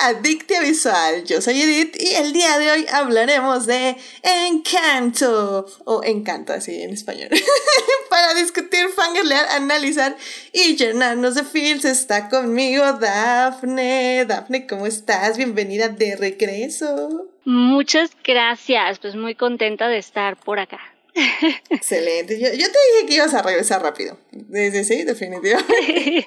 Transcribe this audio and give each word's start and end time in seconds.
Adictia 0.00 0.60
Visual. 0.60 1.24
Yo 1.24 1.42
soy 1.42 1.60
Edith 1.60 1.96
y 2.00 2.14
el 2.14 2.32
día 2.32 2.58
de 2.58 2.70
hoy 2.70 2.86
hablaremos 2.90 3.66
de 3.66 3.96
Encanto, 4.22 5.66
o 5.84 6.02
Encanto 6.02 6.54
así 6.54 6.82
en 6.82 6.90
español. 6.90 7.28
Para 8.10 8.34
discutir, 8.34 8.88
fangirlear, 8.88 9.46
analizar 9.50 10.16
y 10.52 10.76
llenarnos 10.76 11.34
de 11.34 11.44
feels 11.44 11.84
está 11.84 12.28
conmigo 12.30 12.94
Dafne. 12.94 14.24
Dafne, 14.24 14.66
¿cómo 14.66 14.86
estás? 14.86 15.36
Bienvenida 15.36 15.88
de 15.88 16.16
regreso. 16.16 17.28
Muchas 17.44 18.10
gracias, 18.24 18.98
pues 18.98 19.16
muy 19.16 19.34
contenta 19.34 19.88
de 19.88 19.98
estar 19.98 20.36
por 20.36 20.58
acá. 20.58 20.80
Excelente. 21.70 22.38
Yo, 22.38 22.48
te 22.48 22.56
dije 22.56 23.06
que 23.06 23.14
ibas 23.14 23.34
a 23.34 23.42
regresar 23.42 23.82
rápido. 23.82 24.18
Desde 24.30 24.84
sí, 24.84 25.04
definitivamente. 25.04 26.26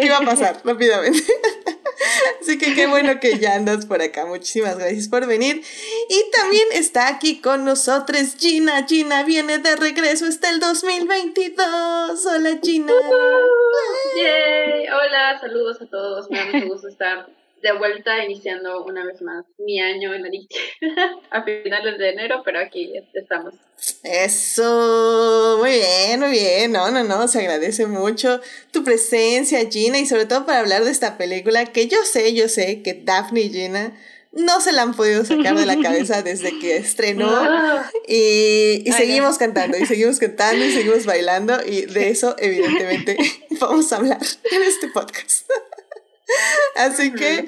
que 0.00 0.06
iba 0.06 0.18
a 0.18 0.24
pasar 0.24 0.60
rápidamente. 0.64 1.22
Así 2.40 2.58
que 2.58 2.74
qué 2.74 2.86
bueno 2.86 3.18
que 3.20 3.38
ya 3.38 3.54
andas 3.54 3.86
por 3.86 4.02
acá. 4.02 4.26
Muchísimas 4.26 4.78
gracias 4.78 5.08
por 5.08 5.26
venir. 5.26 5.62
Y 6.08 6.30
también 6.30 6.66
está 6.72 7.08
aquí 7.08 7.40
con 7.40 7.64
nosotros 7.64 8.36
Gina. 8.38 8.86
Gina 8.86 9.24
viene 9.24 9.58
de 9.58 9.76
regreso 9.76 10.26
hasta 10.26 10.50
el 10.50 10.60
2022. 10.60 12.26
Hola 12.26 12.58
Gina. 12.62 12.92
Hola, 14.92 15.40
saludos 15.40 15.80
a 15.80 15.86
todos. 15.86 16.30
Me 16.30 16.38
da 16.38 16.46
mucho 16.46 16.66
gusto 16.66 16.88
estar 16.88 17.26
de 17.66 17.72
vuelta 17.72 18.24
iniciando 18.24 18.84
una 18.84 19.04
vez 19.04 19.20
más 19.22 19.44
mi 19.58 19.80
año 19.80 20.14
en 20.14 20.24
Adictia 20.24 20.60
a 21.30 21.42
finales 21.42 21.98
de 21.98 22.10
enero, 22.10 22.42
pero 22.44 22.60
aquí 22.60 22.92
estamos. 23.12 23.54
Eso, 24.04 25.56
muy 25.58 25.70
bien, 25.70 26.20
muy 26.20 26.30
bien. 26.30 26.70
No, 26.70 26.92
no, 26.92 27.02
no, 27.02 27.26
se 27.26 27.40
agradece 27.40 27.86
mucho 27.86 28.40
tu 28.70 28.84
presencia, 28.84 29.68
Gina, 29.68 29.98
y 29.98 30.06
sobre 30.06 30.26
todo 30.26 30.46
para 30.46 30.60
hablar 30.60 30.84
de 30.84 30.92
esta 30.92 31.18
película 31.18 31.66
que 31.66 31.88
yo 31.88 31.98
sé, 32.04 32.34
yo 32.34 32.48
sé 32.48 32.82
que 32.82 32.94
Daphne 32.94 33.40
y 33.40 33.50
Gina 33.50 33.96
no 34.30 34.60
se 34.60 34.70
la 34.70 34.82
han 34.82 34.94
podido 34.94 35.24
sacar 35.24 35.56
de 35.56 35.66
la 35.66 35.80
cabeza 35.80 36.22
desde 36.22 36.56
que 36.60 36.76
estrenó 36.76 37.32
y, 38.06 38.82
y 38.84 38.92
seguimos 38.92 39.38
cantando 39.38 39.76
y 39.76 39.86
seguimos 39.86 40.20
cantando 40.20 40.64
y 40.64 40.70
seguimos 40.70 41.04
bailando 41.04 41.58
y 41.66 41.86
de 41.86 42.10
eso 42.10 42.36
evidentemente 42.38 43.16
vamos 43.60 43.92
a 43.92 43.96
hablar 43.96 44.20
en 44.52 44.62
este 44.62 44.88
podcast. 44.88 45.50
Así 46.76 47.12
que 47.12 47.46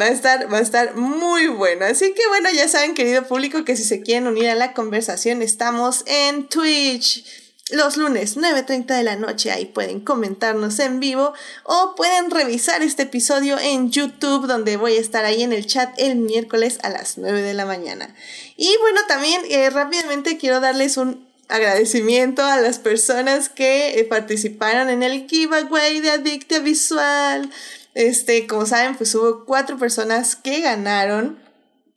va 0.00 0.06
a 0.06 0.10
estar, 0.10 0.52
va 0.52 0.58
a 0.58 0.62
estar 0.62 0.96
muy 0.96 1.48
bueno. 1.48 1.84
Así 1.84 2.12
que 2.14 2.26
bueno, 2.28 2.48
ya 2.50 2.68
saben, 2.68 2.94
querido 2.94 3.24
público, 3.26 3.64
que 3.64 3.76
si 3.76 3.84
se 3.84 4.02
quieren 4.02 4.26
unir 4.26 4.48
a 4.48 4.54
la 4.54 4.72
conversación, 4.72 5.42
estamos 5.42 6.04
en 6.06 6.48
Twitch. 6.48 7.24
Los 7.70 7.96
lunes 7.96 8.36
9.30 8.36 8.96
de 8.96 9.02
la 9.04 9.14
noche 9.14 9.52
ahí 9.52 9.64
pueden 9.64 10.00
comentarnos 10.00 10.80
en 10.80 10.98
vivo 10.98 11.32
o 11.62 11.94
pueden 11.94 12.28
revisar 12.30 12.82
este 12.82 13.04
episodio 13.04 13.60
en 13.60 13.92
YouTube 13.92 14.48
donde 14.48 14.76
voy 14.76 14.96
a 14.96 15.00
estar 15.00 15.24
ahí 15.24 15.44
en 15.44 15.52
el 15.52 15.66
chat 15.66 15.92
el 15.96 16.16
miércoles 16.16 16.80
a 16.82 16.88
las 16.88 17.16
9 17.16 17.42
de 17.42 17.54
la 17.54 17.66
mañana. 17.66 18.12
Y 18.56 18.74
bueno, 18.80 19.00
también 19.06 19.42
eh, 19.50 19.70
rápidamente 19.70 20.36
quiero 20.36 20.58
darles 20.58 20.96
un 20.96 21.24
agradecimiento 21.48 22.42
a 22.44 22.56
las 22.56 22.80
personas 22.80 23.48
que 23.48 24.00
eh, 24.00 24.04
participaron 24.04 24.88
en 24.90 25.04
el 25.04 25.28
giveaway 25.28 26.00
de 26.00 26.10
Adicta 26.10 26.58
Visual. 26.58 27.50
Este, 27.94 28.46
como 28.46 28.66
saben, 28.66 28.96
pues 28.96 29.14
hubo 29.14 29.44
cuatro 29.44 29.78
personas 29.78 30.36
que 30.36 30.60
ganaron. 30.60 31.38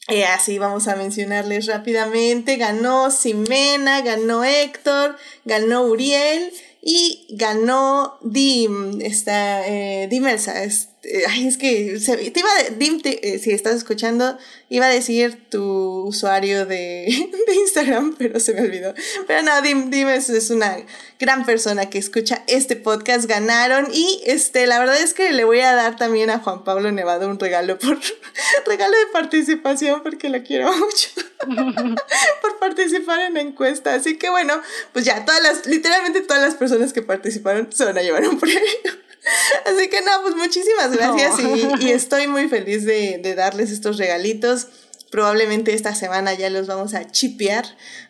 Eh, 0.09 0.25
así 0.25 0.57
vamos 0.57 0.87
a 0.87 0.95
mencionarles 0.95 1.65
rápidamente. 1.67 2.57
Ganó 2.57 3.11
Simena, 3.11 4.01
ganó 4.01 4.43
Héctor, 4.43 5.17
ganó 5.45 5.83
Uriel 5.83 6.51
y 6.81 7.27
ganó 7.37 8.17
Dim, 8.21 9.01
esta, 9.01 9.67
eh. 9.67 10.09
Este, 10.11 10.92
ay, 11.27 11.47
es 11.47 11.57
que 11.57 11.99
te 12.31 12.39
iba 12.39 12.49
a, 12.49 12.69
Dim, 12.77 13.01
eh, 13.03 13.37
si 13.37 13.51
estás 13.51 13.75
escuchando, 13.75 14.37
iba 14.69 14.85
a 14.85 14.89
decir 14.89 15.49
tu 15.49 16.03
usuario 16.03 16.65
de, 16.65 17.29
de 17.47 17.55
Instagram, 17.55 18.15
pero 18.17 18.39
se 18.39 18.53
me 18.53 18.61
olvidó. 18.61 18.93
Pero 19.27 19.41
no, 19.41 19.61
Dim, 19.61 19.89
Dim 19.89 20.07
es, 20.07 20.29
es, 20.29 20.49
una 20.49 20.77
gran 21.19 21.45
persona 21.45 21.89
que 21.89 21.97
escucha 21.97 22.43
este 22.47 22.75
podcast, 22.75 23.25
ganaron 23.25 23.87
y 23.91 24.21
este, 24.25 24.65
la 24.65 24.79
verdad 24.79 25.01
es 25.01 25.13
que 25.13 25.33
le 25.33 25.43
voy 25.43 25.59
a 25.59 25.73
dar 25.73 25.97
también 25.97 26.29
a 26.29 26.39
Juan 26.39 26.63
Pablo 26.63 26.91
Nevado 26.91 27.29
un 27.29 27.39
regalo 27.39 27.77
por 27.77 27.99
regalo 28.65 28.97
de 28.97 29.07
participación 29.11 30.03
porque 30.03 30.29
lo 30.29 30.41
quiero 30.43 30.71
mucho 30.71 31.09
por 32.41 32.59
participar 32.59 33.19
en 33.21 33.33
la 33.33 33.41
encuesta. 33.41 33.93
Así 33.93 34.17
que 34.17 34.29
bueno, 34.29 34.61
pues 34.93 35.03
ya 35.03 35.25
todas 35.25 35.41
las, 35.41 35.65
literalmente 35.65 36.21
todas 36.21 36.41
las 36.41 36.55
personas 36.55 36.93
que 36.93 37.01
participaron 37.01 37.71
se 37.73 37.83
van 37.83 37.97
a 37.97 38.01
llevar 38.01 38.27
un 38.27 38.39
premio. 38.39 39.02
Así 39.65 39.89
que 39.89 40.01
no, 40.01 40.11
pues 40.21 40.35
muchísimas 40.35 40.91
gracias 40.91 41.39
y, 41.39 41.85
y, 41.85 41.91
estoy 41.91 42.27
muy 42.27 42.47
feliz 42.49 42.85
de, 42.85 43.19
de, 43.19 43.35
darles 43.35 43.71
estos 43.71 43.97
regalitos. 43.97 44.67
Probablemente 45.11 45.73
esta 45.73 45.93
semana 45.93 46.33
ya 46.33 46.49
los 46.49 46.67
vamos 46.67 46.93
a 46.93 47.09
chipear, 47.09 47.65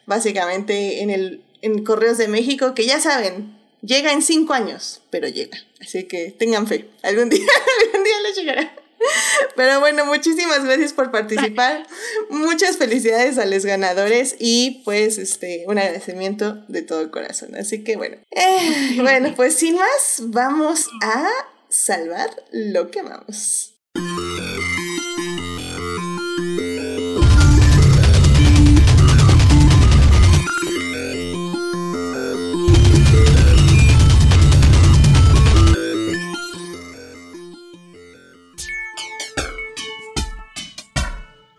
básicamente 0.06 1.02
en 1.02 1.10
el 1.10 1.44
en 1.64 1.84
Correos 1.84 2.18
de 2.18 2.28
México, 2.28 2.74
que 2.76 2.86
ya 2.86 3.00
saben, 3.00 3.58
llega 3.82 4.12
en 4.12 4.22
cinco 4.22 4.54
años, 4.54 5.02
pero 5.10 5.28
llega. 5.28 5.58
Así 5.82 6.04
que 6.04 6.32
tengan 6.32 6.68
fe, 6.68 6.90
algún 7.02 7.30
día, 7.30 7.46
algún 7.86 8.04
día 8.04 8.22
les 8.22 8.36
llegará. 8.36 8.76
Pero 9.56 9.80
bueno, 9.80 10.06
muchísimas 10.06 10.64
gracias 10.64 10.94
por 10.94 11.12
participar. 11.12 11.86
Muchas 12.30 12.78
felicidades 12.78 13.38
a 13.38 13.46
los 13.46 13.66
ganadores 13.66 14.36
y 14.40 14.82
pues 14.86 15.18
este 15.18 15.66
un 15.68 15.78
agradecimiento 15.78 16.64
de 16.68 16.82
todo 16.82 17.12
corazón. 17.12 17.56
Así 17.56 17.84
que 17.84 17.98
bueno. 17.98 18.18
Eh, 18.32 18.98
bueno, 19.02 19.34
pues 19.36 19.56
sin 19.56 19.76
más, 19.76 20.22
vamos 20.26 20.90
a 21.02 21.30
salvar 21.70 22.30
lo 22.52 22.92
que 22.92 23.00
amamos. 23.00 23.76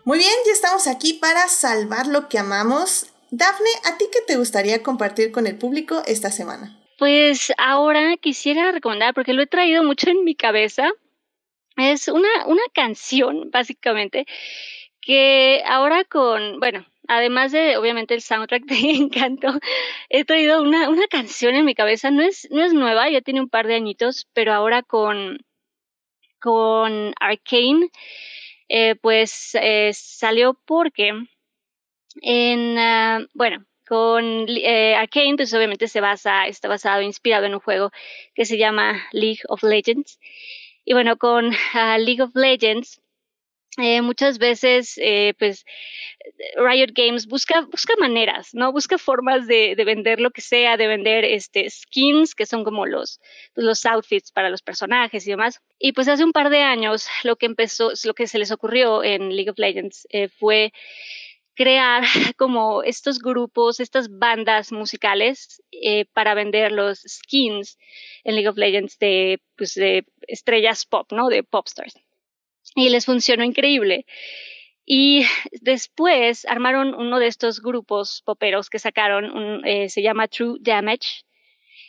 Muy 0.05 0.19
bien, 0.19 0.33
ya 0.45 0.51
estamos 0.51 0.85
aquí 0.85 1.13
para 1.13 1.47
salvar 1.47 2.05
lo 2.05 2.29
que 2.29 2.37
amamos. 2.37 3.11
Dafne, 3.31 3.69
¿a 3.85 3.97
ti 3.97 4.05
qué 4.13 4.19
te 4.27 4.37
gustaría 4.37 4.83
compartir 4.83 5.31
con 5.31 5.47
el 5.47 5.57
público 5.57 6.03
esta 6.05 6.29
semana? 6.29 6.79
Pues 6.99 7.51
ahora 7.57 8.15
quisiera 8.17 8.71
recomendar, 8.71 9.15
porque 9.15 9.33
lo 9.33 9.41
he 9.41 9.47
traído 9.47 9.83
mucho 9.83 10.11
en 10.11 10.23
mi 10.23 10.35
cabeza, 10.35 10.91
es 11.75 12.07
una, 12.07 12.29
una 12.45 12.61
canción, 12.71 13.49
básicamente, 13.49 14.27
que 15.01 15.63
ahora 15.65 16.03
con, 16.03 16.59
bueno, 16.59 16.85
además 17.07 17.51
de 17.51 17.75
obviamente 17.75 18.13
el 18.13 18.21
soundtrack 18.21 18.63
de 18.65 18.75
Encanto, 18.91 19.59
he 20.09 20.23
traído 20.23 20.61
una, 20.61 20.87
una 20.87 21.07
canción 21.07 21.55
en 21.55 21.65
mi 21.65 21.73
cabeza. 21.73 22.11
No 22.11 22.21
es, 22.21 22.47
no 22.51 22.63
es 22.63 22.73
nueva, 22.73 23.09
ya 23.09 23.21
tiene 23.21 23.41
un 23.41 23.49
par 23.49 23.65
de 23.65 23.73
añitos, 23.73 24.27
pero 24.33 24.53
ahora 24.53 24.83
con, 24.83 25.39
con 26.39 27.15
Arcane 27.19 27.89
eh, 28.69 28.95
pues 28.95 29.51
eh, 29.55 29.91
salió 29.93 30.59
porque 30.65 31.11
en, 32.21 32.77
uh, 32.77 33.27
bueno, 33.33 33.65
con 33.87 34.45
eh, 34.49 34.95
Arcane, 34.95 35.35
pues 35.35 35.53
obviamente 35.53 35.87
se 35.87 36.01
basa, 36.01 36.47
está 36.47 36.67
basado, 36.67 37.01
inspirado 37.01 37.45
en 37.45 37.53
un 37.53 37.59
juego 37.59 37.91
que 38.33 38.45
se 38.45 38.57
llama 38.57 39.03
League 39.11 39.41
of 39.47 39.63
Legends. 39.63 40.19
Y 40.85 40.93
bueno, 40.93 41.17
con 41.17 41.47
uh, 41.47 41.97
League 41.99 42.21
of 42.21 42.35
Legends, 42.35 43.01
eh, 43.77 44.01
muchas 44.01 44.37
veces, 44.37 44.97
eh, 44.97 45.33
pues, 45.37 45.65
Riot 46.55 46.91
Games 46.93 47.27
busca, 47.27 47.61
busca 47.61 47.93
maneras, 47.99 48.49
¿no? 48.53 48.71
Busca 48.71 48.97
formas 48.97 49.47
de, 49.47 49.75
de, 49.75 49.83
vender 49.83 50.21
lo 50.21 50.31
que 50.31 50.41
sea, 50.41 50.77
de 50.77 50.87
vender 50.87 51.25
este, 51.25 51.69
skins, 51.69 52.35
que 52.35 52.45
son 52.45 52.63
como 52.63 52.85
los, 52.85 53.19
los 53.53 53.85
outfits 53.85 54.31
para 54.31 54.49
los 54.49 54.61
personajes 54.61 55.27
y 55.27 55.31
demás. 55.31 55.61
Y 55.77 55.91
pues 55.91 56.07
hace 56.07 56.23
un 56.23 56.31
par 56.31 56.49
de 56.49 56.61
años 56.61 57.07
lo 57.23 57.35
que 57.35 57.47
empezó, 57.47 57.91
lo 58.05 58.13
que 58.13 58.27
se 58.27 58.39
les 58.39 58.51
ocurrió 58.51 59.03
en 59.03 59.35
League 59.35 59.51
of 59.51 59.59
Legends 59.59 60.07
eh, 60.09 60.29
fue 60.29 60.71
crear 61.55 62.03
como 62.37 62.83
estos 62.83 63.19
grupos, 63.19 63.79
estas 63.79 64.07
bandas 64.09 64.71
musicales 64.71 65.61
para 66.13 66.33
vender 66.33 66.71
los 66.71 66.99
skins 66.99 67.77
en 68.23 68.35
League 68.35 68.49
of 68.49 68.57
Legends 68.57 68.97
de, 68.99 69.41
pues, 69.57 69.73
de 69.75 70.05
estrellas 70.27 70.85
pop, 70.85 71.11
¿no? 71.11 71.27
De 71.27 71.43
pop 71.43 71.67
stars 71.67 72.04
y 72.75 72.89
les 72.89 73.05
funcionó 73.05 73.43
increíble. 73.43 74.05
Y 74.85 75.25
después 75.61 76.45
armaron 76.45 76.93
uno 76.93 77.17
de 77.17 77.27
estos 77.27 77.61
grupos 77.61 78.21
poperos 78.23 78.69
que 78.69 78.77
sacaron, 78.77 79.65
eh, 79.65 79.89
se 79.89 80.03
llama 80.03 80.27
True 80.27 80.57
Damage. 80.61 81.23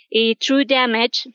Y 0.08 0.36
True 0.36 0.64
Damage 0.64 1.28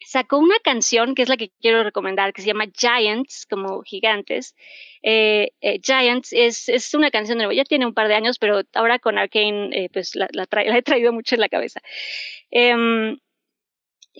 sacó 0.00 0.38
una 0.38 0.58
canción 0.60 1.14
que 1.14 1.22
es 1.22 1.28
la 1.28 1.36
que 1.36 1.50
quiero 1.60 1.82
recomendar, 1.82 2.32
que 2.32 2.40
se 2.40 2.48
llama 2.48 2.68
Giants, 2.74 3.44
como 3.50 3.82
gigantes. 3.82 4.54
Eh, 5.02 5.50
eh, 5.60 5.80
Giants 5.82 6.32
es, 6.32 6.70
es, 6.70 6.94
una 6.94 7.10
canción 7.10 7.36
nueva, 7.36 7.52
ya 7.52 7.64
tiene 7.64 7.84
un 7.84 7.92
par 7.92 8.08
de 8.08 8.14
años, 8.14 8.38
pero 8.38 8.62
ahora 8.72 8.98
con 8.98 9.18
Arkane 9.18 9.90
pues 9.92 10.14
la, 10.14 10.28
la, 10.32 10.46
he 10.78 10.82
traído 10.82 11.12
mucho 11.12 11.34
en 11.34 11.42
la 11.42 11.50
cabeza. 11.50 11.80
Em, 12.50 13.18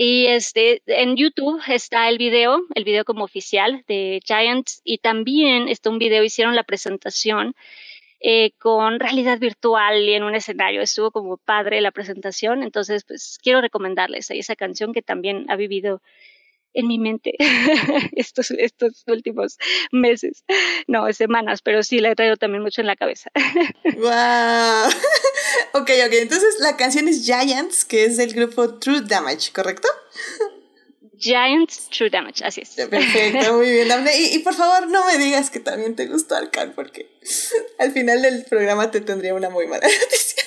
Y 0.01 0.27
este, 0.29 0.81
en 0.87 1.17
YouTube 1.17 1.61
está 1.67 2.09
el 2.09 2.19
video, 2.19 2.61
el 2.77 2.85
video 2.85 3.05
como 3.05 3.25
oficial 3.25 3.83
de 3.89 4.21
Giants, 4.25 4.81
y 4.85 4.99
también 4.99 5.67
está 5.67 5.91
un 5.91 5.99
video, 5.99 6.23
hicieron 6.23 6.55
la 6.55 6.63
presentación 6.63 7.57
eh, 8.21 8.53
con 8.61 9.01
realidad 9.01 9.41
virtual 9.41 10.01
y 10.05 10.15
en 10.15 10.23
un 10.23 10.37
escenario. 10.37 10.83
Estuvo 10.83 11.11
como 11.11 11.37
padre 11.37 11.81
la 11.81 11.91
presentación, 11.91 12.63
entonces 12.63 13.03
pues 13.03 13.41
quiero 13.43 13.61
recomendarles 13.61 14.31
esa 14.31 14.55
canción 14.55 14.93
que 14.93 15.03
también 15.03 15.47
ha 15.51 15.57
vivido 15.57 16.01
en 16.75 16.87
mi 16.87 16.99
mente 16.99 17.35
estos, 18.13 18.51
estos 18.53 19.05
últimos 19.07 19.59
meses, 19.93 20.45
no, 20.87 21.13
semanas, 21.13 21.63
pero 21.63 21.83
sí 21.83 21.99
la 21.99 22.11
he 22.11 22.15
traído 22.15 22.37
también 22.37 22.63
mucho 22.63 22.81
en 22.81 22.87
la 22.87 22.97
cabeza. 22.97 23.31
¡Wow! 23.97 24.91
ok, 25.81 25.91
ok, 26.07 26.13
entonces 26.13 26.57
la 26.61 26.77
canción 26.77 27.09
es 27.09 27.25
Giants, 27.25 27.85
que 27.85 28.05
es 28.05 28.17
del 28.17 28.33
grupo 28.33 28.79
True 28.79 29.03
Damage, 29.03 29.53
¿correcto? 29.53 29.89
Giants 31.19 31.89
True 31.91 32.11
Damage, 32.11 32.45
así 32.45 32.61
es. 32.61 32.71
Perfecto, 32.89 33.53
muy 33.57 33.71
bien, 33.71 33.89
Y, 34.17 34.37
y, 34.37 34.39
por 34.41 34.55
favor, 34.55 34.89
no 34.89 35.05
me 35.07 35.19
digas 35.19 35.51
que 35.51 35.61
también 35.61 35.97
te 35.97 36.07
gustó 36.07 36.37
Alcan, 36.37 36.73
porque 36.75 37.11
al 37.79 37.93
final 37.93 38.23
del 38.23 38.45
programa 38.45 38.91
te 38.91 39.01
tendría 39.01 39.35
una 39.35 39.51
muy 39.51 39.67
mala 39.67 39.87
noticia. 39.87 40.45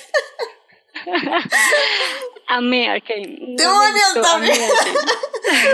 Amé 2.48 2.88
Arcane. 2.88 3.38
¡Demonios 3.56 4.14
también! 4.22 4.58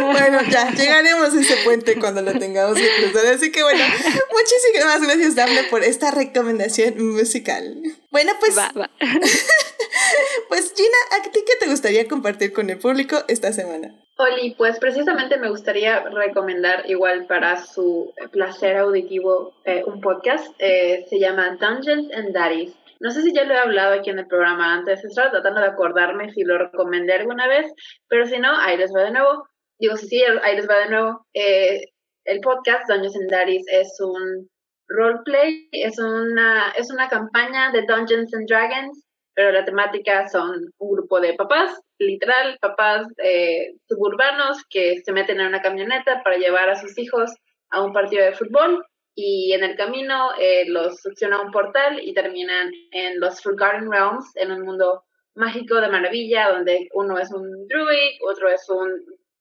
bueno, 0.00 0.38
ya, 0.50 0.70
llegaremos 0.70 1.34
a 1.34 1.40
ese 1.40 1.56
puente 1.64 1.98
cuando 1.98 2.22
lo 2.22 2.32
tengamos 2.38 2.78
que 2.78 2.88
cruzar. 2.98 3.26
Así 3.34 3.50
que 3.50 3.62
bueno, 3.62 3.84
muchísimas 4.32 5.02
gracias, 5.02 5.34
Dafne, 5.34 5.64
por 5.64 5.82
esta 5.82 6.10
recomendación 6.10 6.94
musical. 7.14 7.82
Bueno, 8.10 8.32
pues. 8.38 8.56
Va, 8.56 8.70
va. 8.78 8.90
pues, 10.48 10.72
Gina, 10.76 10.98
¿a 11.18 11.22
ti 11.30 11.40
qué 11.46 11.52
te 11.58 11.70
gustaría 11.70 12.06
compartir 12.06 12.52
con 12.52 12.70
el 12.70 12.78
público 12.78 13.24
esta 13.28 13.52
semana? 13.52 13.94
Oli, 14.18 14.54
pues 14.56 14.78
precisamente 14.80 15.36
me 15.36 15.48
gustaría 15.48 16.00
recomendar 16.00 16.90
igual 16.90 17.26
para 17.26 17.64
su 17.64 18.12
placer 18.32 18.76
auditivo 18.76 19.52
eh, 19.64 19.84
un 19.86 20.00
podcast. 20.00 20.54
Eh, 20.58 21.06
se 21.08 21.20
llama 21.20 21.56
Dungeons 21.60 22.12
and 22.12 22.32
Daddies. 22.32 22.72
No 23.00 23.10
sé 23.10 23.22
si 23.22 23.32
ya 23.32 23.44
lo 23.44 23.54
he 23.54 23.58
hablado 23.58 23.94
aquí 23.94 24.10
en 24.10 24.18
el 24.18 24.26
programa 24.26 24.74
antes, 24.74 25.04
estaba 25.04 25.30
tratando 25.30 25.60
de 25.60 25.68
acordarme 25.68 26.30
si 26.30 26.42
lo 26.42 26.58
recomendé 26.58 27.12
alguna 27.12 27.46
vez, 27.46 27.72
pero 28.08 28.26
si 28.26 28.38
no, 28.38 28.56
ahí 28.58 28.76
les 28.76 28.92
va 28.94 29.04
de 29.04 29.12
nuevo. 29.12 29.48
Digo, 29.78 29.96
si 29.96 30.08
sí, 30.08 30.22
ahí 30.42 30.56
les 30.56 30.68
va 30.68 30.78
de 30.78 30.90
nuevo. 30.90 31.26
Eh, 31.32 31.80
el 32.24 32.40
podcast 32.40 32.88
Dungeons 32.88 33.16
and 33.16 33.30
Daddies 33.30 33.64
es 33.70 33.96
un 34.00 34.48
roleplay, 34.88 35.68
es 35.70 35.98
una, 35.98 36.70
es 36.76 36.90
una 36.90 37.08
campaña 37.08 37.70
de 37.70 37.82
Dungeons 37.82 38.34
and 38.34 38.48
Dragons, 38.48 39.04
pero 39.34 39.52
la 39.52 39.64
temática 39.64 40.26
son 40.28 40.72
un 40.78 40.92
grupo 40.92 41.20
de 41.20 41.34
papás, 41.34 41.80
literal, 41.98 42.58
papás 42.60 43.06
eh, 43.18 43.74
suburbanos 43.88 44.64
que 44.68 45.00
se 45.04 45.12
meten 45.12 45.40
en 45.40 45.46
una 45.46 45.62
camioneta 45.62 46.22
para 46.24 46.36
llevar 46.36 46.68
a 46.68 46.80
sus 46.80 46.98
hijos 46.98 47.30
a 47.70 47.82
un 47.82 47.92
partido 47.92 48.24
de 48.24 48.32
fútbol 48.32 48.84
y 49.20 49.52
en 49.52 49.64
el 49.64 49.76
camino 49.76 50.30
eh, 50.38 50.64
los 50.68 51.00
succiona 51.00 51.42
un 51.42 51.50
portal 51.50 51.98
y 52.00 52.14
terminan 52.14 52.70
en 52.92 53.18
los 53.18 53.42
Forgotten 53.42 53.90
Realms, 53.90 54.30
en 54.36 54.52
un 54.52 54.62
mundo 54.62 55.02
mágico 55.34 55.80
de 55.80 55.88
maravilla, 55.88 56.52
donde 56.52 56.88
uno 56.94 57.18
es 57.18 57.32
un 57.32 57.66
druid, 57.66 58.12
otro 58.30 58.48
es 58.48 58.64
un 58.70 58.88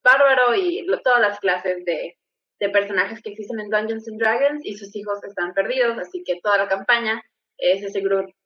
bárbaro 0.04 0.56
y 0.56 0.84
todas 1.04 1.22
las 1.22 1.40
clases 1.40 1.86
de, 1.86 2.18
de, 2.60 2.70
personajes 2.70 3.22
que 3.22 3.30
existen 3.30 3.60
en 3.60 3.70
Dungeons 3.70 4.08
and 4.08 4.20
Dragons 4.20 4.66
y 4.66 4.76
sus 4.76 4.96
hijos 4.96 5.24
están 5.24 5.54
perdidos, 5.54 6.00
así 6.00 6.24
que 6.26 6.40
toda 6.42 6.58
la 6.58 6.68
campaña 6.68 7.22
es 7.60 7.84
ese 7.84 8.02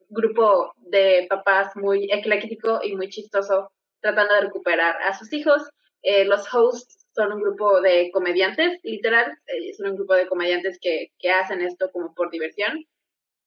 grupo 0.09 0.73
de 0.79 1.27
papás 1.29 1.77
muy 1.77 2.09
ecléctico 2.11 2.81
y 2.83 2.97
muy 2.97 3.07
chistoso 3.07 3.71
tratando 4.01 4.35
de 4.35 4.41
recuperar 4.41 4.97
a 5.03 5.17
sus 5.17 5.31
hijos. 5.31 5.61
Eh, 6.01 6.25
los 6.25 6.53
hosts 6.53 7.00
son 7.13 7.33
un 7.33 7.41
grupo 7.41 7.81
de 7.81 8.09
comediantes, 8.11 8.79
literal, 8.83 9.37
eh, 9.47 9.73
son 9.73 9.91
un 9.91 9.95
grupo 9.95 10.13
de 10.15 10.27
comediantes 10.27 10.77
que, 10.81 11.07
que, 11.19 11.31
hacen 11.31 11.61
esto 11.61 11.89
como 11.91 12.13
por 12.13 12.31
diversión. 12.31 12.85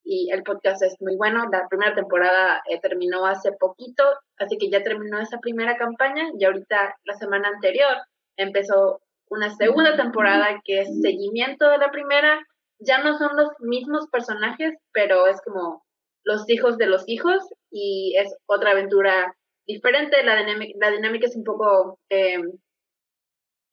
Y 0.05 0.31
el 0.33 0.43
podcast 0.43 0.83
es 0.83 0.97
muy 1.01 1.17
bueno. 1.17 1.49
La 1.51 1.67
primera 1.69 1.95
temporada 1.95 2.63
eh, 2.71 2.79
terminó 2.81 3.27
hace 3.27 3.53
poquito, 3.53 4.05
así 4.39 4.59
que 4.59 4.71
ya 4.71 4.83
terminó 4.83 5.19
esa 5.19 5.39
primera 5.39 5.77
campaña 5.77 6.25
y 6.39 6.45
ahorita 6.45 6.97
la 7.05 7.15
semana 7.15 7.49
anterior 7.49 7.97
empezó 8.37 9.01
una 9.29 9.55
segunda 9.57 9.97
temporada 9.97 10.61
que 10.65 10.81
es 10.81 10.89
seguimiento 11.01 11.69
de 11.71 11.79
la 11.79 11.91
primera. 11.91 12.47
Ya 12.81 13.03
no 13.03 13.17
son 13.17 13.37
los 13.37 13.49
mismos 13.61 14.09
personajes, 14.11 14.75
pero 14.93 15.27
es 15.27 15.41
como 15.41 15.83
los 16.25 16.49
hijos 16.51 16.77
de 16.77 16.87
los 16.87 17.05
hijos 17.07 17.43
y 17.71 18.15
es 18.19 18.37
otra 18.47 18.73
aventura 18.73 19.35
diferente. 19.67 20.23
La 20.23 20.37
dinámica, 20.37 20.79
la 20.81 20.91
dinámica 20.91 21.27
es 21.27 21.37
un 21.37 21.45
poco 21.45 21.99
eh, 22.11 22.43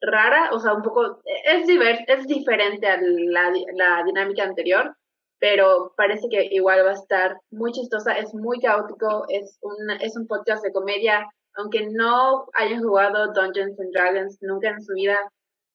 rara, 0.02 0.50
o 0.52 0.60
sea, 0.60 0.74
un 0.74 0.82
poco, 0.82 1.22
es, 1.26 1.68
es 2.08 2.28
diferente 2.28 2.88
a 2.88 3.00
la, 3.02 3.52
la 3.76 4.04
dinámica 4.04 4.44
anterior, 4.44 4.96
pero 5.40 5.94
parece 5.96 6.28
que 6.30 6.48
igual 6.52 6.86
va 6.86 6.92
a 6.92 6.94
estar 6.94 7.38
muy 7.50 7.72
chistosa, 7.72 8.14
es 8.18 8.34
muy 8.34 8.60
caótico, 8.60 9.26
es 9.30 9.58
un, 9.62 9.90
es 10.02 10.16
un 10.16 10.28
podcast 10.28 10.64
de 10.64 10.72
comedia, 10.72 11.26
aunque 11.56 11.88
no 11.90 12.48
hayan 12.54 12.82
jugado 12.84 13.34
Dungeons 13.34 13.80
and 13.80 13.94
Dragons 13.94 14.38
nunca 14.42 14.70
en 14.70 14.82
su 14.82 14.94
vida, 14.94 15.18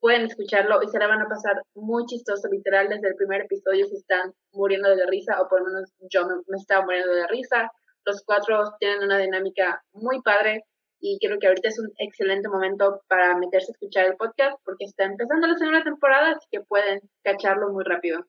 pueden 0.00 0.26
escucharlo 0.26 0.82
y 0.82 0.88
se 0.88 0.98
la 0.98 1.08
van 1.08 1.22
a 1.22 1.28
pasar 1.28 1.62
muy 1.74 2.04
chistoso, 2.06 2.48
literal, 2.48 2.88
desde 2.88 3.08
el 3.08 3.16
primer 3.16 3.42
episodio 3.42 3.86
se 3.86 3.96
están 3.96 4.32
muriendo 4.52 4.88
de 4.88 4.96
la 4.96 5.06
risa, 5.06 5.40
o 5.40 5.48
por 5.48 5.60
lo 5.60 5.66
menos 5.66 5.92
yo 6.10 6.26
me, 6.26 6.34
me 6.46 6.56
estaba 6.56 6.84
muriendo 6.84 7.12
de 7.12 7.20
la 7.20 7.26
risa, 7.26 7.70
los 8.04 8.22
cuatro 8.24 8.72
tienen 8.78 9.02
una 9.02 9.18
dinámica 9.18 9.82
muy 9.92 10.22
padre, 10.22 10.62
y 11.00 11.18
creo 11.20 11.38
que 11.38 11.46
ahorita 11.48 11.68
es 11.68 11.78
un 11.78 11.92
excelente 11.98 12.48
momento 12.48 13.02
para 13.08 13.36
meterse 13.38 13.70
a 13.70 13.74
escuchar 13.74 14.06
el 14.06 14.16
podcast 14.16 14.58
porque 14.64 14.84
está 14.84 15.04
empezando 15.04 15.46
la 15.46 15.58
segunda 15.58 15.84
temporada, 15.84 16.32
así 16.32 16.46
que 16.50 16.60
pueden 16.60 17.00
cacharlo 17.22 17.70
muy 17.72 17.84
rápido. 17.84 18.20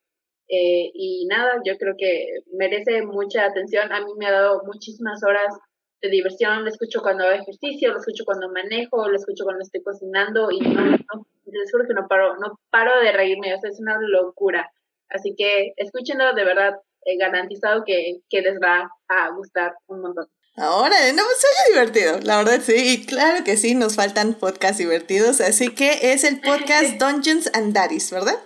Eh, 0.49 0.91
y 0.93 1.25
nada, 1.27 1.61
yo 1.65 1.77
creo 1.77 1.95
que 1.97 2.39
merece 2.53 3.01
mucha 3.03 3.45
atención. 3.45 3.91
A 3.91 3.99
mí 4.01 4.11
me 4.17 4.27
ha 4.27 4.31
dado 4.31 4.63
muchísimas 4.65 5.21
horas 5.23 5.53
de 6.01 6.09
diversión. 6.09 6.63
Lo 6.63 6.69
escucho 6.69 7.01
cuando 7.01 7.25
hago 7.25 7.41
ejercicio, 7.41 7.91
lo 7.91 7.99
escucho 7.99 8.23
cuando 8.25 8.49
manejo, 8.49 9.07
lo 9.09 9.15
escucho 9.15 9.43
cuando 9.43 9.63
estoy 9.63 9.81
cocinando 9.81 10.49
y 10.51 10.59
no, 10.59 10.81
no 10.91 11.27
les 11.45 11.71
juro 11.71 11.85
que 11.87 11.93
no 11.93 12.07
paro, 12.07 12.37
no 12.37 12.59
paro 12.69 12.99
de 13.01 13.11
reírme. 13.11 13.53
O 13.55 13.59
sea, 13.59 13.69
es 13.69 13.79
una 13.79 13.97
locura. 13.99 14.69
Así 15.09 15.35
que 15.37 15.73
escúchenlo, 15.77 16.33
de 16.33 16.45
verdad, 16.45 16.75
he 17.05 17.17
garantizado 17.17 17.83
que, 17.85 18.19
que 18.29 18.41
les 18.41 18.59
va 18.59 18.89
a 19.07 19.29
gustar 19.31 19.75
un 19.87 20.01
montón. 20.01 20.27
Ahora, 20.59 20.95
no, 21.13 21.21
pues 21.23 21.45
oye 21.45 21.73
divertido, 21.73 22.19
la 22.23 22.37
verdad 22.37 22.59
sí, 22.63 22.73
y 22.75 23.05
claro 23.05 23.43
que 23.43 23.57
sí, 23.57 23.75
nos 23.75 23.95
faltan 23.95 24.33
podcasts 24.33 24.79
divertidos, 24.79 25.39
así 25.39 25.69
que 25.69 26.11
es 26.13 26.23
el 26.23 26.41
podcast 26.41 26.95
Dungeons 26.99 27.51
and 27.53 27.73
Daddies, 27.73 28.09
¿verdad? 28.09 28.39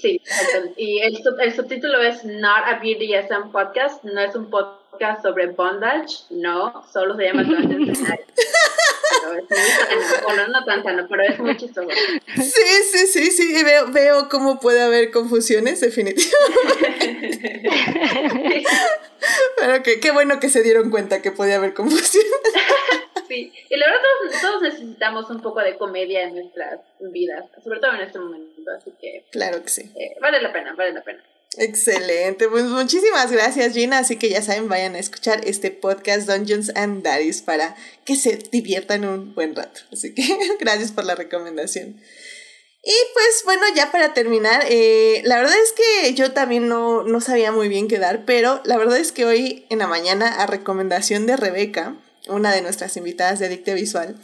Sí, 0.00 0.22
y 0.78 1.00
el, 1.00 1.22
el 1.42 1.54
subtítulo 1.54 2.00
es 2.00 2.24
Not 2.24 2.64
a 2.64 2.80
BDSM 2.80 3.52
Podcast, 3.52 4.02
no 4.02 4.18
es 4.22 4.34
un 4.34 4.48
podcast 4.48 5.22
sobre 5.22 5.48
bondage, 5.48 6.24
no, 6.30 6.82
solo 6.90 7.14
se 7.16 7.24
llama 7.24 7.42
Dungeons 7.44 7.98
and 7.98 8.08
Daddies. 8.08 8.26
Pero 9.48 9.60
es 9.60 10.10
muy 10.10 10.18
bueno, 10.24 10.48
no 10.48 10.64
tan 10.64 10.82
sano, 10.82 11.06
pero 11.08 11.22
es 11.22 11.38
muy 11.38 11.56
chistoso. 11.56 11.88
Sí, 12.36 12.82
sí, 12.92 13.06
sí, 13.06 13.30
sí, 13.30 13.56
y 13.58 13.64
veo, 13.64 13.90
veo 13.92 14.28
cómo 14.28 14.60
puede 14.60 14.82
haber 14.82 15.10
confusiones, 15.10 15.80
definitivamente. 15.80 16.36
Pero 19.58 19.82
que, 19.82 20.00
qué 20.00 20.10
bueno 20.10 20.38
que 20.40 20.48
se 20.48 20.62
dieron 20.62 20.90
cuenta 20.90 21.22
que 21.22 21.32
podía 21.32 21.56
haber 21.56 21.74
confusión. 21.74 22.24
sí, 23.28 23.52
y 23.68 23.76
la 23.76 23.86
verdad 23.86 24.00
todos, 24.40 24.62
necesitamos 24.62 25.30
un 25.30 25.40
poco 25.40 25.60
de 25.60 25.76
comedia 25.76 26.22
en 26.22 26.34
nuestras 26.34 26.80
vidas, 27.00 27.44
sobre 27.62 27.80
todo 27.80 27.94
en 27.94 28.00
este 28.02 28.18
momento, 28.18 28.70
así 28.70 28.92
que... 29.00 29.24
Claro 29.30 29.62
que 29.62 29.68
sí. 29.68 29.90
Eh, 29.96 30.16
vale 30.20 30.40
la 30.40 30.52
pena, 30.52 30.74
vale 30.74 30.92
la 30.92 31.02
pena. 31.02 31.22
Excelente, 31.58 32.48
pues 32.48 32.64
muchísimas 32.64 33.32
gracias 33.32 33.72
Gina, 33.72 33.98
así 33.98 34.16
que 34.16 34.28
ya 34.28 34.42
saben, 34.42 34.68
vayan 34.68 34.94
a 34.94 34.98
escuchar 34.98 35.40
este 35.44 35.70
podcast 35.70 36.28
Dungeons 36.28 36.70
and 36.74 37.02
Daddies 37.02 37.42
para 37.42 37.76
que 38.04 38.16
se 38.16 38.38
diviertan 38.50 39.04
un 39.04 39.34
buen 39.34 39.54
rato. 39.54 39.80
Así 39.92 40.14
que 40.14 40.22
gracias 40.60 40.92
por 40.92 41.04
la 41.04 41.14
recomendación. 41.14 42.00
Y 42.88 42.94
pues 43.14 43.42
bueno, 43.44 43.62
ya 43.74 43.90
para 43.90 44.14
terminar, 44.14 44.64
eh, 44.68 45.20
la 45.24 45.38
verdad 45.38 45.56
es 45.60 45.72
que 45.72 46.14
yo 46.14 46.30
también 46.32 46.68
no, 46.68 47.02
no 47.02 47.20
sabía 47.20 47.50
muy 47.50 47.68
bien 47.68 47.88
qué 47.88 47.98
dar, 47.98 48.24
pero 48.24 48.60
la 48.64 48.76
verdad 48.76 48.98
es 48.98 49.10
que 49.10 49.24
hoy 49.24 49.66
en 49.70 49.80
la 49.80 49.88
mañana, 49.88 50.28
a 50.40 50.46
recomendación 50.46 51.26
de 51.26 51.36
Rebeca, 51.36 51.96
una 52.28 52.54
de 52.54 52.62
nuestras 52.62 52.96
invitadas 52.96 53.40
de 53.40 53.46
Adicte 53.46 53.74
Visual, 53.74 54.14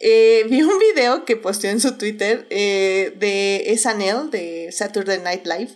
eh, 0.00 0.44
vi 0.48 0.62
un 0.62 0.78
video 0.78 1.24
que 1.24 1.36
posteó 1.36 1.70
en 1.70 1.80
su 1.80 1.96
Twitter 1.96 2.46
eh, 2.50 3.12
de 3.16 3.72
SNL, 3.76 4.30
de 4.30 4.70
Saturday 4.72 5.20
Night 5.20 5.46
Live, 5.46 5.70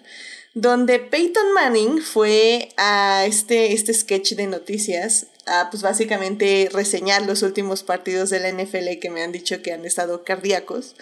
donde 0.55 0.99
Peyton 0.99 1.53
Manning 1.55 2.03
fue 2.03 2.69
a 2.77 3.25
este, 3.27 3.73
este 3.73 3.95
sketch 3.95 4.33
de 4.35 4.47
noticias 4.47 5.27
a 5.47 5.71
pues 5.71 5.83
básicamente 5.83 6.69
reseñar 6.73 7.23
los 7.23 7.43
últimos 7.43 7.83
partidos 7.83 8.31
de 8.31 8.39
la 8.39 8.53
NFL 8.53 8.99
que 9.01 9.11
me 9.11 9.23
han 9.23 9.33
dicho 9.33 9.61
que 9.61 9.73
han 9.73 9.85
estado 9.85 10.25
cardíacos. 10.25 10.95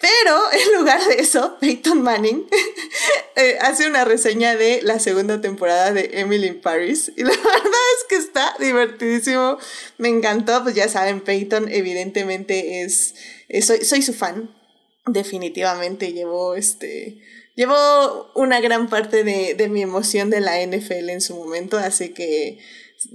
Pero 0.00 0.40
en 0.52 0.78
lugar 0.78 1.02
de 1.06 1.14
eso, 1.14 1.56
Peyton 1.58 2.02
Manning 2.02 2.46
eh, 3.36 3.56
hace 3.60 3.86
una 3.86 4.04
reseña 4.04 4.56
de 4.56 4.82
la 4.82 4.98
segunda 4.98 5.40
temporada 5.40 5.92
de 5.92 6.10
Emily 6.14 6.48
in 6.48 6.60
Paris. 6.60 7.12
Y 7.16 7.22
la 7.22 7.30
verdad 7.36 7.82
es 7.98 8.04
que 8.08 8.16
está 8.16 8.54
divertidísimo. 8.58 9.58
Me 9.96 10.08
encantó. 10.08 10.62
Pues 10.62 10.74
ya 10.74 10.88
saben, 10.88 11.20
Peyton 11.20 11.68
evidentemente 11.70 12.82
es. 12.82 13.14
soy, 13.64 13.84
soy 13.84 14.02
su 14.02 14.12
fan. 14.12 14.54
Definitivamente 15.06 16.12
llevó 16.12 16.54
este. 16.56 17.18
Llevó 17.54 18.30
una 18.34 18.60
gran 18.60 18.88
parte 18.88 19.24
de, 19.24 19.54
de 19.54 19.68
mi 19.68 19.82
emoción 19.82 20.30
de 20.30 20.40
la 20.40 20.64
NFL 20.64 21.10
en 21.10 21.20
su 21.20 21.36
momento. 21.36 21.78
Así 21.78 22.10
que 22.10 22.58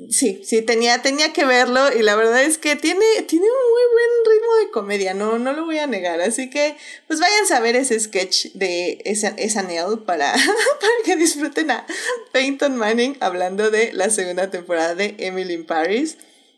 sí, 0.10 0.41
sí, 0.44 0.62
tenía, 0.62 1.01
tenía 1.01 1.34
que 1.34 1.46
verlo 1.46 1.94
y 1.94 2.01
la 2.01 2.15
verdad 2.15 2.44
es 2.44 2.58
que 2.58 2.75
tiene, 2.75 3.06
tiene 3.27 3.46
un 3.46 3.72
muy 3.72 3.82
buen 3.94 4.36
ritmo 4.36 4.56
de 4.56 4.72
comedia, 4.72 5.13
no, 5.13 5.39
no 5.39 5.53
lo 5.53 5.65
voy 5.65 5.79
a 5.79 5.88
negar. 5.88 6.22
Así 6.22 6.50
que, 6.50 6.75
pues 7.08 7.20
vayan 7.20 7.51
a 7.53 7.60
ver 7.60 7.75
ese 7.75 8.00
sketch 8.00 8.48
de 8.53 9.01
esa, 9.06 9.29
esa 9.29 9.63
Nell 9.63 10.00
para, 10.06 10.32
para 10.34 10.94
que 11.06 11.15
disfruten 11.15 11.72
a 11.72 11.86
Peyton 12.32 12.75
Manning 12.75 13.17
hablando 13.20 13.70
de 13.72 13.94
la 13.94 14.10
segunda 14.10 14.50
temporada 14.50 14.96
de 14.96 15.15
Emily 15.20 15.53
in 15.53 15.65
Paris. 15.65 16.17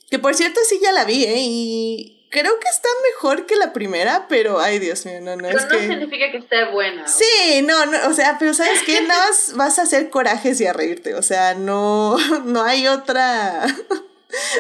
Que 0.10 0.18
por 0.18 0.34
cierto 0.36 0.60
sí 0.68 0.80
ya 0.82 0.92
la 0.92 1.06
vi, 1.06 1.24
¿eh? 1.26 1.38
Y 1.38 2.19
creo 2.30 2.60
que 2.60 2.68
está 2.68 2.88
mejor 3.14 3.46
que 3.46 3.56
la 3.56 3.74
primera, 3.74 4.28
pero 4.28 4.60
ay 4.60 4.80
Dios 4.80 5.06
mío, 5.06 5.20
no, 5.22 5.36
no 5.36 5.48
pero 5.48 5.60
es 5.60 5.66
no 5.66 5.80
significa 5.80 6.32
que 6.32 6.38
esté 6.38 6.72
buena. 6.72 7.08
Sí, 7.08 7.62
no, 7.64 7.86
no, 7.86 8.08
o 8.08 8.14
sea, 8.14 8.38
pero 8.40 8.54
¿sabes 8.54 8.82
qué? 8.86 9.02
Nada 9.08 9.28
más 9.28 9.54
vas 9.56 9.80
a 9.80 9.84
hacer 9.84 10.10
corajes 10.10 10.62
y 10.62 10.68
a 10.68 10.74
reírte, 10.74 11.16
o 11.16 11.24
sea, 11.24 11.56
no, 11.56 12.18
no 12.46 12.64
hay 12.64 12.88
otra... 12.88 13.66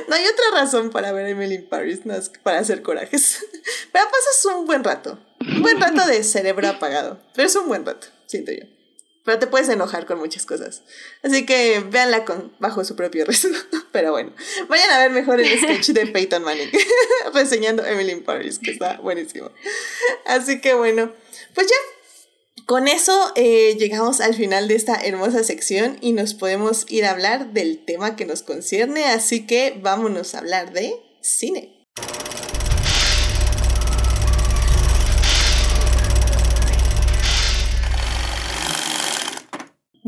No 0.08 0.16
hay 0.16 0.24
otra 0.26 0.62
razón 0.62 0.90
para 0.90 1.12
ver 1.12 1.28
a 1.28 1.30
Emily 1.30 1.54
in 1.54 1.70
Paris, 1.70 2.04
no 2.04 2.16
es 2.16 2.30
para 2.42 2.58
hacer 2.58 2.82
corajes. 2.82 3.46
Pero 3.92 4.06
pasas 4.06 4.46
un 4.56 4.66
buen 4.66 4.84
rato. 4.84 5.20
Un 5.42 5.62
buen 5.62 5.80
rato 5.80 6.08
de 6.08 6.24
cerebro 6.24 6.68
apagado. 6.68 7.20
Pero 7.36 7.48
es 7.48 7.56
un 7.56 7.68
buen 7.68 7.86
rato, 7.86 8.08
siento 8.26 8.52
yo. 8.52 8.66
Pero 9.26 9.40
te 9.40 9.48
puedes 9.48 9.70
enojar 9.70 10.06
con 10.06 10.20
muchas 10.20 10.46
cosas. 10.46 10.82
Así 11.24 11.46
que 11.46 11.84
véanla 11.90 12.26
con, 12.26 12.54
bajo 12.60 12.84
su 12.84 12.96
propio 12.96 13.26
riesgo. 13.26 13.56
Pero 13.92 14.12
bueno, 14.12 14.34
vayan 14.68 14.90
a 14.92 15.00
ver 15.00 15.12
mejor 15.12 15.40
el 15.40 15.60
sketch 15.60 15.90
de 15.90 16.08
Peyton 16.14 16.44
Manning 16.44 16.70
reseñando 17.34 17.86
Emily 17.86 18.12
in 18.12 18.24
Paris, 18.24 18.60
que 18.60 18.72
está 18.72 18.98
buenísimo. 18.98 19.52
Así 20.26 20.62
que 20.62 20.74
bueno, 20.74 21.14
pues 21.54 21.68
ya. 21.68 21.76
Con 22.66 22.88
eso 22.88 23.32
eh, 23.36 23.78
llegamos 23.80 24.22
al 24.22 24.36
final 24.36 24.68
de 24.68 24.76
esta 24.76 24.94
hermosa 25.04 25.44
sección 25.44 25.98
y 26.02 26.14
nos 26.14 26.36
podemos 26.36 26.86
ir 26.88 27.04
a 27.04 27.12
hablar 27.12 27.52
del 27.52 27.84
tema 27.84 28.16
que 28.16 28.28
nos 28.28 28.44
concierne. 28.44 29.06
Así 29.06 29.48
que 29.48 29.76
vámonos 29.82 30.36
a 30.36 30.40
hablar 30.40 30.72
de 30.72 30.94
cine. 31.22 31.88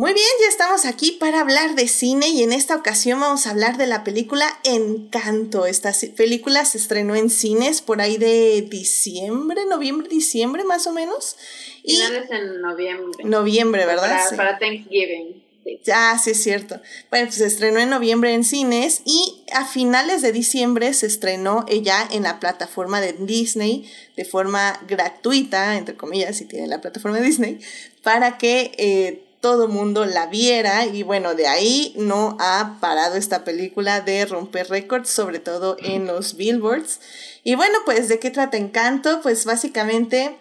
Muy 0.01 0.15
bien, 0.15 0.25
ya 0.41 0.47
estamos 0.49 0.85
aquí 0.85 1.11
para 1.11 1.41
hablar 1.41 1.75
de 1.75 1.87
cine 1.87 2.27
y 2.29 2.41
en 2.41 2.53
esta 2.53 2.75
ocasión 2.75 3.19
vamos 3.19 3.45
a 3.45 3.51
hablar 3.51 3.77
de 3.77 3.85
la 3.85 4.03
película 4.03 4.47
Encanto. 4.63 5.67
Esta 5.67 5.93
película 6.17 6.65
se 6.65 6.79
estrenó 6.79 7.13
en 7.13 7.29
cines 7.29 7.83
por 7.83 8.01
ahí 8.01 8.17
de 8.17 8.63
diciembre, 8.63 9.63
noviembre, 9.67 10.09
diciembre 10.09 10.63
más 10.63 10.87
o 10.87 10.91
menos. 10.91 11.37
Finales 11.85 12.31
en 12.31 12.61
noviembre. 12.61 13.23
Noviembre, 13.25 13.85
¿verdad? 13.85 14.25
Para, 14.25 14.37
para 14.37 14.57
Thanksgiving. 14.57 15.43
Sí. 15.63 15.79
Ah, 15.93 16.19
sí, 16.19 16.31
es 16.31 16.41
cierto. 16.41 16.81
Bueno, 17.11 17.27
pues 17.27 17.35
se 17.35 17.45
estrenó 17.45 17.77
en 17.77 17.91
noviembre 17.91 18.33
en 18.33 18.43
cines 18.43 19.03
y 19.05 19.43
a 19.53 19.65
finales 19.65 20.23
de 20.23 20.31
diciembre 20.31 20.95
se 20.95 21.05
estrenó 21.05 21.63
ella 21.67 22.07
en 22.11 22.23
la 22.23 22.39
plataforma 22.39 23.01
de 23.01 23.13
Disney 23.13 23.87
de 24.17 24.25
forma 24.25 24.81
gratuita, 24.87 25.77
entre 25.77 25.95
comillas, 25.95 26.37
si 26.37 26.45
tienen 26.45 26.71
la 26.71 26.81
plataforma 26.81 27.19
de 27.19 27.23
Disney, 27.27 27.59
para 28.01 28.39
que 28.39 28.71
eh, 28.79 29.27
todo 29.41 29.67
mundo 29.67 30.05
la 30.05 30.27
viera 30.27 30.85
y 30.85 31.03
bueno, 31.03 31.33
de 31.33 31.47
ahí 31.47 31.93
no 31.97 32.37
ha 32.39 32.77
parado 32.79 33.15
esta 33.15 33.43
película 33.43 34.01
de 34.01 34.25
romper 34.25 34.69
récords, 34.69 35.09
sobre 35.09 35.39
todo 35.39 35.75
en 35.79 36.05
los 36.05 36.37
billboards. 36.37 36.99
Y 37.43 37.55
bueno, 37.55 37.79
pues 37.83 38.07
de 38.07 38.19
qué 38.19 38.29
trata 38.29 38.57
Encanto, 38.57 39.21
pues 39.21 39.45
básicamente 39.45 40.37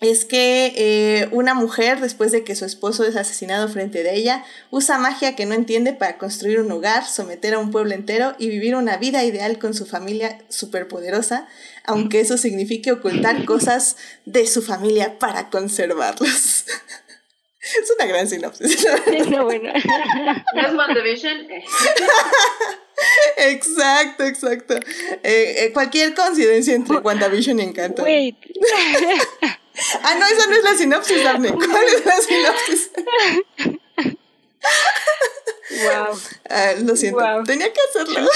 es 0.00 0.24
que 0.24 0.72
eh, 0.76 1.28
una 1.30 1.52
mujer, 1.52 2.00
después 2.00 2.32
de 2.32 2.42
que 2.42 2.54
su 2.54 2.64
esposo 2.64 3.04
es 3.04 3.16
asesinado 3.16 3.68
frente 3.68 4.02
de 4.02 4.14
ella, 4.14 4.44
usa 4.70 4.96
magia 4.96 5.36
que 5.36 5.44
no 5.44 5.54
entiende 5.54 5.92
para 5.92 6.16
construir 6.16 6.60
un 6.60 6.72
hogar, 6.72 7.06
someter 7.06 7.52
a 7.52 7.58
un 7.58 7.70
pueblo 7.70 7.92
entero 7.92 8.34
y 8.38 8.48
vivir 8.48 8.76
una 8.76 8.96
vida 8.96 9.24
ideal 9.24 9.58
con 9.58 9.74
su 9.74 9.84
familia 9.84 10.38
superpoderosa, 10.48 11.48
aunque 11.84 12.20
eso 12.20 12.38
signifique 12.38 12.92
ocultar 12.92 13.44
cosas 13.44 13.96
de 14.24 14.46
su 14.46 14.62
familia 14.62 15.18
para 15.18 15.50
conservarlos. 15.50 16.64
Es 17.60 17.90
una 17.94 18.06
gran 18.06 18.28
sinopsis. 18.28 18.86
No, 19.30 19.44
bueno. 19.44 19.70
¿No 20.54 20.66
es 20.66 20.74
WandaVision? 20.74 21.46
Exacto, 23.36 24.24
exacto. 24.24 24.74
Eh, 25.22 25.64
eh, 25.64 25.70
cualquier 25.72 26.14
coincidencia 26.14 26.74
entre 26.74 26.96
WandaVision 26.98 27.60
y 27.60 27.62
Encanto. 27.62 28.02
Wait. 28.02 28.36
ah, 30.02 30.14
no, 30.18 30.26
esa 30.26 30.46
no 30.46 30.56
es 30.56 30.64
la 30.64 30.74
sinopsis, 30.74 31.22
Daphne. 31.24 31.52
¿Cuál 31.52 31.86
es 31.86 32.04
la 32.04 32.20
sinopsis? 32.20 32.90
wow. 35.84 36.18
Ah, 36.48 36.72
lo 36.82 36.96
siento. 36.96 37.20
Wow. 37.20 37.44
Tenía 37.44 37.72
que 37.72 37.80
hacerlo. 37.88 38.28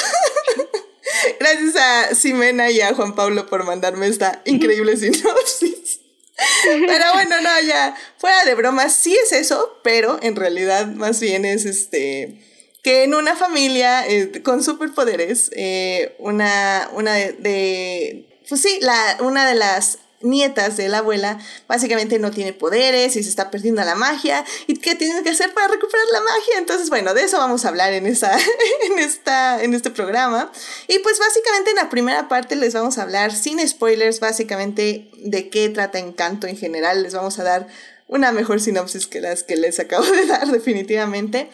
Gracias 1.40 1.76
a 1.76 2.14
Ximena 2.14 2.70
y 2.70 2.80
a 2.80 2.94
Juan 2.94 3.14
Pablo 3.14 3.46
por 3.46 3.64
mandarme 3.64 4.06
esta 4.06 4.40
increíble 4.44 4.96
sinopsis. 4.96 6.00
Pero 6.86 7.04
bueno, 7.12 7.40
no, 7.40 7.60
ya, 7.66 7.96
fuera 8.18 8.44
de 8.44 8.54
broma, 8.54 8.88
sí 8.88 9.16
es 9.24 9.32
eso, 9.32 9.78
pero 9.84 10.18
en 10.22 10.34
realidad 10.34 10.86
más 10.86 11.20
bien 11.20 11.44
es 11.44 11.64
este 11.64 12.40
que 12.82 13.04
en 13.04 13.14
una 13.14 13.34
familia 13.34 14.06
eh, 14.06 14.42
con 14.42 14.62
superpoderes, 14.62 15.50
eh, 15.56 16.14
una, 16.18 16.90
una 16.92 17.14
de, 17.14 17.32
de, 17.32 18.40
pues 18.46 18.60
sí, 18.60 18.78
la, 18.82 19.16
una 19.20 19.48
de 19.48 19.54
las 19.54 20.00
nietas 20.24 20.76
de 20.76 20.88
la 20.88 20.98
abuela 20.98 21.38
básicamente 21.68 22.18
no 22.18 22.30
tiene 22.30 22.52
poderes 22.52 23.14
y 23.16 23.22
se 23.22 23.28
está 23.28 23.50
perdiendo 23.50 23.84
la 23.84 23.94
magia. 23.94 24.44
Y 24.66 24.78
qué 24.78 24.94
tienen 24.94 25.22
que 25.22 25.30
hacer 25.30 25.52
para 25.54 25.68
recuperar 25.68 26.06
la 26.12 26.20
magia 26.20 26.58
entonces 26.58 26.90
bueno 26.90 27.14
de 27.14 27.24
eso 27.24 27.38
vamos 27.38 27.64
a 27.64 27.68
hablar 27.68 27.92
en 27.92 28.06
esa 28.06 28.36
en 28.90 28.98
esta 28.98 29.62
en 29.62 29.74
este 29.74 29.90
programa. 29.90 30.50
Y 30.88 30.98
pues 31.00 31.18
básicamente 31.18 31.70
en 31.70 31.76
la 31.76 31.90
primera 31.90 32.28
parte 32.28 32.56
les 32.56 32.74
vamos 32.74 32.98
a 32.98 33.02
hablar 33.02 33.34
sin 33.34 33.66
spoilers 33.66 34.20
básicamente 34.20 35.10
de 35.18 35.48
qué 35.48 35.68
trata 35.68 35.98
Encanto 35.98 36.46
en 36.46 36.56
general. 36.56 37.02
Les 37.02 37.14
vamos 37.14 37.38
a 37.38 37.44
dar 37.44 37.68
una 38.08 38.32
mejor 38.32 38.60
sinopsis 38.60 39.06
que 39.06 39.20
las 39.20 39.42
que 39.42 39.56
les 39.56 39.78
acabo 39.80 40.04
de 40.04 40.26
dar 40.26 40.46
definitivamente 40.50 41.48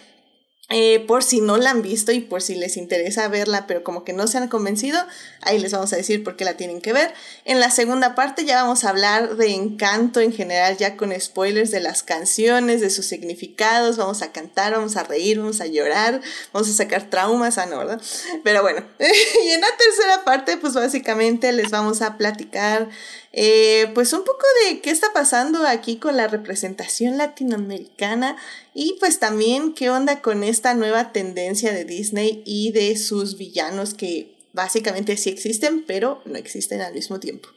eh, 0.72 1.00
por 1.00 1.24
si 1.24 1.40
no 1.40 1.56
la 1.56 1.70
han 1.70 1.82
visto 1.82 2.12
y 2.12 2.20
por 2.20 2.42
si 2.42 2.54
les 2.54 2.76
interesa 2.76 3.26
verla, 3.26 3.66
pero 3.66 3.82
como 3.82 4.04
que 4.04 4.12
no 4.12 4.28
se 4.28 4.38
han 4.38 4.46
convencido, 4.46 5.04
ahí 5.42 5.58
les 5.58 5.72
vamos 5.72 5.92
a 5.92 5.96
decir 5.96 6.22
por 6.22 6.36
qué 6.36 6.44
la 6.44 6.56
tienen 6.56 6.80
que 6.80 6.92
ver. 6.92 7.12
En 7.44 7.58
la 7.58 7.72
segunda 7.72 8.14
parte 8.14 8.44
ya 8.44 8.62
vamos 8.62 8.84
a 8.84 8.90
hablar 8.90 9.36
de 9.36 9.50
encanto 9.50 10.20
en 10.20 10.32
general, 10.32 10.76
ya 10.76 10.96
con 10.96 11.12
spoilers 11.20 11.72
de 11.72 11.80
las 11.80 12.04
canciones, 12.04 12.80
de 12.80 12.90
sus 12.90 13.06
significados, 13.06 13.96
vamos 13.96 14.22
a 14.22 14.30
cantar, 14.30 14.72
vamos 14.72 14.96
a 14.96 15.02
reír, 15.02 15.40
vamos 15.40 15.60
a 15.60 15.66
llorar, 15.66 16.20
vamos 16.52 16.68
a 16.68 16.72
sacar 16.72 17.10
traumas, 17.10 17.58
ah, 17.58 17.66
no, 17.66 17.78
¿verdad? 17.78 18.00
Pero 18.44 18.62
bueno, 18.62 18.84
y 19.00 19.48
en 19.48 19.60
la 19.60 19.76
tercera 19.76 20.24
parte, 20.24 20.56
pues 20.56 20.74
básicamente 20.74 21.50
les 21.50 21.72
vamos 21.72 22.00
a 22.00 22.16
platicar 22.16 22.88
eh, 23.32 23.90
pues 23.94 24.12
un 24.12 24.24
poco 24.24 24.42
de 24.64 24.80
qué 24.80 24.90
está 24.90 25.08
pasando 25.14 25.64
aquí 25.66 25.96
con 25.96 26.16
la 26.16 26.26
representación 26.26 27.16
latinoamericana 27.16 28.36
y 28.74 28.96
pues 28.98 29.20
también 29.20 29.72
qué 29.72 29.88
onda 29.88 30.20
con 30.20 30.42
esta 30.42 30.74
nueva 30.74 31.12
tendencia 31.12 31.72
de 31.72 31.84
Disney 31.84 32.42
y 32.44 32.72
de 32.72 32.96
sus 32.96 33.38
villanos 33.38 33.94
que 33.94 34.34
básicamente 34.52 35.16
sí 35.16 35.30
existen, 35.30 35.84
pero 35.86 36.22
no 36.24 36.36
existen 36.36 36.80
al 36.80 36.92
mismo 36.92 37.20
tiempo. 37.20 37.48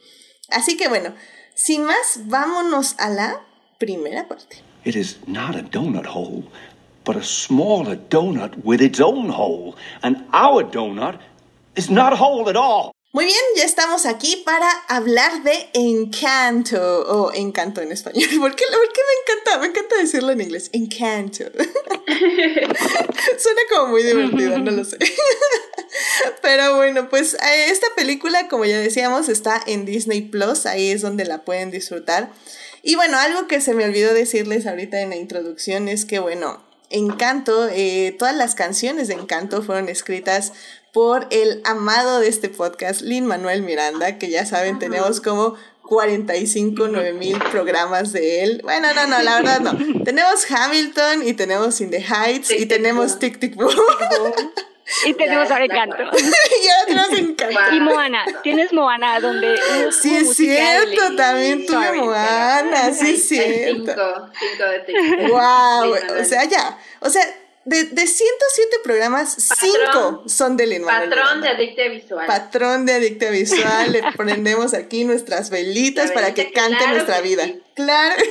Así 0.50 0.76
que 0.76 0.88
bueno, 0.88 1.14
sin 1.54 1.84
más, 1.84 2.20
vámonos 2.26 2.94
a 2.98 3.10
la 3.10 3.44
primera 3.78 4.28
parte. 4.28 4.62
It 4.84 4.94
is 4.94 5.18
not 5.26 5.56
a 5.56 5.62
donut 5.62 6.06
hole, 6.06 6.44
but 7.04 7.16
a 7.16 7.22
smaller 7.22 7.96
donut 7.96 8.54
with 8.62 8.80
its 8.80 9.00
own 9.00 9.28
hole. 9.30 9.74
And 10.02 10.24
our 10.32 10.62
donut 10.62 11.18
is 11.74 11.90
not 11.90 12.12
a 12.12 12.16
hole 12.16 12.48
at 12.48 12.56
all. 12.56 12.93
Muy 13.14 13.26
bien, 13.26 13.38
ya 13.56 13.62
estamos 13.62 14.06
aquí 14.06 14.42
para 14.44 14.68
hablar 14.88 15.44
de 15.44 15.68
Encanto, 15.72 16.80
o 17.06 17.32
Encanto 17.32 17.80
en 17.80 17.92
español. 17.92 18.28
¿Por 18.40 18.56
qué, 18.56 18.64
¿Por 18.64 18.92
qué 18.92 19.00
me 19.06 19.14
encanta? 19.22 19.58
Me 19.60 19.66
encanta 19.68 19.96
decirlo 19.98 20.32
en 20.32 20.40
inglés. 20.40 20.68
Encanto. 20.72 21.44
Suena 23.38 23.60
como 23.70 23.92
muy 23.92 24.02
divertido, 24.02 24.58
no 24.58 24.72
lo 24.72 24.84
sé. 24.84 24.98
Pero 26.42 26.74
bueno, 26.74 27.08
pues 27.08 27.34
eh, 27.34 27.66
esta 27.70 27.86
película, 27.94 28.48
como 28.48 28.64
ya 28.64 28.80
decíamos, 28.80 29.28
está 29.28 29.62
en 29.64 29.84
Disney 29.84 30.22
Plus, 30.22 30.66
ahí 30.66 30.90
es 30.90 31.00
donde 31.00 31.24
la 31.24 31.44
pueden 31.44 31.70
disfrutar. 31.70 32.32
Y 32.82 32.96
bueno, 32.96 33.16
algo 33.16 33.46
que 33.46 33.60
se 33.60 33.74
me 33.74 33.84
olvidó 33.84 34.12
decirles 34.12 34.66
ahorita 34.66 35.00
en 35.00 35.10
la 35.10 35.16
introducción 35.16 35.86
es 35.86 36.04
que, 36.04 36.18
bueno, 36.18 36.64
Encanto, 36.90 37.68
eh, 37.68 38.14
todas 38.18 38.34
las 38.34 38.56
canciones 38.56 39.06
de 39.06 39.14
Encanto 39.14 39.62
fueron 39.62 39.88
escritas 39.88 40.52
por 40.94 41.26
el 41.30 41.60
amado 41.64 42.20
de 42.20 42.28
este 42.28 42.48
podcast, 42.48 43.02
Lin 43.02 43.26
Manuel 43.26 43.62
Miranda, 43.62 44.16
que 44.16 44.30
ya 44.30 44.46
saben, 44.46 44.78
tenemos 44.78 45.20
como 45.20 45.56
45, 45.82 46.86
9 46.86 47.12
mil 47.14 47.36
programas 47.50 48.12
de 48.12 48.44
él. 48.44 48.60
Bueno, 48.62 48.94
no, 48.94 49.08
no, 49.08 49.20
la 49.20 49.40
verdad 49.40 49.60
no. 49.60 50.04
tenemos 50.04 50.48
Hamilton 50.48 51.26
y 51.26 51.32
tenemos 51.32 51.80
In 51.80 51.90
the 51.90 52.00
Heights 52.00 52.52
y 52.52 52.66
tenemos 52.66 53.18
Tic 53.18 53.40
Tic 53.40 53.56
Boom. 53.56 53.74
Y 55.04 55.14
tenemos 55.14 55.50
ahora 55.50 55.64
Encanto. 55.64 55.96
y 56.04 56.68
ahora 56.68 56.86
tenemos 56.86 57.18
Encanto. 57.18 57.74
Y 57.74 57.80
Moana. 57.80 58.24
Tienes 58.44 58.72
Moana, 58.72 59.18
donde. 59.18 59.58
Sí, 59.90 60.14
es 60.14 60.36
cierto. 60.36 61.16
También 61.16 61.66
tuve 61.66 61.92
Moana. 61.92 62.92
Sí, 62.92 63.14
es 63.14 63.28
cierto. 63.28 63.86
Cinco, 63.86 64.30
cinco 64.38 64.64
de 64.64 64.78
TikTok. 64.80 65.28
Wow. 65.28 66.20
O 66.20 66.24
sea, 66.24 66.44
ya. 66.44 66.78
O 67.00 67.10
sea, 67.10 67.24
de, 67.64 67.84
de 67.84 68.06
107 68.06 68.76
programas, 68.82 69.36
5 69.38 70.24
son 70.26 70.56
de 70.56 70.66
Lin 70.66 70.84
Patrón 70.84 71.40
de 71.40 71.48
adicte 71.48 71.88
visual. 71.88 72.26
Patrón 72.26 72.86
de 72.86 72.94
adicte 72.94 73.30
visual. 73.30 73.92
Le 73.92 74.02
prendemos 74.16 74.74
aquí 74.74 75.04
nuestras 75.04 75.50
velitas 75.50 76.12
para 76.12 76.34
que 76.34 76.52
cante 76.52 76.76
claro 76.76 76.92
nuestra 76.92 77.16
que 77.16 77.28
vida. 77.28 77.44
sí. 77.44 77.62
Claro. 77.74 78.22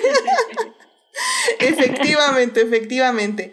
efectivamente, 1.59 2.61
efectivamente. 2.61 3.51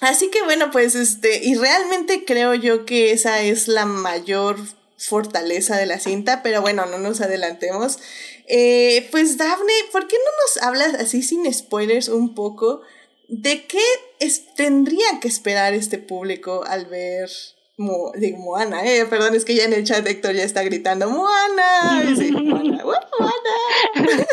Así 0.00 0.30
que 0.30 0.42
bueno, 0.42 0.70
pues 0.70 0.94
este, 0.94 1.44
y 1.44 1.54
realmente 1.54 2.24
creo 2.24 2.54
yo 2.54 2.84
que 2.86 3.12
esa 3.12 3.42
es 3.42 3.68
la 3.68 3.86
mayor 3.86 4.56
fortaleza 4.96 5.76
de 5.76 5.86
la 5.86 5.98
cinta, 5.98 6.42
pero 6.42 6.60
bueno, 6.60 6.86
no 6.86 6.98
nos 6.98 7.20
adelantemos. 7.20 7.98
Eh, 8.46 9.08
pues 9.10 9.36
Dafne, 9.36 9.72
¿por 9.92 10.08
qué 10.08 10.16
no 10.16 10.30
nos 10.42 10.62
hablas 10.62 10.94
así 10.94 11.22
sin 11.22 11.52
spoilers 11.52 12.08
un 12.08 12.34
poco 12.34 12.82
de 13.30 13.64
qué 13.66 13.82
es- 14.18 14.54
tendría 14.54 15.06
que 15.20 15.28
esperar 15.28 15.72
este 15.72 15.98
público 15.98 16.64
al 16.66 16.86
ver 16.86 17.30
Mo, 17.76 18.12
digo, 18.14 18.36
Moana? 18.36 18.84
Eh, 18.84 19.06
perdón, 19.06 19.34
es 19.34 19.46
que 19.46 19.54
ya 19.54 19.64
en 19.64 19.72
el 19.72 19.84
chat 19.84 20.06
Héctor 20.06 20.34
ya 20.34 20.42
está 20.44 20.62
gritando 20.62 21.08
Moana. 21.08 22.04
Y 22.10 22.14
sí, 22.16 22.30
Moana, 22.30 22.84
¡uh, 22.84 22.92
Moana. 23.18 23.46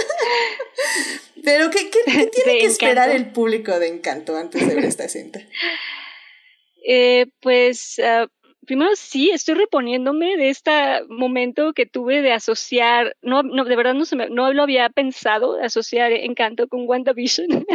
Pero 1.44 1.70
¿qué, 1.70 1.90
qué, 1.90 2.00
qué 2.06 2.26
tiene 2.28 2.60
que 2.60 2.66
esperar 2.66 3.10
el 3.10 3.32
público 3.32 3.80
de 3.80 3.88
Encanto 3.88 4.36
antes 4.36 4.68
de 4.68 4.76
ver 4.76 4.84
esta 4.84 5.08
cinta? 5.08 5.40
Eh, 6.86 7.28
pues 7.40 8.00
ah, 8.04 8.28
primero 8.68 8.92
sí, 8.96 9.32
estoy 9.32 9.56
reponiéndome 9.56 10.38
de 10.38 10.50
este 10.50 10.72
momento 11.08 11.74
que 11.74 11.86
tuve 11.88 12.22
de 12.22 12.34
asociar, 12.34 13.16
no, 13.22 13.42
no 13.42 13.64
de 13.64 13.76
verdad 13.76 13.96
no, 13.96 14.06
se 14.06 14.16
me- 14.18 14.30
no 14.30 14.54
lo 14.54 14.62
había 14.64 14.90
pensado, 14.90 15.56
de 15.56 15.66
asociar 15.66 16.12
Encanto 16.12 16.68
con 16.68 16.88
WandaVision. 16.88 17.66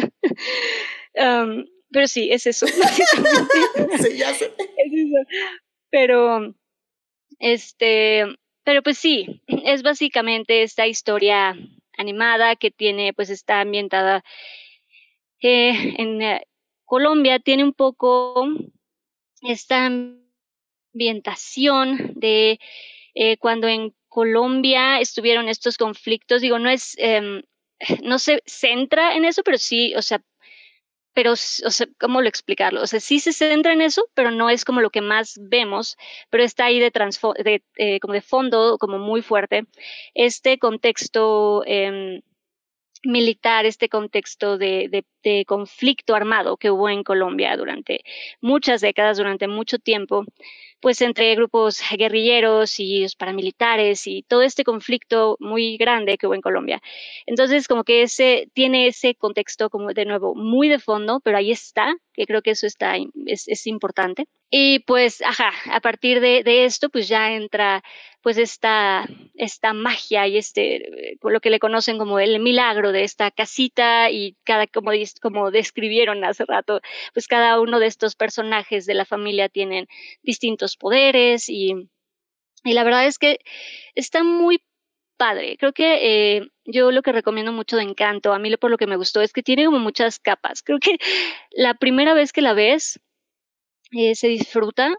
Am, 1.17 1.67
pero 1.91 2.07
sí, 2.07 2.29
es 2.31 2.47
eso. 2.47 2.67
básicamente. 2.67 3.59
Sí, 4.11 4.17
ya 4.19 4.33
sé. 4.35 4.53
es 4.59 4.93
eso. 4.93 5.49
Pero, 5.91 6.55
este, 7.39 8.25
pero 8.63 8.83
pues 8.83 8.99
sí, 8.99 9.43
es 9.47 9.83
básicamente 9.83 10.63
esta 10.63 10.87
historia 10.87 11.57
animada 11.99 12.55
que 12.57 12.71
tiene, 12.71 13.13
pues 13.15 13.31
está 13.31 13.61
ambientada 13.61 14.23
eh, 15.41 15.95
en 15.99 16.23
eh, 16.23 16.43
Colombia, 16.85 17.39
tiene 17.41 17.65
un 17.65 17.73
poco 17.73 18.47
esta 19.43 19.91
ambientación 20.93 22.13
de 22.15 22.59
eh, 23.15 23.37
cuando 23.39 23.69
en 23.69 23.95
Colombia 24.09 25.01
estuvieron 25.01 25.49
estos 25.49 25.79
conflictos, 25.79 26.43
digo, 26.43 26.59
no 26.59 26.69
es, 26.71 26.95
em, 26.99 27.43
no 28.03 28.19
se 28.19 28.43
centra 28.47 29.17
en 29.17 29.25
eso, 29.25 29.43
pero 29.43 29.59
sí, 29.59 29.95
o 29.97 30.03
sea, 30.03 30.23
pero, 31.15 31.33
o 31.33 31.37
sea, 31.37 31.87
¿cómo 32.01 32.23
lo 32.23 32.29
explicarlo? 32.29 32.83
O 32.83 32.87
sea, 32.87 33.01
sí 33.01 33.21
se 33.21 33.33
centra 33.33 33.73
en 33.73 33.83
eso, 33.83 34.09
pero 34.15 34.31
no 34.31 34.49
es 34.49 34.65
como 34.65 34.81
lo 34.81 34.91
que 34.91 35.03
más 35.03 35.39
vemos, 35.43 35.97
pero 36.31 36.43
está 36.43 36.67
ahí 36.67 36.79
de, 36.81 36.91
de 36.91 37.63
eh, 37.77 38.01
como 38.01 38.15
de 38.15 38.23
fondo, 38.23 38.79
como 38.79 38.99
muy 38.99 39.21
fuerte, 39.23 39.67
este 40.15 40.59
contexto 40.59 41.65
em, 41.67 42.23
militar, 43.04 43.66
este 43.66 43.88
contexto 43.88 44.59
de, 44.59 45.04
conflicto 45.47 46.15
armado 46.17 46.56
que 46.56 46.71
hubo 46.71 46.88
en 46.88 47.04
Colombia 47.04 47.56
durante 47.56 48.02
muchas 48.41 48.80
décadas, 48.80 49.19
durante 49.19 49.47
mucho 49.47 49.78
tiempo, 49.78 50.25
pues 50.80 51.00
entre 51.00 51.34
grupos 51.36 51.80
guerrilleros 51.97 52.80
y 52.80 53.02
los 53.02 53.15
paramilitares 53.15 54.06
y 54.08 54.23
todo 54.23 54.43
este 54.43 54.65
conflicto 54.65 55.36
muy 55.38 55.76
grande 55.76 56.19
que 56.19 56.26
hubo 56.26 56.34
en 56.34 56.41
Colombia. 56.41 56.82
Entonces, 57.26 57.69
como 57.69 57.84
que 57.84 58.02
ese 58.02 58.49
tiene 58.52 58.88
ese 58.88 59.15
contexto 59.15 59.71
como 59.71 59.93
de 59.93 60.04
nuevo 60.04 60.34
muy 60.34 60.69
de 60.69 60.80
fondo, 60.80 61.21
pero 61.21 61.38
ahí 61.38 61.52
está, 61.52 61.95
que 62.13 62.27
creo 62.27 62.43
que 62.43 62.51
eso 62.53 62.67
está 62.67 62.97
es, 63.27 63.49
es 63.49 63.67
importante. 63.67 64.27
Y 64.51 64.81
pues, 64.81 65.23
ajá, 65.23 65.53
a 65.71 65.81
partir 65.81 66.21
de, 66.21 66.43
de 66.43 66.65
esto, 66.67 66.91
pues 66.91 67.09
ya 67.09 67.33
entra 67.33 67.83
pues 68.23 68.39
esta, 68.39 69.09
esta 69.35 69.73
magia 69.73 70.27
y 70.29 70.37
este, 70.37 71.17
lo 71.23 71.41
que 71.41 71.51
le 71.51 71.59
conocen 71.59 71.99
como 71.99 72.19
el 72.21 72.39
milagro 72.41 72.93
de 72.93 73.05
esta 73.05 73.31
casita 73.31 74.11
y 74.11 74.37
cada, 74.45 74.67
como, 74.67 74.93
como 75.21 75.51
describieron 75.51 76.25
hace 76.25 76.45
rato, 76.45 76.81
pues 77.15 77.27
cada 77.27 77.61
uno 77.61 77.81
de 77.81 77.87
estos 77.87 78.15
personajes 78.15 78.87
de 78.87 78.95
la 78.95 79.05
familia 79.05 79.49
tienen 79.49 79.87
distintos 80.23 80.77
poderes 80.77 81.49
y, 81.49 81.89
y 82.65 82.73
la 82.75 82.85
verdad 82.85 83.07
es 83.07 83.19
que 83.19 83.39
está 83.95 84.23
muy 84.23 84.63
padre. 85.17 85.57
Creo 85.59 85.73
que 85.73 86.37
eh, 86.37 86.49
yo 86.65 86.91
lo 86.93 87.03
que 87.03 87.13
recomiendo 87.13 87.53
mucho 87.53 87.77
de 87.77 87.83
Encanto, 87.85 88.33
a 88.33 88.39
mí 88.39 88.51
lo, 88.51 88.59
por 88.59 88.71
lo 88.71 88.79
que 88.79 88.87
me 88.87 88.97
gustó, 88.97 89.21
es 89.21 89.33
que 89.33 89.43
tiene 89.43 89.65
como 89.67 89.79
muchas 89.81 90.19
capas. 90.19 90.63
Creo 90.63 90.79
que 90.81 90.99
la 91.53 91.75
primera 91.75 92.15
vez 92.15 92.33
que 92.33 92.43
la 92.43 92.55
ves 92.55 93.01
eh, 93.93 94.15
se 94.17 94.29
disfruta, 94.29 94.95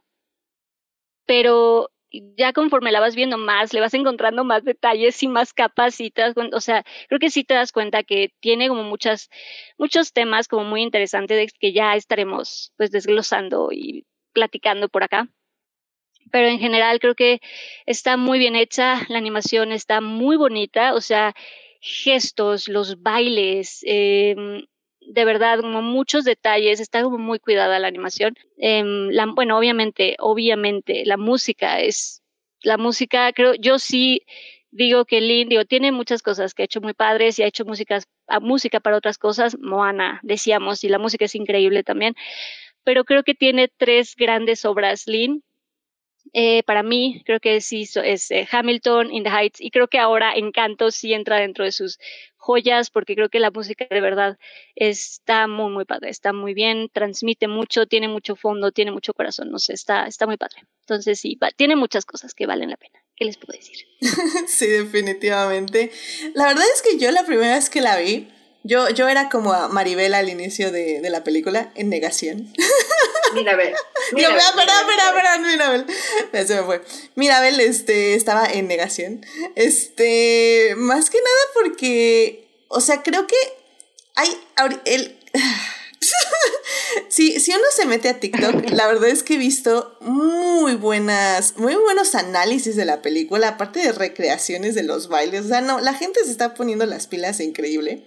pero 1.26 1.89
ya 2.38 2.54
conforme 2.54 2.91
la 2.91 2.99
vas 2.99 3.15
viendo 3.15 3.38
más, 3.38 3.73
le 3.73 3.80
vas 3.82 3.93
encontrando 3.95 4.43
más 4.43 4.63
detalles 4.63 5.21
y 5.23 5.28
más 5.28 5.54
capas 5.54 5.99
y 5.99 6.12
te 6.12 6.21
das 6.21 6.36
cuen- 6.36 6.54
o 6.54 6.62
sea, 6.62 6.84
creo 7.08 7.19
que 7.19 7.30
sí 7.32 7.43
te 7.43 7.56
das 7.56 7.71
cuenta 7.71 8.04
que 8.04 8.30
tiene 8.39 8.67
como 8.69 8.84
muchas, 8.84 9.30
muchos 9.78 10.13
temas 10.13 10.47
como 10.47 10.63
muy 10.65 10.82
interesantes 10.84 11.54
que 11.60 11.73
ya 11.73 11.95
estaremos 11.95 12.71
pues 12.78 12.91
desglosando 12.91 13.69
y 13.71 14.06
platicando 14.34 14.89
por 14.89 15.04
acá. 15.04 15.28
Pero 16.31 16.47
en 16.47 16.59
general 16.59 16.99
creo 16.99 17.15
que 17.15 17.39
está 17.86 18.17
muy 18.17 18.39
bien 18.39 18.55
hecha, 18.55 19.01
la 19.09 19.17
animación 19.17 19.71
está 19.71 20.01
muy 20.01 20.36
bonita, 20.38 20.93
o 20.93 21.01
sea, 21.01 21.33
gestos, 21.81 22.67
los 22.67 23.01
bailes, 23.01 23.81
em, 23.83 24.65
de 25.01 25.25
verdad, 25.25 25.59
como 25.59 25.81
muchos 25.81 26.23
detalles, 26.23 26.79
está 26.79 27.03
como 27.03 27.17
muy 27.17 27.39
cuidada 27.39 27.79
la 27.79 27.88
animación. 27.88 28.36
Em, 28.57 29.09
bueno, 29.36 29.57
obviamente, 29.57 30.15
obviamente, 30.19 31.03
la 31.05 31.17
música 31.17 31.81
es, 31.81 32.21
la 32.62 32.77
música, 32.77 33.31
creo, 33.33 33.53
yo 33.55 33.79
sí 33.79 34.21
digo 34.71 35.05
que 35.05 35.21
Lin, 35.21 35.49
digo, 35.49 35.65
tiene 35.65 35.91
muchas 35.91 36.21
cosas 36.23 36.53
que 36.53 36.63
ha 36.63 36.65
hecho 36.65 36.81
muy 36.81 36.93
padres 36.93 37.38
y 37.38 37.43
ha 37.43 37.47
hecho 37.47 37.65
músicas, 37.65 38.05
a- 38.27 38.39
música 38.39 38.79
para 38.79 38.97
otras 38.97 39.17
cosas, 39.17 39.57
Moana, 39.59 40.19
decíamos, 40.23 40.83
y 40.83 40.89
la 40.89 40.99
música 40.99 41.25
es 41.25 41.36
increíble 41.36 41.83
también, 41.83 42.15
pero 42.83 43.05
creo 43.05 43.23
que 43.23 43.36
tiene 43.36 43.69
tres 43.77 44.15
grandes 44.15 44.65
obras, 44.65 45.07
Lin, 45.07 45.43
eh, 46.31 46.63
para 46.63 46.83
mí, 46.83 47.21
creo 47.25 47.39
que 47.39 47.59
sí 47.59 47.88
es 48.03 48.31
eh, 48.31 48.47
Hamilton, 48.49 49.12
In 49.12 49.23
the 49.23 49.29
Heights, 49.29 49.59
y 49.59 49.71
creo 49.71 49.88
que 49.88 49.99
ahora 49.99 50.33
Encanto 50.36 50.89
sí 50.89 51.13
entra 51.13 51.38
dentro 51.38 51.65
de 51.65 51.71
sus 51.71 51.99
joyas, 52.38 52.89
porque 52.89 53.15
creo 53.15 53.29
que 53.29 53.39
la 53.39 53.51
música 53.51 53.86
de 53.89 54.01
verdad 54.01 54.38
está 54.75 55.47
muy, 55.47 55.71
muy 55.71 55.86
padre, 55.86 56.09
está 56.09 56.33
muy 56.33 56.53
bien, 56.53 56.89
transmite 56.91 57.47
mucho, 57.47 57.86
tiene 57.86 58.07
mucho 58.07 58.36
fondo, 58.36 58.71
tiene 58.71 58.91
mucho 58.91 59.13
corazón, 59.13 59.51
no 59.51 59.59
sé, 59.59 59.73
está, 59.73 60.05
está 60.07 60.25
muy 60.25 60.38
padre. 60.38 60.63
Entonces 60.81 61.19
sí, 61.19 61.38
tiene 61.55 61.75
muchas 61.75 62.05
cosas 62.05 62.33
que 62.33 62.45
valen 62.45 62.69
la 62.69 62.77
pena. 62.77 62.99
¿Qué 63.15 63.25
les 63.25 63.38
puedo 63.38 63.57
decir? 63.57 63.77
Sí, 64.47 64.67
definitivamente. 64.67 65.91
La 66.33 66.47
verdad 66.47 66.65
es 66.73 66.81
que 66.81 66.97
yo 66.97 67.12
la 67.12 67.25
primera 67.25 67.55
vez 67.55 67.69
que 67.69 67.81
la 67.81 67.97
vi, 67.97 68.27
yo, 68.63 68.89
yo 68.89 69.08
era 69.10 69.30
como 69.30 69.54
a 69.54 69.67
Maribel 69.67 70.13
al 70.13 70.30
inicio 70.30 70.71
de, 70.71 71.02
de 71.02 71.10
la 71.10 71.23
película, 71.23 71.71
en 71.76 71.89
negación. 71.89 72.52
Mira, 73.34 73.54
a 73.54 73.56
ver. 73.56 73.76
Digo, 74.15 74.30
mira, 74.30 74.38
espera, 74.38 74.73
espera, 74.82 74.84
mira, 74.88 75.08
espera, 75.08 75.36
espera, 75.36 75.38
Mirabel. 75.39 75.86
Ya 76.34 76.47
Se 76.47 76.56
me 76.56 76.63
fue. 76.63 76.82
Mirabel, 77.15 77.60
este, 77.60 78.15
estaba 78.15 78.45
en 78.45 78.67
negación. 78.67 79.26
Este, 79.56 80.73
más 80.78 81.10
que 81.10 81.17
nada 81.17 81.39
porque, 81.54 82.47
o 82.67 82.82
sea, 82.82 83.04
creo 83.04 83.28
que 83.28 83.36
hay, 84.15 84.30
el, 84.86 85.17
si, 87.10 87.39
si 87.39 87.52
uno 87.52 87.63
se 87.76 87.86
mete 87.86 88.10
a 88.10 88.19
TikTok, 88.19 88.69
la 88.71 88.88
verdad 88.88 89.10
es 89.10 89.23
que 89.23 89.36
he 89.36 89.38
visto 89.38 89.97
muy 90.02 90.76
buenas, 90.76 91.58
muy 91.58 91.76
buenos 91.76 92.15
análisis 92.15 92.76
de 92.76 92.86
la 92.86 93.02
película, 93.02 93.49
aparte 93.49 93.80
de 93.80 93.91
recreaciones 93.91 94.76
de 94.76 94.84
los 94.84 95.08
bailes. 95.08 95.45
O 95.45 95.47
sea, 95.47 95.62
no, 95.62 95.80
la 95.80 95.93
gente 95.93 96.23
se 96.23 96.32
está 96.32 96.54
poniendo 96.54 96.86
las 96.86 97.08
pilas 97.08 97.39
increíble. 97.39 98.04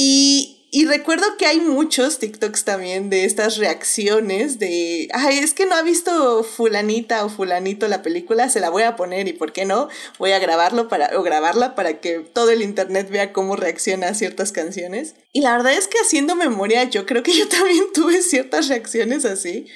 Y, 0.00 0.58
y 0.70 0.86
recuerdo 0.86 1.26
que 1.38 1.46
hay 1.46 1.58
muchos 1.58 2.20
TikToks 2.20 2.64
también 2.64 3.10
de 3.10 3.24
estas 3.24 3.56
reacciones 3.56 4.60
de, 4.60 5.08
ay, 5.12 5.38
es 5.38 5.52
que 5.52 5.66
no 5.66 5.74
ha 5.74 5.82
visto 5.82 6.44
fulanita 6.44 7.24
o 7.24 7.28
fulanito 7.28 7.88
la 7.88 8.00
película, 8.00 8.48
se 8.48 8.60
la 8.60 8.70
voy 8.70 8.84
a 8.84 8.94
poner 8.94 9.26
y 9.26 9.32
por 9.32 9.52
qué 9.52 9.64
no, 9.64 9.88
voy 10.20 10.30
a 10.30 10.38
grabarlo 10.38 10.86
para, 10.86 11.18
o 11.18 11.24
grabarla 11.24 11.74
para 11.74 11.98
que 11.98 12.20
todo 12.20 12.50
el 12.50 12.62
internet 12.62 13.10
vea 13.10 13.32
cómo 13.32 13.56
reacciona 13.56 14.06
a 14.06 14.14
ciertas 14.14 14.52
canciones. 14.52 15.16
Y 15.32 15.40
la 15.40 15.56
verdad 15.56 15.72
es 15.72 15.88
que 15.88 15.98
haciendo 15.98 16.36
memoria, 16.36 16.84
yo 16.84 17.06
creo 17.06 17.24
que 17.24 17.32
yo 17.36 17.48
también 17.48 17.86
tuve 17.92 18.22
ciertas 18.22 18.68
reacciones 18.68 19.24
así. 19.24 19.66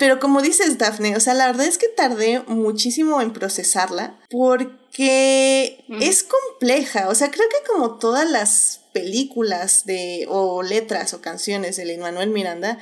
pero 0.00 0.18
como 0.18 0.42
dices, 0.42 0.76
Daphne, 0.76 1.14
o 1.16 1.20
sea, 1.20 1.34
la 1.34 1.46
verdad 1.46 1.66
es 1.66 1.78
que 1.78 1.86
tardé 1.86 2.42
muchísimo 2.48 3.22
en 3.22 3.32
procesarla 3.32 4.18
porque 4.28 5.84
es 6.00 6.24
compleja. 6.24 7.10
O 7.10 7.14
sea, 7.14 7.30
creo 7.30 7.46
que 7.48 7.70
como 7.70 7.98
todas 7.98 8.28
las 8.28 8.80
películas 8.94 9.84
de, 9.84 10.24
o 10.30 10.62
letras 10.62 11.12
o 11.12 11.20
canciones 11.20 11.76
de 11.76 11.84
Lin 11.84 12.00
Manuel 12.00 12.30
Miranda 12.30 12.78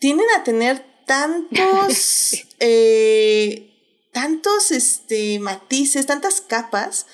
tienden 0.00 0.26
a 0.36 0.42
tener 0.42 0.84
tantos, 1.06 2.32
eh, 2.58 3.70
tantos 4.12 4.72
este, 4.72 5.38
matices, 5.38 6.06
tantas 6.06 6.40
capas, 6.40 7.06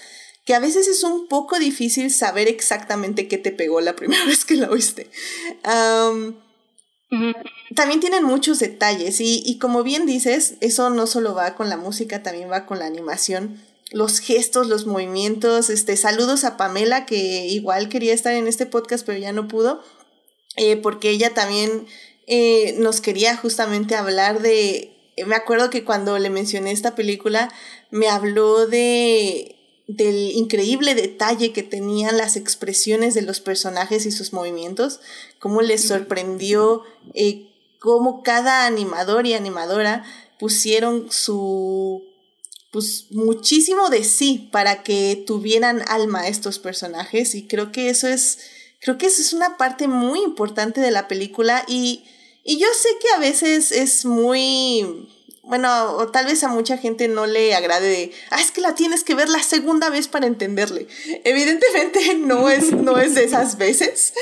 que 0.47 0.55
a 0.55 0.61
veces 0.61 0.87
es 0.87 1.03
un 1.03 1.27
poco 1.27 1.59
difícil 1.59 2.11
saber 2.11 2.47
exactamente 2.47 3.27
qué 3.27 3.37
te 3.37 3.51
pegó 3.51 3.83
la 3.83 3.97
primera 3.97 4.25
vez 4.27 4.47
que 4.47 4.55
la 4.55 4.71
oíste. 4.71 5.11
También 7.75 8.01
tienen 8.01 8.25
muchos 8.25 8.61
detalles 8.61 9.21
y, 9.21 9.43
y 9.45 9.59
como 9.59 9.83
bien 9.83 10.07
dices, 10.07 10.55
eso 10.61 10.89
no 10.91 11.07
solo 11.07 11.35
va 11.35 11.57
con 11.57 11.69
la 11.69 11.77
música, 11.77 12.23
también 12.23 12.51
va 12.51 12.65
con 12.65 12.79
la 12.79 12.87
animación 12.87 13.61
los 13.91 14.19
gestos, 14.19 14.67
los 14.69 14.87
movimientos. 14.87 15.71
Este, 15.71 15.97
saludos 15.97 16.45
a 16.45 16.57
Pamela, 16.57 17.07
que 17.07 17.47
igual 17.47 17.89
quería 17.89 18.15
estar 18.15 18.35
en 18.35 18.49
este 18.49 18.67
podcast, 18.67 19.05
pero 19.07 19.19
ya 19.19 19.33
no 19.33 19.49
pudo, 19.49 19.83
eh, 20.57 20.77
porque 20.77 21.11
ella 21.11 21.35
también 21.35 21.87
eh, 22.27 22.75
nos 22.79 23.01
quería 23.01 23.37
justamente 23.37 23.95
hablar 23.95 24.41
de. 24.41 24.93
Me 25.27 25.35
acuerdo 25.35 25.71
que 25.71 25.85
cuando 25.85 26.19
le 26.19 26.29
mencioné 26.29 26.73
esta 26.73 26.95
película, 26.95 27.51
me 27.91 28.09
habló 28.09 28.67
de 28.67 29.53
del 29.89 30.33
increíble 30.33 30.97
detalle 30.97 31.53
que 31.53 31.63
tenían 31.63 32.17
las 32.17 32.35
expresiones 32.35 33.15
de 33.15 33.23
los 33.23 33.41
personajes 33.41 34.05
y 34.05 34.11
sus 34.11 34.33
movimientos, 34.33 34.99
cómo 35.39 35.63
les 35.63 35.87
sorprendió 35.87 36.83
eh, 37.15 37.53
cómo 37.79 38.25
cada 38.25 38.67
animador 38.67 39.27
y 39.27 39.35
animadora 39.35 40.05
pusieron 40.41 41.07
su 41.13 42.03
pues 42.77 43.07
muchísimo 43.11 43.89
de 43.89 44.05
sí 44.05 44.51
para 44.53 44.83
que 44.83 45.25
tuvieran 45.27 45.83
alma 45.89 46.29
estos 46.29 46.59
personajes 46.59 47.35
y 47.35 47.47
creo 47.47 47.73
que 47.73 47.89
eso 47.89 48.07
es 48.07 48.39
creo 48.81 48.99
que 48.99 49.07
eso 49.07 49.23
es 49.23 49.33
una 49.33 49.57
parte 49.57 49.89
muy 49.89 50.21
importante 50.21 50.83
de 50.83 50.91
la 50.91 51.09
película 51.09 51.65
y, 51.67 52.05
y 52.45 52.59
yo 52.59 52.67
sé 52.79 52.91
que 53.01 53.09
a 53.17 53.19
veces 53.19 53.73
es 53.73 54.05
muy 54.05 55.09
bueno, 55.43 55.93
o 55.93 56.09
tal 56.09 56.27
vez 56.27 56.45
a 56.45 56.49
mucha 56.49 56.77
gente 56.77 57.09
no 57.09 57.25
le 57.25 57.55
agrade 57.55 57.89
de, 57.89 58.13
ah, 58.29 58.43
es 58.43 58.51
que 58.51 58.61
la 58.61 58.75
tienes 58.75 59.03
que 59.03 59.15
ver 59.15 59.31
la 59.31 59.43
segunda 59.43 59.89
vez 59.89 60.07
para 60.07 60.27
entenderle. 60.27 60.87
Evidentemente 61.25 62.15
no 62.19 62.51
es, 62.51 62.73
no 62.73 62.99
es 62.99 63.15
de 63.15 63.25
esas 63.25 63.57
veces, 63.57 64.13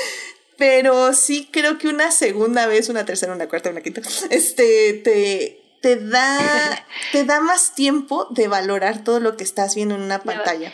pero 0.57 1.13
sí 1.13 1.49
creo 1.51 1.77
que 1.77 1.89
una 1.89 2.09
segunda 2.11 2.67
vez, 2.67 2.87
una 2.87 3.03
tercera, 3.03 3.33
una 3.33 3.49
cuarta, 3.49 3.69
una 3.69 3.81
quinta, 3.81 4.01
este, 4.29 4.93
te, 4.93 5.64
te 5.85 5.97
da, 5.97 6.39
te 7.11 7.25
da 7.25 7.41
más 7.41 7.75
tiempo 7.75 8.25
de 8.31 8.47
valorar 8.47 9.03
todo 9.03 9.19
lo 9.19 9.37
que 9.37 9.43
estás 9.43 9.75
viendo 9.75 9.93
en 9.93 10.01
una 10.01 10.17
pantalla. 10.17 10.71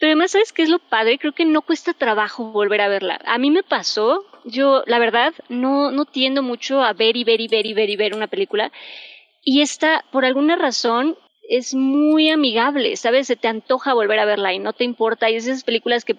Pero 0.00 0.12
además, 0.12 0.30
¿sabes 0.30 0.54
qué 0.54 0.62
es 0.62 0.70
lo 0.70 0.78
padre? 0.78 1.18
Creo 1.18 1.34
que 1.34 1.44
no 1.44 1.60
cuesta 1.60 1.92
trabajo 1.92 2.52
volver 2.52 2.80
a 2.80 2.88
verla. 2.88 3.20
A 3.26 3.36
mí 3.36 3.50
me 3.50 3.62
pasó, 3.62 4.24
yo, 4.44 4.82
la 4.86 4.98
verdad, 4.98 5.34
no, 5.50 5.90
no 5.90 6.06
tiendo 6.06 6.42
mucho 6.42 6.82
a 6.82 6.94
ver 6.94 7.18
y 7.18 7.24
ver 7.24 7.42
y 7.42 7.48
ver 7.48 7.66
y 7.66 7.74
ver 7.74 7.90
y 7.90 7.96
ver 7.96 8.14
una 8.14 8.28
película. 8.28 8.72
Y 9.42 9.60
esta, 9.60 10.06
por 10.10 10.24
alguna 10.24 10.56
razón, 10.56 11.18
es 11.50 11.74
muy 11.74 12.30
amigable, 12.30 12.96
¿sabes? 12.96 13.26
Se 13.26 13.36
te 13.36 13.48
antoja 13.48 13.92
volver 13.92 14.20
a 14.20 14.24
verla 14.24 14.54
y 14.54 14.58
no 14.58 14.72
te 14.72 14.84
importa. 14.84 15.28
Y 15.28 15.36
es 15.36 15.46
esas 15.46 15.64
películas 15.64 16.06
que 16.06 16.16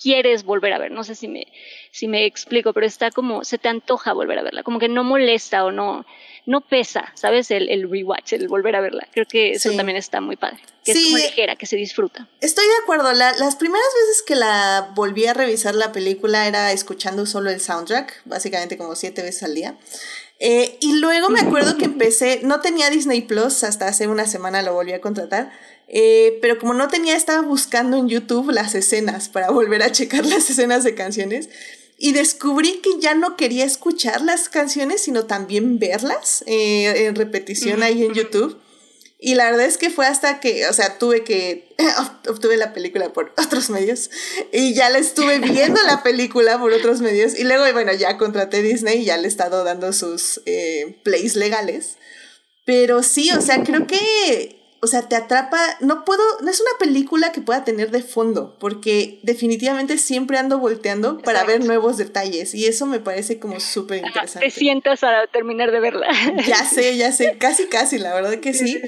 quieres 0.00 0.44
volver 0.44 0.72
a 0.72 0.78
ver. 0.78 0.90
No 0.90 1.04
sé 1.04 1.14
si 1.14 1.28
me, 1.28 1.46
si 1.90 2.08
me 2.08 2.26
explico, 2.26 2.72
pero 2.72 2.86
está 2.86 3.10
como, 3.10 3.44
se 3.44 3.58
te 3.58 3.68
antoja 3.68 4.12
volver 4.12 4.38
a 4.38 4.42
verla. 4.42 4.62
Como 4.62 4.78
que 4.78 4.88
no 4.88 5.04
molesta 5.04 5.64
o 5.64 5.70
no 5.70 6.06
no 6.46 6.62
pesa, 6.62 7.12
¿sabes? 7.14 7.50
El, 7.50 7.68
el 7.68 7.88
rewatch, 7.88 8.32
el 8.32 8.48
volver 8.48 8.74
a 8.76 8.80
verla. 8.80 9.06
Creo 9.12 9.26
que 9.26 9.52
eso 9.52 9.70
también 9.76 9.96
está 9.96 10.20
muy 10.20 10.36
padre. 10.36 10.58
Que 10.84 10.92
es 10.92 11.04
como 11.04 11.18
ligera, 11.18 11.56
que 11.56 11.66
se 11.66 11.76
disfruta. 11.76 12.28
Estoy 12.40 12.64
de 12.66 12.82
acuerdo. 12.82 13.12
las 13.12 13.56
primeras 13.56 13.86
veces 13.94 14.22
que 14.26 14.34
la 14.34 14.90
volví 14.94 15.26
a 15.26 15.34
revisar 15.34 15.74
la 15.74 15.92
película 15.92 16.46
era 16.48 16.72
escuchando 16.72 17.26
solo 17.26 17.50
el 17.50 17.60
soundtrack, 17.60 18.22
básicamente 18.24 18.78
como 18.78 18.96
siete 18.96 19.22
veces 19.22 19.42
al 19.42 19.54
día. 19.54 19.76
Eh, 20.42 20.78
y 20.80 20.98
luego 20.98 21.28
me 21.28 21.40
acuerdo 21.40 21.76
que 21.76 21.84
empecé, 21.84 22.40
no 22.42 22.60
tenía 22.60 22.88
Disney 22.88 23.20
Plus, 23.20 23.62
hasta 23.62 23.86
hace 23.86 24.08
una 24.08 24.26
semana 24.26 24.62
lo 24.62 24.72
volví 24.72 24.94
a 24.94 25.00
contratar, 25.02 25.52
eh, 25.92 26.38
pero 26.40 26.58
como 26.58 26.72
no 26.72 26.86
tenía, 26.86 27.16
estaba 27.16 27.42
buscando 27.42 27.96
en 27.96 28.08
YouTube 28.08 28.50
las 28.52 28.76
escenas 28.76 29.28
para 29.28 29.50
volver 29.50 29.82
a 29.82 29.90
checar 29.90 30.24
las 30.24 30.48
escenas 30.48 30.84
de 30.84 30.94
canciones 30.94 31.48
y 31.98 32.12
descubrí 32.12 32.80
que 32.80 32.90
ya 33.00 33.14
no 33.14 33.36
quería 33.36 33.64
escuchar 33.64 34.22
las 34.22 34.48
canciones, 34.48 35.02
sino 35.02 35.26
también 35.26 35.80
verlas 35.80 36.44
eh, 36.46 37.06
en 37.06 37.16
repetición 37.16 37.82
ahí 37.82 38.04
en 38.04 38.14
YouTube. 38.14 38.58
Y 39.18 39.34
la 39.34 39.50
verdad 39.50 39.66
es 39.66 39.76
que 39.76 39.90
fue 39.90 40.06
hasta 40.06 40.40
que, 40.40 40.66
o 40.68 40.72
sea, 40.72 40.96
tuve 40.96 41.24
que, 41.24 41.74
obtuve 42.28 42.56
la 42.56 42.72
película 42.72 43.12
por 43.12 43.34
otros 43.36 43.68
medios 43.68 44.10
y 44.52 44.72
ya 44.72 44.90
la 44.90 44.98
estuve 44.98 45.40
viendo 45.40 45.82
la 45.82 46.02
película 46.04 46.58
por 46.58 46.72
otros 46.72 47.00
medios 47.00 47.38
y 47.38 47.42
luego, 47.42 47.64
bueno, 47.72 47.92
ya 47.92 48.16
contraté 48.16 48.62
Disney 48.62 49.02
y 49.02 49.04
ya 49.06 49.18
le 49.18 49.24
he 49.24 49.28
estado 49.28 49.64
dando 49.64 49.92
sus 49.92 50.40
eh, 50.46 51.00
plays 51.02 51.34
legales. 51.34 51.96
Pero 52.64 53.02
sí, 53.02 53.30
o 53.32 53.42
sea, 53.42 53.62
creo 53.64 53.86
que 53.86 54.59
o 54.82 54.86
sea, 54.86 55.08
te 55.08 55.14
atrapa, 55.14 55.58
no 55.80 56.04
puedo, 56.04 56.22
no 56.40 56.50
es 56.50 56.60
una 56.60 56.70
película 56.78 57.32
que 57.32 57.42
pueda 57.42 57.64
tener 57.64 57.90
de 57.90 58.02
fondo, 58.02 58.56
porque 58.58 59.20
definitivamente 59.22 59.98
siempre 59.98 60.38
ando 60.38 60.58
volteando 60.58 61.18
para 61.18 61.44
ver 61.44 61.62
nuevos 61.64 61.98
detalles 61.98 62.54
y 62.54 62.66
eso 62.66 62.86
me 62.86 62.98
parece 62.98 63.38
como 63.38 63.60
súper 63.60 63.98
interesante. 63.98 64.46
Te 64.46 64.50
sientas 64.50 65.04
a 65.04 65.26
terminar 65.32 65.70
de 65.70 65.80
verla. 65.80 66.08
Ya 66.46 66.64
sé, 66.64 66.96
ya 66.96 67.12
sé, 67.12 67.36
casi, 67.38 67.66
casi, 67.66 67.98
la 67.98 68.14
verdad 68.14 68.40
que 68.40 68.54
sí. 68.54 68.80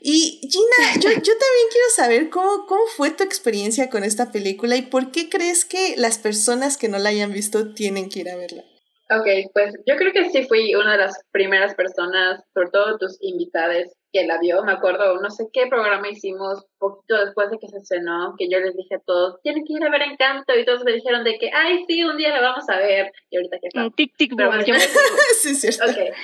Y 0.00 0.40
Gina, 0.40 0.94
yo, 0.94 1.10
yo 1.10 1.10
también 1.10 1.66
quiero 1.70 1.88
saber 1.94 2.30
cómo, 2.30 2.66
cómo 2.66 2.82
fue 2.96 3.10
tu 3.10 3.22
experiencia 3.22 3.90
con 3.90 4.04
esta 4.04 4.32
película 4.32 4.76
y 4.76 4.82
por 4.82 5.12
qué 5.12 5.28
crees 5.28 5.64
que 5.64 5.94
las 5.96 6.18
personas 6.18 6.78
que 6.78 6.88
no 6.88 6.98
la 6.98 7.10
hayan 7.10 7.32
visto 7.32 7.74
tienen 7.74 8.08
que 8.08 8.20
ir 8.20 8.30
a 8.30 8.36
verla. 8.36 8.64
Ok, 9.10 9.26
pues 9.52 9.74
yo 9.86 9.96
creo 9.96 10.12
que 10.12 10.30
sí 10.30 10.44
fui 10.48 10.74
una 10.74 10.92
de 10.92 10.98
las 10.98 11.20
primeras 11.30 11.74
personas, 11.74 12.42
sobre 12.54 12.70
todo 12.70 12.98
tus 12.98 13.18
invitadas, 13.20 13.92
que 14.14 14.26
la 14.26 14.38
vio. 14.38 14.62
Me 14.62 14.72
acuerdo, 14.72 15.20
no 15.20 15.28
sé 15.28 15.48
qué 15.52 15.66
programa 15.66 16.08
hicimos 16.08 16.64
poquito 16.78 17.16
después 17.24 17.50
de 17.50 17.58
que 17.58 17.66
se 17.68 17.78
estrenó, 17.78 18.34
que 18.38 18.48
yo 18.48 18.60
les 18.60 18.76
dije 18.76 18.94
a 18.94 19.00
todos, 19.04 19.40
tienen 19.42 19.64
que 19.64 19.72
ir 19.72 19.84
a 19.84 19.90
ver 19.90 20.02
Encanto, 20.02 20.56
y 20.56 20.64
todos 20.64 20.84
me 20.84 20.92
dijeron 20.92 21.24
de 21.24 21.36
que, 21.36 21.50
ay, 21.52 21.84
sí, 21.88 22.04
un 22.04 22.16
día 22.16 22.28
la 22.28 22.40
vamos 22.40 22.68
a 22.68 22.78
ver. 22.78 23.10
Y 23.28 23.36
ahorita 23.36 23.58
que 23.60 23.66
está. 23.66 23.90
Tic, 23.90 24.16
tic, 24.16 24.32
boom. 24.36 24.64
Yo... 24.64 24.74
sí, 25.42 25.54
cierto. 25.56 25.84
Ok. 25.84 26.14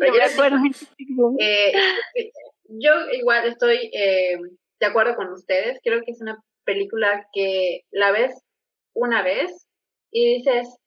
Pero 0.00 0.14
yo, 0.14 1.32
eh, 1.38 1.72
yo 2.68 2.92
igual 3.12 3.46
estoy 3.46 3.90
eh, 3.92 4.38
de 4.80 4.86
acuerdo 4.86 5.14
con 5.14 5.30
ustedes. 5.30 5.78
Creo 5.84 6.00
que 6.02 6.12
es 6.12 6.22
una 6.22 6.42
película 6.64 7.26
que 7.34 7.82
la 7.90 8.10
ves 8.10 8.42
una 8.94 9.22
vez 9.22 9.66
y 10.10 10.36
dices, 10.36 10.78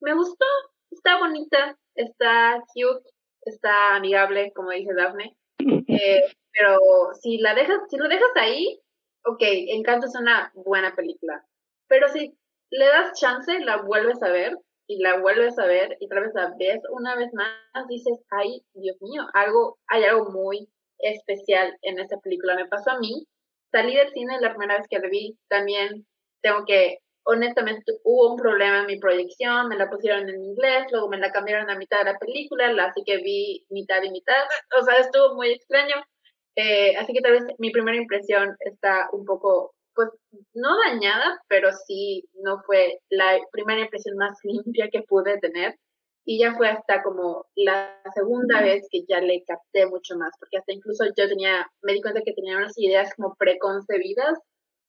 me 0.00 0.14
gustó, 0.14 0.46
está 0.90 1.18
bonita, 1.18 1.76
está 1.96 2.62
cute, 2.74 3.10
está 3.42 3.96
amigable, 3.96 4.52
como 4.54 4.70
dice 4.70 4.94
Daphne. 4.94 5.36
Eh, 5.58 6.22
pero 6.52 6.78
si 7.20 7.38
la 7.38 7.54
dejas, 7.54 7.80
si 7.88 7.96
lo 7.96 8.08
dejas 8.08 8.30
ahí, 8.36 8.80
ok, 9.24 9.40
Encanto 9.40 10.06
es 10.06 10.14
una 10.18 10.52
buena 10.54 10.94
película. 10.94 11.44
Pero 11.88 12.08
si 12.08 12.36
le 12.70 12.86
das 12.86 13.18
chance, 13.18 13.58
la 13.60 13.82
vuelves 13.82 14.22
a 14.22 14.30
ver 14.30 14.56
y 14.88 15.02
la 15.02 15.18
vuelves 15.18 15.58
a 15.58 15.66
ver 15.66 15.96
y 16.00 16.08
tal 16.08 16.22
vez 16.22 16.32
la 16.34 16.54
ves 16.58 16.80
una 16.90 17.16
vez 17.16 17.32
más, 17.34 17.88
dices, 17.88 18.18
ay, 18.30 18.62
Dios 18.74 18.96
mío, 19.00 19.26
algo, 19.34 19.78
hay 19.88 20.04
algo 20.04 20.30
muy 20.30 20.68
especial 20.98 21.76
en 21.82 21.98
esta 21.98 22.18
película. 22.18 22.56
Me 22.56 22.68
pasó 22.68 22.92
a 22.92 22.98
mí, 22.98 23.26
salí 23.72 23.94
del 23.96 24.12
cine 24.12 24.40
la 24.40 24.50
primera 24.50 24.78
vez 24.78 24.86
que 24.88 24.98
la 24.98 25.08
vi, 25.08 25.36
también 25.48 26.06
tengo 26.42 26.64
que 26.66 26.98
honestamente 27.26 27.92
hubo 28.04 28.32
un 28.32 28.36
problema 28.36 28.80
en 28.80 28.86
mi 28.86 28.98
proyección, 28.98 29.68
me 29.68 29.76
la 29.76 29.90
pusieron 29.90 30.28
en 30.28 30.42
inglés, 30.42 30.86
luego 30.92 31.08
me 31.08 31.18
la 31.18 31.32
cambiaron 31.32 31.68
a 31.70 31.76
mitad 31.76 31.98
de 31.98 32.12
la 32.12 32.18
película, 32.18 32.68
así 32.84 33.02
que 33.04 33.18
vi 33.18 33.66
mitad 33.68 34.02
y 34.02 34.10
mitad, 34.10 34.44
o 34.80 34.84
sea, 34.84 34.96
estuvo 34.98 35.34
muy 35.34 35.50
extraño, 35.50 35.96
eh, 36.56 36.96
así 36.96 37.12
que 37.12 37.20
tal 37.20 37.32
vez 37.32 37.42
mi 37.58 37.70
primera 37.70 37.96
impresión 37.96 38.56
está 38.60 39.08
un 39.12 39.24
poco, 39.24 39.74
pues, 39.94 40.08
no 40.54 40.70
dañada, 40.86 41.40
pero 41.48 41.70
sí 41.86 42.24
no 42.42 42.62
fue 42.64 43.00
la 43.10 43.38
primera 43.52 43.82
impresión 43.82 44.16
más 44.16 44.38
limpia 44.44 44.88
que 44.90 45.02
pude 45.02 45.38
tener. 45.38 45.76
Y 46.28 46.40
ya 46.40 46.56
fue 46.56 46.68
hasta 46.68 47.04
como 47.04 47.46
la 47.54 48.00
segunda 48.12 48.60
vez 48.60 48.88
que 48.90 49.04
ya 49.08 49.20
le 49.20 49.44
capté 49.46 49.86
mucho 49.86 50.16
más, 50.16 50.32
porque 50.40 50.58
hasta 50.58 50.72
incluso 50.72 51.04
yo 51.16 51.28
tenía, 51.28 51.70
me 51.82 51.92
di 51.92 52.02
cuenta 52.02 52.22
que 52.24 52.32
tenía 52.32 52.56
unas 52.56 52.76
ideas 52.78 53.14
como 53.14 53.36
preconcebidas, 53.38 54.36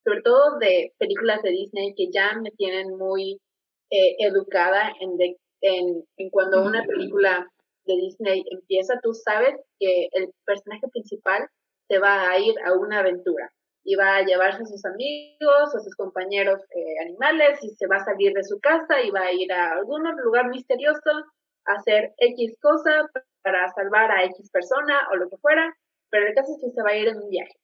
sobre 0.07 0.21
todo 0.21 0.57
de 0.59 0.93
películas 0.99 1.41
de 1.41 1.49
Disney 1.49 1.93
que 1.93 2.09
ya 2.13 2.31
me 2.41 2.51
tienen 2.51 2.97
muy 2.97 3.41
eh, 3.89 4.15
educada 4.19 4.93
en, 5.01 5.17
en, 5.61 6.03
en 6.15 6.29
cuando 6.29 6.63
una 6.63 6.81
película 6.85 7.45
de 7.85 7.93
Disney 7.95 8.41
empieza, 8.51 8.97
tú 9.03 9.13
sabes 9.13 9.55
que 9.77 10.07
el 10.13 10.31
personaje 10.45 10.87
principal 10.93 11.45
te 11.89 11.99
va 11.99 12.29
a 12.29 12.39
ir 12.39 12.55
a 12.65 12.73
una 12.73 12.99
aventura 12.99 13.51
y 13.83 13.95
va 13.95 14.15
a 14.15 14.25
llevarse 14.25 14.63
a 14.63 14.65
sus 14.65 14.85
amigos 14.85 15.75
o 15.75 15.79
sus 15.79 15.95
compañeros 15.95 16.61
eh, 16.73 16.99
animales 17.05 17.61
y 17.61 17.69
se 17.75 17.87
va 17.87 17.97
a 17.97 18.05
salir 18.05 18.31
de 18.31 18.43
su 18.43 18.59
casa 18.61 19.01
y 19.01 19.11
va 19.11 19.23
a 19.23 19.33
ir 19.33 19.51
a 19.51 19.73
algún 19.73 20.03
lugar 20.23 20.47
misterioso 20.47 21.11
a 21.65 21.73
hacer 21.73 22.13
X 22.17 22.57
cosa 22.61 23.09
para 23.43 23.67
salvar 23.73 24.09
a 24.11 24.23
X 24.23 24.49
persona 24.51 25.07
o 25.11 25.17
lo 25.17 25.29
que 25.29 25.37
fuera, 25.37 25.73
pero 26.09 26.27
el 26.27 26.33
caso 26.33 26.53
es 26.55 26.61
que 26.61 26.71
se 26.71 26.81
va 26.81 26.91
a 26.91 26.97
ir 26.97 27.09
en 27.09 27.17
un 27.17 27.29
viaje. 27.29 27.57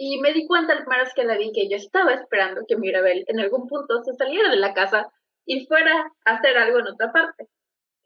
Y 0.00 0.20
me 0.20 0.32
di 0.32 0.46
cuenta 0.46 0.74
al 0.74 0.84
primera 0.84 1.02
vez 1.02 1.12
que 1.12 1.24
la 1.24 1.36
vi 1.36 1.50
que 1.52 1.68
yo 1.68 1.76
estaba 1.76 2.14
esperando 2.14 2.60
que 2.68 2.76
Mirabel 2.76 3.24
en 3.26 3.40
algún 3.40 3.66
punto 3.66 4.00
se 4.04 4.14
saliera 4.14 4.48
de 4.48 4.56
la 4.56 4.72
casa 4.72 5.10
y 5.44 5.66
fuera 5.66 6.12
a 6.24 6.36
hacer 6.36 6.56
algo 6.56 6.78
en 6.78 6.86
otra 6.86 7.10
parte. 7.10 7.48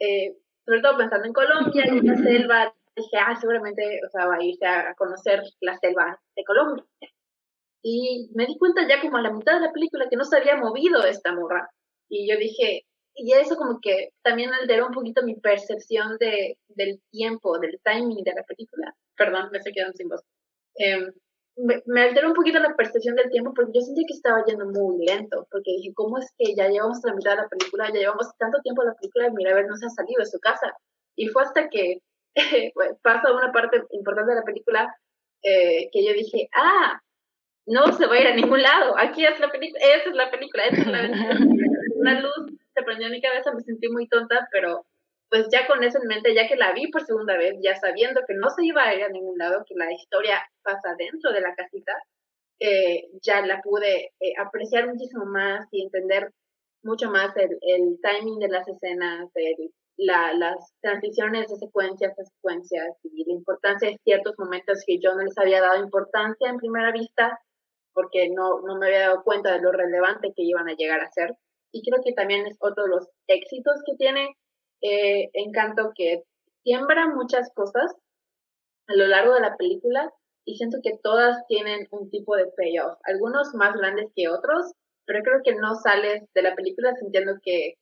Eh, 0.01 0.35
sobre 0.65 0.81
todo 0.81 0.97
pensando 0.97 1.27
en 1.27 1.35
Colombia 1.35 1.85
y 1.87 1.99
en 1.99 2.07
la 2.07 2.17
selva, 2.17 2.75
dije, 2.97 3.19
ah, 3.19 3.37
seguramente, 3.39 4.01
o 4.07 4.09
sea, 4.09 4.27
va 4.27 4.37
a 4.37 4.43
irse 4.43 4.65
a 4.65 4.95
conocer 4.95 5.43
la 5.61 5.77
selva 5.77 6.19
de 6.35 6.45
Colombia. 6.45 6.87
Y 7.83 8.31
me 8.35 8.47
di 8.47 8.57
cuenta 8.57 8.89
ya 8.89 8.99
como 9.03 9.19
a 9.19 9.23
la 9.23 9.33
mitad 9.33 9.53
de 9.57 9.67
la 9.67 9.73
película 9.73 10.09
que 10.09 10.17
no 10.17 10.25
se 10.25 10.39
había 10.39 10.57
movido 10.57 11.05
esta 11.05 11.35
morra. 11.35 11.69
Y 12.09 12.27
yo 12.27 12.39
dije, 12.39 12.87
y 13.15 13.35
eso 13.35 13.57
como 13.57 13.81
que 13.83 14.13
también 14.23 14.51
alteró 14.55 14.87
un 14.87 14.95
poquito 14.95 15.23
mi 15.23 15.35
percepción 15.35 16.17
de, 16.19 16.57
del 16.69 17.03
tiempo, 17.11 17.59
del 17.59 17.79
timing 17.85 18.25
de 18.25 18.33
la 18.33 18.45
película. 18.45 18.95
Perdón, 19.15 19.51
me 19.53 19.59
estoy 19.59 19.75
quedando 19.75 19.93
sin 19.95 20.09
voz. 20.09 20.23
Eh, 20.79 21.13
me, 21.57 22.03
alteró 22.03 22.29
un 22.29 22.35
poquito 22.35 22.59
la 22.59 22.75
percepción 22.75 23.15
del 23.15 23.31
tiempo 23.31 23.53
porque 23.55 23.73
yo 23.75 23.81
sentí 23.81 24.05
que 24.07 24.15
estaba 24.15 24.45
yendo 24.47 24.67
muy 24.67 25.05
lento, 25.05 25.47
porque 25.51 25.73
dije, 25.77 25.93
¿cómo 25.95 26.19
es 26.19 26.33
que 26.39 26.55
ya 26.55 26.69
llevamos 26.69 26.99
la 27.05 27.15
mitad 27.15 27.33
de 27.33 27.43
la 27.43 27.49
película, 27.49 27.89
ya 27.89 28.01
llevamos 28.01 28.31
tanto 28.39 28.61
tiempo 28.63 28.83
la 28.83 28.95
película 28.95 29.29
y 29.29 29.55
ver 29.55 29.67
no 29.67 29.77
se 29.77 29.87
ha 29.87 29.91
salido 29.91 30.21
de 30.21 30.27
su 30.27 30.39
casa? 30.41 30.73
Y 31.17 31.29
fue 31.29 31.43
hasta 31.43 31.69
que 31.69 31.99
pasa 33.03 33.33
una 33.33 33.53
parte 33.53 33.83
importante 33.91 34.33
de 34.33 34.41
la 34.41 34.45
película 34.45 34.95
eh, 35.43 35.91
que 35.93 36.05
yo 36.07 36.13
dije, 36.15 36.49
ah, 36.55 37.01
no 37.67 37.93
se 37.93 38.07
va 38.07 38.15
a 38.15 38.21
ir 38.21 38.27
a 38.29 38.35
ningún 38.35 38.63
lado, 38.63 38.95
aquí 38.99 39.25
es 39.25 39.39
la 39.39 39.51
película, 39.51 39.85
esa 39.85 40.11
es 40.11 40.17
la 40.17 40.31
película, 40.31 40.65
esa 40.65 40.81
es 40.81 40.87
la 40.87 41.01
Una 41.97 42.21
luz 42.21 42.35
se 42.75 42.83
prendió 42.83 43.07
en 43.07 43.13
mi 43.13 43.21
cabeza, 43.21 43.53
me 43.53 43.63
sentí 43.63 43.89
muy 43.89 44.09
tonta, 44.09 44.49
pero 44.51 44.85
pues 45.33 45.47
ya 45.51 45.67
con 45.67 45.83
eso 45.83 45.99
en 45.99 46.09
mente, 46.09 46.35
ya 46.35 46.47
que 46.47 46.57
la 46.57 46.75
vi 46.75 46.91
por 46.91 47.07
segunda 47.07 47.39
vez, 47.39 47.55
ya 47.63 47.75
sabiendo 47.75 48.21
que 48.29 48.35
no 48.35 48.51
se 48.51 48.67
iba 48.67 48.83
a 48.83 48.95
ir 48.95 49.03
a 49.03 49.09
ningún 49.09 49.39
lado, 49.39 49.65
que 49.67 49.75
la 49.75 49.91
historia 49.91 50.43
pasa 50.63 50.95
dentro 50.99 51.33
de 51.33 51.41
la 51.41 51.55
casita, 51.55 51.95
eh, 52.61 53.09
ya 53.23 53.41
la 53.47 53.63
pude 53.63 54.13
eh, 54.21 54.35
apreciar 54.39 54.87
muchísimo 54.89 55.25
más 55.25 55.67
y 55.71 55.85
entender 55.85 56.29
mucho 56.83 57.11
más 57.11 57.35
el, 57.39 57.57
el 57.63 57.99
timing 58.03 58.41
de 58.41 58.49
las 58.49 58.69
escenas, 58.69 59.31
la, 59.97 60.35
las 60.35 60.75
transiciones 60.83 61.49
de 61.49 61.57
secuencias 61.57 62.13
a 62.19 62.25
secuencias 62.25 62.99
y 63.03 63.25
la 63.25 63.33
importancia 63.33 63.89
de 63.89 63.99
ciertos 64.05 64.35
momentos 64.37 64.85
que 64.87 64.99
yo 65.03 65.15
no 65.15 65.23
les 65.23 65.39
había 65.39 65.63
dado 65.63 65.83
importancia 65.83 66.51
en 66.51 66.59
primera 66.59 66.93
vista 66.93 67.41
porque 67.95 68.29
no, 68.29 68.61
no 68.67 68.77
me 68.77 68.89
había 68.89 69.09
dado 69.09 69.23
cuenta 69.25 69.55
de 69.55 69.63
lo 69.63 69.73
relevante 69.73 70.35
que 70.37 70.43
iban 70.43 70.69
a 70.69 70.75
llegar 70.75 71.01
a 71.01 71.11
ser. 71.11 71.31
Y 71.73 71.81
creo 71.89 72.03
que 72.05 72.13
también 72.13 72.47
es 72.47 72.59
otro 72.61 72.85
de 72.85 72.91
los 72.91 73.09
éxitos 73.29 73.81
que 73.87 73.97
tiene 73.97 74.37
eh, 74.83 75.31
Encanto 75.33 75.93
que 75.95 76.25
siembra 76.63 77.09
muchas 77.09 77.53
cosas 77.55 77.95
a 78.89 78.95
lo 78.95 79.07
largo 79.07 79.35
de 79.35 79.41
la 79.41 79.57
película 79.57 80.13
y 80.45 80.57
siento 80.57 80.79
que 80.83 80.99
todas 81.03 81.47
tienen 81.47 81.87
un 81.91 82.11
tipo 82.11 82.37
de 82.37 82.47
payoff, 82.57 82.99
algunos 83.05 83.55
más 83.55 83.75
grandes 83.75 84.11
que 84.15 84.29
otros, 84.29 84.73
pero 85.07 85.23
creo 85.23 85.41
que 85.45 85.55
no 85.55 85.77
sales 85.77 86.25
de 86.35 86.43
la 86.43 86.55
película 86.55 86.95
sintiendo 86.97 87.35
que 87.43 87.75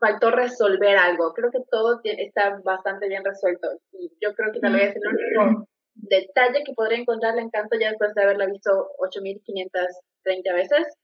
faltó 0.00 0.30
resolver 0.30 0.96
algo. 0.96 1.32
Creo 1.34 1.50
que 1.50 1.62
todo 1.70 2.00
está 2.02 2.60
bastante 2.64 3.08
bien 3.08 3.24
resuelto 3.24 3.68
y 3.92 4.10
yo 4.20 4.34
creo 4.34 4.52
que 4.52 4.60
tal 4.60 4.72
vez 4.74 4.94
el 4.96 5.02
único 5.06 5.68
detalle 5.94 6.64
que 6.64 6.72
podría 6.74 6.98
encontrar 6.98 7.38
en 7.38 7.44
Encanto 7.46 7.78
ya 7.78 7.90
después 7.90 8.14
de 8.14 8.22
haberla 8.22 8.46
visto 8.46 8.70
8530 8.98 10.52
veces 10.52 10.98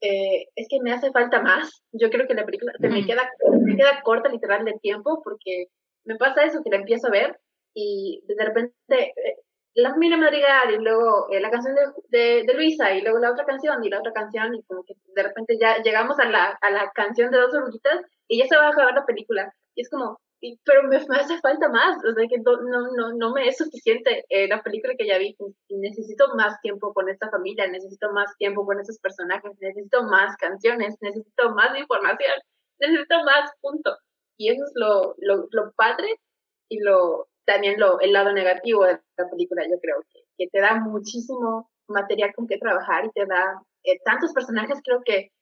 eh, 0.00 0.46
es 0.54 0.66
que 0.68 0.80
me 0.80 0.92
hace 0.92 1.10
falta 1.10 1.40
más. 1.40 1.82
Yo 1.92 2.10
creo 2.10 2.26
que 2.26 2.34
la 2.34 2.44
película 2.44 2.72
se 2.78 2.88
me 2.88 3.04
queda, 3.04 3.28
me 3.60 3.76
queda 3.76 4.02
corta 4.02 4.28
literal 4.28 4.64
de 4.64 4.74
tiempo 4.80 5.22
porque 5.24 5.66
me 6.04 6.16
pasa 6.16 6.44
eso 6.44 6.62
que 6.62 6.70
la 6.70 6.76
empiezo 6.76 7.08
a 7.08 7.10
ver 7.10 7.38
y 7.74 8.22
de 8.26 8.44
repente 8.44 8.74
eh, 8.90 9.36
la 9.74 9.90
familia 9.90 10.16
Madrigal 10.16 10.74
y 10.74 10.78
luego 10.78 11.28
eh, 11.30 11.40
la 11.40 11.50
canción 11.50 11.74
de, 12.08 12.44
de, 12.44 12.54
Luisa 12.54 12.94
y 12.94 13.02
luego 13.02 13.18
la 13.18 13.30
otra 13.30 13.44
canción 13.44 13.84
y 13.84 13.88
la 13.88 14.00
otra 14.00 14.12
canción 14.12 14.54
y 14.54 14.62
como 14.64 14.82
que 14.84 14.94
de 15.14 15.22
repente 15.22 15.56
ya 15.60 15.82
llegamos 15.82 16.18
a 16.18 16.24
la, 16.24 16.58
a 16.60 16.70
la 16.70 16.90
canción 16.92 17.30
de 17.30 17.38
dos 17.38 17.54
oruguitas 17.54 18.00
y 18.26 18.38
ya 18.38 18.46
se 18.46 18.56
va 18.56 18.66
a 18.66 18.70
acabar 18.70 18.94
la 18.94 19.06
película. 19.06 19.52
Y 19.74 19.82
es 19.82 19.90
como, 19.90 20.18
pero 20.64 20.82
me, 20.84 20.96
hace 20.96 21.38
falta 21.40 21.68
más, 21.68 21.96
o 22.04 22.14
sea 22.14 22.26
que 22.28 22.38
no, 22.38 22.56
no, 22.96 23.12
no 23.12 23.32
me 23.32 23.48
es 23.48 23.56
suficiente 23.56 24.24
eh, 24.28 24.46
la 24.48 24.62
película 24.62 24.94
que 24.96 25.06
ya 25.06 25.18
vi, 25.18 25.36
necesito 25.68 26.34
más 26.36 26.60
tiempo 26.60 26.92
con 26.94 27.08
esta 27.08 27.28
familia, 27.30 27.66
necesito 27.66 28.12
más 28.12 28.36
tiempo 28.38 28.64
con 28.64 28.78
esos 28.80 28.98
personajes, 29.00 29.50
necesito 29.60 30.04
más 30.04 30.36
canciones, 30.36 30.96
necesito 31.00 31.50
más 31.54 31.76
información, 31.76 32.34
necesito 32.78 33.24
más 33.24 33.50
punto. 33.60 33.96
Y 34.36 34.50
eso 34.50 34.62
es 34.64 34.72
lo, 34.74 35.14
lo, 35.18 35.48
lo 35.50 35.72
padre 35.72 36.20
y 36.68 36.78
lo 36.80 37.26
también 37.48 37.80
lo, 37.80 37.98
el 38.00 38.12
lado 38.12 38.32
negativo 38.32 38.84
de 38.84 39.00
la 39.16 39.30
película, 39.30 39.64
yo 39.64 39.80
creo 39.80 40.04
que, 40.36 40.46
te 40.48 40.60
da 40.60 40.74
muchísimo 40.74 41.70
material 41.88 42.32
con 42.34 42.46
que 42.46 42.58
trabajar 42.58 43.06
y 43.06 43.10
te 43.10 43.24
da 43.24 43.62
eh, 43.84 43.98
tantos 44.04 44.32
personajes, 44.34 44.80
creo 44.84 45.00
que 45.02 45.32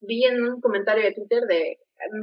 vi 0.00 0.24
en 0.24 0.40
un 0.40 0.60
comentario 0.60 1.02
de 1.02 1.12
Twitter 1.12 1.42
de, 1.48 1.78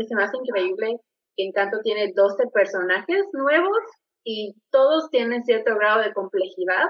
se 0.08 0.16
me 0.16 0.24
hace 0.24 0.38
increíble 0.38 1.02
Encanto 1.38 1.80
tiene 1.82 2.14
12 2.16 2.48
personajes 2.54 3.26
nuevos 3.34 3.78
y 4.24 4.56
todos 4.72 5.10
tienen 5.10 5.44
cierto 5.44 5.76
grado 5.76 6.02
de 6.02 6.14
complejidad 6.14 6.86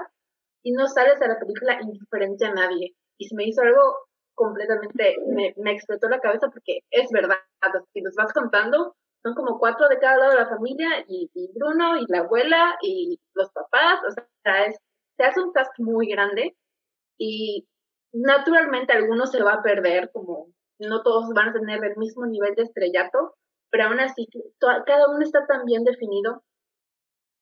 y 0.62 0.72
no 0.72 0.86
sales 0.86 1.20
a 1.22 1.28
la 1.28 1.38
película 1.38 1.78
indiferente 1.80 2.46
a 2.46 2.54
nadie. 2.54 2.94
Y 3.18 3.28
se 3.28 3.34
me 3.34 3.44
hizo 3.44 3.62
algo 3.62 3.80
completamente, 4.34 5.16
me, 5.28 5.54
me 5.56 5.72
explotó 5.72 6.08
la 6.08 6.20
cabeza 6.20 6.48
porque 6.48 6.80
es 6.90 7.10
verdad, 7.10 7.38
si 7.92 8.00
los 8.00 8.14
vas 8.14 8.32
contando, 8.32 8.94
son 9.22 9.34
como 9.34 9.58
cuatro 9.58 9.88
de 9.88 9.98
cada 9.98 10.18
lado 10.18 10.30
de 10.32 10.38
la 10.38 10.48
familia 10.48 10.88
y, 11.08 11.30
Bruno 11.54 11.96
y 11.96 12.04
la 12.08 12.20
abuela 12.20 12.76
y 12.82 13.18
los 13.34 13.50
papás, 13.50 14.00
o 14.06 14.12
sea, 14.12 14.66
es, 14.66 14.76
se 15.16 15.24
hace 15.24 15.40
un 15.40 15.52
cast 15.52 15.72
muy 15.78 16.06
grande 16.08 16.54
y 17.18 17.66
naturalmente 18.12 18.92
algunos 18.92 19.32
se 19.32 19.42
va 19.42 19.54
a 19.54 19.62
perder, 19.62 20.10
como 20.12 20.48
no 20.78 21.02
todos 21.02 21.32
van 21.34 21.48
a 21.48 21.52
tener 21.54 21.82
el 21.84 21.96
mismo 21.96 22.26
nivel 22.26 22.54
de 22.54 22.62
estrellato, 22.62 23.34
pero 23.70 23.84
aún 23.84 24.00
así, 24.00 24.26
cada 24.58 25.08
uno 25.08 25.22
está 25.22 25.46
tan 25.46 25.64
bien 25.64 25.84
definido 25.84 26.42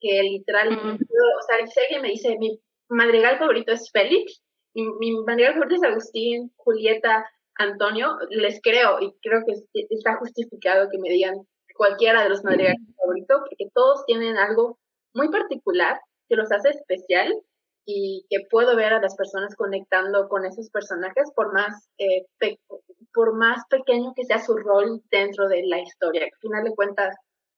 que 0.01 0.23
literal, 0.23 0.69
o 0.69 1.43
sea, 1.47 1.67
si 1.67 1.81
alguien 1.81 2.03
me 2.03 2.11
dice, 2.11 2.37
mi 2.39 2.61
madrigal 2.89 3.39
favorito 3.39 3.73
es 3.73 3.91
Félix, 3.91 4.43
mi, 4.75 4.85
mi 4.99 5.13
madrigal 5.25 5.55
favorito 5.55 5.77
es 5.77 5.83
Agustín, 5.83 6.53
Julieta, 6.57 7.25
Antonio, 7.57 8.19
les 8.31 8.61
creo 8.61 9.01
y 9.01 9.15
creo 9.23 9.43
que 9.47 9.55
está 9.91 10.17
justificado 10.17 10.89
que 10.91 10.99
me 10.99 11.09
digan 11.09 11.47
cualquiera 11.77 12.23
de 12.23 12.29
los 12.29 12.45
madrigales 12.45 12.81
favoritos, 12.97 13.41
porque 13.49 13.71
todos 13.73 14.05
tienen 14.07 14.37
algo 14.37 14.79
muy 15.15 15.31
particular 15.31 16.01
que 16.29 16.37
los 16.37 16.51
hace 16.51 16.71
especial 16.71 17.33
y 17.87 18.27
que 18.31 18.39
puedo 18.51 18.77
ver 18.77 18.93
a 18.95 19.01
las 19.01 19.15
personas 19.17 19.55
conectando 19.57 20.29
con 20.29 20.45
esos 20.45 20.71
personajes 20.71 21.31
por 21.35 21.53
más 21.53 21.89
eh, 21.99 22.27
por 23.15 23.35
más 23.35 23.63
pequeño 23.71 24.13
que 24.15 24.25
sea 24.25 24.39
su 24.39 24.57
rol 24.57 25.01
dentro 25.11 25.49
de 25.49 25.63
la 25.67 25.81
historia. 25.81 26.25
Al 26.25 26.39
final 26.41 26.65
de 26.65 26.75
cuentas, 26.75 27.17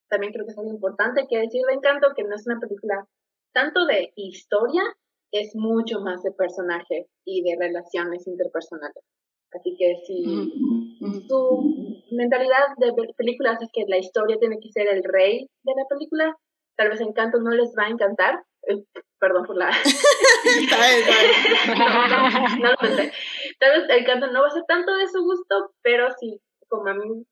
también 0.09 0.33
creo 0.33 0.45
que 0.45 0.53
es 0.53 0.59
algo 0.59 0.71
importante 0.71 1.27
que 1.29 1.39
decir 1.39 1.63
de 1.67 1.75
Encanto, 1.75 2.13
que 2.15 2.23
no 2.25 2.37
es 2.37 2.47
una 2.47 2.61
película 2.61 3.05
tanto 3.53 3.87
de 3.87 4.13
historia, 4.17 4.83
es 5.33 5.57
mucho 5.57 6.01
más 6.01 6.23
de 6.23 6.31
personajes 6.33 7.07
y 7.25 7.43
de 7.43 7.57
relaciones 7.59 8.27
interpersonales. 8.27 9.03
Así 9.53 9.75
que 9.79 9.97
si 10.07 11.25
tu 11.27 12.05
mentalidad 12.11 12.77
de 12.77 12.93
películas 13.17 13.61
es 13.63 13.71
que 13.73 13.85
la 13.89 13.99
historia 13.99 14.37
tiene 14.39 14.59
que 14.61 14.71
ser 14.71 14.89
el 14.89 15.03
rey 15.03 15.49
de 15.63 15.73
la 15.75 15.87
película, 15.89 16.37
tal 16.77 16.91
vez 16.91 17.01
Encanto 17.01 17.39
no 17.39 17.51
les 17.51 17.75
va 17.79 17.87
a 17.87 17.91
encantar. 17.91 18.43
Eh, 18.69 18.85
perdón 19.19 19.47
por 19.47 19.57
la... 19.57 19.71
no, 22.61 22.71
lo 22.71 22.77
pensé. 22.77 23.13
Tal 23.59 23.81
vez 23.81 23.91
Encanto 23.91 24.27
no 24.29 24.43
va 24.43 24.49
a 24.49 24.51
ser 24.51 24.65
tanto 24.67 24.97
de 24.97 25.09
su 25.09 25.23
gusto, 25.23 25.73
pero 25.83 26.09
sí, 26.19 26.41
como 26.69 26.89
a 26.89 26.95
mí 26.95 27.27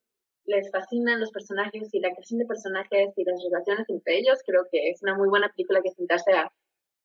les 0.47 0.71
fascinan 0.71 1.21
los 1.21 1.31
personajes 1.31 1.89
y 1.93 2.01
la 2.01 2.11
creación 2.13 2.39
de 2.39 2.47
personajes 2.47 3.13
y 3.17 3.25
las 3.25 3.43
relaciones 3.43 3.89
entre 3.89 4.19
ellos, 4.19 4.39
creo 4.47 4.67
que 4.71 4.91
es 4.91 5.03
una 5.03 5.17
muy 5.17 5.29
buena 5.29 5.49
película 5.49 5.81
que 5.83 5.91
sentarse 5.91 6.33
a 6.33 6.53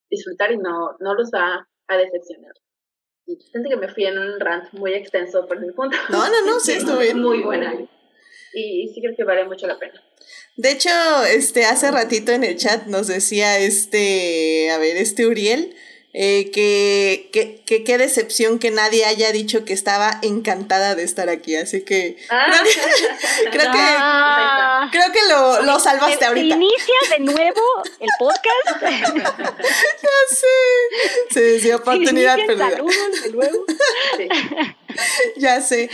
disfrutar 0.10 0.52
y 0.52 0.58
no, 0.58 0.96
no 1.00 1.14
los 1.16 1.32
va 1.34 1.68
a 1.88 1.98
decepcionar. 1.98 2.54
Y 3.26 3.38
siento 3.38 3.70
que 3.70 3.78
me 3.78 3.88
fui 3.88 4.06
en 4.06 4.18
un 4.18 4.40
rant 4.40 4.72
muy 4.74 4.94
extenso 4.94 5.46
por 5.48 5.60
mi 5.60 5.72
punto. 5.72 5.96
No, 6.10 6.30
no, 6.30 6.46
no, 6.46 6.60
sí, 6.60 6.74
estuvo 6.74 6.98
bien. 6.98 7.22
Muy 7.22 7.42
buena. 7.44 7.74
Y 8.54 8.92
sí 8.94 9.02
creo 9.02 9.16
que 9.16 9.24
vale 9.24 9.46
mucho 9.46 9.68
la 9.68 9.78
pena. 9.78 10.04
De 10.56 10.72
hecho, 10.72 10.90
este, 11.32 11.66
hace 11.66 11.90
ratito 11.90 12.32
en 12.32 12.44
el 12.44 12.58
chat 12.58 12.86
nos 12.88 13.08
decía 13.08 13.58
este, 13.60 14.70
a 14.72 14.78
ver, 14.78 14.98
este 14.98 15.26
Uriel, 15.26 15.76
eh, 16.12 16.50
que, 16.52 17.30
que, 17.66 17.84
qué 17.84 17.98
decepción 18.00 18.58
que 18.58 18.72
nadie 18.72 19.06
haya 19.06 19.32
dicho 19.32 19.64
que 19.64 19.74
estaba 19.74 20.20
encantada 20.24 20.96
de 20.96 21.04
estar 21.04 21.30
aquí. 21.30 21.56
Así 21.56 21.82
que 21.82 22.18
ah. 22.32 22.52
creo, 23.52 23.72
que, 23.72 23.78
ah. 23.80 24.90
creo 24.92 25.12
que 25.12 25.20
lo, 25.30 25.62
lo 25.62 25.80
salvaste 25.80 26.26
ahorita. 26.26 26.56
inicia 26.56 26.96
de 27.12 27.20
nuevo 27.26 27.62
el 28.00 28.10
podcast. 28.18 28.82
ya 28.82 30.36
sé. 30.36 30.48
Se 31.32 31.60
dio 31.60 31.78
oportunidad 31.78 32.38
perdida. 32.48 32.72
Saludos 32.72 33.22
de 33.24 33.30
nuevo. 33.30 33.66
ya 35.38 35.62
sé. 35.62 35.92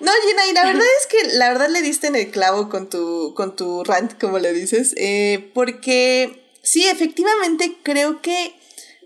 No, 0.00 0.12
Gina, 0.26 0.46
y 0.46 0.52
la 0.54 0.64
verdad 0.64 0.86
es 0.98 1.06
que 1.06 1.36
la 1.36 1.50
verdad 1.50 1.68
le 1.68 1.82
diste 1.82 2.06
en 2.06 2.16
el 2.16 2.30
clavo 2.30 2.70
con 2.70 2.88
tu, 2.88 3.34
con 3.34 3.54
tu 3.54 3.84
rant, 3.84 4.18
como 4.18 4.38
le 4.38 4.54
dices, 4.54 4.94
eh, 4.96 5.50
porque 5.52 6.42
sí, 6.62 6.88
efectivamente 6.88 7.76
creo 7.82 8.22
que 8.22 8.57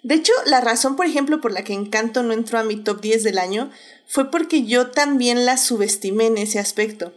de 0.03 0.17
hecho, 0.17 0.33
la 0.47 0.61
razón, 0.61 0.97
por 0.97 1.07
ejemplo, 1.07 1.41
por 1.41 1.53
la 1.53 1.63
que 1.63 1.75
Encanto 1.75 2.25
no 2.25 2.33
entró 2.33 2.59
a 2.59 2.65
mi 2.65 2.77
top 2.77 3.01
10 3.01 3.23
del 3.23 3.39
año 3.39 3.71
fue 4.07 4.31
porque 4.33 4.65
yo 4.65 4.91
también 4.91 5.47
la 5.47 5.57
subestimé 5.57 6.27
en 6.27 6.39
ese 6.39 6.59
aspecto. 6.59 7.13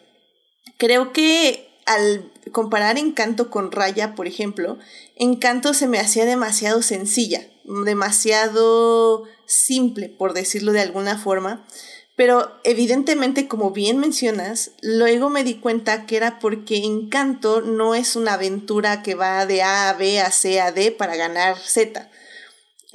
Creo 0.78 1.12
que 1.12 1.68
al 1.88 2.32
comparar 2.52 3.00
Encanto 3.00 3.50
con 3.50 3.72
Raya, 3.72 4.14
por 4.14 4.28
ejemplo, 4.28 4.78
Encanto 5.16 5.74
se 5.74 5.88
me 5.88 6.00
hacía 6.00 6.26
demasiado 6.26 6.84
sencilla, 6.84 7.48
demasiado 7.64 9.24
simple, 9.48 10.10
por 10.10 10.34
decirlo 10.34 10.72
de 10.72 10.82
alguna 10.82 11.18
forma. 11.18 11.66
Pero 12.16 12.52
evidentemente, 12.64 13.48
como 13.48 13.72
bien 13.72 13.98
mencionas, 13.98 14.72
luego 14.82 15.32
me 15.32 15.44
di 15.44 15.56
cuenta 15.56 16.06
que 16.06 16.18
era 16.18 16.38
porque 16.38 16.78
Encanto 16.78 17.62
no 17.62 17.96
es 17.96 18.16
una 18.16 18.36
aventura 18.36 19.02
que 19.02 19.16
va 19.16 19.48
de 19.48 19.64
A 19.64 19.90
a 19.90 19.94
B 19.94 20.22
a 20.22 20.30
C 20.30 20.62
a 20.62 20.72
D 20.72 20.92
para 20.92 21.16
ganar 21.16 21.58
Z 21.58 22.12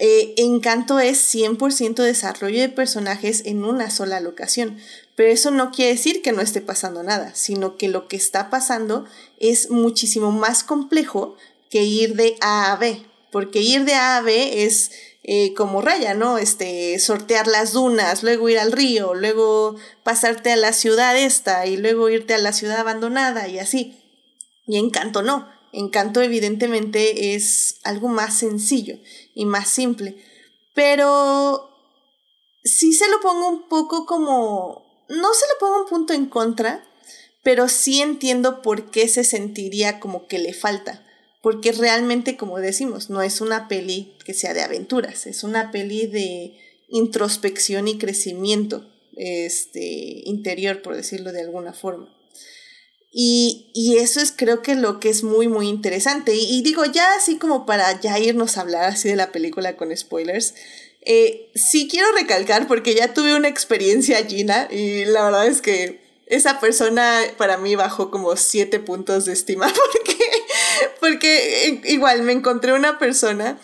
eh, 0.02 0.32
Encanto 0.38 0.98
es 0.98 1.18
100% 1.34 1.96
desarrollo 1.96 2.58
de 2.58 2.70
personajes 2.70 3.42
en 3.44 3.62
una 3.64 3.90
sola 3.90 4.18
locación, 4.20 4.78
pero 5.14 5.30
eso 5.30 5.50
no 5.50 5.70
quiere 5.70 5.92
decir 5.92 6.22
que 6.22 6.32
no 6.32 6.40
esté 6.40 6.62
pasando 6.62 7.02
nada, 7.02 7.34
sino 7.34 7.76
que 7.76 7.88
lo 7.88 8.08
que 8.08 8.16
está 8.16 8.48
pasando 8.48 9.04
es 9.38 9.68
muchísimo 9.68 10.32
más 10.32 10.64
complejo 10.64 11.36
que 11.68 11.82
ir 11.82 12.16
de 12.16 12.36
A 12.40 12.72
a 12.72 12.76
B, 12.76 13.04
porque 13.30 13.60
ir 13.60 13.84
de 13.84 13.92
A 13.92 14.16
a 14.16 14.22
B 14.22 14.64
es 14.64 14.90
eh, 15.22 15.52
como 15.52 15.82
raya, 15.82 16.14
¿no? 16.14 16.38
Este, 16.38 16.98
sortear 16.98 17.46
las 17.46 17.74
dunas, 17.74 18.22
luego 18.22 18.48
ir 18.48 18.58
al 18.58 18.72
río, 18.72 19.12
luego 19.12 19.76
pasarte 20.02 20.50
a 20.50 20.56
la 20.56 20.72
ciudad 20.72 21.14
esta 21.14 21.66
y 21.66 21.76
luego 21.76 22.08
irte 22.08 22.32
a 22.32 22.38
la 22.38 22.54
ciudad 22.54 22.78
abandonada 22.78 23.48
y 23.48 23.58
así. 23.58 23.98
Y 24.66 24.78
Encanto 24.78 25.20
no, 25.20 25.46
Encanto 25.72 26.20
evidentemente 26.20 27.34
es 27.34 27.78
algo 27.84 28.08
más 28.08 28.38
sencillo 28.38 28.98
y 29.34 29.46
más 29.46 29.68
simple, 29.68 30.16
pero 30.74 31.70
sí 32.64 32.92
se 32.92 33.08
lo 33.08 33.20
pongo 33.20 33.48
un 33.48 33.68
poco 33.68 34.06
como, 34.06 34.84
no 35.08 35.34
se 35.34 35.46
lo 35.46 35.58
pongo 35.60 35.82
un 35.82 35.88
punto 35.88 36.12
en 36.12 36.26
contra, 36.26 36.84
pero 37.42 37.68
sí 37.68 38.00
entiendo 38.00 38.62
por 38.62 38.90
qué 38.90 39.08
se 39.08 39.24
sentiría 39.24 40.00
como 40.00 40.26
que 40.26 40.38
le 40.38 40.52
falta, 40.52 41.06
porque 41.42 41.72
realmente, 41.72 42.36
como 42.36 42.58
decimos, 42.58 43.08
no 43.08 43.22
es 43.22 43.40
una 43.40 43.68
peli 43.68 44.16
que 44.24 44.34
sea 44.34 44.54
de 44.54 44.62
aventuras, 44.62 45.26
es 45.26 45.44
una 45.44 45.70
peli 45.70 46.06
de 46.06 46.58
introspección 46.88 47.88
y 47.88 47.96
crecimiento 47.98 48.90
este, 49.16 50.22
interior, 50.24 50.82
por 50.82 50.96
decirlo 50.96 51.32
de 51.32 51.42
alguna 51.42 51.72
forma. 51.72 52.14
Y, 53.12 53.70
y, 53.74 53.96
eso 53.96 54.20
es 54.20 54.30
creo 54.30 54.62
que 54.62 54.76
lo 54.76 55.00
que 55.00 55.08
es 55.08 55.24
muy, 55.24 55.48
muy 55.48 55.68
interesante. 55.68 56.34
Y, 56.34 56.62
digo, 56.62 56.84
ya 56.84 57.14
así 57.14 57.38
como 57.38 57.66
para 57.66 58.00
ya 58.00 58.18
irnos 58.18 58.56
a 58.56 58.60
hablar 58.60 58.84
así 58.84 59.08
de 59.08 59.16
la 59.16 59.32
película 59.32 59.76
con 59.76 59.96
spoilers, 59.96 60.54
eh, 61.02 61.50
sí 61.54 61.88
quiero 61.90 62.12
recalcar 62.12 62.68
porque 62.68 62.94
ya 62.94 63.12
tuve 63.12 63.34
una 63.34 63.48
experiencia 63.48 64.24
Gina 64.26 64.68
y 64.70 65.06
la 65.06 65.24
verdad 65.24 65.46
es 65.46 65.62
que 65.62 65.98
esa 66.26 66.60
persona 66.60 67.20
para 67.38 67.56
mí 67.56 67.74
bajó 67.74 68.10
como 68.10 68.36
siete 68.36 68.78
puntos 68.78 69.24
de 69.24 69.32
estima 69.32 69.72
porque, 69.92 70.18
porque 71.00 71.80
igual 71.86 72.22
me 72.22 72.32
encontré 72.32 72.74
una 72.74 72.98
persona 72.98 73.58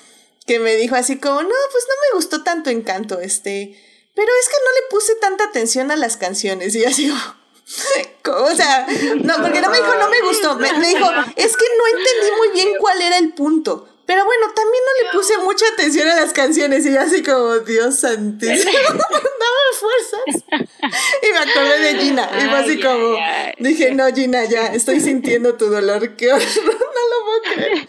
que 0.47 0.59
me 0.59 0.77
dijo 0.77 0.97
así 0.97 1.19
como, 1.19 1.43
no, 1.43 1.49
pues 1.49 1.85
no 1.89 1.95
me 2.11 2.17
gustó 2.17 2.43
tanto 2.43 2.71
Encanto, 2.71 3.21
este, 3.21 3.79
pero 4.15 4.29
es 4.41 4.49
que 4.49 4.57
no 4.65 4.81
le 4.81 4.91
puse 4.91 5.15
tanta 5.21 5.45
atención 5.45 5.91
a 5.91 5.97
las 5.97 6.17
canciones 6.17 6.75
y 6.75 6.85
así, 6.85 7.13
o 8.27 8.55
sea, 8.55 8.87
no, 9.23 9.43
porque 9.43 9.61
no 9.61 9.71
me 9.71 9.79
dijo, 9.79 9.95
no 9.97 10.09
me 10.09 10.21
gustó. 10.23 10.57
Me, 10.57 10.69
dijo, 10.69 11.11
es 11.37 11.57
que 11.57 11.65
no 11.79 11.99
entendí 11.99 12.37
muy 12.39 12.49
bien 12.51 12.69
cuál 12.79 13.03
era 13.03 13.19
el 13.19 13.33
punto. 13.33 13.89
Pero 14.07 14.25
bueno, 14.25 14.47
también 14.55 14.83
no 14.85 15.05
le 15.05 15.19
puse 15.19 15.37
mucha 15.39 15.67
atención 15.75 16.07
a 16.07 16.15
las 16.15 16.33
canciones 16.33 16.87
y 16.87 16.93
yo 16.93 17.01
así 17.01 17.25
como, 17.25 17.59
Dios 17.59 17.99
santísimo, 17.99 18.71
dame 18.93 19.67
fuerzas. 19.81 20.45
Y 21.23 21.33
me 21.33 21.39
acordé 21.39 21.81
de 21.81 21.99
Gina 21.99 22.31
y 22.39 22.49
fue 22.49 22.59
así 22.59 22.81
como, 22.81 23.17
dije, 23.59 23.95
no 23.95 24.07
Gina, 24.15 24.45
ya, 24.45 24.67
estoy 24.69 25.01
sintiendo 25.01 25.55
tu 25.55 25.67
dolor, 25.67 26.15
qué 26.15 26.33
horror, 26.33 26.47
no 26.65 26.73
lo 26.73 27.25
puedo 27.25 27.55
creer. 27.57 27.89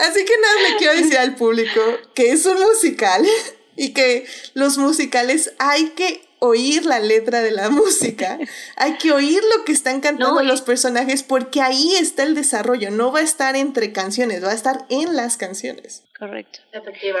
Así 0.00 0.24
que 0.24 0.32
nada, 0.38 0.70
le 0.70 0.76
quiero 0.76 0.94
decir 0.94 1.18
al 1.18 1.34
público 1.34 1.80
que 2.14 2.30
es 2.30 2.46
un 2.46 2.60
musical 2.60 3.26
y 3.74 3.92
que 3.94 4.26
los 4.54 4.78
musicales 4.78 5.54
hay 5.58 5.88
que 5.90 6.22
oír 6.44 6.84
la 6.84 6.98
letra 6.98 7.40
de 7.40 7.52
la 7.52 7.70
música, 7.70 8.38
hay 8.76 8.98
que 8.98 9.12
oír 9.12 9.40
lo 9.56 9.64
que 9.64 9.70
están 9.70 10.00
cantando 10.00 10.42
los 10.42 10.60
personajes 10.60 11.22
porque 11.22 11.60
ahí 11.60 11.94
está 11.94 12.24
el 12.24 12.34
desarrollo, 12.34 12.90
no 12.90 13.12
va 13.12 13.20
a 13.20 13.22
estar 13.22 13.54
entre 13.54 13.92
canciones, 13.92 14.44
va 14.44 14.50
a 14.50 14.54
estar 14.54 14.84
en 14.90 15.14
las 15.14 15.36
canciones. 15.36 16.04
Correcto. 16.18 16.58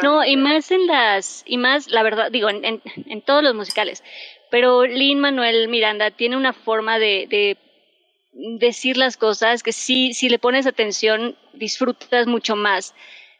No, 0.02 0.24
y 0.24 0.36
más 0.36 0.70
en 0.72 0.86
las, 0.88 1.44
y 1.46 1.56
más, 1.56 1.88
la 1.88 2.02
verdad, 2.02 2.30
digo, 2.32 2.50
en, 2.50 2.64
en, 2.64 3.22
todos 3.22 3.44
los 3.44 3.54
musicales, 3.54 4.02
pero 4.50 4.84
Lin 4.84 5.20
Manuel 5.20 5.68
Miranda 5.68 6.10
tiene 6.10 6.36
una 6.36 6.52
forma 6.52 6.98
de, 6.98 7.26
de 7.28 7.56
decir 8.58 8.96
las 8.96 9.16
cosas 9.16 9.62
que 9.62 9.72
sí, 9.72 10.14
si 10.14 10.28
le 10.28 10.40
pones 10.40 10.66
atención, 10.66 11.36
disfrutas 11.52 12.26
mucho 12.26 12.56
más 12.56 12.92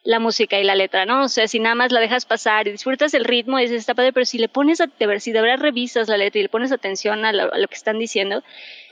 la 0.04 0.18
música 0.18 0.58
y 0.58 0.64
la 0.64 0.74
letra, 0.74 1.06
¿no? 1.06 1.24
O 1.24 1.28
sea, 1.28 1.46
si 1.46 1.60
nada 1.60 1.74
más 1.74 1.92
la 1.92 2.00
dejas 2.00 2.26
pasar 2.26 2.66
y 2.66 2.72
disfrutas 2.72 3.14
el 3.14 3.24
ritmo, 3.24 3.58
dices, 3.58 3.78
está 3.78 3.94
padre, 3.94 4.12
pero 4.12 4.26
si 4.26 4.38
le 4.38 4.48
pones 4.48 4.80
a 4.80 4.86
ver, 4.98 5.20
si 5.20 5.32
de 5.32 5.40
verdad 5.40 5.62
revisas 5.62 6.08
la 6.08 6.16
letra 6.16 6.40
y 6.40 6.42
le 6.42 6.48
pones 6.48 6.72
atención 6.72 7.24
a 7.24 7.32
lo, 7.32 7.50
que 7.68 7.74
están 7.74 7.98
diciendo, 7.98 8.42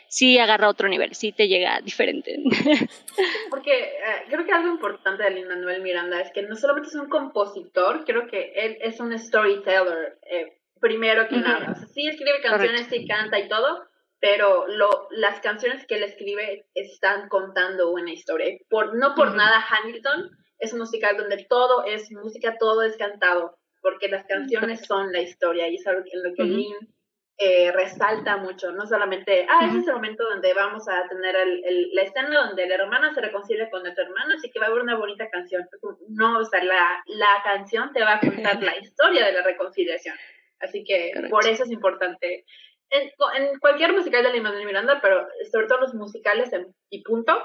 sí 0.09 0.39
agarra 0.39 0.69
otro 0.69 0.89
nivel, 0.89 1.15
sí 1.15 1.33
te 1.33 1.49
llega 1.49 1.81
diferente. 1.81 2.39
Porque 3.51 3.73
eh, 3.73 4.25
creo 4.29 4.45
que 4.45 4.53
algo 4.53 4.69
importante 4.69 5.25
de 5.25 5.31
Lin 5.31 5.49
Manuel 5.49 5.83
Miranda 5.83 6.21
es 6.21 6.31
que 6.33 6.43
no 6.43 6.55
solamente 6.55 6.89
es 6.89 6.95
un 6.95 7.09
compositor, 7.09 8.05
creo 8.05 8.29
que 8.29 8.53
él 8.55 8.79
es 8.81 9.01
un 9.01 9.17
storyteller, 9.19 10.19
eh, 10.31 10.59
primero 10.81 11.27
que 11.29 11.37
nada. 11.37 11.73
O 11.73 11.75
sea, 11.75 11.87
sí 11.89 12.07
escribe 12.07 12.41
canciones, 12.41 12.87
sí 12.87 13.07
canta 13.07 13.41
y 13.41 13.49
todo, 13.49 13.85
pero 14.21 14.69
lo, 14.69 15.09
las 15.11 15.41
canciones 15.41 15.85
que 15.87 15.97
él 15.97 16.05
escribe 16.05 16.67
están 16.75 17.29
contando 17.29 17.91
una 17.91 18.13
historia. 18.13 18.57
Por, 18.69 18.97
no 18.97 19.17
por 19.17 19.35
nada 19.35 19.65
Hamilton 19.69 20.31
es 20.61 20.73
un 20.73 20.81
musical 20.81 21.17
donde 21.17 21.45
todo 21.49 21.85
es 21.85 22.11
música, 22.13 22.57
todo 22.59 22.83
es 22.83 22.97
cantado, 22.97 23.59
porque 23.83 24.09
las 24.09 24.25
canciones 24.27 24.87
son 24.87 25.13
la 25.13 25.21
historia 25.21 25.69
y 25.69 25.77
es 25.77 25.87
algo 25.87 26.03
en 26.13 26.23
lo 26.23 26.35
que 26.35 26.45
Lynn 26.45 26.95
eh, 27.39 27.73
resalta 27.73 28.37
mucho, 28.37 28.71
no 28.73 28.87
solamente, 28.87 29.47
ah, 29.49 29.67
ese 29.67 29.79
es 29.79 29.89
el 29.89 29.95
momento 29.95 30.25
donde 30.29 30.53
vamos 30.53 30.87
a 30.89 31.09
tener 31.09 31.35
el, 31.35 31.89
la 31.95 32.03
escena 32.03 32.47
donde 32.47 32.67
la 32.67 32.75
hermana 32.75 33.15
se 33.15 33.23
reconcilia 33.23 33.71
con 33.71 33.83
nuestro 33.83 34.05
hermano, 34.05 34.35
así 34.35 34.51
que 34.51 34.59
va 34.59 34.67
a 34.67 34.69
haber 34.69 34.83
una 34.83 34.97
bonita 34.97 35.31
canción. 35.31 35.67
No, 36.11 36.39
o 36.39 36.45
sea, 36.45 36.63
la, 36.63 37.03
la 37.07 37.43
canción 37.43 37.95
te 37.95 38.03
va 38.03 38.17
a 38.17 38.21
contar 38.21 38.63
la 38.63 38.77
historia 38.77 39.25
de 39.25 39.33
la 39.33 39.43
reconciliación. 39.43 40.15
Así 40.59 40.85
que 40.85 41.13
por 41.31 41.47
eso 41.47 41.63
es 41.63 41.71
importante. 41.71 42.45
En, 42.91 43.11
en 43.37 43.59
cualquier 43.59 43.95
musical 43.95 44.23
de 44.23 44.33
Lin 44.33 44.67
Miranda, 44.67 44.99
pero 45.01 45.27
sobre 45.51 45.67
todo 45.67 45.81
los 45.81 45.95
musicales 45.95 46.53
en, 46.53 46.75
y 46.91 47.03
punto, 47.03 47.43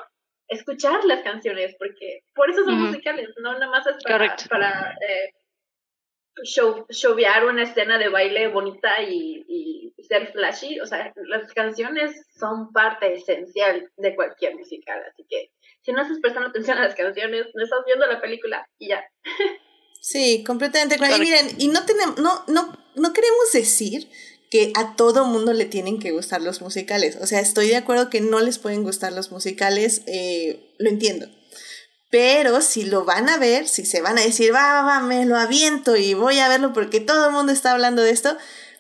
escuchar 0.48 1.04
las 1.06 1.22
canciones, 1.22 1.76
porque 1.78 2.22
por 2.34 2.50
eso 2.50 2.64
son 2.64 2.82
musicales, 2.82 3.30
no 3.42 3.54
nada 3.54 3.70
más 3.70 3.86
es 3.88 4.04
para, 4.04 4.36
para 4.50 4.92
eh, 4.92 5.34
show, 6.44 6.86
showvear 6.90 7.46
una 7.46 7.64
escena 7.64 7.98
de 7.98 8.10
baile 8.10 8.48
bonita 8.50 9.02
y, 9.02 9.44
y, 9.48 9.94
ser 10.08 10.32
flashy. 10.32 10.80
O 10.82 10.86
sea, 10.86 11.12
las 11.28 11.52
canciones 11.54 12.28
son 12.38 12.72
parte 12.72 13.16
esencial 13.16 13.90
de 13.98 14.16
cualquier 14.16 14.56
musical, 14.56 15.02
así 15.12 15.26
que 15.28 15.50
si 15.82 15.92
no 15.92 16.04
estás 16.04 16.20
prestando 16.20 16.50
atención 16.50 16.78
a 16.78 16.84
las 16.84 16.96
canciones, 16.96 17.48
no 17.54 17.64
estás 17.64 17.80
viendo 17.86 18.06
la 18.06 18.22
película 18.22 18.68
y 18.78 18.90
ya. 18.90 19.04
Sí, 20.02 20.44
completamente. 20.46 20.98
Y 20.98 21.20
miren, 21.20 21.48
y 21.58 21.68
no 21.70 21.84
tenemos, 21.84 22.20
no, 22.20 22.44
no, 22.48 22.78
no 22.94 23.14
queremos 23.14 23.52
decir 23.52 24.08
que 24.56 24.72
a 24.74 24.96
todo 24.96 25.26
mundo 25.26 25.52
le 25.52 25.66
tienen 25.66 26.00
que 26.00 26.12
gustar 26.12 26.42
los 26.42 26.62
musicales. 26.62 27.18
O 27.20 27.28
sea, 27.28 27.42
estoy 27.42 27.68
de 27.68 27.76
acuerdo 27.76 28.10
que 28.10 28.22
no 28.22 28.40
les 28.40 28.58
pueden 28.58 28.84
gustar 28.84 29.12
los 29.12 29.30
musicales, 29.30 30.02
eh, 30.08 30.74
lo 30.78 30.90
entiendo. 30.90 31.28
Pero 32.10 32.62
si 32.62 32.86
lo 32.86 33.04
van 33.04 33.28
a 33.28 33.38
ver, 33.38 33.68
si 33.68 33.86
se 33.86 34.00
van 34.00 34.18
a 34.18 34.22
decir, 34.22 34.56
va, 34.56 34.82
va, 34.84 35.02
me 35.02 35.26
lo 35.26 35.36
aviento 35.36 35.98
y 35.98 36.14
voy 36.14 36.40
a 36.40 36.48
verlo 36.48 36.72
porque 36.72 37.02
todo 37.02 37.28
el 37.28 37.34
mundo 37.34 37.52
está 37.52 37.74
hablando 37.74 38.02
de 38.02 38.12
esto, 38.12 38.38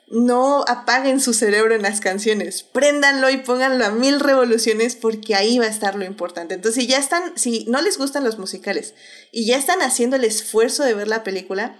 no 0.07 0.63
apaguen 0.65 1.19
su 1.19 1.33
cerebro 1.33 1.75
en 1.75 1.81
las 1.81 1.99
canciones, 1.99 2.63
préndanlo 2.63 3.29
y 3.29 3.35
pónganlo 3.35 3.83
a 3.83 3.89
mil 3.89 4.21
revoluciones 4.21 4.95
porque 4.95 5.35
ahí 5.35 5.59
va 5.59 5.65
a 5.65 5.69
estar 5.69 5.95
lo 5.95 6.05
importante. 6.05 6.53
Entonces, 6.53 6.83
si 6.83 6.87
ya 6.87 6.99
están, 6.99 7.37
si 7.37 7.65
no 7.65 7.81
les 7.81 7.97
gustan 7.97 8.23
los 8.23 8.39
musicales 8.39 8.93
y 9.33 9.45
ya 9.45 9.57
están 9.57 9.81
haciendo 9.81 10.15
el 10.15 10.23
esfuerzo 10.23 10.85
de 10.85 10.93
ver 10.93 11.09
la 11.09 11.25
película, 11.25 11.75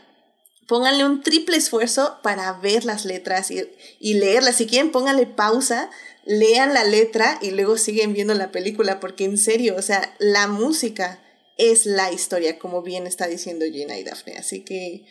pónganle 0.68 1.06
un 1.06 1.22
triple 1.22 1.58
esfuerzo 1.58 2.20
para 2.24 2.54
ver 2.54 2.86
las 2.86 3.06
letras 3.06 3.52
y, 3.52 3.64
y 4.00 4.16
leerlas. 4.16 4.56
Si 4.58 4.68
quieren, 4.68 4.92
pónganle 4.92 5.28
pausa, 5.28 5.90
lean 6.26 6.74
la 6.74 6.84
letra 6.84 7.38
y 7.42 7.52
luego 7.52 7.78
siguen 7.78 8.14
viendo 8.14 8.34
la 8.34 8.52
película 8.52 9.00
porque 9.00 9.26
en 9.26 9.38
serio, 9.38 9.76
o 9.78 9.82
sea, 9.82 10.16
la 10.20 10.48
música 10.48 11.22
es 11.58 11.86
la 11.86 12.12
historia, 12.12 12.60
como 12.60 12.82
bien 12.82 13.08
está 13.08 13.28
diciendo 13.28 13.66
Gina 13.66 13.98
y 13.98 14.04
Daphne. 14.04 14.38
Así 14.38 14.62
que, 14.62 15.06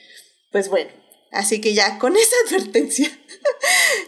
pues 0.50 0.68
bueno, 0.68 0.90
Así 1.34 1.60
que 1.60 1.74
ya, 1.74 1.98
con 1.98 2.16
esa 2.16 2.36
advertencia, 2.46 3.10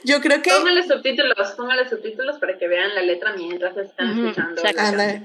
yo 0.04 0.20
creo 0.20 0.40
que... 0.42 0.50
Póngale 0.50 0.86
subtítulos, 0.86 1.50
póngale 1.56 1.88
subtítulos 1.88 2.38
para 2.38 2.56
que 2.56 2.68
vean 2.68 2.94
la 2.94 3.02
letra 3.02 3.34
mientras 3.36 3.76
están 3.76 4.18
escuchando. 4.18 4.62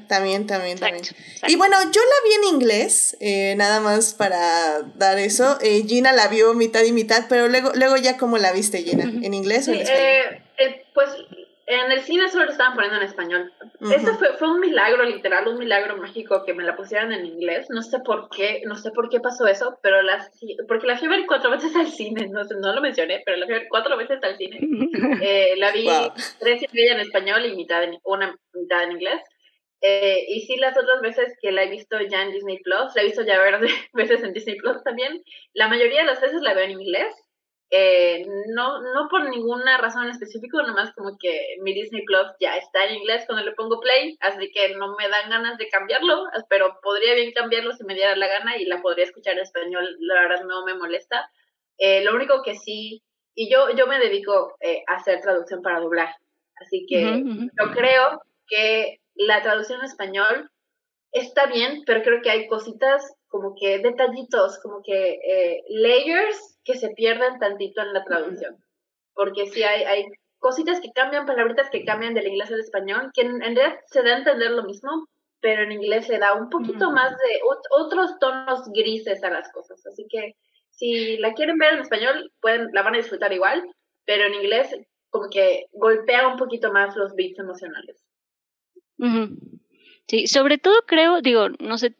también, 0.07 0.47
también, 0.47 0.79
también. 0.79 1.05
Y 1.47 1.55
bueno, 1.55 1.77
yo 1.91 2.01
la 2.01 2.29
vi 2.29 2.33
en 2.35 2.55
inglés, 2.55 3.15
eh, 3.19 3.53
nada 3.55 3.79
más 3.79 4.15
para 4.15 4.81
dar 4.95 5.19
eso. 5.19 5.59
Eh, 5.61 5.83
Gina 5.87 6.11
la 6.11 6.27
vio 6.27 6.53
mitad 6.55 6.83
y 6.83 6.91
mitad, 6.91 7.25
pero 7.29 7.47
luego, 7.47 7.71
luego 7.75 7.97
ya 7.97 8.17
cómo 8.17 8.37
la 8.37 8.51
viste, 8.51 8.83
Gina, 8.83 9.03
¿en 9.03 9.33
inglés 9.33 9.67
o 9.67 9.71
en 9.71 9.81
español? 9.81 10.41
Eh, 10.57 10.85
pues 10.93 11.09
en 11.79 11.91
el 11.91 12.01
cine 12.01 12.27
solo 12.29 12.45
lo 12.45 12.51
estaban 12.51 12.73
poniendo 12.73 12.97
en 12.97 13.05
español. 13.05 13.53
Eso 13.79 14.15
fue, 14.15 14.33
fue 14.37 14.51
un 14.51 14.59
milagro, 14.59 15.03
literal, 15.03 15.47
un 15.47 15.57
milagro 15.57 15.97
mágico 15.97 16.43
que 16.45 16.53
me 16.53 16.63
la 16.63 16.75
pusieran 16.75 17.11
en 17.13 17.25
inglés. 17.25 17.67
No 17.69 17.81
sé 17.81 17.99
por 17.99 18.29
qué, 18.29 18.61
no 18.65 18.75
sé 18.75 18.91
por 18.91 19.09
qué 19.09 19.19
pasó 19.19 19.47
eso, 19.47 19.79
pero 19.81 20.01
las, 20.01 20.29
porque 20.67 20.87
la 20.87 20.97
fui 20.97 21.07
a 21.07 21.11
ver 21.11 21.25
cuatro 21.27 21.49
veces 21.51 21.75
al 21.75 21.87
cine, 21.87 22.27
no, 22.27 22.43
no 22.43 22.73
lo 22.73 22.81
mencioné, 22.81 23.21
pero 23.25 23.37
la 23.37 23.45
fui 23.45 23.55
a 23.55 23.59
ver 23.59 23.67
cuatro 23.69 23.97
veces 23.97 24.19
al 24.23 24.37
cine. 24.37 24.59
Eh, 25.23 25.55
la 25.57 25.71
vi 25.71 25.87
tres 26.39 26.63
y 26.63 26.67
media 26.73 26.93
en 26.93 27.01
español 27.01 27.45
y 27.45 27.55
mitad 27.55 27.83
en, 27.83 27.97
una 28.03 28.35
mitad 28.53 28.83
en 28.83 28.93
inglés. 28.93 29.21
Eh, 29.81 30.25
y 30.27 30.41
sí, 30.41 30.57
las 30.57 30.77
otras 30.77 31.01
veces 31.01 31.35
que 31.41 31.51
la 31.51 31.63
he 31.63 31.69
visto 31.69 31.99
ya 32.01 32.23
en 32.23 32.31
Disney 32.31 32.59
Plus, 32.59 32.95
la 32.95 33.01
he 33.01 33.05
visto 33.05 33.23
ya 33.23 33.39
varias 33.39 33.61
veces 33.93 34.23
en 34.23 34.33
Disney 34.33 34.57
Plus 34.57 34.83
también, 34.83 35.21
la 35.53 35.67
mayoría 35.67 36.01
de 36.01 36.07
las 36.07 36.21
veces 36.21 36.41
la 36.41 36.53
veo 36.53 36.65
en 36.65 36.71
inglés 36.71 37.13
eh, 37.73 38.25
no, 38.49 38.81
no 38.81 39.07
por 39.09 39.29
ninguna 39.29 39.77
razón 39.77 40.09
específica, 40.09 40.61
nomás 40.61 40.93
como 40.93 41.17
que 41.17 41.55
mi 41.61 41.73
Disney 41.73 42.03
Plus 42.03 42.27
ya 42.37 42.57
está 42.57 42.85
en 42.85 42.95
inglés 42.95 43.23
cuando 43.25 43.45
le 43.45 43.53
pongo 43.53 43.79
play, 43.79 44.17
así 44.19 44.51
que 44.51 44.75
no 44.75 44.93
me 44.97 45.07
dan 45.07 45.29
ganas 45.29 45.57
de 45.57 45.69
cambiarlo, 45.69 46.25
pero 46.49 46.77
podría 46.83 47.15
bien 47.15 47.31
cambiarlo 47.31 47.71
si 47.71 47.85
me 47.85 47.93
diera 47.93 48.17
la 48.17 48.27
gana 48.27 48.57
y 48.57 48.65
la 48.65 48.81
podría 48.81 49.05
escuchar 49.05 49.35
en 49.35 49.43
español, 49.43 49.87
la 50.01 50.15
verdad 50.15 50.43
no 50.45 50.65
me 50.65 50.73
molesta. 50.73 51.31
Eh, 51.77 52.03
lo 52.03 52.13
único 52.13 52.43
que 52.43 52.55
sí, 52.55 53.03
y 53.35 53.49
yo, 53.49 53.69
yo 53.73 53.87
me 53.87 53.99
dedico 53.99 54.57
eh, 54.59 54.83
a 54.89 54.95
hacer 54.95 55.21
traducción 55.21 55.61
para 55.61 55.79
doblar, 55.79 56.09
así 56.57 56.85
que 56.89 57.23
yo 57.23 57.71
creo 57.71 58.21
que 58.47 58.99
la 59.15 59.41
traducción 59.43 59.79
en 59.79 59.85
español 59.85 60.51
está 61.13 61.45
bien, 61.45 61.83
pero 61.85 62.03
creo 62.03 62.21
que 62.21 62.31
hay 62.31 62.47
cositas 62.47 63.15
como 63.29 63.55
que 63.57 63.79
detallitos, 63.79 64.59
como 64.61 64.81
que 64.83 65.61
layers 65.69 66.50
que 66.63 66.75
se 66.75 66.89
pierdan 66.89 67.39
tantito 67.39 67.81
en 67.81 67.93
la 67.93 68.03
traducción. 68.03 68.57
Porque 69.13 69.47
si 69.47 69.63
hay, 69.63 69.83
hay 69.83 70.05
cositas 70.39 70.79
que 70.81 70.91
cambian, 70.91 71.25
palabritas 71.25 71.69
que 71.69 71.85
cambian 71.85 72.13
del 72.13 72.27
inglés 72.27 72.51
al 72.51 72.59
español, 72.59 73.11
que 73.13 73.21
en, 73.21 73.39
realidad 73.39 73.79
se 73.87 74.03
da 74.03 74.15
a 74.15 74.17
entender 74.19 74.51
lo 74.51 74.63
mismo, 74.63 75.07
pero 75.39 75.63
en 75.63 75.71
inglés 75.71 76.07
se 76.07 76.17
da 76.17 76.33
un 76.33 76.49
poquito 76.49 76.91
más 76.91 77.11
de 77.11 77.39
otros 77.71 78.17
tonos 78.19 78.69
grises 78.73 79.23
a 79.23 79.29
las 79.29 79.51
cosas. 79.51 79.85
Así 79.85 80.05
que 80.09 80.35
si 80.69 81.17
la 81.17 81.33
quieren 81.33 81.57
ver 81.57 81.73
en 81.73 81.81
español, 81.81 82.31
pueden, 82.41 82.69
la 82.73 82.81
van 82.81 82.95
a 82.95 82.97
disfrutar 82.97 83.31
igual, 83.33 83.63
pero 84.05 84.25
en 84.25 84.35
inglés 84.35 84.75
como 85.09 85.29
que 85.29 85.65
golpea 85.73 86.27
un 86.27 86.37
poquito 86.37 86.71
más 86.71 86.95
los 86.95 87.13
beats 87.15 87.37
emocionales. 87.37 88.03
Sí, 90.07 90.27
sobre 90.27 90.57
todo 90.57 90.75
creo, 90.87 91.21
digo, 91.21 91.49
no 91.59 91.77
sé 91.77 91.95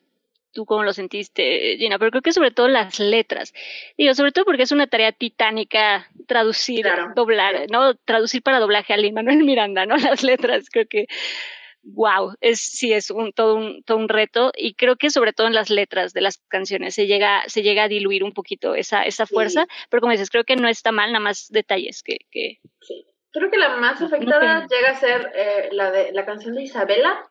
tú 0.51 0.65
cómo 0.65 0.83
lo 0.83 0.93
sentiste, 0.93 1.77
Gina, 1.77 1.97
pero 1.99 2.11
creo 2.11 2.21
que 2.21 2.33
sobre 2.33 2.51
todo 2.51 2.67
las 2.67 2.99
letras. 2.99 3.53
Digo, 3.97 4.13
sobre 4.13 4.31
todo 4.31 4.45
porque 4.45 4.63
es 4.63 4.71
una 4.71 4.87
tarea 4.87 5.11
titánica 5.11 6.07
traducir, 6.27 6.85
doblar, 7.15 7.67
¿no? 7.69 7.95
Traducir 7.95 8.41
para 8.43 8.59
doblaje 8.59 8.93
a 8.93 8.97
Lin 8.97 9.13
Manuel 9.13 9.43
Miranda, 9.45 9.85
¿no? 9.85 9.97
Las 9.97 10.23
letras, 10.23 10.69
creo 10.71 10.87
que 10.87 11.07
wow, 11.83 12.35
es 12.41 12.59
sí 12.59 12.93
es 12.93 13.09
un 13.09 13.33
todo 13.33 13.55
un 13.55 13.83
todo 13.83 13.97
un 13.97 14.09
reto 14.09 14.51
y 14.55 14.75
creo 14.75 14.97
que 14.97 15.09
sobre 15.09 15.33
todo 15.33 15.47
en 15.47 15.55
las 15.55 15.69
letras 15.69 16.13
de 16.13 16.21
las 16.21 16.37
canciones 16.47 16.93
se 16.93 17.07
llega 17.07 17.41
se 17.47 17.63
llega 17.63 17.83
a 17.83 17.87
diluir 17.87 18.23
un 18.23 18.33
poquito 18.33 18.75
esa 18.75 19.03
esa 19.03 19.25
fuerza, 19.25 19.65
pero 19.89 20.01
como 20.01 20.11
dices, 20.11 20.29
creo 20.29 20.43
que 20.43 20.55
no 20.55 20.67
está 20.67 20.91
mal, 20.91 21.11
nada 21.11 21.23
más 21.23 21.47
detalles 21.49 22.03
que 22.03 22.19
que 22.29 22.59
sí. 22.81 23.05
Creo 23.33 23.49
que 23.49 23.57
la 23.57 23.77
más 23.77 24.01
afectada 24.01 24.67
llega 24.67 24.89
a 24.89 24.95
ser 24.95 25.31
eh, 25.33 25.69
la 25.71 25.89
de 25.89 26.11
la 26.11 26.25
canción 26.25 26.53
de 26.53 26.63
Isabela, 26.63 27.30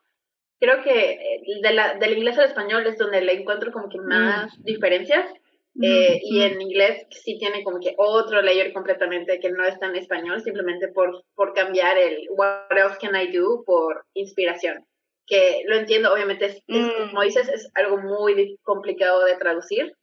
creo 0.60 0.82
que 0.82 1.12
eh, 1.12 1.42
de 1.62 1.72
la, 1.72 1.94
del 1.94 2.18
inglés 2.18 2.38
al 2.38 2.46
español 2.46 2.86
es 2.86 2.98
donde 2.98 3.22
le 3.22 3.32
encuentro 3.32 3.72
como 3.72 3.88
que 3.88 3.98
mm. 3.98 4.06
más 4.06 4.62
diferencias. 4.62 5.26
Mm, 5.74 5.84
eh, 5.84 6.20
y 6.22 6.42
en 6.42 6.60
inglés 6.60 7.06
sí 7.10 7.38
tiene 7.38 7.62
como 7.62 7.80
que 7.80 7.94
otro 7.96 8.42
layer 8.42 8.72
completamente 8.72 9.38
que 9.40 9.50
no 9.50 9.64
está 9.64 9.86
en 9.86 9.96
español, 9.96 10.42
simplemente 10.42 10.88
por, 10.88 11.24
por 11.34 11.54
cambiar 11.54 11.96
el 11.96 12.26
What 12.30 12.76
else 12.76 12.98
can 13.00 13.16
I 13.16 13.32
do 13.32 13.64
por 13.64 14.04
inspiración. 14.14 14.84
Que 15.26 15.62
lo 15.66 15.76
entiendo, 15.76 16.12
obviamente, 16.12 16.46
es, 16.46 16.62
mm. 16.66 17.10
como 17.10 17.22
dices, 17.22 17.48
es 17.48 17.70
algo 17.74 17.98
muy 17.98 18.58
complicado 18.62 19.24
de 19.24 19.36
traducir. 19.36 19.94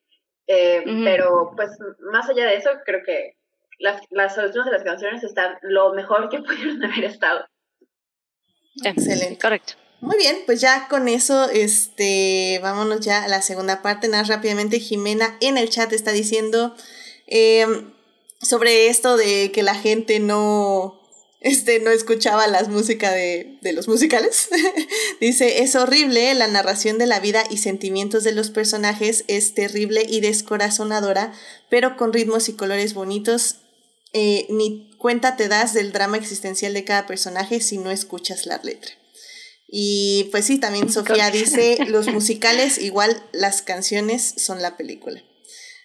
Eh, 0.50 0.82
pero 1.04 1.52
pues 1.58 1.78
más 2.12 2.30
allá 2.30 2.46
de 2.46 2.56
eso, 2.56 2.70
creo 2.86 3.02
que 3.06 3.34
las, 3.80 4.02
las 4.10 4.34
soluciones 4.34 4.72
de 4.72 4.78
las 4.78 4.84
canciones 4.84 5.22
están 5.24 5.58
lo 5.62 5.94
mejor 5.94 6.30
que 6.30 6.40
pudieron 6.42 6.84
haber 6.84 7.04
estado. 7.04 7.46
Excelente. 8.84 9.38
Correcto. 9.40 9.74
Muy 10.00 10.18
bien, 10.18 10.38
pues 10.46 10.62
ya 10.62 10.88
con 10.90 11.08
eso, 11.08 11.50
este, 11.50 12.60
vámonos 12.62 13.00
ya 13.00 13.24
a 13.24 13.28
la 13.28 13.42
segunda 13.42 13.82
parte. 13.82 14.08
Nada 14.08 14.24
rápidamente, 14.24 14.80
Jimena 14.80 15.38
en 15.42 15.58
el 15.58 15.70
chat 15.70 15.92
está 15.92 16.12
diciendo 16.12 16.76
em, 17.26 17.94
sobre 18.42 18.88
esto 18.88 19.18
de 19.18 19.52
que 19.52 19.64
la 19.64 19.74
gente 19.74 20.20
no, 20.20 21.02
este, 21.42 21.80
no 21.80 21.90
escuchaba 21.90 22.46
las 22.46 22.70
músicas 22.70 23.14
de, 23.14 23.58
de 23.62 23.74
los 23.74 23.88
musicales. 23.88 24.50
Dice, 25.20 25.64
es 25.64 25.76
horrible, 25.76 26.32
la 26.36 26.48
narración 26.48 27.00
de 27.00 27.08
la 27.08 27.20
vida 27.20 27.44
y 27.50 27.58
sentimientos 27.58 28.24
de 28.24 28.34
los 28.34 28.52
personajes 28.52 29.24
es 29.28 29.56
terrible 29.56 30.06
y 30.08 30.22
descorazonadora, 30.22 31.34
pero 31.72 31.98
con 31.98 32.14
ritmos 32.14 32.50
y 32.50 32.54
colores 32.54 32.94
bonitos. 32.94 33.58
Eh, 34.14 34.46
ni 34.50 34.90
cuenta 34.98 35.36
te 35.36 35.48
das 35.48 35.74
del 35.74 35.92
drama 35.92 36.18
existencial 36.18 36.74
de 36.74 36.84
cada 36.84 37.06
personaje 37.06 37.62
si 37.62 37.78
no 37.78 37.92
escuchas 37.92 38.46
la 38.46 38.58
letra. 38.64 38.97
Y 39.68 40.30
pues 40.32 40.46
sí, 40.46 40.60
también 40.60 40.90
Sofía 40.92 41.30
dice, 41.30 41.78
los 41.88 42.08
musicales 42.08 42.78
igual 42.78 43.22
las 43.34 43.62
canciones 43.62 44.34
son 44.38 44.62
la 44.62 44.78
película. 44.78 45.22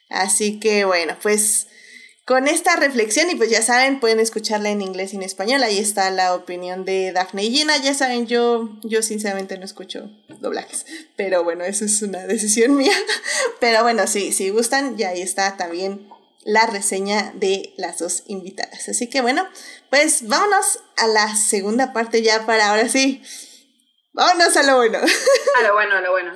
Así 0.08 0.60
que 0.60 0.84
bueno, 0.84 1.16
pues 1.22 1.66
con 2.24 2.46
esta 2.46 2.76
reflexión 2.76 3.28
y 3.30 3.34
pues 3.34 3.50
ya 3.50 3.62
saben, 3.62 3.98
pueden 3.98 4.20
escucharla 4.20 4.70
en 4.70 4.80
inglés 4.80 5.12
y 5.12 5.16
en 5.16 5.22
español. 5.22 5.62
Ahí 5.62 5.78
está 5.78 6.10
la 6.10 6.34
opinión 6.34 6.84
de 6.84 7.12
Daphne 7.12 7.44
y 7.44 7.50
Gina. 7.50 7.76
Ya 7.78 7.94
saben, 7.94 8.26
yo, 8.26 8.78
yo 8.84 9.02
sinceramente 9.02 9.58
no 9.58 9.64
escucho 9.64 10.08
doblajes, 10.38 10.86
pero 11.16 11.42
bueno, 11.42 11.64
eso 11.64 11.84
es 11.84 12.00
una 12.02 12.18
decisión 12.26 12.76
mía. 12.76 12.94
Pero 13.58 13.82
bueno, 13.82 14.06
sí, 14.06 14.32
si 14.32 14.50
gustan, 14.50 14.96
ya 14.96 15.10
ahí 15.10 15.22
está 15.22 15.56
también 15.56 16.08
la 16.44 16.66
reseña 16.66 17.32
de 17.34 17.72
las 17.76 17.98
dos 17.98 18.22
invitadas. 18.26 18.88
Así 18.88 19.08
que 19.08 19.20
bueno, 19.20 19.46
pues 19.90 20.28
vámonos 20.28 20.80
a 20.96 21.08
la 21.08 21.34
segunda 21.36 21.92
parte 21.92 22.22
ya 22.22 22.46
para 22.46 22.70
ahora 22.70 22.88
sí 22.88 23.22
Vámonos 24.14 24.54
a 24.58 24.62
lo 24.62 24.76
bueno. 24.76 24.98
A 24.98 25.62
lo 25.62 25.72
bueno, 25.72 25.96
a 25.96 26.00
lo 26.02 26.10
bueno. 26.10 26.32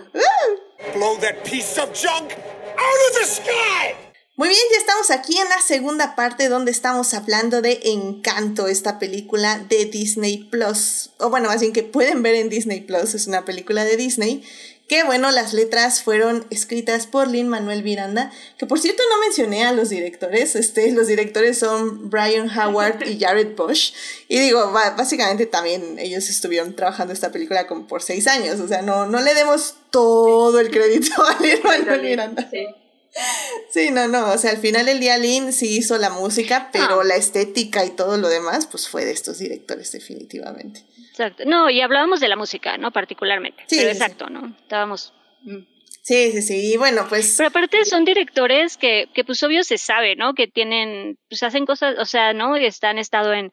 Blow 0.94 1.18
that 1.18 1.42
piece 1.44 1.78
of 1.78 1.90
junk 1.92 2.32
out 2.32 3.10
of 3.10 3.18
the 3.18 3.26
sky. 3.26 3.94
Muy 4.36 4.48
bien, 4.48 4.60
ya 4.72 4.78
estamos 4.78 5.10
aquí 5.10 5.38
en 5.38 5.48
la 5.48 5.60
segunda 5.60 6.14
parte 6.14 6.48
donde 6.48 6.70
estamos 6.70 7.12
hablando 7.12 7.60
de 7.60 7.80
Encanto, 7.84 8.66
esta 8.66 8.98
película 8.98 9.58
de 9.58 9.84
Disney 9.84 10.44
Plus. 10.50 11.10
O 11.18 11.28
bueno, 11.28 11.48
más 11.48 11.60
bien 11.60 11.74
que 11.74 11.82
pueden 11.82 12.22
ver 12.22 12.34
en 12.36 12.48
Disney 12.48 12.80
Plus, 12.80 13.14
es 13.14 13.26
una 13.26 13.44
película 13.44 13.84
de 13.84 13.98
Disney 13.98 14.42
que 14.88 15.02
bueno, 15.02 15.30
las 15.32 15.52
letras 15.52 16.02
fueron 16.02 16.46
escritas 16.50 17.06
por 17.06 17.28
Lin 17.28 17.48
Manuel 17.48 17.82
Miranda, 17.82 18.30
que 18.56 18.66
por 18.66 18.78
cierto 18.78 19.02
no 19.10 19.20
mencioné 19.20 19.64
a 19.64 19.72
los 19.72 19.88
directores, 19.88 20.54
este, 20.54 20.92
los 20.92 21.08
directores 21.08 21.58
son 21.58 22.08
Brian 22.08 22.48
Howard 22.56 23.06
y 23.08 23.18
Jared 23.20 23.56
Bush, 23.56 23.92
y 24.28 24.38
digo, 24.38 24.70
básicamente 24.72 25.46
también 25.46 25.98
ellos 25.98 26.28
estuvieron 26.30 26.76
trabajando 26.76 27.12
esta 27.12 27.32
película 27.32 27.66
como 27.66 27.86
por 27.86 28.02
seis 28.02 28.26
años, 28.26 28.60
o 28.60 28.68
sea, 28.68 28.82
no, 28.82 29.06
no 29.06 29.20
le 29.20 29.34
demos 29.34 29.74
todo 29.90 30.60
el 30.60 30.70
crédito 30.70 31.12
a 31.22 31.42
Lin 31.42 31.60
Manuel 31.64 32.02
Miranda. 32.02 32.48
Sí. 32.50 32.66
Sí, 33.72 33.90
no, 33.90 34.08
no, 34.08 34.30
o 34.32 34.38
sea, 34.38 34.50
al 34.50 34.58
final 34.58 34.88
el 34.88 35.00
día 35.00 35.18
Lin 35.18 35.52
sí 35.52 35.78
hizo 35.78 35.96
la 35.98 36.10
música, 36.10 36.68
pero 36.72 37.00
ah. 37.00 37.04
la 37.04 37.16
estética 37.16 37.84
y 37.84 37.90
todo 37.90 38.18
lo 38.18 38.28
demás, 38.28 38.66
pues 38.66 38.88
fue 38.88 39.04
de 39.04 39.12
estos 39.12 39.38
directores 39.38 39.92
definitivamente. 39.92 40.84
Exacto. 41.18 41.44
No, 41.46 41.70
y 41.70 41.80
hablábamos 41.80 42.20
de 42.20 42.28
la 42.28 42.36
música, 42.36 42.76
¿no? 42.76 42.90
Particularmente. 42.90 43.64
Sí. 43.68 43.76
Pero 43.78 43.90
exacto, 43.90 44.28
¿no? 44.28 44.54
Estábamos... 44.60 45.14
Mm. 45.42 45.62
Sí, 46.02 46.30
sí, 46.30 46.42
sí. 46.42 46.72
Y 46.72 46.76
bueno, 46.76 47.04
pues. 47.08 47.34
Pero 47.36 47.48
aparte 47.48 47.84
son 47.84 48.04
directores 48.04 48.76
que, 48.76 49.08
que 49.12 49.24
pues 49.24 49.42
obvio 49.42 49.64
se 49.64 49.76
sabe, 49.76 50.14
¿no? 50.14 50.34
Que 50.34 50.46
tienen, 50.46 51.18
pues 51.28 51.42
hacen 51.42 51.66
cosas, 51.66 51.96
o 51.98 52.04
sea, 52.04 52.32
¿no? 52.32 52.54
Están 52.54 52.98
estado 52.98 53.32
en 53.32 53.50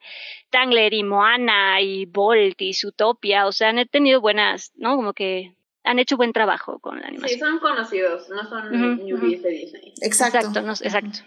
Tangler 0.50 0.94
y 0.94 1.02
Moana 1.02 1.80
y 1.80 2.06
Bolt 2.06 2.62
y 2.62 2.72
Zootopia, 2.72 3.48
o 3.48 3.52
sea, 3.52 3.70
han 3.70 3.88
tenido 3.88 4.20
buenas, 4.20 4.70
¿no? 4.76 4.94
Como 4.94 5.14
que 5.14 5.56
han 5.82 5.98
hecho 5.98 6.16
buen 6.16 6.32
trabajo 6.32 6.78
con 6.78 7.00
la 7.00 7.08
animación. 7.08 7.40
Sí, 7.40 7.44
son 7.44 7.58
conocidos, 7.58 8.28
no 8.28 8.48
son 8.48 9.04
newbies 9.04 9.42
de 9.42 9.50
Disney. 9.50 9.94
Exacto. 10.00 10.38
Exacto, 10.38 10.84
exacto. 10.84 11.18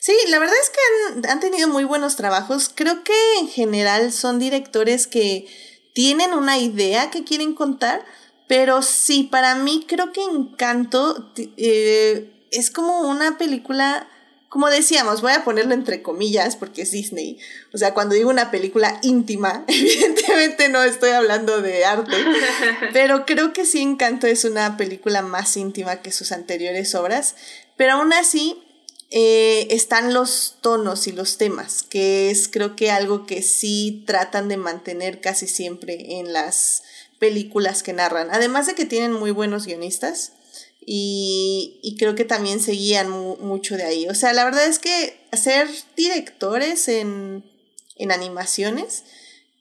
Sí, 0.00 0.14
la 0.30 0.40
verdad 0.40 0.56
es 0.60 0.70
que 0.70 0.80
han, 1.14 1.30
han 1.30 1.38
tenido 1.38 1.68
muy 1.68 1.84
buenos 1.84 2.16
trabajos. 2.16 2.72
Creo 2.74 3.04
que 3.04 3.38
en 3.38 3.46
general 3.46 4.10
son 4.10 4.40
directores 4.40 5.06
que 5.06 5.46
tienen 5.92 6.32
una 6.32 6.58
idea 6.58 7.10
que 7.10 7.24
quieren 7.24 7.54
contar 7.54 8.04
pero 8.52 8.82
sí, 8.82 9.28
para 9.32 9.54
mí 9.54 9.86
creo 9.88 10.12
que 10.12 10.22
Encanto 10.22 11.32
eh, 11.56 12.30
es 12.50 12.70
como 12.70 13.00
una 13.08 13.38
película, 13.38 14.06
como 14.50 14.68
decíamos, 14.68 15.22
voy 15.22 15.32
a 15.32 15.42
ponerlo 15.42 15.72
entre 15.72 16.02
comillas 16.02 16.56
porque 16.56 16.82
es 16.82 16.90
Disney. 16.90 17.38
O 17.72 17.78
sea, 17.78 17.94
cuando 17.94 18.14
digo 18.14 18.28
una 18.28 18.50
película 18.50 18.98
íntima, 19.00 19.64
evidentemente 19.68 20.68
no 20.68 20.82
estoy 20.82 21.12
hablando 21.12 21.62
de 21.62 21.86
arte, 21.86 22.14
pero 22.92 23.24
creo 23.24 23.54
que 23.54 23.64
sí 23.64 23.80
Encanto 23.80 24.26
es 24.26 24.44
una 24.44 24.76
película 24.76 25.22
más 25.22 25.56
íntima 25.56 26.02
que 26.02 26.12
sus 26.12 26.30
anteriores 26.30 26.94
obras. 26.94 27.36
Pero 27.78 27.94
aún 27.94 28.12
así, 28.12 28.62
eh, 29.14 29.66
están 29.68 30.14
los 30.14 30.56
tonos 30.62 31.06
y 31.06 31.12
los 31.12 31.36
temas, 31.36 31.82
que 31.82 32.30
es 32.30 32.48
creo 32.48 32.76
que 32.76 32.90
algo 32.90 33.26
que 33.26 33.42
sí 33.42 34.04
tratan 34.06 34.48
de 34.48 34.56
mantener 34.56 35.20
casi 35.20 35.46
siempre 35.46 36.18
en 36.18 36.32
las 36.32 36.82
películas 37.18 37.82
que 37.82 37.92
narran. 37.92 38.28
Además 38.30 38.66
de 38.66 38.74
que 38.74 38.86
tienen 38.86 39.12
muy 39.12 39.30
buenos 39.30 39.66
guionistas 39.66 40.32
y, 40.80 41.94
creo 41.98 42.14
que 42.14 42.24
también 42.24 42.58
seguían 42.58 43.10
mucho 43.10 43.76
de 43.76 43.84
ahí. 43.84 44.08
O 44.08 44.14
sea, 44.14 44.32
la 44.32 44.46
verdad 44.46 44.64
es 44.64 44.78
que 44.78 45.20
ser 45.34 45.68
directores 45.94 46.88
en, 46.88 47.44
en 47.96 48.12
animaciones 48.12 49.04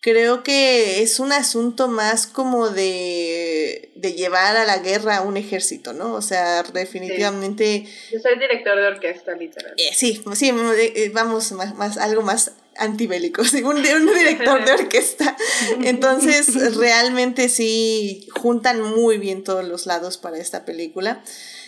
creo 0.02 0.42
que 0.44 1.04
es 1.04 1.20
un 1.20 1.32
asunto 1.32 1.88
más 1.88 2.26
como 2.26 2.70
de, 2.70 3.92
de 3.96 4.14
llevar 4.14 4.58
a 4.58 4.66
la 4.66 4.80
guerra 4.80 5.18
a 5.18 5.22
un 5.22 5.38
ejército, 5.38 5.94
¿no? 5.94 6.16
O 6.16 6.24
sea, 6.24 6.64
definitivamente... 6.64 7.86
Yo 8.12 8.20
soy 8.20 8.38
director 8.40 8.78
de 8.78 8.88
orquesta, 8.88 9.36
literal. 9.36 9.74
Eh, 9.78 9.92
sí, 9.94 10.24
sí, 10.34 10.50
eh, 10.50 11.12
vamos, 11.14 11.52
más, 11.52 11.76
más, 11.76 11.98
algo 11.98 12.24
más 12.24 12.54
antibélico, 12.78 13.44
un, 13.64 13.78
un 13.78 13.84
director 13.84 14.66
de 14.66 14.72
orquesta. 14.72 15.38
Entonces, 15.84 16.76
realmente 16.76 17.48
sí, 17.48 18.28
juntan 18.42 18.82
muy 18.82 19.20
bien 19.20 19.44
todos 19.44 19.64
los 19.64 19.86
lados 19.86 20.18
para 20.18 20.40
esta 20.40 20.66
película. 20.66 21.24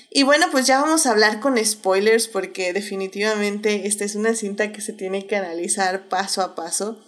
Y 0.09 0.23
bueno, 0.23 0.47
pues 0.51 0.65
ya 0.65 0.81
vamos 0.81 1.05
a 1.05 1.11
hablar 1.11 1.39
con 1.39 1.63
spoilers 1.63 2.27
porque 2.27 2.73
definitivamente 2.73 3.87
esta 3.87 4.05
es 4.05 4.15
una 4.15 4.33
cinta 4.35 4.71
que 4.71 4.81
se 4.81 4.93
tiene 4.93 5.27
que 5.27 5.35
analizar 5.35 6.07
paso 6.07 6.41
a 6.41 6.55
paso. 6.55 6.99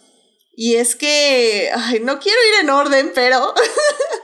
Y 0.56 0.76
es 0.76 0.96
que, 0.96 1.70
ay, 1.74 2.00
no 2.00 2.20
quiero 2.20 2.40
ir 2.54 2.64
en 2.64 2.70
orden, 2.70 3.12
pero 3.14 3.54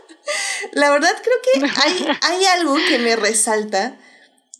la 0.71 0.89
verdad 0.91 1.13
creo 1.21 1.37
que 1.43 1.81
hay, 1.81 2.07
hay 2.21 2.45
algo 2.45 2.75
que 2.87 2.99
me 2.99 3.15
resalta 3.15 3.97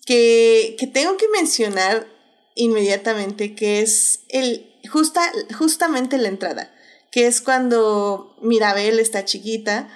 que, 0.06 0.76
que 0.78 0.88
tengo 0.88 1.16
que 1.18 1.30
mencionar 1.30 2.08
inmediatamente, 2.56 3.56
que 3.56 3.82
es 3.82 4.22
el, 4.30 4.72
justa, 4.90 5.32
justamente 5.58 6.18
la 6.18 6.28
entrada, 6.28 6.74
que 7.12 7.28
es 7.28 7.42
cuando 7.42 8.36
Mirabel 8.42 9.00
está 9.00 9.26
chiquita 9.26 9.90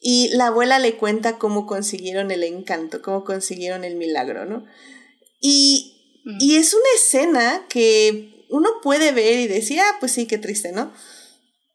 y 0.00 0.28
la 0.34 0.48
abuela 0.48 0.78
le 0.78 0.96
cuenta 0.96 1.38
cómo 1.38 1.66
consiguieron 1.66 2.30
el 2.30 2.42
encanto, 2.42 3.02
cómo 3.02 3.24
consiguieron 3.24 3.84
el 3.84 3.96
milagro, 3.96 4.44
¿no? 4.44 4.64
Y, 5.40 6.22
y 6.40 6.56
es 6.56 6.74
una 6.74 6.88
escena 6.96 7.66
que 7.68 8.35
uno 8.50 8.80
puede 8.82 9.12
ver 9.12 9.40
y 9.40 9.46
decir, 9.46 9.80
ah, 9.80 9.96
pues 10.00 10.12
sí, 10.12 10.26
qué 10.26 10.38
triste, 10.38 10.72
¿no? 10.72 10.92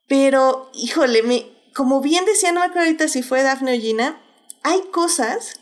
Pero, 0.08 0.70
híjole, 0.74 1.24
me, 1.24 1.46
como 1.74 2.02
bien 2.02 2.26
decía, 2.26 2.52
no 2.52 2.60
me 2.60 2.68
acuerdo 2.68 2.88
ahorita 2.88 3.08
si 3.08 3.24
fue 3.24 3.44
Daphne 3.44 3.78
o 3.78 3.82
Gina, 3.82 4.22
hay 4.64 4.82
cosas, 4.92 5.60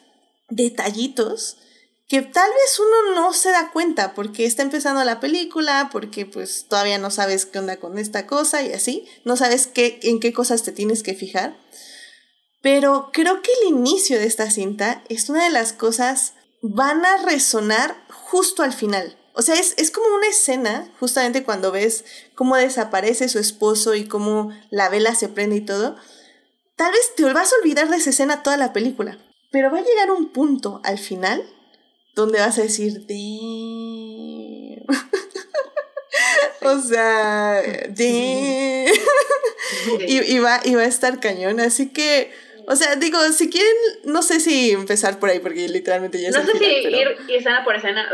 detallitos, 0.49 1.57
que 2.07 2.24
tal 2.24 2.49
vez 2.49 2.80
uno 2.80 3.22
no 3.22 3.34
se 3.34 3.51
da 3.51 3.72
cuenta 3.72 4.16
porque 4.16 4.45
está 4.45 4.64
empezando 4.64 5.03
la 5.03 5.20
película, 5.20 5.89
porque 5.91 6.26
pues 6.26 6.66
todavía 6.68 6.97
no 6.97 7.12
sabes 7.12 7.45
qué 7.45 7.60
onda 7.60 7.78
con 7.78 7.99
esta 7.99 8.26
cosa 8.26 8.64
y 8.64 8.74
así, 8.74 9.07
no 9.26 9.38
sabes 9.38 9.68
qué, 9.68 9.99
en 10.01 10.20
qué 10.20 10.34
cosas 10.34 10.64
te 10.64 10.72
tienes 10.72 11.03
que 11.03 11.14
fijar. 11.14 11.55
Pero 12.64 13.12
creo 13.14 13.43
que 13.43 13.51
el 13.62 13.76
inicio 13.76 14.18
de 14.18 14.26
esta 14.26 14.49
cinta 14.49 15.03
es 15.07 15.30
una 15.30 15.43
de 15.43 15.51
las 15.51 15.72
cosas 15.72 16.34
van 16.64 17.05
a 17.05 17.18
resonar 17.26 17.95
justo 18.10 18.64
al 18.64 18.74
final. 18.74 19.19
O 19.34 19.42
sea, 19.42 19.56
es, 19.56 19.74
es, 19.78 19.92
como 19.92 20.08
una 20.16 20.28
escena, 20.28 20.92
justamente 21.00 21.44
cuando 21.44 21.72
ves 21.72 22.04
cómo 22.36 22.56
desaparece 22.56 23.30
su 23.30 23.40
esposo 23.40 23.96
y 23.96 24.08
cómo 24.08 24.52
la 24.70 24.90
vela 24.90 25.16
se 25.16 25.30
prende 25.30 25.58
y 25.58 25.62
todo. 25.62 25.96
Tal 26.76 26.92
vez 26.92 27.16
te 27.16 27.24
vas 27.32 27.52
a 27.52 27.56
olvidar 27.62 27.90
de 27.90 27.98
esa 27.98 28.10
escena 28.10 28.44
toda 28.44 28.58
la 28.58 28.74
película. 28.74 29.18
Pero 29.52 29.72
va 29.72 29.80
a 29.80 29.84
llegar 29.84 30.12
un 30.12 30.30
punto 30.30 30.82
al 30.84 31.00
final 31.00 31.44
donde 32.16 32.40
vas 32.40 32.58
a 32.58 32.64
decir, 32.64 33.06
o 36.62 36.80
sea, 36.82 37.62
y, 37.98 38.86
y, 40.08 40.40
va, 40.40 40.62
y 40.64 40.76
va 40.76 40.82
a 40.82 40.86
estar 40.86 41.20
cañón. 41.20 41.60
Así 41.60 41.90
que 41.90 42.32
o 42.72 42.76
sea, 42.76 42.96
digo, 42.98 43.20
si 43.32 43.50
quieren, 43.50 43.74
no 44.04 44.22
sé 44.22 44.40
si 44.40 44.70
empezar 44.72 45.20
por 45.20 45.30
ahí, 45.30 45.40
porque 45.40 45.68
literalmente 45.68 46.22
ya 46.22 46.30
No 46.30 46.46
sé 46.46 46.56
si 46.56 46.66
ir 46.66 47.18
escena 47.28 47.64
por 47.64 47.76
escena, 47.76 48.08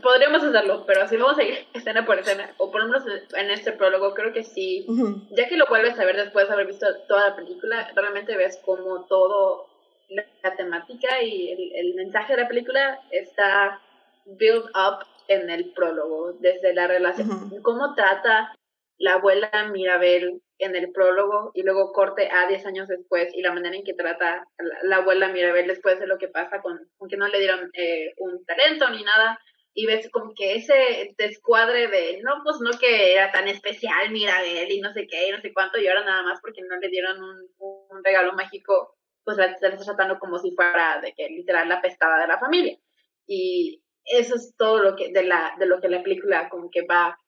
podríamos 0.00 0.44
hacerlo, 0.44 0.84
pero 0.86 1.08
si 1.08 1.16
vamos 1.16 1.36
a 1.36 1.42
ir 1.42 1.66
escena 1.74 2.06
por 2.06 2.16
escena, 2.16 2.54
o 2.58 2.70
por 2.70 2.82
lo 2.82 2.88
menos 2.88 3.02
en 3.34 3.50
este 3.50 3.72
prólogo, 3.72 4.14
creo 4.14 4.32
que 4.32 4.44
sí, 4.44 4.86
ya 5.30 5.48
que 5.48 5.56
lo 5.56 5.66
vuelves 5.66 5.98
a 5.98 6.04
ver 6.04 6.16
después 6.16 6.46
de 6.46 6.54
haber 6.54 6.68
visto 6.68 6.86
toda 7.08 7.30
la 7.30 7.36
película, 7.36 7.90
realmente 7.96 8.36
ves 8.36 8.60
como 8.64 9.04
todo 9.06 9.66
la, 10.10 10.54
temática 10.56 11.20
y 11.20 11.50
el, 11.50 11.72
el, 11.74 11.94
mensaje 11.94 12.36
de 12.36 12.42
la 12.42 12.48
película 12.48 13.00
está 13.10 13.80
build 14.26 14.66
up 14.76 15.04
en 15.26 15.50
el 15.50 15.72
prólogo, 15.72 16.34
desde 16.34 16.72
la 16.72 16.86
relación, 16.86 17.50
cómo 17.62 17.96
trata 17.96 18.54
la 18.98 19.14
abuela 19.14 19.50
Mirabel 19.72 20.40
en 20.58 20.74
el 20.76 20.90
prólogo 20.92 21.50
y 21.54 21.62
luego 21.62 21.92
corte 21.92 22.30
a 22.30 22.46
10 22.46 22.66
años 22.66 22.88
después 22.88 23.32
y 23.34 23.42
la 23.42 23.52
manera 23.52 23.76
en 23.76 23.84
que 23.84 23.94
trata 23.94 24.46
la, 24.82 24.96
abuela 24.96 25.28
Mirabel 25.28 25.66
después 25.66 25.98
de 26.00 26.06
lo 26.06 26.18
que 26.18 26.28
pasa 26.28 26.60
con, 26.60 26.78
que 27.08 27.16
no 27.16 27.28
le 27.28 27.38
dieron 27.38 27.70
eh, 27.74 28.14
un 28.18 28.44
talento 28.44 28.88
ni 28.90 29.02
nada 29.02 29.38
y 29.74 29.86
ves 29.86 30.08
como 30.10 30.32
que 30.34 30.54
ese 30.54 31.14
descuadre 31.18 31.88
de 31.88 32.20
no 32.22 32.40
pues 32.42 32.56
no 32.60 32.78
que 32.78 33.12
era 33.14 33.30
tan 33.30 33.48
especial 33.48 34.10
Mirabel 34.10 34.70
y 34.70 34.80
no 34.80 34.92
sé 34.92 35.06
qué 35.06 35.28
y 35.28 35.32
no 35.32 35.40
sé 35.40 35.52
cuánto 35.52 35.78
y 35.78 35.86
ahora 35.86 36.04
nada 36.04 36.22
más 36.22 36.40
porque 36.40 36.62
no 36.62 36.76
le 36.76 36.88
dieron 36.88 37.22
un, 37.22 37.48
un 37.58 38.04
regalo 38.04 38.32
mágico 38.32 38.96
pues 39.26 39.38
la, 39.38 39.56
la 39.60 39.68
está 39.68 39.84
tratando 39.84 40.20
como 40.20 40.38
si 40.38 40.52
fuera 40.52 41.00
de 41.00 41.12
que 41.12 41.28
literal 41.28 41.68
la 41.68 41.82
pestada 41.82 42.20
de 42.20 42.28
la 42.28 42.38
familia. 42.38 42.78
Y 43.26 43.82
eso 44.04 44.36
es 44.36 44.54
todo 44.56 44.78
lo 44.78 44.94
que 44.94 45.12
de 45.12 45.24
la 45.24 45.56
de 45.58 45.66
lo 45.66 45.80
que 45.80 45.88
la 45.88 46.02
película 46.04 46.48
como 46.48 46.70
que 46.70 46.86
va 46.86 47.18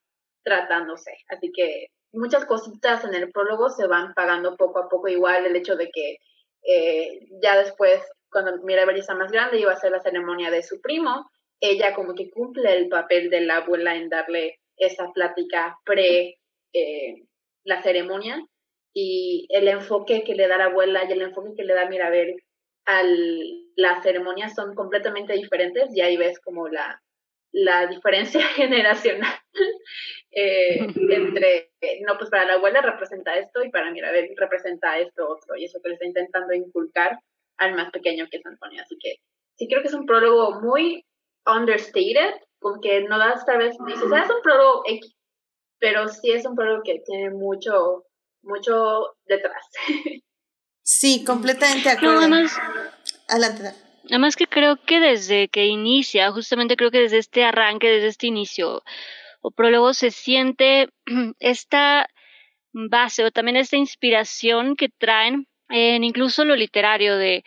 tratándose. 0.41 1.11
Así 1.27 1.51
que 1.51 1.91
muchas 2.11 2.45
cositas 2.45 3.03
en 3.05 3.13
el 3.13 3.31
prólogo 3.31 3.69
se 3.69 3.87
van 3.87 4.13
pagando 4.13 4.55
poco 4.55 4.79
a 4.79 4.89
poco, 4.89 5.07
igual 5.07 5.45
el 5.45 5.55
hecho 5.55 5.75
de 5.75 5.89
que 5.89 6.17
eh, 6.63 7.19
ya 7.41 7.57
después, 7.57 8.01
cuando 8.31 8.57
Mirabel 8.63 8.97
está 8.97 9.15
más 9.15 9.31
grande, 9.31 9.59
iba 9.59 9.71
a 9.71 9.79
ser 9.79 9.91
la 9.91 10.01
ceremonia 10.01 10.51
de 10.51 10.63
su 10.63 10.81
primo, 10.81 11.29
ella 11.59 11.93
como 11.93 12.13
que 12.15 12.29
cumple 12.29 12.75
el 12.75 12.89
papel 12.89 13.29
de 13.29 13.41
la 13.41 13.57
abuela 13.57 13.95
en 13.95 14.09
darle 14.09 14.59
esa 14.77 15.11
plática 15.13 15.77
pre 15.83 16.37
eh, 16.73 17.23
la 17.63 17.81
ceremonia 17.81 18.41
y 18.93 19.47
el 19.49 19.67
enfoque 19.67 20.23
que 20.23 20.35
le 20.35 20.47
da 20.47 20.57
la 20.57 20.65
abuela 20.65 21.03
y 21.05 21.11
el 21.11 21.21
enfoque 21.21 21.53
que 21.55 21.63
le 21.63 21.73
da 21.73 21.89
Mirabel 21.89 22.35
a 22.85 23.03
la 23.75 24.01
ceremonia 24.01 24.49
son 24.49 24.73
completamente 24.73 25.33
diferentes 25.33 25.95
y 25.95 26.01
ahí 26.01 26.17
ves 26.17 26.39
como 26.39 26.69
la, 26.69 27.01
la 27.51 27.87
diferencia 27.87 28.41
generacional 28.55 29.33
eh, 30.31 30.79
entre, 31.09 31.71
no, 32.05 32.17
pues 32.17 32.29
para 32.29 32.45
la 32.45 32.53
abuela 32.53 32.81
representa 32.81 33.37
esto 33.37 33.63
y 33.63 33.69
para 33.69 33.91
Mirabel 33.91 34.29
representa 34.37 34.97
esto 34.99 35.27
otro, 35.27 35.55
y 35.55 35.65
eso 35.65 35.79
que 35.81 35.89
le 35.89 35.95
está 35.95 36.05
intentando 36.05 36.53
inculcar 36.53 37.19
al 37.57 37.75
más 37.75 37.91
pequeño 37.91 38.27
que 38.29 38.37
es 38.37 38.45
Antonio. 38.45 38.81
Así 38.81 38.97
que 38.99 39.15
sí 39.55 39.67
creo 39.67 39.81
que 39.81 39.87
es 39.87 39.93
un 39.93 40.05
prólogo 40.05 40.61
muy 40.61 41.05
understated, 41.45 42.35
con 42.59 42.81
que 42.81 43.01
no 43.01 43.17
das 43.17 43.45
tal 43.45 43.59
vez, 43.59 43.75
dices, 43.85 44.11
ah, 44.13 44.23
es 44.23 44.29
un 44.29 44.41
prólogo 44.41 44.83
X, 44.85 45.15
pero 45.79 46.07
sí 46.07 46.31
es 46.31 46.45
un 46.45 46.55
prólogo 46.55 46.83
que 46.83 47.01
tiene 47.05 47.29
mucho, 47.31 48.05
mucho 48.43 49.15
detrás. 49.25 49.63
Sí, 50.91 51.23
completamente 51.23 51.87
de 51.87 51.95
acuerdo. 51.95 52.21
Adelante. 53.27 53.75
Además 54.05 54.35
que 54.35 54.47
creo 54.47 54.75
que 54.83 54.99
desde 54.99 55.47
que 55.47 55.67
inicia, 55.67 56.31
justamente 56.31 56.75
creo 56.75 56.89
que 56.89 57.01
desde 57.01 57.19
este 57.19 57.43
arranque, 57.43 57.87
desde 57.87 58.07
este 58.07 58.25
inicio 58.25 58.81
o 59.41 59.51
prólogo 59.51 59.93
se 59.93 60.11
siente 60.11 60.89
esta 61.39 62.07
base 62.73 63.23
o 63.23 63.31
también 63.31 63.57
esta 63.57 63.77
inspiración 63.77 64.75
que 64.75 64.89
traen 64.89 65.47
en 65.69 66.03
incluso 66.03 66.45
lo 66.45 66.55
literario 66.55 67.17
de, 67.17 67.43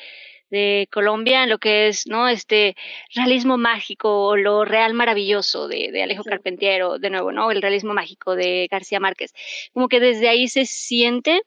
de 0.50 0.88
Colombia 0.92 1.44
en 1.44 1.50
lo 1.50 1.58
que 1.58 1.88
es, 1.88 2.06
¿no? 2.06 2.28
Este 2.28 2.76
realismo 3.14 3.56
mágico 3.56 4.26
o 4.26 4.36
lo 4.36 4.64
real 4.64 4.94
maravilloso 4.94 5.66
de, 5.66 5.90
de 5.90 6.02
Alejo 6.02 6.24
Carpentiero, 6.24 6.98
de 6.98 7.10
nuevo, 7.10 7.32
¿no? 7.32 7.50
El 7.50 7.62
realismo 7.62 7.94
mágico 7.94 8.36
de 8.36 8.68
García 8.70 9.00
Márquez. 9.00 9.32
Como 9.72 9.88
que 9.88 9.98
desde 9.98 10.28
ahí 10.28 10.48
se 10.48 10.66
siente 10.66 11.42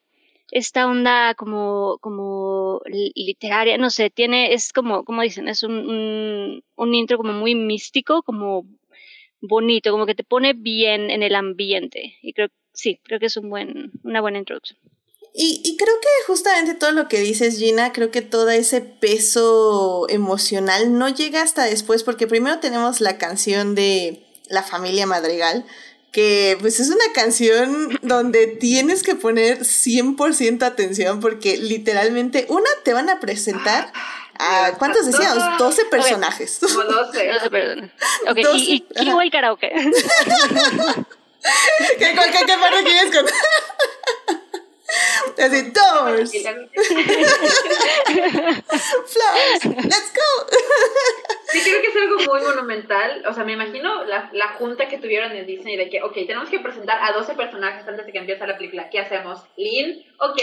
esta 0.52 0.88
onda 0.88 1.36
como, 1.36 1.98
como 2.02 2.82
literaria, 3.16 3.78
no 3.78 3.89
sé, 3.89 4.10
tiene, 4.10 4.54
es 4.54 4.74
como, 4.74 5.04
como 5.04 5.22
dicen, 5.22 5.48
es 5.48 5.64
un, 5.64 5.74
un, 5.74 6.64
un 6.76 6.96
intro 6.96 7.18
como 7.18 7.34
muy 7.34 7.56
místico, 7.56 8.24
como 8.24 8.66
bonito, 9.48 9.91
como 9.91 10.06
que 10.06 10.16
te 10.16 10.24
pone 10.24 10.54
bien 10.54 11.10
en 11.10 11.24
el 11.24 11.36
ambiente. 11.36 12.18
Y 12.22 12.34
creo, 12.34 12.50
sí, 12.74 13.00
creo 13.04 13.20
que 13.20 13.28
es 13.28 13.38
un 13.38 13.50
buen, 13.50 13.91
una 14.04 14.22
buena 14.22 14.39
introducción. 14.39 14.80
Y, 15.38 15.62
y, 15.66 15.76
creo 15.76 15.93
que 16.02 16.08
justamente 16.28 16.76
todo 16.76 16.91
lo 16.91 17.10
que 17.10 17.20
dices, 17.20 17.58
Gina, 17.58 17.91
creo 17.91 18.10
que 18.10 18.22
todo 18.22 18.50
ese 18.52 18.80
peso 18.80 20.08
emocional 20.08 20.98
no 20.98 21.10
llega 21.10 21.41
hasta 21.41 21.66
después, 21.66 22.04
porque 22.04 22.26
primero 22.26 22.60
tenemos 22.60 23.02
la 23.02 23.18
canción 23.18 23.76
de 23.76 24.26
La 24.48 24.64
familia 24.64 25.06
Madrigal, 25.06 25.66
que 26.14 26.58
pues 26.62 26.80
es 26.80 26.88
una 26.88 27.04
canción 27.14 27.89
donde 28.02 28.48
tienes 28.48 29.04
que 29.04 29.16
poner 29.16 29.60
100% 29.60 30.64
atención, 30.64 31.20
porque 31.20 31.58
literalmente, 31.58 32.46
una, 32.48 32.70
te 32.86 32.93
van 32.93 33.10
a 33.10 33.20
presentar 33.20 33.91
a, 34.39 34.73
¿cuántos 34.77 35.05
decíamos? 35.05 35.57
12 35.57 35.86
personajes. 35.86 36.59
Como 36.61 36.83
12. 36.83 37.33
12 37.33 37.49
personas. 37.49 37.91
Ok, 38.29 38.38
¿y, 38.55 38.75
y 38.75 38.81
quién 38.81 39.19
el 39.19 39.31
karaoke? 39.31 39.71
¿Qué, 41.99 42.13
qué, 42.13 42.45
qué 42.45 42.57
parte 42.57 42.83
quieres 42.83 43.15
contar? 43.15 43.36
Así, 45.38 45.71
doors. 45.71 46.31
Flowers. 49.11 49.65
Let's 49.65 50.13
go. 50.13 50.29
Sí, 51.47 51.59
creo 51.61 51.81
que 51.81 51.88
es 51.88 51.95
algo 51.95 52.17
muy 52.25 52.41
monumental. 52.41 53.25
O 53.27 53.33
sea, 53.33 53.43
me 53.43 53.53
imagino 53.53 54.05
la, 54.05 54.29
la 54.33 54.53
junta 54.53 54.88
que 54.88 54.97
tuvieron 54.97 55.31
en 55.33 55.45
Disney 55.45 55.75
de 55.75 55.89
que, 55.89 56.01
ok, 56.01 56.13
tenemos 56.13 56.49
que 56.49 56.59
presentar 56.59 56.99
a 57.01 57.11
12 57.13 57.33
personajes 57.36 57.88
antes 57.88 58.05
de 58.05 58.11
que 58.11 58.19
empiece 58.19 58.47
la 58.47 58.57
película. 58.57 58.89
¿Qué 58.89 58.99
hacemos? 58.99 59.41
Lynn, 59.57 60.03
ok, 60.19 60.39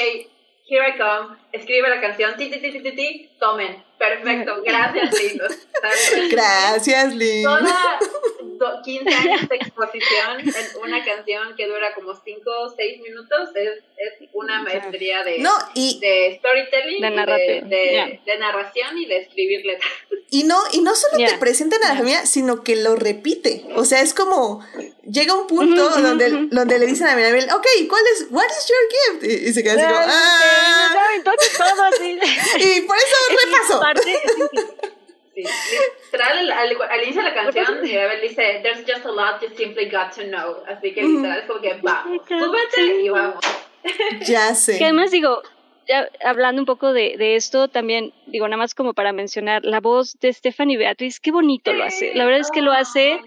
here 0.69 0.89
I 0.89 0.99
come, 0.99 1.37
escribe 1.53 1.89
la 1.89 2.01
canción, 2.01 2.35
ti, 2.37 2.51
ti, 2.51 2.59
ti, 2.59 2.81
ti, 2.81 2.93
ti, 2.93 3.31
tomen. 3.39 3.85
Perfecto, 3.99 4.63
gracias, 4.65 5.15
Lynn. 5.15 6.29
Gracias, 6.31 7.15
Lynn. 7.15 7.45
Toda 7.45 8.83
15 8.85 9.15
años 9.15 9.49
de 9.49 9.57
exposición 9.57 10.41
en 10.41 10.83
una 10.83 11.05
canción 11.05 11.55
que 11.57 11.67
dura 11.67 11.95
como 11.95 12.15
5 12.15 12.41
o 12.47 12.75
6 12.75 13.01
minutos 13.01 13.51
es, 13.55 13.79
es 13.97 14.29
una 14.33 14.63
maestría 14.63 15.23
de, 15.25 15.39
no, 15.39 15.51
y, 15.75 15.99
de 16.01 16.37
storytelling, 16.39 17.01
de, 17.01 17.11
de, 17.11 17.77
de, 17.77 18.21
de, 18.25 18.39
narración 18.39 18.99
y 18.99 19.07
de 19.07 19.19
escribir 19.19 19.65
letras. 19.65 19.91
Y 20.31 20.45
no, 20.45 20.59
y 20.73 20.81
no 20.81 20.95
solo 20.95 21.19
yeah. 21.19 21.29
te 21.29 21.39
presentan 21.39 21.83
a 21.85 21.89
la 21.91 21.97
familia, 21.97 22.25
sino 22.25 22.63
que 22.63 22.77
lo 22.77 22.97
repite. 22.97 23.65
O 23.75 23.85
sea, 23.85 24.01
es 24.01 24.15
como 24.15 24.65
llega 25.09 25.35
un 25.35 25.47
punto 25.47 25.87
uh 25.87 25.91
-huh, 25.91 26.01
donde, 26.01 26.27
uh 26.27 26.31
-huh. 26.31 26.49
donde 26.51 26.79
le 26.79 26.87
dicen 26.87 27.07
a 27.07 27.17
Mirabel, 27.17 27.49
ok, 27.53 27.67
¿cuál 27.89 28.03
es, 28.15 28.27
what 28.31 28.47
is 28.47 28.69
your 28.69 29.21
gift? 29.21 29.25
Y, 29.25 29.49
y 29.49 29.53
se 29.53 29.63
queda 29.63 29.75
así 29.75 29.83
como, 29.83 29.99
ah. 29.99 30.89
Todo 31.59 31.85
así. 31.85 32.19
y 32.57 32.81
por 32.83 32.97
eso 32.97 33.17
repaso. 33.45 33.83
Sí, 35.35 35.43
literal, 36.05 36.53
al, 36.53 36.83
al, 36.91 37.03
inicio 37.03 37.23
de 37.23 37.29
la 37.31 37.35
canción, 37.35 37.81
Mirabel 37.81 38.21
dice, 38.21 38.61
there's 38.63 38.85
just 38.87 39.07
a 39.07 39.11
lot 39.11 39.41
you 39.41 39.49
simply 39.57 39.89
got 39.89 40.13
to 40.15 40.25
know. 40.25 40.63
Así 40.69 40.93
que 40.93 41.03
literal 41.03 41.39
es 41.39 41.47
como 41.47 41.61
que, 41.61 41.75
vamos, 41.83 42.21
súbete 42.29 43.03
y 43.03 43.09
vamos. 43.09 43.41
Ya 44.27 44.55
sé. 44.55 44.79
Que 44.79 44.85
además 44.85 45.11
digo, 45.11 45.43
ya 45.89 46.09
hablando 46.25 46.63
un 46.63 46.67
poco 46.67 46.93
de, 46.93 47.17
de, 47.17 47.37
esto, 47.37 47.69
también 47.69 48.13
digo, 48.27 48.47
nada 48.47 48.59
más 48.59 48.75
como 48.75 48.95
para 48.95 49.13
mencionar, 49.13 49.65
la 49.65 49.81
voz 49.81 50.19
de 50.21 50.33
Stephanie 50.33 50.77
Beatriz, 50.77 51.19
qué 51.19 51.33
bonito 51.33 51.73
lo 51.73 51.85
hace. 51.85 52.15
La 52.15 52.25
verdad 52.25 52.41
es 52.41 52.51
que 52.51 52.63
lo 52.63 52.73
hace 52.73 53.21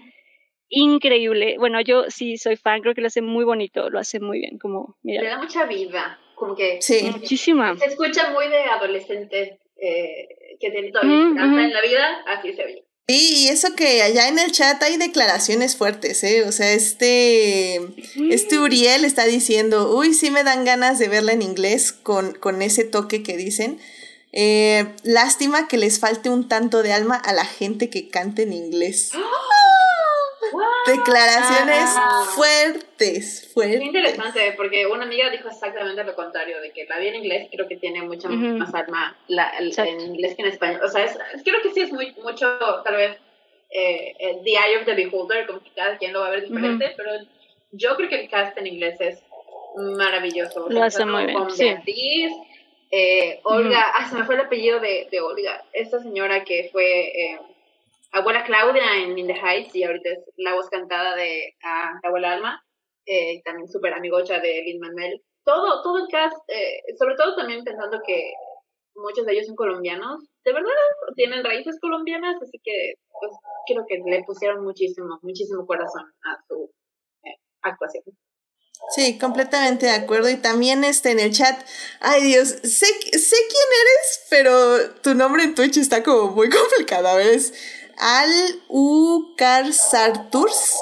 increíble. 0.68 1.56
Bueno, 1.58 1.80
yo 1.80 2.04
sí 2.08 2.36
soy 2.38 2.56
fan, 2.56 2.80
creo 2.80 2.94
que 2.94 3.00
lo 3.00 3.08
hace 3.08 3.22
muy 3.22 3.44
bonito, 3.44 3.90
lo 3.90 3.98
hace 3.98 4.20
muy 4.20 4.38
bien, 4.40 4.58
como, 4.58 4.96
mira. 5.02 5.22
Le 5.22 5.28
da 5.28 5.38
mucha 5.38 5.64
vida, 5.66 6.18
como 6.36 6.54
que... 6.54 6.78
Sí. 6.80 7.10
Muchísima. 7.10 7.76
Se 7.76 7.86
escucha 7.86 8.30
muy 8.30 8.48
de 8.48 8.62
adolescente, 8.64 9.58
eh, 9.76 10.28
que 10.60 10.70
tiene 10.70 10.92
toda 10.92 11.04
la 11.04 11.12
esperanza 11.12 11.56
mm 11.56 11.58
en 11.58 11.72
la 11.72 11.82
vida, 11.82 12.24
así 12.28 12.52
se 12.52 12.64
oye. 12.64 12.84
Sí, 13.08 13.44
y 13.44 13.48
eso 13.48 13.74
que 13.76 14.02
allá 14.02 14.26
en 14.28 14.38
el 14.38 14.50
chat 14.50 14.82
hay 14.82 14.96
declaraciones 14.96 15.76
fuertes, 15.76 16.24
¿eh? 16.24 16.42
O 16.42 16.50
sea, 16.50 16.72
este, 16.72 17.80
este 18.30 18.58
Uriel 18.58 19.04
está 19.04 19.24
diciendo, 19.26 19.96
uy, 19.96 20.12
sí 20.12 20.32
me 20.32 20.42
dan 20.42 20.64
ganas 20.64 20.98
de 20.98 21.08
verla 21.08 21.32
en 21.32 21.42
inglés 21.42 21.92
con, 21.92 22.32
con 22.32 22.62
ese 22.62 22.84
toque 22.84 23.22
que 23.22 23.36
dicen. 23.36 23.78
Eh, 24.32 24.86
lástima 25.04 25.68
que 25.68 25.78
les 25.78 26.00
falte 26.00 26.30
un 26.30 26.48
tanto 26.48 26.82
de 26.82 26.92
alma 26.92 27.14
a 27.16 27.32
la 27.32 27.44
gente 27.44 27.90
que 27.90 28.08
cante 28.08 28.42
en 28.42 28.52
inglés. 28.52 29.12
Declaraciones 30.86 31.94
ah. 31.96 32.24
fuertes, 32.34 33.50
fuertes. 33.52 33.80
Es 33.80 33.82
interesante, 33.82 34.52
porque 34.56 34.86
una 34.86 35.04
amiga 35.04 35.30
dijo 35.30 35.48
exactamente 35.48 36.04
lo 36.04 36.14
contrario, 36.14 36.60
de 36.60 36.70
que 36.72 36.84
la 36.84 36.98
vi 36.98 37.08
en 37.08 37.16
inglés 37.16 37.48
creo 37.50 37.66
que 37.66 37.76
tiene 37.76 38.02
mucha 38.02 38.28
uh 38.28 38.32
-huh. 38.32 38.58
más 38.58 38.72
alma 38.74 39.16
la, 39.28 39.48
el, 39.58 39.72
en 39.78 40.00
inglés 40.00 40.36
que 40.36 40.42
en 40.42 40.48
español. 40.48 40.80
O 40.84 40.88
sea, 40.88 41.04
es, 41.04 41.18
creo 41.44 41.60
que 41.62 41.72
sí 41.72 41.80
es 41.80 41.92
muy 41.92 42.14
mucho, 42.22 42.58
tal 42.84 42.96
vez, 42.96 43.18
eh, 43.70 44.14
the 44.44 44.50
eye 44.50 44.76
of 44.78 44.84
the 44.84 44.94
beholder, 44.94 45.46
como 45.46 45.60
que 45.60 45.70
cada 45.74 45.96
quien 45.98 46.12
lo 46.12 46.20
va 46.20 46.28
a 46.28 46.30
ver 46.30 46.42
diferente, 46.42 46.84
uh 46.84 46.88
-huh. 46.88 46.96
pero 46.96 47.10
yo 47.72 47.96
creo 47.96 48.08
que 48.08 48.20
el 48.20 48.28
cast 48.28 48.56
en 48.58 48.66
inglés 48.66 49.00
es 49.00 49.22
maravilloso. 49.76 50.68
Lo 50.68 50.82
hace 50.82 51.04
muy 51.04 51.26
bien, 51.26 51.50
sí. 51.50 51.64
Beatriz, 51.64 52.32
eh, 52.90 53.40
Olga, 53.42 53.68
uh 53.68 53.90
-huh. 53.90 53.92
ah, 53.94 54.08
se 54.08 54.16
me 54.16 54.24
fue 54.24 54.34
el 54.36 54.42
apellido 54.42 54.80
de, 54.80 55.08
de 55.10 55.20
Olga, 55.20 55.64
esta 55.72 55.98
señora 55.98 56.44
que 56.44 56.68
fue... 56.70 57.38
Abuela 58.16 58.44
Claudia 58.44 58.96
en 59.02 59.18
In 59.18 59.26
the 59.26 59.34
Heights 59.34 59.74
y 59.74 59.84
ahorita 59.84 60.08
es 60.10 60.24
la 60.36 60.54
voz 60.54 60.68
cantada 60.70 61.14
de 61.14 61.54
uh, 61.62 62.06
abuela 62.06 62.32
Alma, 62.32 62.64
eh, 63.04 63.42
también 63.44 63.68
súper 63.68 63.92
amigocha 63.92 64.40
de 64.40 64.62
Lin 64.62 64.80
Manuel. 64.80 65.22
Todo, 65.44 65.82
todo 65.82 65.98
el 65.98 66.08
cast, 66.10 66.36
eh, 66.48 66.80
sobre 66.98 67.14
todo 67.14 67.36
también 67.36 67.62
pensando 67.62 68.00
que 68.04 68.32
muchos 68.94 69.26
de 69.26 69.32
ellos 69.32 69.46
son 69.46 69.54
colombianos, 69.54 70.24
de 70.44 70.52
verdad 70.52 70.70
tienen 71.14 71.44
raíces 71.44 71.78
colombianas, 71.80 72.36
así 72.40 72.58
que 72.64 72.94
pues 73.20 73.32
creo 73.66 73.84
que 73.86 74.00
le 74.04 74.24
pusieron 74.24 74.64
muchísimo, 74.64 75.18
muchísimo 75.22 75.66
corazón 75.66 76.04
a 76.24 76.42
su 76.48 76.72
eh, 77.22 77.36
actuación. 77.62 78.04
Sí, 78.94 79.18
completamente 79.18 79.86
de 79.86 79.92
acuerdo. 79.92 80.28
Y 80.30 80.36
también 80.36 80.84
este 80.84 81.10
en 81.10 81.18
el 81.18 81.32
chat, 81.32 81.58
ay 82.00 82.22
Dios, 82.22 82.48
sé, 82.48 82.86
sé 82.86 83.36
quién 83.48 83.68
eres, 83.82 84.26
pero 84.30 84.94
tu 85.02 85.14
nombre 85.14 85.44
en 85.44 85.54
Twitch 85.54 85.78
está 85.78 86.02
como 86.02 86.30
muy 86.30 86.48
complicado. 86.50 87.08
A 87.08 87.14
al 87.98 88.30
Ucarsarturs 88.68 90.74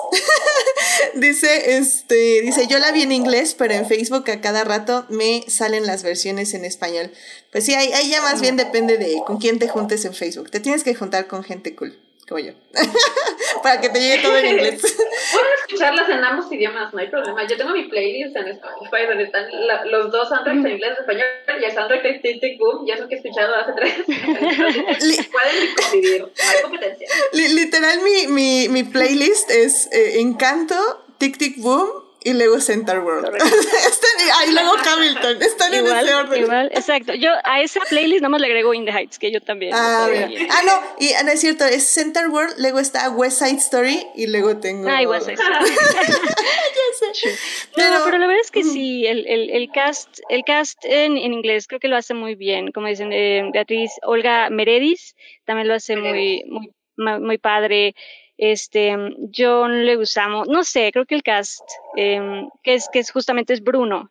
dice 1.14 1.76
este 1.76 2.42
dice 2.42 2.66
yo 2.66 2.78
la 2.78 2.92
vi 2.92 3.02
en 3.02 3.12
inglés 3.12 3.54
pero 3.56 3.74
en 3.74 3.86
Facebook 3.86 4.30
a 4.30 4.40
cada 4.40 4.64
rato 4.64 5.06
me 5.08 5.44
salen 5.48 5.86
las 5.86 6.02
versiones 6.02 6.54
en 6.54 6.64
español 6.64 7.10
pues 7.54 7.64
sí 7.64 7.74
ahí, 7.74 7.92
ahí 7.92 8.10
ya 8.10 8.20
más 8.20 8.40
bien 8.40 8.56
depende 8.56 8.98
de 8.98 9.22
con 9.24 9.38
quién 9.38 9.60
te 9.60 9.68
juntes 9.68 10.04
en 10.04 10.12
Facebook. 10.12 10.50
Te 10.50 10.58
tienes 10.58 10.82
que 10.82 10.94
juntar 10.94 11.28
con 11.28 11.44
gente 11.44 11.76
cool 11.76 11.96
como 12.26 12.40
yo. 12.40 12.52
Para 13.62 13.80
que 13.80 13.88
te 13.88 14.00
llegue 14.00 14.22
todo 14.22 14.36
en 14.36 14.46
inglés. 14.46 14.80
Puedes 15.32 15.60
escucharlas 15.66 16.08
en 16.08 16.24
ambos 16.24 16.50
idiomas 16.52 16.92
no 16.92 17.00
hay 17.00 17.08
problema. 17.08 17.46
Yo 17.46 17.56
tengo 17.56 17.72
mi 17.72 17.84
playlist 17.84 18.36
en 18.36 18.48
Spotify 18.48 19.06
donde 19.08 19.24
están 19.24 19.46
la, 19.66 19.84
los 19.84 20.10
dos 20.10 20.28
soundtracks 20.28 20.60
mm. 20.60 20.66
en 20.66 20.72
inglés 20.72 20.92
y 20.96 21.00
español 21.00 21.26
y 21.60 21.64
el 21.64 21.72
soundtrack 21.72 22.02
de 22.02 22.12
Tic 22.20 22.40
Tic 22.40 22.58
Boom 22.58 22.86
ya 22.86 22.94
eso 22.94 23.08
que 23.08 23.14
he 23.14 23.18
escuchado 23.18 23.54
hace 23.54 23.72
tres 23.72 23.94
pueden 24.06 25.74
convivir 25.76 26.22
no 26.22 26.28
hay 26.36 26.62
competencia. 26.62 27.08
Literal 27.32 28.00
mi, 28.02 28.26
mi, 28.28 28.68
mi 28.68 28.84
playlist 28.84 29.50
es 29.50 29.88
eh, 29.92 30.20
Encanto 30.20 31.04
Tic 31.18 31.38
Tic 31.38 31.58
Boom 31.58 32.03
y 32.24 32.32
luego 32.32 32.58
Center 32.58 33.00
World. 33.00 33.26
Ahí 34.40 34.52
luego 34.52 34.72
Hamilton. 34.92 35.42
Están 35.42 35.74
igual, 35.74 35.98
en 35.98 36.04
ese 36.04 36.14
orden. 36.14 36.42
Igual, 36.42 36.70
exacto. 36.72 37.14
Yo 37.14 37.30
a 37.44 37.60
esa 37.60 37.80
playlist 37.80 38.22
nada 38.22 38.30
más 38.30 38.40
le 38.40 38.46
agrego 38.46 38.72
In 38.72 38.86
the 38.86 38.92
Heights, 38.92 39.18
que 39.18 39.30
yo 39.30 39.40
también. 39.40 39.72
Ah, 39.74 40.08
ah 40.08 40.62
no, 40.64 40.82
y 40.98 41.10
no 41.24 41.30
es 41.30 41.40
cierto, 41.40 41.66
es 41.66 41.86
Center 41.86 42.28
World, 42.28 42.54
luego 42.58 42.78
está 42.78 43.10
West 43.10 43.40
Side 43.40 43.58
Story 43.58 44.06
y 44.16 44.26
luego 44.26 44.56
tengo. 44.56 44.88
Ah, 44.88 45.02
West 45.06 45.26
Side 45.26 45.34
Story. 45.34 45.70
ya 45.70 47.14
sé. 47.14 47.38
Pero, 47.76 47.90
no, 47.90 48.04
pero 48.06 48.18
la 48.18 48.26
verdad 48.26 48.42
es 48.42 48.50
que 48.50 48.64
sí, 48.64 49.06
el, 49.06 49.26
el, 49.26 49.50
el 49.50 49.70
cast, 49.70 50.20
el 50.30 50.44
cast 50.44 50.82
en, 50.84 51.18
en 51.18 51.34
inglés 51.34 51.66
creo 51.66 51.78
que 51.78 51.88
lo 51.88 51.96
hace 51.96 52.14
muy 52.14 52.34
bien. 52.34 52.72
Como 52.72 52.86
dicen, 52.86 53.12
eh, 53.12 53.42
Beatriz 53.52 53.92
Olga 54.02 54.48
Meredis 54.48 55.14
también 55.44 55.68
lo 55.68 55.74
hace 55.74 55.96
muy, 55.96 56.42
muy, 56.46 57.20
muy 57.20 57.38
padre 57.38 57.94
este 58.36 58.96
John 59.36 59.84
Leguizamo, 59.86 60.44
no 60.46 60.64
sé, 60.64 60.90
creo 60.92 61.06
que 61.06 61.14
el 61.14 61.22
cast 61.22 61.62
eh, 61.96 62.42
que 62.62 62.74
es 62.74 62.88
que 62.92 62.98
es 63.00 63.10
justamente 63.10 63.52
es 63.52 63.62
Bruno. 63.62 64.10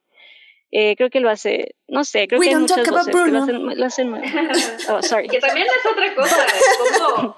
Eh, 0.72 0.96
creo 0.96 1.10
que 1.12 1.20
lo 1.20 1.30
hace, 1.30 1.76
no 1.88 2.04
sé, 2.04 2.28
creo 2.28 2.40
We 2.40 2.48
que 2.48 2.50
hay 2.50 2.54
don't 2.56 2.70
muchas 2.72 2.86
talk 2.86 2.88
about 2.88 3.06
voces 3.06 3.14
que 3.14 3.32
lo 3.32 3.42
Bruno. 3.42 3.44
hacen, 3.44 3.80
lo 3.80 3.86
hacen 3.86 4.84
Oh, 4.90 5.02
sorry. 5.04 5.28
que 5.28 5.40
también 5.40 5.68
es 5.68 5.86
otra 5.86 6.16
cosa, 6.16 6.46
como 7.00 7.38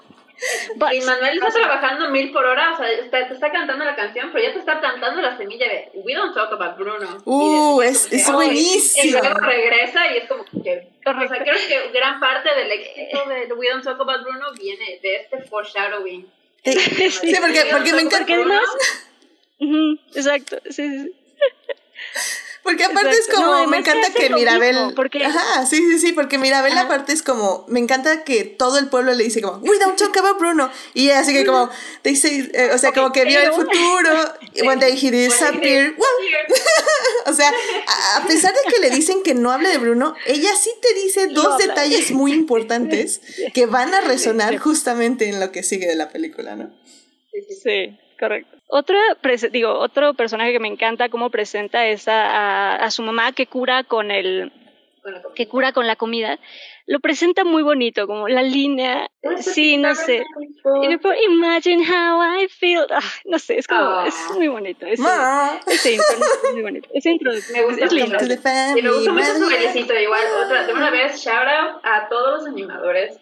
y 0.92 1.00
Manuel 1.06 1.38
está 1.38 1.50
trabajando 1.50 2.10
mil 2.10 2.30
por 2.30 2.44
hora, 2.44 2.72
o 2.74 2.76
sea, 2.76 2.90
está, 2.90 3.26
te 3.26 3.34
está 3.34 3.50
cantando 3.50 3.84
la 3.84 3.96
canción, 3.96 4.30
pero 4.32 4.44
ya 4.46 4.52
te 4.52 4.58
está 4.58 4.80
plantando 4.80 5.20
la 5.22 5.36
semilla 5.36 5.66
de 5.66 5.90
We 5.94 6.14
don't 6.14 6.34
talk 6.34 6.52
about 6.52 6.76
Bruno. 6.76 7.22
Uh, 7.24 7.80
es, 7.82 8.12
es 8.12 8.30
buenísimo. 8.30 9.04
Y 9.06 9.10
luego 9.12 9.38
regresa 9.40 10.12
y 10.12 10.18
es 10.18 10.28
como, 10.28 10.44
que, 10.44 10.88
o 11.06 11.28
sea, 11.28 11.38
creo 11.42 11.54
que 11.68 11.90
gran 11.92 12.20
parte 12.20 12.54
del 12.54 12.70
éxito 12.70 13.24
de 13.28 13.52
We 13.54 13.68
Don't 13.70 13.84
Talk 13.84 14.00
About 14.00 14.22
Bruno 14.24 14.46
viene 14.58 14.98
de 15.02 15.16
este 15.16 15.42
foreshadowing. 15.42 16.26
Sí, 17.10 17.34
porque, 17.40 17.66
porque 17.70 17.92
me 17.92 18.02
encanta. 18.02 18.26
Exacto, 20.14 20.58
sí, 20.70 20.88
sí, 20.88 20.98
sí. 21.04 21.12
Porque 22.66 22.82
aparte 22.82 23.10
es 23.10 23.28
como, 23.28 23.64
me 23.68 23.76
encanta 23.76 24.10
que 24.12 24.28
Mirabel. 24.28 24.76
Ajá, 25.24 25.66
sí, 25.66 25.76
sí, 25.76 26.00
sí, 26.00 26.12
porque 26.12 26.36
Mirabel 26.36 26.76
aparte 26.76 27.12
es 27.12 27.22
como, 27.22 27.64
me 27.68 27.78
encanta 27.78 28.24
que 28.24 28.42
todo 28.42 28.78
el 28.78 28.88
pueblo 28.88 29.14
le 29.14 29.22
dice 29.22 29.40
como, 29.40 29.58
we 29.58 29.78
don't 29.78 29.96
talk 29.96 30.16
about 30.16 30.36
Bruno. 30.40 30.68
Y 30.92 31.10
así 31.10 31.32
que 31.32 31.46
como, 31.46 31.70
dice, 32.02 32.50
eh, 32.52 32.70
o 32.74 32.78
sea, 32.78 32.90
como 32.90 33.12
que 33.12 33.24
vio 33.24 33.38
el 33.38 33.52
futuro. 33.52 34.10
One 34.66 34.80
day 34.80 34.98
he 35.00 35.12
disappeared. 35.12 35.94
o 37.26 37.32
sea, 37.32 37.52
a 38.16 38.26
pesar 38.26 38.52
de 38.52 38.74
que 38.74 38.80
le 38.80 38.90
dicen 38.90 39.22
que 39.22 39.34
no 39.34 39.52
hable 39.52 39.68
de 39.68 39.78
Bruno, 39.78 40.16
ella 40.26 40.50
sí 40.60 40.70
te 40.82 40.92
dice 40.94 41.28
dos 41.28 41.58
detalles 41.58 42.10
muy 42.10 42.32
importantes 42.32 43.20
que 43.54 43.66
van 43.66 43.94
a 43.94 44.00
resonar 44.00 44.58
justamente 44.58 45.28
en 45.28 45.38
lo 45.38 45.52
que 45.52 45.62
sigue 45.62 45.86
de 45.86 45.94
la 45.94 46.08
película, 46.08 46.56
¿no? 46.56 46.74
Sí, 47.62 47.96
correcto. 48.18 48.56
Otro, 48.68 48.98
digo, 49.52 49.72
otro 49.78 50.14
personaje 50.14 50.52
que 50.52 50.60
me 50.60 50.68
encanta 50.68 51.08
cómo 51.08 51.30
presenta 51.30 51.86
es 51.86 52.06
a, 52.08 52.86
su 52.90 53.02
mamá 53.02 53.32
que 53.32 53.46
cura 53.46 53.84
con 53.84 54.10
el 54.10 54.52
que 55.36 55.46
cura 55.46 55.72
con 55.72 55.86
la 55.86 55.94
comida. 55.94 56.40
Lo 56.86 56.98
presenta 56.98 57.44
muy 57.44 57.62
bonito, 57.62 58.08
como 58.08 58.26
la 58.26 58.42
línea, 58.42 59.08
sí, 59.38 59.76
no 59.76 59.94
sé. 59.94 60.24
Imagine 61.28 61.84
how 61.84 62.40
I 62.40 62.48
feel. 62.48 62.86
Ah, 62.90 63.00
no 63.24 63.38
sé, 63.38 63.58
es 63.58 63.68
como, 63.68 64.02
es 64.02 64.14
ah. 64.16 64.34
muy 64.34 64.48
bonito. 64.48 64.84
Ese 64.86 65.92
intro 65.92 66.16
es 66.16 66.52
muy 66.52 66.62
bonito. 66.62 66.88
Ese 66.92 67.10
intro 67.10 67.32
me 67.52 67.62
gusta 67.62 67.84
es 67.84 67.92
lindo. 67.92 68.18
Y 68.76 68.82
me 68.82 68.90
gusta 68.90 69.12
mucho 69.12 69.34
su 69.34 69.46
bailecito. 69.46 69.94
Igual, 69.94 70.22
otra, 70.44 70.66
de 70.66 70.72
una 70.72 70.90
vez, 70.90 71.20
shout 71.20 71.46
out 71.46 71.80
a 71.84 72.08
todos 72.08 72.38
los 72.38 72.46
animadores. 72.48 73.18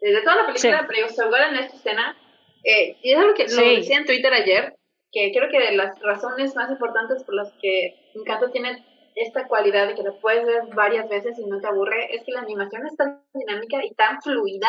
Desde 0.00 0.22
toda 0.22 0.36
la 0.36 0.46
película, 0.46 0.86
pero 0.88 1.08
se 1.08 1.22
en 1.22 1.56
esta 1.56 1.76
escena. 1.76 2.16
Eh, 2.64 2.96
y 3.02 3.12
es 3.12 3.18
algo 3.18 3.34
que 3.34 3.46
lo 3.48 3.62
decía 3.62 3.98
en 3.98 4.06
Twitter 4.06 4.32
ayer 4.32 4.74
que 5.10 5.32
creo 5.32 5.50
que 5.50 5.58
de 5.58 5.76
las 5.76 5.98
razones 6.00 6.54
más 6.54 6.70
importantes 6.70 7.24
por 7.24 7.34
las 7.34 7.52
que 7.60 7.94
Encanto 8.14 8.50
tiene 8.50 8.84
esta 9.14 9.46
cualidad 9.48 9.88
de 9.88 9.94
que 9.94 10.02
lo 10.02 10.18
puedes 10.20 10.46
ver 10.46 10.62
varias 10.74 11.08
veces 11.08 11.38
y 11.38 11.46
no 11.46 11.60
te 11.60 11.66
aburre 11.66 12.14
es 12.14 12.22
que 12.24 12.32
la 12.32 12.40
animación 12.40 12.86
es 12.86 12.96
tan 12.96 13.22
dinámica 13.34 13.84
y 13.84 13.94
tan 13.94 14.20
fluida. 14.22 14.68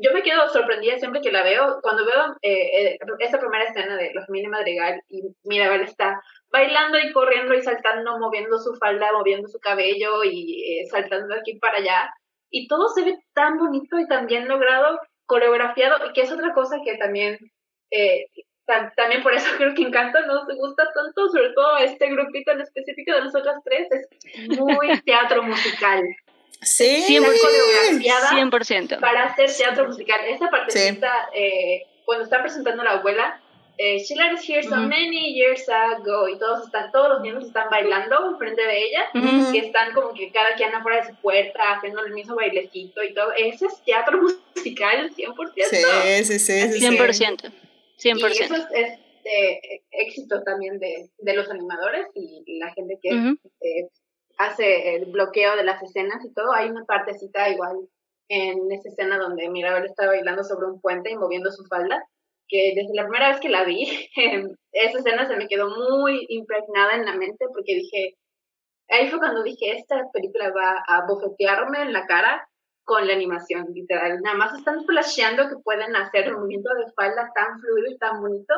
Yo 0.00 0.12
me 0.12 0.22
quedo 0.22 0.48
sorprendida 0.48 0.98
siempre 0.98 1.20
que 1.20 1.30
la 1.30 1.42
veo. 1.42 1.80
Cuando 1.82 2.06
veo 2.06 2.36
eh, 2.40 2.94
eh 2.94 2.98
esta 3.18 3.38
primera 3.38 3.64
escena 3.64 3.96
de 3.96 4.12
los 4.14 4.28
mini 4.30 4.48
Madrigal 4.48 5.02
y 5.08 5.22
Mirabel 5.44 5.82
está 5.82 6.22
bailando 6.50 6.98
y 6.98 7.12
corriendo 7.12 7.54
y 7.54 7.62
saltando, 7.62 8.18
moviendo 8.18 8.58
su 8.58 8.74
falda, 8.76 9.12
moviendo 9.12 9.48
su 9.48 9.58
cabello 9.58 10.24
y 10.24 10.80
eh, 10.80 10.86
saltando 10.86 11.34
de 11.34 11.40
aquí 11.40 11.58
para 11.58 11.78
allá. 11.78 12.10
Y 12.50 12.68
todo 12.68 12.88
se 12.88 13.04
ve 13.04 13.18
tan 13.34 13.58
bonito 13.58 13.98
y 13.98 14.06
tan 14.06 14.26
bien 14.26 14.48
logrado, 14.48 14.98
coreografiado, 15.32 15.96
y 16.06 16.12
que 16.12 16.20
es 16.22 16.30
otra 16.30 16.52
cosa 16.52 16.76
que 16.84 16.98
también 16.98 17.38
eh, 17.90 18.26
también 18.96 19.22
por 19.22 19.34
eso 19.34 19.46
creo 19.56 19.74
que 19.74 19.82
Encanto 19.82 20.20
nos 20.26 20.46
gusta 20.56 20.84
tanto, 20.94 21.28
sobre 21.30 21.50
todo 21.54 21.78
este 21.78 22.08
grupito 22.10 22.52
en 22.52 22.60
específico 22.60 23.14
de 23.14 23.22
nosotras 23.22 23.56
tres, 23.64 23.88
es 23.90 24.58
muy 24.58 25.00
teatro 25.06 25.42
musical. 25.42 26.02
Sí, 26.60 27.04
100%. 27.08 28.50
100%. 28.50 29.00
Para 29.00 29.24
hacer 29.24 29.50
teatro 29.52 29.88
musical. 29.88 30.20
Esa 30.28 30.48
partecita, 30.48 31.10
eh, 31.34 31.82
cuando 32.04 32.24
está 32.24 32.40
presentando 32.40 32.84
la 32.84 32.92
abuela, 32.92 33.41
eh, 33.78 33.98
She 33.98 34.14
let 34.14 34.32
us 34.32 34.48
here 34.48 34.62
so 34.62 34.76
many 34.76 35.32
years 35.34 35.68
ago, 35.68 36.28
y 36.28 36.38
todos 36.38 36.66
están, 36.66 36.90
todos 36.92 37.08
los 37.08 37.22
niños 37.22 37.44
están 37.44 37.68
bailando 37.70 38.30
enfrente 38.30 38.62
de 38.62 38.78
ella, 38.78 39.08
y 39.52 39.58
están 39.58 39.92
como 39.94 40.12
que 40.14 40.30
cada 40.30 40.54
quien 40.56 40.74
afuera 40.74 41.02
de 41.02 41.12
su 41.12 41.20
puerta, 41.20 41.74
haciendo 41.74 42.02
el 42.04 42.12
mismo 42.12 42.36
bailecito 42.36 43.02
y 43.02 43.14
todo. 43.14 43.32
Ese 43.32 43.66
es 43.66 43.82
teatro 43.84 44.20
musical, 44.56 45.10
100%. 45.14 45.52
Sí, 45.70 46.24
sí, 46.24 46.38
sí. 46.38 46.72
sí 46.72 46.86
100%. 46.86 47.52
100%. 47.98 48.34
Y 48.34 48.42
eso 48.42 48.54
es, 48.54 48.98
de 49.24 49.82
éxito 49.92 50.42
también 50.42 50.80
de, 50.80 51.08
de, 51.18 51.34
los 51.34 51.48
animadores 51.48 52.06
y 52.14 52.58
la 52.58 52.72
gente 52.74 52.98
que 53.00 53.10
eh, 53.10 53.88
hace 54.38 54.96
el 54.96 55.06
bloqueo 55.06 55.56
de 55.56 55.64
las 55.64 55.82
escenas 55.82 56.24
y 56.24 56.32
todo. 56.32 56.52
Hay 56.52 56.68
una 56.68 56.84
partecita 56.84 57.48
igual 57.48 57.88
en 58.28 58.70
esa 58.72 58.88
escena 58.88 59.18
donde 59.18 59.48
Mirabel 59.48 59.84
está 59.84 60.06
bailando 60.06 60.42
sobre 60.42 60.66
un 60.66 60.80
puente 60.80 61.10
y 61.10 61.16
moviendo 61.16 61.50
su 61.50 61.64
falda, 61.66 62.02
que 62.52 62.74
desde 62.76 62.94
la 62.94 63.04
primera 63.04 63.30
vez 63.30 63.40
que 63.40 63.48
la 63.48 63.64
vi, 63.64 63.88
esa 64.72 64.98
escena 64.98 65.26
se 65.26 65.36
me 65.36 65.48
quedó 65.48 65.70
muy 65.70 66.26
impregnada 66.28 66.96
en 66.96 67.06
la 67.06 67.14
mente 67.14 67.46
porque 67.52 67.74
dije, 67.74 68.16
ahí 68.90 69.08
fue 69.08 69.18
cuando 69.18 69.42
dije, 69.42 69.72
esta 69.72 70.02
película 70.12 70.52
va 70.52 70.84
a 70.86 71.06
bofetearme 71.06 71.80
en 71.80 71.94
la 71.94 72.06
cara 72.06 72.46
con 72.84 73.06
la 73.06 73.14
animación, 73.14 73.68
literal. 73.72 74.20
Nada 74.20 74.36
más 74.36 74.58
están 74.58 74.84
flasheando 74.84 75.48
que 75.48 75.62
pueden 75.64 75.96
hacer 75.96 76.26
el 76.26 76.36
movimiento 76.36 76.68
de 76.74 76.84
espalda 76.84 77.30
tan 77.34 77.58
fluido 77.60 77.90
y 77.90 77.98
tan 77.98 78.20
bonito 78.20 78.54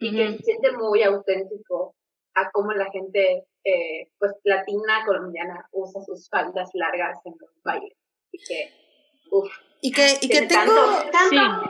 y 0.00 0.16
que 0.16 0.32
se 0.32 0.42
siente 0.42 0.72
muy 0.72 1.02
auténtico 1.04 1.94
a 2.34 2.50
cómo 2.50 2.72
la 2.72 2.90
gente, 2.90 3.44
eh, 3.64 4.08
pues, 4.18 4.32
latina, 4.44 5.04
colombiana, 5.06 5.68
usa 5.72 6.02
sus 6.02 6.28
faldas 6.28 6.70
largas 6.74 7.18
en 7.24 7.34
los 7.38 7.50
bailes. 7.62 7.96
Y 8.32 8.38
que, 8.38 8.70
Y 9.80 9.92
que, 9.92 10.18
y 10.20 10.28
que 10.28 10.42
tengo, 10.42 10.72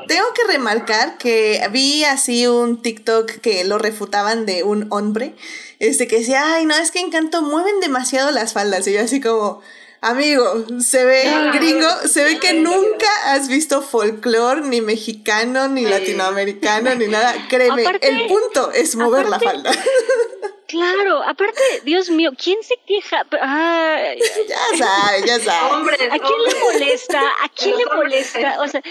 tengo 0.07 0.27
que 0.33 0.53
remarcar 0.53 1.19
que 1.19 1.61
vi 1.71 2.05
así 2.05 2.47
un 2.47 2.81
TikTok 2.81 3.31
que 3.31 3.65
lo 3.65 3.79
refutaban 3.79 4.47
de 4.47 4.63
un 4.63 4.87
hombre, 4.91 5.35
este 5.81 6.07
que 6.07 6.21
decía, 6.21 6.55
ay, 6.55 6.65
no, 6.65 6.77
es 6.77 6.91
que 6.91 7.01
Encanto 7.01 7.43
mueven 7.43 7.81
demasiado 7.81 8.31
las 8.31 8.55
faldas. 8.55 8.87
Y 8.87 8.95
yo 8.95 9.03
así 9.03 9.21
como, 9.21 9.61
Amigo, 10.01 10.65
se 10.81 11.05
ve 11.05 11.25
gringo, 11.53 11.89
se 12.07 12.23
ve 12.23 12.39
que 12.39 12.53
nunca 12.55 13.09
has 13.27 13.49
visto 13.49 13.83
folclore 13.83 14.61
ni 14.61 14.81
mexicano, 14.81 15.69
ni 15.69 15.83
latinoamericano, 15.83 16.95
ni 16.95 17.09
nada. 17.09 17.35
Créeme, 17.49 17.85
el 18.03 18.27
punto 18.29 18.71
es 18.73 18.95
mover 18.95 19.29
la 19.29 19.41
falda. 19.41 19.73
Claro, 20.69 21.23
aparte, 21.23 21.63
Dios 21.85 22.11
mío, 22.11 22.33
¿quién 22.37 22.63
se 22.63 22.77
queja? 22.87 23.25
Ay, 23.41 24.19
ya 24.49 24.77
sabes, 24.77 25.25
ya 25.25 25.39
sabes. 25.41 26.11
¿A 26.11 26.19
quién 26.19 26.43
le 26.43 26.61
molesta? 26.61 27.21
¿A 27.43 27.49
quién 27.49 27.77
le 27.77 27.87
molesta? 27.87 28.61
O 28.61 28.69
sea, 28.69 28.83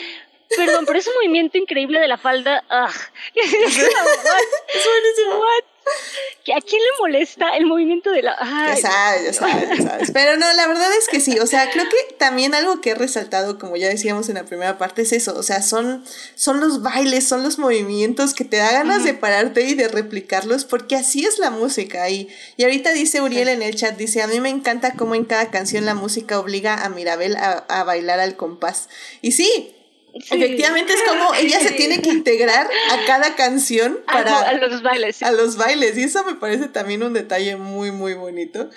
perdón, 0.56 0.86
pero 0.86 1.00
ese 1.00 1.12
movimiento 1.14 1.58
increíble 1.58 2.00
de 2.00 2.08
la 2.08 2.18
falda. 2.18 2.64
es 3.36 3.52
buenísimo. 4.86 5.44
¿A 6.56 6.62
quién 6.62 6.80
le 6.82 6.90
molesta 7.00 7.58
el 7.58 7.66
movimiento 7.66 8.12
de 8.12 8.22
la.? 8.22 8.38
ya 8.40 8.78
sabes, 8.78 9.26
ya 9.26 9.34
sabes, 9.34 9.70
ya 9.70 9.90
sabes. 9.90 10.12
Pero 10.12 10.38
no, 10.38 10.52
la 10.54 10.68
verdad 10.68 10.90
es 11.00 11.08
que 11.08 11.20
sí. 11.20 11.40
O 11.40 11.48
sea, 11.48 11.72
creo 11.72 11.86
que 11.86 12.14
también 12.16 12.54
algo 12.54 12.82
que 12.82 12.92
he 12.92 12.96
resaltado, 12.96 13.58
como 13.58 13.76
ya 13.76 13.88
decíamos 13.88 14.30
en 14.30 14.36
la 14.36 14.46
primera 14.46 14.78
parte, 14.78 15.02
es 15.02 15.12
eso. 15.12 15.36
O 15.36 15.42
sea, 15.42 15.64
son, 15.64 16.06
son 16.36 16.60
los 16.60 16.84
bailes, 16.84 17.28
son 17.28 17.42
los 17.42 17.58
movimientos 17.58 18.36
que 18.36 18.46
te 18.46 18.58
da 18.58 18.72
ganas 18.72 19.04
de 19.04 19.16
pararte 19.16 19.62
y 19.64 19.74
de 19.74 19.88
replicarlos, 19.88 20.66
porque 20.66 20.96
así 20.96 21.26
es 21.26 21.40
la 21.40 21.50
música. 21.50 22.08
Y, 22.10 22.30
y 22.58 22.64
ahorita 22.64 22.94
dice 22.94 23.22
Uriel 23.22 23.50
en 23.50 23.64
el 23.64 23.76
chat: 23.76 23.98
dice, 23.98 24.22
a 24.22 24.28
mí 24.28 24.40
me 24.40 24.50
encanta 24.50 24.94
cómo 24.94 25.16
en 25.16 25.26
cada 25.26 25.50
canción 25.50 25.86
la 25.86 25.96
música 25.96 26.40
obliga 26.40 26.86
a 26.86 26.90
Mirabel 26.90 27.38
a, 27.38 27.66
a 27.70 27.84
bailar 27.84 28.20
al 28.20 28.36
compás. 28.36 28.88
Y 29.22 29.32
sí, 29.32 29.75
Efectivamente 30.16 30.94
es 30.94 31.02
como 31.04 31.34
ella 31.40 31.60
se 31.60 31.72
tiene 31.72 32.02
que 32.02 32.10
integrar 32.10 32.68
a 32.90 33.06
cada 33.06 33.36
canción 33.36 34.00
para 34.06 34.40
a, 34.40 34.54
los 34.54 34.82
bailes. 34.82 35.22
A 35.22 35.32
los 35.32 35.58
bailes 35.58 35.98
y 35.98 36.04
eso 36.04 36.24
me 36.24 36.36
parece 36.36 36.68
también 36.70 37.04
un 37.04 37.14
detalle 37.14 37.58
muy 37.58 37.92
muy 37.92 38.14
bonito. 38.14 38.70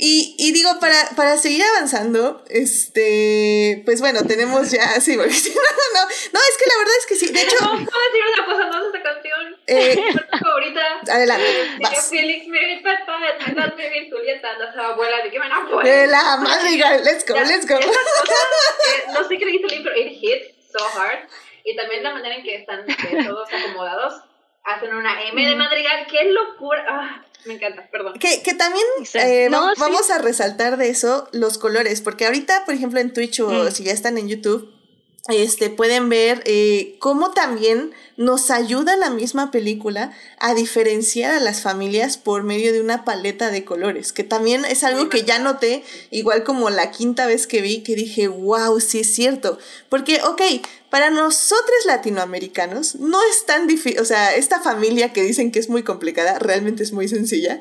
Y, 0.00 0.36
y 0.38 0.52
digo, 0.52 0.78
para, 0.78 0.94
para 1.16 1.36
seguir 1.36 1.60
avanzando, 1.74 2.44
este, 2.50 3.82
pues 3.84 4.00
bueno, 4.00 4.20
tenemos 4.28 4.70
ya, 4.70 5.00
sí, 5.00 5.16
porque 5.16 5.32
si 5.32 5.48
no, 5.48 5.56
no, 5.56 6.04
no, 6.04 6.40
es 6.48 6.56
que 6.56 6.70
la 6.70 6.78
verdad 6.78 6.94
es 7.00 7.06
que 7.06 7.16
sí, 7.16 7.32
de 7.32 7.42
hecho... 7.42 7.56
¿Puedo 7.58 7.80
decir 7.80 8.22
una 8.32 8.46
cosa 8.46 8.66
más 8.68 8.80
de 8.80 8.86
esta 8.86 9.02
canción? 9.02 9.56
Eh, 9.66 9.96
mi 10.32 10.38
favorita. 10.38 11.00
Adelante, 11.10 11.46
vas. 11.82 12.10
Felix, 12.10 12.46
Mary, 12.46 12.80
Papa, 12.80 13.18
Mary, 13.76 14.08
Julieta, 14.08 14.48
la 14.56 14.86
abuela 14.86 15.16
de 15.24 15.30
que 15.30 15.40
me 15.40 15.48
no 15.48 15.80
De 15.82 16.06
la 16.06 16.36
madrigal, 16.36 17.02
let's 17.02 17.26
go, 17.26 17.34
let's 17.34 17.66
go. 17.66 17.74
Eh, 17.74 19.04
no 19.12 19.26
sé 19.26 19.36
qué 19.36 19.46
le 19.46 19.50
dice 19.50 19.74
el 19.74 19.82
pero 19.82 19.96
it 19.96 20.12
hits 20.12 20.57
so 20.70 20.84
hard. 20.98 21.28
Y 21.64 21.76
también 21.76 22.02
la 22.02 22.12
manera 22.12 22.36
en 22.36 22.42
que 22.42 22.56
están 22.56 22.84
todos 23.26 23.48
acomodados. 23.52 24.22
Hacen 24.64 24.94
una 24.94 25.22
M 25.28 25.46
de 25.46 25.56
madrigal. 25.56 26.06
¡Qué 26.10 26.30
locura! 26.30 26.84
Ah, 26.88 27.24
me 27.46 27.54
encanta, 27.54 27.88
perdón. 27.90 28.18
Que, 28.18 28.42
que 28.42 28.54
también 28.54 28.84
eh, 29.14 29.48
vamos 29.50 30.10
a 30.10 30.18
resaltar 30.18 30.76
de 30.76 30.90
eso 30.90 31.28
los 31.32 31.58
colores. 31.58 32.02
Porque 32.02 32.26
ahorita, 32.26 32.64
por 32.64 32.74
ejemplo, 32.74 33.00
en 33.00 33.12
Twitch 33.12 33.40
o 33.40 33.48
mm. 33.48 33.70
si 33.70 33.84
ya 33.84 33.92
están 33.92 34.18
en 34.18 34.28
YouTube, 34.28 34.77
este, 35.26 35.68
pueden 35.68 36.08
ver 36.08 36.42
eh, 36.46 36.96
cómo 37.00 37.32
también 37.32 37.92
nos 38.16 38.50
ayuda 38.50 38.96
la 38.96 39.10
misma 39.10 39.50
película 39.50 40.12
a 40.38 40.54
diferenciar 40.54 41.34
a 41.34 41.40
las 41.40 41.60
familias 41.60 42.16
por 42.16 42.44
medio 42.44 42.72
de 42.72 42.80
una 42.80 43.04
paleta 43.04 43.50
de 43.50 43.64
colores, 43.64 44.12
que 44.12 44.24
también 44.24 44.64
es 44.64 44.84
algo 44.84 45.08
que 45.08 45.24
ya 45.24 45.38
noté, 45.38 45.84
igual 46.10 46.44
como 46.44 46.70
la 46.70 46.90
quinta 46.90 47.26
vez 47.26 47.46
que 47.46 47.60
vi, 47.60 47.82
que 47.82 47.94
dije, 47.94 48.26
wow, 48.28 48.80
sí 48.80 49.00
es 49.00 49.14
cierto, 49.14 49.58
porque, 49.88 50.20
ok, 50.22 50.40
para 50.88 51.10
nosotros 51.10 51.84
latinoamericanos 51.86 52.94
no 52.96 53.22
es 53.24 53.44
tan 53.44 53.66
difícil, 53.66 54.00
o 54.00 54.04
sea, 54.06 54.34
esta 54.34 54.60
familia 54.60 55.12
que 55.12 55.22
dicen 55.22 55.52
que 55.52 55.58
es 55.58 55.68
muy 55.68 55.82
complicada, 55.82 56.38
realmente 56.38 56.82
es 56.82 56.92
muy 56.92 57.06
sencilla, 57.06 57.60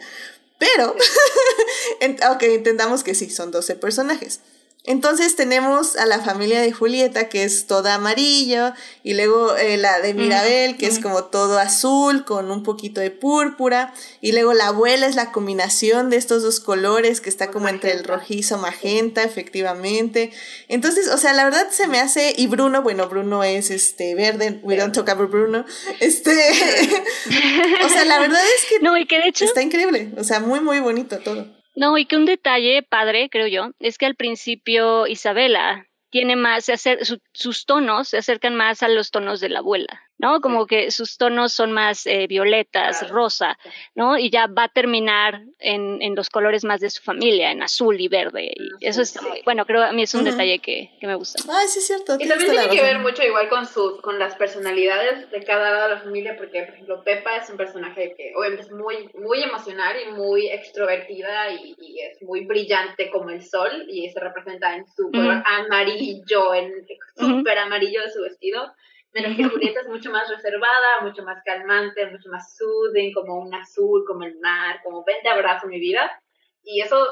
pero, 0.57 0.95
ok, 2.31 2.43
entendamos 2.43 3.03
que 3.03 3.13
sí, 3.13 3.29
son 3.29 3.51
12 3.51 3.75
personajes. 3.75 4.39
Entonces 4.87 5.35
tenemos 5.35 5.97
a 5.97 6.05
la 6.05 6.21
familia 6.21 6.61
de 6.61 6.71
Julieta, 6.71 7.27
que 7.27 7.43
es 7.43 7.67
toda 7.67 7.95
amarillo, 7.95 8.71
y 9.03 9.15
luego 9.15 9.57
eh, 9.57 9.75
la 9.75 9.99
de 9.99 10.13
Mirabel, 10.13 10.77
que 10.77 10.87
es 10.87 10.99
como 10.99 11.25
todo 11.25 11.59
azul, 11.59 12.23
con 12.23 12.49
un 12.49 12.63
poquito 12.63 13.01
de 13.01 13.11
púrpura, 13.11 13.93
y 14.21 14.31
luego 14.31 14.53
la 14.53 14.67
abuela 14.67 15.05
es 15.05 15.17
la 15.17 15.33
combinación 15.33 16.09
de 16.09 16.15
estos 16.15 16.41
dos 16.41 16.61
colores, 16.61 17.19
que 17.19 17.29
está 17.29 17.51
como 17.51 17.67
entre 17.67 17.91
el 17.91 18.05
rojizo 18.05 18.57
magenta, 18.59 19.23
efectivamente. 19.23 20.31
Entonces, 20.69 21.09
o 21.09 21.17
sea, 21.17 21.33
la 21.33 21.43
verdad 21.43 21.67
se 21.69 21.87
me 21.87 21.99
hace, 21.99 22.33
y 22.37 22.47
Bruno, 22.47 22.81
bueno, 22.81 23.09
Bruno 23.09 23.43
es 23.43 23.71
este 23.71 24.15
verde, 24.15 24.61
we 24.63 24.77
don't 24.77 24.95
talk 24.95 25.09
about 25.09 25.29
Bruno, 25.29 25.65
este, 25.99 26.31
o 27.85 27.89
sea, 27.89 28.05
la 28.05 28.19
verdad 28.19 28.41
es 28.41 28.69
que, 28.69 28.79
no, 28.79 28.97
y 28.97 29.05
que 29.05 29.19
de 29.19 29.27
hecho 29.27 29.43
está 29.43 29.61
increíble, 29.61 30.13
o 30.17 30.23
sea, 30.23 30.39
muy, 30.39 30.61
muy 30.61 30.79
bonito 30.79 31.19
todo. 31.19 31.56
No, 31.77 31.95
y 31.99 32.07
que 32.07 32.15
un 32.17 32.25
detalle 32.25 32.81
padre, 32.81 33.29
creo 33.29 33.45
yo, 33.45 33.69
es 33.77 33.99
que 33.99 34.07
al 34.07 34.15
principio 34.15 35.05
Isabela 35.05 35.85
tiene 36.09 36.35
más, 36.35 36.65
se 36.65 36.73
hace, 36.73 36.97
sus 37.33 37.67
tonos 37.67 38.07
se 38.07 38.17
acercan 38.17 38.55
más 38.55 38.81
a 38.81 38.87
los 38.87 39.11
tonos 39.11 39.39
de 39.41 39.49
la 39.49 39.59
abuela. 39.59 40.06
¿No? 40.17 40.41
Como 40.41 40.65
que 40.65 40.91
sus 40.91 41.17
tonos 41.17 41.53
son 41.53 41.71
más 41.71 42.05
eh, 42.07 42.27
violetas, 42.27 43.09
rosa, 43.09 43.57
¿no? 43.95 44.17
Y 44.17 44.29
ya 44.29 44.47
va 44.47 44.63
a 44.63 44.69
terminar 44.69 45.43
en, 45.59 46.01
en, 46.01 46.15
los 46.15 46.29
colores 46.29 46.63
más 46.63 46.81
de 46.81 46.89
su 46.89 47.03
familia, 47.03 47.51
en 47.51 47.61
azul 47.61 47.99
y 47.99 48.07
verde. 48.07 48.51
Y 48.79 48.85
eso 48.87 49.01
es, 49.01 49.19
bueno, 49.45 49.65
creo 49.65 49.83
a 49.83 49.91
mí 49.91 50.03
es 50.03 50.13
un 50.15 50.23
detalle 50.23 50.59
que, 50.59 50.91
que, 50.99 51.07
me 51.07 51.15
gusta. 51.15 51.41
Sí, 51.41 51.79
es 51.79 51.87
cierto. 51.87 52.15
Y 52.19 52.27
también 52.27 52.51
tiene 52.51 52.69
que 52.69 52.81
ver 52.81 52.99
mucho 52.99 53.23
igual 53.23 53.47
con, 53.49 53.65
su, 53.65 53.99
con 54.01 54.17
las 54.17 54.35
personalidades 54.35 55.29
de 55.29 55.43
cada 55.43 55.71
lado 55.71 55.89
de 55.89 55.95
la 55.95 56.01
familia, 56.01 56.35
porque, 56.37 56.63
por 56.63 56.73
ejemplo, 56.73 57.03
Pepa 57.03 57.37
es 57.37 57.49
un 57.49 57.57
personaje 57.57 58.15
que 58.17 58.33
obviamente 58.35 58.63
es 58.63 58.71
muy, 58.71 59.09
muy 59.13 59.43
emocional 59.43 59.95
y 60.01 60.11
muy 60.11 60.47
extrovertida 60.47 61.51
y, 61.51 61.75
y 61.79 61.99
es 62.01 62.21
muy 62.23 62.45
brillante 62.45 63.11
como 63.11 63.29
el 63.29 63.43
sol 63.43 63.85
y 63.87 64.09
se 64.09 64.19
representa 64.19 64.75
en 64.75 64.87
su 64.87 65.11
color 65.11 65.43
amarillo, 65.45 66.53
en 66.55 66.87
súper 67.15 67.59
amarillo 67.59 68.01
de 68.01 68.11
su 68.11 68.21
vestido 68.21 68.73
Mientras 69.17 69.35
que 69.35 69.45
Julieta 69.45 69.81
es 69.81 69.87
mucho 69.87 70.11
más 70.11 70.29
reservada, 70.29 71.01
mucho 71.01 71.23
más 71.23 71.41
calmante, 71.43 72.05
mucho 72.05 72.29
más 72.29 72.55
soothing, 72.55 73.11
como 73.13 73.39
un 73.39 73.51
azul, 73.51 74.03
como 74.05 74.23
el 74.23 74.37
mar, 74.39 74.79
como 74.83 75.03
ven 75.03 75.17
te 75.23 75.29
abrazo 75.29 75.65
mi 75.65 75.79
vida. 75.79 76.21
Y 76.61 76.81
eso, 76.81 77.03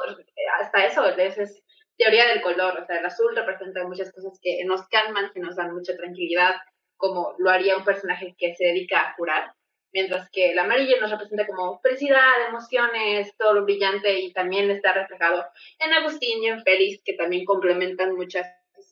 hasta 0.62 0.86
eso, 0.86 1.04
es 1.08 1.64
teoría 1.98 2.28
del 2.28 2.44
color. 2.44 2.80
O 2.80 2.86
sea, 2.86 3.00
el 3.00 3.06
azul 3.08 3.36
representa 3.36 3.88
muchas 3.88 4.12
cosas 4.14 4.38
que 4.40 4.64
nos 4.66 4.88
calman, 4.90 5.32
que 5.34 5.40
nos 5.40 5.56
dan 5.56 5.74
mucha 5.74 5.98
tranquilidad, 5.98 6.54
como 6.96 7.34
lo 7.40 7.50
haría 7.50 7.76
un 7.76 7.86
personaje 7.86 8.36
que 8.38 8.54
se 8.54 8.66
dedica 8.66 9.00
a 9.00 9.16
curar. 9.16 9.54
Mientras 9.92 10.30
que 10.30 10.52
el 10.52 10.60
amarillo 10.60 11.02
nos 11.02 11.10
representa 11.10 11.48
como 11.48 11.80
felicidad, 11.80 12.50
emociones, 12.50 13.36
todo 13.36 13.54
lo 13.56 13.64
brillante 13.64 14.20
y 14.20 14.32
también 14.32 14.70
está 14.70 14.94
reflejado 14.94 15.44
en 15.80 15.92
Agustín 15.92 16.44
y 16.44 16.50
en 16.50 16.62
Félix, 16.62 17.02
que 17.04 17.14
también 17.14 17.46
complementan 17.46 18.14
muchas 18.14 18.46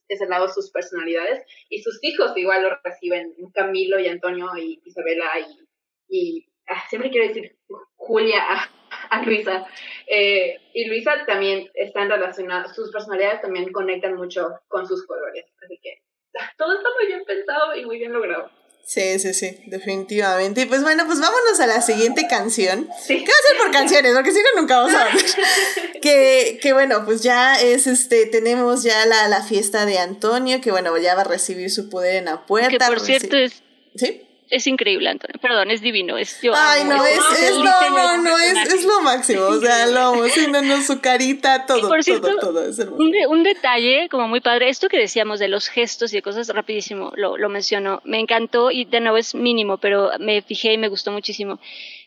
ese 0.08 0.26
lado 0.28 0.48
sus 0.48 0.72
personalidades 0.72 1.44
y 1.70 1.82
sus 1.82 2.00
hijos 2.04 2.36
igual 2.36 2.64
lo 2.64 2.78
reciben, 2.84 3.34
Camilo 3.54 4.00
y 4.00 4.08
Antonio 4.08 4.50
y 4.58 4.82
Isabela 4.86 5.26
y, 5.40 5.68
y 6.10 6.50
ah, 6.68 6.84
siempre 6.90 7.10
quiero 7.10 7.28
decir 7.28 7.58
Julia 7.96 8.42
a, 9.10 9.22
Luisa. 9.24 9.66
Eh, 10.08 10.60
y 10.74 10.86
Luisa 10.86 11.26
también 11.26 11.70
están 11.74 12.10
relacionadas, 12.10 12.76
sus 12.76 12.92
personalidades 12.92 13.42
también 13.42 13.72
conectan 13.72 14.16
mucho 14.16 14.60
con 14.68 14.88
sus 14.88 15.06
colores, 15.06 15.46
así 15.64 15.80
que 15.82 16.02
ah, 16.40 16.52
todo 16.58 16.74
está 16.74 16.90
muy 16.98 17.08
bien 17.08 17.24
pensado 17.26 17.76
y 17.76 17.86
muy 17.86 17.98
bien 18.00 18.14
logrado. 18.14 18.50
Sí, 18.86 19.18
sí, 19.18 19.34
sí, 19.34 19.58
definitivamente. 19.68 20.62
Y 20.62 20.66
pues 20.66 20.82
bueno, 20.84 21.06
pues 21.06 21.20
vámonos 21.20 21.60
a 21.60 21.68
la 21.68 21.82
siguiente 21.82 22.28
canción. 22.28 22.90
¿Qué 23.08 23.16
va 23.16 23.22
a 23.22 23.48
ser 23.48 23.58
por 23.58 23.72
canciones? 23.72 24.14
Porque 24.14 24.32
si 24.32 24.40
no, 24.40 24.62
nunca 24.62 24.78
vamos 24.78 24.94
a 24.94 25.06
ver. 25.06 25.14
que, 26.02 26.60
que 26.62 26.74
bueno, 26.74 27.06
pues 27.06 27.22
ya 27.24 27.56
es 27.56 27.88
este, 27.88 28.26
tenemos 28.26 28.84
ya 28.84 29.06
la, 29.06 29.30
la 29.30 29.42
fiesta 29.42 29.86
de 29.86 30.00
Antonio, 30.00 30.60
que 30.60 30.72
bueno, 30.72 30.98
ya 30.98 31.16
va 31.16 31.22
a 31.22 31.26
recibir 31.26 31.72
su 31.72 31.90
poder 31.90 32.16
en 32.16 32.26
la 32.26 32.46
puerta. 32.46 32.70
Que 32.88 32.94
por 32.94 33.00
cierto 33.00 33.38
es. 33.38 33.64
¿Sí? 33.96 34.24
Es 34.54 34.68
increíble, 34.68 35.10
Antonio. 35.10 35.40
Perdón, 35.42 35.72
es 35.72 35.82
divino. 35.82 36.16
Es, 36.16 36.40
yo 36.42 36.54
Ay, 36.56 36.84
no, 36.84 37.04
es, 37.04 37.20
es, 37.40 37.58
no, 37.58 37.90
no, 37.90 38.18
no, 38.22 38.38
es, 38.38 38.74
es, 38.74 38.86
lo 38.86 39.02
máximo. 39.02 39.46
O 39.46 39.60
sea, 39.60 39.88
lo 39.88 40.00
amo. 40.00 40.28
Sí, 40.28 40.46
no, 40.48 40.62
no, 40.62 40.80
su 40.84 41.02
carita, 41.02 41.66
todo, 41.66 41.90
todo, 41.90 42.40
todo. 42.40 42.70
Es 42.70 42.78
hermoso. 42.78 43.02
Un, 43.02 43.14
un, 43.30 43.44
detalle 43.44 44.10
como 44.10 44.28
muy 44.28 44.42
padre, 44.42 44.70
esto 44.70 44.90
que 44.90 45.00
decíamos 45.00 45.40
de 45.40 45.48
los 45.48 45.68
gestos 45.68 46.14
y 46.14 46.18
de 46.18 46.22
cosas, 46.22 46.50
rapidísimo 46.50 47.12
lo, 47.16 47.36
lo 47.36 47.50
menciono. 47.50 48.02
Me 48.04 48.20
encantó 48.20 48.70
y 48.70 48.86
de 48.86 49.00
nuevo 49.00 49.18
es 49.18 49.34
mínimo, 49.34 49.80
pero 49.80 50.12
me 50.20 50.44
fijé 50.44 50.74
y 50.74 50.78
me 50.78 50.88
gustó 50.88 51.12
muchísimo. 51.12 51.60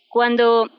Cuando 0.09 0.71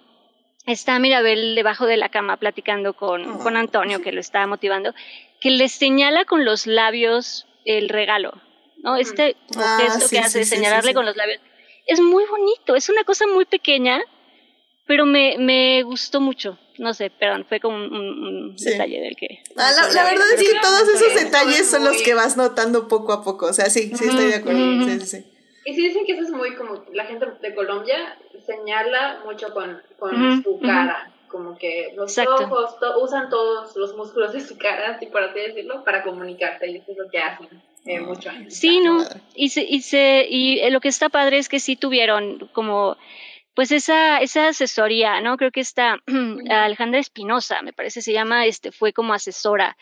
está 0.65 0.99
Mirabel 0.99 1.53
debajo 1.55 1.85
de 1.85 1.97
la 1.97 2.07
cama 2.07 2.37
platicando 2.37 2.93
con, 2.93 3.39
con 3.39 3.57
Antonio, 3.57 4.01
que 4.01 4.13
lo 4.13 4.21
está 4.21 4.47
motivando, 4.47 4.95
que 5.41 5.51
le 5.51 5.67
señala 5.67 6.23
con 6.23 6.45
los 6.45 6.65
labios 6.65 7.45
el 7.65 7.89
regalo. 7.89 8.41
¿no? 8.83 8.95
Este 8.95 9.35
ah, 9.57 9.79
gesto 9.81 10.09
que 10.09 10.19
hace, 10.19 10.45
señalarle 10.45 10.93
con 10.93 11.05
los 11.05 11.17
labios 11.17 11.41
es 11.87 12.01
muy 12.01 12.25
bonito, 12.25 12.75
es 12.75 12.89
una 12.89 13.03
cosa 13.03 13.25
muy 13.27 13.45
pequeña, 13.45 14.01
pero 14.85 15.05
me, 15.05 15.37
me 15.39 15.83
gustó 15.83 16.21
mucho. 16.21 16.57
No 16.77 16.93
sé, 16.93 17.09
perdón, 17.09 17.45
fue 17.49 17.59
como 17.59 17.75
un, 17.75 18.55
detalle 18.55 19.01
del 19.01 19.15
que... 19.15 19.39
Ah, 19.55 19.71
la, 19.71 20.03
verdad 20.03 20.25
es 20.35 20.47
que 20.47 20.59
todos 20.61 20.87
esos 20.87 21.15
detalles 21.15 21.67
son 21.67 21.83
los 21.83 21.99
que 22.03 22.13
vas 22.13 22.37
notando 22.37 22.87
poco 22.87 23.13
a 23.13 23.23
poco, 23.23 23.47
o 23.47 23.53
sea, 23.53 23.69
sí, 23.69 23.91
sí 23.95 24.05
estoy 24.05 24.27
de 24.27 24.35
acuerdo. 24.35 24.59
sí, 24.83 24.99
sí, 24.99 25.25
Y 25.65 25.73
sí 25.73 25.87
dicen 25.87 26.05
que 26.05 26.11
eso 26.11 26.21
es 26.23 26.29
muy 26.29 26.55
como, 26.55 26.85
la 26.93 27.05
gente 27.05 27.25
de 27.41 27.55
Colombia 27.55 28.19
señala 28.45 29.21
mucho 29.25 29.51
con, 29.53 29.81
con 29.97 30.43
su 30.43 30.59
cara, 30.59 31.11
como 31.29 31.57
que 31.57 31.93
los 31.95 32.15
ojos 32.19 32.75
usan 33.01 33.29
todos 33.29 33.75
los 33.75 33.95
músculos 33.97 34.33
de 34.33 34.41
su 34.41 34.57
cara, 34.57 34.91
así 34.91 35.07
por 35.07 35.23
así 35.23 35.39
decirlo, 35.39 35.83
para 35.83 36.03
comunicarse, 36.03 36.67
y 36.67 36.77
eso 36.77 36.91
es 36.91 36.97
lo 36.97 37.09
que 37.09 37.17
hacen. 37.17 37.47
Eh, 37.87 38.01
sí, 38.49 38.81
no, 38.81 39.01
y, 39.33 39.49
se, 39.49 39.63
y, 39.63 39.81
se, 39.81 40.27
y 40.29 40.59
eh, 40.59 40.71
lo 40.71 40.81
que 40.81 40.89
está 40.89 41.07
padre 41.07 41.37
es 41.37 41.47
que 41.47 41.61
sí 41.61 41.77
tuvieron 41.77 42.49
como 42.51 42.97
pues 43.53 43.71
esa, 43.71 44.19
esa 44.19 44.49
asesoría, 44.49 45.21
¿no? 45.21 45.37
Creo 45.37 45.51
que 45.51 45.61
está 45.61 45.97
Alejandra 46.49 46.99
Espinosa, 46.99 47.61
me 47.61 47.71
parece 47.73 48.01
se 48.01 48.11
llama, 48.11 48.45
este, 48.45 48.73
fue 48.73 48.91
como 48.91 49.13
asesora 49.13 49.77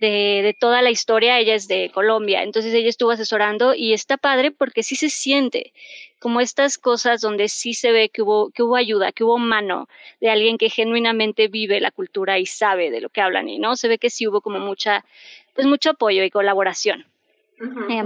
de, 0.00 0.40
de, 0.42 0.56
toda 0.58 0.80
la 0.80 0.90
historia, 0.90 1.38
ella 1.38 1.54
es 1.54 1.68
de 1.68 1.90
Colombia, 1.92 2.42
entonces 2.42 2.72
ella 2.72 2.88
estuvo 2.88 3.10
asesorando 3.10 3.74
y 3.74 3.92
está 3.92 4.16
padre 4.16 4.50
porque 4.50 4.82
sí 4.82 4.96
se 4.96 5.10
siente 5.10 5.72
como 6.18 6.40
estas 6.40 6.78
cosas 6.78 7.20
donde 7.20 7.48
sí 7.48 7.74
se 7.74 7.92
ve 7.92 8.08
que 8.08 8.22
hubo, 8.22 8.50
que 8.50 8.62
hubo 8.62 8.76
ayuda, 8.76 9.12
que 9.12 9.24
hubo 9.24 9.38
mano 9.38 9.88
de 10.20 10.30
alguien 10.30 10.56
que 10.56 10.70
genuinamente 10.70 11.48
vive 11.48 11.80
la 11.80 11.90
cultura 11.90 12.38
y 12.38 12.46
sabe 12.46 12.90
de 12.90 13.02
lo 13.02 13.10
que 13.10 13.20
hablan 13.20 13.48
y 13.48 13.58
no, 13.58 13.76
se 13.76 13.88
ve 13.88 13.98
que 13.98 14.10
sí 14.10 14.26
hubo 14.26 14.40
como 14.40 14.58
mucha, 14.58 15.04
pues 15.54 15.66
mucho 15.66 15.90
apoyo 15.90 16.24
y 16.24 16.30
colaboración 16.30 17.06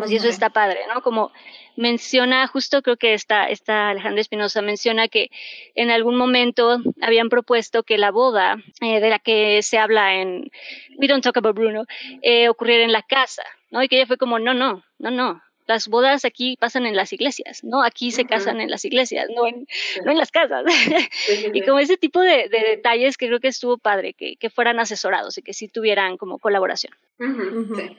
y 0.08 0.16
eso 0.16 0.28
está 0.28 0.50
padre, 0.50 0.80
¿no? 0.92 1.02
Como 1.02 1.32
menciona, 1.76 2.46
justo 2.46 2.82
creo 2.82 2.96
que 2.96 3.14
esta, 3.14 3.46
esta 3.46 3.90
Alejandra 3.90 4.20
Espinosa 4.20 4.62
menciona 4.62 5.08
que 5.08 5.30
en 5.74 5.90
algún 5.90 6.16
momento 6.16 6.78
habían 7.00 7.28
propuesto 7.28 7.82
que 7.82 7.98
la 7.98 8.10
boda 8.10 8.56
eh, 8.80 9.00
de 9.00 9.10
la 9.10 9.18
que 9.18 9.62
se 9.62 9.78
habla 9.78 10.14
en 10.14 10.50
We 10.98 11.08
Don't 11.08 11.24
Talk 11.24 11.36
About 11.36 11.56
Bruno 11.56 11.84
eh, 12.22 12.48
ocurriera 12.48 12.84
en 12.84 12.92
la 12.92 13.02
casa, 13.02 13.42
¿no? 13.70 13.82
Y 13.82 13.88
que 13.88 13.96
ella 13.96 14.06
fue 14.06 14.18
como, 14.18 14.38
no, 14.38 14.54
no, 14.54 14.84
no, 14.98 15.10
no, 15.10 15.42
las 15.66 15.88
bodas 15.88 16.24
aquí 16.24 16.56
pasan 16.58 16.84
en 16.86 16.96
las 16.96 17.12
iglesias, 17.12 17.62
¿no? 17.64 17.82
Aquí 17.82 18.10
se 18.10 18.24
casan 18.24 18.60
en 18.60 18.70
las 18.70 18.84
iglesias, 18.84 19.28
no 19.34 19.46
en, 19.46 19.66
no 20.04 20.10
en 20.10 20.18
las 20.18 20.30
casas. 20.30 20.64
y 21.54 21.62
como 21.62 21.78
ese 21.78 21.96
tipo 21.96 22.20
de, 22.20 22.48
detalles 22.48 23.16
que 23.16 23.28
creo 23.28 23.40
que 23.40 23.48
estuvo 23.48 23.78
padre, 23.78 24.12
que, 24.12 24.36
que, 24.36 24.50
fueran 24.50 24.80
asesorados 24.80 25.38
y 25.38 25.42
que 25.42 25.54
sí 25.54 25.68
tuvieran 25.68 26.16
como 26.16 26.38
colaboración. 26.38 26.92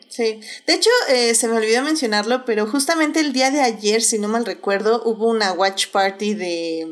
Sí. 0.10 0.40
de 0.66 0.74
hecho, 0.74 0.90
eh, 1.10 1.36
se 1.36 1.48
me 1.48 1.58
olvidó 1.58 1.84
mencionarlo, 1.84 2.44
pero 2.46 2.66
justamente 2.66 3.20
el 3.20 3.34
día 3.34 3.52
de 3.52 3.62
ayer, 3.62 4.02
si 4.02 4.18
no 4.18 4.28
mal 4.28 4.46
recuerdo, 4.46 5.04
hubo 5.06 5.28
una 5.28 5.52
watch 5.54 5.88
party 5.88 6.34
de, 6.34 6.88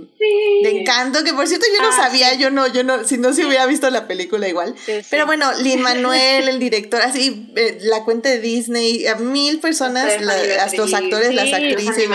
de 0.64 0.80
Encanto, 0.80 1.24
que 1.24 1.34
por 1.34 1.48
cierto 1.48 1.66
yo 1.76 1.82
no 1.82 1.90
ah, 1.90 1.98
sabía, 1.98 2.36
yo 2.36 2.52
no, 2.52 2.68
yo 2.68 2.84
no, 2.84 3.04
si 3.04 3.18
no 3.18 3.34
se 3.34 3.46
hubiera 3.46 3.66
visto 3.66 3.90
la 3.90 4.08
película 4.08 4.48
igual. 4.48 4.76
Pero 5.10 5.26
bueno, 5.26 5.52
Lin 5.62 5.82
Manuel, 5.82 6.48
el 6.48 6.60
director, 6.60 7.02
así, 7.02 7.52
eh, 7.56 7.80
la 7.82 8.04
cuenta 8.04 8.30
de 8.30 8.40
Disney, 8.40 9.08
a 9.08 9.16
mil 9.16 9.60
personas, 9.60 10.22
la, 10.22 10.36
los 10.78 10.94
actores, 10.94 11.34
las 11.34 11.52
actrices, 11.52 12.10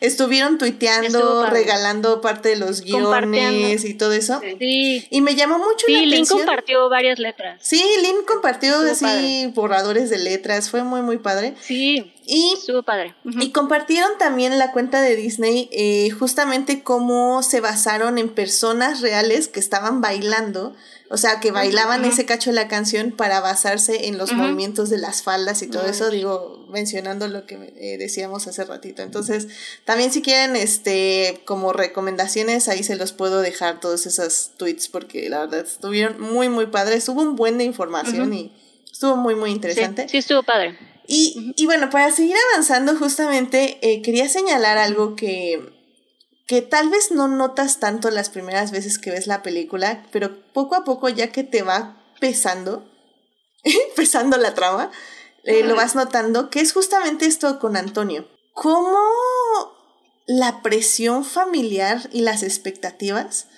estuvieron 0.00 0.58
tuiteando, 0.58 1.46
regalando 1.46 2.20
parte 2.20 2.50
de 2.50 2.56
los 2.56 2.82
guiones 2.82 3.84
y 3.84 3.94
todo 3.94 4.12
eso. 4.12 4.40
Y 4.60 5.20
me 5.22 5.34
llamó 5.34 5.58
mucho 5.58 5.86
la 5.88 5.98
atención. 5.98 6.38
Compartió 6.38 6.88
varias 6.88 7.18
letras. 7.18 7.58
Sí, 7.62 7.82
Lynn 8.00 8.24
compartió 8.26 8.91
así 8.92 9.52
borradores 9.54 10.10
de 10.10 10.18
letras, 10.18 10.70
fue 10.70 10.82
muy, 10.82 11.02
muy 11.02 11.18
padre. 11.18 11.54
Sí. 11.60 12.12
Y, 12.24 12.54
estuvo 12.56 12.82
padre. 12.84 13.14
y 13.24 13.50
compartieron 13.50 14.10
también 14.18 14.56
la 14.56 14.70
cuenta 14.70 15.00
de 15.00 15.16
Disney 15.16 15.68
eh, 15.72 16.10
justamente 16.10 16.84
cómo 16.84 17.42
se 17.42 17.60
basaron 17.60 18.16
en 18.16 18.28
personas 18.28 19.00
reales 19.00 19.48
que 19.48 19.58
estaban 19.58 20.00
bailando 20.00 20.74
o 21.12 21.18
sea, 21.18 21.40
que 21.40 21.50
bailaban 21.50 22.06
ese 22.06 22.24
cacho 22.24 22.48
de 22.48 22.56
la 22.56 22.68
canción 22.68 23.12
para 23.12 23.40
basarse 23.40 24.06
en 24.08 24.16
los 24.16 24.32
movimientos 24.32 24.88
de 24.88 24.96
las 24.96 25.22
faldas 25.22 25.60
y 25.60 25.66
todo 25.66 25.84
eso, 25.84 26.08
digo, 26.08 26.64
mencionando 26.70 27.28
lo 27.28 27.44
que 27.44 27.74
eh, 27.76 27.98
decíamos 27.98 28.46
hace 28.46 28.64
ratito. 28.64 29.02
Entonces, 29.02 29.48
también 29.84 30.10
si 30.10 30.22
quieren, 30.22 30.56
este, 30.56 31.42
como 31.44 31.74
recomendaciones, 31.74 32.66
ahí 32.68 32.82
se 32.82 32.96
los 32.96 33.12
puedo 33.12 33.42
dejar 33.42 33.78
todos 33.78 34.06
esos 34.06 34.52
tweets 34.56 34.88
porque 34.88 35.28
la 35.28 35.40
verdad 35.40 35.60
estuvieron 35.66 36.18
muy, 36.18 36.48
muy 36.48 36.68
padres. 36.68 37.06
Hubo 37.10 37.20
un 37.20 37.36
buen 37.36 37.58
de 37.58 37.64
información 37.64 38.32
y 38.32 38.50
Estuvo 39.02 39.16
muy, 39.16 39.34
muy 39.34 39.50
interesante. 39.50 40.08
Sí, 40.08 40.18
estuvo 40.18 40.44
padre. 40.44 40.78
Y, 41.08 41.52
y, 41.56 41.66
bueno, 41.66 41.90
para 41.90 42.12
seguir 42.12 42.36
avanzando, 42.52 42.94
justamente 42.96 43.80
eh, 43.82 44.00
quería 44.00 44.28
señalar 44.28 44.78
algo 44.78 45.16
que, 45.16 45.60
que 46.46 46.62
tal 46.62 46.88
vez 46.88 47.10
no 47.10 47.26
notas 47.26 47.80
tanto 47.80 48.12
las 48.12 48.30
primeras 48.30 48.70
veces 48.70 49.00
que 49.00 49.10
ves 49.10 49.26
la 49.26 49.42
película, 49.42 50.06
pero 50.12 50.40
poco 50.52 50.76
a 50.76 50.84
poco, 50.84 51.08
ya 51.08 51.32
que 51.32 51.42
te 51.42 51.62
va 51.62 52.00
pesando, 52.20 52.88
pesando 53.96 54.36
la 54.36 54.54
trama, 54.54 54.92
eh, 55.42 55.64
lo 55.64 55.74
vas 55.74 55.96
notando, 55.96 56.48
que 56.48 56.60
es 56.60 56.72
justamente 56.72 57.26
esto 57.26 57.58
con 57.58 57.76
Antonio. 57.76 58.28
¿Cómo 58.52 59.00
la 60.28 60.62
presión 60.62 61.24
familiar 61.24 62.08
y 62.12 62.20
las 62.20 62.44
expectativas 62.44 63.48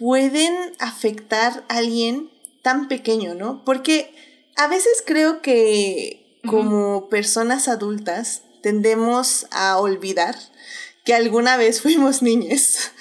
pueden 0.00 0.74
afectar 0.80 1.62
a 1.68 1.76
alguien 1.76 2.32
tan 2.62 2.88
pequeño, 2.88 3.36
¿no? 3.36 3.62
Porque 3.64 4.12
a 4.56 4.68
veces 4.68 5.02
creo 5.04 5.42
que 5.42 6.40
como 6.46 7.08
personas 7.08 7.68
adultas 7.68 8.42
tendemos 8.62 9.46
a 9.50 9.78
olvidar 9.78 10.36
que 11.04 11.14
alguna 11.14 11.56
vez 11.56 11.80
fuimos 11.82 12.22
niñas 12.22 12.92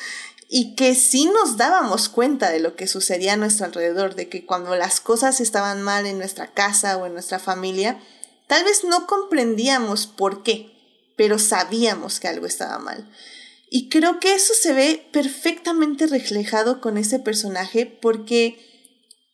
y 0.49 0.75
que 0.75 0.93
sí 0.93 1.25
nos 1.25 1.57
dábamos 1.57 2.09
cuenta 2.09 2.51
de 2.51 2.59
lo 2.59 2.75
que 2.75 2.87
sucedía 2.87 3.33
a 3.33 3.37
nuestro 3.37 3.65
alrededor, 3.65 4.13
de 4.13 4.29
que 4.29 4.45
cuando 4.45 4.75
las 4.75 4.99
cosas 4.99 5.41
estaban 5.41 5.81
mal 5.81 6.05
en 6.05 6.19
nuestra 6.19 6.53
casa 6.53 6.97
o 6.97 7.07
en 7.07 7.13
nuestra 7.13 7.39
familia, 7.39 7.99
tal 8.47 8.63
vez 8.63 8.83
no 8.83 9.07
comprendíamos 9.07 10.05
por 10.05 10.43
qué, 10.43 10.71
pero 11.17 11.39
sabíamos 11.39 12.19
que 12.19 12.27
algo 12.27 12.45
estaba 12.45 12.77
mal. 12.77 13.09
Y 13.71 13.89
creo 13.89 14.19
que 14.19 14.35
eso 14.35 14.53
se 14.53 14.73
ve 14.73 15.09
perfectamente 15.11 16.05
reflejado 16.05 16.81
con 16.81 16.99
ese 16.99 17.17
personaje 17.17 17.87
porque 17.87 18.59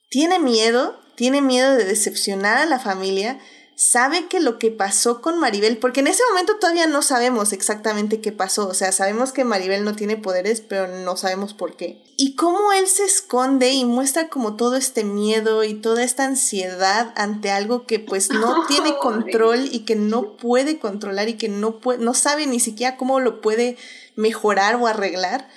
tiene 0.09 0.39
miedo, 0.39 1.01
tiene 1.19 1.41
miedo 1.41 1.75
de 1.75 1.83
decepcionar 1.83 2.59
a 2.59 2.65
la 2.65 2.79
familia, 2.79 3.41
sabe 3.75 4.27
que 4.29 4.39
lo 4.39 4.57
que 4.57 4.71
pasó 4.71 5.19
con 5.19 5.37
Maribel, 5.37 5.77
porque 5.77 5.99
en 5.99 6.07
ese 6.07 6.23
momento 6.29 6.55
todavía 6.55 6.87
no 6.87 7.01
sabemos 7.01 7.51
exactamente 7.51 8.21
qué 8.21 8.31
pasó, 8.31 8.69
o 8.69 8.73
sea, 8.73 8.93
sabemos 8.93 9.33
que 9.33 9.43
Maribel 9.43 9.83
no 9.83 9.97
tiene 9.97 10.15
poderes, 10.15 10.61
pero 10.61 10.87
no 10.87 11.17
sabemos 11.17 11.53
por 11.53 11.75
qué. 11.75 12.01
Y 12.15 12.35
cómo 12.35 12.71
él 12.71 12.87
se 12.87 13.03
esconde 13.03 13.69
y 13.73 13.83
muestra 13.83 14.29
como 14.29 14.55
todo 14.55 14.77
este 14.77 15.03
miedo 15.03 15.65
y 15.65 15.73
toda 15.73 16.03
esta 16.03 16.23
ansiedad 16.23 17.11
ante 17.17 17.51
algo 17.51 17.85
que 17.85 17.99
pues 17.99 18.29
no 18.29 18.65
tiene 18.69 18.97
control 18.97 19.67
y 19.69 19.79
que 19.79 19.97
no 19.97 20.37
puede 20.37 20.79
controlar 20.79 21.27
y 21.27 21.33
que 21.33 21.49
no, 21.49 21.81
puede, 21.81 21.99
no 21.99 22.13
sabe 22.13 22.47
ni 22.47 22.61
siquiera 22.61 22.95
cómo 22.95 23.19
lo 23.19 23.41
puede 23.41 23.75
mejorar 24.15 24.75
o 24.75 24.87
arreglar. 24.87 25.49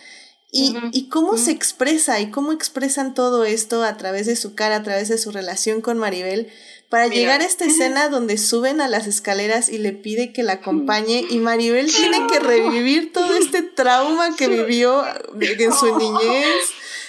Y, 0.55 0.77
y 0.93 1.09
cómo 1.09 1.39
se 1.39 1.51
expresa 1.51 2.21
y 2.21 2.31
cómo 2.31 2.53
expresan 2.53 3.15
todo 3.15 3.45
esto 3.45 3.83
a 3.83 3.97
través 3.97 4.27
de 4.27 4.37
su 4.37 4.55
cara, 4.55 4.77
a 4.77 4.83
través 4.83 5.09
de 5.09 5.17
su 5.17 5.31
relación 5.31 5.81
con 5.81 5.97
Maribel, 5.97 6.53
para 6.93 7.07
llegar 7.07 7.41
a 7.41 7.47
esta 7.47 7.65
escena 7.65 8.11
donde 8.11 8.37
suben 8.37 8.83
a 8.83 8.87
las 8.87 9.07
escaleras 9.07 9.71
y 9.71 9.79
le 9.79 9.93
pide 9.93 10.35
que 10.35 10.43
la 10.43 10.53
acompañe 10.53 11.25
y 11.31 11.39
Maribel 11.39 11.91
tiene 11.91 12.27
que 12.31 12.39
revivir 12.41 13.15
todo 13.15 13.35
este 13.35 13.63
trauma 13.63 14.37
que 14.37 14.47
vivió 14.47 15.03
en 15.41 15.73
su 15.73 15.97
niñez. 15.97 16.55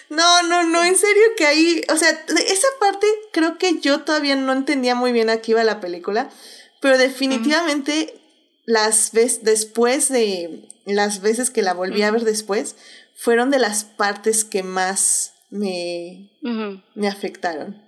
No, 0.08 0.42
no, 0.44 0.64
no, 0.64 0.86
en 0.86 0.96
serio 0.96 1.24
que 1.36 1.46
ahí, 1.46 1.82
o 1.92 1.98
sea, 1.98 2.12
esa 2.48 2.68
parte 2.80 3.08
creo 3.34 3.58
que 3.58 3.82
yo 3.82 4.04
todavía 4.04 4.38
no 4.38 4.54
entendía 4.54 4.96
muy 4.96 5.12
bien 5.12 5.30
a 5.30 5.42
qué 5.42 5.52
iba 5.52 5.66
la 5.66 5.82
película, 5.82 6.30
pero 6.80 6.98
definitivamente 6.98 8.22
las 8.66 9.12
veces 9.12 9.44
después 9.44 10.08
de 10.08 10.62
las 10.86 11.20
veces 11.20 11.50
que 11.50 11.62
la 11.62 11.74
volví 11.74 12.04
a 12.04 12.12
ver 12.12 12.24
después 12.24 12.78
fueron 13.16 13.52
de 13.52 13.60
las 13.60 13.84
partes 13.84 14.44
que 14.46 14.64
más 14.64 15.34
me, 15.50 16.32
me 16.96 17.08
afectaron. 17.08 17.82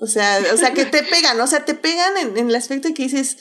O 0.00 0.06
sea, 0.06 0.42
o 0.52 0.56
sea, 0.56 0.74
que 0.74 0.84
te 0.84 1.02
pegan, 1.10 1.40
o 1.40 1.46
sea, 1.46 1.64
te 1.64 1.74
pegan 1.74 2.16
en, 2.18 2.36
en, 2.36 2.48
el 2.48 2.54
aspecto 2.54 2.92
que 2.94 3.04
dices, 3.04 3.38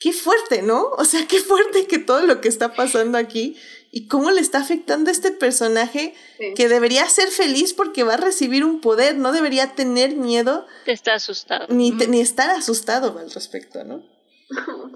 qué 0.00 0.12
fuerte, 0.12 0.62
¿no? 0.62 0.88
O 0.96 1.04
sea, 1.04 1.26
qué 1.26 1.38
fuerte 1.40 1.86
que 1.86 1.98
todo 1.98 2.26
lo 2.26 2.40
que 2.40 2.48
está 2.48 2.74
pasando 2.74 3.18
aquí 3.18 3.56
y 3.92 4.08
cómo 4.08 4.30
le 4.30 4.40
está 4.40 4.58
afectando 4.58 5.10
a 5.10 5.12
este 5.12 5.30
personaje 5.32 6.14
que 6.56 6.68
debería 6.68 7.06
ser 7.08 7.28
feliz 7.28 7.74
porque 7.74 8.02
va 8.02 8.14
a 8.14 8.16
recibir 8.16 8.64
un 8.64 8.80
poder, 8.80 9.16
no 9.16 9.32
debería 9.32 9.74
tener 9.74 10.16
miedo. 10.16 10.66
Está 10.86 11.14
asustado. 11.14 11.66
Ni, 11.68 11.90
ni 11.90 12.20
estar 12.20 12.50
asustado 12.50 13.16
al 13.18 13.30
respecto, 13.30 13.84
¿no? 13.84 14.02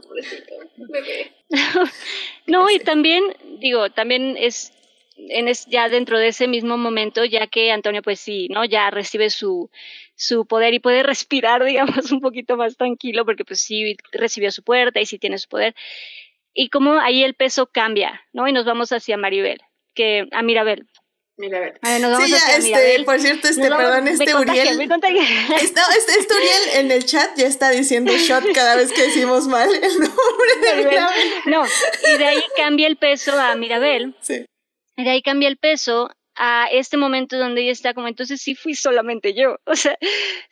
no, 2.46 2.70
y 2.70 2.78
también, 2.80 3.22
digo, 3.60 3.90
también 3.90 4.36
es 4.38 4.72
en 5.16 5.48
es, 5.48 5.66
ya 5.66 5.88
dentro 5.88 6.18
de 6.18 6.28
ese 6.28 6.46
mismo 6.46 6.76
momento, 6.76 7.24
ya 7.24 7.46
que 7.46 7.72
Antonio, 7.72 8.02
pues 8.02 8.20
sí, 8.20 8.48
¿no? 8.50 8.64
Ya 8.64 8.90
recibe 8.90 9.30
su, 9.30 9.70
su 10.14 10.46
poder 10.46 10.74
y 10.74 10.80
puede 10.80 11.02
respirar, 11.02 11.64
digamos, 11.64 12.12
un 12.12 12.20
poquito 12.20 12.56
más 12.56 12.76
tranquilo, 12.76 13.24
porque 13.24 13.44
pues 13.44 13.60
sí 13.60 13.96
recibió 14.12 14.50
su 14.50 14.62
puerta 14.62 15.00
y 15.00 15.06
sí 15.06 15.18
tiene 15.18 15.38
su 15.38 15.48
poder. 15.48 15.74
Y 16.54 16.70
como 16.70 16.98
ahí 17.00 17.22
el 17.22 17.34
peso 17.34 17.66
cambia, 17.66 18.22
¿no? 18.32 18.48
Y 18.48 18.52
nos 18.52 18.64
vamos 18.64 18.90
hacia 18.90 19.16
Maribel, 19.16 19.60
que 19.94 20.26
a 20.32 20.42
Mirabel. 20.42 20.86
Mirabel. 21.38 21.74
A 21.82 21.98
nos 21.98 22.12
vamos 22.12 22.30
sí, 22.30 22.32
ya, 22.32 22.56
este, 22.56 23.04
por 23.04 23.20
cierto, 23.20 23.46
este, 23.46 23.68
perdón, 23.68 24.08
este 24.08 24.34
Uriel. 24.34 24.80
Este, 24.80 25.80
este, 25.98 26.12
este, 26.18 26.34
Uriel 26.34 26.62
en 26.76 26.90
el 26.90 27.04
chat 27.04 27.36
ya 27.36 27.46
está 27.46 27.68
diciendo 27.68 28.10
shot 28.16 28.44
cada 28.54 28.74
vez 28.76 28.90
que 28.90 29.02
decimos 29.02 29.46
mal 29.46 29.68
el 29.74 29.98
nombre 29.98 30.50
de 30.62 30.76
Mirabel. 30.76 31.30
No, 31.44 31.64
y 32.08 32.16
de 32.16 32.24
ahí 32.24 32.42
cambia 32.56 32.86
el 32.86 32.96
peso 32.96 33.38
a 33.38 33.54
Mirabel. 33.54 34.14
Sí. 34.22 34.46
Y 34.97 35.05
de 35.05 35.11
ahí 35.11 35.22
cambia 35.22 35.49
el 35.49 35.59
peso 35.59 36.11
a 36.34 36.68
este 36.70 36.97
momento 36.97 37.38
donde 37.38 37.62
ella 37.62 37.72
está 37.72 37.94
como, 37.94 38.09
entonces 38.09 38.40
sí 38.42 38.55
fui 38.55 38.74
solamente 38.74 39.34
yo. 39.34 39.57
O 39.66 39.76
sea, 39.76 39.99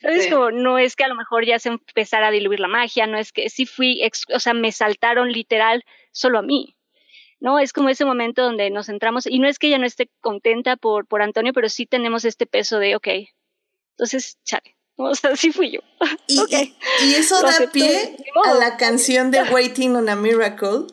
¿sabes? 0.01 0.29
Como 0.29 0.51
no 0.51 0.79
es 0.79 0.97
que 0.97 1.05
a 1.05 1.09
lo 1.09 1.15
mejor 1.15 1.45
ya 1.45 1.59
se 1.59 1.71
empezara 1.71 2.29
a 2.29 2.31
diluir 2.31 2.61
la 2.61 2.69
magia, 2.69 3.07
no 3.07 3.19
es 3.19 3.33
que 3.33 3.51
sí 3.51 3.67
fui, 3.67 4.01
o 4.35 4.41
sea, 4.41 4.55
me 4.55 4.73
saltaron 4.73 5.31
literal 5.33 5.85
solo 6.13 6.39
a 6.39 6.43
mí. 6.43 6.77
¿no? 7.41 7.59
Es 7.59 7.75
como 7.75 7.91
ese 7.91 8.07
momento 8.07 8.43
donde 8.43 8.71
nos 8.71 8.87
centramos, 8.87 9.27
y 9.27 9.39
no 9.39 9.47
es 9.47 9.59
que 9.59 9.67
ella 9.67 9.77
no 9.77 9.85
esté 9.85 10.09
contenta 10.23 10.77
por, 10.77 11.07
por 11.07 11.21
Antonio, 11.21 11.53
pero 11.53 11.69
sí 11.69 11.85
tenemos 11.85 12.25
este 12.25 12.47
peso 12.47 12.79
de, 12.79 12.97
ok, 12.97 13.09
entonces, 13.91 14.39
chale, 14.45 14.77
o 14.97 15.15
sea, 15.15 15.37
sí 15.37 15.53
fui 15.53 15.71
yo. 15.71 15.81
Y, 16.27 16.41
y, 17.05 17.15
eso 17.15 17.43
da 17.43 17.53
pie 17.71 18.17
a 18.45 18.55
la 18.55 18.79
canción 18.79 19.31
de 19.31 19.43
Waiting 19.43 19.95
on 19.95 20.09
a 20.09 20.17
Miracle, 20.17 20.87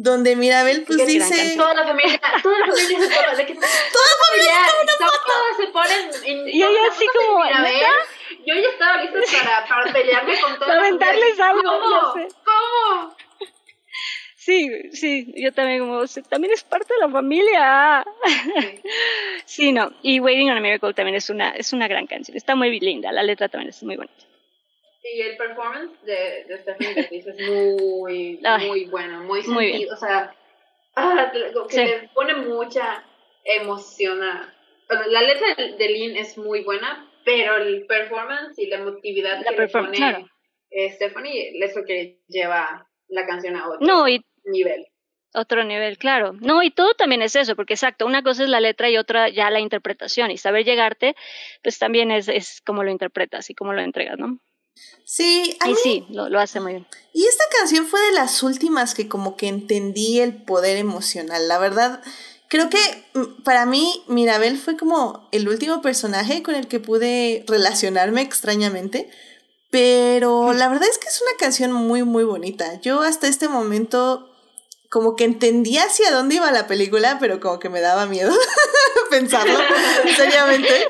donde 0.00 0.36
Mirabel 0.36 0.84
pues 0.86 1.04
dice 1.08 1.56
toda 1.56 1.74
la 1.74 1.84
familia 1.84 2.20
toda 2.40 2.56
la 2.56 2.66
familia 2.66 3.00
se 3.36 3.46
que, 3.46 3.54
toda 3.54 3.66
la 3.66 4.16
familia 4.28 4.54
todas 4.96 5.56
se 5.56 5.66
ponen 5.66 6.10
en, 6.24 6.48
y 6.48 6.62
ella 6.62 6.78
así 6.88 7.04
como 7.06 7.42
Mirabel, 7.42 7.74
yo 8.46 8.54
ya 8.54 8.68
estaba 8.68 9.02
lista 9.02 9.18
para, 9.42 9.66
para 9.66 9.92
pelearme 9.92 10.40
con 10.40 10.54
todos 10.54 10.70
aventarles 10.70 11.40
algo 11.40 11.62
¿Cómo? 11.64 12.12
¿cómo? 12.44 13.16
Sí, 14.36 14.70
sí, 14.92 15.34
yo 15.36 15.52
también 15.52 15.80
como, 15.80 16.04
también 16.28 16.54
es 16.54 16.62
parte 16.62 16.94
de 16.94 17.00
la 17.00 17.10
familia. 17.10 18.06
Sí. 18.24 18.80
sí, 19.44 19.72
no, 19.72 19.90
y 20.02 20.20
Waiting 20.20 20.50
on 20.50 20.58
a 20.58 20.60
Miracle 20.60 20.94
también 20.94 21.16
es 21.16 21.28
una, 21.28 21.50
es 21.50 21.72
una 21.72 21.88
gran 21.88 22.06
canción, 22.06 22.36
está 22.36 22.54
muy 22.54 22.78
linda, 22.78 23.10
la 23.10 23.24
letra 23.24 23.48
también 23.48 23.70
es 23.70 23.82
muy 23.82 23.96
bonita. 23.96 24.27
Y 25.14 25.22
el 25.22 25.36
performance 25.36 26.00
de, 26.04 26.44
de 26.48 26.58
Stephanie 26.58 26.94
Beatriz 26.94 27.26
es 27.26 27.36
muy, 27.48 28.40
muy 28.66 28.84
bueno, 28.86 29.22
muy 29.22 29.42
sentido, 29.42 29.94
o 29.94 29.96
sea, 29.96 30.34
ah, 30.96 31.32
que 31.32 31.52
sí. 31.68 31.84
le 31.84 32.08
pone 32.14 32.34
mucha 32.34 33.04
emoción 33.44 34.22
a... 34.22 34.54
la 35.06 35.22
letra 35.22 35.54
de 35.54 35.88
Lynn 35.88 36.16
es 36.16 36.36
muy 36.36 36.62
buena, 36.62 37.10
pero 37.24 37.56
el 37.56 37.86
performance 37.86 38.58
y 38.58 38.66
la 38.66 38.76
emotividad 38.76 39.42
la 39.44 39.50
que 39.50 39.60
le 39.62 39.68
pone 39.68 39.96
claro. 39.96 40.28
eh, 40.70 40.90
Stephanie 40.92 41.52
es 41.62 41.76
lo 41.76 41.84
que 41.84 42.20
lleva 42.28 42.88
la 43.08 43.26
canción 43.26 43.56
a 43.56 43.68
otro 43.68 43.86
no, 43.86 44.08
y, 44.08 44.24
nivel. 44.44 44.86
Otro 45.34 45.62
nivel, 45.62 45.98
claro. 45.98 46.32
No, 46.32 46.62
y 46.62 46.70
todo 46.70 46.94
también 46.94 47.20
es 47.20 47.36
eso, 47.36 47.54
porque 47.54 47.74
exacto, 47.74 48.06
una 48.06 48.22
cosa 48.22 48.44
es 48.44 48.48
la 48.48 48.60
letra 48.60 48.88
y 48.88 48.96
otra 48.96 49.28
ya 49.28 49.50
la 49.50 49.60
interpretación, 49.60 50.30
y 50.30 50.38
saber 50.38 50.64
llegarte, 50.64 51.14
pues 51.62 51.78
también 51.78 52.10
es, 52.10 52.28
es 52.28 52.62
cómo 52.64 52.82
lo 52.82 52.90
interpretas 52.90 53.50
y 53.50 53.54
cómo 53.54 53.74
lo 53.74 53.82
entregas, 53.82 54.18
¿no? 54.18 54.38
Sí, 55.04 55.56
a 55.60 55.68
mí, 55.68 55.74
sí, 55.82 56.04
lo, 56.10 56.28
lo, 56.28 56.38
hace 56.38 56.60
muy 56.60 56.72
bien. 56.72 56.86
Y 57.14 57.24
esta 57.24 57.44
canción 57.58 57.86
fue 57.86 58.00
de 58.02 58.12
las 58.12 58.42
últimas 58.42 58.94
que 58.94 59.08
como 59.08 59.36
que 59.36 59.48
entendí 59.48 60.20
el 60.20 60.34
poder 60.34 60.76
emocional. 60.76 61.48
La 61.48 61.58
verdad, 61.58 62.02
creo 62.48 62.68
que 62.68 62.78
mm, 63.14 63.42
para 63.42 63.64
mí 63.64 64.04
Mirabel 64.06 64.58
fue 64.58 64.76
como 64.76 65.26
el 65.32 65.48
último 65.48 65.80
personaje 65.80 66.42
con 66.42 66.54
el 66.54 66.68
que 66.68 66.80
pude 66.80 67.44
relacionarme 67.46 68.20
extrañamente. 68.20 69.10
Pero 69.70 70.52
la 70.52 70.68
verdad 70.68 70.88
es 70.90 70.98
que 70.98 71.08
es 71.08 71.20
una 71.20 71.38
canción 71.38 71.72
muy, 71.72 72.02
muy 72.02 72.24
bonita. 72.24 72.80
Yo 72.80 73.02
hasta 73.02 73.28
este 73.28 73.48
momento 73.48 74.27
como 74.88 75.16
que 75.16 75.24
entendía 75.24 75.84
hacia 75.84 76.10
dónde 76.10 76.36
iba 76.36 76.50
la 76.50 76.66
película, 76.66 77.18
pero 77.20 77.40
como 77.40 77.58
que 77.58 77.68
me 77.68 77.80
daba 77.82 78.06
miedo 78.06 78.32
pensarlo 79.10 79.58
seriamente. 80.16 80.88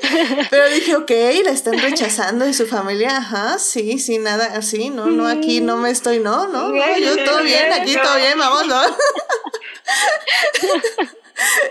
Pero 0.49 0.69
dije, 0.69 0.95
ok, 0.95 1.11
la 1.43 1.51
están 1.51 1.77
rechazando 1.77 2.47
y 2.47 2.53
su 2.53 2.65
familia, 2.65 3.17
ajá, 3.17 3.59
sí, 3.59 3.99
sí, 3.99 4.17
nada, 4.17 4.53
así, 4.55 4.89
no, 4.89 5.07
no, 5.07 5.27
aquí 5.27 5.59
no 5.59 5.75
me 5.77 5.89
estoy, 5.89 6.19
no, 6.19 6.47
no, 6.47 6.69
no 6.69 6.97
yo 6.97 7.23
todo 7.25 7.43
bien, 7.43 7.73
aquí 7.73 7.95
todo 8.01 8.15
bien, 8.15 8.37
vamos, 8.37 8.67
¿no? 8.67 8.81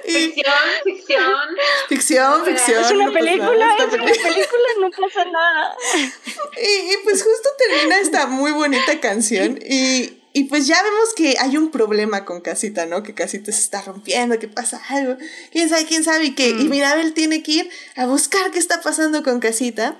ficción, 0.04 0.54
ficción. 0.84 1.46
Ficción, 1.88 2.44
ficción. 2.44 2.84
Es 2.84 2.90
una 2.90 3.06
no 3.06 3.12
película, 3.12 3.52
nada, 3.52 3.84
es 3.84 3.94
una 3.94 4.04
película, 4.04 4.68
no 4.80 4.90
pasa 4.90 5.24
nada. 5.24 5.76
Y, 5.94 6.92
y 6.92 6.96
pues 7.04 7.22
justo 7.22 7.48
termina 7.56 7.98
esta 7.98 8.26
muy 8.26 8.52
bonita 8.52 9.00
canción 9.00 9.58
y, 9.62 10.17
y 10.32 10.44
pues 10.44 10.66
ya 10.66 10.82
vemos 10.82 11.14
que 11.16 11.36
hay 11.38 11.56
un 11.56 11.70
problema 11.70 12.24
con 12.24 12.40
Casita, 12.40 12.86
¿no? 12.86 13.02
Que 13.02 13.14
Casita 13.14 13.50
se 13.50 13.60
está 13.60 13.82
rompiendo, 13.82 14.38
que 14.38 14.48
pasa 14.48 14.80
algo, 14.88 15.16
quién 15.52 15.68
sabe, 15.68 15.86
quién 15.86 16.04
sabe, 16.04 16.26
y 16.26 16.34
que 16.34 16.50
y 16.50 16.68
Mirabel 16.68 17.14
tiene 17.14 17.42
que 17.42 17.52
ir 17.52 17.70
a 17.96 18.06
buscar 18.06 18.50
qué 18.50 18.58
está 18.58 18.80
pasando 18.82 19.22
con 19.22 19.40
Casita. 19.40 19.96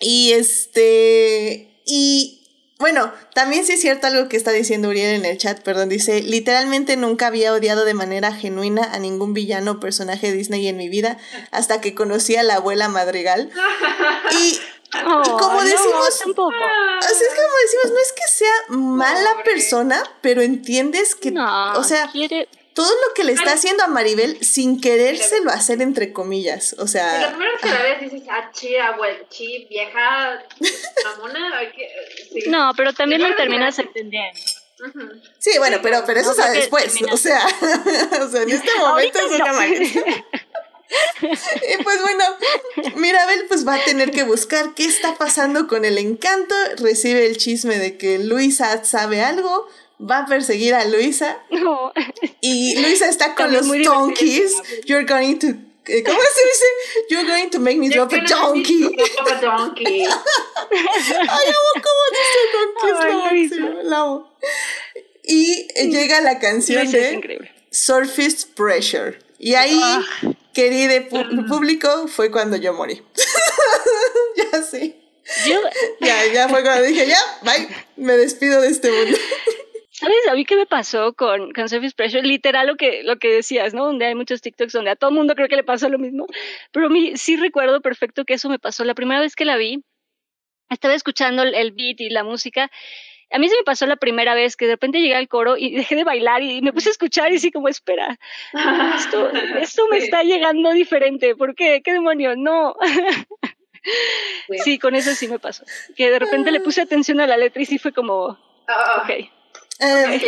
Y 0.00 0.32
este, 0.32 1.82
y 1.84 2.42
bueno, 2.82 3.12
también 3.32 3.64
sí 3.64 3.74
es 3.74 3.80
cierto 3.80 4.08
algo 4.08 4.28
que 4.28 4.36
está 4.36 4.50
diciendo 4.50 4.88
Uriel 4.88 5.14
en 5.14 5.24
el 5.24 5.38
chat, 5.38 5.60
perdón, 5.60 5.88
dice, 5.88 6.20
literalmente 6.20 6.96
nunca 6.96 7.28
había 7.28 7.52
odiado 7.52 7.84
de 7.84 7.94
manera 7.94 8.32
genuina 8.32 8.82
a 8.92 8.98
ningún 8.98 9.34
villano 9.34 9.72
o 9.72 9.80
personaje 9.80 10.32
de 10.32 10.36
Disney 10.36 10.66
en 10.66 10.76
mi 10.76 10.88
vida 10.88 11.16
hasta 11.52 11.80
que 11.80 11.94
conocí 11.94 12.34
a 12.34 12.42
la 12.42 12.56
abuela 12.56 12.88
Madrigal. 12.88 13.50
Y 14.32 14.58
Oh, 14.94 15.22
como 15.38 15.54
no, 15.54 15.62
decimos- 15.62 16.18
tampoco. 16.18 16.52
Así 17.00 17.24
es 17.24 17.34
como 17.34 17.56
decimos, 17.62 17.92
no 17.92 18.00
es 18.00 18.12
que 18.12 18.28
sea 18.28 18.54
mala 18.68 19.30
Pobre. 19.32 19.44
persona, 19.44 20.02
pero 20.20 20.42
entiendes 20.42 21.14
que, 21.14 21.30
No, 21.30 21.72
o 21.78 21.82
sea, 21.84 22.10
quiere. 22.12 22.46
todo 22.74 22.90
lo 22.90 23.14
que 23.14 23.24
le 23.24 23.32
está 23.32 23.52
haciendo 23.52 23.84
a 23.84 23.86
Maribel 23.86 24.44
sin 24.44 24.80
querérselo 24.80 25.50
hacer 25.50 25.80
entre 25.80 26.12
comillas, 26.12 26.74
o 26.78 26.86
sea, 26.86 27.28
primera 27.30 27.52
vez 27.52 27.60
que 27.62 27.68
la 27.70 27.82
ves 27.82 28.00
dices, 28.02 28.22
ah, 28.30 28.50
chi, 28.52 28.76
abuela, 28.76 29.18
chi, 29.30 29.66
vieja, 29.70 30.42
mamona, 31.04 31.60
sí. 32.30 32.44
No, 32.48 32.72
pero 32.76 32.92
también 32.92 33.22
lo 33.22 33.28
Primero 33.28 33.42
terminas 33.50 33.78
entendiendo. 33.78 34.38
Sí, 35.38 35.56
bueno, 35.58 35.78
pero, 35.82 36.02
pero 36.04 36.20
eso 36.20 36.34
No, 36.34 36.34
es 36.34 36.40
creo 36.42 36.52
que 36.52 36.58
después, 36.58 37.12
o 37.12 37.16
sea, 37.16 37.46
o 38.22 38.28
sea, 38.28 38.42
en 38.42 38.50
este 38.50 38.70
momento 38.78 39.18
Ahorita 39.20 39.20
es 39.20 39.30
una 39.30 39.52
no. 39.52 39.62
Y 41.20 41.82
pues 41.82 42.00
bueno, 42.02 42.24
Mirabel 42.96 43.44
pues 43.48 43.66
va 43.66 43.74
a 43.76 43.84
tener 43.84 44.10
que 44.10 44.24
buscar 44.24 44.74
qué 44.74 44.84
está 44.84 45.16
pasando 45.16 45.66
con 45.66 45.84
el 45.84 45.98
encanto, 45.98 46.54
recibe 46.78 47.26
el 47.26 47.36
chisme 47.36 47.78
de 47.78 47.96
que 47.96 48.18
Luisa 48.18 48.84
sabe 48.84 49.22
algo, 49.22 49.68
va 50.00 50.18
a 50.18 50.26
perseguir 50.26 50.74
a 50.74 50.84
Luisa 50.84 51.38
No. 51.50 51.92
y 52.40 52.76
Luisa 52.80 53.08
está 53.08 53.34
con 53.34 53.52
También 53.52 53.84
los 53.84 53.94
donkeys. 53.94 54.52
You're 54.84 55.04
going 55.06 55.38
to 55.38 55.48
eh, 55.84 56.04
¿Cómo 56.04 56.18
se 56.20 56.44
dice? 56.44 56.64
You're 57.10 57.26
going 57.28 57.50
to 57.50 57.58
make 57.58 57.76
me 57.76 57.88
drop 57.88 58.12
a 58.12 58.20
donkey. 58.20 58.82
drop 58.82 59.28
a 59.28 59.40
donkey. 59.40 60.04
Ay, 60.04 60.06
amo 60.08 61.72
cómo 61.82 62.02
dice 62.12 62.38
donkeys. 62.52 63.50
La 63.50 63.66
amo, 63.66 63.82
la 63.82 63.98
amo. 63.98 64.36
Y 65.24 65.66
eh, 65.74 65.88
llega 65.88 66.20
la 66.20 66.38
canción 66.38 66.84
Luisa 66.84 66.98
de. 66.98 67.50
Surface 67.70 68.46
Pressure. 68.54 69.18
Y 69.38 69.54
ahí, 69.54 69.80
Ah. 70.52 70.54
querido 70.54 70.94
pu- 71.08 71.48
público, 71.48 72.08
fue 72.08 72.30
cuando 72.30 72.56
yo 72.56 72.72
morí. 72.74 73.02
ya 74.52 74.62
sí. 74.62 74.96
Yo, 75.46 75.60
Ya, 76.00 76.26
ya 76.32 76.48
fue 76.48 76.62
cuando 76.62 76.82
dije, 76.84 77.06
ya, 77.06 77.18
bye, 77.42 77.68
me 77.96 78.14
despido 78.16 78.60
de 78.60 78.68
este 78.68 78.90
mundo. 78.90 79.16
¿Sabes 79.92 80.26
a 80.28 80.34
mí 80.34 80.44
qué 80.44 80.56
me 80.56 80.66
pasó 80.66 81.12
con, 81.12 81.52
con 81.52 81.68
Surface 81.68 81.94
Pressure? 81.94 82.22
Literal 82.26 82.66
lo 82.66 82.76
que, 82.76 83.02
lo 83.04 83.18
que 83.18 83.28
decías, 83.28 83.72
¿no? 83.72 83.84
Donde 83.86 84.06
hay 84.06 84.14
muchos 84.16 84.40
TikToks 84.42 84.72
donde 84.72 84.90
a 84.90 84.96
todo 84.96 85.12
mundo 85.12 85.34
creo 85.36 85.46
que 85.48 85.54
le 85.54 85.62
pasó 85.62 85.88
lo 85.88 85.98
mismo. 85.98 86.26
Pero 86.72 86.86
a 86.86 86.88
mí 86.88 87.12
sí 87.16 87.36
recuerdo 87.36 87.80
perfecto 87.80 88.24
que 88.24 88.34
eso 88.34 88.48
me 88.48 88.58
pasó. 88.58 88.84
La 88.84 88.94
primera 88.94 89.20
vez 89.20 89.36
que 89.36 89.44
la 89.44 89.56
vi, 89.56 89.84
estaba 90.70 90.94
escuchando 90.94 91.42
el, 91.44 91.54
el 91.54 91.70
beat 91.70 92.00
y 92.00 92.10
la 92.10 92.24
música. 92.24 92.68
A 93.32 93.38
mí 93.38 93.48
se 93.48 93.56
me 93.56 93.62
pasó 93.64 93.86
la 93.86 93.96
primera 93.96 94.34
vez 94.34 94.56
que 94.56 94.66
de 94.66 94.72
repente 94.72 95.00
llegué 95.00 95.14
al 95.14 95.28
coro 95.28 95.56
y 95.56 95.74
dejé 95.74 95.94
de 95.96 96.04
bailar 96.04 96.42
y 96.42 96.60
me 96.62 96.72
puse 96.72 96.90
a 96.90 96.92
escuchar 96.92 97.32
y 97.32 97.38
sí 97.38 97.50
como, 97.50 97.68
espera, 97.68 98.18
esto, 98.96 99.30
esto 99.60 99.82
me 99.90 99.98
Sí. 99.98 100.04
está 100.04 100.22
llegando 100.22 100.70
diferente. 100.72 101.34
¿Por 101.36 101.54
qué? 101.54 101.82
¿Qué 101.82 101.92
demonios? 101.92 102.36
No. 102.36 102.74
Sí. 104.62 104.78
Con 104.78 104.94
eso 104.94 105.10
sí 105.10 105.26
me 105.26 105.40
pasó. 105.40 105.64
Que 105.96 106.08
de 106.08 106.20
repente 106.20 106.52
le 106.52 106.60
puse 106.60 106.80
atención 106.80 107.20
a 107.20 107.26
la 107.26 107.36
letra 107.36 107.62
y 107.62 107.66
sí 107.66 107.78
fue 107.78 107.92
como, 107.92 108.38
Ah, 108.68 109.02
ok. 109.02 109.28
Eh, 109.84 110.20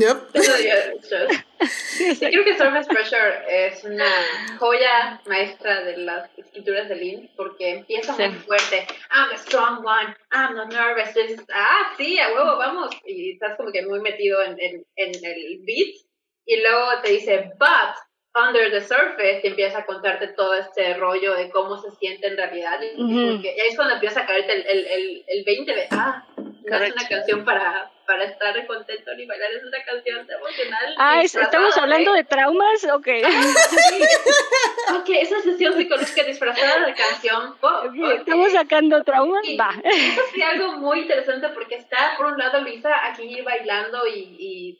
yo- 0.00 0.28
Sí, 1.60 2.18
creo 2.20 2.44
que 2.44 2.56
Surface 2.56 2.88
Pressure 2.88 3.44
es 3.48 3.82
una 3.84 4.06
joya 4.58 5.20
maestra 5.26 5.82
de 5.82 5.96
las 5.98 6.30
escrituras 6.38 6.88
de 6.88 6.94
Lynn 6.96 7.30
porque 7.36 7.70
empieza 7.70 8.14
Sí. 8.14 8.22
muy 8.22 8.38
fuerte. 8.40 8.86
I'm 9.12 9.30
the 9.30 9.38
strong 9.38 9.84
one, 9.84 10.14
I'm 10.32 10.54
not 10.54 10.72
nervous. 10.72 11.10
Ah, 11.52 11.92
sí, 11.96 12.18
a 12.20 12.28
huevo, 12.32 12.56
vamos. 12.58 12.90
Y 13.04 13.32
estás 13.32 13.56
como 13.56 13.72
que 13.72 13.84
muy 13.86 14.00
metido 14.00 14.42
en, 14.42 14.56
en, 14.60 14.84
en 14.96 15.10
el 15.24 15.58
beat. 15.64 15.94
Y 16.46 16.60
luego 16.62 17.00
te 17.02 17.10
dice, 17.10 17.50
but 17.58 17.94
under 18.34 18.70
the 18.70 18.80
surface, 18.80 19.40
y 19.42 19.48
empieza 19.48 19.78
a 19.78 19.86
contarte 19.86 20.28
todo 20.28 20.54
este 20.54 20.94
rollo 20.94 21.34
de 21.34 21.50
cómo 21.50 21.76
se 21.82 21.90
siente 21.98 22.28
en 22.28 22.36
realidad. 22.36 22.78
Y, 22.82 23.02
Ujú. 23.02 23.28
como 23.30 23.42
que- 23.42 23.54
y 23.56 23.60
ahí 23.60 23.68
es 23.68 23.76
cuando 23.76 23.94
empieza 23.94 24.20
a 24.20 24.26
caerte 24.26 24.52
el, 24.52 24.66
el, 24.66 24.86
el, 24.86 25.24
el 25.26 25.44
20 25.44 25.74
de, 25.74 25.88
ah, 25.90 26.24
no 26.36 26.76
es 26.76 26.92
una 26.92 27.08
canción 27.08 27.44
para, 27.44 27.90
para 28.08 28.24
estar 28.24 28.66
contento 28.66 29.14
ni 29.16 29.26
bailar, 29.26 29.52
es 29.52 29.62
una 29.62 29.82
canción 29.84 30.20
emocional. 30.20 30.94
Ah, 30.96 31.20
estamos 31.22 31.76
hablando 31.76 32.14
de 32.14 32.24
traumas, 32.24 32.84
ok. 32.90 33.06
Ok, 34.98 35.10
esa 35.10 35.38
sesión 35.42 35.74
psicológica 35.74 36.24
disfrazada 36.24 36.86
de 36.86 36.94
canción 36.94 37.58
pop. 37.58 37.94
Estamos 38.16 38.52
sacando 38.52 39.04
traumas, 39.04 39.46
Y 39.46 39.58
va. 39.58 39.70
Eso 39.84 40.22
sí 40.32 40.40
algo 40.40 40.78
muy 40.78 41.00
interesante 41.00 41.50
porque 41.50 41.74
está 41.74 42.14
por 42.16 42.26
un 42.26 42.38
lado 42.38 42.62
Luisa 42.62 43.06
aquí 43.06 43.42
bailando 43.42 44.06
y, 44.06 44.36
y 44.38 44.78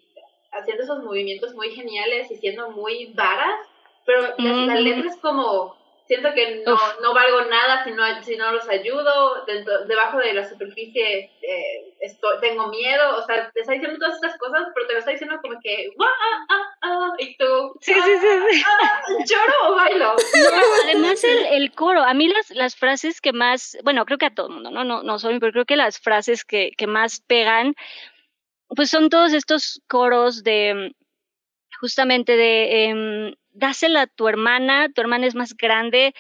haciendo 0.51 0.85
esos 0.85 1.05
movimientos 1.05 1.55
muy 1.55 1.75
geniales 1.75 2.31
y 2.31 2.37
siendo 2.37 2.71
muy 2.71 3.13
varas, 3.13 3.61
pero 4.07 4.35
la, 4.39 4.75
la 4.75 4.81
letra 4.81 5.11
es 5.11 5.17
como 5.19 5.77
siento 6.09 6.33
que 6.35 6.63
no, 6.67 6.77
no 7.03 7.13
valgo 7.15 7.43
nada 7.43 7.85
si 7.85 7.91
no, 7.93 8.03
si 8.23 8.37
no 8.37 8.51
los 8.51 8.67
ayudo, 8.69 9.45
dentro, 9.45 9.85
debajo 9.85 10.19
de 10.19 10.33
la 10.33 10.49
superficie 10.49 11.31
eh, 11.43 11.95
estoy, 12.01 12.41
tengo 12.41 12.69
miedo, 12.69 13.17
o 13.19 13.23
sea, 13.27 13.51
te 13.53 13.61
está 13.61 13.75
diciendo 13.75 13.99
todas 13.99 14.15
estas 14.15 14.39
cosas, 14.39 14.69
pero 14.75 14.87
te 14.87 14.93
lo 14.95 14.99
está 15.01 15.11
diciendo 15.11 15.39
como 15.43 15.61
que, 15.63 15.91
"Guau, 15.97 16.09
ah, 16.09 16.47
ah, 16.49 16.63
ah", 16.83 17.13
y 17.19 17.37
tú, 17.37 17.75
Sí, 17.83 17.93
sí, 17.93 18.19
sí, 18.21 18.27
sí. 18.51 18.63
"Ah, 18.67 19.03
¿lloro 19.27 19.73
o 19.73 19.75
bailo? 19.77 20.15
No, 20.15 20.17
además 20.85 21.23
el, 21.25 21.45
el 21.45 21.73
coro, 21.73 22.03
a 22.03 22.15
mí 22.15 22.29
las, 22.29 22.51
las 22.53 22.75
frases 22.75 23.21
que 23.21 23.35
más, 23.35 23.77
bueno, 23.85 24.07
creo 24.07 24.17
que 24.19 24.27
a 24.27 24.35
todo 24.35 24.49
el 24.49 24.55
mundo, 24.55 24.71
¿no? 24.71 24.85
No, 24.85 25.03
no 25.03 25.19
soy, 25.19 25.39
pero 25.39 25.53
creo 25.53 25.65
que 25.67 25.77
las 25.77 26.01
frases 26.01 26.45
que, 26.45 26.73
que 26.77 26.87
más 26.87 27.21
pegan, 27.21 27.75
pues 28.75 28.89
son 28.89 29.11
todos 29.11 29.35
estos 29.35 29.83
coros 29.89 30.43
de, 30.43 30.95
justamente 31.81 32.35
de, 32.37 32.85
em, 32.85 33.35
dásela 33.59 34.03
a 34.03 34.07
tu 34.07 34.29
hermana, 34.29 34.89
tu 34.95 35.01
hermana 35.01 35.27
es 35.27 35.35
más 35.35 35.55
grande, 35.57 36.15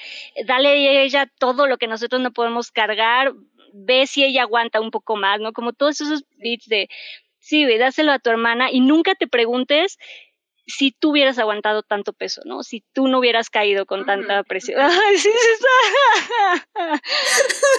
dale 0.46 0.68
a 0.68 1.02
ella 1.02 1.30
todo 1.38 1.66
lo 1.66 1.78
que 1.78 1.86
nosotros 1.86 2.20
no 2.20 2.32
podemos 2.32 2.70
cargar, 2.70 3.32
ve 3.72 4.06
si 4.06 4.24
ella 4.24 4.42
aguanta 4.42 4.80
un 4.80 4.90
poco 4.90 5.16
más, 5.16 5.40
¿no? 5.40 5.52
Como 5.52 5.72
todos 5.72 6.00
esos 6.00 6.24
beats 6.36 6.66
de, 6.66 6.88
sí, 7.38 7.64
güey, 7.64 7.78
dáselo 7.78 8.12
a 8.12 8.18
tu 8.18 8.30
hermana 8.30 8.70
y 8.72 8.80
nunca 8.80 9.14
te 9.14 9.26
preguntes 9.28 9.98
si 10.70 10.90
tú 10.90 11.12
hubieras 11.12 11.38
aguantado 11.38 11.82
tanto 11.82 12.12
peso, 12.12 12.42
¿no? 12.44 12.62
Si 12.62 12.84
tú 12.92 13.08
no 13.08 13.20
hubieras 13.20 13.48
caído 13.48 13.86
con 13.86 14.04
tanta 14.04 14.42
presión. 14.42 14.80
Ay, 14.82 15.16
sí, 15.16 15.30
sí 15.30 15.48
está. 15.54 17.02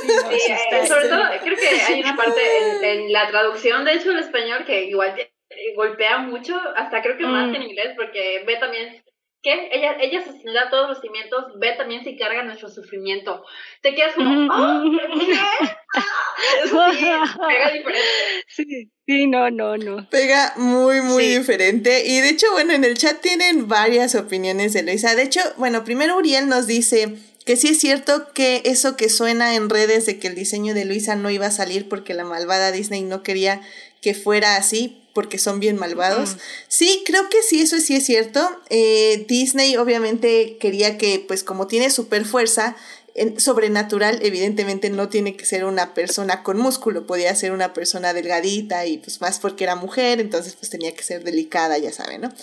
Sí, 0.01 0.07
no, 0.07 0.31
Sí, 0.31 0.39
sí 0.39 0.51
eh, 0.71 0.87
sobre 0.87 1.07
todo 1.09 1.21
creo 1.43 1.57
que 1.57 1.67
hay 1.87 2.01
una 2.01 2.15
parte 2.15 2.41
en, 2.57 2.83
en 2.83 3.13
la 3.13 3.27
traducción, 3.29 3.85
de 3.85 3.93
hecho, 3.93 4.11
el 4.11 4.19
español 4.19 4.65
que 4.65 4.85
igual 4.85 5.13
te- 5.15 5.33
eh, 5.51 5.73
golpea 5.75 6.19
mucho, 6.19 6.59
hasta 6.75 7.01
creo 7.01 7.17
que 7.17 7.25
más 7.25 7.47
Mm. 7.47 7.51
que 7.51 7.57
en 7.57 7.63
inglés, 7.63 7.93
porque 7.95 8.43
ve 8.45 8.55
también 8.57 9.03
que 9.41 9.69
ella, 9.71 9.95
ella 10.01 10.21
se 10.21 10.51
da 10.51 10.69
todos 10.69 10.89
los 10.89 10.99
cimientos, 11.01 11.45
ve 11.59 11.73
también 11.77 12.03
si 12.03 12.17
carga 12.17 12.43
nuestro 12.43 12.69
sufrimiento. 12.69 13.43
Te 13.81 13.95
quedas 13.95 14.13
como. 14.15 14.49
¿qué? 14.49 15.33
Eso 16.63 16.81
sí, 16.91 16.99
pega 16.99 17.71
diferente. 17.71 18.07
Sí, 18.47 18.91
sí, 19.05 19.27
no, 19.27 19.49
no, 19.49 19.77
no. 19.77 20.09
Pega 20.09 20.53
muy, 20.57 21.01
muy 21.01 21.23
Sí. 21.23 21.37
diferente. 21.37 22.05
Y 22.05 22.19
de 22.21 22.29
hecho, 22.29 22.47
bueno, 22.51 22.73
en 22.73 22.83
el 22.83 22.97
chat 22.97 23.21
tienen 23.21 23.67
varias 23.67 24.15
opiniones 24.15 24.73
de 24.73 24.83
Luisa. 24.83 25.15
De 25.15 25.23
hecho, 25.23 25.41
bueno, 25.57 25.83
primero 25.83 26.17
Uriel 26.17 26.47
nos 26.47 26.67
dice 26.67 27.15
que 27.45 27.55
sí 27.55 27.69
es 27.69 27.79
cierto 27.79 28.31
que 28.33 28.61
eso 28.65 28.95
que 28.95 29.09
suena 29.09 29.55
en 29.55 29.69
redes 29.69 30.05
de 30.05 30.19
que 30.19 30.27
el 30.27 30.35
diseño 30.35 30.73
de 30.73 30.85
Luisa 30.85 31.15
no 31.15 31.29
iba 31.31 31.47
a 31.47 31.51
salir 31.51 31.89
porque 31.89 32.13
la 32.13 32.23
malvada 32.25 32.71
Disney 32.71 33.01
no 33.01 33.23
quería 33.23 33.61
que 34.01 34.13
fuera 34.13 34.55
así 34.55 34.95
porque 35.13 35.37
son 35.37 35.59
bien 35.59 35.77
malvados. 35.77 36.37
Sí, 36.67 37.03
creo 37.05 37.27
que 37.29 37.41
sí, 37.41 37.61
eso 37.61 37.77
sí 37.79 37.95
es 37.95 38.05
cierto. 38.05 38.47
Eh, 38.69 39.25
Disney 39.27 39.75
obviamente 39.75 40.57
quería 40.59 40.97
que, 40.97 41.23
pues 41.27 41.43
como 41.43 41.67
tiene 41.67 41.89
super 41.89 42.23
fuerza, 42.25 42.75
en- 43.15 43.39
sobrenatural, 43.39 44.19
evidentemente 44.21 44.89
no 44.89 45.09
tiene 45.09 45.35
que 45.35 45.45
ser 45.45 45.65
una 45.65 45.93
persona 45.93 46.43
con 46.43 46.57
músculo, 46.57 47.05
podía 47.05 47.35
ser 47.35 47.51
una 47.51 47.73
persona 47.73 48.13
delgadita 48.13 48.85
y 48.85 48.99
pues 48.99 49.19
más 49.19 49.39
porque 49.39 49.65
era 49.65 49.75
mujer, 49.75 50.21
entonces 50.21 50.55
pues 50.55 50.69
tenía 50.69 50.93
que 50.93 51.03
ser 51.03 51.23
delicada, 51.23 51.77
ya 51.79 51.91
saben, 51.91 52.21
¿no? 52.21 52.33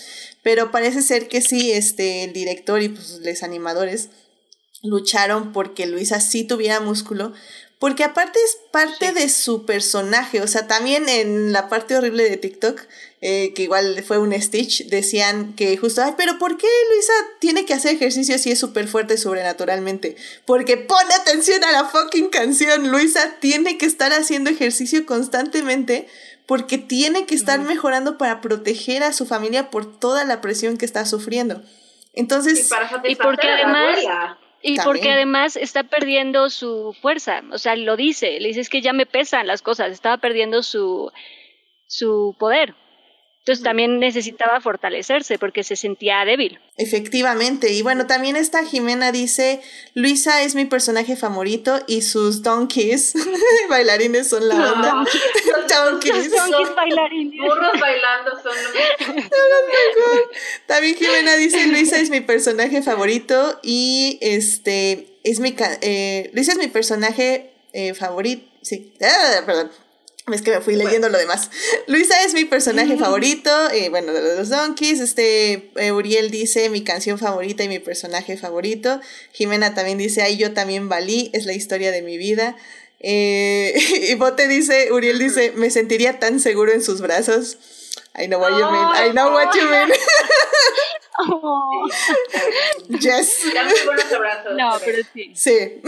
Pero 0.42 0.70
parece 0.70 1.00
ser 1.02 1.28
que 1.28 1.40
sí, 1.40 1.72
este, 1.72 2.24
el 2.24 2.32
director 2.34 2.82
y 2.82 2.88
pues 2.90 3.20
los 3.22 3.42
animadores 3.42 4.10
lucharon 4.82 5.52
porque 5.52 5.86
Luisa 5.86 6.20
sí 6.20 6.44
tuviera 6.44 6.80
músculo, 6.80 7.32
porque 7.78 8.04
aparte 8.04 8.38
es 8.42 8.58
parte 8.72 9.12
de 9.12 9.28
su 9.28 9.66
personaje, 9.66 10.40
o 10.40 10.46
sea, 10.46 10.66
también 10.66 11.10
en 11.10 11.52
la 11.52 11.68
parte 11.68 11.94
horrible 11.94 12.28
de 12.28 12.38
TikTok, 12.38 12.80
eh, 13.20 13.52
que 13.54 13.64
igual 13.64 14.02
fue 14.02 14.18
un 14.18 14.32
Stitch, 14.40 14.86
decían 14.86 15.54
que 15.54 15.76
justo, 15.76 16.02
ay, 16.02 16.14
pero 16.16 16.38
¿por 16.38 16.56
qué 16.56 16.66
Luisa 16.90 17.12
tiene 17.38 17.66
que 17.66 17.74
hacer 17.74 17.94
ejercicio 17.94 18.38
si 18.38 18.50
es 18.50 18.58
súper 18.58 18.88
fuerte 18.88 19.18
sobrenaturalmente? 19.18 20.16
Porque 20.46 20.78
pone 20.78 21.14
atención 21.14 21.62
a 21.64 21.72
la 21.72 21.84
fucking 21.84 22.30
canción, 22.30 22.90
Luisa 22.90 23.36
tiene 23.40 23.76
que 23.76 23.84
estar 23.84 24.12
haciendo 24.12 24.48
ejercicio 24.48 25.04
constantemente 25.04 26.08
porque 26.46 26.78
tiene 26.78 27.26
que 27.26 27.34
estar 27.34 27.60
mejorando 27.60 28.16
para 28.16 28.40
proteger 28.40 29.02
a 29.02 29.12
su 29.12 29.26
familia 29.26 29.70
por 29.70 29.98
toda 29.98 30.24
la 30.24 30.40
presión 30.40 30.78
que 30.78 30.86
está 30.86 31.04
sufriendo. 31.04 31.62
Entonces, 32.14 32.70
y, 33.04 33.16
porque 33.16 33.48
además... 33.48 33.98
Y 34.62 34.78
porque 34.80 35.12
además 35.12 35.56
está 35.56 35.84
perdiendo 35.84 36.50
su 36.50 36.96
fuerza, 37.00 37.42
o 37.52 37.58
sea, 37.58 37.76
lo 37.76 37.96
dice, 37.96 38.40
le 38.40 38.48
dice 38.48 38.60
es 38.60 38.68
que 38.68 38.80
ya 38.80 38.92
me 38.92 39.06
pesan 39.06 39.46
las 39.46 39.62
cosas, 39.62 39.92
estaba 39.92 40.18
perdiendo 40.18 40.62
su, 40.62 41.12
su 41.86 42.34
poder. 42.38 42.74
Entonces 43.46 43.62
también 43.62 44.00
necesitaba 44.00 44.60
fortalecerse 44.60 45.38
porque 45.38 45.62
se 45.62 45.76
sentía 45.76 46.24
débil. 46.24 46.58
Efectivamente. 46.78 47.72
Y 47.72 47.82
bueno, 47.82 48.08
también 48.08 48.34
esta 48.34 48.64
Jimena 48.64 49.12
dice, 49.12 49.60
Luisa 49.94 50.42
es 50.42 50.56
mi 50.56 50.64
personaje 50.64 51.14
favorito 51.14 51.78
y 51.86 52.02
sus 52.02 52.42
donkeys, 52.42 53.14
bailarines 53.70 54.28
son 54.30 54.48
la 54.48 54.56
onda. 54.56 54.94
donkeys. 55.84 56.32
donkeys 56.32 56.74
bailarines. 56.74 57.40
Burros 57.40 57.80
bailando 57.80 58.32
son 58.32 58.52
los 59.06 59.14
También 60.66 60.96
Jimena 60.96 61.36
dice, 61.36 61.68
Luisa 61.68 62.00
es 62.00 62.10
mi 62.10 62.22
personaje 62.22 62.82
favorito 62.82 63.60
y 63.62 64.18
este, 64.22 65.06
es 65.22 65.38
mi, 65.38 65.54
eh, 65.82 66.30
Luisa 66.34 66.50
es 66.50 66.58
mi 66.58 66.66
personaje 66.66 67.52
eh, 67.72 67.94
favorito. 67.94 68.44
Sí, 68.62 68.92
ah, 69.00 69.42
perdón. 69.46 69.70
Es 70.32 70.42
que 70.42 70.50
me 70.50 70.60
fui 70.60 70.74
leyendo 70.74 71.08
lo 71.08 71.18
demás. 71.18 71.50
Luisa 71.86 72.24
es 72.24 72.34
mi 72.34 72.44
personaje 72.44 72.96
favorito, 72.96 73.50
eh, 73.70 73.90
bueno, 73.90 74.12
de 74.12 74.36
los 74.36 74.48
Donkeys. 74.48 74.98
Este, 74.98 75.70
eh, 75.76 75.92
Uriel 75.92 76.32
dice 76.32 76.68
mi 76.68 76.82
canción 76.82 77.16
favorita 77.16 77.62
y 77.62 77.68
mi 77.68 77.78
personaje 77.78 78.36
favorito. 78.36 79.00
Jimena 79.32 79.74
también 79.74 79.98
dice, 79.98 80.22
ay, 80.22 80.36
yo 80.36 80.52
también 80.52 80.88
valí, 80.88 81.30
es 81.32 81.46
la 81.46 81.52
historia 81.52 81.92
de 81.92 82.02
mi 82.02 82.18
vida. 82.18 82.56
Eh, 82.98 83.72
y 84.10 84.14
Bote 84.14 84.48
dice, 84.48 84.90
Uriel 84.90 85.20
dice, 85.20 85.52
me 85.54 85.70
sentiría 85.70 86.18
tan 86.18 86.40
seguro 86.40 86.72
en 86.72 86.82
sus 86.82 87.00
brazos. 87.00 87.58
I 88.18 88.26
know 88.26 88.38
what 88.38 88.52
you 88.52 88.64
mean, 88.64 88.88
I 88.94 89.12
know 89.12 89.30
what 89.30 89.54
you 89.54 89.70
mean. 89.70 89.90
Oh. 91.18 91.88
Yes. 92.88 93.44
No, 94.54 94.78
pero 94.84 95.02
sí. 95.12 95.32
Sí. 95.34 95.80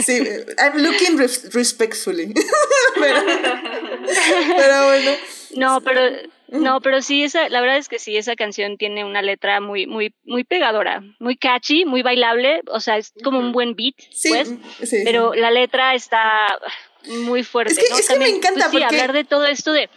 sí. 0.00 0.22
I'm 0.58 0.78
looking 0.78 1.16
respectfully. 1.16 2.34
pero, 2.94 4.86
bueno. 4.86 5.10
No, 5.54 5.80
pero 5.80 6.00
no, 6.48 6.80
pero 6.80 7.02
sí 7.02 7.24
esa, 7.24 7.48
la 7.48 7.60
verdad 7.60 7.76
es 7.76 7.88
que 7.88 7.98
sí 7.98 8.16
esa 8.16 8.34
canción 8.34 8.76
tiene 8.76 9.04
una 9.04 9.22
letra 9.22 9.60
muy, 9.60 9.86
muy, 9.86 10.14
muy 10.24 10.44
pegadora, 10.44 11.02
muy 11.18 11.36
catchy, 11.36 11.84
muy 11.84 12.02
bailable, 12.02 12.62
o 12.66 12.80
sea 12.80 12.96
es 12.96 13.12
como 13.22 13.38
un 13.38 13.52
buen 13.52 13.74
beat, 13.76 13.94
sí, 14.10 14.30
pues, 14.30 14.54
sí, 14.88 15.02
pero 15.04 15.34
la 15.34 15.50
letra 15.50 15.94
está 15.94 16.58
muy 17.04 17.44
fuerte. 17.44 17.72
Es 17.72 17.78
que, 17.78 17.90
¿no? 17.90 17.98
es 17.98 18.08
que 18.08 18.18
me 18.18 18.28
encanta 18.28 18.70
pues, 18.70 18.84
hablar 18.84 19.12
de 19.12 19.24
todo 19.24 19.44
esto 19.46 19.72
de 19.72 19.90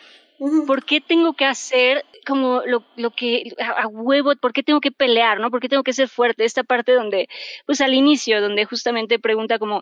¿Por 0.65 0.85
qué 0.85 1.01
tengo 1.01 1.33
que 1.33 1.45
hacer 1.45 2.03
como 2.25 2.63
lo, 2.65 2.83
lo 2.95 3.11
que 3.11 3.53
a, 3.59 3.87
huevo, 3.87 4.35
por 4.35 4.53
qué 4.53 4.63
tengo 4.63 4.81
que 4.81 4.91
pelear, 4.91 5.39
¿no? 5.39 5.51
¿Por 5.51 5.59
qué 5.59 5.69
tengo 5.69 5.83
que 5.83 5.93
ser 5.93 6.07
fuerte? 6.07 6.45
Esta 6.45 6.63
parte 6.63 6.93
donde, 6.93 7.29
pues 7.67 7.79
al 7.79 7.93
inicio, 7.93 8.41
donde 8.41 8.65
justamente 8.65 9.19
pregunta 9.19 9.59
como, 9.59 9.81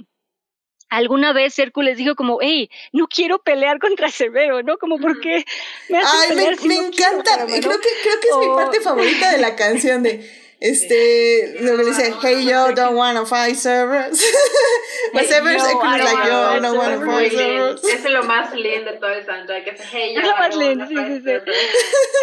alguna 0.90 1.32
vez 1.32 1.58
Hércules 1.60 1.98
dijo 1.98 2.16
como, 2.16 2.40
hey, 2.42 2.70
no 2.92 3.08
quiero 3.08 3.40
pelear 3.40 3.80
contra 3.80 4.10
Severo, 4.12 4.62
¿no? 4.62 4.78
Como, 4.78 4.98
¿por 4.98 5.22
qué 5.22 5.46
me 5.88 6.00
Ay, 6.00 6.36
me, 6.36 6.68
me 6.68 6.88
encanta, 6.88 7.46
creo, 7.46 7.62
que, 7.62 7.90
creo 8.04 8.20
que 8.22 8.28
es 8.28 8.38
mi 8.38 8.48
parte 8.48 8.82
favorita 8.82 9.32
de 9.32 9.38
la 9.38 9.56
canción 9.56 10.04
de 10.04 10.49
este, 10.60 11.56
luego 11.62 11.86
dice, 11.86 12.14
hey 12.22 12.46
yo, 12.46 12.74
don't 12.74 12.98
wanna 12.98 13.26
fight 13.26 13.56
servers. 13.56 14.22
But 15.14 15.24
servers 15.26 15.64
es 15.64 15.74
like 15.74 16.28
yo, 16.28 16.60
don't 16.60 16.78
wanna 16.78 17.06
fight 17.06 17.32
servers. 17.32 17.84
Es 17.84 18.04
lo 18.04 18.24
más 18.24 18.54
lindo 18.54 18.92
de 18.92 18.98
todo 18.98 19.10
el 19.10 19.26
soundtrack, 19.26 19.68
es 19.68 19.82
hey 19.90 20.14
yo. 20.14 20.22
Es 20.22 20.28
lo 20.28 20.38
más 20.38 20.56
lindo, 20.56 20.88
sí, 20.88 20.96
sí, 20.96 21.22
sí. 21.24 21.52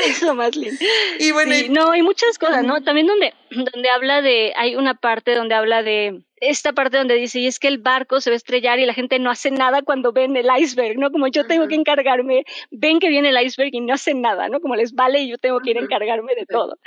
Es 0.11 0.23
lo 0.23 0.35
más 0.35 0.55
lindo. 0.55 0.85
Y 1.19 1.31
bueno, 1.33 1.55
sí, 1.55 1.69
no, 1.71 1.91
hay 1.93 2.03
muchas 2.03 2.39
cosas, 2.39 2.63
¿no? 2.63 2.83
También 2.83 3.07
donde, 3.07 3.33
donde 3.51 3.89
habla 3.89 4.21
de, 4.21 4.53
hay 4.55 4.77
una 4.77 4.95
parte 4.95 5.35
donde 5.35 5.55
habla 5.55 5.83
de, 5.83 6.21
esta 6.39 6.73
parte 6.73 6.99
donde 6.99 7.15
dice, 7.15 7.41
y 7.41 7.47
es 7.47 7.59
que 7.59 7.69
el 7.69 7.79
barco 7.79 8.21
se 8.21 8.31
va 8.31 8.35
a 8.35 8.37
estrellar 8.37 8.79
y 8.79 8.87
la 8.87 8.95
gente 8.95 9.19
no 9.19 9.31
hace 9.31 9.51
nada 9.51 9.83
cuando 9.83 10.13
ven 10.13 10.37
el 10.37 10.49
iceberg, 10.59 10.99
¿no? 10.99 11.11
Como 11.11 11.29
yo 11.29 11.47
tengo 11.47 11.67
que 11.67 11.75
encargarme, 11.75 12.45
ven 12.71 12.99
que 12.99 13.09
viene 13.09 13.31
el 13.31 13.41
iceberg 13.43 13.71
y 13.73 13.81
no 13.81 13.95
hacen 13.95 14.21
nada, 14.21 14.49
¿no? 14.49 14.61
Como 14.61 14.77
les 14.77 14.95
vale 14.95 15.21
y 15.21 15.29
yo 15.29 15.39
tengo 15.39 15.61
que 15.61 15.71
ir 15.71 15.79
a 15.79 15.81
encargarme 15.81 16.35
de 16.35 16.47
todo. 16.47 16.79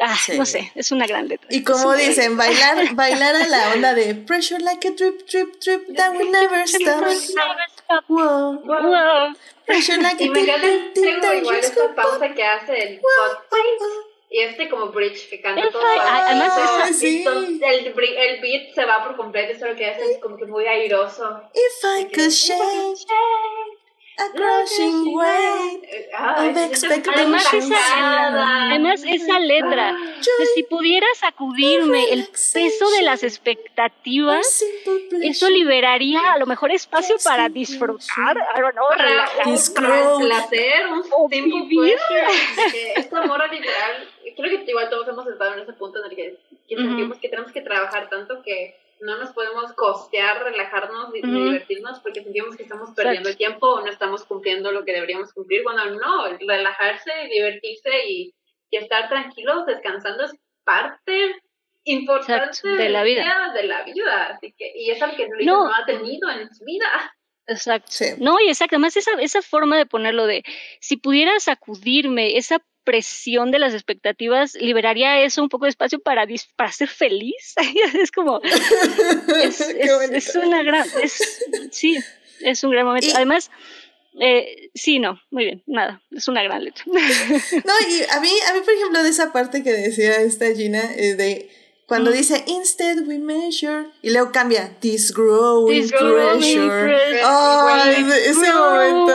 Ah, 0.00 0.16
no 0.36 0.46
sé, 0.46 0.72
es 0.74 0.92
una 0.92 1.06
gran 1.06 1.28
letra. 1.28 1.48
Y 1.50 1.64
como 1.64 1.92
dicen, 1.94 2.36
bailar, 2.36 2.94
bailar 2.94 3.34
a 3.34 3.48
la 3.48 3.72
onda 3.74 3.94
de 3.94 4.14
pressure 4.26 4.62
like 4.62 4.86
a 4.86 4.92
drip, 4.92 5.26
drip, 5.26 5.60
drip, 5.60 5.96
that 5.96 6.12
will 6.12 6.30
never 6.30 6.62
stop. 6.66 7.04
Wow, 8.08 8.62
wow. 8.64 9.34
Pressure 9.66 10.00
like 10.00 10.22
a 10.22 10.32
drip, 10.32 10.46
drip, 10.46 10.94
drip, 10.94 11.20
that 11.20 11.34
igual 11.34 11.56
esta 11.56 11.94
pausa 11.94 12.32
que 12.32 12.44
hace 12.44 12.82
el 12.82 13.00
y 14.30 14.40
este 14.40 14.68
como 14.68 14.88
bridge 14.88 15.28
que 15.30 15.40
canta 15.40 15.70
todo. 15.70 15.82
Además, 15.84 16.96
sí. 16.96 17.24
el, 17.24 17.86
el 17.86 18.40
beat 18.40 18.74
se 18.74 18.84
va 18.84 19.04
por 19.04 19.16
completo, 19.16 19.52
eso 19.52 19.66
lo 19.66 19.76
que 19.76 19.86
hace 19.86 20.12
es 20.12 20.18
como 20.18 20.36
que 20.36 20.46
muy 20.46 20.66
airoso. 20.66 21.42
If 21.54 21.84
I 21.84 22.04
could 22.14 22.30
shake 22.30 23.06
a 24.18 24.30
crushing 24.30 25.14
weight 25.14 25.84
of 26.12 27.06
además, 27.06 27.54
esa, 27.54 28.70
además 28.70 29.04
esa 29.06 29.38
letra 29.38 29.96
si 30.54 30.64
pudiera 30.64 31.06
sacudirme 31.14 32.10
el 32.12 32.26
peso 32.26 32.90
de 32.90 33.02
las 33.02 33.22
expectativas 33.22 34.64
eso 35.22 35.48
liberaría 35.48 36.32
a 36.32 36.38
lo 36.38 36.46
mejor 36.46 36.72
espacio 36.72 37.16
para 37.22 37.48
disfrutar 37.48 38.36
I 38.56 38.60
don't 38.60 38.74
know, 38.74 38.86
relajar. 38.96 39.44
placer 40.18 40.86
un 41.16 41.68
pleasure 41.68 42.26
esta 42.96 43.22
mora 43.22 43.46
literal 43.46 44.08
creo 44.42 44.64
que 44.64 44.70
igual 44.70 44.90
todos 44.90 45.08
hemos 45.08 45.26
estado 45.26 45.54
en 45.54 45.60
ese 45.60 45.72
punto 45.72 45.98
en 45.98 46.10
el 46.10 46.16
que, 46.16 46.38
sentimos 46.68 47.18
que 47.18 47.28
tenemos 47.28 47.52
que 47.52 47.62
trabajar 47.62 48.08
tanto 48.08 48.42
que 48.42 48.76
no 49.00 49.16
nos 49.18 49.30
podemos 49.30 49.72
costear, 49.74 50.42
relajarnos 50.42 51.14
y 51.14 51.22
divertirnos 51.22 52.00
porque 52.00 52.22
sentimos 52.22 52.56
que 52.56 52.64
estamos 52.64 52.90
perdiendo 52.94 53.28
el 53.28 53.36
tiempo 53.36 53.68
o 53.68 53.80
no 53.80 53.86
estamos 53.86 54.24
cumpliendo 54.24 54.72
lo 54.72 54.84
que 54.84 54.92
deberíamos 54.92 55.32
cumplir. 55.32 55.62
Bueno, 55.62 55.84
no, 55.86 56.26
relajarse, 56.38 57.12
divertirse 57.30 57.90
y, 58.08 58.34
y 58.70 58.76
estar 58.76 59.08
tranquilos, 59.08 59.66
descansando 59.66 60.24
es 60.24 60.32
parte 60.64 61.36
importante 61.84 62.68
de 62.68 62.88
la 62.88 63.02
vida. 63.02 63.52
De 63.54 63.62
la 63.64 63.84
vida. 63.84 64.26
Así 64.34 64.52
que, 64.56 64.72
y 64.74 64.90
es 64.90 65.00
algo 65.00 65.16
que 65.16 65.28
Luis 65.28 65.46
no. 65.46 65.72
ha 65.72 65.84
tenido 65.86 66.30
en 66.30 66.52
su 66.52 66.64
vida. 66.64 66.86
Exacto. 67.46 67.90
No, 68.18 68.38
y 68.40 68.48
exacto, 68.48 68.76
además 68.76 68.96
esa, 68.96 69.12
esa 69.20 69.40
forma 69.40 69.78
de 69.78 69.86
ponerlo 69.86 70.26
de, 70.26 70.44
si 70.80 70.98
pudiera 70.98 71.38
sacudirme 71.40 72.36
esa 72.36 72.62
presión 72.88 73.50
de 73.50 73.58
las 73.58 73.74
expectativas 73.74 74.54
liberaría 74.54 75.20
eso 75.20 75.42
un 75.42 75.50
poco 75.50 75.66
de 75.66 75.72
espacio 75.72 76.00
para, 76.00 76.26
para 76.56 76.72
ser 76.72 76.88
feliz. 76.88 77.54
es 78.02 78.10
como, 78.10 78.40
es, 78.40 80.34
una 80.42 80.62
gran, 80.62 80.86
sí, 81.70 81.98
es 82.40 82.64
un 82.64 82.70
gran 82.70 82.86
momento. 82.86 83.08
Además, 83.14 83.50
eh, 84.18 84.70
sí, 84.74 85.00
no, 85.00 85.20
muy 85.30 85.44
bien, 85.44 85.62
nada, 85.66 86.00
es 86.12 86.28
una 86.28 86.42
gran 86.42 86.64
letra. 86.64 86.82
no, 86.86 87.74
y 87.90 88.04
a 88.10 88.20
mí, 88.20 88.30
a 88.48 88.54
mí, 88.54 88.60
por 88.64 88.72
ejemplo, 88.72 89.02
de 89.02 89.10
esa 89.10 89.34
parte 89.34 89.62
que 89.62 89.72
decía 89.72 90.22
esta 90.22 90.46
Gina, 90.54 90.82
eh, 90.96 91.14
de 91.14 91.50
cuando 91.88 92.10
mm. 92.10 92.14
dice 92.14 92.44
instead 92.46 92.98
we 93.06 93.18
measure 93.18 93.86
y 94.02 94.10
luego 94.10 94.30
cambia 94.30 94.70
this 94.80 95.10
growing, 95.12 95.88
pressure. 95.88 97.20
Oh, 97.24 97.68
ese 97.86 98.52
momento. 98.52 99.14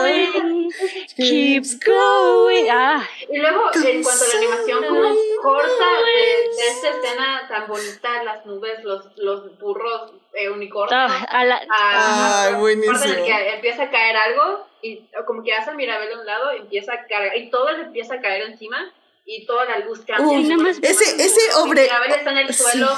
Keeps 1.16 1.78
going. 1.78 2.66
Ah. 2.68 3.08
Y 3.30 3.38
luego, 3.38 3.70
en 3.74 4.02
cuanto 4.02 4.24
a 4.24 4.28
la 4.28 4.38
animación, 4.38 4.84
como 4.84 5.14
corta 5.40 5.86
de, 6.04 6.68
esta 6.68 6.90
escena 6.90 7.46
tan 7.48 7.68
bonita, 7.68 8.24
las 8.24 8.44
nubes, 8.44 8.82
los, 8.82 9.16
los 9.16 9.56
burros 9.60 10.12
eh, 10.32 10.50
unicornios. 10.50 10.92
Ah, 10.92 11.26
a 11.28 11.44
la, 11.44 11.62
ah, 11.70 12.56
buenísimo. 12.58 13.24
que 13.24 13.54
empieza 13.54 13.84
a 13.84 13.90
caer 13.90 14.16
algo 14.16 14.66
y 14.82 15.06
como 15.26 15.44
que 15.44 15.54
hace 15.54 15.70
el 15.70 15.76
Mirabel 15.76 16.12
a 16.12 16.18
un 16.18 16.26
lado, 16.26 16.50
empieza 16.50 16.92
a 16.92 17.06
caer, 17.06 17.38
y 17.38 17.50
todo 17.50 17.70
le 17.70 17.84
empieza 17.84 18.14
a 18.14 18.20
caer 18.20 18.42
encima 18.50 18.92
y 19.26 19.46
toda 19.46 19.64
la 19.64 19.78
luz 19.78 20.04
cambia. 20.06 20.56
ese, 20.82 21.22
ese 21.22 21.54
hombre. 21.56 21.86
está 21.86 22.30
en 22.30 22.38
el 22.38 22.54
suelo, 22.54 22.88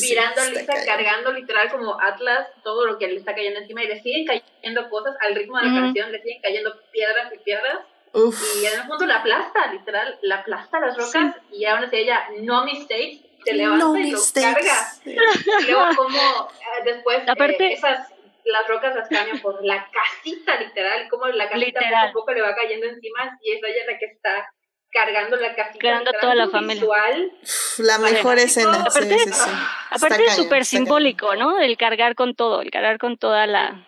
mirando 0.00 0.40
a 0.40 0.44
Lisa, 0.46 0.84
cargando 0.86 1.32
literal 1.32 1.70
como 1.70 2.00
Atlas 2.00 2.48
todo 2.62 2.86
lo 2.86 2.98
que 2.98 3.08
le 3.08 3.16
está 3.16 3.34
cayendo 3.34 3.60
encima 3.60 3.84
y 3.84 3.88
le 3.88 4.02
siguen 4.02 4.26
cayendo 4.26 4.88
cosas 4.88 5.14
al 5.20 5.34
ritmo 5.34 5.58
de 5.58 5.66
la 5.66 5.80
canción, 5.80 6.10
le 6.10 6.22
siguen 6.22 6.40
cayendo 6.42 6.74
piedras 6.90 7.32
y 7.34 7.38
piedras. 7.38 7.80
Y 8.14 8.64
en 8.66 8.80
un 8.80 8.86
punto 8.86 9.06
la 9.06 9.16
aplasta, 9.16 9.72
literal, 9.72 10.18
la 10.22 10.36
aplasta 10.36 10.78
las 10.78 10.96
rocas 10.96 11.36
y 11.52 11.64
aún 11.64 11.84
así 11.84 11.96
ella, 11.96 12.28
no 12.40 12.64
mistakes, 12.64 13.20
se 13.44 13.54
levanta 13.54 13.98
y 13.98 14.10
lo 14.10 14.20
carga. 14.32 14.92
Y 15.04 15.70
luego 15.70 15.96
como 15.96 16.18
eh, 16.18 16.84
después 16.84 17.22
eh, 17.26 17.72
esas 17.72 18.08
las 18.44 18.68
rocas 18.68 18.94
las 18.94 19.08
cambian 19.08 19.40
por 19.40 19.64
la 19.64 19.88
casita, 19.90 20.60
literal, 20.60 21.08
como 21.08 21.26
la 21.26 21.48
casita 21.48 21.80
poco 21.80 21.96
a 21.96 22.12
poco 22.12 22.32
le 22.32 22.42
va 22.42 22.54
cayendo 22.54 22.86
encima 22.86 23.38
y 23.42 23.52
es 23.52 23.60
ella 23.62 23.92
la 23.92 23.98
que 23.98 24.06
está 24.06 24.48
cargando 24.94 25.36
la 25.36 25.54
casita. 25.54 25.78
Cargando 25.80 26.10
a 26.10 26.20
toda 26.20 26.34
la 26.34 26.48
familia. 26.48 26.82
Visual. 26.82 27.32
La 27.78 27.98
mejor 27.98 28.38
escena. 28.38 28.82
Aparte, 28.82 29.18
sí, 29.18 29.24
sí, 29.26 29.32
sí. 29.32 29.50
aparte 29.90 30.24
es 30.24 30.36
súper 30.36 30.64
simbólico, 30.64 31.34
¿no? 31.34 31.60
El 31.60 31.76
cargar 31.76 32.14
con 32.14 32.34
todo, 32.34 32.62
el 32.62 32.70
cargar 32.70 32.98
con 32.98 33.18
toda 33.18 33.46
la, 33.46 33.84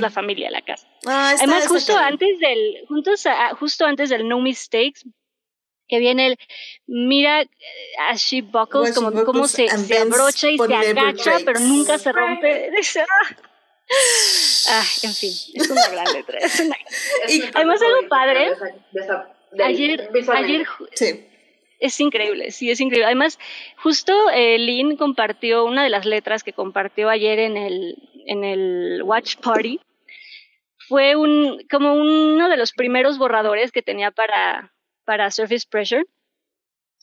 la 0.00 0.10
familia, 0.10 0.50
la 0.50 0.62
casa. 0.62 0.88
Ah, 1.06 1.34
Además, 1.36 1.68
justo 1.68 1.96
antes 1.96 2.38
del, 2.40 2.84
juntos, 2.88 3.24
justo 3.60 3.84
antes 3.84 4.08
del 4.08 4.26
No 4.26 4.40
Mistakes, 4.40 5.02
que 5.88 5.98
viene 5.98 6.28
el 6.28 6.38
mira 6.86 7.42
eh, 7.42 7.48
as 8.08 8.20
she 8.20 8.40
buckles, 8.40 8.94
como 8.94 9.24
cómo 9.24 9.46
se, 9.46 9.68
se, 9.68 9.98
abrocha 9.98 10.48
y 10.50 10.58
se 10.58 10.74
agacha, 10.74 11.36
pero 11.44 11.60
nunca 11.60 11.98
se 11.98 12.10
rompe. 12.10 12.70
ah, 14.70 14.84
en 15.02 15.12
fin, 15.12 15.30
es 15.54 15.70
una 15.70 15.88
gran 15.88 16.12
letra. 16.12 16.38
Es 16.40 16.58
una... 16.58 16.76
y 17.28 17.42
además 17.54 17.80
algo 17.82 18.08
padre. 18.08 18.52
Ayer, 19.64 20.10
ayer 20.28 20.66
sí. 20.92 21.26
es 21.78 22.00
increíble, 22.00 22.50
sí, 22.50 22.70
es 22.70 22.80
increíble. 22.80 23.06
Además, 23.06 23.38
justo 23.76 24.12
eh, 24.30 24.58
Lynn 24.58 24.96
compartió 24.96 25.64
una 25.64 25.84
de 25.84 25.90
las 25.90 26.04
letras 26.04 26.42
que 26.42 26.52
compartió 26.52 27.08
ayer 27.08 27.38
en 27.38 27.56
el, 27.56 27.96
en 28.26 28.44
el 28.44 29.02
Watch 29.02 29.36
Party. 29.36 29.80
Fue 30.88 31.16
un, 31.16 31.64
como 31.70 31.94
uno 31.94 32.48
de 32.48 32.56
los 32.56 32.72
primeros 32.72 33.18
borradores 33.18 33.72
que 33.72 33.82
tenía 33.82 34.10
para, 34.10 34.72
para 35.04 35.30
Surface 35.30 35.66
Pressure. 35.68 36.04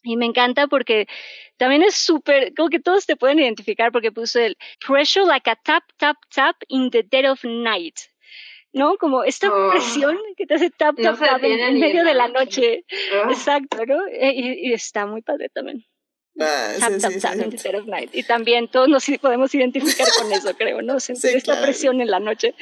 Y 0.05 0.17
me 0.17 0.25
encanta 0.25 0.67
porque 0.67 1.07
también 1.57 1.81
es 1.81 1.95
súper, 1.95 2.53
como 2.55 2.69
que 2.69 2.79
todos 2.79 3.05
te 3.05 3.15
pueden 3.15 3.39
identificar 3.39 3.91
porque 3.91 4.11
puse 4.11 4.47
el 4.47 4.57
pressure 4.85 5.25
like 5.25 5.49
a 5.49 5.55
tap, 5.55 5.83
tap, 5.97 6.17
tap 6.33 6.57
in 6.67 6.89
the 6.89 7.03
dead 7.03 7.29
of 7.29 7.41
night. 7.43 7.99
¿No? 8.73 8.97
Como 8.97 9.23
esta 9.23 9.49
oh. 9.49 9.71
presión 9.71 10.17
que 10.35 10.45
te 10.45 10.55
hace 10.55 10.69
tap, 10.71 10.95
tap, 10.99 11.19
tap 11.19 11.43
en, 11.43 11.79
medio 11.79 12.03
de 12.03 12.13
la 12.13 12.27
noche. 12.27 12.85
Oh. 13.13 13.31
Exacto, 13.31 13.85
¿no? 13.85 14.07
E, 14.07 14.33
y, 14.33 14.73
está 14.73 15.05
muy 15.05 15.21
padre 15.21 15.49
también. 15.49 15.85
Ah, 16.39 16.73
tap, 16.79 16.97
tap, 16.99 17.13
tap 17.21 17.35
in 17.35 17.51
the 17.51 17.57
dead 17.57 17.79
of 17.79 17.85
night. 17.85 18.09
Y 18.13 18.23
también 18.23 18.67
todos 18.67 18.89
nos 18.89 19.05
podemos 19.21 19.53
identificar 19.53 20.07
con 20.17 20.33
eso, 20.33 20.53
creo, 20.57 20.81
¿no? 20.81 20.99
Sentir 20.99 21.37
esta 21.37 21.61
presión 21.61 22.01
en 22.01 22.09
la 22.09 22.19
noche. 22.19 22.55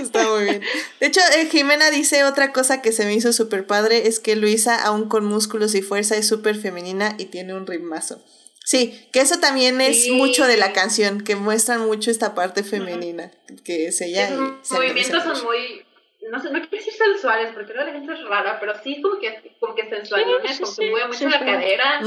Está 0.00 0.26
muy 0.28 0.44
bien. 0.44 0.62
De 0.98 1.06
hecho, 1.06 1.20
eh, 1.36 1.46
Jimena 1.46 1.90
dice 1.90 2.24
otra 2.24 2.52
cosa 2.52 2.80
que 2.80 2.92
se 2.92 3.04
me 3.04 3.14
hizo 3.14 3.32
súper 3.32 3.66
padre, 3.66 4.08
es 4.08 4.18
que 4.18 4.34
Luisa, 4.34 4.82
aún 4.82 5.08
con 5.08 5.26
músculos 5.26 5.74
y 5.74 5.82
fuerza, 5.82 6.16
es 6.16 6.26
súper 6.26 6.56
femenina 6.56 7.14
y 7.18 7.26
tiene 7.26 7.54
un 7.54 7.66
ritmazo. 7.66 8.22
Sí, 8.66 9.08
que 9.12 9.20
eso 9.20 9.38
también 9.38 9.80
es 9.80 10.08
mucho 10.10 10.44
de 10.44 10.56
la 10.56 10.72
canción, 10.72 11.22
que 11.22 11.36
muestran 11.36 11.86
mucho 11.86 12.10
esta 12.10 12.34
parte 12.34 12.64
femenina, 12.64 13.30
que 13.64 13.86
es 13.86 14.00
ella. 14.00 14.28
Los 14.30 14.72
movimientos 14.72 15.22
son 15.22 15.44
muy 15.44 15.86
no 16.30 16.40
sé, 16.40 16.50
no 16.50 16.58
quiero 16.58 16.70
decir 16.70 16.92
sensuales, 16.92 17.52
porque 17.54 17.74
la 17.74 17.86
gente 17.86 18.12
es 18.12 18.24
rara, 18.24 18.58
pero 18.58 18.74
sí 18.82 19.00
como 19.00 19.18
que, 19.18 19.54
como 19.60 19.74
que 19.76 19.88
sensualones, 19.88 20.58
como 20.58 20.76
que 20.76 20.90
mueve 20.90 21.08
mucho 21.08 21.28
la 21.28 21.38
cadera, 21.38 22.00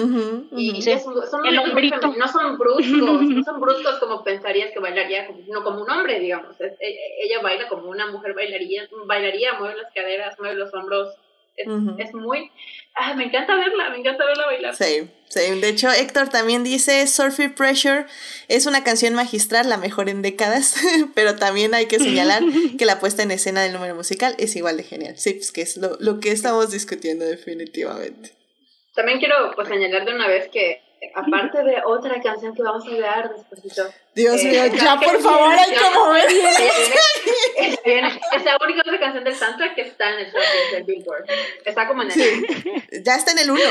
y 0.52 0.82
son, 0.82 1.14
no 1.16 2.28
son 2.28 2.58
bruscos, 2.58 2.86
no 3.22 3.44
son 3.44 3.62
bruscos 3.62 4.00
como 4.00 4.22
pensarías 4.24 4.72
que 4.72 4.80
bailaría, 4.80 5.28
como, 5.28 5.40
no 5.48 5.64
como 5.64 5.84
un 5.84 5.90
hombre, 5.90 6.20
digamos, 6.20 6.60
e, 6.60 6.76
ella 7.24 7.42
baila 7.42 7.70
como 7.70 7.90
una 7.90 8.12
mujer 8.12 8.34
bailaría, 8.34 8.90
bailaría, 9.06 9.54
mueve 9.54 9.78
las 9.82 9.94
caderas, 9.94 10.38
mueve 10.40 10.56
los 10.56 10.74
hombros, 10.74 11.16
es, 11.60 12.14
muy... 12.14 12.52
Ah, 12.96 13.14
me 13.14 13.26
encanta 13.26 13.56
verla, 13.56 13.90
me 13.90 13.98
encanta 13.98 14.26
verla 14.26 14.46
bailar. 14.46 14.76
Sí, 14.76 15.10
sí. 15.30 15.60
De 15.60 15.70
hecho, 15.70 15.92
Héctor 15.92 16.30
también 16.30 16.64
dice, 16.64 17.06
Surfy 17.08 17.50
Pressure 17.50 18.06
es 18.48 18.66
una 18.66 18.84
canción 18.84 19.14
magistral, 19.14 19.70
la 19.70 19.78
mejor 19.78 20.10
en 20.10 20.22
décadas, 20.22 20.76
pero 21.16 21.36
también 21.36 21.74
hay 21.74 21.88
que 21.88 22.00
señalar 22.00 22.44
que 22.78 22.86
la 22.86 23.00
puesta 23.00 23.24
en 23.24 23.32
escena 23.32 23.62
del 23.62 23.74
número 23.74 23.96
musical 23.96 24.36
es 24.38 24.56
igual 24.56 24.78
de 24.78 24.84
genial. 24.84 25.18
Sí, 25.18 25.34
pues 25.34 25.52
que 25.52 25.62
es 25.62 25.78
lo, 25.78 25.98
lo 26.00 26.20
que 26.20 26.32
estamos 26.32 26.72
discutiendo 26.72 27.26
definitivamente. 27.26 28.32
También 28.96 29.20
quiero 29.20 29.52
pues, 29.56 29.68
señalar 29.68 30.06
de 30.06 30.14
una 30.14 30.28
vez 30.28 30.50
que 30.50 30.82
aparte 31.14 31.64
de 31.64 31.82
otra 31.86 32.22
canción 32.22 32.54
que 32.56 32.62
vamos 32.62 32.86
a 32.86 32.90
ver 32.90 33.30
después. 33.30 33.94
Dios 34.16 34.44
mío, 34.44 34.64
eh, 34.64 34.72
ya 34.76 35.00
por 35.00 35.22
favor, 35.22 35.54
hay 35.54 35.74
como 35.76 36.12
ver. 36.12 36.26
Es 37.56 38.44
la 38.44 38.58
única 38.64 38.82
otra 38.82 39.00
canción 39.00 39.24
del 39.24 39.36
soundtrack 39.36 39.76
que 39.76 39.82
está 39.82 40.12
en 40.12 40.20
el 40.26 40.32
top 40.32 40.42
del 40.74 40.84
Billboard. 40.84 41.26
Está 41.64 41.88
como 41.88 42.02
en 42.04 42.12
el. 42.12 42.14
Sí. 42.14 42.46
Ya 43.04 43.16
está 43.16 43.32
en 43.32 43.40
el 43.40 43.52
1. 43.52 43.62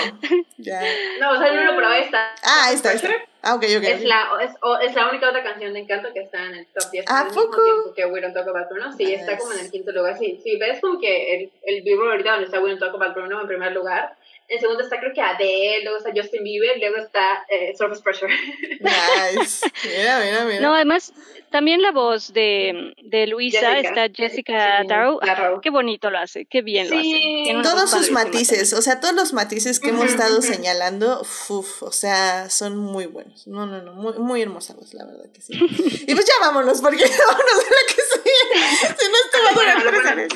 Ya. 0.59 0.81
No, 1.21 1.33
o 1.33 1.39
sea, 1.39 1.49
el 1.49 1.59
1, 1.59 1.73
pero 1.77 1.89
ahí 1.89 2.03
está. 2.05 2.35
Ah, 2.43 2.67
ahí 2.67 2.75
está. 2.77 2.93
está. 2.93 3.11
Ah, 3.43 3.55
ok, 3.55 3.63
ok. 3.63 3.85
Es 3.85 4.05
la, 4.05 4.29
es, 4.43 4.51
es, 4.89 4.95
la 4.95 5.09
única 5.09 5.29
otra 5.29 5.43
canción 5.43 5.73
de 5.73 5.81
Encanto 5.81 6.13
que 6.13 6.21
está 6.21 6.45
en 6.47 6.55
el 6.55 6.67
top 6.67 6.91
10. 6.91 7.09
¿A 7.09 7.21
al 7.21 7.29
poco? 7.29 7.95
que 7.95 8.05
We 8.07 8.21
Don't 8.21 8.35
Talk 8.35 8.49
About 8.49 8.69
Bruno. 8.71 8.93
Sí, 8.97 9.13
está 9.13 9.39
como 9.39 9.53
en 9.53 9.61
el 9.61 9.71
quinto 9.71 9.93
lugar. 9.93 10.19
Sí, 10.19 10.41
sí 10.43 10.59
ves 10.59 10.81
como 10.81 10.99
que 10.99 11.35
el, 11.35 11.53
el 11.63 11.83
Billboard 11.83 12.11
ahorita 12.11 12.31
donde 12.33 12.47
está 12.47 12.61
We 12.61 12.71
Don't 12.71 12.81
Talk 12.81 12.95
About 12.95 13.15
Bruno 13.15 13.41
en 13.41 13.47
primer 13.47 13.73
lugar 13.73 14.17
en 14.49 14.61
segundo 14.61 14.83
está 14.83 14.99
creo 14.99 15.13
que 15.13 15.21
Adele, 15.21 15.83
luego 15.83 15.99
está 15.99 16.11
Justin 16.15 16.43
Bieber, 16.43 16.79
luego 16.79 16.97
está 16.97 17.45
eh, 17.49 17.75
Surface 17.77 18.03
Pressure. 18.03 18.33
Nice. 18.81 19.67
Mira, 19.85 20.21
mira, 20.21 20.45
mira. 20.45 20.61
No, 20.61 20.75
además, 20.75 21.13
también 21.51 21.83
la 21.83 21.93
voz 21.93 22.33
de, 22.33 22.95
de 23.03 23.27
Luisa 23.27 23.79
está 23.79 24.09
Jessica 24.15 24.83
Darrow. 24.87 25.21
qué 25.61 25.71
bonito 25.71 26.11
lo 26.11 26.19
hace, 26.19 26.47
qué 26.47 26.63
bien 26.63 26.91
lo 26.91 26.99
hace. 26.99 27.63
Todos 27.63 27.91
sus 27.91 28.11
matices, 28.11 28.73
o 28.73 28.83
sea, 28.83 29.01
todos 29.01 29.15
los 29.15 29.33
matices 29.33 29.81
que 29.81 29.91
hemos 29.91 30.07
estado 30.07 30.41
señalando, 30.43 31.21
uf, 31.21 31.83
o 31.83 31.93
sea, 31.93 32.51
son 32.51 32.77
muy 32.77 33.07
buenos. 33.07 33.47
No, 33.47 33.67
no, 33.67 33.83
no, 33.83 33.93
muy, 33.93 34.15
muy 34.19 34.43
hermosos, 34.43 34.95
la 34.95 35.05
verdad 35.05 35.31
que 35.33 35.41
sí. 35.41 35.53
y 36.07 36.15
pues 36.15 36.27
ya 36.27 36.35
vámonos, 36.41 36.81
porque 36.81 37.05
vámonos 37.29 37.55
a 37.55 37.71
la 37.71 37.95
que 37.95 38.03
sigue. 38.03 38.95
Si 38.99 39.11
no, 39.11 39.17
esto 39.25 39.39
va 39.45 39.51
a 39.51 39.55
durar 39.55 39.83
tres 39.83 40.07
años. 40.07 40.33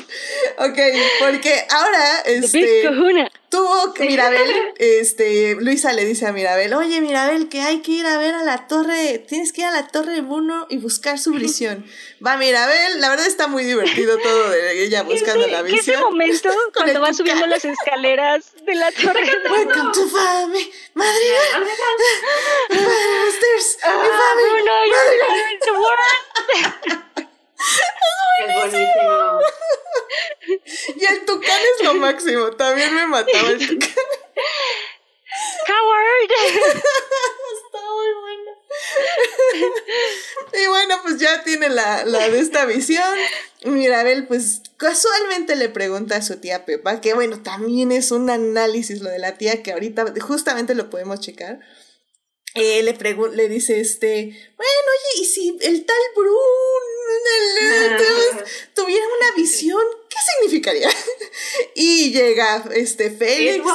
Ok, 0.57 0.79
porque 1.19 1.65
ahora, 1.69 2.19
este 2.25 2.83
tuvo 3.53 3.93
que 3.93 4.05
Mirabel, 4.05 4.73
este, 4.79 5.55
Luisa 5.59 5.93
le 5.93 6.05
dice 6.05 6.25
a 6.25 6.31
Mirabel, 6.31 6.73
oye 6.73 7.01
Mirabel, 7.01 7.49
que 7.49 7.61
hay 7.61 7.83
que 7.83 7.91
ir 7.91 8.05
a 8.07 8.17
ver 8.17 8.33
a 8.33 8.41
la 8.41 8.67
torre, 8.67 9.23
tienes 9.27 9.53
que 9.53 9.61
ir 9.61 9.67
a 9.67 9.71
la 9.71 9.87
torre 9.87 10.13
de 10.13 10.23
y 10.69 10.77
buscar 10.77 11.19
su 11.19 11.31
visión. 11.33 11.85
Va 12.25 12.35
Mirabel, 12.35 12.99
la 12.99 13.09
verdad 13.09 13.27
está 13.27 13.45
muy 13.45 13.63
divertido 13.63 14.17
todo 14.17 14.49
de 14.49 14.83
ella 14.83 15.03
buscando 15.03 15.45
la 15.45 15.61
visión. 15.61 15.97
Ese 15.97 16.03
momento 16.03 16.49
cuando 16.73 16.99
va 16.99 17.13
subiendo 17.13 17.45
las 17.45 17.63
escaleras 17.63 18.53
de 18.65 18.73
la 18.73 18.91
torre. 18.91 19.21
Welcome 19.47 19.91
to 19.93 20.07
family, 20.07 20.71
Madrid. 20.95 21.33
Madrid. 22.71 22.83
Es 28.39 28.55
buenísimo. 28.55 29.39
Y 30.95 31.05
el 31.05 31.25
tucán 31.25 31.59
es 31.61 31.85
lo 31.85 31.93
máximo. 31.95 32.51
También 32.51 32.93
me 32.93 33.07
mataba 33.07 33.49
el 33.49 33.59
tucán. 33.59 33.89
Coward. 35.65 36.31
Está 37.65 37.81
muy 37.91 38.13
bueno. 38.21 38.51
Y 40.53 40.67
bueno, 40.67 40.95
pues 41.03 41.17
ya 41.17 41.43
tiene 41.43 41.69
la, 41.69 42.05
la 42.05 42.29
de 42.29 42.39
esta 42.39 42.65
visión. 42.65 43.17
Mirabel, 43.63 44.27
pues 44.27 44.61
casualmente 44.77 45.55
le 45.55 45.69
pregunta 45.69 46.17
a 46.17 46.21
su 46.21 46.37
tía 46.37 46.65
Pepa, 46.65 46.99
que 47.01 47.13
bueno, 47.13 47.41
también 47.41 47.91
es 47.91 48.11
un 48.11 48.29
análisis 48.29 49.01
lo 49.01 49.09
de 49.09 49.19
la 49.19 49.37
tía 49.37 49.63
que 49.63 49.71
ahorita 49.71 50.13
justamente 50.19 50.75
lo 50.75 50.89
podemos 50.89 51.19
checar. 51.21 51.59
Eh, 52.55 52.83
le, 52.83 52.93
le 53.35 53.49
dice 53.49 53.79
este, 53.79 54.25
bueno, 54.55 54.89
oye, 54.91 55.21
¿y 55.21 55.25
si 55.25 55.57
el 55.61 55.85
tal 55.85 55.97
Brun 56.15 56.83
tuviera 58.75 59.05
una 59.05 59.35
visión, 59.35 59.81
¿qué 60.07 60.17
significaría? 60.33 60.89
y 61.75 62.11
llega 62.11 62.63
este 62.75 63.09
Félix. 63.09 63.65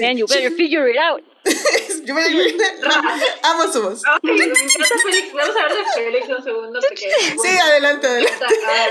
Man, 0.00 0.16
you 0.16 0.26
better 0.26 0.50
figure 0.52 0.88
it 0.88 0.96
out. 0.96 1.22
Yo 2.04 2.14
me 2.14 2.22
Amo 3.42 3.70
su 3.70 3.82
voz. 3.82 4.02
me 4.22 4.32
encanta 4.32 4.98
Félix. 5.02 5.32
Vamos 5.34 5.56
a 5.56 5.62
hablar 5.62 5.78
de 5.78 5.84
Félix 5.94 6.28
un 6.28 6.42
segundo. 6.44 6.80
Porque, 6.80 7.10
sí, 7.42 7.48
adelante, 7.62 8.06
adelante. 8.06 8.46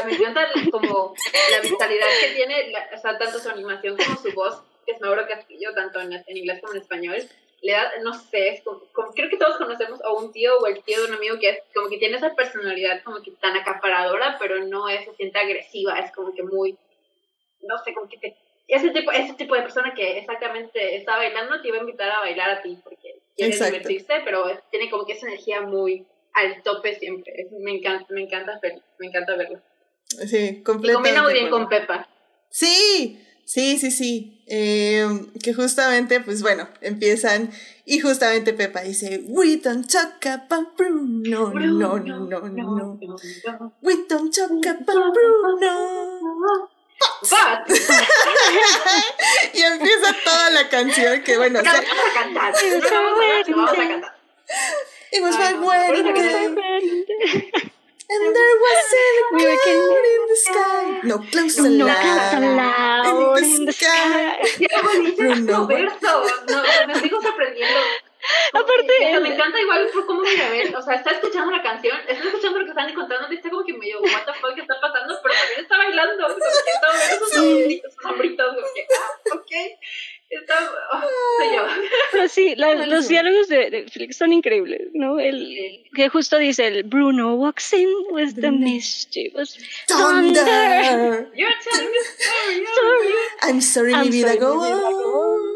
Me 0.05 0.13
encanta, 0.13 0.47
como 0.71 1.15
la 1.51 1.59
vitalidad 1.61 2.07
que 2.21 2.35
tiene, 2.35 2.71
o 2.95 3.01
sea, 3.01 3.17
tanto 3.17 3.39
su 3.39 3.49
animación 3.49 3.97
como 3.97 4.21
su 4.21 4.31
voz, 4.33 4.61
que 4.85 4.93
es 4.93 5.01
Mauro 5.01 5.27
Castillo, 5.27 5.73
tanto 5.73 5.99
en, 6.01 6.13
en 6.13 6.37
inglés 6.37 6.59
como 6.61 6.73
en 6.73 6.81
español 6.81 7.17
le 7.63 7.71
da, 7.71 7.91
no 8.03 8.13
sé, 8.13 8.49
es 8.49 8.61
como, 8.61 8.81
creo 9.15 9.29
que 9.29 9.37
todos 9.37 9.57
conocemos 9.57 10.01
a 10.03 10.11
un 10.11 10.33
tío 10.33 10.59
o 10.59 10.67
el 10.67 10.83
tío 10.83 11.01
de 11.01 11.07
un 11.07 11.13
amigo 11.13 11.39
que 11.39 11.49
es 11.49 11.59
como 11.73 11.87
que 11.89 11.97
tiene 11.97 12.17
esa 12.17 12.35
personalidad 12.35 13.01
como 13.03 13.21
que 13.21 13.31
tan 13.31 13.55
acaparadora, 13.55 14.35
pero 14.37 14.65
no 14.65 14.89
es, 14.89 15.05
se 15.05 15.15
siente 15.15 15.39
agresiva, 15.39 15.97
es 15.97 16.11
como 16.11 16.33
que 16.33 16.43
muy, 16.43 16.77
no 17.61 17.77
sé, 17.77 17.93
como 17.93 18.09
que 18.09 18.17
te, 18.17 18.35
ese 18.67 18.89
tipo, 18.89 19.11
ese 19.13 19.33
tipo 19.35 19.55
de 19.55 19.61
persona 19.61 19.93
que 19.95 20.17
exactamente 20.17 20.97
está 20.97 21.15
bailando 21.15 21.61
te 21.61 21.69
iba 21.69 21.77
a 21.77 21.81
invitar 21.81 22.11
a 22.11 22.19
bailar 22.19 22.49
a 22.49 22.61
ti 22.61 22.77
porque 22.83 23.21
quiere 23.37 23.55
divertirse, 23.55 24.21
pero 24.25 24.43
tiene 24.69 24.89
como 24.89 25.05
que 25.05 25.13
esa 25.13 25.27
energía 25.27 25.61
muy 25.61 26.05
al 26.33 26.61
tope 26.63 26.95
siempre. 26.95 27.47
me 27.61 27.77
encanta, 27.77 28.07
me 28.09 28.23
encanta, 28.23 28.59
me 28.99 29.07
encanta 29.07 29.37
verlo. 29.37 29.61
Sí, 30.05 30.61
completamente. 30.63 30.89
Y 30.89 30.93
combina 30.93 31.23
muy 31.23 31.33
bien 31.33 31.49
con 31.49 31.69
Pepa. 31.69 32.09
Sí, 32.49 33.22
Sí, 33.45 33.77
sí, 33.77 33.91
sí. 33.91 34.41
Eh, 34.47 35.07
que 35.41 35.53
justamente, 35.53 36.19
pues 36.19 36.41
bueno, 36.41 36.67
empiezan 36.81 37.51
y 37.85 37.99
justamente 37.99 38.53
Pepa 38.53 38.81
dice, 38.81 39.23
We 39.27 39.57
don't 39.57 39.89
talk 39.89 40.25
about 40.25 40.75
Bruno, 40.77 41.51
no, 41.53 41.99
no, 41.99 42.19
no, 42.19 42.39
no. 42.49 42.99
We 43.81 44.05
don't 44.07 44.33
talk 44.33 44.51
about 44.65 45.13
Bruno. 45.13 46.69
But. 47.21 47.69
y 49.53 49.61
empieza 49.61 50.15
toda 50.23 50.49
la 50.51 50.69
canción 50.69 51.21
que 51.23 51.37
bueno, 51.37 51.59
o 51.59 51.63
sea, 51.63 51.73
Vamos 51.73 51.89
a 52.09 52.13
cantar. 52.21 52.53
No, 52.53 52.79
no, 52.79 53.57
vamos 53.57 53.71
a 53.71 53.75
cantar. 53.75 54.13
it 55.11 55.21
was 55.21 55.37
my 55.37 55.51
no, 55.53 55.67
wedding 55.67 56.13
day 56.13 57.69
and 58.09 58.35
there 58.35 58.55
was 58.63 58.93
a 58.93 59.05
cloud 59.63 60.05
in 60.13 60.21
the 60.27 60.37
sky. 60.47 60.99
No, 61.03 61.19
close 61.19 61.57
No 61.59 61.85
aloud. 61.85 63.03
cloud 63.03 63.37
in 63.39 63.55
the 63.55 63.59
in 63.59 63.65
the 63.65 63.71
sky. 63.73 64.39
sky. 64.43 64.65
Qué 64.67 64.81
bonito 64.81 65.67
verso. 65.67 66.23
No, 66.49 66.63
me 66.87 66.95
sigo 66.99 67.21
sorprendiendo. 67.21 67.79
Aparte, 68.53 69.19
me 69.19 69.33
encanta 69.33 69.59
igual 69.59 69.89
por 69.93 70.05
cómo 70.05 70.21
Mirabel, 70.21 70.73
o 70.73 70.81
sea, 70.81 70.95
está 70.95 71.11
escuchando 71.11 71.51
la 71.51 71.61
canción, 71.61 71.97
está 72.07 72.23
escuchando 72.25 72.59
lo 72.59 72.63
que 72.65 72.71
están 72.71 72.93
contando, 72.93 73.27
y 73.29 73.35
está 73.35 73.49
como 73.49 73.65
que 73.65 73.73
medio, 73.73 73.99
what 73.99 74.23
the 74.25 74.33
fuck, 74.39 74.55
¿qué 74.55 74.61
está 74.61 74.79
pasando? 74.79 75.19
Pero 75.21 75.35
también 75.35 75.59
está 75.59 75.77
bailando, 75.77 76.23
como 76.27 76.35
que 76.39 76.71
está 76.71 76.87
moviendo 76.93 77.25
sus 77.25 77.37
hombritos, 77.37 77.93
sus 77.93 78.05
hombritos, 78.05 78.47
como 78.55 78.73
que, 78.73 78.87
ah, 78.95 79.35
ok, 79.35 79.51
oh, 80.91 81.01
soy 81.37 81.55
yo. 81.55 81.65
Pero 82.11 82.27
sí, 82.27 82.55
la- 82.55 82.73
los 82.87 83.07
diálogos 83.07 83.47
de, 83.47 83.69
de 83.69 83.87
Felix 83.89 84.17
son 84.17 84.33
increíbles, 84.33 84.89
¿no? 84.93 85.19
El, 85.19 85.83
que 85.95 86.09
justo 86.09 86.37
dice 86.37 86.67
el 86.67 86.83
Bruno 86.83 87.35
walks 87.35 87.73
in 87.73 87.89
with 88.11 88.35
the 88.35 88.51
mischievous 88.51 89.57
thunder. 89.87 90.43
Thunder. 90.45 91.31
You're 91.35 91.51
telling 91.63 91.89
me 91.89 91.97
story, 91.99 92.65
Sorry. 92.75 93.13
I'm 93.41 93.61
sorry, 93.61 93.93
I'm 93.93 94.05
mi 94.05 94.11
vida, 94.11 94.27
sorry, 94.29 94.39
go 94.39 94.55
mi 94.61 94.67
vida, 94.67 94.81
go 94.81 95.35
on. 95.35 95.53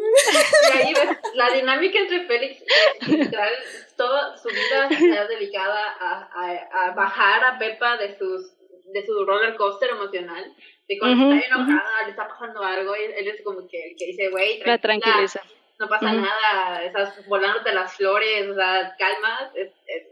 Y 0.74 0.78
ahí 0.82 0.94
ves 0.94 1.18
la 1.36 1.49
dinámica 1.54 1.99
entre 1.99 2.26
Félix, 2.28 2.64
que 3.06 3.12
literal, 3.18 3.54
toda 3.95 4.36
su 4.38 4.49
vida 4.49 4.88
está 4.90 5.28
dedicada 5.28 5.95
a, 5.99 6.30
a, 6.34 6.88
a 6.88 6.91
bajar 6.95 7.44
a 7.44 7.60
Pepa 7.60 7.98
de 7.98 8.18
sus 8.18 8.54
de 8.94 9.06
su 9.06 9.26
roller 9.26 9.56
coaster 9.58 9.90
emocional, 9.90 10.56
de 10.88 11.00
cuando 11.00 11.34
está 11.34 11.48
enojada, 11.48 12.04
le 12.06 12.10
está 12.12 12.28
pasando 12.28 12.64
algo, 12.64 12.96
y 12.96 13.04
él 13.04 13.28
es 13.28 13.42
como 13.44 13.68
que 13.68 13.90
el 13.92 13.96
que 13.98 14.06
dice, 14.08 14.30
güey, 14.30 14.60
La 14.66 14.78
tranquila, 14.78 15.14
tranquiliza. 15.16 15.42
no 15.80 15.88
pasa 15.88 16.14
nada, 16.14 16.84
estás 16.84 17.28
volándote 17.28 17.74
las 17.74 17.94
flores, 17.94 18.48
o 18.50 18.56
sea, 18.56 18.96
calma, 18.98 19.52
es, 19.56 19.68
es, 19.86 20.04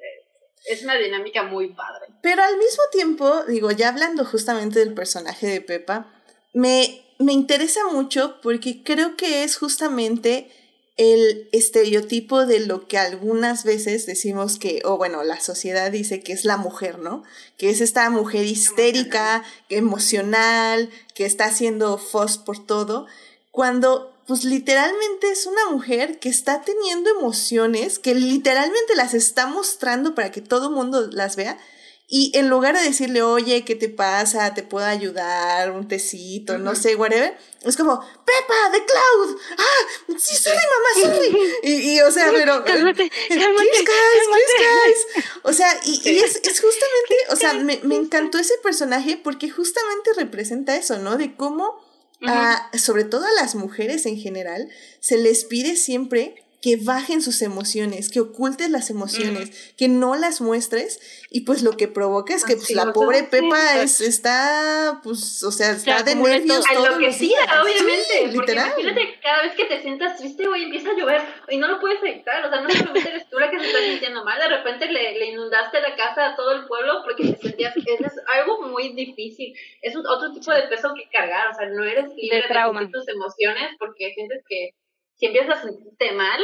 es 0.67 0.83
una 0.83 0.95
dinámica 0.95 1.43
muy 1.43 1.69
padre. 1.73 2.07
Pero 2.21 2.43
al 2.43 2.57
mismo 2.57 2.83
tiempo, 2.91 3.43
digo, 3.47 3.71
ya 3.71 3.89
hablando 3.89 4.25
justamente 4.25 4.79
del 4.79 4.93
personaje 4.93 5.47
de 5.47 5.61
Pepa, 5.61 6.07
me, 6.53 7.05
me 7.19 7.33
interesa 7.33 7.81
mucho 7.91 8.39
porque 8.41 8.83
creo 8.83 9.15
que 9.15 9.43
es 9.43 9.57
justamente 9.57 10.49
el 10.97 11.49
estereotipo 11.51 12.45
de 12.45 12.61
lo 12.61 12.87
que 12.87 12.97
algunas 12.97 13.65
veces 13.65 14.05
decimos 14.05 14.59
que, 14.59 14.81
o 14.85 14.97
bueno, 14.97 15.23
la 15.23 15.41
sociedad 15.41 15.91
dice 15.91 16.21
que 16.21 16.31
es 16.31 16.45
la 16.45 16.55
mujer, 16.55 16.99
¿no? 16.99 17.23
Que 17.57 17.69
es 17.69 17.81
esta 17.81 18.09
mujer 18.09 18.45
histérica, 18.45 19.43
emocional, 19.69 20.89
que 21.13 21.25
está 21.25 21.45
haciendo 21.45 21.97
fos 21.97 22.37
por 22.37 22.65
todo, 22.65 23.07
cuando 23.51 24.15
pues 24.25 24.43
literalmente 24.43 25.29
es 25.29 25.45
una 25.45 25.69
mujer 25.69 26.19
que 26.19 26.29
está 26.29 26.61
teniendo 26.61 27.09
emociones, 27.11 27.99
que 27.99 28.15
literalmente 28.15 28.95
las 28.95 29.13
está 29.13 29.47
mostrando 29.47 30.15
para 30.15 30.31
que 30.31 30.41
todo 30.41 30.69
el 30.69 30.75
mundo 30.75 31.07
las 31.11 31.35
vea. 31.35 31.59
Y 32.07 32.31
en 32.35 32.49
lugar 32.49 32.77
de 32.77 32.83
decirle, 32.83 33.23
oye, 33.23 33.65
¿qué 33.65 33.75
te 33.75 33.89
pasa? 33.89 34.53
¿Te 34.53 34.61
puedo 34.61 34.85
ayudar? 34.85 35.71
Un 35.71 35.87
tecito, 35.87 36.59
no 36.59 36.75
sé, 36.75 36.95
whatever. 36.95 37.35
Es 37.63 37.75
como, 37.75 37.99
Pepa, 37.99 38.69
de 38.71 38.85
Cloud. 38.85 39.39
Ah, 39.57 40.15
sí, 40.19 40.35
sorry, 40.35 40.57
mamá, 40.57 41.15
sorry. 41.15 41.37
Y, 41.63 41.95
y, 41.95 42.01
o 42.01 42.11
sea, 42.11 42.29
pero... 42.31 42.63
Cálmate, 42.65 43.09
cálmate, 43.29 43.55
Please, 43.55 43.85
guys, 43.85 44.27
please, 44.27 45.15
guys. 45.15 45.25
O 45.41 45.51
sea, 45.51 45.79
y, 45.83 46.01
y 46.07 46.19
es, 46.19 46.35
es 46.35 46.61
justamente, 46.61 47.15
o 47.29 47.35
sea, 47.35 47.53
me, 47.53 47.79
me 47.81 47.95
encantó 47.95 48.37
ese 48.37 48.53
personaje 48.61 49.17
porque 49.17 49.49
justamente 49.49 50.11
representa 50.15 50.75
eso, 50.75 50.99
¿no? 50.99 51.17
De 51.17 51.35
cómo, 51.35 51.83
a, 52.27 52.69
sobre 52.77 53.03
todo 53.03 53.25
a 53.25 53.41
las 53.41 53.55
mujeres 53.55 54.05
en 54.05 54.17
general, 54.19 54.69
se 54.99 55.17
les 55.17 55.43
pide 55.43 55.75
siempre 55.75 56.44
que 56.65 56.77
bajen 56.77 57.21
sus 57.21 57.43
emociones, 57.43 58.09
que 58.09 58.19
ocultes 58.19 58.71
las 58.71 58.89
emociones, 58.89 59.75
que 59.77 59.87
no 59.87 60.15
las 60.15 60.41
muestres, 60.41 60.99
y 61.29 61.41
pues 61.41 61.61
lo 61.61 61.77
que 61.77 61.87
provoca 61.87 62.33
es 62.33 62.43
que 62.43 62.55
pues, 62.55 62.71
la 62.71 62.91
pobre 62.91 63.21
Pepa 63.21 63.73
sí. 63.73 63.79
es, 63.81 64.01
está, 64.01 64.99
pues, 65.03 65.43
o 65.43 65.51
sea, 65.51 65.73
está 65.73 66.01
de 66.01 66.13
acumula 66.13 66.33
nervios 66.33 66.65
todo. 66.65 66.73
todos 66.73 66.87
los 66.87 66.97
Enloquecida, 66.97 67.41
días. 67.45 67.61
obviamente, 67.61 68.03
Sí, 68.07 68.19
porque 68.23 68.39
literal. 68.39 68.71
imagínate 68.79 69.13
que 69.13 69.19
cada 69.19 69.43
vez 69.43 69.53
que 69.53 69.65
te 69.65 69.79
sientas 69.83 70.17
triste, 70.17 70.47
güey, 70.47 70.63
empieza 70.63 70.89
a 70.89 70.97
llover 70.97 71.21
y 71.49 71.57
no 71.57 71.67
lo 71.67 71.79
puedes 71.79 72.01
evitar, 72.01 72.43
o 72.43 72.49
sea, 72.49 72.61
no 72.61 72.69
solamente 72.71 73.09
eres 73.09 73.29
tú 73.29 73.37
la 73.37 73.51
que 73.51 73.59
se 73.59 73.67
está 73.67 73.79
sintiendo 73.81 74.25
mal, 74.25 74.39
de 74.39 74.47
repente 74.47 74.91
le, 74.91 75.19
le 75.19 75.25
inundaste 75.27 75.79
la 75.81 75.95
casa 75.95 76.29
a 76.31 76.35
todo 76.35 76.51
el 76.53 76.65
pueblo 76.65 77.03
porque 77.03 77.31
te 77.31 77.47
sentías, 77.47 77.77
es, 77.77 78.01
es 78.01 78.13
algo 78.39 78.63
muy 78.63 78.89
difícil, 78.95 79.53
es 79.83 79.95
un, 79.95 80.07
otro 80.07 80.33
tipo 80.33 80.51
de 80.51 80.63
peso 80.63 80.95
que 80.95 81.07
cargar, 81.09 81.51
o 81.51 81.53
sea, 81.53 81.67
no 81.67 81.83
eres 81.83 82.05
libre 82.15 82.37
de, 82.37 82.47
sentir 82.47 82.91
tus 82.91 83.07
emociones 83.07 83.69
porque 83.77 84.15
sientes 84.15 84.43
que 84.49 84.71
si 85.15 85.25
empiezas 85.27 85.59
a 85.59 85.63
sentirte 85.63 86.11
mal, 86.13 86.41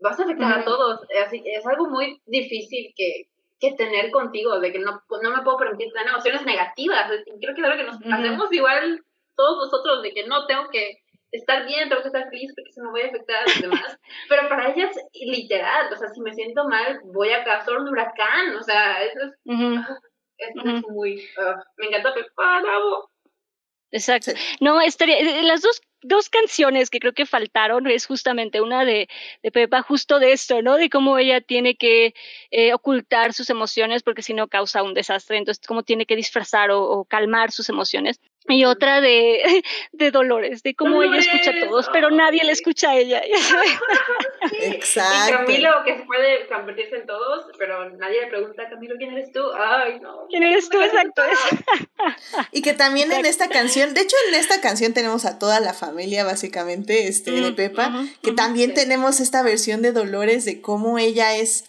vas 0.00 0.18
a 0.18 0.24
afectar 0.24 0.60
a 0.60 0.64
todos, 0.64 1.00
así 1.24 1.42
que 1.42 1.54
es 1.54 1.66
algo 1.66 1.88
muy 1.88 2.20
difícil 2.26 2.92
que 2.96 3.28
que 3.58 3.72
tener 3.72 4.10
contigo, 4.10 4.60
de 4.60 4.72
que 4.72 4.78
no, 4.78 5.02
no 5.22 5.30
me 5.30 5.42
puedo 5.42 5.56
permitir 5.56 5.92
tener 5.92 6.08
emociones 6.08 6.44
negativas. 6.44 7.10
Creo 7.40 7.54
que 7.54 7.60
es 7.60 7.66
algo 7.66 7.78
que 7.78 7.84
nos 7.84 7.96
hacemos 8.12 8.52
igual 8.52 9.02
todos 9.34 9.58
nosotros, 9.58 10.02
de 10.02 10.12
que 10.12 10.26
no 10.26 10.46
tengo 10.46 10.68
que 10.70 10.98
estar 11.32 11.66
bien, 11.66 11.88
tengo 11.88 12.02
que 12.02 12.08
estar 12.08 12.28
feliz 12.28 12.52
porque 12.54 12.72
se 12.72 12.82
me 12.82 12.90
voy 12.90 13.02
a 13.02 13.06
afectar 13.06 13.36
a 13.36 13.42
los 13.44 13.60
demás. 13.60 13.98
Pero 14.28 14.48
para 14.48 14.72
ellas, 14.72 14.94
literal, 15.12 15.92
o 15.92 15.96
sea, 15.96 16.08
si 16.08 16.20
me 16.20 16.34
siento 16.34 16.66
mal, 16.68 17.00
voy 17.04 17.30
a 17.30 17.44
causar 17.44 17.78
un 17.78 17.88
huracán, 17.88 18.56
o 18.56 18.62
sea, 18.62 19.02
eso 19.02 19.20
es, 19.20 19.32
Ujú, 19.44 19.74
eso 20.38 20.60
es 20.64 20.82
muy... 20.88 21.26
ah, 21.38 21.62
me 21.76 21.86
encanta 21.86 22.14
Pepa, 22.14 22.60
bravo. 22.60 23.10
Exacto. 23.90 24.32
No, 24.60 24.80
estaría, 24.80 25.18
eh, 25.18 25.42
las 25.42 25.62
dos, 25.62 25.80
dos 26.06 26.28
canciones 26.28 26.90
que 26.90 27.00
creo 27.00 27.12
que 27.12 27.26
faltaron 27.26 27.86
es 27.86 28.06
justamente 28.06 28.60
una 28.60 28.84
de, 28.84 29.08
de 29.42 29.50
Pepa, 29.50 29.82
justo 29.82 30.18
de 30.18 30.32
esto, 30.32 30.62
¿no? 30.62 30.76
De 30.76 30.88
cómo 30.88 31.18
ella 31.18 31.40
tiene 31.40 31.76
que 31.76 32.14
eh, 32.50 32.72
ocultar 32.74 33.32
sus 33.32 33.50
emociones 33.50 34.02
porque 34.02 34.22
si 34.22 34.34
no 34.34 34.48
causa 34.48 34.82
un 34.82 34.94
desastre, 34.94 35.38
entonces 35.38 35.66
cómo 35.66 35.82
tiene 35.82 36.06
que 36.06 36.16
disfrazar 36.16 36.70
o, 36.70 36.82
o 36.82 37.04
calmar 37.04 37.50
sus 37.52 37.68
emociones. 37.68 38.20
Y 38.48 38.64
otra 38.64 39.00
de, 39.00 39.64
de 39.92 40.10
Dolores, 40.12 40.62
de 40.62 40.74
cómo 40.76 41.02
ella 41.02 41.18
escucha 41.18 41.50
a 41.50 41.54
Dolores, 41.54 41.68
todos, 41.68 41.88
pero 41.92 42.10
nadie 42.10 42.40
ay. 42.42 42.46
le 42.46 42.52
escucha 42.52 42.90
a 42.90 42.96
ella. 42.96 43.22
Sí. 44.50 44.58
Exacto. 44.60 45.32
Y 45.32 45.46
Camilo, 45.46 45.70
que 45.84 45.96
se 45.96 46.04
puede 46.04 46.46
convertirse 46.46 46.96
en 46.96 47.06
todos, 47.06 47.46
pero 47.58 47.90
nadie 47.90 48.20
le 48.20 48.26
pregunta, 48.28 48.68
Camilo, 48.68 48.94
¿quién 48.96 49.10
eres 49.10 49.32
tú? 49.32 49.40
Ay, 49.58 49.98
no. 49.98 50.26
¿Quién 50.28 50.44
eres 50.44 50.68
tú? 50.68 50.80
Exacto. 50.80 51.22
Y 52.52 52.62
que 52.62 52.72
también 52.72 53.10
en 53.10 53.24
Exacto. 53.24 53.44
esta 53.44 53.48
canción, 53.48 53.92
de 53.94 54.02
hecho 54.02 54.14
en 54.28 54.34
esta 54.34 54.60
canción 54.60 54.94
tenemos 54.94 55.24
a 55.24 55.40
toda 55.40 55.58
la 55.58 55.72
familia 55.72 55.95
básicamente 56.24 57.08
este, 57.08 57.30
de 57.32 57.50
Mm, 57.50 57.56
Pepa, 57.56 58.06
que 58.22 58.32
también 58.32 58.70
sí. 58.70 58.74
tenemos 58.76 59.20
esta 59.20 59.42
versión 59.42 59.82
de 59.82 59.92
Dolores 59.92 60.44
de 60.44 60.60
cómo 60.60 60.98
ella 60.98 61.36
es 61.36 61.64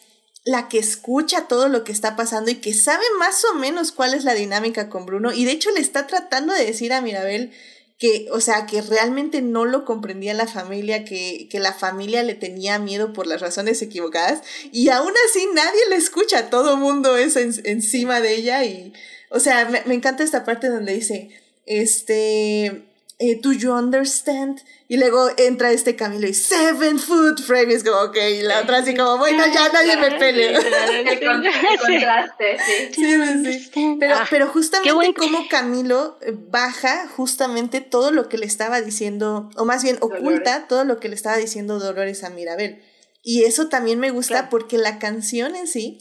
la 0.46 0.70
que 0.70 0.80
escucha 0.80 1.48
todo 1.48 1.68
lo 1.68 1.84
que 1.84 1.92
está 1.92 2.16
pasando 2.16 2.50
y 2.52 2.56
que 2.56 2.74
sabe 2.74 3.04
más 3.20 3.44
o 3.52 3.56
menos 3.56 3.92
cuál 3.92 4.14
es 4.14 4.24
la 4.24 4.34
dinámica 4.34 4.88
con 4.90 5.06
Bruno. 5.06 5.34
Y 5.34 5.44
de 5.46 5.52
hecho 5.52 5.72
le 5.72 5.82
está 5.82 6.08
tratando 6.08 6.54
de 6.54 6.66
decir 6.66 6.94
a 6.94 7.02
Mirabel 7.02 7.52
que, 8.00 8.28
o 8.32 8.40
sea, 8.40 8.66
que 8.68 8.82
realmente 8.82 9.42
no 9.42 9.66
lo 9.66 9.84
comprendía 9.84 10.34
la 10.36 10.46
familia, 10.48 11.04
que, 11.04 11.48
que 11.50 11.60
la 11.60 11.74
familia 11.74 12.22
le 12.24 12.36
tenía 12.36 12.78
miedo 12.80 13.12
por 13.12 13.26
las 13.28 13.42
razones 13.42 13.82
equivocadas. 13.82 14.42
Y 14.72 14.90
aún 14.90 15.12
así 15.28 15.48
nadie 15.54 15.80
le 15.90 15.96
escucha, 15.96 16.50
todo 16.50 16.78
mundo 16.78 17.18
es 17.18 17.36
en- 17.36 17.60
encima 17.66 18.22
de 18.22 18.36
ella 18.36 18.64
y, 18.64 18.94
o 19.32 19.40
sea, 19.42 19.66
me, 19.66 19.82
me 19.86 19.96
encanta 19.96 20.24
esta 20.24 20.46
parte 20.46 20.70
donde 20.70 20.94
dice, 20.94 21.30
este, 21.66 22.84
eh, 23.20 23.40
¿do 23.42 23.52
you 23.52 23.72
understand? 23.74 24.60
Y 24.88 24.98
luego 24.98 25.30
entra 25.38 25.72
este 25.72 25.96
Camilo 25.96 26.28
y 26.28 26.34
seven 26.34 27.00
foot 27.00 27.42
frame 27.42 27.72
y 27.72 27.76
es 27.76 27.84
como, 27.84 27.98
ok, 28.02 28.16
y 28.40 28.42
la 28.44 28.62
otra 28.62 28.78
así 28.78 28.96
como, 28.96 29.18
bueno, 29.18 29.44
ya 29.54 29.70
nadie 29.70 29.98
me 29.98 30.12
pelea. 30.20 30.60
El, 30.60 31.20
con- 31.20 31.46
el 31.46 31.52
Sí. 31.54 31.78
contraste, 31.94 32.58
sí. 32.66 32.94
Sí, 32.94 33.16
sí, 33.44 33.70
sí. 33.74 33.96
Pero, 34.00 34.16
Ah, 34.16 34.28
pero 34.30 34.48
justamente 34.48 35.14
como 35.16 35.48
Camilo 35.50 36.18
eh, 36.22 36.32
baja 36.36 37.08
justamente 37.16 37.82
todo 37.82 38.12
lo 38.12 38.30
que 38.30 38.38
le 38.38 38.46
estaba 38.46 38.82
diciendo, 38.82 39.50
o 39.58 39.66
más 39.66 39.84
bien 39.84 39.98
oculta 40.02 40.68
todo 40.68 40.84
lo 40.86 41.00
que 41.00 41.10
le 41.10 41.16
estaba 41.16 41.38
diciendo 41.38 41.80
Dolores 41.80 42.24
a 42.24 42.30
Mirabel. 42.30 42.84
Y 43.24 43.44
eso 43.44 43.68
también 43.68 44.00
me 44.00 44.12
gusta 44.12 44.34
Claro. 44.36 44.48
porque 44.52 44.78
la 44.78 45.00
canción 45.00 45.56
en 45.56 45.68
sí 45.68 45.98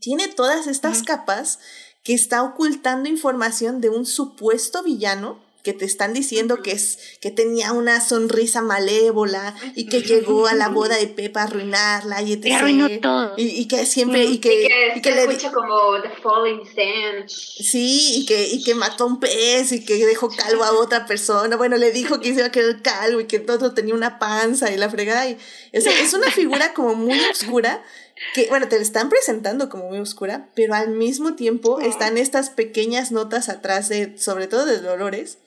tiene 0.00 0.28
todas 0.28 0.66
estas 0.66 1.02
capas 1.02 1.58
que 2.04 2.12
está 2.14 2.42
ocultando 2.42 3.08
información 3.08 3.80
de 3.80 3.88
un 3.88 4.04
supuesto 4.06 4.82
villano 4.82 5.40
que 5.62 5.72
te 5.72 5.84
están 5.84 6.12
diciendo 6.12 6.62
que 6.62 6.72
es 6.72 6.98
que 7.20 7.30
tenía 7.30 7.72
una 7.72 8.00
sonrisa 8.00 8.62
malévola 8.62 9.54
y 9.76 9.86
que 9.86 10.02
llegó 10.02 10.46
a 10.46 10.54
la 10.54 10.68
boda 10.68 10.96
de 10.96 11.06
Pepa 11.22 11.42
a 11.42 11.44
arruinarla 11.44 12.22
y 12.22 12.40
Y 12.42 12.52
arruinó 12.52 12.88
todo. 13.00 13.34
Y, 13.36 13.46
y 13.48 13.68
que 13.68 13.86
siempre 13.86 14.24
y 14.24 14.38
que, 14.38 14.64
y 14.64 14.66
que, 14.66 14.92
y 14.96 15.02
que 15.02 15.12
le 15.12 15.22
escucha 15.24 15.52
como 15.52 16.00
The 16.02 16.10
Falling 16.22 16.66
Sand. 16.66 17.28
Sí, 17.28 18.20
y 18.20 18.26
que, 18.26 18.48
y 18.48 18.64
que 18.64 18.74
mató 18.74 19.04
a 19.04 19.06
un 19.06 19.20
pez 19.20 19.72
y 19.72 19.84
que 19.84 20.04
dejó 20.04 20.28
calvo 20.30 20.64
a 20.64 20.72
otra 20.72 21.06
persona. 21.06 21.56
Bueno, 21.56 21.76
le 21.76 21.92
dijo 21.92 22.20
que 22.20 22.32
se 22.32 22.40
iba 22.40 22.46
a 22.46 22.52
quedar 22.52 22.82
calvo 22.82 23.20
y 23.20 23.26
que 23.26 23.38
todo 23.38 23.72
tenía 23.72 23.94
una 23.94 24.18
panza 24.18 24.72
y 24.72 24.76
la 24.76 24.90
fregada. 24.90 25.28
Y, 25.28 25.38
o 25.76 25.80
sea, 25.80 25.92
es 26.00 26.12
una 26.12 26.30
figura 26.30 26.74
como 26.74 26.94
muy 26.94 27.18
oscura 27.30 27.82
que, 28.34 28.46
bueno, 28.48 28.68
te 28.68 28.76
la 28.76 28.82
están 28.82 29.08
presentando 29.08 29.68
como 29.68 29.88
muy 29.88 29.98
oscura, 29.98 30.48
pero 30.54 30.74
al 30.74 30.90
mismo 30.90 31.34
tiempo 31.34 31.80
están 31.80 32.18
estas 32.18 32.50
pequeñas 32.50 33.12
notas 33.12 33.48
atrás 33.48 33.88
de, 33.88 34.16
sobre 34.18 34.46
todo 34.46 34.64
de 34.64 34.78
Dolores, 34.78 35.38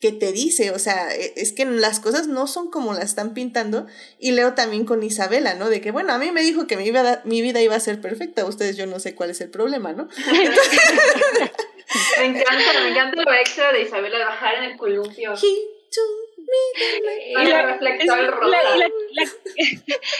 que 0.00 0.12
te 0.12 0.32
dice, 0.32 0.70
o 0.70 0.78
sea, 0.78 1.14
e- 1.14 1.32
es 1.36 1.52
que 1.52 1.64
las 1.64 2.00
cosas 2.00 2.26
no 2.28 2.46
son 2.46 2.70
como 2.70 2.92
las 2.94 3.04
están 3.04 3.34
pintando. 3.34 3.86
Y 4.18 4.32
leo 4.32 4.54
también 4.54 4.84
con 4.84 5.02
Isabela, 5.02 5.54
¿no? 5.54 5.68
De 5.70 5.80
que, 5.80 5.90
bueno, 5.90 6.12
a 6.12 6.18
mí 6.18 6.30
me 6.30 6.42
dijo 6.42 6.66
que 6.66 6.76
mi 6.76 6.84
vida, 6.90 7.22
mi 7.24 7.40
vida 7.42 7.62
iba 7.62 7.74
a 7.74 7.80
ser 7.80 8.00
perfecta, 8.00 8.44
ustedes 8.44 8.76
yo 8.76 8.86
no 8.86 8.98
sé 9.00 9.14
cuál 9.14 9.30
es 9.30 9.40
el 9.40 9.50
problema, 9.50 9.92
¿no? 9.92 10.08
Me 12.18 12.24
encanta, 12.26 12.80
me 12.82 12.90
encanta 12.90 13.22
lo 13.22 13.32
extra 13.34 13.72
de 13.72 13.82
Isabela 13.82 14.18
de 14.18 14.24
bajar 14.24 14.54
en 14.56 14.64
el 14.64 14.76
columpio. 14.76 15.34
He 15.34 16.33
Y 17.30 17.44
la, 17.46 17.78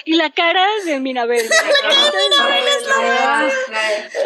y, 0.04 0.14
la, 0.14 0.30
cara 0.30 0.66
de 0.84 1.00
Minabel. 1.00 1.48
Ah, 1.84 3.48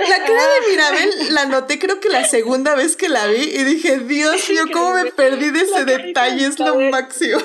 La 0.09 0.19
cara 0.25 0.43
de 0.55 0.71
Mirabel 0.71 1.35
la 1.35 1.45
noté 1.47 1.79
creo 1.79 2.01
que 2.01 2.09
la 2.09 2.25
segunda 2.25 2.75
vez 2.75 2.97
que 2.97 3.09
la 3.09 3.27
vi 3.27 3.43
y 3.43 3.65
dije, 3.65 3.99
Dios 4.01 4.49
mío, 4.51 4.65
cómo 4.73 4.95
me 4.95 5.11
perdí 5.13 5.51
de 5.51 5.61
ese 5.61 5.85
detalle, 5.85 6.43
de 6.43 6.49
es 6.49 6.59
lo 6.59 6.75
Mirabel. 6.75 6.91
máximo. 6.91 7.39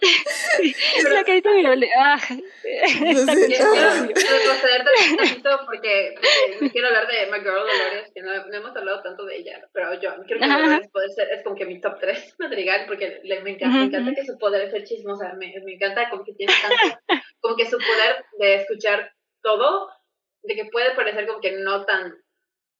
carita 1.42 1.50
de 1.50 1.56
Minabel. 1.56 1.88
Ah, 1.96 2.16
No 2.30 3.14
sé. 3.34 3.46
Quiero 3.46 3.72
quiero 3.72 4.30
retroceder 4.36 4.84
tantito 5.16 5.60
porque, 5.66 6.14
porque 6.14 6.70
quiero 6.70 6.88
hablar 6.88 7.06
de 7.08 7.26
My 7.30 7.38
Girl 7.38 7.54
Dolores, 7.54 8.10
que 8.14 8.22
no, 8.22 8.46
no 8.46 8.56
hemos 8.56 8.76
hablado 8.76 9.02
tanto 9.02 9.24
de 9.24 9.36
ella, 9.36 9.68
pero 9.72 9.94
yo 10.00 10.14
creo 10.26 10.38
que. 10.40 10.46
Dolores 10.46 10.88
puede 10.92 11.08
ser, 11.10 11.28
es 11.30 11.42
como 11.42 11.56
que 11.56 11.66
mi 11.66 11.80
top 11.80 11.98
3 12.00 12.34
madrigal, 12.38 12.84
porque 12.86 13.20
le, 13.24 13.40
me, 13.42 13.50
encanta, 13.50 13.76
me 13.78 13.84
Ujú, 13.84 13.88
encanta 13.88 14.10
ujú. 14.10 14.20
que 14.20 14.26
su 14.26 14.38
poder 14.38 14.62
es 14.62 14.70
ser 14.72 14.84
chismosa, 14.84 15.32
me, 15.34 15.52
me 15.64 15.74
encanta 15.74 16.10
como 16.10 16.24
que 16.24 16.34
tiene 16.34 16.52
tanto, 16.60 16.98
como 17.40 17.56
que 17.56 17.66
su 17.66 17.78
poder 17.78 18.24
de 18.38 18.54
escuchar 18.56 19.12
todo, 19.42 19.88
de 20.42 20.54
que 20.54 20.64
puede 20.66 20.94
parecer 20.94 21.26
como 21.26 21.40
que 21.40 21.52
no 21.52 21.84
tan 21.84 22.14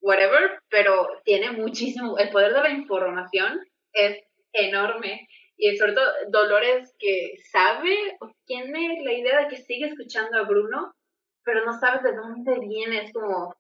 whatever, 0.03 0.61
pero 0.71 1.09
tiene 1.25 1.51
muchísimo, 1.53 2.17
el 2.19 2.31
poder 2.31 2.55
de 2.55 2.61
la 2.63 2.71
información 2.71 3.61
es 3.93 4.19
enorme. 4.53 5.29
Y 5.63 5.77
sobre 5.77 5.93
todo 5.93 6.07
Dolores 6.31 6.95
que 6.99 7.35
sabe 7.53 8.17
o 8.21 8.31
tiene 8.47 9.03
la 9.05 9.13
idea 9.13 9.41
de 9.41 9.49
que 9.49 9.63
sigue 9.63 9.89
escuchando 9.89 10.39
a 10.39 10.45
Bruno, 10.45 10.95
pero 11.45 11.67
no 11.67 11.79
sabes 11.79 12.03
de 12.03 12.17
dónde 12.17 12.59
viene, 12.61 13.05
es 13.05 13.13
como, 13.13 13.55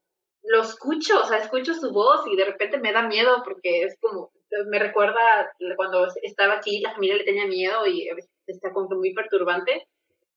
lo 0.45 0.63
escucho, 0.63 1.21
o 1.21 1.27
sea, 1.27 1.39
escucho 1.39 1.75
su 1.75 1.93
voz 1.93 2.27
y 2.27 2.37
de 2.37 2.47
repente 2.47 2.79
me 2.79 2.93
da 2.93 3.03
miedo 3.03 3.43
porque 3.45 3.83
es 3.83 3.99
como, 4.01 4.33
me 4.71 4.79
recuerda 4.79 5.53
cuando 5.77 6.09
estaba 6.23 6.55
aquí, 6.55 6.81
la 6.81 6.95
familia 6.95 7.19
le 7.19 7.25
tenía 7.25 7.47
miedo 7.47 7.87
y 7.87 8.09
está 8.47 8.73
como 8.73 8.89
muy 8.97 9.13
perturbante. 9.13 9.87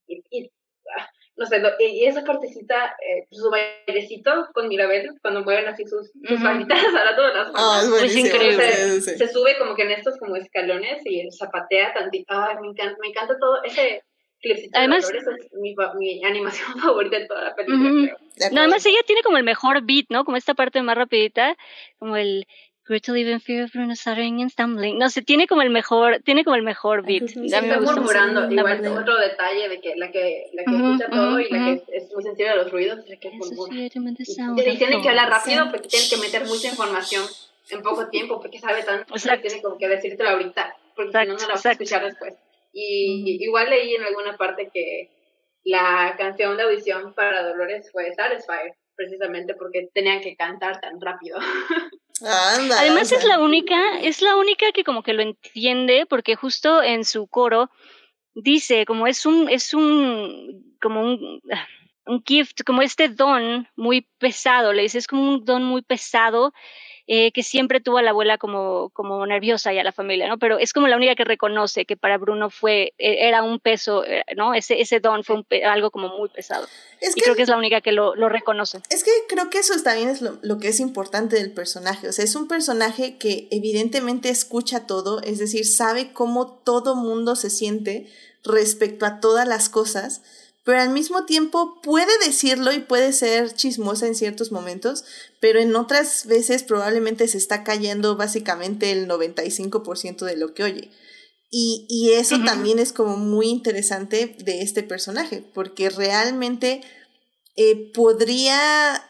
Y, 0.07 0.51
ah, 0.97 1.09
no 1.35 1.45
sé, 1.47 1.59
lo- 1.59 1.71
y 1.79 2.05
esa 2.05 2.23
partecita, 2.23 2.95
eh, 3.07 3.25
su 3.31 3.49
bailecito 3.49 4.49
con 4.53 4.67
Mirabel, 4.67 5.11
cuando 5.21 5.41
mueven 5.43 5.67
así 5.67 5.83
sus, 5.85 6.11
sus 6.11 6.31
Ujú. 6.31 6.43
manitas 6.43 6.77
a 7.11 7.15
todas 7.15 7.33
las 7.35 7.47
Ah, 7.55 7.79
es 7.81 7.89
manos. 7.89 7.89
buenísimo. 7.89 8.25
increíble. 8.27 8.71
sí, 8.73 9.01
sí. 9.01 9.17
Se 9.17 9.27
sube 9.27 9.57
como 9.57 9.75
que 9.75 9.83
en 9.83 9.91
estos 9.91 10.17
como 10.17 10.35
escalones 10.35 11.01
y 11.05 11.29
zapatea 11.31 11.93
tantito. 11.93 12.25
Ay, 12.33 12.55
me 12.61 12.67
encanta, 12.67 12.97
me 13.01 13.07
encanta 13.09 13.37
todo 13.39 13.63
ese 13.63 14.03
clipcito 14.41 14.77
Además- 14.77 15.07
de 15.07 15.19
Dolores, 15.19 15.45
es 15.51 15.59
mi, 15.59 15.73
fa- 15.75 15.93
mi 15.95 16.23
animación 16.23 16.67
favorita 16.79 17.17
de 17.19 17.25
toda 17.27 17.43
la 17.45 17.55
película, 17.55 17.89
creo. 18.37 18.51
No, 18.51 18.59
además 18.61 18.85
ella 18.85 18.99
tiene 19.05 19.21
como 19.23 19.37
el 19.37 19.43
mejor 19.43 19.81
beat, 19.85 20.05
¿no? 20.09 20.25
Como 20.25 20.37
esta 20.37 20.53
parte 20.53 20.81
más 20.81 20.97
rapidita, 20.97 21.55
como 21.99 22.15
el 22.17 22.45
Great 22.85 23.03
to 23.05 23.13
live 23.13 23.29
in 23.29 23.39
fear 23.39 23.63
of 23.63 23.71
Bruno 23.71 23.95
stuttering 23.95 24.41
and 24.41 24.51
stumbling. 24.51 24.97
No 24.97 25.09
sé, 25.09 25.21
tiene 25.21 25.47
como 25.47 25.61
el 25.61 25.69
mejor, 25.69 26.21
tiene 26.23 26.43
como 26.43 26.57
el 26.57 26.63
mejor 26.63 27.05
beat. 27.05 27.29
Sí, 27.29 27.39
A 27.53 27.61
mí 27.61 27.67
me 27.67 27.75
Está 27.75 27.77
gusta 27.77 27.95
murmurando, 27.95 28.51
igual 28.51 28.85
otro 28.87 29.17
detalle 29.17 29.69
de 29.69 29.79
que 29.79 29.95
la 29.95 30.11
que, 30.11 30.47
la 30.53 30.65
que 30.65 30.75
Ujú, 30.75 30.91
escucha 30.91 31.09
todo 31.09 31.39
y 31.39 31.49
la 31.49 31.65
que 31.65 31.83
es, 31.87 32.13
muy 32.13 32.23
sensible 32.23 32.49
a 32.51 32.55
los 32.55 32.71
ruidos 32.71 32.99
es 32.99 33.09
la 33.09 33.15
que 33.15 33.31
murmura. 33.31 33.73
Y, 33.73 33.83
y 33.83 33.87
of 33.89 34.77
tiene 34.77 35.01
que 35.01 35.09
hablar 35.09 35.29
rápido 35.29 35.69
porque 35.71 35.87
tiene 35.87 36.09
que 36.09 36.17
meter 36.17 36.45
mucha 36.45 36.67
información 36.67 37.25
en 37.69 37.81
poco 37.81 38.09
tiempo 38.09 38.41
porque 38.41 38.59
sabe 38.59 38.83
tanto 38.83 39.13
que 39.13 39.37
tiene 39.37 39.61
como 39.61 39.77
que 39.77 39.87
decírtelo 39.87 40.29
ahorita 40.31 40.75
porque 40.95 41.11
si 41.11 41.27
no, 41.27 41.33
no 41.33 41.39
la 41.39 41.47
vas 41.47 41.65
a 41.65 41.71
escuchar 41.71 42.03
después. 42.03 42.33
Y 42.73 43.23
y 43.25 43.43
igual 43.45 43.69
leí 43.69 43.95
en 43.95 44.03
alguna 44.03 44.35
parte 44.35 44.69
que 44.73 45.09
la 45.63 46.15
canción 46.17 46.57
de 46.57 46.63
audición 46.63 47.13
para 47.13 47.43
Dolores 47.43 47.89
fue 47.91 48.13
Satisfied, 48.13 48.73
precisamente 48.95 49.53
porque 49.55 49.89
tenían 49.93 50.21
que 50.21 50.35
cantar 50.35 50.79
tan 50.81 50.99
rápido. 50.99 51.39
Anda, 52.23 52.79
Además 52.79 53.11
es 53.11 53.23
la 53.25 53.39
única, 53.39 53.99
es 53.99 54.21
la 54.21 54.35
única 54.35 54.71
que 54.71 54.83
como 54.83 55.03
que 55.03 55.13
lo 55.13 55.21
entiende, 55.21 56.05
porque 56.05 56.35
justo 56.35 56.81
en 56.81 57.05
su 57.05 57.27
coro 57.27 57.69
dice, 58.33 58.85
como 58.85 59.07
es 59.07 59.25
un, 59.25 59.49
es 59.49 59.73
un, 59.73 60.75
como 60.81 61.01
un, 61.01 61.41
un 62.05 62.23
gift, 62.25 62.61
como 62.65 62.81
este 62.81 63.09
don 63.09 63.67
muy 63.75 64.07
pesado, 64.19 64.73
le 64.73 64.83
dice, 64.83 64.97
es 64.97 65.07
como 65.07 65.27
un 65.27 65.45
don 65.45 65.63
muy 65.63 65.81
pesado 65.81 66.53
eh, 67.05 67.33
que 67.33 67.43
siempre 67.43 67.81
tuvo 67.81 67.97
a 67.97 68.01
la 68.01 68.11
abuela 68.11 68.37
como, 68.37 68.89
como 68.91 69.25
nerviosa 69.25 69.73
y 69.73 69.79
a 69.79 69.83
la 69.83 69.91
familia, 69.91 70.27
¿no? 70.27 70.37
Pero 70.37 70.57
es 70.57 70.71
como 70.71 70.87
la 70.87 70.95
única 70.95 71.15
que 71.15 71.25
reconoce 71.25 71.85
que 71.85 71.97
para 71.97 72.17
Bruno 72.17 72.49
fue, 72.49 72.93
eh, 72.97 73.27
era 73.27 73.43
un 73.43 73.59
peso, 73.59 74.05
eh, 74.05 74.23
¿no? 74.37 74.53
Ese, 74.53 74.79
ese 74.79 75.01
don 75.01 75.23
fue 75.23 75.35
un 75.35 75.45
algo 75.65 75.91
como 75.91 76.07
muy 76.17 76.29
pesado. 76.29 76.65
Es 77.01 77.17
Y 77.17 77.21
creo 77.21 77.35
que 77.35 77.41
es 77.41 77.49
la 77.49 77.57
única 77.57 77.81
que 77.81 77.91
lo, 77.91 78.15
lo 78.15 78.29
reconoce. 78.29 78.79
Es 78.89 79.03
que 79.03 79.11
creo 79.27 79.49
que 79.49 79.59
eso 79.59 79.73
también 79.83 80.07
es 80.07 80.21
lo, 80.21 80.39
lo 80.41 80.59
que 80.59 80.69
es 80.69 80.79
importante 80.79 81.35
del 81.35 81.51
personaje. 81.51 82.07
O 82.07 82.13
sea, 82.13 82.23
es 82.23 82.35
un 82.35 82.47
personaje 82.47 83.17
que 83.17 83.49
evidentemente 83.51 84.29
escucha 84.29 84.87
todo, 84.87 85.21
es 85.21 85.39
decir, 85.39 85.65
sabe 85.65 86.13
cómo 86.13 86.61
todo 86.63 86.95
mundo 86.95 87.35
se 87.35 87.49
siente 87.49 88.07
respecto 88.43 89.05
a 89.05 89.19
todas 89.19 89.47
las 89.47 89.69
cosas, 89.69 90.21
pero 90.63 90.79
al 90.79 90.89
mismo 90.89 91.25
tiempo 91.25 91.81
puede 91.81 92.11
decirlo 92.25 92.71
y 92.71 92.79
puede 92.79 93.11
ser 93.11 93.53
chismosa 93.53 94.07
en 94.07 94.15
ciertos 94.15 94.51
momentos, 94.51 95.03
pero 95.39 95.59
en 95.59 95.75
otras 95.75 96.25
veces 96.25 96.63
probablemente 96.63 97.27
se 97.27 97.37
está 97.37 97.63
cayendo 97.63 98.15
básicamente 98.15 98.91
el 98.91 99.07
95% 99.07 100.25
de 100.25 100.37
lo 100.37 100.53
que 100.53 100.63
oye. 100.63 100.91
Y, 101.51 101.85
y 101.87 102.13
eso 102.13 102.39
también 102.43 102.79
es 102.79 102.93
como 102.93 103.17
muy 103.17 103.47
interesante 103.47 104.35
de 104.39 104.61
este 104.61 104.81
personaje, 104.81 105.43
porque 105.53 105.89
realmente 105.89 106.81
eh, 107.55 107.91
podría, 107.93 109.03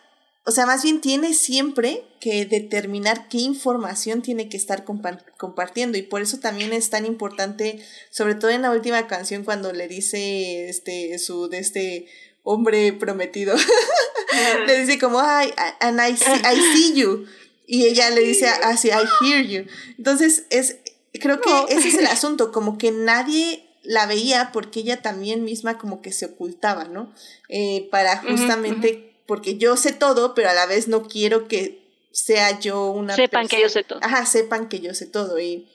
o 0.45 0.51
sea, 0.51 0.65
más 0.65 0.83
bien 0.83 0.99
tiene 1.01 1.33
siempre 1.33 2.03
que 2.19 2.45
determinar 2.45 3.27
qué 3.29 3.37
información 3.39 4.21
tiene 4.21 4.49
que 4.49 4.57
estar 4.57 4.83
compa- 4.85 5.23
compartiendo 5.37 5.97
y 5.97 6.01
por 6.01 6.21
eso 6.21 6.39
también 6.39 6.73
es 6.73 6.89
tan 6.89 7.05
importante, 7.05 7.81
sobre 8.09 8.35
todo 8.35 8.51
en 8.51 8.61
la 8.63 8.71
última 8.71 9.07
canción 9.07 9.43
cuando 9.43 9.71
le 9.73 9.87
dice 9.87 10.69
este 10.69 11.17
su 11.19 11.47
de 11.49 11.59
este 11.59 12.07
hombre 12.43 12.91
prometido, 12.93 13.55
le 14.67 14.79
dice 14.81 14.99
como, 14.99 15.19
ay, 15.21 15.51
and 15.79 15.99
I 15.99 16.15
see, 16.17 16.25
I 16.33 16.59
see 16.73 16.93
you. 16.93 17.25
Y 17.65 17.85
ella 17.87 18.09
le 18.09 18.21
dice 18.21 18.47
así, 18.47 18.89
I 18.89 19.25
hear 19.25 19.45
you. 19.45 19.65
Entonces, 19.97 20.43
es, 20.49 20.77
creo 21.13 21.39
que 21.39 21.49
No. 21.49 21.67
ese 21.69 21.87
es 21.87 21.95
el 21.95 22.07
asunto, 22.17 22.51
como 22.51 22.77
que 22.77 22.91
nadie 22.91 23.65
la 23.83 24.05
veía 24.05 24.51
porque 24.51 24.81
ella 24.81 25.01
también 25.01 25.43
misma 25.45 25.77
como 25.77 26.01
que 26.01 26.11
se 26.11 26.25
ocultaba, 26.25 26.85
¿no? 26.85 27.13
Eh, 27.49 27.87
para 27.91 28.17
justamente, 28.17 29.12
porque 29.25 29.57
yo 29.57 29.77
sé 29.77 29.93
todo, 29.93 30.33
pero 30.33 30.49
a 30.49 30.53
la 30.53 30.65
vez 30.65 30.87
no 30.87 31.03
quiero 31.07 31.47
que 31.47 31.83
sea 32.11 32.59
yo 32.59 32.91
una 32.91 33.15
Sepan 33.15 33.47
que 33.47 33.61
yo 33.61 33.69
sé 33.69 33.83
todo. 33.83 33.99
Ajá, 34.01 34.25
sepan 34.25 34.69
que 34.69 34.79
yo 34.79 34.93
sé 34.93 35.05
todo. 35.07 35.39
Y, 35.39 35.67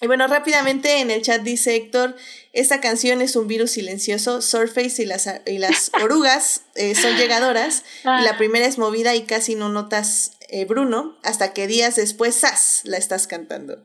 y 0.00 0.06
bueno, 0.06 0.26
rápidamente 0.26 1.00
en 1.00 1.10
el 1.10 1.22
chat 1.22 1.42
dice 1.42 1.74
Héctor, 1.74 2.14
esta 2.52 2.80
canción 2.80 3.22
es 3.22 3.36
un 3.36 3.48
virus 3.48 3.72
silencioso, 3.72 4.40
Surface 4.42 5.02
y 5.02 5.06
las, 5.06 5.28
y 5.46 5.58
las 5.58 5.90
orugas 6.02 6.62
eh, 6.74 6.94
son 6.94 7.16
llegadoras, 7.16 7.84
Ah. 8.04 8.18
y 8.20 8.24
la 8.24 8.36
primera 8.36 8.66
es 8.66 8.78
movida 8.78 9.14
y 9.14 9.22
casi 9.22 9.54
no 9.54 9.68
notas 9.68 10.32
eh, 10.48 10.64
Bruno, 10.66 11.18
hasta 11.22 11.52
que 11.52 11.66
días 11.66 11.96
después, 11.96 12.38
¡zas!, 12.38 12.82
la 12.84 12.96
estás 12.98 13.26
cantando. 13.26 13.82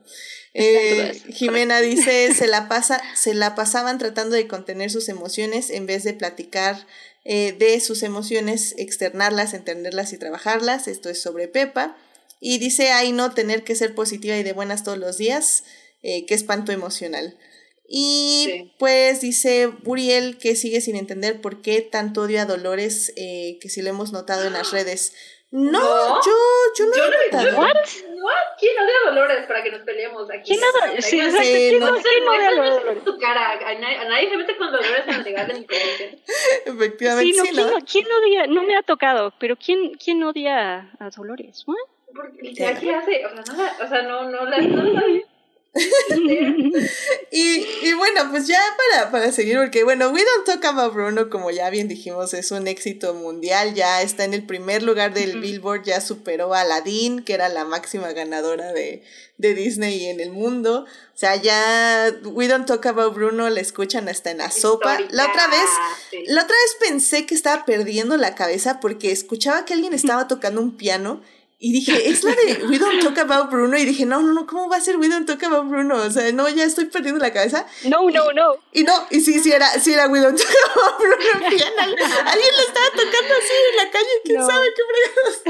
Eh, 0.52 1.20
Jimena 1.32 1.80
dice, 1.80 2.34
se 2.34 2.46
la, 2.46 2.68
pasa, 2.68 3.00
se 3.14 3.34
la 3.34 3.54
pasaban 3.54 3.98
tratando 3.98 4.36
de 4.36 4.46
contener 4.46 4.90
sus 4.90 5.08
emociones 5.08 5.70
en 5.70 5.86
vez 5.86 6.04
de 6.04 6.12
platicar 6.12 6.86
eh, 7.24 7.52
de 7.58 7.80
sus 7.80 8.02
emociones, 8.02 8.74
externarlas, 8.78 9.54
entenderlas 9.54 10.12
y 10.12 10.18
trabajarlas. 10.18 10.88
Esto 10.88 11.10
es 11.10 11.20
sobre 11.20 11.48
Pepa. 11.48 11.96
Y 12.40 12.58
dice, 12.58 12.90
ay 12.90 13.12
no, 13.12 13.32
tener 13.34 13.64
que 13.64 13.74
ser 13.74 13.94
positiva 13.94 14.36
y 14.36 14.42
de 14.42 14.52
buenas 14.54 14.82
todos 14.82 14.98
los 14.98 15.18
días, 15.18 15.64
eh, 16.02 16.24
qué 16.26 16.34
espanto 16.34 16.72
emocional. 16.72 17.36
Y 17.92 18.46
Sí. 18.48 18.72
pues 18.78 19.20
dice 19.20 19.66
Buriel 19.66 20.38
que 20.38 20.54
sigue 20.56 20.80
sin 20.80 20.96
entender 20.96 21.40
por 21.40 21.60
qué 21.60 21.82
tanto 21.82 22.22
odio 22.22 22.40
a 22.40 22.46
Dolores, 22.46 23.12
eh, 23.16 23.58
que 23.60 23.68
sí 23.68 23.82
lo 23.82 23.90
hemos 23.90 24.12
notado 24.12 24.46
en 24.46 24.52
las 24.54 24.70
redes. 24.70 25.12
No, 25.52 26.20
yo, 26.24 26.32
yo 26.78 26.86
no 26.86 26.96
Yo 26.96 27.10
no- 27.10 27.16
notado. 27.24 27.58
¿What? 27.58 27.74
What? 28.22 28.34
¿Quién 28.60 28.72
odia 28.78 28.94
a 29.04 29.10
Dolores 29.10 29.46
para 29.46 29.62
que 29.64 29.70
nos 29.72 29.80
peleemos 29.82 30.30
aquí? 30.30 30.52
¿Quién 30.54 30.60
odia? 30.62 31.02
Sí, 31.02 31.18
exacto. 31.20 31.42
Sí, 31.44 31.66
¿Quién 31.70 31.80
no. 31.80 31.90
no- 31.90 32.02
quién 32.02 32.24
no 32.24 32.30
odia 32.30 32.48
a 32.48 32.50
no 32.54 32.64
Dolores? 32.70 33.04
tu 33.04 33.18
cara. 33.18 33.52
A 33.52 33.74
nadie, 33.74 33.96
a 33.96 34.04
nadie 34.04 34.30
se 34.30 34.36
mete 34.36 34.56
con 34.56 34.70
Dolores 34.70 35.02
en 35.08 35.14
el 35.14 35.24
legal 35.24 35.48
de 35.48 35.54
mi 35.54 35.66
colegio. 35.66 36.06
Efectivamente, 36.66 37.32
Sí, 37.32 37.38
no, 37.38 37.44
sí, 37.44 37.50
¿quién, 37.52 37.66
¿no? 37.66 37.70
no- 37.78 37.84
quién 37.84 38.06
odia? 38.12 38.46
No 38.46 38.62
me 38.62 38.76
ha 38.76 38.82
tocado, 38.82 39.32
pero 39.40 39.56
¿quién, 39.56 39.94
quién 39.94 40.22
odia 40.22 40.88
a 41.00 41.10
Dolores? 41.10 41.64
¿What? 41.66 41.76
Porque 42.14 42.52
¿qué 42.54 42.66
hace? 42.66 43.24
O 43.26 43.30
sea, 43.30 43.42
no 43.44 43.56
la, 43.62 43.84
o 43.84 43.88
sea, 43.88 44.02
no, 44.02 44.30
no 44.30 44.44
la, 44.44 44.58
no 44.58 44.92
Y, 47.32 47.64
y 47.82 47.92
bueno, 47.94 48.28
pues 48.30 48.46
ya 48.48 48.58
para, 48.92 49.10
para 49.10 49.32
seguir, 49.32 49.56
porque 49.58 49.84
bueno, 49.84 50.08
We 50.08 50.20
Don't 50.24 50.46
Talk 50.46 50.64
About 50.64 50.92
Bruno, 50.94 51.30
como 51.30 51.50
ya 51.52 51.70
bien 51.70 51.86
dijimos, 51.86 52.34
es 52.34 52.50
un 52.50 52.66
éxito 52.66 53.14
mundial, 53.14 53.74
ya 53.74 54.02
está 54.02 54.24
en 54.24 54.34
el 54.34 54.44
primer 54.44 54.82
lugar 54.82 55.14
del 55.14 55.40
Billboard, 55.40 55.84
ya 55.84 56.00
superó 56.00 56.52
a 56.54 56.62
Aladdin, 56.62 57.22
que 57.22 57.34
era 57.34 57.48
la 57.48 57.64
máxima 57.64 58.12
ganadora 58.12 58.72
de, 58.72 59.04
de 59.38 59.54
Disney 59.54 60.06
en 60.06 60.18
el 60.20 60.32
mundo. 60.32 60.86
O 61.14 61.18
sea, 61.20 61.36
ya 61.36 62.12
We 62.24 62.48
Don't 62.48 62.66
Talk 62.66 62.84
About 62.86 63.14
Bruno 63.14 63.48
la 63.48 63.60
escuchan 63.60 64.08
hasta 64.08 64.32
en 64.32 64.38
la 64.38 64.50
sopa. 64.50 64.98
La 65.10 65.26
otra 65.28 65.46
vez, 65.48 65.60
Sí. 66.10 66.24
la 66.26 66.42
otra 66.42 66.56
vez 66.56 66.88
pensé 66.88 67.26
que 67.26 67.34
estaba 67.36 67.64
perdiendo 67.64 68.16
la 68.16 68.34
cabeza 68.34 68.80
porque 68.80 69.12
escuchaba 69.12 69.64
que 69.64 69.74
alguien 69.74 69.94
estaba 69.94 70.26
tocando 70.26 70.60
un 70.60 70.76
piano 70.76 71.22
y 71.62 71.72
dije, 71.72 71.92
es 72.08 72.24
la 72.24 72.32
de 72.34 72.64
We 72.66 72.78
Don't 72.78 73.02
Talk 73.02 73.18
About 73.18 73.50
Bruno. 73.50 73.76
Y 73.78 73.84
dije, 73.84 74.06
no, 74.06 74.20
no, 74.22 74.32
no, 74.32 74.46
¿cómo 74.46 74.68
va 74.68 74.76
a 74.76 74.80
ser 74.80 74.96
We 74.96 75.08
Don't 75.08 75.26
Talk 75.26 75.42
About 75.44 75.68
Bruno? 75.68 75.96
O 75.96 76.10
sea, 76.10 76.32
no, 76.32 76.48
ya 76.48 76.64
estoy 76.64 76.86
perdiendo 76.86 77.20
la 77.20 77.32
cabeza. 77.32 77.66
No, 77.84 78.08
no, 78.10 78.32
no. 78.32 78.54
Y 78.72 78.82
no, 78.82 78.94
y 79.10 79.20
sí, 79.20 79.38
sí 79.40 79.52
era, 79.52 79.68
sí 79.78 79.92
era 79.92 80.08
We 80.08 80.20
Don't 80.20 80.38
Talk 80.38 80.50
About 80.74 80.98
Bruno. 80.98 81.16
Alguien 81.46 82.52
lo 82.56 82.62
estaba 82.62 82.86
tocando 82.90 83.34
así 83.34 83.54
en 83.70 83.76
la 83.76 83.90
calle, 83.90 84.06
quién 84.24 84.38
No. 84.40 84.46
sabe 84.46 84.66
qué 84.74 84.82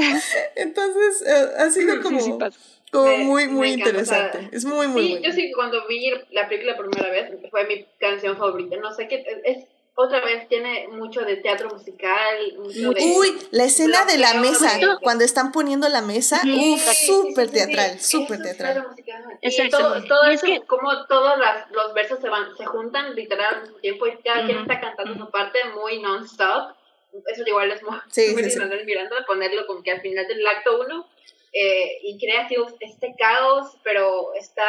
fregados. 0.03 0.23
Entonces, 0.55 1.23
eh, 1.25 1.47
ha 1.59 1.69
sido 1.69 2.01
como, 2.01 2.19
Sí, 2.19 2.25
sí 2.25 2.37
como 2.91 3.05
Me- 3.05 3.17
muy, 3.19 3.47
me 3.47 3.53
muy 3.53 3.71
encanta, 3.73 4.01
o 4.01 4.05
sea, 4.05 4.17
interesante. 4.25 4.55
es 4.57 4.65
muy, 4.65 4.87
muy 4.87 5.01
Sí, 5.03 5.09
bueno. 5.13 5.27
yo 5.27 5.33
sí, 5.33 5.51
cuando 5.55 5.87
vi 5.87 6.11
la 6.31 6.49
película 6.49 6.75
por 6.75 6.89
primera 6.89 7.09
vez, 7.09 7.31
fue 7.49 7.65
mi 7.65 7.85
canción 7.99 8.35
favorita. 8.37 8.75
No 8.77 8.93
sé 8.93 9.07
qué, 9.07 9.23
es, 9.45 9.59
otra 10.01 10.19
vez 10.21 10.47
tiene 10.47 10.87
mucho 10.89 11.21
de 11.21 11.37
teatro 11.37 11.69
musical, 11.69 12.53
mucho 12.57 12.91
de... 12.91 13.03
Uy, 13.17 13.37
la 13.51 13.63
escena 13.65 14.05
de 14.05 14.17
la 14.17 14.33
mesa, 14.35 14.77
de- 14.77 14.97
cuando 15.01 15.23
están 15.23 15.51
poniendo 15.51 15.87
la 15.89 16.01
mesa, 16.01 16.39
Sí, 16.41 16.73
uff, 16.73 16.81
Sí, 16.81 16.95
sí, 16.95 17.05
súper 17.07 17.49
sí, 17.49 17.51
sí, 17.51 17.65
teatral, 17.65 17.99
sí. 17.99 18.17
súper 18.17 18.37
es 18.37 18.43
teatral. 18.43 18.87
Y 19.41 19.47
Exacto. 19.47 19.77
todo, 19.77 20.03
todo 20.05 20.29
Y 20.31 20.33
es 20.35 20.43
eso, 20.43 20.45
que- 20.53 20.61
como 20.67 21.05
todos 21.07 21.37
las, 21.39 21.69
los 21.71 21.93
versos 21.93 22.19
se 22.19 22.29
van, 22.29 22.55
se 22.57 22.65
juntan 22.65 23.15
literal 23.15 23.55
al 23.55 23.61
mismo 23.63 23.77
tiempo 23.79 24.07
y 24.07 24.17
cada 24.23 24.45
quien 24.45 24.59
está 24.59 24.79
cantando 24.79 25.25
su 25.25 25.31
parte 25.31 25.59
muy 25.75 25.99
non-stop. 26.01 26.75
Eso 27.33 27.43
igual 27.45 27.71
es 27.71 27.83
muy, 27.83 27.97
Sí, 28.09 28.29
muy 28.33 28.43
sí, 28.43 28.51
sí. 28.51 28.59
Miranda, 28.85 29.17
de 29.17 29.23
ponerlo 29.23 29.67
como 29.67 29.83
que 29.83 29.91
al 29.91 30.01
final 30.01 30.25
del 30.27 30.45
acto 30.47 30.79
uno 30.81 31.07
eh, 31.51 31.99
y 32.03 32.17
crea 32.17 32.45
así 32.45 32.55
este 32.79 33.13
caos, 33.17 33.75
pero 33.83 34.33
está, 34.35 34.63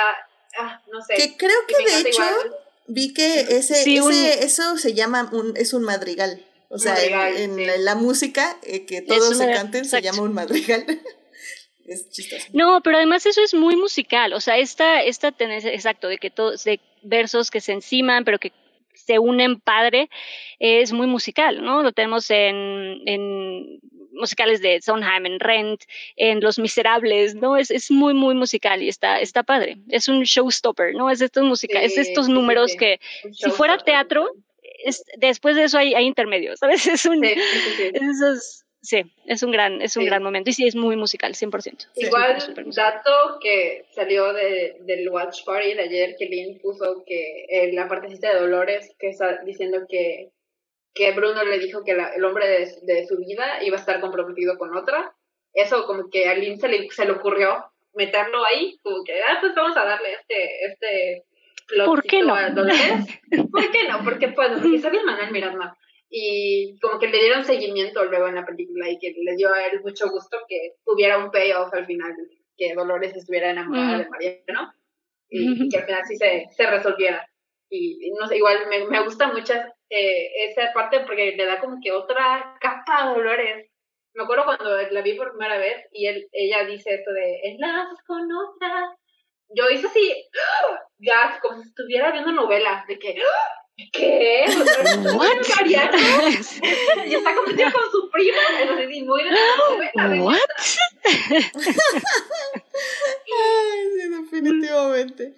ah, 0.58 0.82
no 0.90 1.00
sé. 1.02 1.14
Que 1.14 1.36
creo 1.36 1.58
que 1.68 1.76
de 1.76 2.00
hecho 2.08 2.20
igual. 2.22 2.56
Vi 2.86 3.12
que 3.14 3.40
ese, 3.40 3.74
Sí, 3.84 4.00
un- 4.00 4.12
ese 4.12 4.44
eso 4.44 4.76
se 4.76 4.94
llama 4.94 5.30
un, 5.32 5.56
es 5.56 5.72
un 5.72 5.82
madrigal. 5.82 6.44
O 6.68 6.78
sea, 6.78 6.92
en- 7.04 7.12
Madrigal, 7.14 7.36
en, 7.42 7.54
sí. 7.56 7.64
la, 7.66 7.76
la 7.76 7.94
música, 7.94 8.56
eh, 8.62 8.86
que 8.86 9.02
todos 9.02 9.36
se 9.36 9.46
canten, 9.52 9.84
se 9.84 10.00
llama 10.00 10.22
un 10.22 10.32
madrigal. 10.32 10.84
es 11.86 12.08
chistoso. 12.10 12.46
No, 12.54 12.80
pero 12.82 12.96
además 12.96 13.26
eso 13.26 13.42
es 13.42 13.52
muy 13.54 13.76
musical, 13.76 14.32
o 14.32 14.40
sea, 14.40 14.56
esta, 14.58 15.02
esta 15.02 15.32
tendencia, 15.32 15.70
exacto, 15.72 16.08
de 16.08 16.16
que 16.18 16.30
todos, 16.30 16.64
de 16.64 16.80
versos 17.02 17.50
que 17.50 17.60
se 17.60 17.72
enciman, 17.72 18.24
pero 18.24 18.38
que 18.38 18.52
se 18.94 19.18
unen 19.18 19.60
padre, 19.60 20.08
es 20.60 20.92
muy 20.92 21.06
musical, 21.08 21.62
¿no? 21.62 21.82
Lo 21.82 21.92
tenemos 21.92 22.30
en, 22.30 23.00
en 23.06 23.80
musicales 24.12 24.60
de 24.62 24.80
Sondheim, 24.82 25.26
en 25.26 25.40
Rent, 25.40 25.82
en 26.16 26.40
Los 26.40 26.58
Miserables, 26.58 27.34
¿no? 27.34 27.56
Es, 27.56 27.70
es 27.70 27.90
muy, 27.90 28.14
muy 28.14 28.34
musical 28.34 28.82
y 28.82 28.88
está, 28.88 29.20
está 29.20 29.42
padre. 29.42 29.78
Es 29.88 30.08
un 30.08 30.22
showstopper, 30.22 30.94
¿no? 30.94 31.10
Es 31.10 31.20
estos 31.20 31.42
música, 31.44 31.80
es 31.82 31.96
estos 31.98 32.26
sí, 32.26 32.32
números 32.32 32.72
sí. 32.72 32.78
que, 32.78 33.00
si 33.32 33.50
fuera 33.50 33.78
teatro, 33.78 34.30
es, 34.84 35.04
después 35.16 35.56
de 35.56 35.64
eso 35.64 35.78
hay, 35.78 35.94
hay 35.94 36.04
intermedios, 36.06 36.58
¿sabes? 36.58 36.86
Es 36.86 37.04
un, 37.06 37.24
es- 37.24 38.64
sí, 38.80 39.02
es 39.26 39.42
un 39.42 39.52
gran, 39.52 39.80
es 39.80 39.96
un 39.96 40.02
Sí. 40.02 40.06
gran 40.08 40.22
momento. 40.22 40.50
Y 40.50 40.52
sí, 40.52 40.66
es 40.66 40.74
muy 40.74 40.96
musical, 40.96 41.34
100%. 41.34 41.86
Igual, 41.96 42.34
musical. 42.34 42.66
dato 42.74 43.38
que 43.40 43.84
salió 43.94 44.32
de, 44.32 44.76
del 44.80 45.08
Watch 45.08 45.44
Party 45.44 45.74
de 45.74 45.82
ayer, 45.82 46.16
que 46.18 46.26
Lynn 46.26 46.58
puso 46.60 47.04
que 47.06 47.44
eh, 47.48 47.72
la 47.72 47.88
partecita 47.88 48.32
de 48.34 48.40
Dolores, 48.40 48.94
que 48.98 49.10
está 49.10 49.38
diciendo 49.44 49.86
que, 49.88 50.30
que 50.94 51.12
Bruno 51.12 51.42
le 51.44 51.58
dijo 51.58 51.82
que 51.84 51.94
la- 51.94 52.12
el 52.14 52.24
hombre 52.24 52.46
de, 52.48 52.68
de 52.82 53.06
su 53.06 53.16
vida 53.18 53.62
iba 53.62 53.76
a 53.76 53.80
estar 53.80 54.00
comprometido 54.00 54.58
con 54.58 54.76
otra. 54.76 55.14
Eso 55.54 55.86
como 55.86 56.08
que 56.10 56.28
a 56.28 56.34
Lynn 56.34 56.58
se 56.58 56.68
le, 56.68 56.88
se 56.90 57.04
le 57.04 57.12
ocurrió 57.12 57.64
meterlo 57.94 58.44
ahí, 58.44 58.78
como 58.82 59.04
que, 59.04 59.22
ah, 59.22 59.38
pues 59.40 59.54
vamos 59.54 59.76
a 59.76 59.84
darle 59.84 60.12
este, 60.14 60.64
este 60.66 61.24
¿Por 61.86 62.02
qué 62.02 62.22
no? 62.22 62.34
¿Por 63.52 63.70
qué 63.70 63.88
no? 63.88 64.02
Porque 64.04 64.28
pues, 64.28 64.48
porque 64.62 64.78
sabía 64.78 65.02
Manuel 65.04 65.30
Miranda. 65.32 65.76
Y 66.14 66.78
como 66.80 66.98
que 66.98 67.08
le 67.08 67.18
dieron 67.18 67.44
seguimiento 67.44 68.04
luego 68.04 68.28
en 68.28 68.34
la 68.34 68.44
película 68.44 68.90
y 68.90 68.98
que 68.98 69.14
le 69.16 69.34
dio 69.36 69.52
a 69.52 69.64
él 69.66 69.80
mucho 69.82 70.10
gusto 70.10 70.36
que 70.46 70.74
tuviera 70.84 71.16
un 71.18 71.30
payoff 71.30 71.72
al 71.72 71.86
final, 71.86 72.12
que 72.56 72.74
Dolores 72.74 73.16
estuviera 73.16 73.50
enamorada 73.50 73.98
de 73.98 74.08
Mariano 74.10 74.74
y, 75.30 75.64
y 75.64 75.68
que 75.70 75.78
al 75.78 75.84
final 75.86 76.02
sí 76.06 76.16
se, 76.16 76.46
se 76.54 76.66
resolviera. 76.70 77.26
Y 77.70 78.10
no 78.20 78.26
sé, 78.26 78.36
igual 78.36 78.58
me, 78.68 78.84
me 78.86 79.02
gusta 79.02 79.28
mucho 79.32 79.54
eh, 79.92 80.48
esa 80.48 80.72
parte 80.72 81.00
porque 81.00 81.34
le 81.36 81.44
da 81.46 81.60
como 81.60 81.78
que 81.82 81.92
otra 81.92 82.56
capa 82.60 83.04
a 83.04 83.06
Dolores. 83.14 83.68
Me 84.14 84.24
acuerdo 84.24 84.44
cuando 84.44 84.76
la 84.90 85.02
vi 85.02 85.14
por 85.14 85.30
primera 85.32 85.58
vez 85.58 85.86
y 85.92 86.06
él, 86.06 86.28
ella 86.32 86.64
dice 86.64 86.94
esto 86.94 87.12
de 87.12 87.40
enlazos 87.44 87.98
con 88.06 88.22
otra. 88.32 88.96
Yo 89.54 89.68
hice 89.70 89.86
así, 89.86 90.24
¡ah! 91.12 91.38
como 91.42 91.60
si 91.62 91.68
estuviera 91.68 92.10
viendo 92.12 92.32
novela, 92.32 92.84
de 92.88 92.98
que. 92.98 93.16
¿Qué? 93.92 94.44
What? 95.14 95.36
Mariano 95.56 95.98
y 97.06 97.14
está 97.14 97.34
compitiendo 97.34 97.74
con 97.78 97.90
su 97.90 98.10
prima, 98.10 98.38
es 98.80 99.02
muy 99.04 99.22
de 99.24 99.30
novela. 99.30 100.08
de- 100.08 100.20
What? 100.20 100.38
Ay, 102.74 103.88
sí, 103.94 104.08
definitivamente. 104.08 105.34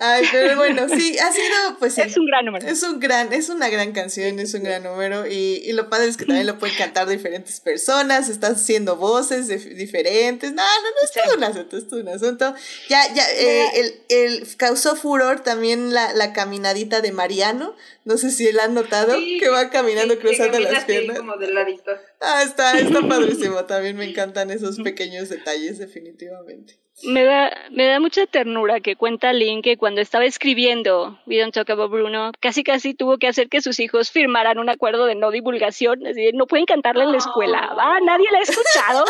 Ay, 0.00 0.24
pero 0.30 0.56
bueno, 0.56 0.86
sí, 0.88 1.18
ha 1.18 1.32
sido, 1.32 1.78
pues 1.78 1.94
sí. 1.94 2.00
Es 2.02 2.16
un 2.16 2.26
gran 2.26 2.44
número. 2.46 2.66
Es 2.66 2.82
un 2.82 3.00
gran, 3.00 3.32
es 3.32 3.48
una 3.48 3.68
gran 3.68 3.92
canción, 3.92 4.38
es 4.38 4.54
un 4.54 4.62
gran 4.64 4.82
número 4.82 5.26
y, 5.26 5.62
y 5.64 5.72
lo 5.72 5.88
padre 5.90 6.08
es 6.08 6.16
que 6.16 6.24
también 6.26 6.46
lo 6.46 6.58
pueden 6.58 6.76
cantar 6.76 7.06
diferentes 7.08 7.60
personas, 7.60 8.28
están 8.28 8.54
haciendo 8.54 8.96
voces 8.96 9.48
dif- 9.48 9.74
diferentes, 9.74 10.52
no, 10.52 10.62
no, 10.62 10.82
no, 10.90 11.04
es 11.04 11.10
Sí. 11.12 11.20
todo 11.24 11.36
un 11.36 11.44
asunto, 11.44 11.76
es 11.76 11.88
todo 11.88 12.00
un 12.00 12.08
asunto. 12.08 12.54
Ya, 12.88 13.12
ya, 13.14 13.30
eh, 13.32 13.70
el, 13.80 13.94
el, 14.08 14.56
causó 14.56 14.96
furor 14.96 15.40
también 15.40 15.92
la, 15.94 16.12
la 16.14 16.32
caminadita 16.32 17.00
de 17.00 17.12
Mariano, 17.12 17.74
no 18.04 18.16
sé 18.16 18.30
si 18.30 18.46
él 18.46 18.58
ha 18.60 18.68
notado 18.68 19.14
Sí, 19.16 19.38
que 19.40 19.48
va 19.48 19.70
caminando 19.70 20.14
sí, 20.14 20.20
cruzando 20.20 20.58
las 20.58 20.84
piernas. 20.84 21.18
como 21.18 21.36
de 21.36 21.52
ladito. 21.52 21.92
Ah, 22.20 22.42
está, 22.42 22.78
está 22.78 23.00
padrísimo, 23.08 23.64
también 23.64 23.96
me 23.96 24.04
encantan 24.08 24.50
esos 24.50 24.78
pequeños 24.80 25.28
detalles 25.28 25.78
definitivamente. 25.78 26.78
Me 27.02 27.24
da, 27.24 27.50
me 27.72 27.86
da 27.86 27.98
mucha 27.98 28.24
ternura 28.26 28.78
que 28.78 28.94
cuenta 28.94 29.32
Lynn 29.32 29.62
que 29.62 29.76
cuando 29.76 30.00
estaba 30.00 30.24
escribiendo 30.26 31.18
We 31.26 31.40
Don't 31.40 31.52
Talk 31.52 31.68
About 31.70 31.90
Bruno, 31.90 32.30
casi 32.38 32.62
casi 32.62 32.94
tuvo 32.94 33.18
que 33.18 33.26
hacer 33.26 33.48
que 33.48 33.60
sus 33.60 33.80
hijos 33.80 34.12
firmaran 34.12 34.58
un 34.58 34.70
acuerdo 34.70 35.04
de 35.04 35.16
no 35.16 35.32
divulgación, 35.32 36.06
así 36.06 36.22
de, 36.26 36.32
no 36.34 36.46
pueden 36.46 36.66
cantarla 36.66 37.02
en 37.02 37.10
la 37.10 37.18
escuela. 37.18 37.74
¿va? 37.76 37.98
Nadie 38.00 38.26
la 38.30 38.38
ha 38.38 38.42
escuchado. 38.42 39.04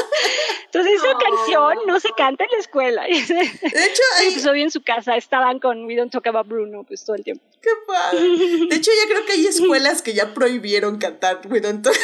Entonces 0.65 0.95
esa 0.95 1.13
No. 1.13 1.19
canción 1.19 1.79
no 1.87 2.01
se 2.01 2.09
canta 2.17 2.45
en 2.45 2.51
la 2.53 2.59
escuela. 2.59 3.03
De 3.09 3.13
hecho, 3.13 4.03
pues 4.33 4.47
hoy 4.47 4.63
en 4.63 4.71
su 4.71 4.83
casa 4.83 5.17
estaban 5.17 5.59
con 5.59 5.85
We 5.85 5.97
Don't 5.97 6.11
Talk 6.11 6.27
About 6.27 6.49
Bruno 6.49 6.85
pues 6.85 7.05
todo 7.05 7.17
el 7.17 7.23
tiempo. 7.23 7.45
qué 7.61 7.71
padre. 7.87 8.19
De 8.71 8.77
hecho, 8.77 8.91
ya 8.99 9.09
creo 9.13 9.27
que 9.27 9.33
hay 9.33 9.47
escuelas 9.47 10.01
que 10.01 10.15
ya 10.15 10.33
prohibieron 10.33 10.97
cantar 10.99 11.41
We 11.51 11.61
Don't 11.61 11.85
Talk 11.85 11.95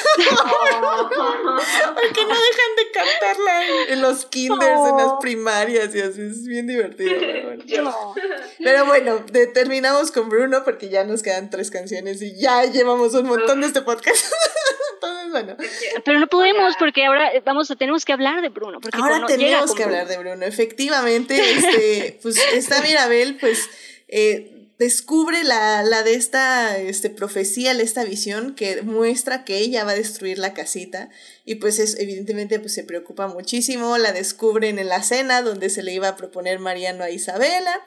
Porque 1.94 2.24
no 2.24 2.34
dejan 2.34 2.76
de 2.76 2.90
cantarla 2.92 3.64
en 3.88 4.02
los 4.02 4.26
kinders, 4.26 4.88
en 4.90 4.96
las 4.98 5.12
primarias 5.20 5.69
y 5.70 5.78
así. 5.78 5.98
Es 6.00 6.44
bien 6.46 6.66
divertido. 6.66 7.12
Pero 7.18 7.42
bueno, 7.46 7.64
No. 7.82 8.14
Pero 8.58 8.86
bueno, 8.86 9.24
de- 9.30 9.46
terminamos 9.46 10.10
con 10.12 10.28
Bruno 10.28 10.62
porque 10.64 10.88
ya 10.88 11.04
nos 11.04 11.22
quedan 11.22 11.50
tres 11.50 11.70
canciones 11.70 12.20
y 12.22 12.36
ya 12.38 12.64
llevamos 12.64 13.14
un 13.14 13.26
montón 13.26 13.60
de 13.60 13.66
este 13.68 13.82
podcast. 13.82 14.24
Entonces, 14.94 15.30
bueno. 15.30 15.56
Pero 16.04 16.18
no 16.20 16.26
podemos 16.26 16.74
porque 16.78 17.04
ahora 17.06 17.30
vamos 17.44 17.70
a 17.70 17.76
tenemos 17.76 18.04
que 18.04 18.12
hablar 18.12 18.42
de 18.42 18.48
Bruno. 18.50 18.80
Porque 18.80 18.98
Ahora 19.00 19.24
tenemos 19.26 19.74
que 19.74 19.84
Bruno- 19.84 19.98
hablar 20.00 20.08
de 20.08 20.18
Bruno. 20.18 20.44
Efectivamente, 20.46 21.40
este, 21.52 22.18
pues 22.22 22.36
esta 22.52 22.82
Mirabel, 22.86 23.36
pues, 23.40 23.68
eh, 24.08 24.59
descubre 24.80 25.44
la, 25.44 25.82
la 25.82 26.02
de 26.02 26.14
esta 26.14 26.78
este, 26.78 27.10
profecía, 27.10 27.74
la- 27.74 27.82
esta 27.82 28.02
visión 28.02 28.54
que 28.54 28.80
muestra 28.80 29.44
que 29.44 29.58
ella 29.58 29.84
va 29.84 29.92
a 29.92 29.94
destruir 29.94 30.38
la 30.38 30.54
casita. 30.54 31.10
Y 31.44 31.56
pues 31.56 31.78
es, 31.78 31.98
evidentemente 32.00 32.58
pues 32.58 32.72
se 32.72 32.82
preocupa 32.82 33.28
muchísimo. 33.28 33.98
La 33.98 34.12
descubren 34.12 34.78
en 34.78 34.88
la 34.88 35.02
cena 35.02 35.42
donde 35.42 35.68
se 35.68 35.82
le 35.82 35.92
iba 35.92 36.08
a 36.08 36.16
proponer 36.16 36.58
Mariano 36.60 37.04
a 37.04 37.10
Isabela. 37.10 37.84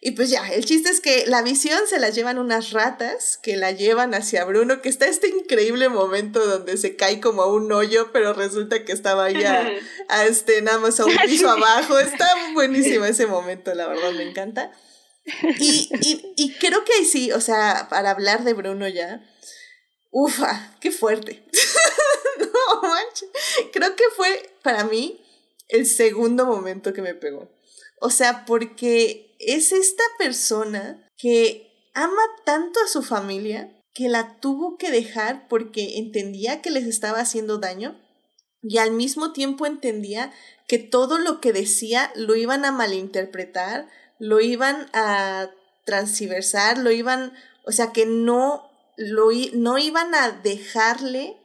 Y 0.00 0.10
pues 0.10 0.30
ya, 0.30 0.48
el 0.48 0.64
chiste 0.64 0.90
es 0.90 1.00
que 1.00 1.26
la 1.28 1.42
visión 1.42 1.78
se 1.88 2.00
la 2.00 2.10
llevan 2.10 2.40
unas 2.40 2.72
ratas 2.72 3.38
que 3.40 3.56
la 3.56 3.70
llevan 3.70 4.12
hacia 4.12 4.44
Bruno, 4.44 4.82
que 4.82 4.88
está 4.88 5.06
este 5.06 5.28
increíble 5.28 5.88
momento 5.90 6.44
donde 6.44 6.76
se 6.76 6.96
cae 6.96 7.20
como 7.20 7.42
a 7.42 7.52
un 7.54 7.70
hoyo, 7.70 8.10
pero 8.12 8.32
resulta 8.32 8.84
que 8.84 8.90
estaba 8.90 9.30
ya 9.30 9.70
a, 10.08 10.24
este, 10.26 10.60
nada 10.60 10.80
más 10.80 10.98
a 10.98 11.04
un 11.04 11.16
piso 11.24 11.48
abajo. 11.56 12.00
Está 12.00 12.26
buenísimo 12.52 13.04
ese 13.04 13.26
momento, 13.26 13.72
la 13.74 13.86
verdad, 13.86 14.10
me 14.10 14.24
encanta. 14.28 14.72
Y, 15.24 15.88
y, 16.00 16.34
y 16.36 16.54
creo 16.54 16.84
que 16.84 17.04
sí, 17.04 17.30
o 17.32 17.40
sea, 17.40 17.86
para 17.88 18.10
hablar 18.10 18.44
de 18.44 18.54
Bruno 18.54 18.88
ya, 18.88 19.24
ufa, 20.10 20.76
qué 20.80 20.90
fuerte. 20.90 21.44
no 22.38 22.82
manches. 22.82 23.28
Creo 23.72 23.94
que 23.96 24.04
fue 24.16 24.54
para 24.62 24.84
mí 24.84 25.20
el 25.68 25.86
segundo 25.86 26.46
momento 26.46 26.92
que 26.92 27.02
me 27.02 27.14
pegó. 27.14 27.50
O 28.00 28.10
sea, 28.10 28.44
porque 28.44 29.36
es 29.38 29.72
esta 29.72 30.04
persona 30.18 31.08
que 31.16 31.90
ama 31.94 32.22
tanto 32.44 32.80
a 32.80 32.88
su 32.88 33.02
familia 33.02 33.72
que 33.94 34.08
la 34.08 34.40
tuvo 34.40 34.76
que 34.76 34.90
dejar 34.90 35.48
porque 35.48 35.98
entendía 35.98 36.62
que 36.62 36.70
les 36.70 36.84
estaba 36.84 37.20
haciendo 37.20 37.58
daño 37.58 38.00
y 38.62 38.78
al 38.78 38.92
mismo 38.92 39.32
tiempo 39.32 39.66
entendía 39.66 40.32
que 40.68 40.78
todo 40.78 41.18
lo 41.18 41.40
que 41.40 41.52
decía 41.52 42.12
lo 42.14 42.36
iban 42.36 42.64
a 42.64 42.72
malinterpretar, 42.72 43.88
lo 44.22 44.40
iban 44.40 44.88
a 44.92 45.50
transversar, 45.84 46.78
lo 46.78 46.92
iban, 46.92 47.32
o 47.66 47.72
sea, 47.72 47.92
que 47.92 48.06
no 48.06 48.70
lo 48.96 49.30
no 49.54 49.78
iban 49.78 50.14
a 50.14 50.30
dejarle 50.30 51.38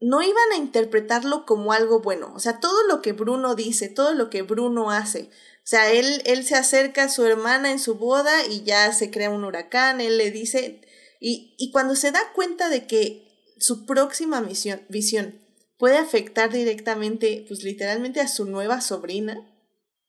no 0.00 0.22
iban 0.22 0.52
a 0.54 0.56
interpretarlo 0.56 1.44
como 1.44 1.74
algo 1.74 2.00
bueno. 2.00 2.32
O 2.34 2.40
sea, 2.40 2.58
todo 2.58 2.86
lo 2.88 3.02
que 3.02 3.12
Bruno 3.12 3.54
dice, 3.54 3.90
todo 3.90 4.14
lo 4.14 4.30
que 4.30 4.40
Bruno 4.40 4.90
hace, 4.90 5.24
o 5.24 5.66
sea, 5.70 5.92
él, 5.92 6.22
él 6.24 6.42
se 6.46 6.54
acerca 6.54 7.04
a 7.04 7.08
su 7.10 7.22
hermana 7.26 7.70
en 7.70 7.78
su 7.78 7.96
boda 7.96 8.46
y 8.46 8.62
ya 8.62 8.90
se 8.94 9.10
crea 9.10 9.28
un 9.28 9.44
huracán, 9.44 10.00
él 10.00 10.16
le 10.16 10.30
dice, 10.30 10.80
y, 11.20 11.54
y 11.58 11.70
cuando 11.70 11.96
se 11.96 12.12
da 12.12 12.32
cuenta 12.34 12.70
de 12.70 12.86
que 12.86 13.54
su 13.58 13.84
próxima 13.84 14.40
misión, 14.40 14.80
visión 14.88 15.38
puede 15.76 15.98
afectar 15.98 16.50
directamente, 16.50 17.44
pues 17.46 17.62
literalmente 17.62 18.22
a 18.22 18.28
su 18.28 18.46
nueva 18.46 18.80
sobrina, 18.80 19.46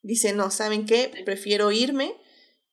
dice, 0.01 0.33
no, 0.33 0.51
¿saben 0.51 0.85
qué? 0.85 1.11
Prefiero 1.25 1.71
irme 1.71 2.15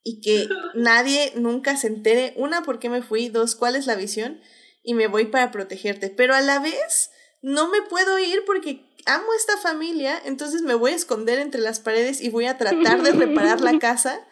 y 0.03 0.21
que 0.21 0.49
nadie 0.75 1.33
nunca 1.37 1.77
se 1.77 1.89
entere, 1.89 2.35
una, 2.37 2.63
por 2.63 2.79
qué 2.79 2.89
me 2.89 3.03
fui, 3.03 3.29
dos, 3.29 3.55
cuál 3.55 3.77
es 3.77 3.87
la 3.87 3.97
visión, 3.97 4.41
y 4.83 4.95
me 4.95 5.07
voy 5.07 5.27
para 5.27 5.51
protegerte, 5.51 6.11
pero 6.11 6.35
a 6.35 6.41
la 6.41 6.61
vez 6.61 7.11
no 7.43 7.69
me 7.69 7.83
puedo 7.83 8.19
ir 8.19 8.45
porque 8.47 8.89
amo 9.07 9.27
esta 9.37 9.57
familia, 9.59 10.21
entonces 10.25 10.63
me 10.63 10.75
voy 10.75 10.93
a 10.93 10.97
esconder 10.97 11.39
entre 11.39 11.61
las 11.61 11.81
paredes 11.81 12.21
y 12.21 12.31
voy 12.31 12.47
a 12.47 12.59
tratar 12.59 13.03
de 13.03 13.13
reparar 13.13 13.61
la 13.61 13.79
casa 13.81 14.27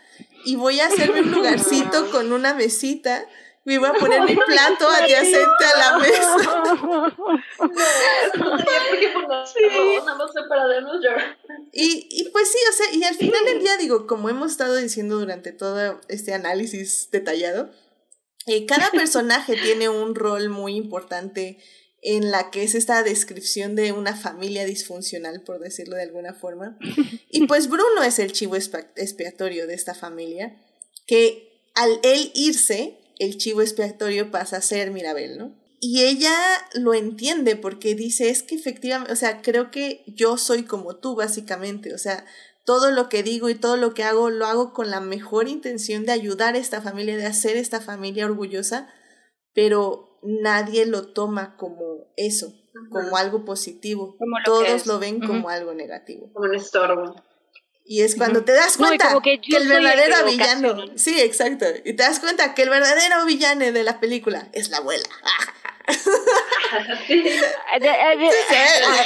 y 0.44 0.56
voy 0.56 0.80
a 0.80 0.86
hacerme 0.86 1.20
un 1.20 1.32
lugarcito 1.32 2.10
con 2.10 2.32
una 2.32 2.54
mesita. 2.54 3.26
Me 3.66 3.78
voy 3.78 3.88
a 3.88 3.92
poner 3.94 4.22
mi 4.22 4.36
plato 4.36 4.88
adyacente 5.02 5.64
a 5.74 5.78
la 5.78 5.98
mesa. 5.98 7.14
Y, 11.72 12.06
y 12.10 12.30
pues 12.30 12.50
sí, 12.50 12.58
o 12.70 12.72
sea, 12.72 12.94
y 12.94 13.02
al 13.02 13.16
final 13.16 13.44
del 13.44 13.58
día 13.58 13.76
digo, 13.76 14.06
como 14.06 14.30
hemos 14.30 14.52
estado 14.52 14.76
diciendo 14.76 15.18
durante 15.18 15.52
todo 15.52 16.00
este 16.08 16.32
análisis 16.32 17.10
detallado, 17.10 17.70
eh, 18.46 18.66
cada 18.66 18.90
personaje 18.92 19.56
tiene 19.56 19.88
un 19.88 20.14
rol 20.14 20.48
muy 20.48 20.76
importante 20.76 21.58
en 22.02 22.30
la 22.30 22.50
que 22.52 22.62
es 22.62 22.76
esta 22.76 23.02
descripción 23.02 23.74
de 23.74 23.90
una 23.90 24.14
familia 24.14 24.64
disfuncional, 24.64 25.42
por 25.42 25.58
decirlo 25.58 25.96
de 25.96 26.02
alguna 26.02 26.34
forma. 26.34 26.78
Y 27.30 27.48
pues 27.48 27.68
Bruno 27.68 28.04
es 28.04 28.20
el 28.20 28.32
chivo 28.32 28.54
expiatorio 28.54 29.66
de 29.66 29.74
esta 29.74 29.92
familia, 29.92 30.56
que 31.06 31.60
al 31.74 31.98
él 32.04 32.30
irse, 32.34 32.96
el 33.18 33.38
chivo 33.38 33.62
expiatorio 33.62 34.30
pasa 34.30 34.58
a 34.58 34.62
ser 34.62 34.90
Mirabel, 34.90 35.38
¿no? 35.38 35.54
Y 35.80 36.04
ella 36.04 36.34
lo 36.74 36.94
entiende 36.94 37.54
porque 37.56 37.94
dice, 37.94 38.30
es 38.30 38.42
que 38.42 38.54
efectivamente, 38.54 39.12
o 39.12 39.16
sea, 39.16 39.42
creo 39.42 39.70
que 39.70 40.04
yo 40.06 40.38
soy 40.38 40.64
como 40.64 40.96
tú, 40.96 41.14
básicamente, 41.14 41.94
o 41.94 41.98
sea, 41.98 42.24
todo 42.64 42.90
lo 42.90 43.08
que 43.08 43.22
digo 43.22 43.48
y 43.48 43.54
todo 43.54 43.76
lo 43.76 43.94
que 43.94 44.02
hago 44.02 44.30
lo 44.30 44.46
hago 44.46 44.72
con 44.72 44.90
la 44.90 45.00
mejor 45.00 45.48
intención 45.48 46.04
de 46.04 46.12
ayudar 46.12 46.54
a 46.54 46.58
esta 46.58 46.80
familia, 46.80 47.16
de 47.16 47.26
hacer 47.26 47.56
esta 47.56 47.80
familia 47.80 48.26
orgullosa, 48.26 48.92
pero 49.54 50.18
nadie 50.22 50.86
lo 50.86 51.12
toma 51.12 51.56
como 51.56 52.12
eso, 52.16 52.52
como 52.90 53.16
algo 53.16 53.44
positivo. 53.44 54.16
Todos 54.44 54.86
lo 54.86 54.98
ven 54.98 55.20
como 55.20 55.48
algo 55.48 55.74
negativo. 55.74 56.30
Como 56.32 56.48
un 56.48 56.56
estorbo. 56.56 57.14
Y 57.88 58.02
es 58.02 58.16
cuando 58.16 58.44
te 58.44 58.52
das 58.52 58.76
cuenta 58.76 59.16
que, 59.22 59.40
el 59.56 59.68
verdadero 59.68 60.24
villano. 60.24 60.86
Sí, 60.96 61.20
exacto. 61.20 61.66
Y 61.84 61.92
te 61.92 62.02
das 62.02 62.18
cuenta 62.18 62.54
que 62.54 62.62
el 62.62 62.70
verdadero 62.70 63.24
villano 63.26 63.70
de 63.70 63.84
la 63.84 64.00
película 64.00 64.48
es 64.52 64.70
la 64.70 64.78
abuela. 64.78 65.08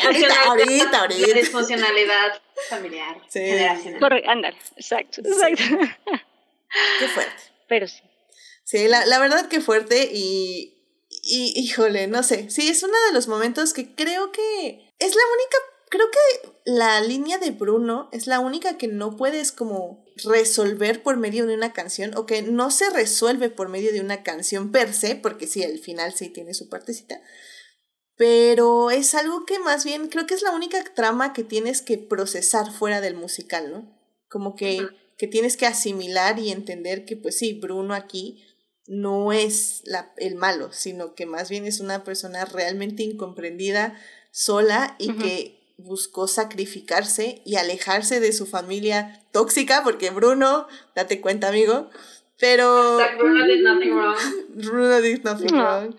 ahorita, 0.04 0.42
ahorita, 0.46 0.98
ahorita. 0.98 1.26
La 1.26 1.34
disfuncionalidad 1.34 2.42
familiar. 2.70 3.20
Sí. 3.28 3.50
Andar, 4.26 4.54
exacto, 4.76 5.20
exacto. 5.20 5.62
Qué 6.98 7.08
fuerte. 7.08 7.42
Pero 7.68 7.86
sí. 7.86 8.00
Sí, 8.64 8.88
la, 8.88 9.04
la 9.04 9.18
verdad 9.18 9.48
que 9.48 9.60
fuerte 9.60 10.08
y, 10.12 10.78
y 11.22 11.52
híjole, 11.56 12.06
no 12.06 12.22
sé. 12.22 12.48
Sí, 12.50 12.68
es 12.68 12.82
uno 12.82 12.96
de 13.08 13.12
los 13.12 13.28
momentos 13.28 13.74
que 13.74 13.94
creo 13.94 14.32
que 14.32 14.94
es 14.98 15.14
la 15.14 15.22
única. 15.34 15.56
Creo 15.90 16.06
que 16.12 16.52
la 16.66 17.00
línea 17.00 17.38
de 17.38 17.50
Bruno 17.50 18.08
es 18.12 18.28
la 18.28 18.38
única 18.38 18.78
que 18.78 18.86
no 18.86 19.16
puedes 19.16 19.50
como 19.50 20.06
resolver 20.22 21.02
por 21.02 21.16
medio 21.16 21.46
de 21.46 21.54
una 21.54 21.72
canción 21.72 22.16
o 22.16 22.26
que 22.26 22.42
no 22.42 22.70
se 22.70 22.90
resuelve 22.90 23.50
por 23.50 23.68
medio 23.68 23.92
de 23.92 24.00
una 24.00 24.22
canción 24.22 24.70
per 24.70 24.94
se, 24.94 25.16
porque 25.16 25.48
sí, 25.48 25.64
al 25.64 25.80
final 25.80 26.14
sí 26.14 26.28
tiene 26.28 26.54
su 26.54 26.68
partecita. 26.68 27.20
Pero 28.14 28.92
es 28.92 29.16
algo 29.16 29.44
que 29.44 29.58
más 29.58 29.84
bien 29.84 30.06
creo 30.06 30.28
que 30.28 30.34
es 30.34 30.42
la 30.42 30.52
única 30.52 30.84
trama 30.94 31.32
que 31.32 31.42
tienes 31.42 31.82
que 31.82 31.98
procesar 31.98 32.70
fuera 32.70 33.00
del 33.00 33.16
musical, 33.16 33.72
¿no? 33.72 33.98
Como 34.28 34.54
que, 34.54 34.86
que 35.18 35.26
tienes 35.26 35.56
que 35.56 35.66
asimilar 35.66 36.38
y 36.38 36.52
entender 36.52 37.04
que 37.04 37.16
pues 37.16 37.36
sí, 37.36 37.54
Bruno 37.54 37.94
aquí 37.94 38.46
no 38.86 39.32
es 39.32 39.82
la, 39.86 40.14
el 40.18 40.36
malo, 40.36 40.72
sino 40.72 41.16
que 41.16 41.26
más 41.26 41.50
bien 41.50 41.66
es 41.66 41.80
una 41.80 42.04
persona 42.04 42.44
realmente 42.44 43.02
incomprendida, 43.02 43.98
sola 44.30 44.94
y 45.00 45.14
que 45.14 45.59
buscó 45.84 46.26
sacrificarse 46.26 47.42
y 47.44 47.56
alejarse 47.56 48.20
de 48.20 48.32
su 48.32 48.46
familia 48.46 49.22
tóxica, 49.32 49.82
porque 49.82 50.10
Bruno, 50.10 50.66
date 50.94 51.20
cuenta, 51.20 51.48
amigo, 51.48 51.90
pero... 52.38 52.98
Bruno 53.18 53.46
did 53.46 53.62
nothing 53.62 53.90
wrong. 53.90 54.16
Bruno 54.54 55.00
did 55.00 55.22
nothing 55.24 55.52
wrong. 55.52 55.96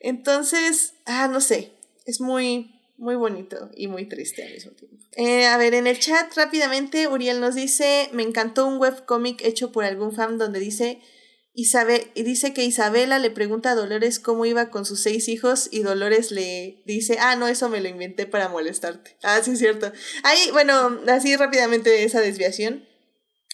Entonces, 0.00 0.94
ah, 1.06 1.28
no 1.28 1.40
sé, 1.40 1.72
es 2.04 2.20
muy, 2.20 2.74
muy 2.96 3.14
bonito 3.14 3.70
y 3.74 3.88
muy 3.88 4.06
triste 4.06 4.44
al 4.44 4.52
mismo 4.52 4.72
tiempo. 4.72 4.96
Eh, 5.16 5.46
a 5.46 5.56
ver, 5.56 5.74
en 5.74 5.86
el 5.86 5.98
chat 5.98 6.34
rápidamente, 6.34 7.06
Uriel 7.06 7.40
nos 7.40 7.54
dice, 7.54 8.10
me 8.12 8.22
encantó 8.22 8.66
un 8.66 8.78
webcómic 8.78 9.44
hecho 9.44 9.70
por 9.70 9.84
algún 9.84 10.12
fan 10.12 10.38
donde 10.38 10.58
dice 10.58 11.00
Isabel, 11.56 12.10
dice 12.16 12.52
que 12.52 12.64
Isabela 12.64 13.20
le 13.20 13.30
pregunta 13.30 13.70
a 13.70 13.74
Dolores 13.76 14.18
cómo 14.18 14.44
iba 14.44 14.70
con 14.70 14.84
sus 14.84 15.00
seis 15.00 15.28
hijos 15.28 15.68
y 15.70 15.82
Dolores 15.82 16.32
le 16.32 16.82
dice, 16.84 17.16
ah, 17.20 17.36
no, 17.36 17.46
eso 17.46 17.68
me 17.68 17.80
lo 17.80 17.88
inventé 17.88 18.26
para 18.26 18.48
molestarte. 18.48 19.16
Ah, 19.22 19.40
sí, 19.40 19.52
es 19.52 19.60
cierto. 19.60 19.92
Ahí, 20.24 20.50
bueno, 20.50 21.00
así 21.06 21.36
rápidamente 21.36 22.02
esa 22.02 22.20
desviación. 22.20 22.84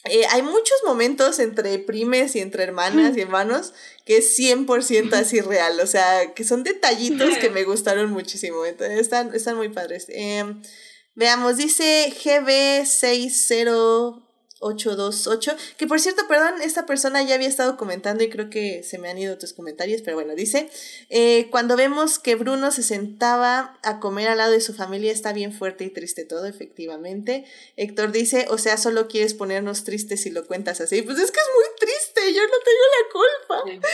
Eh, 0.05 0.25
hay 0.31 0.41
muchos 0.41 0.79
momentos 0.87 1.39
entre 1.41 1.79
primes 1.79 2.35
y 2.37 2.41
entre 2.41 2.63
hermanas 2.63 3.19
y 3.19 3.21
hermanos 3.21 3.75
que 4.07 4.17
es 4.17 4.35
100% 4.39 5.13
así 5.13 5.43
real, 5.43 5.79
o 5.79 5.87
sea, 5.87 6.33
que 6.33 6.43
son 6.43 6.65
detallitos 6.65 7.37
que 7.37 7.51
me 7.51 7.65
gustaron 7.65 8.11
muchísimo, 8.11 8.65
entonces 8.65 8.99
están, 8.99 9.35
están 9.35 9.59
muy 9.59 9.69
padres. 9.69 10.07
Em, 10.09 10.63
veamos, 11.15 11.59
dice 11.59 12.11
GB60 12.25 14.30
828. 14.61 15.57
Que 15.77 15.87
por 15.87 16.01
cierto, 16.01 16.29
perdón, 16.29 16.63
esta 16.63 16.87
persona 16.87 17.23
ya 17.23 17.35
había 17.35 17.49
estado 17.49 17.77
comentando 17.77 18.23
y 18.23 18.31
creo 18.31 18.51
que 18.51 18.83
se 18.83 18.99
me 18.99 19.09
han 19.09 19.19
ido 19.19 19.37
tus 19.39 19.53
comentarios, 19.53 20.03
pero 20.03 20.17
bueno, 20.17 20.35
dice, 20.35 20.71
eh, 21.09 21.49
cuando 21.51 21.77
vemos 21.77 22.19
que 22.19 22.35
Bruno 22.35 22.71
se 22.71 22.83
sentaba 22.83 23.79
a 23.83 24.01
comer 24.01 24.29
al 24.29 24.39
lado 24.39 24.53
de 24.53 24.61
su 24.61 24.75
familia 24.75 25.13
está 25.13 25.33
bien 25.33 25.53
fuerte 25.53 25.85
y 25.85 25.91
triste 25.91 26.25
todo, 26.25 26.47
efectivamente. 26.47 27.45
Héctor 27.77 28.13
dice, 28.13 28.47
o 28.51 28.59
sea, 28.59 28.77
solo 28.77 29.09
quieres 29.09 29.35
ponernos 29.35 29.85
tristes 29.85 30.23
si 30.23 30.31
lo 30.31 30.47
cuentas 30.47 30.81
así. 30.81 31.03
Pues 31.03 31.19
es 31.19 31.31
que 31.31 31.41
es 31.41 31.49
muy 31.55 31.65
triste, 31.79 32.35
yo 32.35 32.43
no 32.43 32.59
tengo 32.65 33.61
la 33.61 33.73
culpa. 33.73 33.89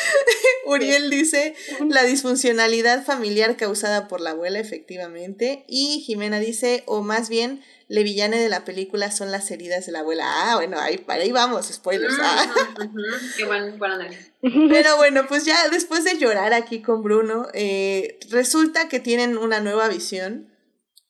Uriel 0.67 1.11
dice, 1.11 1.55
la 1.89 2.05
disfuncionalidad 2.05 3.05
familiar 3.05 3.57
causada 3.57 4.09
por 4.09 4.21
la 4.21 4.31
abuela, 4.31 4.59
efectivamente. 4.59 5.65
Y 5.69 6.01
Jimena 6.01 6.41
dice, 6.41 6.83
o 6.87 7.03
más 7.03 7.29
bien, 7.29 7.63
le 7.89 8.03
villane 8.03 8.39
de 8.39 8.49
la 8.49 8.65
película 8.65 9.11
son 9.11 9.31
las 9.31 9.51
heridas 9.51 9.87
de 9.87 9.93
la 9.93 10.01
abuela. 10.01 10.25
Ah, 10.27 10.57
bueno, 10.57 10.79
ahí, 10.81 10.99
para 10.99 11.23
ahí 11.23 11.31
vamos, 11.31 11.67
spoilers. 11.67 12.17
Ah. 12.21 12.55
Qué 13.37 13.45
bueno, 13.45 13.77
Pero 14.69 14.97
bueno, 14.97 15.27
pues 15.29 15.45
ya 15.45 15.69
después 15.69 16.05
de 16.05 16.19
llorar 16.19 16.53
aquí 16.53 16.83
con 16.83 17.03
Bruno, 17.03 17.47
eh, 17.55 18.19
resulta 18.31 18.89
que 18.89 19.01
tienen 19.01 19.39
una 19.39 19.61
nueva 19.61 19.89
visión 19.89 20.49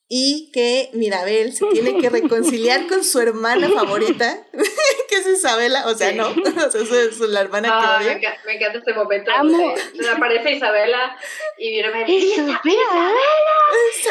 y 0.09 0.51
que 0.53 0.91
Mirabel 0.93 1.53
se 1.53 1.67
tiene 1.67 1.99
que 1.99 2.09
reconciliar 2.09 2.87
con 2.87 3.03
su 3.03 3.19
hermana 3.21 3.69
favorita, 3.69 4.39
que 5.09 5.17
es 5.17 5.27
Isabela, 5.27 5.89
o 5.89 5.95
sea, 5.95 6.13
no, 6.13 6.29
o 6.67 6.71
sea, 6.71 6.81
es, 6.81 7.19
la 7.19 7.41
hermana 7.41 7.69
ah, 7.73 7.99
que 7.99 8.05
odia. 8.05 8.13
Me, 8.13 8.19
encanta, 8.21 8.41
me 8.47 8.55
encanta 8.55 8.79
este 8.79 8.95
momento 8.95 9.31
Amo. 9.33 9.75
donde 9.95 10.11
aparece 10.11 10.53
Isabela 10.53 11.19
y 11.59 11.71
Mirabel 11.71 12.09
Isabela. 12.09 13.13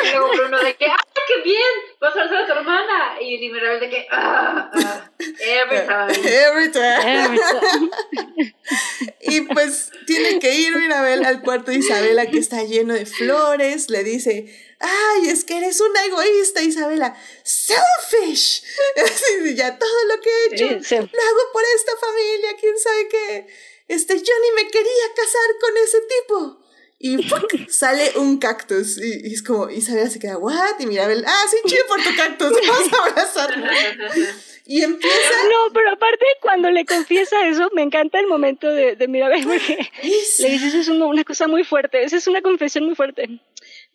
Y 0.04 0.12
luego 0.12 0.30
Bruno 0.36 0.60
de 0.60 0.76
que, 0.76 0.86
¡ah, 0.86 0.98
qué 1.28 1.42
bien! 1.44 1.62
Vas 2.02 2.16
a 2.18 2.26
ver 2.26 2.36
a 2.36 2.46
tu 2.46 2.52
hermana. 2.52 3.22
Y 3.22 3.50
Mirabel 3.50 3.80
de 3.80 3.90
que, 3.90 4.08
¡ah! 4.12 4.70
ah 4.74 5.12
every 5.40 5.88
time. 5.88 6.30
Every 6.30 6.72
time. 6.72 7.24
Every 7.24 7.40
time. 7.40 8.56
y 9.22 9.42
pues 9.42 9.92
tiene 10.06 10.40
que 10.40 10.56
ir 10.56 10.76
Mirabel 10.76 11.24
al 11.24 11.42
cuarto 11.42 11.72
de 11.72 11.78
Isabela 11.78 12.26
que 12.26 12.40
está 12.40 12.64
lleno 12.64 12.94
de 12.94 13.06
flores, 13.06 13.90
le 13.90 14.04
dice 14.04 14.65
ay, 14.80 15.30
es 15.30 15.44
que 15.44 15.58
eres 15.58 15.80
una 15.82 16.06
egoísta, 16.06 16.62
Isabela, 16.62 17.16
selfish. 17.44 18.64
Ya 19.56 19.78
todo 19.78 20.06
lo 20.06 20.22
que 20.22 20.30
he 20.30 20.46
hecho 20.54 20.66
lo 20.66 21.22
hago 21.22 21.42
por 21.54 21.64
esta 21.76 21.92
familia, 21.98 22.56
quién 22.60 22.78
sabe 22.78 23.08
qué. 23.08 23.48
Este, 23.88 24.16
yo 24.16 24.34
ni 24.42 24.64
me 24.64 24.70
quería 24.70 25.14
casar 25.16 25.60
con 25.62 25.78
ese 25.78 25.98
tipo. 26.02 26.66
Y 26.98 27.18
sale 27.70 28.14
un 28.16 28.38
cactus. 28.38 28.98
Y, 28.98 29.34
es 29.34 29.44
como, 29.44 29.70
Isabela 29.70 30.10
se 30.10 30.20
queda, 30.20 30.38
¿what? 30.38 30.80
Y 30.80 30.88
Mirabel, 30.88 31.24
ah, 31.28 31.46
sí, 31.50 31.58
chido 31.66 31.86
por 31.88 32.02
tu 32.02 32.16
cactus, 32.16 32.52
vamos 32.68 32.94
a 32.94 33.06
abrazarlo. 33.06 33.68
Y 34.66 34.82
empieza. 34.82 35.44
No, 35.44 35.72
pero 35.74 35.92
aparte, 35.92 36.26
cuando 36.42 36.72
le 36.72 36.86
confiesa 36.86 37.48
eso, 37.48 37.70
me 37.74 37.84
encanta 37.84 38.20
el 38.20 38.28
momento 38.28 38.70
de, 38.70 38.96
de 38.96 39.08
Mirabel, 39.08 39.46
porque 39.46 39.92
le 40.02 40.50
dices, 40.50 40.74
es 40.74 40.88
una, 40.88 41.06
una 41.06 41.24
cosa 41.24 41.48
muy 41.48 41.64
fuerte, 41.64 42.04
esa 42.04 42.18
es 42.18 42.28
una 42.28 42.42
confesión 42.42 42.86
muy 42.86 42.96
fuerte. 42.96 43.40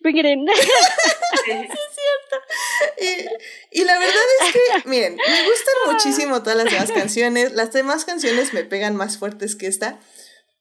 Bring 0.01 0.17
it 0.17 0.25
in. 0.25 0.47
sí, 1.45 1.51
es 1.51 1.69
cierto. 1.69 3.31
Y, 3.71 3.83
la 3.83 3.97
verdad 3.99 4.23
es 4.41 4.53
que, 4.53 4.59
miren, 4.89 5.15
me 5.15 5.43
gustan 5.43 5.75
ah. 5.85 5.91
muchísimo 5.91 6.41
todas 6.41 6.57
las 6.57 6.71
demás 6.71 6.91
canciones. 6.95 7.53
Las 7.53 7.71
demás 7.71 8.05
canciones 8.05 8.53
me 8.53 8.63
pegan 8.63 8.95
más 8.95 9.17
fuertes 9.17 9.55
que 9.55 9.67
esta. 9.67 9.99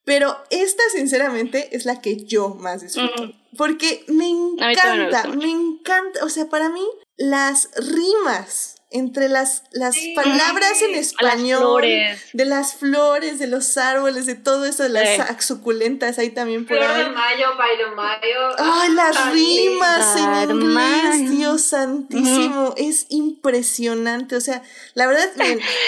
Pero 0.04 0.36
esta, 0.50 0.82
sinceramente, 0.92 1.68
es 1.72 1.84
la 1.84 2.00
que 2.00 2.16
yo 2.24 2.50
más 2.50 2.82
disfruto. 2.82 3.26
Mm. 3.26 3.56
Porque 3.56 4.04
me 4.08 4.28
encanta, 4.28 5.28
me 5.28 5.50
encanta. 5.50 6.24
O 6.24 6.28
sea, 6.28 6.46
para 6.46 6.68
mí, 6.70 6.86
las 7.16 7.70
rimas 7.76 8.79
entre 8.92 9.28
las, 9.28 9.62
las 9.70 9.96
palabras 10.16 10.82
en 10.82 10.96
español, 10.96 11.84
de 12.32 12.44
las 12.44 12.74
flores, 12.74 13.38
de 13.38 13.46
los 13.46 13.76
árboles, 13.76 14.26
de 14.26 14.34
todo 14.34 14.64
eso, 14.64 14.82
de 14.82 14.88
las 14.88 15.44
suculentas, 15.44 16.18
ahí 16.18 16.30
también 16.30 16.66
por 16.66 16.76
Flor 16.76 16.96
de 16.96 17.08
mayo, 17.10 17.46
de 17.78 17.94
mayo. 17.94 18.54
Ay, 18.58 18.92
las 18.92 19.32
rimas 19.32 20.16
en 20.16 20.50
inglés, 20.50 21.30
Dios 21.30 21.62
santísimo, 21.62 22.74
es 22.76 23.06
impresionante, 23.10 24.34
o 24.34 24.40
sea, 24.40 24.62
la 24.94 25.06
verdad, 25.06 25.30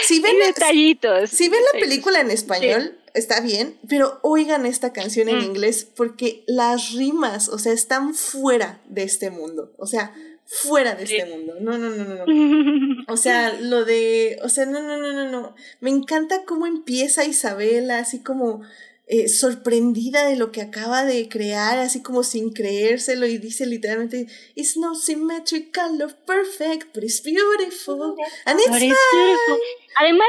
si 0.04 0.20
ven, 0.20 0.38
detallitos. 0.38 1.30
Si 1.30 1.48
ven 1.48 1.60
la 1.72 1.80
película 1.80 2.20
en 2.20 2.30
español, 2.30 2.96
está 3.14 3.40
bien, 3.40 3.76
pero 3.88 4.20
oigan 4.22 4.64
esta 4.64 4.92
canción 4.92 5.28
en 5.28 5.38
mm. 5.38 5.42
inglés 5.42 5.84
porque 5.96 6.44
las 6.46 6.92
rimas, 6.92 7.48
o 7.48 7.58
sea, 7.58 7.72
están 7.72 8.14
fuera 8.14 8.80
de 8.86 9.02
este 9.02 9.30
mundo, 9.30 9.72
o 9.76 9.86
sea, 9.86 10.14
fuera 10.52 10.94
de 10.94 11.04
este 11.04 11.24
mundo. 11.24 11.54
No, 11.60 11.78
no, 11.78 11.90
no, 11.90 12.04
no, 12.04 12.26
no. 12.26 13.04
O 13.08 13.16
sea, 13.16 13.52
lo 13.58 13.84
de, 13.84 14.38
o 14.42 14.48
sea, 14.48 14.66
no, 14.66 14.80
no, 14.80 14.96
no, 14.98 15.12
no, 15.12 15.28
no. 15.30 15.54
Me 15.80 15.90
encanta 15.90 16.44
cómo 16.44 16.66
empieza 16.66 17.24
Isabela, 17.24 17.98
así 17.98 18.22
como 18.22 18.62
eh, 19.06 19.28
sorprendida 19.28 20.26
de 20.26 20.36
lo 20.36 20.52
que 20.52 20.60
acaba 20.60 21.04
de 21.04 21.28
crear, 21.28 21.78
así 21.78 22.02
como 22.02 22.22
sin 22.22 22.52
creérselo 22.52 23.26
y 23.26 23.38
dice 23.38 23.66
literalmente, 23.66 24.26
It's 24.54 24.76
not 24.76 24.96
symmetrical 24.96 26.00
or 26.00 26.14
perfect, 26.24 26.94
but 26.94 27.02
it's 27.02 27.22
beautiful. 27.22 28.14
And 28.44 28.60
it's, 28.60 28.70
beautiful. 28.70 29.58
Además, 29.96 30.28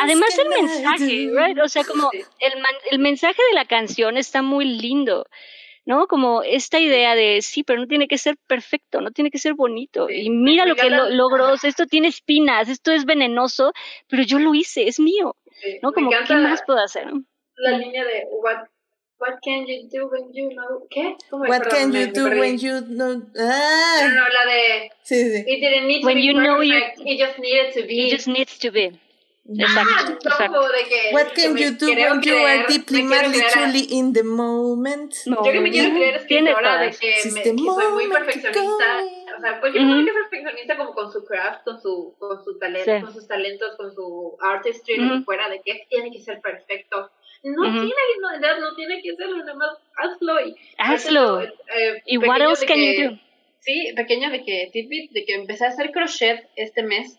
además 0.00 0.38
el 0.38 0.48
mensaje, 0.48 1.30
right? 1.30 1.58
O 1.62 1.68
sea, 1.68 1.84
como 1.84 2.10
el, 2.12 2.52
el 2.90 2.98
mensaje 2.98 3.40
de 3.50 3.54
la 3.54 3.66
canción 3.66 4.16
está 4.16 4.42
muy 4.42 4.64
lindo. 4.64 5.26
¿No? 5.88 6.06
Como 6.06 6.42
esta 6.42 6.78
idea 6.78 7.14
de, 7.14 7.40
sí, 7.40 7.64
pero 7.64 7.80
no 7.80 7.86
tiene 7.86 8.08
que 8.08 8.18
ser 8.18 8.36
perfecto, 8.46 9.00
no 9.00 9.10
tiene 9.10 9.30
que 9.30 9.38
ser 9.38 9.54
bonito. 9.54 10.10
y 10.10 10.28
mira 10.28 10.66
lo 10.66 10.76
que 10.76 10.90
lo, 10.90 11.08
logró, 11.08 11.54
esto 11.54 11.86
tiene 11.86 12.08
espinas, 12.08 12.68
esto 12.68 12.92
es 12.92 13.06
venenoso, 13.06 13.72
pero 14.06 14.22
yo 14.22 14.38
lo 14.38 14.54
hice, 14.54 14.86
es 14.86 15.00
mío, 15.00 15.34
¿no? 15.82 15.92
Como, 15.92 16.10
¿qué 16.10 16.34
más 16.34 16.62
puedo 16.66 16.78
hacer? 16.80 17.06
La 17.56 17.78
línea 17.78 18.04
de, 18.04 18.26
what, 18.30 18.66
what 19.18 19.38
can 19.42 19.64
you 19.66 19.88
do 19.90 20.08
when 20.08 20.30
you 20.34 20.50
know, 20.50 20.86
¿qué? 20.90 21.16
What 21.30 21.62
can 21.70 21.90
you 21.90 22.12
do 22.12 22.38
when 22.38 22.58
you 22.58 22.82
know, 22.82 23.22
ah. 23.38 24.00
No, 24.02 24.08
no, 24.14 24.28
la 24.28 24.44
de, 24.44 24.90
sí, 25.04 25.24
sí. 25.24 25.44
it 25.46 25.58
didn't 25.58 25.86
need 25.86 26.02
to 26.02 26.06
when 26.06 26.16
be 26.16 26.26
you 26.26 26.34
perfect, 26.34 26.48
know 26.48 26.62
you, 26.62 26.76
it 27.06 27.18
just 27.18 27.38
needed 27.38 27.72
to 27.72 27.86
be. 27.86 28.08
It 28.08 28.10
just 28.10 28.28
needs 28.28 28.58
to 28.58 28.70
be. 28.70 29.00
Exacto, 29.56 30.28
exacto. 30.28 30.68
De 30.68 30.84
que, 30.84 31.14
What 31.14 31.32
can 31.34 31.56
you 31.56 31.70
do 31.72 31.86
when 31.86 32.20
you 32.20 32.36
are 32.36 32.66
deeply, 32.68 33.02
madly, 33.02 33.40
truly 33.50 33.86
in 33.90 34.12
the 34.12 34.22
moment? 34.22 35.14
No, 35.24 35.42
yo 35.42 35.52
que 35.52 35.60
me 35.60 35.70
quiero 35.70 35.94
creer 35.94 36.20
de 36.20 36.26
que, 36.26 37.30
me, 37.32 37.42
que 37.42 37.56
soy 37.56 37.92
muy 37.92 38.08
perfeccionista. 38.08 39.04
O 39.38 39.40
sea, 39.40 39.60
pues 39.60 39.72
yo 39.72 39.80
uh 39.80 39.84
-huh. 39.84 40.04
que 40.04 40.10
es 40.10 40.16
perfeccionista 40.16 40.76
como 40.76 40.92
con 40.92 41.10
su 41.10 41.24
craft, 41.24 41.64
con 41.64 41.80
su, 41.80 42.14
con 42.18 42.44
su 42.44 42.58
talento, 42.58 42.92
sí. 42.94 43.00
con 43.00 43.14
sus 43.14 43.26
talentos, 43.26 43.76
con 43.76 43.94
su 43.94 44.36
artistry, 44.40 45.00
uh 45.00 45.02
-huh. 45.02 45.24
fuera 45.24 45.48
de 45.48 45.62
que 45.62 45.86
tiene 45.88 46.10
que 46.10 46.20
ser 46.20 46.40
perfecto. 46.42 47.10
No 47.44 47.62
uh 47.62 47.66
-huh. 47.66 47.80
tiene, 47.80 48.02
no, 48.20 48.60
no 48.60 48.74
tiene 48.74 49.00
que 49.00 49.16
ser, 49.16 49.28
además, 49.28 49.78
hazlo 49.96 50.46
y 50.46 50.56
hazlo. 50.76 51.40
Eh, 51.42 52.02
¿Y 52.04 52.18
what 52.18 52.40
else 52.40 52.66
can 52.66 52.76
que, 52.76 53.02
you 53.02 53.10
do? 53.10 53.18
Sí, 53.60 53.92
pequeño 53.96 54.30
de 54.30 54.44
que 54.44 54.68
tidbit, 54.72 55.12
de 55.12 55.24
que 55.24 55.34
empecé 55.34 55.64
a 55.64 55.68
hacer 55.68 55.90
crochet 55.90 56.48
este 56.56 56.82
mes 56.82 57.18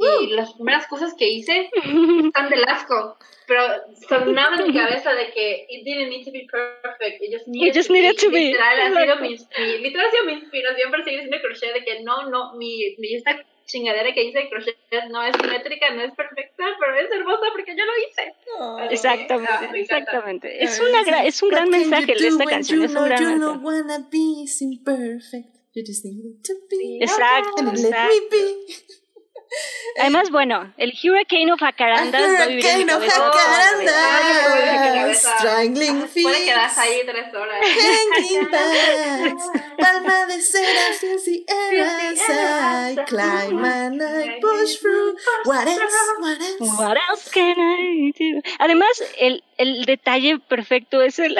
y 0.00 0.28
las 0.28 0.54
primeras 0.54 0.86
cosas 0.86 1.14
que 1.14 1.28
hice 1.28 1.70
están 1.74 2.48
del 2.48 2.64
asco, 2.64 3.16
pero 3.46 3.62
sonaba 4.08 4.56
en 4.56 4.68
mi 4.68 4.74
cabeza 4.74 5.12
de 5.12 5.30
que 5.32 5.66
it 5.68 5.84
didn't 5.84 6.08
need 6.08 6.24
to 6.24 6.30
be 6.30 6.46
perfect, 6.50 7.20
it 7.20 7.32
just 7.32 7.46
needed, 7.48 7.68
it 7.68 7.74
just 7.74 7.88
to, 7.88 7.92
needed 7.92 8.16
be. 8.16 8.22
to 8.22 8.30
be. 8.30 8.44
Literal, 8.52 8.80
ha 8.80 9.02
sido 9.02 9.16
mi, 9.16 9.82
literal 9.82 10.06
ha 10.06 10.10
sido 10.10 10.24
mi 10.24 10.32
inspiración 10.34 10.90
para 10.90 11.04
seguir 11.04 11.20
haciendo 11.20 11.40
crochet, 11.40 11.74
de 11.74 11.84
que 11.84 12.00
no, 12.02 12.30
no, 12.30 12.54
mi, 12.54 12.96
mi 12.98 13.14
esta 13.14 13.44
chingadera 13.66 14.12
que 14.12 14.24
hice 14.24 14.38
de 14.38 14.48
crochet 14.48 14.76
no 15.10 15.22
es 15.22 15.36
simétrica, 15.36 15.90
no 15.90 16.02
es 16.02 16.14
perfecta, 16.14 16.64
pero 16.78 16.94
es 16.98 17.10
hermosa 17.12 17.46
porque 17.52 17.74
yo 17.76 17.84
lo 17.84 17.92
hice. 18.08 18.34
Oh, 18.58 18.78
exactamente, 18.90 19.52
ah, 19.52 19.70
exactamente. 19.74 20.64
Es, 20.64 20.80
una 20.80 21.22
es 21.24 21.42
un 21.42 21.50
gran 21.50 21.68
mensaje 21.68 22.14
de 22.14 22.28
esta 22.28 22.44
canción, 22.44 22.82
es 22.82 22.94
un 22.94 23.04
gran 23.04 23.22
you 23.22 23.30
mensaje. 23.30 23.58
wanna 23.62 23.98
be 24.10 24.46
imperfect, 24.60 25.56
you 25.74 25.82
just 25.86 26.04
need 26.04 26.42
to 26.44 26.54
be. 26.70 26.98
Exacto, 27.00 27.58
and 27.58 27.68
exacto. 27.70 28.36
Además, 29.98 30.30
bueno, 30.30 30.72
el 30.76 30.92
Hurricane 30.92 31.52
of 31.52 31.58
Jacarandas 31.60 32.22
va 32.22 32.42
a 32.44 32.46
vivir 32.46 32.64
en 32.66 32.78
mi 32.78 32.86
cabeza. 32.86 33.30
Jacarandas, 33.32 35.22
strangling 35.22 36.08
feet. 36.08 36.22
Puede 36.22 36.44
quedarse 36.44 36.80
ahí 36.80 37.02
tres 37.04 37.34
horas. 37.34 37.56
Hanging 38.16 38.50
bags, 38.50 39.42
palma 39.80 40.26
de 40.26 40.40
cera, 40.40 40.92
filthy 40.98 41.44
eras. 41.48 42.20
I 42.28 42.96
climb 43.06 43.64
and 43.64 44.02
I 44.02 44.38
push 44.40 44.76
through. 44.76 45.16
What 45.44 45.66
else? 45.66 45.94
What 46.18 46.40
else? 46.40 46.78
What 46.78 46.96
else 47.08 47.30
can 47.30 47.56
I 47.58 48.12
do? 48.18 48.42
Además, 48.58 49.02
el, 49.18 49.42
el 49.58 49.84
detalle 49.84 50.38
perfecto 50.38 51.02
es 51.02 51.18
el. 51.18 51.36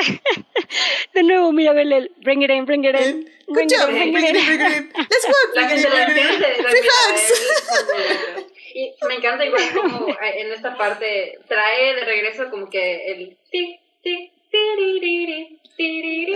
de 1.15 1.23
nuevo, 1.23 1.53
mira, 1.53 1.73
el 1.81 2.11
Bring 2.23 2.43
it 2.43 2.51
in, 2.51 2.65
bring 2.65 2.85
it 2.85 2.95
in. 2.95 3.27
Good 3.53 3.69
job, 3.69 3.91
bring 3.91 4.15
it 4.15 4.37
in, 4.37 4.47
bring 4.47 4.61
it 4.61 4.77
in. 4.77 4.93
Let's 4.97 5.27
go, 5.27 5.33
bring 5.55 5.71
it 5.71 5.79
in. 5.79 6.65
Free 6.71 6.89
hugs. 6.89 8.47
Y 8.73 8.95
me 9.09 9.15
encanta 9.17 9.45
igual 9.45 9.63
como 9.75 10.09
en 10.09 10.53
esta 10.53 10.77
parte 10.77 11.39
trae 11.49 11.95
de 11.95 12.05
regreso 12.05 12.51
como 12.51 12.71
que 12.71 13.13
el 13.13 13.37
ti, 13.51 13.81
ti, 14.03 14.31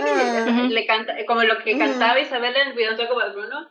ah. 0.01 0.67
le 0.69 0.85
canta, 0.85 1.15
como 1.25 1.43
lo 1.43 1.57
que 1.63 1.77
cantaba 1.77 2.19
Isabel 2.19 2.55
en 2.55 2.69
el 2.69 2.73
video 2.73 2.95
de 2.95 3.05
Bruno, 3.05 3.69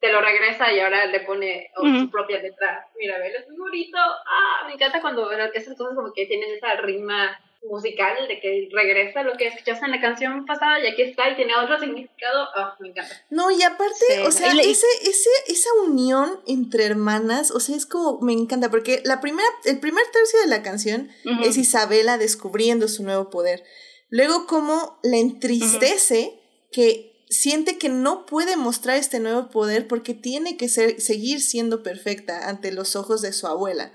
te 0.00 0.12
lo 0.12 0.20
regresa 0.20 0.72
y 0.72 0.80
ahora 0.80 1.06
le 1.06 1.20
pone 1.20 1.70
su 1.76 2.10
propia 2.10 2.40
letra. 2.40 2.86
Mira, 2.98 3.16
es 3.26 3.48
muy 3.48 3.58
bonito. 3.58 3.98
Ah, 3.98 4.64
me 4.66 4.74
encanta 4.74 5.00
cuando 5.00 5.30
esas 5.32 5.76
cosas 5.76 5.96
como 5.96 6.12
que 6.12 6.26
tienen 6.26 6.54
esa 6.54 6.74
rima 6.76 7.38
musical 7.68 8.28
de 8.28 8.40
que 8.40 8.68
regresa 8.72 9.22
lo 9.22 9.36
que 9.36 9.48
escuchaste 9.48 9.84
en 9.84 9.90
la 9.90 10.00
canción 10.00 10.46
pasada 10.46 10.78
y 10.78 10.86
aquí 10.86 11.02
está 11.02 11.28
y 11.28 11.36
tiene 11.36 11.56
otro 11.56 11.78
significado, 11.78 12.48
oh, 12.56 12.72
me 12.78 12.90
encanta. 12.90 13.12
No, 13.30 13.50
y 13.50 13.62
aparte, 13.62 14.20
o 14.24 14.30
sea, 14.30 14.52
ese, 14.52 14.86
ese, 15.02 15.30
esa 15.48 15.68
unión 15.84 16.40
entre 16.46 16.84
hermanas, 16.84 17.50
o 17.50 17.58
sea, 17.58 17.76
es 17.76 17.86
como, 17.86 18.20
me 18.20 18.32
encanta, 18.32 18.70
porque 18.70 19.02
la 19.04 19.20
primera, 19.20 19.48
el 19.64 19.80
primer 19.80 20.04
tercio 20.12 20.40
de 20.40 20.46
la 20.46 20.62
canción 20.62 21.10
es 21.42 21.56
Isabela 21.56 22.16
descubriendo 22.16 22.86
su 22.86 23.02
nuevo 23.02 23.28
poder. 23.28 23.64
Luego 24.10 24.46
como 24.46 24.98
la 25.02 25.18
entristece 25.18 26.40
que 26.72 27.26
siente 27.30 27.78
que 27.78 27.88
no 27.88 28.26
puede 28.26 28.56
mostrar 28.56 28.96
este 28.96 29.20
nuevo 29.20 29.50
poder 29.50 29.86
porque 29.86 30.14
tiene 30.14 30.56
que 30.56 30.68
ser, 30.68 31.00
seguir 31.00 31.42
siendo 31.42 31.82
perfecta 31.82 32.48
ante 32.48 32.72
los 32.72 32.96
ojos 32.96 33.20
de 33.20 33.32
su 33.32 33.46
abuela. 33.46 33.92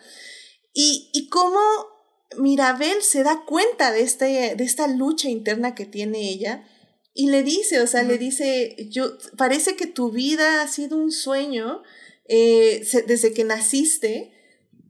Y, 0.74 1.10
y 1.14 1.30
cómo 1.30 1.60
Mirabel 2.38 3.02
se 3.02 3.24
da 3.24 3.44
cuenta 3.46 3.92
de, 3.92 4.02
este, 4.02 4.56
de 4.56 4.64
esta 4.64 4.88
lucha 4.88 5.30
interna 5.30 5.76
que 5.76 5.86
tiene 5.86 6.30
ella 6.30 6.68
y 7.14 7.30
le 7.30 7.44
dice, 7.44 7.80
o 7.80 7.88
sea, 7.88 8.04
le 8.04 8.18
dice, 8.18 8.76
yo, 8.90 9.18
parece 9.38 9.76
que 9.76 9.86
tu 9.86 10.12
vida 10.12 10.64
ha 10.64 10.68
sido 10.68 10.98
un 10.98 11.12
sueño 11.12 11.84
eh, 12.28 12.86
desde 13.06 13.34
que 13.34 13.44
naciste. 13.44 14.32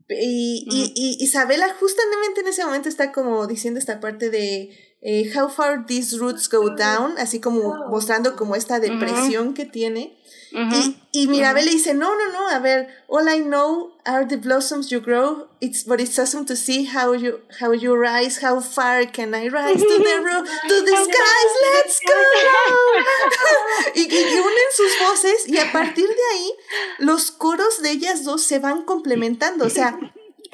Y, 0.08 0.66
y, 0.94 1.22
Isabela 1.22 1.74
justamente 1.78 2.40
en 2.40 2.48
ese 2.48 2.64
momento 2.64 2.88
está 2.88 3.12
como 3.12 3.46
diciendo 3.46 3.78
esta 3.78 4.00
parte 4.00 4.30
de 4.30 4.70
eh, 5.04 5.30
how 5.34 5.48
far 5.48 5.84
these 5.86 6.18
roots 6.18 6.48
go 6.48 6.74
down, 6.74 7.18
así 7.18 7.38
como 7.38 7.88
mostrando 7.90 8.36
como 8.36 8.56
esta 8.56 8.80
depresión 8.80 9.52
que 9.52 9.66
tiene. 9.66 10.16
Y, 10.50 10.96
y 11.10 11.26
Mirabel 11.26 11.64
le 11.64 11.72
dice, 11.72 11.94
no, 11.94 12.16
no, 12.16 12.32
no, 12.32 12.48
a 12.48 12.60
ver, 12.60 12.86
all 13.08 13.28
I 13.28 13.40
know 13.40 13.90
are 14.06 14.24
the 14.24 14.36
blossoms 14.36 14.88
you 14.88 15.00
grow, 15.00 15.48
it's, 15.60 15.82
but 15.82 16.00
it's 16.00 16.16
awesome 16.16 16.46
to 16.46 16.54
see 16.54 16.84
how 16.84 17.12
you, 17.12 17.40
how 17.60 17.72
you 17.72 17.96
rise, 17.96 18.38
how 18.40 18.60
far 18.60 19.04
can 19.06 19.34
I 19.34 19.48
rise 19.48 19.82
to 19.82 19.98
the 19.98 20.20
roof, 20.22 20.48
to 20.68 20.80
the 20.80 20.96
skies, 21.10 21.52
let's 21.74 22.00
go. 22.06 22.14
y, 23.96 24.06
y, 24.08 24.38
unen 24.38 24.70
sus 24.72 24.92
voces 25.00 25.48
y 25.48 25.58
a 25.58 25.72
partir 25.72 26.06
de 26.06 26.22
ahí 26.34 26.52
los 27.00 27.32
coros 27.32 27.82
de 27.82 27.90
ellas 27.90 28.22
dos 28.24 28.44
se 28.44 28.60
van 28.60 28.82
complementando, 28.82 29.66
o 29.66 29.70
sea, 29.70 29.98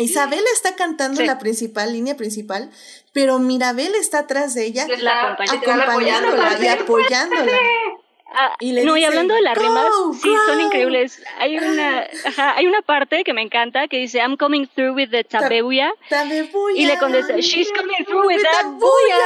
Isabel 0.01 0.44
está 0.52 0.77
cantando 0.77 1.22
la 1.22 1.39
principal, 1.39 1.93
línea 1.93 2.16
principal, 2.16 2.70
pero 3.12 3.39
Mirabel 3.39 3.94
está 3.94 4.20
atrás 4.20 4.55
de 4.55 4.66
ella, 4.66 4.86
acompañándola 5.51 6.59
y 6.60 6.66
apoyándola. 6.68 7.52
Ah, 8.32 8.55
y 8.61 8.73
no, 8.73 8.97
y 8.97 9.05
hablando 9.05 9.35
de 9.35 9.43
las 9.43 9.59
rimas, 9.59 9.86
sí, 10.23 10.32
son 10.47 10.61
increíbles. 10.61 11.20
Hay 11.39 11.57
una, 11.59 12.07
ajá, 12.24 12.57
hay 12.57 12.66
una 12.66 12.81
parte 12.81 13.24
que 13.24 13.32
me 13.32 13.43
encanta 13.43 13.89
que 13.89 13.97
dice, 13.98 14.19
I'm 14.19 14.36
coming 14.36 14.69
through 14.69 14.94
with 14.94 15.11
the 15.11 15.24
tabebuya. 15.24 15.93
Y 16.77 16.86
le 16.86 16.97
contesta, 16.98 17.36
she's 17.39 17.70
coming 17.73 18.05
through 18.07 18.27
with, 18.27 18.40
that 18.43 18.66
buya. 18.66 19.16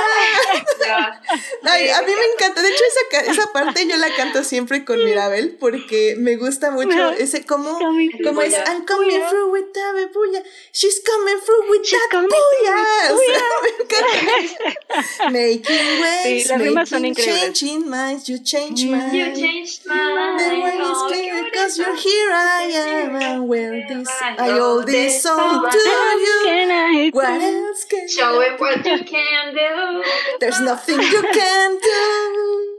Ay, 1.65 1.89
a 1.91 2.01
mí 2.01 2.13
me 2.13 2.27
encanta. 2.35 2.63
De 2.63 2.69
hecho, 2.69 2.83
esa, 3.11 3.31
esa 3.31 3.53
parte 3.53 3.87
yo 3.87 3.97
la 3.97 4.09
canto 4.15 4.43
siempre 4.43 4.85
con 4.85 5.05
Mirabel 5.05 5.57
porque 5.61 6.15
me 6.17 6.37
gusta 6.37 6.71
mucho 6.71 7.11
ese 7.11 7.45
como, 7.45 7.79
como 8.25 8.43
es, 8.43 8.55
I'm 8.55 8.87
coming 8.87 9.21
through 9.29 9.53
with 9.53 9.67
tabebuya. 9.73 10.43
She's 10.73 11.03
coming 11.05 11.41
through 11.45 11.71
with 11.71 11.85
she's 11.85 12.01
that 12.11 12.23
buya. 12.23 12.85
O 13.15 13.19
sea, 13.19 13.43
me 13.63 13.71
encanta. 13.85 15.31
making 15.31 16.01
waves, 16.01 16.49
sí, 16.49 17.01
making, 17.01 17.15
changing 17.15 17.89
minds, 17.89 18.29
you 18.29 18.39
change 18.39 18.85
you 19.13 19.35
changed 19.35 19.87
my 19.87 20.37
The 20.39 20.61
way 20.65 20.79
clear 21.09 21.45
because 21.45 21.79
you're 21.79 21.97
here. 21.97 22.31
I 22.33 22.63
am 22.63 23.17
and 23.17 23.49
wear 23.49 23.87
this 23.89 24.09
I 24.23 24.51
owe 24.59 24.83
this 24.83 25.23
song 25.23 25.71
to 25.71 25.79
you. 25.79 27.11
What 27.13 27.41
else 27.41 27.85
can 27.85 28.09
Show 28.09 28.41
it 28.41 28.61
what 28.61 28.85
you 28.85 29.05
can 29.05 29.55
do. 29.55 30.05
There's 30.41 30.61
nothing 30.61 31.01
you 31.01 31.23
can 31.33 31.79
do. 31.81 32.75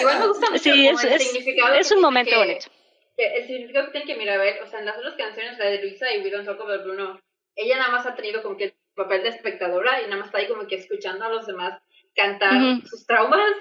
Igual 0.00 0.18
me 0.20 0.26
gusta 0.28 0.50
mucho 0.50 0.62
sí, 0.62 0.88
es, 0.88 1.04
el 1.04 1.20
significado 1.20 1.74
es 1.74 1.92
un 1.92 2.00
momento 2.00 2.30
que, 2.30 2.36
bonito. 2.38 2.66
el 3.18 3.46
significado 3.46 3.86
que 3.86 3.92
tiene 3.92 4.06
que 4.06 4.16
Mirabel, 4.16 4.54
o 4.64 4.66
sea, 4.66 4.78
en 4.78 4.86
las 4.86 4.96
otras 4.96 5.14
canciones, 5.16 5.58
la 5.58 5.66
de 5.66 5.82
Luisa 5.82 6.10
y 6.14 6.22
We 6.22 6.30
Don't 6.30 6.46
Talk 6.46 6.60
About 6.60 6.84
Bruno, 6.84 7.20
ella 7.54 7.76
nada 7.76 7.90
más 7.90 8.06
ha 8.06 8.14
tenido 8.14 8.42
como 8.42 8.56
que 8.56 8.64
el 8.64 8.74
papel 8.94 9.22
de 9.22 9.28
espectadora 9.28 10.00
y 10.00 10.04
nada 10.04 10.16
más 10.16 10.26
está 10.26 10.38
ahí 10.38 10.48
como 10.48 10.66
que 10.66 10.76
escuchando 10.76 11.24
a 11.24 11.28
los 11.28 11.46
demás 11.46 11.78
cantar 12.14 12.54
uh 12.54 12.56
-huh. 12.56 12.86
sus 12.88 13.06
traumas 13.06 13.52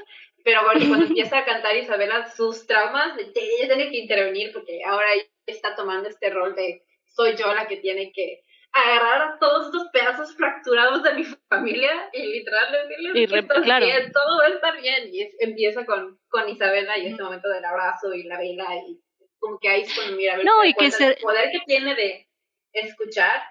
pero 0.47 0.63
bueno, 0.63 0.79
cuando 0.87 1.07
empieza 1.07 1.39
a 1.39 1.43
cantar 1.43 1.75
Isabela 1.75 2.25
sus 2.31 2.65
traumas, 2.65 3.17
ella 3.17 3.33
tiene 3.67 3.91
que 3.91 3.97
intervenir 3.97 4.53
porque 4.53 4.79
ahora 4.85 5.13
ella 5.13 5.27
está 5.45 5.75
tomando 5.75 6.07
este 6.07 6.29
rol 6.29 6.55
de 6.55 6.85
soy 7.03 7.35
yo 7.35 7.53
la 7.53 7.67
que 7.67 7.75
tiene 7.75 8.13
que 8.13 8.45
agarrar 8.71 9.21
a 9.23 9.39
todos 9.39 9.65
estos 9.65 9.89
pedazos 9.89 10.33
fracturados 10.37 11.03
de 11.03 11.15
mi 11.15 11.25
familia 11.49 12.09
y 12.13 12.27
literalmente 12.27 12.95
decirles 12.95 13.45
que 13.45 13.61
claro. 13.61 13.85
bien, 13.85 14.09
todo 14.13 14.37
va 14.37 14.45
a 14.45 14.49
estar 14.55 14.81
bien. 14.81 15.13
Y 15.13 15.23
es, 15.23 15.35
empieza 15.39 15.85
con, 15.85 16.17
con 16.29 16.47
Isabela 16.47 16.97
y 16.97 17.07
este 17.07 17.23
momento 17.23 17.49
del 17.49 17.65
abrazo 17.65 18.13
y 18.13 18.23
la 18.23 18.37
vela 18.37 18.67
y 18.87 19.01
como 19.39 19.59
que 19.59 19.67
ahí 19.67 19.81
es 19.81 19.93
cuando 19.93 20.15
mira 20.15 20.37
no, 20.37 20.63
y 20.63 20.73
que 20.75 20.85
el 20.85 21.17
poder 21.17 21.51
que 21.51 21.59
tiene 21.65 21.93
de 21.93 22.25
escuchar 22.71 23.41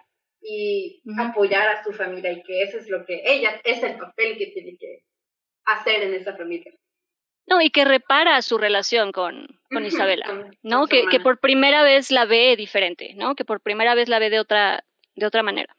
y 0.41 1.03
apoyar 1.19 1.69
a 1.69 1.85
su 1.85 1.93
familia 1.93 2.33
y 2.33 2.43
que 2.43 2.63
eso 2.63 2.79
es 2.79 2.89
lo 2.89 3.05
que 3.05 3.21
ella, 3.23 3.61
es 3.65 3.83
el 3.83 3.99
papel 3.99 4.39
que 4.39 4.47
tiene 4.47 4.79
que 4.79 5.03
hacer 5.67 6.03
en 6.03 6.15
esa 6.15 6.35
familia. 6.35 6.73
No, 7.47 7.61
y 7.61 7.71
que 7.71 7.85
repara 7.85 8.43
su 8.43 8.59
relación 8.59 9.13
con, 9.13 9.47
con 9.71 9.85
Isabela, 9.87 10.51
¿no? 10.63 10.87
que, 10.87 11.07
que 11.09 11.21
por 11.21 11.39
primera 11.39 11.83
vez 11.83 12.11
la 12.11 12.25
ve 12.25 12.57
diferente, 12.57 13.15
¿no? 13.15 13.35
Que 13.37 13.45
por 13.45 13.61
primera 13.61 13.95
vez 13.95 14.09
la 14.09 14.19
ve 14.19 14.31
de 14.31 14.41
otra, 14.41 14.85
de 15.15 15.27
otra 15.27 15.43
manera. 15.43 15.77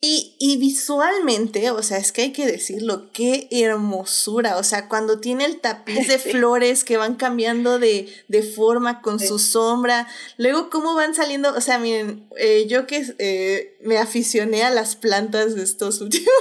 Y, 0.00 0.36
y, 0.38 0.58
visualmente, 0.58 1.72
o 1.72 1.82
sea, 1.82 1.98
es 1.98 2.12
que 2.12 2.22
hay 2.22 2.32
que 2.32 2.46
decirlo, 2.46 3.10
qué 3.12 3.48
hermosura, 3.50 4.56
o 4.56 4.62
sea, 4.62 4.88
cuando 4.88 5.18
tiene 5.18 5.44
el 5.44 5.60
tapiz 5.60 6.06
de 6.06 6.18
flores 6.18 6.84
que 6.84 6.96
van 6.96 7.16
cambiando 7.16 7.80
de, 7.80 8.08
de 8.28 8.42
forma 8.44 9.02
con 9.02 9.18
su 9.18 9.40
sombra, 9.40 10.06
luego 10.36 10.70
cómo 10.70 10.94
van 10.94 11.16
saliendo, 11.16 11.52
o 11.52 11.60
sea, 11.60 11.80
miren, 11.80 12.28
eh, 12.36 12.66
yo 12.68 12.86
que 12.86 13.12
eh, 13.18 13.76
me 13.82 13.98
aficioné 13.98 14.62
a 14.62 14.70
las 14.70 14.94
plantas 14.94 15.56
de 15.56 15.64
estos 15.64 16.00
últimos, 16.00 16.32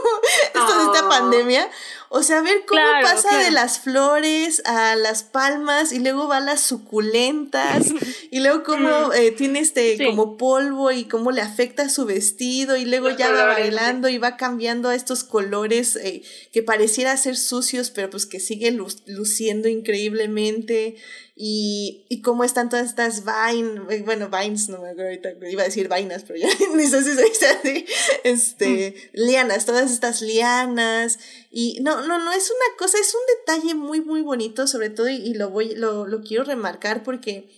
estos 0.58 0.78
de 0.78 0.84
esta 0.84 1.10
pandemia, 1.10 1.70
o 2.10 2.24
sea, 2.24 2.42
ver 2.42 2.64
cómo 2.66 2.82
pasa 3.02 3.38
de 3.40 3.52
las 3.52 3.80
flores 3.80 4.62
a 4.66 4.96
las 4.96 5.24
palmas 5.24 5.92
y 5.92 6.00
luego 6.00 6.28
va 6.28 6.38
a 6.38 6.42
las 6.42 6.62
suculentas 6.62 7.88
y 8.32 8.40
luego 8.40 8.64
cómo 8.64 9.12
eh, 9.14 9.32
tiene 9.32 9.60
este 9.60 9.98
como 10.06 10.38
polvo 10.38 10.92
y 10.92 11.04
cómo 11.06 11.32
le 11.32 11.42
afecta 11.42 11.90
su 11.90 12.06
vestido 12.06 12.78
y 12.78 12.86
luego 12.86 13.10
ya 13.10 13.32
va 13.32 13.46
bailando 13.46 14.08
y 14.08 14.18
va 14.18 14.38
cambiando 14.38 14.90
a 14.90 14.96
estos 14.96 15.26
colores 15.26 15.98
eh, 15.98 16.22
que 16.54 16.64
pareciera 16.64 17.18
ser 17.18 17.36
sucios 17.36 17.92
pero 17.92 18.10
pues 18.10 18.26
que 18.26 18.40
sigue 18.40 18.72
luciendo 19.06 19.68
increíblemente 19.68 20.96
y, 21.40 22.08
y 22.10 22.24
cómo 22.24 22.44
están 22.44 22.68
todas 22.68 22.88
estas 22.88 23.24
vines, 23.24 23.80
eh, 23.92 24.02
bueno, 24.04 24.28
vines, 24.28 24.70
no 24.70 24.82
me 24.82 24.90
acuerdo 24.90 25.10
ahorita, 25.10 25.48
iba 25.48 25.62
a 25.62 25.66
decir 25.66 25.88
vainas, 25.88 26.24
pero 26.24 26.40
ya 26.40 26.50
ni 26.76 26.88
sé 26.88 27.04
si 27.04 27.14
se 27.14 27.24
dice 27.24 27.48
así, 27.48 27.86
este, 28.24 29.12
mm. 29.14 29.20
lianas, 29.22 29.68
todas 29.68 29.92
estas 29.92 30.24
lianas, 30.24 31.20
y 31.52 31.78
no, 31.82 32.02
no, 32.08 32.18
no, 32.18 32.32
es 32.32 32.50
una 32.50 32.78
cosa, 32.80 32.98
es 33.00 33.14
un 33.14 33.22
detalle 33.38 33.76
muy, 33.76 34.02
muy 34.02 34.22
bonito, 34.22 34.66
sobre 34.66 34.90
todo, 34.90 35.10
y, 35.10 35.36
lo 35.36 35.52
voy, 35.52 35.76
lo, 35.76 36.08
lo 36.08 36.22
quiero 36.22 36.44
remarcar 36.44 37.04
porque 37.04 37.52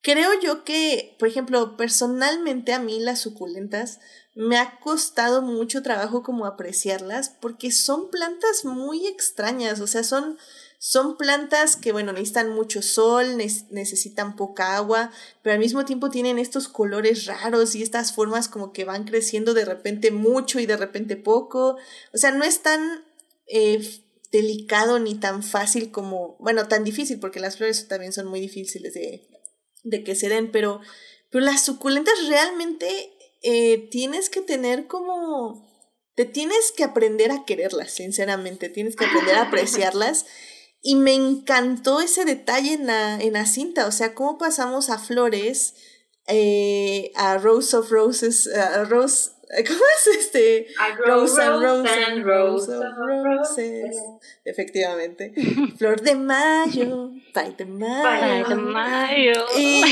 creo 0.00 0.30
yo 0.40 0.64
que, 0.64 1.14
por 1.20 1.28
ejemplo, 1.28 1.76
personalmente 1.76 2.72
a 2.72 2.80
mí 2.80 2.98
las 2.98 3.20
suculentas 3.20 4.00
me 4.34 4.56
ha 4.56 4.80
costado 4.80 5.42
mucho 5.42 5.82
trabajo 5.82 6.22
como 6.22 6.46
apreciarlas 6.46 7.28
porque 7.40 7.70
son 7.70 8.10
plantas 8.10 8.64
muy 8.64 9.06
extrañas, 9.06 9.80
o 9.80 9.86
sea, 9.86 10.02
son 10.02 10.38
son 10.84 11.16
plantas 11.16 11.76
que, 11.76 11.92
bueno, 11.92 12.12
necesitan 12.12 12.48
mucho 12.48 12.82
sol, 12.82 13.36
necesitan 13.36 14.34
poca 14.34 14.76
agua, 14.76 15.12
pero 15.40 15.54
al 15.54 15.60
mismo 15.60 15.84
tiempo 15.84 16.10
tienen 16.10 16.40
estos 16.40 16.66
colores 16.66 17.26
raros 17.26 17.76
y 17.76 17.84
estas 17.84 18.12
formas 18.12 18.48
como 18.48 18.72
que 18.72 18.84
van 18.84 19.04
creciendo 19.04 19.54
de 19.54 19.64
repente 19.64 20.10
mucho 20.10 20.58
y 20.58 20.66
de 20.66 20.76
repente 20.76 21.16
poco. 21.16 21.76
O 22.12 22.18
sea, 22.18 22.32
no 22.32 22.42
es 22.42 22.62
tan 22.62 23.04
eh, 23.46 23.80
delicado 24.32 24.98
ni 24.98 25.14
tan 25.14 25.44
fácil 25.44 25.92
como, 25.92 26.36
bueno, 26.40 26.66
tan 26.66 26.82
difícil, 26.82 27.20
porque 27.20 27.38
las 27.38 27.58
flores 27.58 27.86
también 27.86 28.12
son 28.12 28.26
muy 28.26 28.40
difíciles 28.40 28.92
de, 28.92 29.28
de 29.84 30.02
que 30.02 30.16
se 30.16 30.28
den, 30.28 30.50
pero, 30.50 30.80
pero 31.30 31.44
las 31.44 31.64
suculentas 31.64 32.26
realmente 32.26 33.12
eh, 33.42 33.86
tienes 33.92 34.30
que 34.30 34.40
tener 34.40 34.88
como... 34.88 35.70
Te 36.16 36.24
tienes 36.24 36.72
que 36.76 36.82
aprender 36.82 37.30
a 37.30 37.44
quererlas, 37.44 37.92
sinceramente, 37.92 38.68
tienes 38.68 38.96
que 38.96 39.04
aprender 39.04 39.36
a 39.36 39.42
apreciarlas. 39.46 40.26
Y 40.82 40.96
me 40.96 41.14
encantó 41.14 42.00
ese 42.00 42.24
detalle 42.24 42.72
en 42.72 42.86
la, 42.88 43.20
en 43.20 43.34
la 43.34 43.46
cinta, 43.46 43.86
o 43.86 43.92
sea, 43.92 44.14
cómo 44.14 44.36
pasamos 44.36 44.90
a 44.90 44.98
Flores, 44.98 45.74
eh, 46.26 47.12
a 47.14 47.38
Rose 47.38 47.76
of 47.76 47.90
Roses, 47.90 48.48
a 48.52 48.84
Rose, 48.84 49.30
¿cómo 49.66 49.80
es 49.96 50.18
este? 50.18 50.66
Rose, 51.06 51.40
and 51.40 51.62
Rose, 51.62 52.22
Rose, 52.22 52.72
of 52.72 52.84
Roses. 52.96 53.96
Efectivamente. 54.44 55.32
Flor 55.76 56.00
de 56.00 56.14
Mayo, 56.14 57.12
Pay 57.34 57.54
de 57.58 57.66
Mayo. 57.66 58.48
de 58.48 58.54
Mayo. 58.54 59.44
Y, 59.58 59.82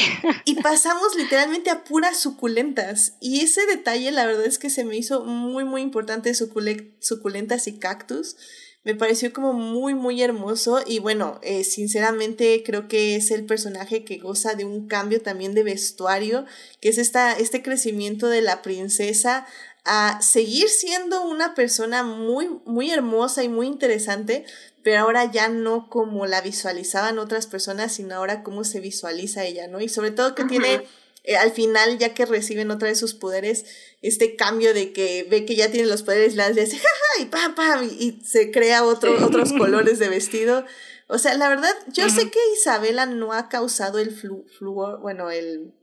y, 0.46 0.54
pasamos 0.62 1.14
literalmente 1.14 1.70
a 1.70 1.84
puras 1.84 2.18
suculentas. 2.18 3.16
Y 3.20 3.42
ese 3.42 3.66
detalle, 3.66 4.10
la 4.12 4.24
verdad 4.24 4.46
es 4.46 4.58
que 4.58 4.70
se 4.70 4.84
me 4.84 4.96
hizo 4.96 5.24
muy, 5.24 5.64
muy 5.64 5.82
importante, 5.82 6.32
suculentas 6.34 7.66
y 7.66 7.78
cactus 7.78 8.36
me 8.82 8.94
pareció 8.94 9.32
como 9.32 9.52
muy, 9.52 9.94
muy 9.94 10.22
hermoso 10.22 10.80
y 10.86 11.00
bueno, 11.00 11.38
eh, 11.42 11.64
sinceramente 11.64 12.62
creo 12.64 12.88
que 12.88 13.16
es 13.16 13.30
el 13.30 13.44
personaje 13.44 14.04
que 14.04 14.18
goza 14.18 14.54
de 14.54 14.64
un 14.64 14.88
cambio 14.88 15.20
también 15.20 15.54
de 15.54 15.62
vestuario, 15.62 16.46
que 16.80 16.88
es 16.88 16.98
esta, 16.98 17.32
este 17.32 17.62
crecimiento 17.62 18.28
de 18.28 18.40
la 18.40 18.62
princesa 18.62 19.46
a 19.84 20.20
seguir 20.22 20.68
siendo 20.68 21.22
una 21.22 21.54
persona 21.54 22.02
muy, 22.02 22.48
muy 22.64 22.90
hermosa 22.90 23.42
y 23.42 23.48
muy 23.48 23.66
interesante, 23.66 24.44
pero 24.82 25.00
ahora 25.00 25.30
ya 25.30 25.48
no 25.48 25.88
como 25.90 26.26
la 26.26 26.40
visualizaban 26.40 27.18
otras 27.18 27.46
personas, 27.46 27.92
sino 27.92 28.14
ahora 28.14 28.42
cómo 28.42 28.64
se 28.64 28.80
visualiza 28.80 29.44
ella, 29.44 29.68
¿no? 29.68 29.80
Y 29.80 29.88
sobre 29.88 30.10
todo 30.10 30.34
que 30.34 30.44
tiene 30.44 30.82
eh, 31.24 31.36
al 31.36 31.52
final, 31.52 31.98
ya 31.98 32.14
que 32.14 32.26
reciben 32.26 32.70
otra 32.70 32.88
vez 32.88 32.98
sus 32.98 33.14
poderes, 33.14 33.64
este 34.02 34.36
cambio 34.36 34.72
de 34.74 34.92
que 34.92 35.26
ve 35.28 35.44
que 35.44 35.56
ya 35.56 35.70
tiene 35.70 35.88
los 35.88 36.02
poderes, 36.02 36.34
las 36.34 36.50
hace 36.50 36.76
jaja 36.76 37.20
y 37.20 37.26
pam, 37.26 37.54
pam, 37.54 37.84
y, 37.84 38.22
se 38.24 38.50
crea 38.50 38.84
otro, 38.84 39.12
otros 39.24 39.52
colores 39.52 39.98
de 39.98 40.08
vestido. 40.08 40.64
O 41.08 41.18
sea, 41.18 41.34
la 41.34 41.48
verdad, 41.48 41.74
yo 41.88 42.08
sé 42.08 42.30
que 42.30 42.38
Isabela 42.56 43.04
no 43.04 43.32
ha 43.32 43.48
causado 43.48 43.98
el 43.98 44.12
flu, 44.12 44.46
fluor, 44.58 45.00
bueno, 45.00 45.30
el 45.30 45.74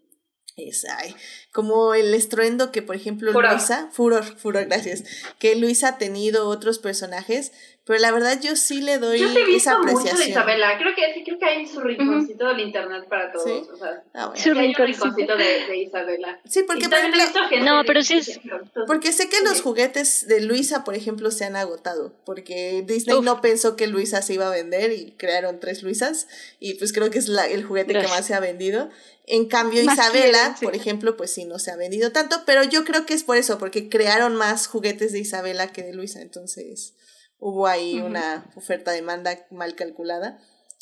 es, 0.57 0.85
ay, 0.85 1.15
como 1.51 1.93
el 1.93 2.13
estruendo 2.15 2.71
que, 2.71 2.81
por 2.81 2.95
ejemplo, 2.95 3.31
Luisa, 3.31 3.89
furor, 3.91 4.23
furor, 4.39 4.65
gracias, 4.65 5.03
que 5.37 5.55
Luisa 5.55 5.89
ha 5.89 5.97
tenido 5.99 6.49
otros 6.49 6.79
personajes, 6.79 7.51
pero 7.87 7.99
la 7.99 8.11
verdad 8.11 8.37
yo 8.41 8.57
sí 8.57 8.81
le 8.81 8.97
doy 8.97 9.19
yo 9.19 9.33
te 9.33 9.39
he 9.39 9.45
visto 9.45 9.69
esa 9.71 9.77
apreciación. 9.77 10.13
Mucho 10.13 10.23
de 10.25 10.29
Isabela, 10.29 10.77
creo 10.77 10.93
que 10.93 11.13
sí, 11.13 11.23
creo 11.23 11.39
que 11.39 11.45
hay 11.45 11.65
su 11.65 11.79
rinconcito 11.79 12.45
del 12.47 12.59
internet 12.59 13.05
para 13.07 13.31
todos, 13.31 13.45
¿Sí? 13.45 13.63
o 13.73 13.77
sea, 13.77 14.03
ah, 14.13 14.27
bueno. 14.27 14.43
su 14.43 14.53
rinconcito 14.53 15.37
de, 15.37 15.67
de, 15.67 15.77
Isabela. 15.77 16.37
Sí, 16.45 16.63
porque 16.67 16.89
por 16.89 16.97
ejemplo, 16.99 17.23
no, 17.61 17.83
pero 17.87 18.03
sí 18.03 18.17
es 18.17 18.39
porque 18.85 19.13
sé 19.13 19.29
que 19.29 19.39
los 19.41 19.61
juguetes 19.61 20.27
de 20.27 20.41
Luisa, 20.41 20.83
por 20.83 20.95
ejemplo, 20.95 21.31
se 21.31 21.45
han 21.45 21.55
agotado, 21.55 22.13
porque 22.25 22.83
Disney 22.85 23.21
no 23.21 23.39
pensó 23.39 23.77
que 23.77 23.87
Luisa 23.87 24.21
se 24.21 24.33
iba 24.33 24.47
a 24.47 24.51
vender 24.51 24.91
y 24.91 25.11
crearon 25.11 25.61
tres 25.61 25.81
Luisas 25.81 26.27
y 26.59 26.73
pues 26.73 26.91
creo 26.91 27.09
que 27.09 27.19
es 27.19 27.29
la, 27.29 27.47
el 27.47 27.63
juguete 27.63 27.93
que 27.93 28.07
más 28.09 28.25
se 28.25 28.33
ha 28.33 28.41
vendido. 28.41 28.89
En 29.25 29.47
cambio, 29.47 29.81
Isabela, 29.81 30.57
por 30.61 30.75
ejemplo, 30.75 31.15
pues 31.15 31.31
sí, 31.31 31.45
no 31.45 31.57
se 31.57 31.71
ha 31.71 31.77
vendido 31.77 32.11
tanto, 32.11 32.43
pero 32.45 32.63
yo 32.63 32.83
creo 32.83 33.05
que 33.05 33.13
es 33.13 33.23
por 33.23 33.37
eso, 33.37 33.57
porque 33.57 33.87
crearon 33.87 34.35
más 34.35 34.67
juguetes 34.67 35.13
de 35.13 35.19
Isabela 35.19 35.71
que 35.71 35.83
de 35.83 35.93
Luisa, 35.93 36.21
entonces 36.21 36.93
hubo 37.39 37.67
ahí 37.67 37.99
una 37.99 38.49
oferta-demanda 38.55 39.45
mal 39.51 39.75
calculada. 39.75 40.39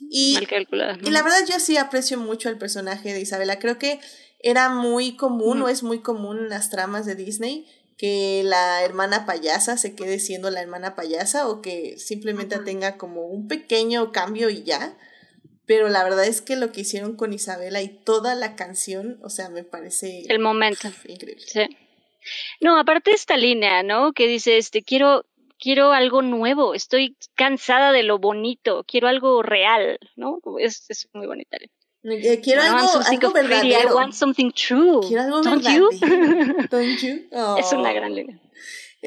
Y, 0.10 0.34
mal 0.34 0.48
calculada. 0.48 0.98
Y 1.03 1.10
la 1.10 1.23
verdad 1.23 1.40
yo 1.48 1.60
sí 1.60 1.77
aprecio 1.77 2.18
mucho 2.18 2.49
el 2.49 2.57
personaje 2.57 3.14
de 3.14 3.22
Isabela. 3.22 3.60
Creo 3.60 3.77
que 3.77 3.99
era 4.40 4.69
muy 4.69 5.15
común 5.15 5.61
o 5.61 5.69
es 5.69 5.84
muy 5.84 5.99
común 5.99 6.40
en 6.40 6.49
las 6.49 6.69
tramas 6.69 7.06
de 7.06 7.15
Disney 7.15 7.65
que 7.98 8.41
la 8.44 8.84
hermana 8.84 9.26
payasa 9.26 9.77
se 9.77 9.95
quede 9.95 10.19
siendo 10.19 10.52
la 10.52 10.61
hermana 10.61 10.95
payasa 10.95 11.48
o 11.48 11.61
que 11.61 11.98
simplemente 11.98 12.60
tenga 12.60 12.98
como 12.98 13.26
un 13.26 13.48
pequeño 13.48 14.11
cambio 14.11 14.49
y 14.49 14.64
ya. 14.64 14.98
Pero 15.65 15.90
la 15.90 16.03
verdad 16.03 16.26
es 16.26 16.41
que 16.41 16.57
lo 16.57 16.72
que 16.72 16.82
hicieron 16.82 17.15
con 17.15 17.34
Isabela 17.34 17.82
y 17.82 17.88
toda 17.88 18.36
la 18.36 18.56
canción, 18.56 19.18
o 19.23 19.30
sea, 19.30 19.49
me 19.49 19.64
parece... 19.64 20.23
El 20.27 20.40
momento. 20.40 20.90
Increíble. 21.07 21.44
Sí. 21.48 21.65
No, 22.61 22.77
aparte 22.77 23.11
esta 23.11 23.38
línea, 23.38 23.82
¿no? 23.82 24.14
Que 24.14 24.27
dice, 24.27 24.57
este, 24.57 24.84
quiero 24.84 25.26
quiero 25.60 25.91
algo 25.91 26.22
nuevo, 26.22 26.73
estoy 26.73 27.18
cansada 27.36 27.91
de 27.91 28.03
lo 28.03 28.19
bonito, 28.19 28.84
quiero 28.88 29.07
algo 29.07 29.41
real, 29.44 29.99
¿no? 30.15 30.40
Es, 30.60 30.86
es 30.90 31.07
muy 31.14 31.27
bonita. 31.27 31.57
Eh, 32.03 32.40
quiero 32.41 32.61
algo, 32.61 32.88
algo 33.03 33.32
verdadero. 33.32 33.90
I 33.90 33.94
want 33.94 34.14
something 34.14 34.52
true. 34.52 35.02
Quiero 35.07 35.23
algo 35.23 35.41
Don't 35.41 35.64
verdadero. 35.64 35.90
You? 35.91 36.68
Don't 36.69 36.99
you? 36.99 37.57
Es 37.57 37.73
una 37.73 37.94
gran 37.94 38.14
línea. 38.14 38.40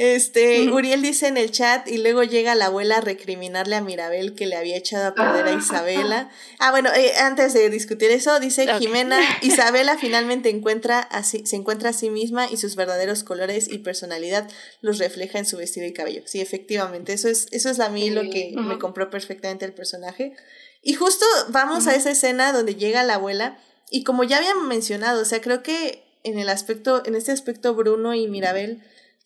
Este, 0.00 0.70
Uriel 0.70 1.02
dice 1.02 1.26
en 1.26 1.36
el 1.36 1.50
chat 1.50 1.88
y 1.88 1.98
luego 1.98 2.22
llega 2.22 2.54
la 2.54 2.66
abuela 2.66 2.98
a 2.98 3.00
recriminarle 3.00 3.74
a 3.74 3.80
Mirabel 3.80 4.36
que 4.36 4.46
le 4.46 4.54
había 4.54 4.76
echado 4.76 5.08
a 5.08 5.14
perder 5.16 5.48
a 5.48 5.50
ah. 5.50 5.58
Isabela. 5.58 6.30
Ah, 6.60 6.70
bueno, 6.70 6.88
eh, 6.94 7.16
antes 7.18 7.52
de 7.52 7.68
discutir 7.68 8.12
eso, 8.12 8.38
dice 8.38 8.72
Jimena, 8.78 9.18
Isabela 9.42 9.98
finalmente 9.98 10.50
encuentra 10.50 11.00
así, 11.00 11.44
se 11.46 11.56
encuentra 11.56 11.90
a 11.90 11.92
sí 11.92 12.10
misma 12.10 12.46
y 12.48 12.58
sus 12.58 12.76
verdaderos 12.76 13.24
colores 13.24 13.66
y 13.68 13.78
personalidad 13.78 14.48
los 14.82 14.98
refleja 14.98 15.40
en 15.40 15.46
su 15.46 15.56
vestido 15.56 15.84
y 15.84 15.92
cabello. 15.92 16.22
Sí, 16.26 16.40
efectivamente, 16.40 17.12
eso 17.12 17.28
es, 17.28 17.48
eso 17.50 17.68
es 17.68 17.80
a 17.80 17.88
mí 17.88 18.10
lo 18.10 18.22
que 18.22 18.54
me 18.54 18.78
compró 18.78 19.10
perfectamente 19.10 19.64
el 19.64 19.72
personaje. 19.72 20.36
Y 20.80 20.94
justo 20.94 21.26
vamos 21.48 21.88
a 21.88 21.96
esa 21.96 22.12
escena 22.12 22.52
donde 22.52 22.76
llega 22.76 23.02
la 23.02 23.14
abuela 23.14 23.58
y 23.90 24.04
como 24.04 24.22
ya 24.22 24.36
habíamos 24.36 24.64
mencionado, 24.64 25.22
o 25.22 25.24
sea, 25.24 25.40
creo 25.40 25.64
que 25.64 26.04
en 26.22 26.38
el 26.38 26.50
aspecto, 26.50 27.02
en 27.04 27.16
este 27.16 27.32
aspecto 27.32 27.74
Bruno 27.74 28.14
y 28.14 28.28
Mirabel 28.28 28.80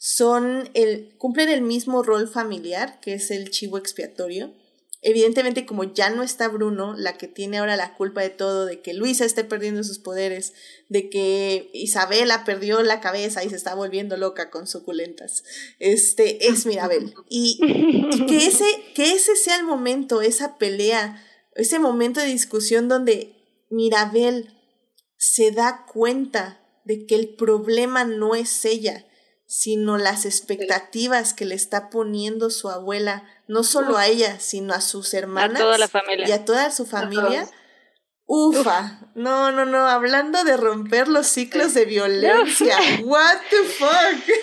son 0.04 0.68
el, 0.74 1.14
cumplen 1.16 1.48
el 1.48 1.62
mismo 1.62 2.02
rol 2.02 2.26
familiar, 2.26 2.98
que 2.98 3.14
es 3.14 3.30
el 3.30 3.50
chivo 3.50 3.78
expiatorio. 3.78 4.52
Evidentemente, 5.00 5.64
como 5.64 5.84
ya 5.84 6.10
no 6.10 6.24
está 6.24 6.48
Bruno, 6.48 6.96
la 6.96 7.16
que 7.16 7.28
tiene 7.28 7.58
ahora 7.58 7.76
la 7.76 7.94
culpa 7.94 8.20
de 8.20 8.30
todo, 8.30 8.66
de 8.66 8.80
que 8.80 8.94
Luisa 8.94 9.24
esté 9.24 9.44
perdiendo 9.44 9.84
sus 9.84 10.00
poderes, 10.00 10.54
de 10.88 11.08
que 11.08 11.70
Isabela 11.72 12.42
perdió 12.42 12.82
la 12.82 12.98
cabeza 12.98 13.44
y 13.44 13.50
se 13.50 13.54
está 13.54 13.76
volviendo 13.76 14.16
loca 14.16 14.50
con 14.50 14.66
suculentas, 14.66 15.44
este, 15.78 16.48
es 16.48 16.66
Mirabel. 16.66 17.14
Y, 17.28 17.60
que, 18.26 18.46
ese, 18.48 18.66
que 18.96 19.12
ese 19.12 19.36
sea 19.36 19.54
el 19.54 19.62
momento, 19.64 20.20
esa 20.20 20.58
pelea, 20.58 21.24
ese 21.54 21.78
momento 21.78 22.18
de 22.18 22.26
discusión 22.26 22.88
donde 22.88 23.36
Mirabel 23.70 24.52
se 25.16 25.52
da 25.52 25.86
cuenta 25.86 26.60
de 26.84 27.06
que 27.06 27.14
el 27.14 27.36
problema 27.36 28.02
no 28.04 28.34
es 28.34 28.64
ella, 28.64 29.06
sino 29.52 29.98
las 29.98 30.24
expectativas 30.24 31.34
que 31.34 31.44
le 31.44 31.54
está 31.54 31.90
poniendo 31.90 32.48
su 32.48 32.70
abuela, 32.70 33.24
no 33.48 33.64
solo 33.64 33.98
a 33.98 34.06
ella, 34.06 34.40
sino 34.40 34.72
a 34.72 34.80
sus 34.80 35.12
hermanas 35.12 35.60
a 35.60 35.64
toda 35.64 35.76
la 35.76 35.88
familia. 35.88 36.26
y 36.26 36.32
a 36.32 36.46
toda 36.46 36.70
su 36.70 36.86
familia. 36.86 37.46
Ufa, 38.24 38.98
no, 39.14 39.52
no, 39.52 39.66
no, 39.66 39.86
hablando 39.88 40.42
de 40.44 40.56
romper 40.56 41.06
los 41.06 41.26
ciclos 41.26 41.74
de 41.74 41.84
violencia, 41.84 42.78
what 43.04 43.40
the 43.50 43.68
fuck. 43.68 44.36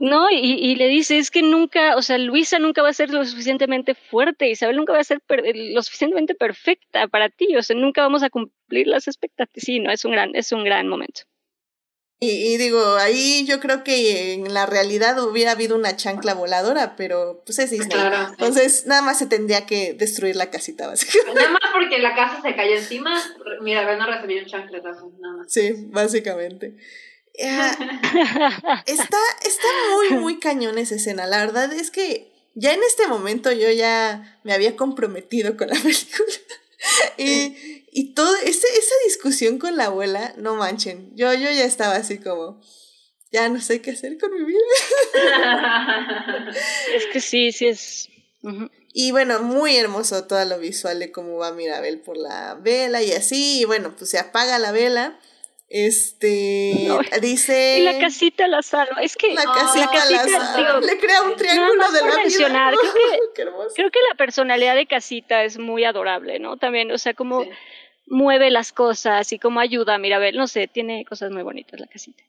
No, 0.00 0.28
y, 0.28 0.38
y, 0.38 0.74
le 0.74 0.88
dice, 0.88 1.18
es 1.18 1.30
que 1.30 1.42
nunca, 1.42 1.94
o 1.94 2.02
sea, 2.02 2.18
Luisa 2.18 2.58
nunca 2.58 2.82
va 2.82 2.88
a 2.88 2.92
ser 2.92 3.10
lo 3.10 3.24
suficientemente 3.24 3.94
fuerte, 3.94 4.50
Isabel 4.50 4.78
nunca 4.78 4.92
va 4.92 4.98
a 4.98 5.04
ser 5.04 5.22
lo 5.28 5.80
suficientemente 5.80 6.34
perfecta 6.34 7.06
para 7.06 7.28
ti, 7.28 7.54
o 7.54 7.62
sea, 7.62 7.76
nunca 7.76 8.02
vamos 8.02 8.24
a 8.24 8.30
cumplir 8.30 8.88
las 8.88 9.06
expectativas. 9.06 9.64
Sí, 9.64 9.78
no, 9.78 9.92
es 9.92 10.04
un 10.04 10.10
gran, 10.10 10.34
es 10.34 10.50
un 10.50 10.64
gran 10.64 10.88
momento. 10.88 11.22
Y, 12.22 12.58
digo, 12.58 12.96
ahí 12.96 13.46
yo 13.46 13.60
creo 13.60 13.82
que 13.82 14.34
en 14.34 14.52
la 14.52 14.66
realidad 14.66 15.18
hubiera 15.24 15.52
habido 15.52 15.74
una 15.74 15.96
chancla 15.96 16.34
voladora, 16.34 16.94
pero 16.94 17.42
pues 17.46 17.58
es 17.58 17.70
Disney. 17.70 17.98
Entonces, 18.32 18.84
nada 18.86 19.00
más 19.00 19.18
se 19.18 19.26
tendría 19.26 19.64
que 19.64 19.94
destruir 19.94 20.36
la 20.36 20.50
casita, 20.50 20.86
básicamente. 20.86 21.40
Nada 21.40 21.50
más 21.50 21.62
porque 21.72 21.98
la 21.98 22.14
casa 22.14 22.42
se 22.42 22.54
cayó 22.54 22.76
encima, 22.76 23.18
mira, 23.62 23.86
ver, 23.86 23.96
no 23.96 24.06
recibió 24.06 24.42
un 24.42 24.46
chancletazo, 24.46 25.10
nada 25.18 25.36
más. 25.38 25.50
Sí, 25.50 25.72
básicamente. 25.88 26.76
está, 28.86 29.18
está 29.46 29.68
muy, 29.94 30.18
muy 30.18 30.38
cañón 30.38 30.76
esa 30.76 30.96
escena. 30.96 31.26
La 31.26 31.38
verdad 31.38 31.72
es 31.72 31.90
que 31.90 32.30
ya 32.54 32.74
en 32.74 32.82
este 32.82 33.06
momento 33.06 33.50
yo 33.52 33.70
ya 33.70 34.38
me 34.44 34.52
había 34.52 34.76
comprometido 34.76 35.56
con 35.56 35.68
la 35.68 35.74
película. 35.82 36.26
y, 37.16 37.79
y 37.92 38.14
todo, 38.14 38.34
ese, 38.36 38.66
esa 38.66 38.94
discusión 39.04 39.58
con 39.58 39.76
la 39.76 39.86
abuela, 39.86 40.34
no 40.36 40.54
manchen, 40.54 41.10
yo, 41.14 41.32
yo 41.34 41.50
ya 41.50 41.64
estaba 41.64 41.96
así 41.96 42.18
como, 42.18 42.60
ya 43.32 43.48
no 43.48 43.60
sé 43.60 43.80
qué 43.80 43.92
hacer 43.92 44.18
con 44.18 44.32
mi 44.32 44.44
vida. 44.44 44.60
es 46.94 47.06
que 47.06 47.20
sí, 47.20 47.52
sí 47.52 47.66
es... 47.66 48.08
Y 48.92 49.12
bueno, 49.12 49.40
muy 49.40 49.76
hermoso 49.76 50.26
todo 50.26 50.44
lo 50.44 50.58
visual 50.58 50.98
de 50.98 51.12
cómo 51.12 51.36
va 51.36 51.52
Mirabel 51.52 52.00
por 52.00 52.16
la 52.16 52.54
vela 52.54 53.02
y 53.02 53.12
así, 53.12 53.60
y 53.60 53.64
bueno, 53.64 53.94
pues 53.96 54.10
se 54.10 54.18
apaga 54.18 54.58
la 54.58 54.72
vela 54.72 55.18
este 55.70 56.88
dice. 57.22 57.78
Y 57.78 57.84
la 57.84 58.00
casita 58.00 58.48
la 58.48 58.60
salva. 58.60 59.02
Es 59.02 59.16
que 59.16 59.32
la 59.32 59.44
casita, 59.44 60.04
la, 60.10 60.28
salva. 60.28 60.80
Le 60.80 60.98
crea 60.98 61.22
un 61.22 61.36
triángulo 61.36 61.92
de 61.92 62.00
la 62.00 62.16
mencionar, 62.16 62.72
vida. 62.72 62.92
Creo 63.34 63.68
que, 63.68 63.68
creo 63.76 63.90
que 63.92 64.00
la 64.08 64.16
personalidad 64.16 64.74
de 64.74 64.86
casita 64.86 65.44
es 65.44 65.58
muy 65.58 65.84
adorable, 65.84 66.40
¿no? 66.40 66.56
También, 66.56 66.90
o 66.90 66.98
sea, 66.98 67.14
como 67.14 67.44
mueve 68.10 68.50
las 68.50 68.72
cosas 68.72 69.32
y 69.32 69.38
como 69.38 69.60
ayuda. 69.60 69.96
Mira, 69.96 70.16
a 70.16 70.20
ver, 70.20 70.34
no 70.34 70.46
sé, 70.46 70.68
tiene 70.68 71.06
cosas 71.06 71.30
muy 71.30 71.42
bonitas 71.42 71.80
la 71.80 71.86
casita. 71.86 72.22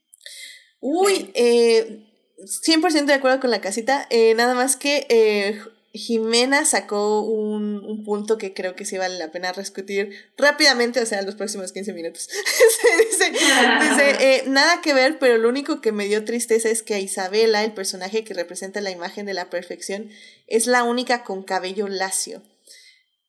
Uy, 0.80 1.30
eh, 1.34 2.08
100% 2.46 3.06
de 3.06 3.14
acuerdo 3.14 3.40
con 3.40 3.52
la 3.52 3.60
casita. 3.60 4.08
Eh, 4.10 4.34
nada 4.36 4.54
más 4.54 4.78
que 4.78 5.06
eh, 5.10 5.60
Jimena 5.94 6.64
sacó 6.66 7.22
un, 7.22 7.84
un, 7.86 8.04
punto 8.06 8.38
que 8.38 8.54
creo 8.54 8.76
que 8.76 8.86
sí 8.86 8.98
vale 8.98 9.18
la 9.18 9.32
pena 9.32 9.52
discutir 9.52 10.16
rápidamente, 10.38 11.02
o 11.02 11.06
sea, 11.06 11.20
en 11.20 11.26
los 11.26 11.36
próximos 11.36 11.74
15 11.74 11.94
minutos. 11.94 12.30
dice, 13.12 13.32
dice 13.32 14.16
eh, 14.20 14.44
nada 14.48 14.82
que 14.82 14.94
ver, 14.94 15.20
pero 15.20 15.38
lo 15.38 15.50
único 15.50 15.82
que 15.82 15.92
me 15.92 16.06
dio 16.06 16.24
tristeza 16.24 16.70
es 16.70 16.82
que 16.82 16.94
a 16.94 17.00
Isabela, 17.00 17.64
el 17.64 17.74
personaje 17.74 18.24
que 18.24 18.34
representa 18.34 18.80
la 18.80 18.92
imagen 18.92 19.26
de 19.26 19.34
la 19.34 19.50
perfección, 19.50 20.10
es 20.48 20.66
la 20.66 20.84
única 20.84 21.24
con 21.24 21.44
cabello 21.44 21.88
lacio. 21.88 22.42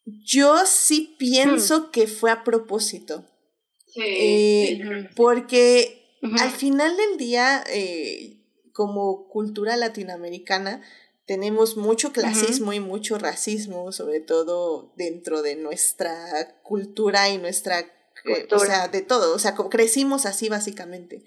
Yo 0.05 0.65
sí 0.67 1.17
pienso 1.19 1.81
hmm. 1.81 1.91
que 1.91 2.07
fue 2.07 2.31
a 2.31 2.45
propósito. 2.45 3.25
Sí. 3.87 4.01
Eh, 4.05 5.11
porque 5.15 6.03
al 6.41 6.51
final 6.51 6.97
del 6.97 7.19
día, 7.19 7.65
eh, 7.69 8.39
como 8.73 9.29
cultura 9.29 9.77
latinoamericana, 9.77 10.83
tenemos 11.27 11.77
mucho 11.77 12.13
clasismo 12.13 12.73
y 12.73 12.81
mucho 12.81 13.19
racismo, 13.19 13.93
sobre 13.93 14.21
todo 14.21 14.93
dentro 14.97 15.43
de 15.43 15.57
nuestra 15.57 16.61
cultura 16.63 17.29
y 17.29 17.39
nuestra, 17.39 17.81
eh, 17.81 18.49
o 18.51 18.59
sea, 18.59 18.89
de 18.89 19.03
todo, 19.03 19.35
o 19.35 19.39
sea, 19.39 19.55
crecimos 19.55 20.27
así 20.27 20.49
básicamente. 20.49 21.23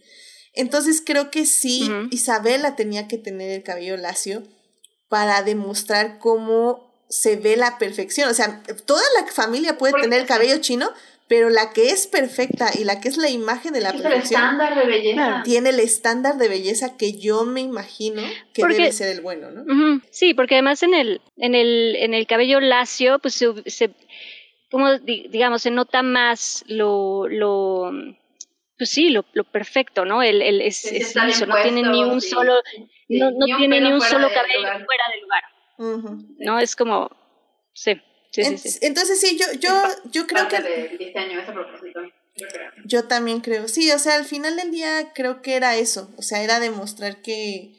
Entonces 0.53 1.01
creo 1.05 1.31
que 1.31 1.45
sí, 1.45 1.89
Isabela 2.11 2.75
tenía 2.75 3.07
que 3.07 3.17
tener 3.17 3.51
el 3.51 3.63
cabello 3.63 3.97
lacio 3.97 4.43
para 5.09 5.43
demostrar 5.43 6.19
cómo 6.19 6.94
se 7.09 7.35
ve 7.37 7.55
la 7.57 7.77
perfección. 7.77 8.29
O 8.29 8.33
sea, 8.33 8.61
toda 8.85 9.01
la 9.19 9.27
familia 9.31 9.77
puede 9.77 9.93
tener 10.01 10.19
el 10.21 10.25
cabello 10.27 10.57
chino, 10.59 10.89
pero 11.27 11.49
la 11.49 11.71
que 11.73 11.89
es 11.89 12.05
perfecta 12.07 12.69
y 12.77 12.83
la 12.83 13.01
que 13.01 13.07
es 13.07 13.17
la 13.17 13.29
imagen 13.29 13.73
de 13.73 13.81
la 13.81 13.89
Es 13.89 13.95
el 13.95 14.01
perfección 14.03 14.41
estándar 14.41 14.75
de 14.77 14.85
belleza. 14.85 15.41
tiene 15.43 15.69
el 15.69 15.79
estándar 15.79 16.37
de 16.37 16.47
belleza 16.49 16.97
que 16.97 17.13
yo 17.13 17.45
me 17.45 17.61
imagino 17.61 18.21
que 18.53 18.61
Porque- 18.61 18.75
debe 18.75 18.91
ser 18.91 19.09
el 19.09 19.21
bueno, 19.21 19.49
¿no? 19.51 20.01
Sí, 20.11 20.33
porque 20.35 20.55
además 20.55 20.83
en 20.83 20.93
el, 20.93 21.21
en 21.37 21.55
el, 21.55 21.95
en 21.97 22.13
el 22.13 22.27
cabello 22.27 22.59
lacio, 22.59 23.17
pues 23.19 23.33
se, 23.33 23.47
se- 23.65 23.89
como 24.69 24.99
di- 24.99 25.27
digamos, 25.29 25.61
se 25.63 25.71
nota 25.71 26.03
más 26.03 26.63
lo, 26.67 27.27
lo 27.27 27.91
pues 28.77 28.89
sí, 28.89 29.09
lo, 29.09 29.23
lo 29.33 29.45
perfecto, 29.45 30.03
¿no? 30.05 30.21
El, 30.21 30.41
el 30.41 30.61
es, 30.61 30.91
liso, 30.91 31.45
no 31.47 31.55
tiene 31.63 31.81
ni 31.83 32.03
un 32.03 32.19
solo, 32.21 32.53
Sí, 33.07 33.17
no, 33.19 33.31
no 33.31 33.45
ni 33.45 33.53
un 33.53 33.57
tiene 33.57 33.79
ni 33.81 33.91
un 33.93 34.01
solo 34.01 34.27
cabello 34.33 34.59
lugar. 34.59 34.85
fuera 34.85 35.03
de 35.15 35.21
lugar, 35.21 35.43
Ujú. 35.77 36.25
¿no? 36.39 36.59
Es 36.59 36.75
como, 36.75 37.09
sí, 37.73 37.93
sí, 38.31 38.43
sí, 38.43 38.49
En- 38.51 38.57
sí. 38.57 38.79
Entonces 38.81 39.19
sí, 39.19 39.37
yo, 39.37 39.45
yo, 39.59 39.71
yo 40.11 40.27
creo 40.27 40.43
Parte 40.43 40.95
que 40.97 41.13
ese 41.13 41.51
propósito. 41.51 42.01
Yo 42.37 42.47
creo. 42.49 42.71
Yo 42.85 43.03
también 43.05 43.39
creo. 43.39 43.67
Sí, 43.67 43.91
o 43.91 43.99
sea, 43.99 44.15
al 44.15 44.25
final 44.25 44.57
del 44.57 44.71
día 44.71 45.13
creo 45.13 45.41
que 45.41 45.55
era 45.55 45.77
eso. 45.77 46.09
O 46.17 46.21
sea, 46.21 46.43
era 46.43 46.59
demostrar 46.59 47.21
que, 47.21 47.75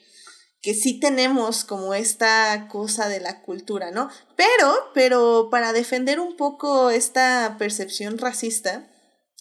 que 0.62 0.72
sí 0.72 0.98
tenemos 0.98 1.64
como 1.64 1.92
esta 1.94 2.66
cosa 2.68 3.08
de 3.08 3.20
la 3.20 3.42
cultura, 3.42 3.90
¿no? 3.90 4.08
Pero, 4.34 4.90
pero 4.94 5.48
para 5.50 5.74
defender 5.74 6.20
un 6.20 6.36
poco 6.38 6.88
esta 6.90 7.56
percepción 7.58 8.16
racista, 8.16 8.88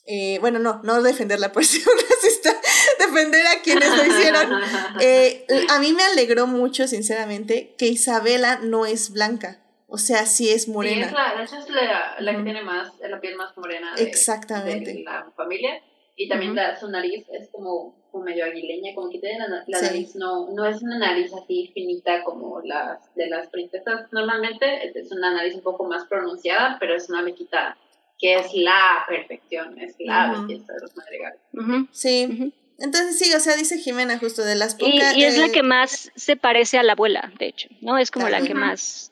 eh, 0.06 0.38
bueno, 0.40 0.60
no, 0.60 0.82
no 0.84 1.02
defender 1.02 1.40
la 1.40 1.52
percepción 1.52 1.96
racista, 2.10 2.54
defender 3.00 3.46
a 3.48 3.62
quienes 3.64 3.90
lo 3.96 4.06
hicieron. 4.06 4.50
Eh, 5.02 5.46
a 5.70 5.80
mí 5.80 5.92
me 5.94 6.04
alegró 6.04 6.48
mucho, 6.48 6.88
sinceramente, 6.88 7.76
que 7.78 7.88
Isabela 7.88 8.60
no 8.62 8.86
es 8.86 9.12
blanca. 9.12 9.60
O 9.88 9.98
sea, 9.98 10.26
sí 10.26 10.50
es 10.50 10.64
Sí, 10.64 10.72
morena. 10.72 11.06
es 11.06 11.12
la, 11.12 11.36
de 11.38 11.44
hecho 11.44 11.58
es 11.58 11.70
la, 11.70 12.16
la 12.20 12.36
que 12.36 12.44
tiene 12.44 12.64
más, 12.64 12.94
la 13.00 13.20
piel 13.20 13.36
más 13.36 13.56
morena 13.58 13.94
de, 13.96 14.04
Exactamente. 14.04 14.94
de 14.94 15.04
la 15.04 15.30
familia. 15.36 15.82
Y 16.16 16.30
también 16.30 16.56
la- 16.56 16.80
su 16.80 16.90
nariz 16.90 17.26
es 17.32 17.50
como, 17.50 17.96
como 18.12 18.24
medio 18.24 18.46
aguileña, 18.46 18.96
como 18.96 19.10
que 19.10 19.20
tiene 19.20 19.38
la, 19.40 19.64
la 19.68 19.80
Sí. 19.80 19.86
nariz, 19.86 20.16
no, 20.16 20.50
no 20.52 20.66
es 20.66 20.82
una 20.82 20.98
nariz 20.98 21.32
así 21.34 21.72
finita 21.74 22.24
como 22.24 22.62
las 22.62 23.14
de 23.16 23.28
las 23.28 23.48
princesas 23.48 24.08
normalmente, 24.12 24.98
es 24.98 25.12
una 25.12 25.34
nariz 25.34 25.56
un 25.56 25.62
poco 25.62 25.84
más 25.84 26.06
pronunciada, 26.08 26.78
pero 26.80 26.96
eso 26.96 27.12
no 27.14 27.22
le 27.22 27.34
quita 27.36 27.78
que 28.26 28.36
es 28.36 28.54
la 28.56 29.06
perfección, 29.08 29.80
es 29.80 29.96
la 30.00 30.32
belleza 30.32 30.74
de 30.74 30.80
los 30.82 30.96
madrigales. 30.96 31.40
Ujú, 31.54 31.88
Sí. 31.92 32.54
Entonces 32.78 33.20
sí, 33.20 33.34
o 33.34 33.40
sea, 33.40 33.56
dice 33.56 33.78
Jimena 33.78 34.18
justo 34.18 34.44
de 34.44 34.56
las 34.56 34.76
pocas... 34.76 35.16
y 35.16 35.24
es 35.24 35.38
la 35.38 35.50
que 35.50 35.64
más 35.64 36.12
se 36.16 36.36
parece 36.36 36.78
a 36.78 36.84
la 36.84 36.94
abuela, 36.94 37.32
de 37.40 37.48
hecho, 37.48 37.70
¿no? 37.82 37.98
Es 37.98 38.12
como 38.12 38.28
la 38.28 38.42
que 38.42 38.54
más... 38.54 39.12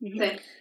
Sí. 0.00 0.12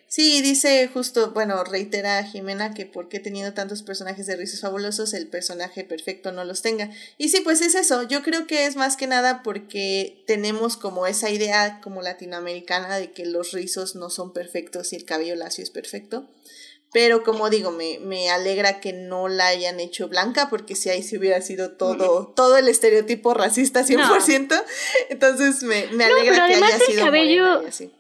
Sí, 0.10 0.42
dice 0.42 0.88
justo, 0.88 1.32
bueno, 1.32 1.62
reitera 1.66 2.24
Jimena 2.24 2.74
que 2.74 2.86
porque 2.86 3.20
teniendo 3.20 3.54
tantos 3.54 3.84
personajes 3.84 4.26
de 4.26 4.38
rizos 4.38 4.62
fabulosos, 4.62 5.14
el 5.14 5.28
personaje 5.28 5.84
perfecto 5.84 6.32
no 6.32 6.46
los 6.46 6.62
tenga. 6.62 6.90
Y 7.18 7.28
sí, 7.28 7.42
pues 7.44 7.60
es 7.60 7.76
eso, 7.76 8.04
yo 8.04 8.24
creo 8.24 8.48
que 8.48 8.66
es 8.66 8.78
más 8.78 8.96
que 8.96 9.08
nada 9.08 9.44
porque 9.44 10.24
tenemos 10.26 10.78
como 10.78 11.08
esa 11.08 11.30
idea 11.30 11.82
como 11.84 12.02
latinoamericana 12.02 12.98
de 12.98 13.12
que 13.12 13.26
los 13.26 13.52
rizos 13.52 13.96
no 13.96 14.10
son 14.10 14.32
perfectos 14.32 14.94
y 14.94 14.96
el 14.96 15.04
cabello 15.04 15.36
lacio 15.36 15.62
es 15.62 15.72
perfecto. 15.72 16.30
Pero 16.94 17.22
como 17.24 17.50
digo, 17.50 17.72
me, 17.72 18.00
me 18.00 18.30
alegra 18.30 18.80
que 18.80 18.94
no 18.94 19.28
la 19.28 19.48
hayan 19.48 19.80
hecho 19.80 20.08
blanca, 20.08 20.50
porque 20.50 20.74
si 20.76 20.90
ahí 20.90 21.04
sí 21.04 21.18
hubiera 21.18 21.42
sido 21.42 21.72
todo, 21.76 22.34
todo 22.36 22.58
el 22.58 22.68
estereotipo 22.70 23.34
racista 23.34 23.84
100%. 23.84 24.64
Entonces 25.10 25.64
me, 25.64 25.88
me 25.88 26.06
alegra 26.06 26.48
que 26.48 26.56
haya 26.56 26.80
sido 26.80 27.06
cabello- 27.06 27.68
así. 27.68 27.92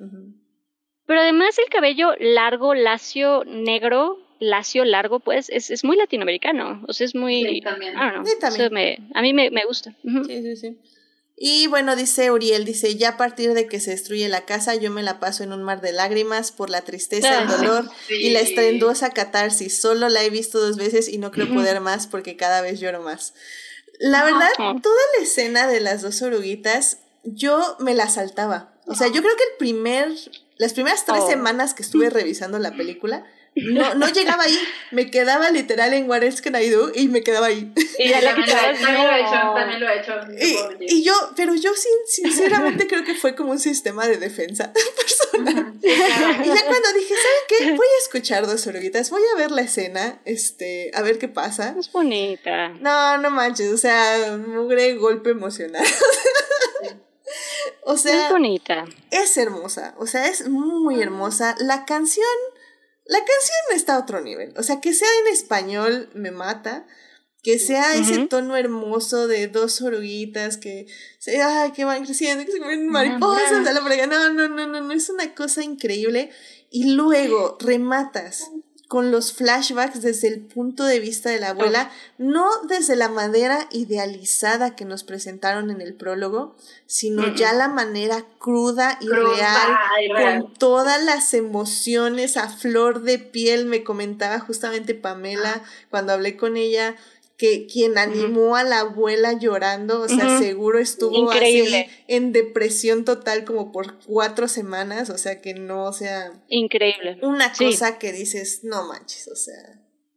Pero 1.05 1.22
además 1.22 1.57
el 1.59 1.69
cabello 1.69 2.11
largo, 2.19 2.73
lacio, 2.73 3.43
negro, 3.45 4.18
lacio, 4.39 4.84
largo, 4.85 5.19
pues 5.19 5.49
es, 5.49 5.69
es 5.69 5.84
muy 5.84 5.95
latinoamericano. 5.97 6.84
O 6.88 6.93
sea, 6.93 7.05
es 7.05 7.15
muy... 7.15 7.43
Sí, 7.45 7.61
también. 7.61 7.93
I 7.93 7.97
don't 7.97 8.14
know, 8.14 8.26
Sí, 8.26 8.34
también. 8.39 8.65
eso 8.65 8.73
me- 8.73 8.99
a 9.14 9.22
mí 9.22 9.34
me, 9.34 9.49
me 9.51 9.65
gusta. 9.65 9.95
Sí, 10.03 10.41
sí, 10.41 10.55
sí. 10.55 10.77
Y 11.39 11.68
bueno, 11.68 11.95
dice 11.95 12.31
Uriel, 12.31 12.65
dice, 12.65 12.95
ya 12.95 13.09
a 13.09 13.18
partir 13.18 13.53
de 13.53 13.68
que 13.68 13.80
se 13.80 13.91
destruye 13.91 14.27
la 14.27 14.45
casa, 14.45 14.73
yo 14.73 14.89
me 14.89 15.03
la 15.03 15.19
paso 15.19 15.43
en 15.43 15.53
un 15.53 15.61
mar 15.61 15.81
de 15.81 15.91
lágrimas 15.91 16.51
por 16.51 16.72
la 16.72 16.81
tristeza, 16.81 17.43
el 17.43 17.47
Ah. 17.47 17.57
dolor 17.57 17.89
Sí. 18.07 18.15
y 18.22 18.30
la 18.31 18.39
estrendosa 18.39 19.11
catarsis. 19.11 19.80
Solo 19.80 20.09
la 20.09 20.23
he 20.23 20.31
visto 20.31 20.59
dos 20.59 20.77
veces 20.77 21.07
y 21.07 21.19
no 21.19 21.30
creo 21.31 21.47
poder 21.53 21.80
más 21.80 22.07
porque 22.07 22.38
cada 22.38 22.61
vez 22.61 22.80
lloro 22.80 23.01
más. 23.03 23.35
La 23.99 24.23
verdad, 24.23 24.49
toda 24.57 25.01
la 25.18 25.23
escena 25.23 25.68
de 25.68 25.80
las 25.80 26.01
dos 26.01 26.22
oruguitas, 26.23 26.99
yo 27.23 27.76
me 27.80 27.93
la 27.93 28.09
saltaba. 28.09 28.73
O 28.88 28.95
sea, 28.95 29.07
yo 29.07 29.22
creo 29.22 29.35
que 29.35 29.43
el 29.43 29.57
primer, 29.59 30.09
las 30.57 30.73
primeras 30.73 31.05
tres 31.05 31.19
Oh. 31.23 31.30
semanas 31.30 31.73
que 31.76 31.84
estuve 31.84 32.09
revisando 32.09 32.57
la 32.57 32.76
película, 32.76 33.26
no, 33.66 33.96
no 33.96 34.08
llegaba 34.14 34.44
ahí. 34.44 34.58
Me 34.92 35.10
quedaba 35.12 35.50
literal 35.52 35.94
en 35.94 36.10
What 36.10 36.24
Else 36.24 36.42
Can 36.42 36.56
I 36.62 36.70
Do 36.70 36.92
y 36.94 37.08
me 37.08 37.22
quedaba 37.24 37.48
ahí. 37.48 37.72
Y 38.00 38.10
ya 38.10 38.22
la 38.22 38.36
que 38.36 38.44
También 38.52 39.04
lo 39.04 39.12
he- 39.12 39.22
hecho, 39.22 39.36
no. 39.44 39.54
también 39.56 39.80
lo 39.80 39.90
he 39.90 40.00
hecho. 40.00 40.14
Y, 40.80 40.96
y 40.96 41.04
yo, 41.04 41.14
pero 41.36 41.56
yo 41.56 41.72
sin, 41.76 42.26
sinceramente 42.32 42.88
creo 42.88 43.04
que 43.04 43.16
fue 43.16 43.36
como 43.36 43.52
un 43.52 43.60
sistema 43.60 44.08
de 44.08 44.18
defensa 44.18 44.72
personal. 44.96 45.66
Ujú, 45.72 45.80
sí, 45.82 45.88
claro. 45.96 46.44
Y 46.44 46.48
ya 46.48 46.66
cuando 46.66 46.94
dije, 46.94 47.14
¿saben 47.16 47.44
qué? 47.50 47.72
Voy 47.76 47.88
a 47.88 48.04
escuchar 48.04 48.48
dos 48.48 48.66
oruguitas, 48.68 49.10
voy 49.10 49.22
a 49.34 49.38
ver 49.38 49.52
la 49.52 49.62
escena, 49.62 50.20
este, 50.26 50.92
a 50.94 51.02
ver 51.02 51.18
qué 51.20 51.28
pasa. 51.28 51.76
Es 51.80 51.92
bonita. 51.92 52.70
No, 52.80 53.18
no 53.18 53.30
manches, 53.30 53.72
o 53.74 53.78
sea, 53.78 54.38
mugre 54.38 54.96
golpe 54.96 55.32
emocional. 55.32 55.86
o 57.84 57.94
es 57.94 58.02
sea, 58.02 58.30
bonita. 58.32 58.86
es 59.12 59.38
hermosa, 59.38 59.96
o 59.98 60.08
sea, 60.08 60.28
es 60.28 60.48
muy 60.48 61.02
hermosa. 61.02 61.56
La 61.60 61.86
canción, 61.86 62.26
la 63.08 63.20
canción 63.20 63.76
está 63.76 63.96
a 63.96 64.00
otro 64.00 64.22
nivel. 64.22 64.54
O 64.58 64.64
sea, 64.64 64.82
que 64.82 64.94
sea 64.94 65.08
en 65.26 65.34
español 65.34 66.10
me 66.14 66.32
mata. 66.32 66.86
Que 67.44 67.60
sea 67.60 67.96
ese 67.96 68.26
tono 68.28 68.58
hermoso 68.58 69.28
de 69.28 69.48
dos 69.48 69.82
oruguitas 69.82 70.58
que, 70.58 70.86
se, 71.18 71.42
ay, 71.42 71.72
que 71.72 71.86
van 71.86 72.04
creciendo, 72.04 72.44
que 72.44 72.52
se 72.52 72.58
convierten 72.58 72.88
en 72.88 72.92
mariposas. 72.92 73.52
No, 73.52 74.30
no, 74.34 74.50
no, 74.50 74.68
no, 74.68 74.82
no, 74.82 74.92
es 74.92 75.10
una 75.10 75.34
cosa 75.34 75.64
increíble. 75.64 76.30
Y 76.70 76.92
luego 76.96 77.58
rematas 77.62 78.52
con 78.88 79.11
los 79.11 79.34
flashbacks 79.34 80.01
desde 80.01 80.30
el 80.30 80.39
punto 80.39 80.85
de 80.85 80.99
vista 80.99 81.30
de 81.30 81.39
la 81.39 81.49
abuela, 81.49 81.91
no 82.18 82.47
desde 82.69 82.95
la 82.95 83.09
manera 83.09 83.68
idealizada 83.72 84.76
que 84.76 84.85
nos 84.85 85.03
presentaron 85.03 85.69
en 85.69 85.81
el 85.81 85.93
prólogo, 85.93 86.55
sino 86.85 87.35
ya 87.35 87.51
la 87.53 87.68
manera 87.68 88.23
cruda 88.39 88.97
y 89.01 89.07
Cruda 89.07 89.35
real, 89.35 89.77
y 90.05 90.14
real. 90.14 90.43
con 90.43 90.53
todas 90.53 91.03
las 91.03 91.34
emociones 91.34 92.38
a 92.38 92.47
flor 92.47 93.01
de 93.01 93.19
piel. 93.19 93.65
Me 93.65 93.84
comentaba 93.84 94.39
justamente 94.39 94.95
Pamela 94.95 95.64
cuando 95.89 96.14
hablé 96.14 96.38
con 96.38 96.55
ella 96.55 96.95
que 97.38 97.68
quien 97.68 97.97
animó 97.99 98.55
a 98.55 98.64
la 98.64 98.80
abuela 98.80 99.34
llorando, 99.34 100.01
o 100.01 100.07
sea, 100.07 100.39
seguro 100.39 100.80
estuvo 100.80 101.15
Increíble. 101.31 101.85
así 101.88 102.03
en 102.07 102.31
depresión 102.34 103.05
total 103.05 103.45
como 103.45 103.72
por 103.72 103.99
cuatro 104.05 104.47
semanas, 104.47 105.09
o 105.11 105.18
sea, 105.19 105.39
que 105.39 105.53
no, 105.53 105.84
o 105.85 105.93
sea, 105.93 106.31
Increíble. 106.49 107.19
una 107.22 107.53
Sí. 107.53 107.65
cosa 107.65 107.99
que 107.99 108.11
dices, 108.11 108.61
no 108.64 108.88
manches, 108.88 109.27
o 109.27 109.35
sea. 109.35 109.53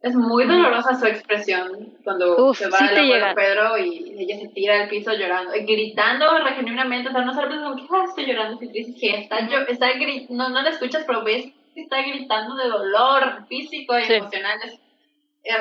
Es 0.02 0.14
muy 0.14 0.46
dolorosa 0.46 0.98
su 0.98 1.04
expresión 1.04 1.94
cuando 2.04 2.48
Uf, 2.48 2.56
se 2.58 2.70
va 2.70 2.78
sí 2.78 2.84
el 2.90 2.98
abuelo. 3.00 3.26
Pedro 3.34 3.76
y 3.76 4.14
ella 4.18 4.40
se 4.40 4.48
tira 4.48 4.82
al 4.82 4.88
piso 4.88 5.12
llorando, 5.12 5.54
y 5.54 5.60
gritando 5.66 6.24
genuinamente, 6.56 7.10
o 7.10 7.12
sea, 7.12 7.20
no 7.22 7.34
sabes 7.34 7.58
como 7.60 7.76
que 7.76 7.82
"Ah, 7.90 8.04
estoy 8.08 8.24
llorando, 8.24 8.54
estoy 8.54 8.68
triste, 8.70 8.98
que 8.98 9.18
está, 9.20 9.46
yo, 9.46 9.58
está 9.68 9.88
no, 10.30 10.48
no 10.48 10.62
la 10.62 10.70
escuchas, 10.70 11.04
pero 11.06 11.22
ves 11.22 11.52
que 11.74 11.82
está 11.82 12.00
gritando 12.00 12.56
de 12.56 12.66
dolor 12.70 13.46
físico 13.46 13.98
y 13.98 14.04
Sí. 14.04 14.14
emocional. 14.14 14.58
Es, 14.64 14.72
eh, 14.72 14.80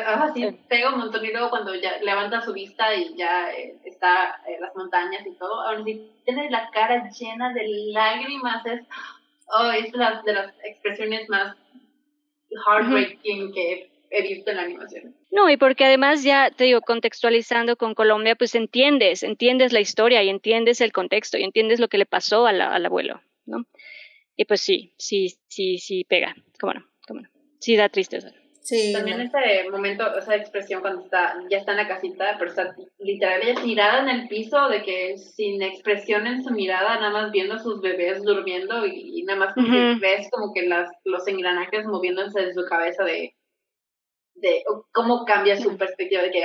así 0.06 0.42
Sí. 0.44 0.58
pega 0.68 0.90
un 0.94 1.00
montón 1.00 1.24
y 1.26 1.32
luego 1.32 1.50
cuando 1.50 1.74
ya 1.76 1.98
levanta 2.02 2.42
su 2.42 2.54
vista 2.54 2.94
y 2.94 3.16
ya 3.16 3.52
eh, 3.52 3.76
está 3.86 4.42
eh, 4.48 4.58
las 4.60 4.76
montañas 4.76 5.26
y 5.26 5.32
todo, 5.38 5.62
aún 5.62 5.82
así 5.82 6.12
tiene 6.26 6.50
la 6.50 6.70
cara 6.72 7.10
llena 7.10 7.54
de 7.54 7.66
lágrimas, 7.94 8.66
es, 8.66 8.82
oh, 9.48 9.72
es 9.72 9.94
las, 9.94 10.24
de 10.26 10.34
las 10.34 10.54
expresiones 10.64 11.28
más 11.30 11.56
heartbreaking 12.66 13.54
que 13.54 13.90
he 14.12 14.22
visto 14.24 14.50
en 14.52 14.58
la 14.58 14.64
animación. 14.64 15.16
No, 15.32 15.50
y 15.50 15.58
porque 15.58 15.86
además 15.86 16.24
ya 16.24 16.50
te 16.50 16.64
digo, 16.64 16.82
contextualizando 16.82 17.76
con 17.78 17.94
Colombia, 17.94 18.36
pues 18.36 18.56
entiendes, 18.56 19.22
entiendes 19.24 19.72
la 19.72 19.80
historia 19.80 20.24
y 20.24 20.30
entiendes 20.30 20.82
el 20.82 20.92
contexto 20.92 21.38
y 21.38 21.44
entiendes 21.44 21.80
lo 21.80 21.88
que 21.88 22.00
le 22.00 22.06
pasó 22.08 22.48
a 22.48 22.52
la- 22.52 22.74
al 22.74 22.86
abuelo, 22.86 23.22
¿no? 23.46 23.66
Y 24.36 24.46
pues 24.46 24.62
sí, 24.62 24.94
sí, 24.98 25.38
sí, 25.48 25.78
sí 25.78 26.04
pega, 26.06 26.36
cómo 26.60 26.74
no, 26.74 26.86
cómo 27.08 27.22
no. 27.22 27.30
Sí 27.60 27.76
da 27.76 27.90
tristeza. 27.90 28.32
Sí. 28.62 28.94
También 28.94 29.22
ese 29.22 29.70
momento, 29.70 30.16
esa 30.16 30.36
expresión 30.36 30.82
cuando 30.82 31.04
está, 31.04 31.36
ya 31.50 31.58
está 31.58 31.72
en 31.72 31.78
la 31.78 31.88
casita, 31.88 32.36
pero 32.38 32.52
está 32.52 32.76
literal 33.00 33.42
ella 33.42 33.62
tirada 33.62 34.02
en 34.02 34.10
el 34.10 34.28
piso, 34.28 34.68
de 34.70 34.84
que 34.84 35.18
sin 35.18 35.62
expresión 35.62 36.28
en 36.28 36.44
su 36.44 36.52
mirada, 36.52 36.96
nada 36.96 37.10
más 37.10 37.32
viendo 37.32 37.56
a 37.56 37.60
sus 37.60 37.82
bebés 37.82 38.22
durmiendo 38.24 38.86
y, 38.86 39.20
y 39.20 39.24
nada 39.24 39.40
más 39.40 39.58
Ujú. 39.58 40.00
ves 40.00 40.30
como 40.32 40.54
que 40.54 40.64
las, 40.64 40.90
los 41.06 41.28
engranajes 41.28 41.86
moviéndose 41.86 42.42
en 42.42 42.54
su 42.54 42.66
cabeza 42.66 43.04
de, 43.04 43.34
de 44.36 44.64
cómo 44.92 45.26
cambia 45.26 45.58
su 45.58 45.78
perspectiva 45.78 46.22
de 46.24 46.32
que 46.32 46.44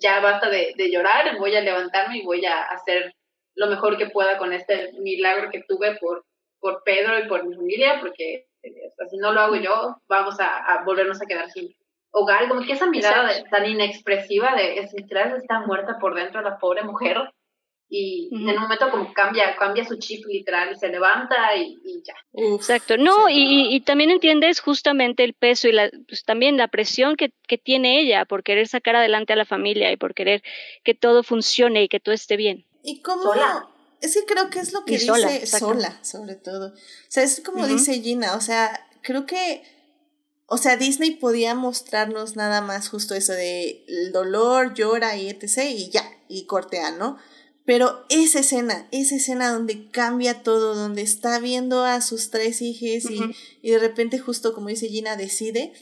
ya 0.00 0.20
basta 0.20 0.48
de, 0.48 0.72
de 0.76 0.90
llorar, 0.90 1.38
voy 1.38 1.54
a 1.54 1.60
levantarme 1.60 2.18
y 2.18 2.24
voy 2.24 2.44
a 2.44 2.62
hacer 2.62 3.14
lo 3.54 3.68
mejor 3.68 3.98
que 3.98 4.10
pueda 4.10 4.38
con 4.38 4.52
este 4.52 4.92
milagro 5.00 5.50
que 5.50 5.62
tuve 5.68 5.96
por, 6.00 6.24
por 6.58 6.82
Pedro 6.84 7.18
y 7.18 7.28
por 7.28 7.46
mi 7.46 7.54
familia, 7.54 7.98
porque 8.00 8.46
o 8.64 8.94
sea, 8.96 9.08
si 9.08 9.16
no 9.16 9.32
lo 9.32 9.40
hago 9.40 9.56
yo, 9.56 9.96
vamos 10.08 10.38
a, 10.40 10.58
a 10.58 10.84
volvernos 10.84 11.20
a 11.20 11.26
quedar 11.26 11.50
sin, 11.50 11.74
hogar, 12.12 12.48
como 12.48 12.62
que 12.62 12.74
esa 12.74 12.86
mirada 12.86 13.30
tan 13.50 13.68
inexpresiva 13.68 14.54
de 14.54 14.78
es 14.78 14.92
literal 14.92 15.36
está 15.36 15.60
muerta 15.60 15.98
por 15.98 16.14
dentro 16.14 16.42
la 16.42 16.58
pobre 16.58 16.84
mujer 16.84 17.18
y 17.88 18.30
en 18.32 18.48
un 18.48 18.62
momento 18.62 18.90
como 18.90 19.12
cambia, 19.12 19.54
cambia 19.56 19.84
su 19.84 19.98
chip 19.98 20.24
literal 20.26 20.72
y 20.72 20.76
se 20.76 20.88
levanta 20.88 21.54
y, 21.56 22.02
ya. 22.02 22.14
Exacto, 22.32 22.96
no, 22.96 23.28
y, 23.28 23.74
y, 23.74 23.80
también 23.82 24.10
entiendes 24.10 24.60
justamente 24.60 25.24
el 25.24 25.34
peso 25.34 25.68
y 25.68 25.72
la, 25.72 25.90
pues, 26.08 26.24
también 26.24 26.56
la 26.56 26.68
presión 26.68 27.16
que, 27.16 27.32
que 27.46 27.58
tiene 27.58 28.00
ella 28.00 28.24
por 28.24 28.44
querer 28.44 28.66
sacar 28.66 28.96
adelante 28.96 29.34
a 29.34 29.36
la 29.36 29.44
familia 29.44 29.92
y 29.92 29.98
por 29.98 30.14
querer 30.14 30.42
que 30.84 30.94
todo 30.94 31.22
funcione 31.22 31.82
y 31.82 31.88
que 31.88 32.00
todo 32.00 32.14
esté 32.14 32.36
bien. 32.38 32.64
Y 32.82 33.02
cómo, 33.02 33.22
sola. 33.22 33.66
Es 34.02 34.14
que 34.14 34.24
creo 34.26 34.50
que 34.50 34.58
es 34.58 34.72
lo 34.72 34.84
que 34.84 34.98
dice 34.98 35.06
sola, 35.06 35.46
sola, 35.46 35.98
sobre 36.02 36.34
todo. 36.34 36.68
O 36.68 37.08
sea, 37.08 37.22
es 37.22 37.40
como 37.40 37.66
dice 37.66 38.00
Gina, 38.00 38.36
o 38.36 38.40
sea, 38.40 38.86
creo 39.02 39.26
que 39.26 39.62
o 40.54 40.58
sea, 40.58 40.76
Disney 40.76 41.12
podía 41.12 41.54
mostrarnos 41.54 42.36
nada 42.36 42.60
más 42.60 42.90
justo 42.90 43.14
eso 43.14 43.32
de 43.32 43.86
el 43.88 44.12
dolor, 44.12 44.74
llora 44.74 45.16
y 45.16 45.30
etc. 45.30 45.62
y 45.74 45.88
ya, 45.88 46.04
y 46.28 46.44
cortea, 46.44 46.90
¿no? 46.90 47.16
Pero 47.64 48.04
esa 48.10 48.40
escena, 48.40 48.86
esa 48.90 49.14
escena 49.14 49.50
donde 49.50 49.88
cambia 49.90 50.42
todo, 50.42 50.74
donde 50.74 51.00
está 51.00 51.38
viendo 51.38 51.84
a 51.84 52.02
sus 52.02 52.28
tres 52.28 52.60
hijos 52.60 53.10
y, 53.10 53.20
y, 53.62 53.70
de 53.70 53.78
repente 53.78 54.18
justo 54.18 54.52
como 54.52 54.68
dice 54.68 54.88
Gina 54.88 55.16
decide, 55.16 55.72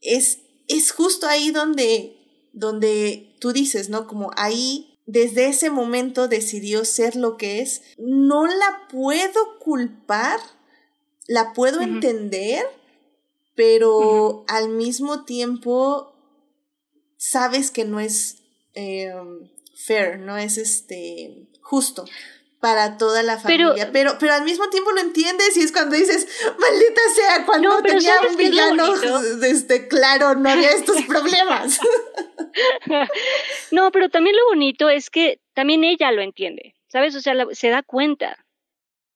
es, 0.00 0.38
es 0.68 0.90
justo 0.92 1.26
ahí 1.26 1.50
donde, 1.50 2.16
donde 2.54 3.36
tú 3.40 3.52
dices, 3.52 3.90
¿no? 3.90 4.06
Como 4.06 4.30
ahí, 4.36 4.93
desde 5.06 5.46
ese 5.46 5.70
momento 5.70 6.28
decidió 6.28 6.84
ser 6.84 7.16
lo 7.16 7.36
que 7.36 7.60
es. 7.60 7.82
No 7.98 8.46
la 8.46 8.88
puedo 8.90 9.58
culpar, 9.58 10.40
la 11.26 11.52
puedo 11.52 11.80
entender, 11.80 12.64
pero 13.54 14.44
al 14.48 14.68
mismo 14.68 15.24
tiempo 15.24 16.14
sabes 17.16 17.70
que 17.70 17.84
no 17.84 18.00
es... 18.00 18.38
Eh, 18.74 19.12
fair, 19.76 20.18
no 20.18 20.36
es 20.36 20.56
este 20.56 21.48
justo 21.60 22.04
para 22.64 22.96
toda 22.96 23.22
la 23.22 23.36
familia, 23.36 23.90
pero, 23.92 24.16
pero, 24.18 24.32
al 24.32 24.42
mismo 24.42 24.70
tiempo 24.70 24.90
lo 24.92 25.02
entiendes 25.02 25.54
y 25.58 25.60
es 25.60 25.70
cuando 25.70 25.96
dices, 25.96 26.26
maldita 26.58 27.00
sea, 27.14 27.44
cuando 27.44 27.82
tenía 27.82 28.14
un 28.26 28.36
villano, 28.38 28.86
este, 29.42 29.86
claro, 29.86 30.34
no 30.34 30.48
había 30.48 30.70
estos 30.70 30.96
problemas. 31.06 31.78
no, 33.70 33.90
pero 33.92 34.08
también 34.08 34.34
lo 34.34 34.46
bonito 34.46 34.88
es 34.88 35.10
que 35.10 35.40
también 35.52 35.84
ella 35.84 36.10
lo 36.10 36.22
entiende, 36.22 36.74
¿sabes? 36.88 37.14
O 37.16 37.20
sea, 37.20 37.34
se 37.52 37.68
da 37.68 37.82
cuenta 37.82 38.42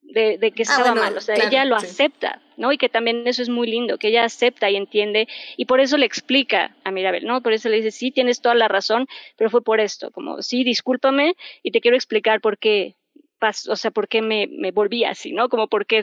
de, 0.03 0.37
de 0.37 0.53
que 0.53 0.65
ah, 0.69 0.71
estaba 0.71 0.95
mal, 0.95 1.17
o 1.17 1.21
sea, 1.23 1.37
ella 1.37 1.65
lo 1.65 1.77
acepta, 1.77 2.43
¿no? 2.59 2.71
Y 2.71 2.77
que 2.77 2.91
también 2.91 3.27
eso 3.27 3.41
es 3.41 3.49
muy 3.49 3.67
lindo, 3.67 3.97
que 3.97 4.09
ella 4.09 4.25
acepta 4.25 4.69
y 4.69 4.77
entiende, 4.77 5.27
y 5.57 5.65
por 5.65 5.81
eso 5.81 5.97
le 5.97 6.05
explica 6.05 6.77
a 6.85 6.91
Mirabel, 6.91 7.25
¿no? 7.25 7.43
Por 7.43 7.55
eso 7.55 7.71
le 7.71 7.77
dice, 7.77 7.93
sí, 7.93 8.11
tienes 8.11 8.43
toda 8.43 8.55
la 8.55 8.69
razón, 8.69 9.07
pero 9.39 9.49
fue 9.49 9.65
por 9.65 9.81
esto, 9.81 10.11
como, 10.11 10.43
sí, 10.43 10.65
discúlpame, 10.65 11.35
y 11.63 11.71
te 11.71 11.81
quiero 11.81 11.97
explicar 11.97 12.43
por 12.43 12.59
qué, 12.59 12.97
pasó, 13.39 13.73
o 13.73 13.77
sea, 13.77 13.91
por 13.91 14.09
qué 14.09 14.23
me, 14.23 14.47
me 14.49 14.71
volví 14.71 15.05
así, 15.05 15.33
¿no? 15.33 15.49
Como 15.49 15.69
por 15.69 15.87
qué 15.87 16.03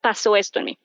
pasó 0.00 0.36
esto 0.36 0.58
en 0.58 0.64
mí. 0.66 0.78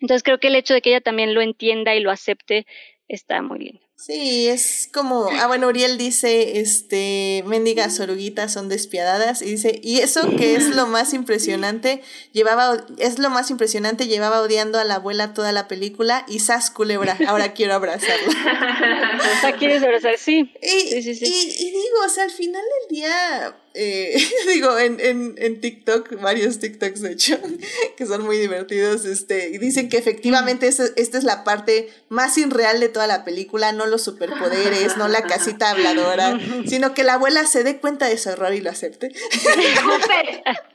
Entonces 0.00 0.22
creo 0.22 0.40
que 0.40 0.48
el 0.48 0.56
hecho 0.56 0.74
de 0.74 0.82
que 0.82 0.90
ella 0.90 1.00
también 1.00 1.34
lo 1.34 1.42
entienda 1.42 1.94
y 1.94 2.00
lo 2.00 2.10
acepte 2.10 2.66
está 3.08 3.42
muy 3.42 3.58
lindo. 3.58 3.80
Sí, 3.96 4.48
es 4.48 4.88
como, 4.94 5.28
ah 5.38 5.46
bueno, 5.46 5.66
Uriel 5.66 5.98
dice, 5.98 6.58
este, 6.58 7.44
mendigas 7.46 8.00
oruguitas 8.00 8.50
son 8.50 8.70
despiadadas 8.70 9.42
y 9.42 9.50
dice, 9.50 9.78
y 9.82 9.98
eso 9.98 10.22
que 10.38 10.54
es 10.54 10.74
lo 10.74 10.86
más 10.86 11.12
impresionante, 11.12 12.00
llevaba, 12.32 12.82
es 12.96 13.18
lo 13.18 13.28
más 13.28 13.50
impresionante, 13.50 14.06
llevaba 14.06 14.40
odiando 14.40 14.78
a 14.78 14.84
la 14.84 14.94
abuela 14.94 15.34
toda 15.34 15.52
la 15.52 15.68
película 15.68 16.24
y 16.28 16.38
sas 16.38 16.70
culebra, 16.70 17.18
ahora 17.26 17.52
quiero 17.52 17.74
abrazarla. 17.74 19.18
quieres 19.58 19.82
abrazar, 19.82 20.16
sí. 20.16 20.50
Y, 20.62 21.02
sí, 21.02 21.14
sí, 21.14 21.26
Y, 21.26 21.66
y, 21.66 21.70
digo, 21.70 21.96
o 22.06 22.08
sea, 22.08 22.24
al 22.24 22.30
final 22.30 22.62
del 22.62 22.96
día, 22.96 23.54
eh, 23.74 24.16
digo, 24.48 24.78
en, 24.78 24.98
en, 25.00 25.34
en 25.38 25.60
TikTok, 25.60 26.20
varios 26.20 26.58
TikToks 26.58 27.00
de 27.00 27.12
hecho, 27.12 27.38
que 27.96 28.06
son 28.06 28.24
muy 28.24 28.38
divertidos, 28.38 29.04
este, 29.04 29.50
y 29.50 29.58
dicen 29.58 29.88
que 29.88 29.98
efectivamente 29.98 30.66
esta, 30.66 30.84
esta 30.96 31.18
es 31.18 31.24
la 31.24 31.44
parte 31.44 31.88
más 32.08 32.36
irreal 32.38 32.80
de 32.80 32.88
toda 32.88 33.06
la 33.06 33.24
película, 33.24 33.72
no 33.72 33.86
los 33.86 34.02
superpoderes, 34.02 34.96
no 34.96 35.08
la 35.08 35.22
casita 35.22 35.70
habladora, 35.70 36.38
sino 36.66 36.94
que 36.94 37.04
la 37.04 37.14
abuela 37.14 37.46
se 37.46 37.62
dé 37.62 37.78
cuenta 37.78 38.08
de 38.08 38.18
su 38.18 38.30
error 38.30 38.52
y 38.54 38.60
lo 38.60 38.70
acepte. 38.70 39.12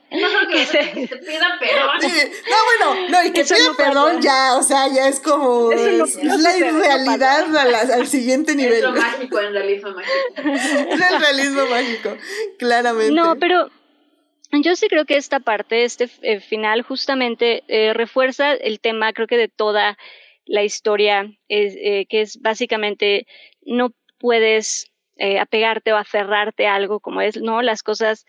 No, 0.08 0.48
que 0.48 0.64
se, 0.66 0.78
pida 0.78 1.58
perdón. 1.58 1.98
no, 2.50 2.86
bueno, 2.86 3.08
no, 3.10 3.24
y 3.24 3.32
que 3.32 3.42
pida 3.42 3.74
perdón 3.76 4.22
ya, 4.22 4.56
o 4.56 4.62
sea, 4.62 4.86
ya 4.88 5.08
es 5.08 5.18
como 5.18 5.72
es, 5.72 6.16
la 6.22 6.56
irrealidad 6.56 7.56
al 7.92 8.06
siguiente 8.06 8.54
nivel. 8.54 8.74
Es 8.74 8.82
lo 8.82 8.92
mágico, 8.92 9.40
el 9.40 9.52
realismo 9.52 9.90
mágico. 9.90 10.14
es 10.94 11.10
el 11.10 11.20
realismo 11.20 11.66
mágico, 11.66 12.16
claramente. 12.58 13.14
No, 13.14 13.36
pero 13.36 13.68
yo 14.52 14.76
sí 14.76 14.88
creo 14.88 15.04
que 15.06 15.16
esta 15.16 15.40
parte, 15.40 15.84
este 15.84 16.08
eh, 16.22 16.40
final, 16.40 16.82
justamente 16.82 17.64
eh, 17.66 17.92
refuerza 17.92 18.52
el 18.52 18.80
tema, 18.80 19.12
creo 19.12 19.26
que 19.26 19.36
de 19.36 19.48
toda 19.48 19.98
la 20.44 20.62
historia, 20.62 21.32
es, 21.48 21.74
eh, 21.76 22.06
que 22.08 22.20
es 22.20 22.40
básicamente 22.40 23.26
no 23.62 23.92
puedes 24.18 24.90
apegarte 25.40 25.94
o 25.94 25.96
aferrarte 25.96 26.66
a 26.66 26.74
algo 26.74 27.00
como 27.00 27.22
es, 27.22 27.40
no, 27.40 27.62
las 27.62 27.82
cosas 27.82 28.26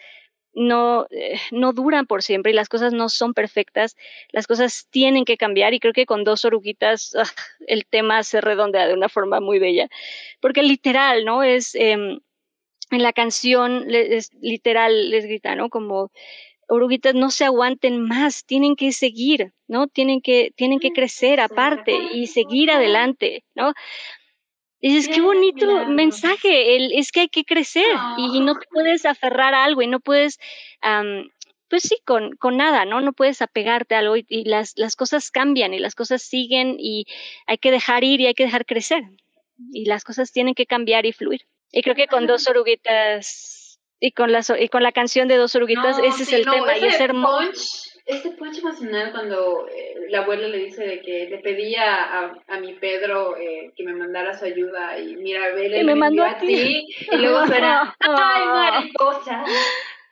no, 0.58 1.06
eh, 1.12 1.40
no 1.52 1.72
duran 1.72 2.08
por 2.08 2.24
siempre 2.24 2.52
y 2.52 2.56
las 2.56 2.68
cosas 2.68 2.92
no 2.92 3.10
son 3.10 3.34
perfectas, 3.34 3.96
las 4.32 4.48
cosas 4.48 4.88
tienen 4.90 5.24
que 5.24 5.38
cambiar 5.38 5.74
y 5.74 5.80
creo 5.80 5.94
que 5.94 6.08
con 6.08 6.24
dos 6.24 6.46
oruguitas 6.46 7.16
ah, 7.16 7.24
el 7.68 7.86
tema 7.86 8.24
se 8.24 8.42
redondea 8.42 8.88
de 8.88 8.94
una 8.94 9.08
forma 9.08 9.40
muy 9.40 9.60
bella, 9.60 9.88
porque 10.42 10.64
literal, 10.64 11.26
¿no? 11.26 11.44
Es, 11.44 11.76
em, 11.76 12.20
en 12.90 13.04
la 13.04 13.14
canción 13.14 13.86
es, 13.90 14.32
literal 14.42 15.12
les 15.12 15.26
grita, 15.26 15.56
¿no? 15.56 15.70
Como 15.70 16.12
oruguitas 16.68 17.14
no 17.14 17.30
se 17.30 17.46
aguanten 17.46 18.02
más, 18.02 18.44
tienen 18.44 18.76
que 18.76 18.92
seguir, 18.92 19.54
¿no? 19.68 19.88
Tienen 19.88 20.22
que, 20.22 20.52
tienen 20.56 20.80
que 20.80 20.92
crecer 20.92 21.40
aparte 21.40 21.98
y 22.14 22.28
seguir 22.28 22.72
adelante, 22.72 23.46
¿no? 23.56 23.74
Dices, 24.82 25.08
qué 25.14 25.22
bonito 25.22 25.86
mensaje, 25.88 26.76
el, 26.76 26.92
es 26.94 27.12
que 27.12 27.22
hay 27.22 27.30
que 27.30 27.44
crecer 27.44 27.86
y, 28.18 28.40
no 28.40 28.58
te 28.60 28.68
puedes 28.72 29.06
aferrar 29.06 29.54
a 29.54 29.64
algo 29.64 29.82
y 29.82 29.88
no 29.88 30.00
puedes, 30.00 30.40
pues 31.70 31.84
sí, 31.84 31.98
con, 32.06 32.36
con 32.38 32.58
nada, 32.58 32.86
¿no? 32.86 33.02
No 33.02 33.14
puedes 33.14 33.42
apegarte 33.42 33.96
a 33.96 34.00
algo 34.00 34.16
y, 34.18 34.44
las, 34.46 34.74
las 34.76 34.96
cosas 34.96 35.32
cambian 35.32 35.74
y 35.74 35.80
las 35.80 35.96
cosas 35.96 36.22
siguen 36.22 36.78
y 36.80 37.06
hay 37.46 37.58
que 37.58 37.72
dejar 37.72 38.04
ir 38.04 38.22
y 38.22 38.28
hay 38.28 38.34
que 38.34 38.46
dejar 38.46 38.66
crecer 38.66 39.04
y 39.72 39.86
las 39.86 40.04
cosas 40.04 40.32
tienen 40.32 40.54
que 40.54 40.66
cambiar 40.66 41.06
y 41.06 41.14
fluir. 41.14 41.42
Y 41.72 41.82
creo 41.82 41.96
que 41.96 42.08
con 42.08 42.28
dos 42.28 42.48
oruguitas 42.48 43.80
y 44.00 44.12
con 44.12 44.32
la, 44.32 44.42
y 44.60 44.70
con 44.70 44.84
la 44.84 44.92
canción 44.92 45.28
de 45.28 45.38
dos 45.38 45.56
oruguitas, 45.56 45.98
ese 46.00 46.24
es 46.24 46.34
el 46.34 46.46
tema 46.46 46.78
y 46.78 46.86
es 46.86 47.00
hermoso 47.00 47.97
este 48.08 48.32
punch 48.32 48.60
emocional 48.60 49.12
cuando 49.12 49.68
eh, 49.68 49.96
la 50.10 50.20
abuela 50.20 50.48
le 50.48 50.60
dice 50.60 50.86
de 50.86 51.02
que 51.02 51.28
le 51.30 51.40
pedía 51.40 51.94
a, 51.96 52.38
a 52.48 52.60
mi 52.60 52.74
Pedro 52.76 53.36
eh, 53.36 53.74
que 53.76 53.84
me 53.84 53.94
mandara 53.94 54.34
su 54.34 54.46
ayuda 54.46 54.98
y 54.98 55.18
mira, 55.18 55.54
vele, 55.54 55.84
me 55.84 55.94
mandó 55.94 56.24
a 56.24 56.38
ti. 56.38 56.88
y 56.88 57.18
luego 57.18 57.46
suena, 57.48 57.96
¡ay, 58.00 58.46
mariposa! 58.46 59.44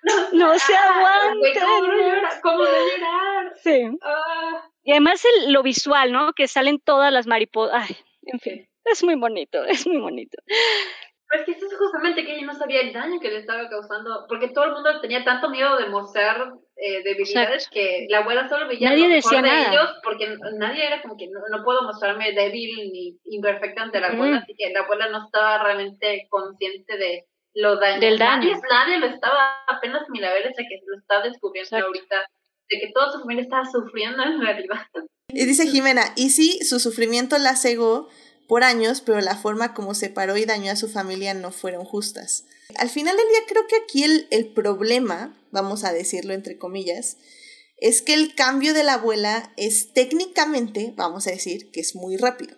No, 0.04 0.14
no 0.34 0.60
se 0.60 0.76
aguanta. 0.76 2.40
¿Cómo 2.44 2.64
de 2.64 2.72
llorar? 2.72 3.54
Sí. 3.56 3.98
Ah. 4.02 4.70
Y 4.84 4.92
además 4.92 5.24
el, 5.26 5.54
lo 5.54 5.64
visual, 5.64 6.12
¿no? 6.12 6.34
Que 6.34 6.48
salen 6.48 6.80
todas 6.80 7.12
las 7.14 7.28
mariposas. 7.28 7.90
Ay, 7.90 7.98
en 8.24 8.40
fin, 8.40 8.70
es 8.84 9.04
muy 9.04 9.16
bonito, 9.16 9.64
es 9.64 9.88
muy 9.88 9.98
bonito. 9.98 10.38
Pero 10.46 11.42
es 11.42 11.46
que 11.46 11.52
eso 11.54 11.66
es 11.66 11.78
justamente 11.78 12.26
que 12.26 12.36
ella 12.36 12.46
no 12.46 12.54
sabía 12.54 12.82
el 12.82 12.94
daño 12.94 13.20
que 13.22 13.30
le 13.30 13.38
estaba 13.38 13.68
causando, 13.70 14.26
porque 14.28 14.50
todo 14.50 14.66
el 14.66 14.74
mundo 14.74 15.00
tenía 15.02 15.24
tanto 15.24 15.50
miedo 15.50 15.78
de 15.78 15.88
mostrar 15.88 16.54
eh, 16.78 17.04
debilidades 17.04 17.70
que 17.70 18.06
la 18.10 18.20
abuela 18.20 18.50
solo 18.50 18.68
veía 18.68 18.90
nadie 18.90 19.08
lo 19.08 19.16
decía 19.16 19.42
de 19.42 19.48
nada. 19.48 19.72
ellos, 19.72 19.90
porque 20.04 20.36
nadie 20.58 20.86
era 20.86 21.02
como 21.02 21.16
que 21.16 21.28
no, 21.28 21.64
puedo 21.64 21.84
mostrarme 21.84 22.34
débil 22.34 22.92
ni 22.92 23.18
imperfecta 23.26 23.84
ante 23.84 24.00
la 24.00 24.08
abuela, 24.08 24.38
así 24.38 24.54
que 24.58 24.72
la 24.72 24.82
abuela 24.82 25.10
no 25.10 25.26
estaba 25.26 25.64
realmente 25.64 26.28
consciente 26.30 26.98
de 26.98 27.26
lo 27.54 27.78
daño. 27.78 28.02
Del 28.02 28.20
daño. 28.20 28.52
Nadie, 28.52 28.62
nadie 28.70 28.98
lo 28.98 29.06
estaba, 29.08 29.64
apenas 29.68 30.10
Milabel 30.10 30.44
ese 30.44 30.64
que 30.68 30.82
lo 30.86 30.98
está 30.98 31.22
descubriendo 31.22 31.78
ahorita, 31.78 32.30
de 32.70 32.80
que 32.80 32.92
toda 32.94 33.12
su 33.12 33.20
familia 33.20 33.44
estaba 33.44 33.66
sufriendo 33.66 34.24
en 34.24 34.42
realidad. 34.42 34.82
Y 35.30 35.46
dice 35.46 35.68
Jimena, 35.68 36.14
y 36.16 36.30
sí, 36.30 36.60
su 36.64 36.80
sufrimiento 36.80 37.38
la 37.38 37.56
cegó, 37.56 38.10
por 38.48 38.64
años, 38.64 39.02
pero 39.02 39.22
la 39.22 39.36
forma 39.36 39.74
como 39.74 39.94
separó 39.94 40.38
y 40.38 40.46
dañó 40.46 40.72
a 40.72 40.76
su 40.76 40.88
familia 40.88 41.34
no 41.34 41.52
fueron 41.52 41.84
justas. 41.84 42.46
Al 42.78 42.90
final 42.90 43.16
del 43.16 43.28
día 43.28 43.40
creo 43.48 43.68
que 43.68 43.76
aquí 43.76 44.04
el, 44.04 44.28
el 44.32 44.48
problema, 44.48 45.38
vamos 45.52 45.84
a 45.84 45.94
decirlo 45.94 46.34
entre 46.34 46.58
comillas, 46.58 47.18
es 47.78 48.02
que 48.02 48.14
el 48.14 48.36
cambio 48.36 48.74
de 48.74 48.84
la 48.84 48.94
abuela 48.94 49.54
es 49.58 49.94
técnicamente, 49.94 50.94
vamos 50.96 51.28
a 51.28 51.32
decir, 51.32 51.72
que 51.72 51.82
es 51.82 51.96
muy 51.96 52.18
rápido. 52.18 52.56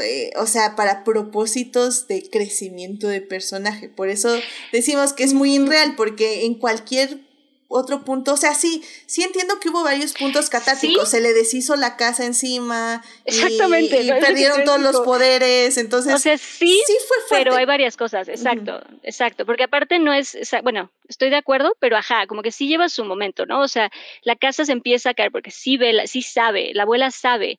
Eh, 0.00 0.30
o 0.36 0.46
sea, 0.46 0.74
para 0.74 1.04
propósitos 1.04 2.08
de 2.08 2.28
crecimiento 2.30 3.08
de 3.08 3.20
personaje. 3.20 3.90
Por 3.90 4.08
eso 4.08 4.34
decimos 4.72 5.12
que 5.12 5.24
es 5.24 5.34
muy 5.34 5.56
irreal, 5.56 5.94
porque 5.96 6.46
en 6.46 6.54
cualquier 6.54 7.25
otro 7.68 8.04
punto, 8.04 8.34
o 8.34 8.36
sea, 8.36 8.54
sí, 8.54 8.82
sí 9.06 9.22
entiendo 9.22 9.58
que 9.60 9.68
hubo 9.70 9.82
varios 9.82 10.12
puntos 10.12 10.48
catárticos, 10.50 11.10
se 11.10 11.20
le 11.20 11.32
deshizo 11.32 11.76
la 11.76 11.96
casa 11.96 12.24
encima, 12.24 13.02
exactamente, 13.24 14.02
y, 14.02 14.08
perdieron 14.20 14.64
todos 14.64 14.80
los 14.80 15.00
poderes, 15.00 15.76
entonces, 15.76 16.14
o 16.14 16.18
sea, 16.18 16.38
sí, 16.38 16.80
sí 16.86 16.96
fue 17.08 17.16
fuerte. 17.28 17.44
pero 17.44 17.56
hay 17.56 17.64
varias 17.64 17.96
cosas, 17.96 18.28
exacto, 18.28 18.80
exacto, 19.02 19.44
porque 19.46 19.64
aparte 19.64 19.98
no 19.98 20.12
es, 20.12 20.36
bueno, 20.62 20.90
estoy 21.08 21.30
de 21.30 21.36
acuerdo, 21.36 21.76
pero 21.80 21.96
ajá, 21.96 22.26
como 22.26 22.42
que 22.42 22.52
sí 22.52 22.68
lleva 22.68 22.88
su 22.88 23.04
momento, 23.04 23.46
¿no? 23.46 23.60
O 23.60 23.68
sea, 23.68 23.90
la 24.22 24.36
casa 24.36 24.64
se 24.64 24.72
empieza 24.72 25.10
a 25.10 25.14
caer 25.14 25.32
porque 25.32 25.50
sí 25.50 25.76
ve, 25.76 26.06
sí 26.06 26.22
sabe, 26.22 26.72
la 26.74 26.84
abuela 26.84 27.10
sabe 27.10 27.58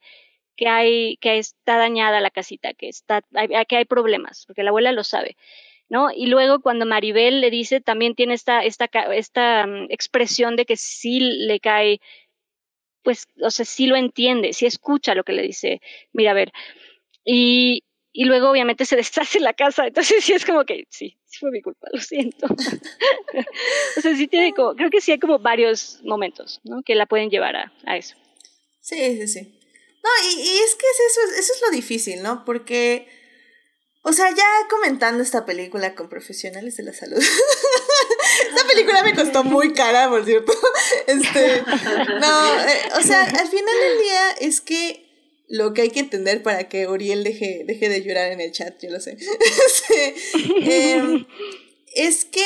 que 0.55 0.67
hay, 0.67 1.17
que 1.17 1.37
está 1.37 1.77
dañada 1.77 2.19
la 2.19 2.31
casita, 2.31 2.73
que 2.73 2.89
está, 2.89 3.21
que 3.69 3.77
hay 3.77 3.85
problemas, 3.85 4.45
porque 4.47 4.63
la 4.63 4.69
abuela 4.69 4.91
lo 4.91 5.03
sabe. 5.03 5.37
¿No? 5.89 6.09
Y 6.11 6.27
luego 6.27 6.59
cuando 6.59 6.85
Maribel 6.85 7.41
le 7.41 7.49
dice, 7.49 7.81
también 7.81 8.15
tiene 8.15 8.33
esta, 8.33 8.63
esta, 8.63 8.85
esta 9.13 9.65
mm, 9.65 9.87
expresión 9.89 10.55
de 10.55 10.65
que 10.65 10.77
sí 10.77 11.19
le 11.19 11.59
cae, 11.59 12.01
pues, 13.03 13.27
o 13.41 13.49
sea, 13.49 13.65
sí 13.65 13.87
lo 13.87 13.95
entiende, 13.95 14.53
sí 14.53 14.65
escucha 14.65 15.15
lo 15.15 15.23
que 15.23 15.33
le 15.33 15.43
dice 15.43 15.81
Mirabel. 16.13 16.51
Y, 17.23 17.83
y 18.11 18.25
luego 18.25 18.49
obviamente 18.49 18.85
se 18.85 18.95
deshace 18.97 19.39
la 19.39 19.53
casa, 19.53 19.87
entonces 19.87 20.23
sí 20.23 20.33
es 20.33 20.45
como 20.45 20.65
que, 20.65 20.85
sí, 20.89 21.17
sí 21.25 21.39
fue 21.39 21.51
mi 21.51 21.61
culpa, 21.61 21.87
lo 21.91 22.01
siento. 22.01 22.47
o 23.97 24.01
sea, 24.01 24.15
sí 24.15 24.27
tiene 24.27 24.53
como, 24.53 24.75
creo 24.75 24.89
que 24.89 25.01
sí 25.01 25.11
hay 25.11 25.19
como 25.19 25.39
varios 25.39 26.01
momentos, 26.03 26.59
¿no? 26.63 26.83
Que 26.83 26.95
la 26.95 27.05
pueden 27.05 27.29
llevar 27.29 27.55
a, 27.55 27.73
a 27.85 27.97
eso. 27.97 28.15
Sí, 28.81 29.17
sí, 29.17 29.27
sí. 29.27 29.53
No, 30.03 30.09
y, 30.29 30.39
y 30.39 30.57
es 30.59 30.75
que 30.75 30.85
es 30.85 30.99
eso, 31.11 31.39
eso 31.39 31.53
es 31.53 31.61
lo 31.65 31.75
difícil, 31.75 32.21
¿no? 32.21 32.45
Porque 32.45 33.07
o 34.07 34.13
sea, 34.13 34.29
ya 34.33 34.45
comentando 34.69 35.21
esta 35.21 35.45
película 35.45 35.93
con 35.93 36.07
profesionales 36.07 36.77
de 36.77 36.83
la 36.83 36.93
salud. 36.93 37.17
esta 38.49 38.65
película 38.65 39.03
me 39.03 39.13
costó 39.13 39.43
muy 39.43 39.73
cara, 39.73 40.09
por 40.09 40.23
cierto. 40.23 40.53
Este, 41.07 41.61
no, 41.61 42.61
eh, 42.61 42.81
o 42.97 43.01
sea, 43.01 43.23
al 43.23 43.47
final 43.47 43.75
del 43.81 43.99
día 44.01 44.31
es 44.39 44.61
que 44.61 45.05
lo 45.49 45.73
que 45.73 45.81
hay 45.81 45.89
que 45.89 45.99
entender 45.99 46.41
para 46.41 46.69
que 46.69 46.87
Uriel 46.87 47.25
deje, 47.25 47.63
deje 47.65 47.89
de 47.89 48.01
llorar 48.01 48.31
en 48.31 48.39
el 48.39 48.53
chat, 48.53 48.81
yo 48.81 48.89
lo 48.89 49.01
sé. 49.01 49.17
Este, 49.67 50.15
em, 50.93 51.25
es 51.93 52.23
que 52.23 52.45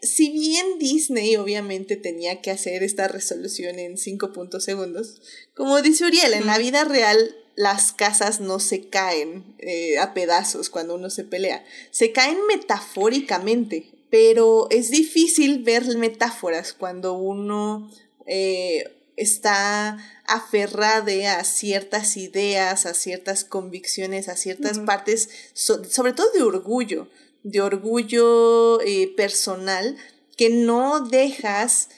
si 0.00 0.30
bien 0.30 0.78
Disney 0.78 1.36
obviamente 1.36 1.96
tenía 1.96 2.40
que 2.40 2.50
hacer 2.50 2.82
esta 2.82 3.06
resolución 3.06 3.78
en 3.78 3.98
5 3.98 4.32
puntos 4.32 4.64
segundos, 4.64 5.20
como 5.54 5.82
dice 5.82 6.06
Uriel, 6.06 6.32
en 6.32 6.46
la 6.46 6.56
vida 6.56 6.84
real 6.84 7.36
las 7.56 7.92
casas 7.92 8.40
no 8.40 8.60
se 8.60 8.88
caen 8.88 9.56
eh, 9.58 9.98
a 9.98 10.12
pedazos 10.12 10.68
cuando 10.68 10.94
uno 10.94 11.08
se 11.08 11.24
pelea. 11.24 11.64
Se 11.90 12.12
caen 12.12 12.38
metafóricamente, 12.46 13.90
pero 14.10 14.68
es 14.70 14.90
difícil 14.90 15.62
ver 15.64 15.84
metáforas 15.96 16.74
cuando 16.74 17.14
uno 17.14 17.90
eh, 18.26 18.84
está 19.16 19.96
aferrado 20.26 21.10
a 21.26 21.44
ciertas 21.44 22.18
ideas, 22.18 22.84
a 22.84 22.92
ciertas 22.92 23.44
convicciones, 23.44 24.28
a 24.28 24.36
ciertas 24.36 24.78
partes, 24.80 25.30
sobre 25.54 26.12
todo 26.12 26.30
de 26.32 26.42
orgullo, 26.42 27.08
de 27.42 27.62
orgullo 27.62 28.82
eh, 28.82 29.14
personal, 29.16 29.96
que 30.36 30.50
no 30.50 31.00
dejas, 31.00 31.88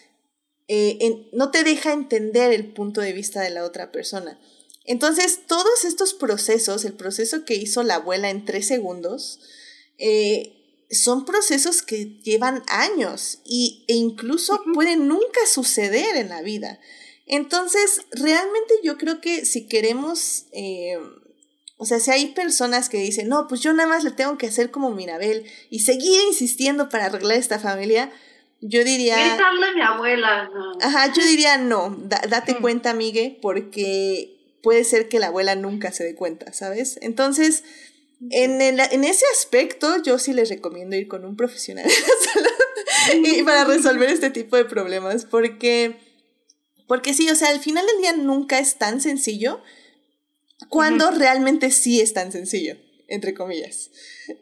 no 1.32 1.51
te 1.51 1.64
deja 1.64 1.93
entender 1.93 2.52
el 2.52 2.72
punto 2.72 3.01
de 3.01 3.12
vista 3.12 3.40
de 3.40 3.51
la 3.51 3.64
otra 3.64 3.90
persona. 3.90 4.39
Entonces, 4.89 5.40
todos 5.47 5.85
estos 5.85 6.15
procesos, 6.15 6.86
el 6.86 6.94
proceso 6.94 7.44
que 7.44 7.55
hizo 7.55 7.82
la 7.82 7.97
abuela 7.97 8.31
en 8.31 8.47
tres 8.47 8.66
segundos, 8.66 9.39
eh, 9.98 10.55
son 10.90 11.27
procesos 11.27 11.82
que 11.82 12.19
llevan 12.23 12.62
años 12.69 13.40
y, 13.44 13.85
e 13.86 13.94
incluso 13.94 14.62
pueden 14.73 15.06
nunca 15.06 15.40
suceder 15.47 16.16
en 16.16 16.31
la 16.31 16.40
vida. 16.40 16.81
Entonces, 17.27 18.01
realmente 18.12 18.77
yo 18.82 18.97
creo 18.97 19.20
que 19.20 19.44
si 19.44 19.69
queremos, 19.69 20.47
eh, 20.52 20.98
o 21.77 21.85
sea, 21.85 22.01
si 22.01 22.10
hay 22.10 22.28
personas 22.28 22.89
que 22.89 22.97
dicen, 22.97 23.28
no, 23.28 23.47
pues 23.47 23.60
yo 23.60 23.74
nada 23.74 23.90
más 23.90 24.05
le 24.05 24.12
tengo 24.12 24.39
que 24.39 24.47
hacer 24.47 24.70
como 24.70 24.93
Mirabel 24.93 25.44
y 25.69 25.81
seguir 25.81 26.19
insistiendo 26.28 26.89
para 26.89 27.05
arreglar 27.05 27.36
esta 27.36 27.59
familia, 27.59 28.10
yo 28.62 28.82
diría... 28.85 29.19
Gritarle 29.19 29.66
a 29.66 29.73
mi 29.74 29.82
abuela, 29.82 30.48
no. 30.48 30.73
Ajá, 30.81 31.12
yo 31.12 31.23
diría 31.27 31.59
no, 31.59 31.94
date 32.01 32.55
mm. 32.55 32.60
cuenta, 32.62 32.89
amigue, 32.89 33.39
porque 33.43 34.38
puede 34.62 34.85
ser 34.85 35.09
que 35.09 35.18
la 35.18 35.28
abuela 35.28 35.55
nunca 35.55 35.93
se 35.93 36.05
dé 36.05 36.14
cuenta, 36.14 36.52
¿sabes? 36.52 36.98
Entonces, 37.02 37.64
en, 38.30 38.60
en 38.60 39.05
ese 39.05 39.24
aspecto, 39.32 40.02
yo 40.02 40.18
sí 40.18 40.32
les 40.32 40.48
recomiendo 40.48 40.97
ir 40.97 41.09
con 41.09 41.24
un 41.24 41.36
profesional 41.36 41.86
y 43.14 43.43
para 43.43 43.64
resolver 43.64 44.10
este 44.10 44.30
tipo 44.30 44.56
de 44.56 44.64
problemas, 44.64 45.24
porque, 45.24 45.97
porque 46.86 47.14
sí, 47.14 47.28
o 47.30 47.35
sea, 47.36 47.51
al 47.51 47.60
final 47.60 47.86
del 47.86 48.01
día 48.02 48.12
nunca 48.16 48.59
es 48.59 48.76
tan 48.76 49.01
sencillo 49.01 49.62
cuando 50.68 51.10
realmente 51.12 51.70
sí 51.70 52.01
es 52.01 52.12
tan 52.12 52.32
sencillo, 52.32 52.76
entre 53.06 53.35
comillas. 53.35 53.90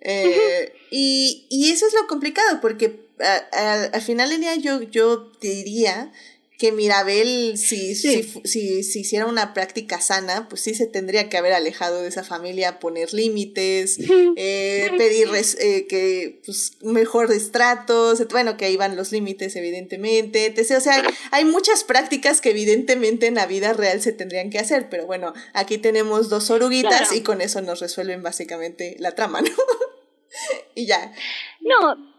Eh, 0.00 0.72
y, 0.90 1.46
y, 1.50 1.70
eso 1.70 1.86
es 1.86 1.92
lo 1.94 2.06
complicado, 2.06 2.60
porque 2.60 3.06
al 3.52 4.02
final 4.02 4.30
del 4.30 4.40
día 4.40 4.56
yo, 4.56 4.82
yo 4.82 5.32
diría 5.40 6.12
que 6.58 6.72
Mirabel, 6.72 7.58
si, 7.58 7.94
si, 7.94 8.22
si, 8.44 8.82
si, 8.82 9.00
hiciera 9.00 9.26
una 9.26 9.52
práctica 9.52 10.00
sana, 10.00 10.48
pues 10.48 10.62
sí 10.62 10.74
se 10.74 10.86
tendría 10.86 11.28
que 11.28 11.36
haber 11.36 11.52
alejado 11.52 12.00
de 12.00 12.08
esa 12.08 12.24
familia, 12.24 12.78
poner 12.78 13.12
límites, 13.12 13.98
eh, 14.36 14.90
pedir 14.96 15.28
eh, 15.60 15.86
que, 15.86 16.40
pues, 16.44 16.72
mejores 16.80 17.52
tratos, 17.52 18.26
bueno, 18.28 18.56
que 18.56 18.64
ahí 18.64 18.76
van 18.76 18.96
los 18.96 19.12
límites, 19.12 19.54
evidentemente, 19.56 20.54
O 20.76 20.80
sea, 20.80 21.02
hay 21.30 21.44
muchas 21.44 21.84
prácticas 21.84 22.40
que 22.40 22.50
evidentemente 22.50 23.26
en 23.26 23.34
la 23.34 23.46
vida 23.46 23.74
real 23.74 24.00
se 24.00 24.12
tendrían 24.12 24.48
que 24.48 24.58
hacer, 24.58 24.88
pero 24.88 25.06
bueno, 25.06 25.34
aquí 25.52 25.76
tenemos 25.76 26.30
dos 26.30 26.50
oruguitas 26.50 27.12
y 27.12 27.20
con 27.20 27.42
eso 27.42 27.60
nos 27.60 27.80
resuelven 27.80 28.22
básicamente 28.22 28.96
la 28.98 29.14
trama, 29.14 29.42
¿no? 29.42 29.50
y 30.74 30.86
ya. 30.86 31.12
No, 31.60 32.15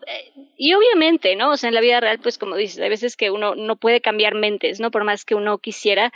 y 0.56 0.74
obviamente, 0.74 1.36
¿no? 1.36 1.52
O 1.52 1.58
sea, 1.58 1.70
en 1.70 1.76
la 1.76 1.82
vida 1.82 2.00
real, 2.00 2.20
pues 2.20 2.38
como 2.38 2.56
dices, 2.56 2.80
hay 2.80 2.90
veces 2.90 3.16
que 3.16 3.32
uno 3.32 3.56
no 3.56 3.76
puede 3.76 4.02
cambiar 4.02 4.36
mentes, 4.36 4.80
¿no? 4.80 4.92
Por 4.92 5.04
más 5.04 5.26
que 5.26 5.36
uno 5.36 5.58
quisiera, 5.60 6.12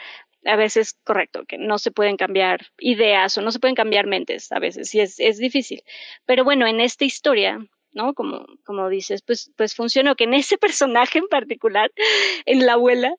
a 0.46 0.56
veces 0.56 0.94
correcto, 1.04 1.46
que 1.48 1.58
no 1.58 1.78
se 1.78 1.92
pueden 1.92 2.18
cambiar 2.18 2.68
ideas 2.80 3.38
o 3.38 3.42
no 3.42 3.52
se 3.52 3.60
pueden 3.60 3.76
cambiar 3.76 4.08
mentes, 4.08 4.52
a 4.52 4.60
veces, 4.60 4.94
y 4.96 5.02
es, 5.02 5.20
es 5.20 5.38
difícil. 5.38 5.84
Pero 6.26 6.44
bueno, 6.44 6.68
en 6.68 6.80
esta 6.80 7.06
historia, 7.06 7.60
¿no? 7.92 8.14
Como, 8.14 8.46
como 8.66 8.90
dices, 8.90 9.22
pues, 9.22 9.52
pues 9.58 9.76
funcionó 9.76 10.16
que 10.16 10.24
en 10.26 10.34
ese 10.34 10.58
personaje 10.58 11.20
en 11.20 11.28
particular, 11.28 11.92
en 12.46 12.66
la 12.66 12.74
abuela, 12.74 13.16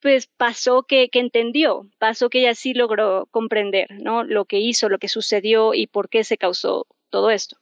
pues 0.00 0.28
pasó 0.36 0.82
que, 0.82 1.08
que 1.08 1.20
entendió, 1.20 1.82
pasó 1.98 2.30
que 2.30 2.40
ella 2.40 2.54
sí 2.54 2.74
logró 2.74 3.26
comprender, 3.30 3.88
¿no? 4.02 4.24
Lo 4.24 4.44
que 4.44 4.58
hizo, 4.58 4.88
lo 4.88 4.98
que 4.98 5.08
sucedió 5.08 5.74
y 5.74 5.86
por 5.86 6.08
qué 6.08 6.24
se 6.24 6.38
causó 6.38 6.86
todo 7.10 7.30
esto. 7.30 7.56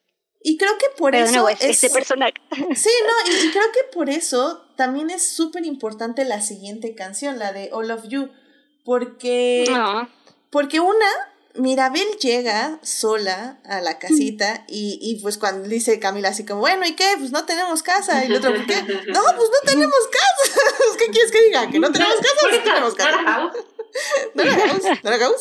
Y 0.46 0.58
creo 0.58 0.76
que 0.76 0.86
por 0.98 1.14
eso. 1.14 1.48
es, 1.48 1.58
ese 1.62 1.88
personaje. 1.88 2.34
Sí, 2.76 2.90
no, 3.06 3.32
y, 3.32 3.50
creo 3.50 3.72
que 3.72 3.80
por 3.94 4.10
eso 4.10 4.62
también 4.76 5.08
es 5.08 5.26
súper 5.26 5.64
importante 5.64 6.22
la 6.26 6.42
siguiente 6.42 6.94
canción, 6.94 7.38
la 7.38 7.52
de 7.52 7.70
All 7.72 7.90
of 7.90 8.06
You. 8.08 8.28
Porque. 8.84 9.64
Porque 10.50 10.80
una, 10.80 11.06
Mirabel 11.54 12.06
llega 12.20 12.78
sola 12.82 13.58
a 13.64 13.80
la 13.80 13.98
casita 13.98 14.64
y, 14.68 14.98
y 15.00 15.20
pues 15.22 15.38
cuando 15.38 15.66
dice 15.66 15.98
Camila 15.98 16.28
así 16.28 16.44
como, 16.44 16.60
bueno, 16.60 16.86
¿y 16.86 16.94
qué? 16.94 17.14
Pues 17.18 17.32
no 17.32 17.46
tenemos 17.46 17.82
casa. 17.82 18.22
Y 18.22 18.26
el 18.26 18.36
otro, 18.36 18.54
¿por 18.54 18.66
qué? 18.66 18.82
No, 18.82 19.22
pues 19.36 19.50
no 19.50 19.60
tenemos 19.64 19.98
casa. 20.10 20.60
¿Qué 20.98 21.06
quieres 21.06 21.32
que 21.32 21.42
diga? 21.42 21.70
¿Que 21.70 21.78
no 21.78 21.90
tenemos 21.90 22.16
casa? 22.16 22.56
No 22.56 22.62
tenemos 22.62 22.94
casa. 22.94 23.52
No 24.34 24.42
la 24.42 24.54
hagamos. 24.54 24.82
No 25.04 25.10
la 25.10 25.16
hagamos. 25.16 25.40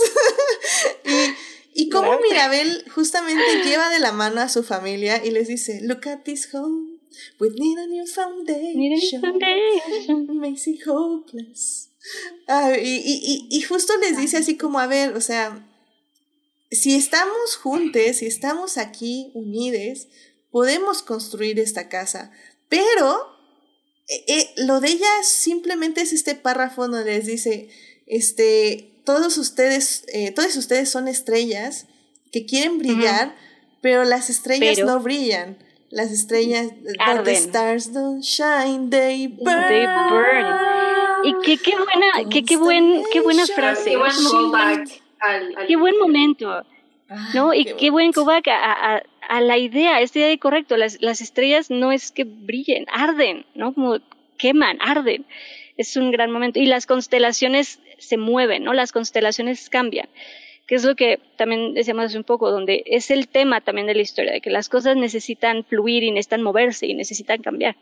Cómo 2.17 2.23
Mirabel 2.29 2.85
justamente 2.93 3.63
lleva 3.63 3.89
de 3.89 3.99
la 3.99 4.11
mano 4.11 4.41
a 4.41 4.49
su 4.49 4.63
familia 4.63 5.23
y 5.23 5.31
les 5.31 5.47
dice, 5.47 5.81
look 5.81 6.07
at 6.07 6.23
this 6.23 6.53
home, 6.53 6.99
we 7.39 7.49
need 7.49 7.77
a 7.77 7.87
new 7.87 8.05
foundation, 8.07 9.21
hopeless. 10.85 11.89
Ah, 12.47 12.73
y, 12.77 13.01
y, 13.05 13.47
y, 13.49 13.61
justo 13.61 13.93
les 13.97 14.17
dice 14.17 14.37
así 14.37 14.57
como, 14.57 14.79
a 14.79 14.87
ver, 14.87 15.15
o 15.15 15.21
sea, 15.21 15.65
si 16.69 16.95
estamos 16.95 17.55
juntos, 17.55 18.17
si 18.17 18.25
estamos 18.25 18.77
aquí 18.77 19.31
unidos, 19.33 20.07
podemos 20.51 21.01
construir 21.01 21.59
esta 21.59 21.87
casa. 21.87 22.31
Pero 22.67 23.33
eh, 24.07 24.25
eh, 24.27 24.49
lo 24.57 24.79
de 24.79 24.89
ella 24.89 25.23
simplemente 25.23 26.01
es 26.01 26.13
este 26.13 26.35
párrafo 26.35 26.87
donde 26.87 27.05
les 27.05 27.25
dice, 27.25 27.69
este, 28.05 29.01
todos 29.05 29.37
ustedes, 29.37 30.03
eh, 30.07 30.31
todos 30.31 30.55
ustedes 30.55 30.89
son 30.89 31.07
estrellas 31.07 31.87
que 32.33 32.45
quieren 32.45 32.79
brillar, 32.79 33.35
pero 33.79 34.03
las 34.03 34.29
estrellas 34.29 34.79
no 34.79 34.99
brillan. 34.99 35.55
Las 35.91 36.11
estrellas, 36.11 36.71
Arden. 36.97 37.23
the 37.23 37.35
stars 37.35 37.93
don't 37.93 38.23
shine, 38.23 38.89
they 38.89 39.27
burn. 39.27 39.67
They 39.69 39.85
burn. 39.85 40.45
Y 41.25 41.35
qué, 41.45 41.57
qué 41.57 41.75
buena, 41.77 42.29
qué, 42.31 42.43
qué, 42.43 42.57
buen, 42.57 43.03
qué 43.13 43.21
buena 43.21 43.45
frase. 43.45 43.91
Qué 43.91 43.97
buen, 43.97 44.85
qué 45.67 45.75
buen 45.75 45.99
momento. 45.99 46.65
¿No? 47.35 47.53
y 47.53 47.65
qué, 47.65 47.91
buen 47.91 48.11
callback 48.11 48.47
a, 48.47 48.95
a, 48.95 49.03
a, 49.29 49.41
la 49.41 49.59
idea, 49.59 50.01
esta 50.01 50.17
idea 50.17 50.29
de 50.29 50.39
correcto. 50.39 50.75
Las, 50.75 50.99
las 50.99 51.21
estrellas 51.21 51.69
no 51.69 51.91
es 51.91 52.11
que 52.11 52.23
brillen, 52.23 52.87
arden, 52.91 53.45
¿no? 53.53 53.75
Como 53.75 53.99
queman, 54.39 54.79
arden. 54.81 55.23
Es 55.77 55.95
un 55.95 56.09
gran 56.09 56.31
momento. 56.31 56.59
Y 56.59 56.65
las 56.65 56.87
constelaciones 56.87 57.79
se 57.99 58.17
mueven, 58.17 58.63
¿no? 58.63 58.73
Las 58.73 58.91
constelaciones 58.91 59.69
cambian 59.69 60.09
que 60.67 60.75
es 60.75 60.83
lo 60.83 60.95
que 60.95 61.19
también 61.37 61.73
decíamos 61.73 62.05
hace 62.05 62.17
un 62.17 62.23
poco, 62.23 62.49
donde 62.49 62.83
es 62.85 63.11
el 63.11 63.27
tema 63.27 63.61
también 63.61 63.87
de 63.87 63.95
la 63.95 64.01
historia, 64.01 64.31
de 64.31 64.41
que 64.41 64.49
las 64.49 64.69
cosas 64.69 64.95
necesitan 64.95 65.63
fluir 65.63 66.03
y 66.03 66.11
necesitan 66.11 66.41
moverse 66.41 66.87
y 66.87 66.93
necesitan 66.93 67.41
cambiar. 67.41 67.75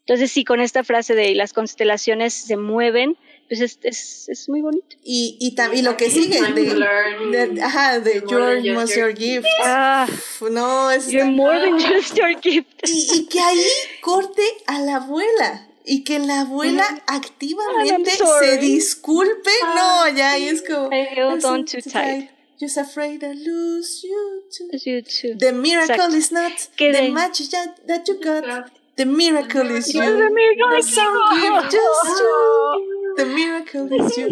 Entonces, 0.00 0.32
sí, 0.32 0.42
con 0.42 0.60
esta 0.60 0.84
frase 0.84 1.14
de 1.14 1.34
las 1.34 1.52
constelaciones 1.52 2.32
se 2.32 2.56
mueven, 2.56 3.18
pues 3.46 3.60
es, 3.60 3.78
es, 3.82 4.28
es 4.30 4.48
muy 4.48 4.62
bonito. 4.62 4.96
Y, 5.04 5.36
y 5.38 5.54
también 5.54 5.84
lo 5.84 5.98
que 5.98 6.08
sigue 6.08 6.40
de, 6.52 7.46
de, 7.54 7.62
ajá, 7.62 8.00
de 8.00 8.22
Your 8.26 8.74
was 8.74 8.96
your 8.96 9.14
gift. 9.14 9.46
Ah, 9.64 10.06
no, 10.50 10.90
es 10.90 11.10
you're 11.10 11.30
more 11.30 11.58
than 11.60 11.78
just 11.78 12.16
your 12.16 12.34
gift. 12.40 12.68
Y, 12.86 13.06
y 13.16 13.26
que 13.26 13.38
ahí 13.38 13.60
corte 14.00 14.42
a 14.66 14.80
la 14.80 14.96
abuela 14.96 15.67
y 15.88 16.04
que 16.04 16.18
la 16.18 16.40
abuela 16.42 16.84
activamente 17.06 18.10
se 18.40 18.58
disculpe. 18.58 19.50
no, 19.74 20.08
ya, 20.10 20.38
y 20.38 20.48
es 20.48 20.62
como. 20.62 20.90
I 20.92 21.06
held 21.16 21.44
on 21.44 21.64
too 21.64 21.80
tight. 21.80 22.30
Just 22.60 22.76
afraid 22.76 23.22
I 23.22 23.34
lose 23.34 24.02
you 24.02 24.42
too. 24.50 24.68
You 24.84 25.02
too. 25.02 25.36
The 25.38 25.52
miracle 25.52 25.94
Exacto. 25.94 26.16
is 26.16 26.32
not 26.32 26.52
Que 26.76 26.92
the 26.92 27.02
de- 27.02 27.12
match 27.12 27.38
that, 27.50 28.08
you 28.08 28.20
got. 28.20 28.70
The 28.96 29.04
miracle 29.06 29.70
is 29.70 29.94
you. 29.94 30.00
The 30.02 30.28
miracle 30.30 30.76
is 30.76 30.96
you. 30.96 31.62
just 31.70 32.20
you. 32.20 32.97
The 33.18 33.24
miracle 33.26 33.88
is 33.96 34.16
you. 34.16 34.28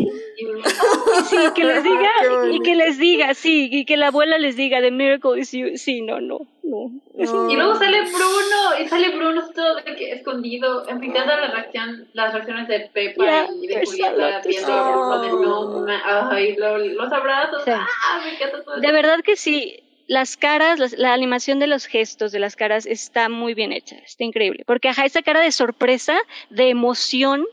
Sí, 1.29 1.37
que 1.55 1.65
les 1.65 1.83
diga, 1.91 2.11
y 2.53 2.61
que 2.61 2.75
les 2.77 2.99
diga, 2.99 3.35
sí, 3.35 3.69
y 3.71 3.85
que 3.85 3.97
la 3.97 4.09
abuela 4.09 4.39
les 4.39 4.57
diga, 4.57 4.81
The 4.81 4.91
miracle 4.91 5.41
is 5.41 5.51
you. 5.53 5.77
Sí, 5.77 6.03
no, 6.03 6.21
no, 6.21 6.39
no. 6.63 6.91
No. 7.15 7.51
Y 7.51 7.57
luego 7.57 7.75
sale 7.77 8.03
Bruno, 8.03 8.81
y 8.85 8.89
sale 8.89 9.11
Bruno 9.17 9.43
todo 9.55 9.77
de 9.77 9.95
que 9.97 10.13
escondido, 10.13 10.89
enfrentando 10.89 11.37
la 11.37 11.47
reacción, 11.51 12.07
las 12.13 12.33
reacciones 12.35 12.69
de 12.69 12.81
Pepa 12.93 13.25
Yeah, 13.25 13.47
y 13.63 13.67
de 13.67 13.85
Julieta 13.87 14.43
viendo 14.47 14.67
Oh. 14.69 15.81
no, 15.81 15.87
ma- 15.87 16.29
ay, 16.31 16.55
lo- 16.57 16.79
los 16.79 17.13
abrazos, 17.13 17.65
Sí. 17.65 17.71
ah, 17.73 18.21
me 18.25 18.35
encanta 18.35 18.63
todo 18.65 18.81
De 18.81 18.87
eso. 18.87 18.95
verdad 18.95 19.21
que 19.25 19.37
sí. 19.37 19.81
Las 20.09 20.37
caras, 20.37 20.79
las- 20.79 20.93
la 20.99 21.13
animación 21.15 21.59
de 21.59 21.67
los 21.67 21.87
gestos 21.87 22.31
de 22.31 22.39
las 22.39 22.55
caras 22.55 22.87
está 22.87 23.29
muy 23.29 23.55
bien 23.55 23.73
hecha, 23.73 23.97
está 24.05 24.23
increíble. 24.23 24.63
Porque 24.67 24.89
ajá, 24.89 25.05
esa 25.05 25.23
cara 25.23 25.41
de 25.41 25.51
sorpresa, 25.51 26.17
de 26.51 26.69
emoción 26.71 27.45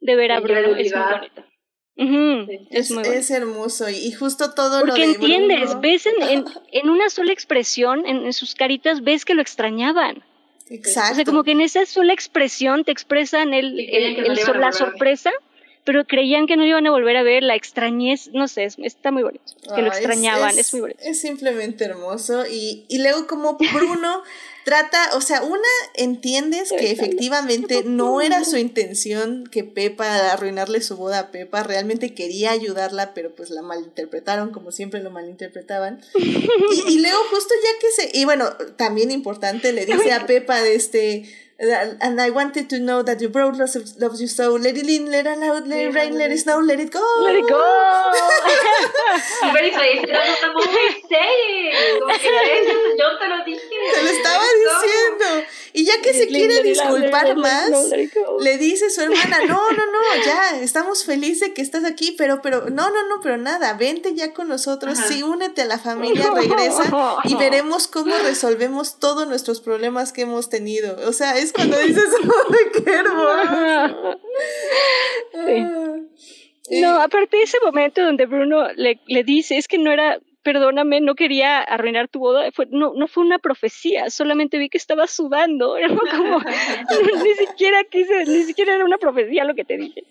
de 0.00 0.16
ver 0.16 0.32
a 0.32 0.40
Bruno 0.40 0.76
es 0.76 0.92
muy 0.94 1.30
Sí. 1.96 2.66
es, 2.70 2.86
Es, 2.86 2.90
muy 2.90 3.02
bonito. 3.02 3.12
es 3.18 3.30
hermoso 3.30 3.88
y, 3.90 4.10
justo 4.12 4.54
todo 4.54 4.80
Porque 4.80 5.00
lo 5.00 5.06
de 5.06 5.12
entiendes, 5.14 5.64
Bruno- 5.66 5.80
ves 5.80 6.06
en, 6.06 6.22
en, 6.22 6.44
en 6.72 6.88
una 6.88 7.10
sola 7.10 7.32
expresión, 7.32 8.06
en, 8.06 8.24
en 8.24 8.32
sus 8.32 8.54
caritas, 8.54 9.02
ves 9.02 9.24
que 9.26 9.34
lo 9.34 9.42
extrañaban. 9.42 10.24
Exacto. 10.70 11.12
O 11.12 11.14
sea, 11.16 11.24
como 11.24 11.42
que 11.44 11.50
en 11.52 11.60
esa 11.60 11.84
sola 11.84 12.12
expresión 12.14 12.84
te 12.84 12.92
expresan 12.92 13.52
el, 13.52 13.78
el- 13.80 14.24
no 14.46 14.54
la 14.54 14.72
sorpresa, 14.72 15.30
pero 15.84 16.04
creían 16.06 16.46
que 16.46 16.56
no 16.56 16.64
iban 16.64 16.86
a 16.86 16.90
volver 16.90 17.16
a 17.16 17.22
ver, 17.22 17.42
la 17.42 17.54
extrañez, 17.56 18.30
no 18.32 18.48
sé, 18.48 18.64
es- 18.64 18.78
está 18.78 19.10
muy 19.10 19.22
bonito. 19.22 19.44
Que 19.74 19.82
lo 19.82 19.88
es- 19.88 19.98
extrañaban, 19.98 20.50
es, 20.52 20.58
es, 20.58 20.72
muy 20.72 20.80
bonito. 20.82 21.00
Es 21.02 21.20
simplemente 21.20 21.84
hermoso. 21.84 22.44
Y, 22.46 22.86
y 22.88 23.02
luego 23.02 23.26
como 23.26 23.58
Bruno 23.58 24.22
trata, 24.64 25.10
o 25.14 25.20
sea, 25.20 25.42
una 25.42 25.68
entiendes 25.94 26.70
que 26.70 26.90
efectivamente 26.90 27.82
no 27.84 28.20
era 28.20 28.44
su 28.44 28.56
intención 28.56 29.44
que 29.50 29.64
Pepa 29.64 30.32
arruinarle 30.32 30.80
su 30.80 30.96
boda 30.96 31.18
a 31.18 31.30
Pepa, 31.30 31.62
realmente 31.62 32.14
quería 32.14 32.50
ayudarla, 32.50 33.14
pero 33.14 33.34
pues 33.34 33.50
la 33.50 33.62
malinterpretaron, 33.62 34.50
como 34.50 34.72
siempre 34.72 35.02
lo 35.02 35.10
malinterpretaban. 35.10 36.00
Y, 36.72 36.94
y 36.94 36.98
luego 37.00 37.18
justo 37.30 37.52
ya 37.62 37.78
que 37.80 38.10
se, 38.10 38.18
y 38.18 38.24
bueno, 38.24 38.50
también 38.76 39.10
importante, 39.10 39.72
le 39.72 39.86
dice 39.86 40.12
a 40.12 40.26
Pepa 40.26 40.62
de 40.62 40.74
este... 40.74 41.49
And 41.62 42.18
I 42.22 42.30
wanted 42.30 42.70
to 42.70 42.78
know 42.80 43.02
that 43.02 43.20
your 43.20 43.28
bro 43.28 43.48
loves, 43.50 43.76
loves 43.98 44.18
you 44.18 44.28
so. 44.28 44.54
Let 44.54 44.78
it 44.78 44.88
in, 44.88 45.10
let 45.10 45.26
it 45.26 45.42
out, 45.42 45.66
let 45.68 45.78
it 45.78 45.94
rain, 45.94 46.16
let 46.16 46.30
it 46.30 46.38
snow, 46.38 46.58
let 46.58 46.80
it 46.80 46.90
go. 46.90 47.04
Let 47.22 47.36
it 47.36 47.46
go. 47.46 47.60
Y 49.42 49.50
Félix 49.52 49.76
le 49.76 49.92
dice, 49.92 50.06
no, 50.06 50.18
no, 50.18 50.52
no, 50.52 50.58
me 50.60 51.02
saying, 51.08 52.00
como 52.00 52.14
que 52.14 52.60
"Eso, 52.60 52.72
yo 52.98 53.18
te 53.18 53.28
lo 53.28 53.44
dije. 53.44 53.60
Te 53.92 54.02
lo 54.02 54.10
estaba 54.10 54.42
Let 54.42 54.50
it 54.50 54.64
go". 54.64 54.80
diciendo. 54.82 55.46
Y 55.72 55.84
ya 55.84 56.00
que 56.02 56.14
se 56.14 56.26
quiere 56.26 56.62
disculpar 56.62 57.36
más, 57.36 57.70
le 58.40 58.58
dice 58.58 58.90
su 58.90 59.02
hermana, 59.02 59.38
no, 59.46 59.70
no, 59.70 59.86
no, 59.86 60.24
ya, 60.24 60.60
estamos 60.60 61.04
felices 61.04 61.40
de 61.48 61.54
que 61.54 61.62
estás 61.62 61.84
aquí, 61.84 62.14
pero, 62.18 62.42
pero, 62.42 62.70
no, 62.70 62.90
no, 62.90 63.06
no, 63.08 63.20
pero 63.22 63.36
nada, 63.36 63.74
vente 63.74 64.14
ya 64.14 64.32
con 64.32 64.48
nosotros, 64.48 64.98
Ajá. 64.98 65.08
sí, 65.08 65.22
únete 65.22 65.62
a 65.62 65.66
la 65.66 65.78
familia, 65.78 66.30
regresa 66.34 67.18
y 67.24 67.36
veremos 67.36 67.86
cómo 67.86 68.16
resolvemos 68.18 68.98
todos 68.98 69.28
nuestros 69.28 69.60
problemas 69.60 70.12
que 70.12 70.22
hemos 70.22 70.48
tenido. 70.48 70.96
O 71.08 71.12
sea, 71.12 71.38
es 71.38 71.49
cuando 71.52 71.78
dices, 71.78 72.08
¡ay, 72.22 72.82
qué 72.84 72.90
hermoso! 72.90 74.20
Sí. 75.32 76.80
No, 76.80 77.00
aparte 77.00 77.36
de 77.36 77.42
ese 77.42 77.58
momento 77.64 78.02
donde 78.02 78.26
Bruno 78.26 78.72
le, 78.74 79.00
le 79.06 79.24
dice, 79.24 79.56
es 79.56 79.66
que 79.66 79.78
no 79.78 79.90
era, 79.90 80.18
perdóname, 80.42 81.00
no 81.00 81.14
quería 81.14 81.58
arruinar 81.58 82.08
tu 82.08 82.18
boda, 82.20 82.50
fue, 82.52 82.66
no, 82.70 82.92
no 82.94 83.08
fue 83.08 83.24
una 83.24 83.38
profecía, 83.38 84.10
solamente 84.10 84.58
vi 84.58 84.68
que 84.68 84.78
estaba 84.78 85.06
sudando, 85.06 85.76
era 85.76 85.88
como, 85.88 86.38
ni 87.24 87.34
siquiera 87.34 87.84
quise, 87.84 88.24
ni 88.26 88.44
siquiera 88.44 88.74
era 88.74 88.84
una 88.84 88.98
profecía 88.98 89.44
lo 89.44 89.54
que 89.54 89.64
te 89.64 89.76
dije. 89.76 90.04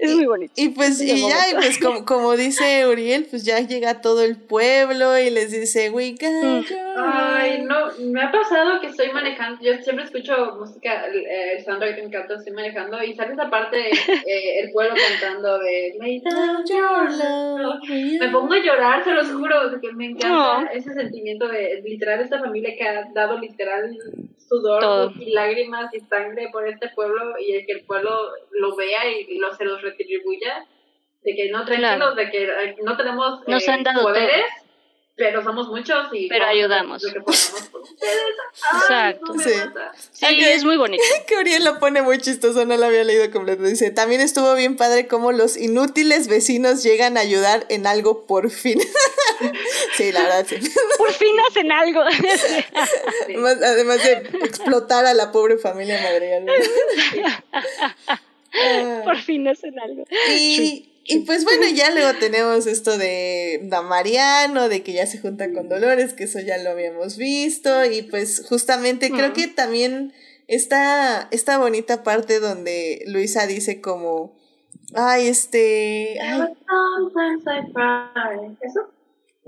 Es 0.00 0.14
muy 0.14 0.26
bonito. 0.26 0.52
Y 0.56 0.70
pues, 0.70 1.00
y 1.00 1.28
ya, 1.28 1.50
y 1.50 1.54
pues 1.54 1.78
como, 1.78 2.04
como 2.06 2.36
dice 2.36 2.86
Uriel, 2.86 3.26
pues 3.28 3.44
ya 3.44 3.60
llega 3.60 4.00
todo 4.00 4.22
el 4.22 4.36
pueblo 4.36 5.18
y 5.18 5.30
les 5.30 5.50
dice, 5.50 5.90
we 5.90 6.12
got 6.12 6.28
Mm. 6.38 6.62
your 6.62 6.78
Ay, 6.96 7.62
no, 7.62 7.92
me 8.10 8.22
ha 8.22 8.30
pasado 8.30 8.80
que 8.80 8.88
estoy 8.88 9.10
manejando, 9.12 9.62
yo 9.62 9.74
siempre 9.82 10.04
escucho 10.04 10.56
música, 10.58 11.06
el, 11.06 11.24
el 11.26 11.64
soundtrack 11.64 11.96
me 11.96 12.04
encanta, 12.04 12.34
estoy 12.34 12.52
manejando 12.52 13.02
y 13.02 13.14
sale 13.14 13.34
esa 13.34 13.48
parte, 13.48 13.76
de, 13.76 13.88
eh, 13.90 14.60
el 14.60 14.72
pueblo 14.72 14.94
cantando 15.08 15.58
de. 15.58 15.96
Me 18.20 18.28
pongo 18.30 18.54
a 18.54 18.58
llorar, 18.58 19.04
se 19.04 19.12
los 19.12 19.28
juro, 19.38 19.56
porque 19.70 19.92
me 19.92 20.06
encanta 20.06 20.62
No. 20.62 20.70
ese 20.70 20.92
sentimiento 20.94 21.48
de 21.48 21.80
literal 21.84 22.20
esta 22.20 22.38
familia 22.40 22.74
que 22.76 22.88
ha 22.88 23.04
dado 23.14 23.38
literal 23.38 23.96
sudor 24.36 24.80
Todo. 24.80 25.12
y 25.18 25.30
lágrimas 25.32 25.92
y 25.94 26.00
sangre 26.00 26.48
por 26.52 26.66
este 26.68 26.88
pueblo 26.90 27.38
y 27.38 27.52
el 27.52 27.66
que 27.66 27.72
el 27.72 27.84
pueblo 27.84 28.10
lo 28.52 28.76
vea 28.76 29.08
y 29.10 29.38
lo, 29.38 29.54
se 29.54 29.64
los 29.64 29.80
retribuya, 29.82 30.64
de 31.22 31.34
que 31.34 31.50
no 31.50 31.64
tranquilos, 31.64 31.96
Claro. 31.96 32.14
de 32.14 32.30
que 32.30 32.44
eh, 32.44 32.76
no 32.82 32.96
tenemos 32.96 33.46
Nos 33.46 33.66
eh, 33.66 33.70
han 33.70 33.82
dado 33.82 34.02
poderes, 34.02 34.46
pero 35.18 35.42
somos 35.42 35.66
muchos 35.68 36.06
y 36.12 36.28
Pero 36.28 36.46
ayudamos. 36.46 37.02
Lo 37.02 37.12
que 37.12 37.20
podamos 37.20 37.68
por 37.72 37.80
ustedes. 37.82 38.12
Ay, 38.70 38.80
Exacto. 38.80 39.34
no 39.34 39.42
Sí. 39.42 39.50
Sí, 40.12 40.44
es 40.44 40.64
muy 40.64 40.76
bonito. 40.76 41.02
que 41.26 41.36
Uriel 41.36 41.64
lo 41.64 41.80
pone 41.80 42.02
muy 42.02 42.18
chistoso, 42.18 42.64
no 42.64 42.76
lo 42.76 42.86
había 42.86 43.02
leído 43.02 43.28
completo. 43.32 43.64
Dice, 43.64 43.90
también 43.90 44.20
estuvo 44.20 44.54
bien 44.54 44.76
padre 44.76 45.08
cómo 45.08 45.32
los 45.32 45.56
inútiles 45.56 46.28
vecinos 46.28 46.84
llegan 46.84 47.16
a 47.16 47.20
ayudar 47.20 47.66
en 47.68 47.88
algo 47.88 48.26
por 48.26 48.50
fin. 48.50 48.78
sí, 49.96 50.12
la 50.12 50.22
verdad, 50.22 50.46
sí. 50.48 50.56
Por 50.98 51.12
fin 51.12 51.36
hacen 51.48 51.72
algo. 51.72 52.02
Además, 53.24 53.58
además 53.62 54.04
de 54.04 54.12
explotar 54.44 55.04
a 55.04 55.14
la 55.14 55.32
pobre 55.32 55.58
familia 55.58 56.00
Madrigal. 56.00 56.46
Ah. 58.54 59.02
Por 59.04 59.16
fin 59.18 59.46
hacen 59.48 59.78
algo. 59.78 60.04
Y, 60.30 60.87
y 61.10 61.20
pues 61.20 61.44
bueno, 61.44 61.66
ya 61.74 61.90
luego 61.90 62.18
tenemos 62.20 62.66
esto 62.66 62.98
de 62.98 63.60
da 63.62 63.80
Mariano, 63.80 64.68
de 64.68 64.82
que 64.82 64.92
ya 64.92 65.06
se 65.06 65.18
junta 65.18 65.50
con 65.50 65.70
Dolores, 65.70 66.12
que 66.12 66.24
eso 66.24 66.38
ya 66.38 66.58
lo 66.58 66.68
habíamos 66.68 67.16
visto. 67.16 67.86
Y 67.86 68.02
pues 68.02 68.44
justamente 68.46 69.10
creo 69.10 69.28
Ujú. 69.28 69.34
que 69.34 69.46
también 69.46 70.12
está 70.48 71.26
esta 71.30 71.56
bonita 71.56 72.02
parte 72.02 72.40
donde 72.40 73.04
Luisa 73.06 73.46
dice 73.46 73.80
como, 73.80 74.36
ay, 74.94 75.28
este... 75.28 76.18
ay. 78.14 78.56
¿Eso? 78.60 78.90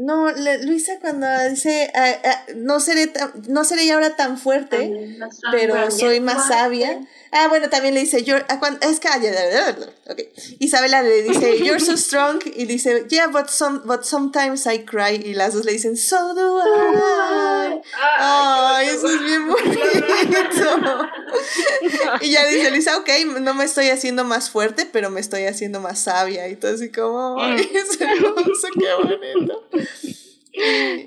No, 0.03 0.31
le- 0.33 0.65
Luisa 0.65 0.99
cuando 1.01 1.27
dice, 1.51 1.91
ah, 1.95 2.13
ah, 2.25 2.43
no, 2.57 2.81
seré 2.81 3.07
tan- 3.09 3.33
no 3.49 3.65
seré 3.65 3.85
ya 3.87 3.95
ahora 3.95 4.17
tan 4.17 4.39
fuerte. 4.39 4.77
También 4.79 5.19
pero 5.53 5.75
soy 5.91 6.21
más 6.21 6.49
sabia. 6.49 7.01
Ah, 7.33 7.47
bueno, 7.49 7.69
también 7.69 7.95
le 7.95 8.01
dice, 8.01 8.25
you're, 8.25 8.45
ah, 8.49 8.59
cuan- 8.59 8.79
es 8.81 8.99
que, 8.99 9.09
ah, 9.09 9.19
ya, 9.19 9.31
ya, 9.31 9.51
ya, 9.51 9.77
ya, 9.79 9.87
ok. 10.13 10.19
Isabela 10.59 11.03
le 11.03 11.23
dice, 11.23 11.59
you're 11.65 11.79
so 11.79 11.97
strong, 11.97 12.41
y 12.45 12.65
dice, 12.65 13.05
yeah, 13.09 13.29
but, 13.29 13.49
some, 13.49 13.83
but 13.85 14.03
sometimes 14.05 14.67
I 14.67 14.85
cry, 14.85 15.21
y 15.25 15.35
las 15.35 15.53
dos 15.55 15.65
le 15.65 15.73
dicen, 15.73 15.97
so 15.97 16.35
do 16.35 16.59
I. 16.61 17.81
Ay, 18.19 18.89
eso 18.89 19.09
es 19.09 19.21
bien 19.23 19.47
bonito. 19.49 21.09
y 22.21 22.31
ya 22.33 22.47
dice 22.47 22.71
Luisa, 22.71 22.97
ok, 22.99 23.09
no 23.41 23.55
me 23.55 23.65
estoy 23.65 23.89
haciendo 23.89 24.25
más 24.25 24.51
fuerte, 24.51 24.87
pero 24.93 25.11
me 25.11 25.21
estoy 25.21 25.45
haciendo 25.45 25.81
más 25.81 26.01
sabia, 26.01 26.49
y 26.49 26.57
todo 26.57 26.75
así 26.75 26.91
como, 26.91 27.41
ay, 27.41 27.71
es 27.75 28.01
hermoso, 28.01 28.69
qué 28.79 28.95
bonito. 28.95 29.69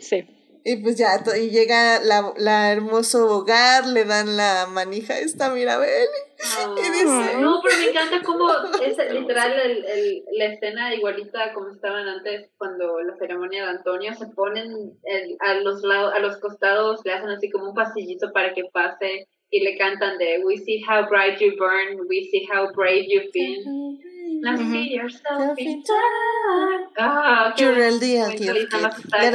Sí. 0.02 0.28
Y 0.66 0.78
pues 0.78 0.96
ya, 0.98 1.22
y 1.38 1.50
llega 1.50 2.00
la, 2.02 2.32
la 2.38 2.72
hermoso 2.72 3.28
hogar, 3.30 3.86
le 3.86 4.06
dan 4.06 4.38
la 4.38 4.66
manija 4.72 5.16
a 5.16 5.20
esta 5.20 5.50
Mirabel. 5.50 6.08
Ah, 6.42 6.74
Y 6.78 6.90
dice- 6.90 7.38
no, 7.40 7.60
pero 7.62 7.78
me 7.80 7.90
encanta 7.90 8.22
cómo 8.24 8.50
es 8.82 8.98
literal 9.12 9.60
el, 9.60 9.84
el, 9.86 10.24
la 10.38 10.46
escena 10.46 10.96
igualita 10.96 11.52
como 11.54 11.70
estaban 11.70 12.08
antes 12.08 12.50
cuando 12.58 13.02
la 13.02 13.18
ceremonia 13.18 13.64
de 13.66 13.70
Antonio 13.72 14.14
se 14.16 14.28
ponen 14.28 14.94
el- 15.04 15.36
a 15.42 15.56
los 15.56 15.84
lados, 15.84 16.14
a 16.16 16.20
los 16.20 16.38
costados, 16.38 17.02
le 17.04 17.12
hacen 17.12 17.30
así 17.30 17.50
como 17.52 17.68
un 17.72 17.76
pasillito 17.76 18.32
para 18.32 18.54
que 18.54 18.64
pase 18.72 19.28
y 19.54 19.60
le 19.62 19.78
cantan 19.78 20.18
de 20.18 20.42
We 20.44 20.58
see 20.58 20.82
how 20.82 21.08
bright 21.08 21.40
you 21.40 21.56
burn, 21.58 22.08
we 22.10 22.28
see 22.32 22.46
how 22.52 22.72
brave 22.74 23.06
you've 23.08 23.32
been. 23.32 24.00
Now 24.42 24.58
see 24.58 24.96
yourself 24.96 25.58
in 25.58 25.84
time. 25.84 26.90
Ah, 26.98 27.54
qué 27.56 27.62
You're 27.64 27.76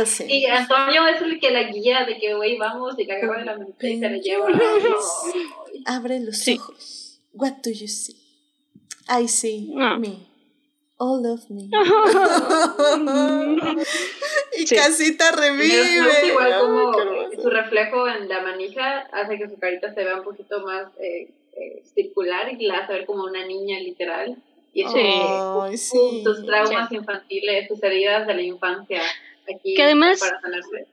us 0.00 0.08
sing. 0.10 0.28
Y 0.28 0.44
Antonio 0.46 1.06
es 1.06 1.22
el 1.22 1.38
que 1.38 1.50
la 1.50 1.62
guía 1.70 2.04
de 2.04 2.18
que, 2.18 2.34
güey, 2.34 2.58
vamos, 2.58 2.98
y 2.98 3.04
la 3.04 3.14
agarra 3.14 3.38
de 3.38 3.44
la 3.44 3.56
mente 3.56 3.90
y 3.90 3.98
se 4.00 4.10
la 4.10 4.18
lleva. 4.18 4.48
Abre 5.86 6.20
los 6.20 6.38
Sí. 6.38 6.58
ojos. 6.58 7.20
What 7.32 7.62
do 7.62 7.70
you 7.70 7.86
see? 7.86 8.16
I 9.08 9.28
see 9.28 9.72
Ah. 9.78 9.96
me. 9.98 10.27
All 11.00 11.24
of 11.26 11.48
me. 11.48 11.68
y 14.58 14.66
Sí. 14.66 14.74
casita 14.74 15.30
revive. 15.32 16.00
gusta 16.04 16.26
igual 16.26 16.52
Ay, 16.52 16.60
como 16.60 16.92
su 17.42 17.50
reflejo 17.50 18.08
en 18.08 18.28
la 18.28 18.42
manija 18.42 19.00
hace 19.12 19.38
que 19.38 19.48
su 19.48 19.58
carita 19.58 19.92
se 19.94 20.04
vea 20.04 20.16
un 20.16 20.24
poquito 20.24 20.60
más 20.64 20.88
eh, 21.00 21.30
eh, 21.56 21.82
circular 21.94 22.52
y 22.52 22.66
la 22.66 22.78
hace 22.78 22.92
ver 22.94 23.06
como 23.06 23.24
una 23.24 23.44
niña 23.46 23.78
literal. 23.80 24.36
Y 24.74 24.82
eso 24.82 24.92
Sí. 24.92 25.00
Ay, 25.02 25.76
sí. 25.76 26.22
sus 26.24 26.44
traumas 26.44 26.90
infantiles, 26.92 27.68
sus 27.68 27.82
heridas 27.82 28.26
de 28.26 28.34
la 28.34 28.42
infancia 28.42 29.00
aquí 29.52 29.74
Que 29.74 29.82
además- 29.84 30.20
para 30.20 30.40
sanarse. 30.40 30.86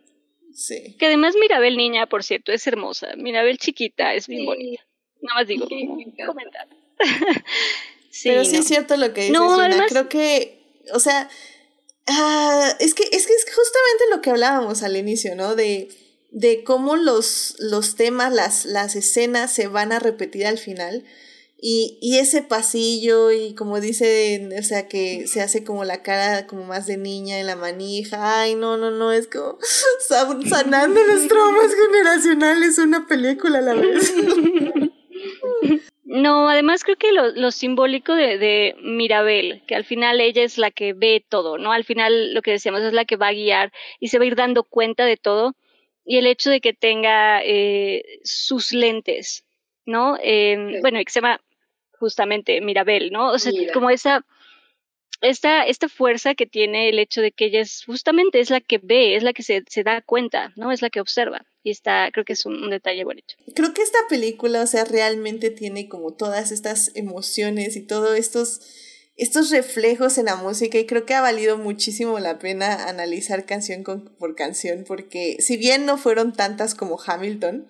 Sí. 0.54 0.96
Que 0.98 1.08
además 1.08 1.36
Mirabel 1.40 1.76
niña, 1.78 2.06
por 2.08 2.24
cierto, 2.24 2.52
es 2.54 2.66
hermosa. 2.68 3.10
Mirabel 3.18 3.58
chiquita 3.58 4.14
es 4.14 4.28
bien 4.28 4.42
Sí. 4.42 4.46
bonita. 4.46 4.84
Nada 5.22 5.40
más 5.42 5.48
digo, 5.48 5.66
Sí, 5.68 5.88
comentar. 6.26 6.68
sí, 8.16 8.30
Pero 8.30 8.46
sí 8.46 8.54
no. 8.54 8.60
es 8.60 8.68
cierto 8.68 8.96
lo 8.98 9.14
que 9.14 9.22
dices, 9.22 9.34
No, 9.38 9.60
además- 9.60 9.88
Creo 9.90 10.08
que, 10.10 10.82
o 10.94 11.00
sea, 11.00 11.30
ah, 12.08 12.76
es 12.80 12.94
que 12.94 13.04
es 13.12 13.28
que 13.28 13.34
es 13.34 13.46
justamente 13.46 14.04
lo 14.12 14.22
que 14.22 14.30
hablábamos 14.30 14.84
al 14.84 14.96
inicio, 14.96 15.36
¿no? 15.36 15.56
De, 15.56 15.90
de 16.32 16.64
cómo 16.64 16.96
los, 16.96 17.56
los 17.60 17.96
temas, 17.96 18.34
las, 18.34 18.66
las 18.66 18.96
escenas 18.96 19.52
se 19.54 19.68
van 19.68 19.92
a 19.92 20.00
repetir 20.00 20.46
al 20.48 20.58
final. 20.58 21.04
Y, 21.58 21.98
y 22.02 22.20
ese 22.20 22.42
pasillo, 22.44 23.32
y 23.32 23.56
como 23.56 23.80
dice, 23.80 24.50
o 24.60 24.62
sea, 24.64 24.88
que 24.88 25.26
se 25.26 25.42
hace 25.42 25.64
como 25.64 25.84
la 25.84 26.04
cara 26.04 26.46
como 26.48 26.66
más 26.66 26.86
de 26.86 26.98
niña 26.98 27.40
en 27.40 27.48
la 27.48 27.56
manija. 27.56 28.42
Ay, 28.42 28.56
no, 28.56 28.78
no, 28.78 28.92
no, 28.92 29.12
es 29.14 29.28
como 29.28 29.58
san- 30.08 30.48
sanando 30.48 31.02
los 31.04 31.28
traumas 31.28 31.72
generacionales, 31.74 32.78
una 32.78 33.08
película 33.08 33.60
a 33.60 33.62
la 33.62 33.74
vez. 33.74 34.14
No, 36.22 36.48
además 36.50 36.84
creo 36.84 36.96
que 36.98 37.12
lo, 37.12 37.28
lo 37.32 37.52
simbólico 37.52 38.14
de, 38.16 38.38
de 38.38 38.76
Mirabel, 38.82 39.64
que 39.68 39.76
al 39.76 39.84
final 39.84 40.22
ella 40.22 40.44
es 40.44 40.58
la 40.58 40.72
que 40.72 40.94
ve 40.94 41.26
todo, 41.28 41.58
¿no? 41.58 41.72
Al 41.72 41.84
final 41.84 42.34
lo 42.34 42.42
que 42.42 42.52
decíamos 42.52 42.82
es 42.82 42.94
la 42.94 43.06
que 43.06 43.18
va 43.18 43.28
a 43.28 43.34
guiar 43.34 43.72
y 44.00 44.08
se 44.08 44.18
va 44.18 44.24
a 44.24 44.28
ir 44.28 44.36
dando 44.36 44.64
cuenta 44.64 45.06
de 45.06 45.18
todo. 45.18 45.56
Y 46.06 46.18
el 46.18 46.28
hecho 46.28 46.50
de 46.52 46.62
que 46.62 46.74
tenga 46.74 47.42
eh, 47.44 48.04
sus 48.24 48.72
lentes, 48.72 49.46
¿no? 49.86 50.18
Eh, 50.22 50.56
Sí. 50.76 50.80
Bueno, 50.82 51.00
y 51.00 51.06
que 51.06 51.12
se 51.12 51.20
llama 51.22 51.42
justamente 52.00 52.62
Mirabel, 52.62 53.12
¿no? 53.12 53.32
O 53.32 53.40
sea, 53.40 53.52
Mira. 53.52 53.74
como 53.74 53.90
esa, 53.90 54.26
esta, 55.22 55.64
esta 55.66 55.90
fuerza 55.90 56.36
que 56.36 56.46
tiene 56.46 56.90
el 56.90 57.00
hecho 57.00 57.22
de 57.22 57.32
que 57.32 57.46
ella 57.46 57.62
es 57.62 57.84
justamente 57.86 58.40
es 58.40 58.50
la 58.50 58.60
que 58.62 58.80
ve, 58.82 59.16
es 59.16 59.24
la 59.24 59.34
que 59.34 59.44
se, 59.44 59.64
se 59.68 59.84
da 59.84 60.02
cuenta, 60.02 60.52
¿no? 60.56 60.72
Es 60.72 60.82
la 60.82 60.90
que 60.90 61.00
observa. 61.02 61.46
Y 61.64 61.72
está, 61.72 62.10
creo 62.12 62.26
que 62.26 62.34
es 62.34 62.46
un, 62.46 62.64
un 62.64 62.70
detalle 62.70 63.04
bonito. 63.06 63.34
Creo 63.56 63.74
que 63.74 63.82
esta 63.82 63.98
película, 64.10 64.62
o 64.62 64.68
sea, 64.68 64.84
realmente 64.86 65.50
tiene 65.50 65.88
como 65.88 66.14
todas 66.14 66.52
estas 66.52 66.92
emociones 66.96 67.76
y 67.76 67.82
todos 67.82 68.18
estos, 68.20 68.62
estos 69.16 69.50
reflejos 69.50 70.18
en 70.20 70.26
la 70.26 70.36
música 70.36 70.78
y 70.78 70.86
creo 70.86 71.06
que 71.06 71.14
ha 71.16 71.22
valido 71.22 71.58
muchísimo 71.58 72.20
la 72.20 72.38
pena 72.38 72.88
analizar 72.88 73.46
canción 73.46 73.84
con- 73.84 74.14
por 74.20 74.36
canción 74.36 74.84
porque 74.86 75.38
si 75.40 75.56
bien 75.58 75.86
no 75.86 75.98
fueron 75.98 76.34
tantas 76.34 76.76
como 76.76 77.00
Hamilton, 77.04 77.66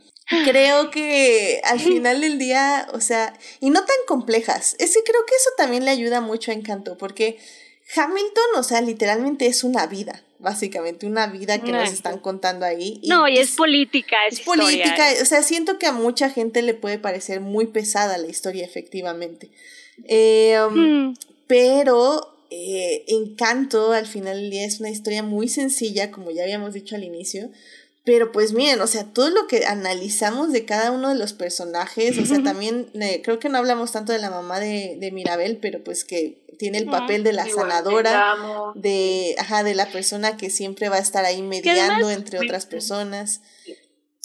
creo 0.45 0.89
que 0.91 1.61
al 1.63 1.79
final 1.79 2.21
del 2.21 2.37
día, 2.39 2.87
o 2.93 3.01
sea, 3.01 3.37
y 3.59 3.69
no 3.69 3.79
tan 3.85 3.97
complejas, 4.07 4.75
es 4.79 4.93
que 4.93 5.03
creo 5.03 5.25
que 5.25 5.35
eso 5.35 5.49
también 5.57 5.85
le 5.85 5.91
ayuda 5.91 6.21
mucho 6.21 6.51
a 6.51 6.53
Encanto 6.53 6.97
porque 6.97 7.37
Hamilton, 7.95 8.55
o 8.57 8.63
sea, 8.63 8.81
literalmente 8.81 9.45
es 9.45 9.63
una 9.63 9.85
vida, 9.85 10.23
básicamente, 10.39 11.05
una 11.05 11.27
vida 11.27 11.61
que 11.61 11.71
nos 11.71 11.91
están 11.91 12.19
contando 12.19 12.65
ahí. 12.65 12.99
No, 13.05 13.27
y 13.27 13.37
es 13.37 13.51
política, 13.51 14.17
es, 14.27 14.33
es 14.33 14.39
historia. 14.39 14.63
política, 14.63 15.07
o 15.21 15.25
sea, 15.25 15.43
siento 15.43 15.77
que 15.77 15.85
a 15.85 15.91
mucha 15.91 16.29
gente 16.29 16.61
le 16.63 16.73
puede 16.73 16.97
parecer 16.97 17.41
muy 17.41 17.67
pesada 17.67 18.17
la 18.17 18.27
historia, 18.27 18.65
efectivamente. 18.65 19.51
Eh, 20.03 20.57
um, 20.67 21.09
Mm, 21.09 21.13
pero 21.47 22.35
eh, 22.49 23.03
Encanto, 23.07 23.91
al 23.91 24.07
final 24.07 24.41
del 24.41 24.49
día, 24.49 24.65
es 24.65 24.79
una 24.79 24.89
historia 24.89 25.23
muy 25.23 25.47
sencilla, 25.47 26.11
como 26.11 26.31
ya 26.31 26.43
habíamos 26.43 26.73
dicho 26.73 26.95
al 26.95 27.03
inicio. 27.03 27.49
Pero 28.05 28.31
pues 28.31 28.53
miren, 28.53 28.79
o 28.81 28.87
sea, 28.87 29.03
todo 29.03 29.31
lo 29.31 29.47
que 29.47 29.65
analizamos 29.65 30.51
de 30.51 30.63
cada 30.63 30.91
uno 30.91 31.09
de 31.09 31.15
los 31.15 31.33
personajes, 31.33 32.17
o 32.19 32.25
sea, 32.25 32.43
también 32.43 32.91
eh, 32.93 33.21
creo 33.23 33.39
que 33.39 33.49
no 33.49 33.57
hablamos 33.57 33.91
tanto 33.91 34.13
de 34.13 34.19
la 34.19 34.29
mamá 34.29 34.59
de, 34.59 34.95
de 34.99 35.11
Mirabel, 35.11 35.57
pero 35.59 35.83
pues 35.83 36.05
que 36.05 36.45
tiene 36.59 36.77
el 36.77 36.85
papel 36.85 37.23
de 37.23 37.33
la 37.33 37.47
Igual, 37.47 37.67
sanadora 37.71 38.35
de, 38.75 39.35
ajá, 39.39 39.63
de 39.63 39.73
la 39.73 39.87
persona 39.87 40.37
que 40.37 40.51
siempre 40.51 40.87
va 40.87 40.97
a 40.97 40.99
estar 40.99 41.25
ahí 41.25 41.41
mediando 41.41 42.05
además- 42.07 42.13
entre 42.15 42.39
otras 42.39 42.67
personas. 42.67 43.41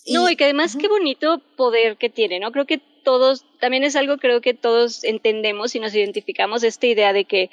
No, 0.06 0.28
y 0.30 0.36
que 0.36 0.44
además 0.44 0.76
qué 0.78 0.88
bonito 0.88 1.40
poder 1.56 1.96
que 1.96 2.10
tiene, 2.10 2.38
¿no? 2.38 2.52
Creo 2.52 2.66
que 2.66 2.82
todos, 3.02 3.46
también 3.60 3.82
es 3.84 3.96
algo 3.96 4.18
creo 4.18 4.42
que 4.42 4.54
todos 4.54 5.04
entendemos 5.04 5.74
y 5.74 5.80
nos 5.80 5.94
identificamos 5.94 6.64
esta 6.64 6.86
idea 6.86 7.12
de 7.12 7.24
que 7.24 7.50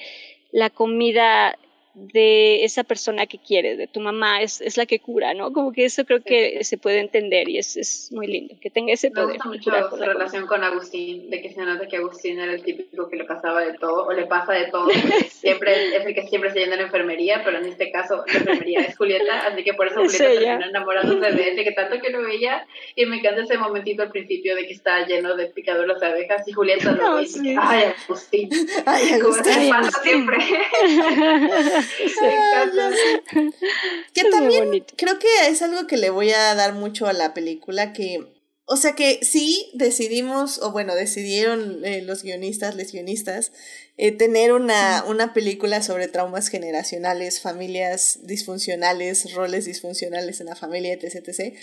la 0.52 0.70
comida 0.70 1.58
de 2.00 2.64
esa 2.64 2.84
persona 2.84 3.26
que 3.26 3.40
quieres, 3.40 3.78
de 3.78 3.88
tu 3.88 4.00
mamá, 4.00 4.42
es, 4.44 4.62
es 4.62 4.78
la 4.78 4.86
que 4.86 5.00
cura, 5.00 5.34
¿no? 5.34 5.52
Como 5.52 5.72
que 5.74 5.86
eso 5.86 6.06
creo 6.06 6.20
Sí. 6.20 6.26
que 6.26 6.64
se 6.64 6.78
puede 6.78 7.00
entender 7.00 7.50
y 7.50 7.58
es, 7.58 7.76
es 7.76 8.12
muy 8.12 8.28
lindo, 8.28 8.56
que 8.62 8.70
tenga 8.70 8.94
ese 8.94 9.10
Me 9.10 9.16
poder. 9.22 9.38
gusta 9.38 9.50
de 9.50 9.58
mucho 9.58 9.72
su 9.90 9.90
con 9.90 10.00
relación 10.08 10.46
con 10.48 10.64
Agustín, 10.64 11.30
de 11.32 11.42
que 11.42 11.50
se 11.52 11.62
nota 11.62 11.88
que 11.88 11.98
Agustín 11.98 12.40
era 12.40 12.54
el 12.54 12.62
típico 12.64 13.10
que 13.10 13.16
le 13.16 13.24
pasaba 13.26 13.62
de 13.62 13.74
todo, 13.80 14.06
o 14.06 14.14
le 14.14 14.26
pasa 14.28 14.54
de 14.54 14.66
todo. 14.68 14.88
Siempre 15.32 15.96
es 15.98 16.06
el 16.06 16.14
que 16.14 16.28
siempre 16.28 16.52
se 16.54 16.60
llena 16.60 16.74
en 16.74 16.80
la 16.82 16.86
enfermería, 16.86 17.42
pero 17.44 17.58
en 17.58 17.66
este 17.66 17.92
caso 17.92 18.24
la 18.28 18.34
enfermería 18.40 18.80
es 18.82 18.96
Julieta, 18.98 19.48
así 19.48 19.64
que 19.64 19.74
por 19.74 19.88
eso 19.88 20.02
Es 20.04 20.12
Julieta 20.18 20.32
ella. 20.34 20.40
terminó 20.60 20.70
enamorándose 20.70 21.32
de 21.32 21.50
él, 21.50 21.56
de 21.56 21.64
que 21.64 21.72
tanto 21.72 22.00
que 22.00 22.10
lo 22.12 22.22
veía, 22.22 22.68
y 22.96 23.06
me 23.08 23.18
encanta 23.18 23.42
ese 23.42 23.58
momentito 23.58 24.04
al 24.04 24.12
principio 24.12 24.56
de 24.56 24.68
que 24.68 24.74
está 24.74 25.06
lleno 25.08 25.36
de 25.36 25.48
picaduras 25.48 26.00
de 26.00 26.06
abejas, 26.08 26.48
y 26.48 26.52
Julieta 26.54 26.92
lo 26.92 27.04
No, 27.04 27.16
ve 27.16 27.22
y 27.22 27.26
dice, 27.26 27.40
sí. 27.40 27.56
ay, 27.60 27.84
Agustín, 28.08 28.50
Ay, 28.86 29.20
como 29.20 29.34
Agustín. 29.34 29.70
pasa 29.70 29.78
Agustín. 29.80 30.02
siempre. 30.04 30.38
Que 34.14 34.22
Es 34.22 34.30
también 34.30 34.66
bonito. 34.66 34.94
creo 34.98 35.20
que 35.20 35.28
es 35.48 35.62
algo 35.62 35.88
que 35.88 35.98
le 35.98 36.10
voy 36.10 36.32
a 36.32 36.56
dar 36.56 36.74
mucho 36.74 37.08
a 37.08 37.14
la 37.14 37.34
película, 37.34 37.94
que, 37.94 38.28
o 38.66 38.78
sea 38.78 38.94
que 38.94 39.20
sí 39.24 39.70
decidimos, 39.74 40.60
o 40.60 40.72
bueno, 40.72 40.96
decidieron 40.96 41.84
eh, 41.86 42.02
los 42.02 42.24
guionistas, 42.24 42.76
les 42.76 42.92
guionistas, 42.92 43.52
eh, 43.98 44.12
tener 44.12 44.54
una, 44.54 45.04
una 45.08 45.34
película 45.34 45.82
sobre 45.82 46.08
traumas 46.08 46.50
generacionales, 46.50 47.42
familias 47.42 48.20
disfuncionales, 48.24 49.34
roles 49.34 49.66
disfuncionales 49.66 50.40
en 50.40 50.48
la 50.48 50.56
familia, 50.56 50.94
etc. 50.94 51.28
etc. 51.28 51.56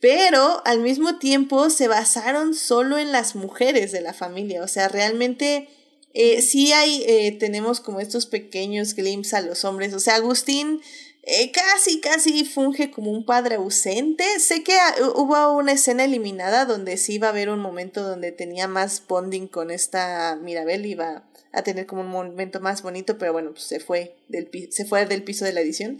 Pero 0.00 0.62
al 0.66 0.80
mismo 0.80 1.18
tiempo 1.18 1.70
se 1.70 1.88
basaron 1.88 2.54
solo 2.54 2.98
en 2.98 3.12
las 3.12 3.34
mujeres 3.34 3.92
de 3.92 4.00
la 4.00 4.12
familia, 4.12 4.62
o 4.62 4.68
sea, 4.68 4.88
realmente... 4.88 5.68
Eh, 6.14 6.42
sí 6.42 6.72
hay, 6.72 7.04
eh, 7.06 7.32
tenemos 7.32 7.80
como 7.80 8.00
estos 8.00 8.26
pequeños 8.26 8.94
glimpses 8.94 9.34
a 9.34 9.40
los 9.40 9.64
hombres. 9.64 9.92
O 9.94 10.00
sea, 10.00 10.14
Agustín 10.14 10.80
eh, 11.24 11.50
casi, 11.52 12.00
casi 12.00 12.44
funge 12.44 12.90
como 12.90 13.10
un 13.10 13.24
padre 13.24 13.56
ausente. 13.56 14.24
Sé 14.38 14.62
que 14.62 14.74
ah, 14.74 14.94
hubo 15.16 15.56
una 15.56 15.72
escena 15.72 16.04
eliminada 16.04 16.66
donde 16.66 16.96
sí 16.98 17.14
iba 17.14 17.28
a 17.28 17.30
haber 17.30 17.48
un 17.48 17.60
momento 17.60 18.02
donde 18.02 18.30
tenía 18.30 18.68
más 18.68 19.02
bonding 19.06 19.48
con 19.48 19.70
esta 19.70 20.38
Mirabel, 20.40 20.86
iba 20.86 21.24
a 21.52 21.62
tener 21.62 21.86
como 21.86 22.02
un 22.02 22.08
momento 22.08 22.60
más 22.60 22.82
bonito, 22.82 23.16
pero 23.16 23.32
bueno, 23.32 23.52
pues 23.52 23.64
se 23.64 23.80
fue 23.80 24.16
del, 24.28 24.50
se 24.70 24.84
fue 24.84 25.06
del 25.06 25.24
piso 25.24 25.44
de 25.44 25.52
la 25.52 25.60
edición. 25.60 25.98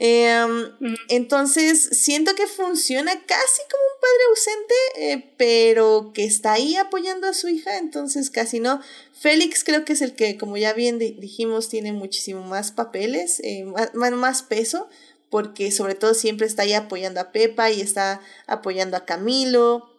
Eh, 0.00 0.44
Ujú. 0.80 0.94
entonces, 1.08 1.88
siento 1.92 2.34
que 2.36 2.46
funciona 2.46 3.10
casi 3.26 3.62
como 3.68 3.82
un 3.82 4.00
padre 4.00 4.24
ausente, 4.30 4.74
eh, 5.12 5.34
pero 5.36 6.12
que 6.14 6.24
está 6.24 6.52
ahí 6.52 6.76
apoyando 6.76 7.26
a 7.26 7.34
su 7.34 7.48
hija, 7.48 7.78
entonces 7.78 8.30
casi 8.30 8.60
no. 8.60 8.80
Félix 9.12 9.64
creo 9.64 9.84
que 9.84 9.94
es 9.94 10.00
el 10.02 10.14
que, 10.14 10.38
como 10.38 10.56
ya 10.56 10.72
bien 10.72 11.00
di- 11.00 11.16
dijimos, 11.18 11.68
tiene 11.68 11.92
muchísimo 11.92 12.42
más 12.44 12.70
papeles, 12.70 13.40
eh, 13.42 13.64
más, 13.64 13.92
más- 13.94 14.12
más 14.12 14.42
peso, 14.44 14.88
porque 15.30 15.72
sobre 15.72 15.96
todo 15.96 16.14
siempre 16.14 16.46
está 16.46 16.62
ahí 16.62 16.74
apoyando 16.74 17.20
a 17.20 17.32
Pepa 17.32 17.70
y 17.72 17.80
está 17.80 18.20
apoyando 18.46 18.96
a 18.96 19.04
Camilo 19.04 19.90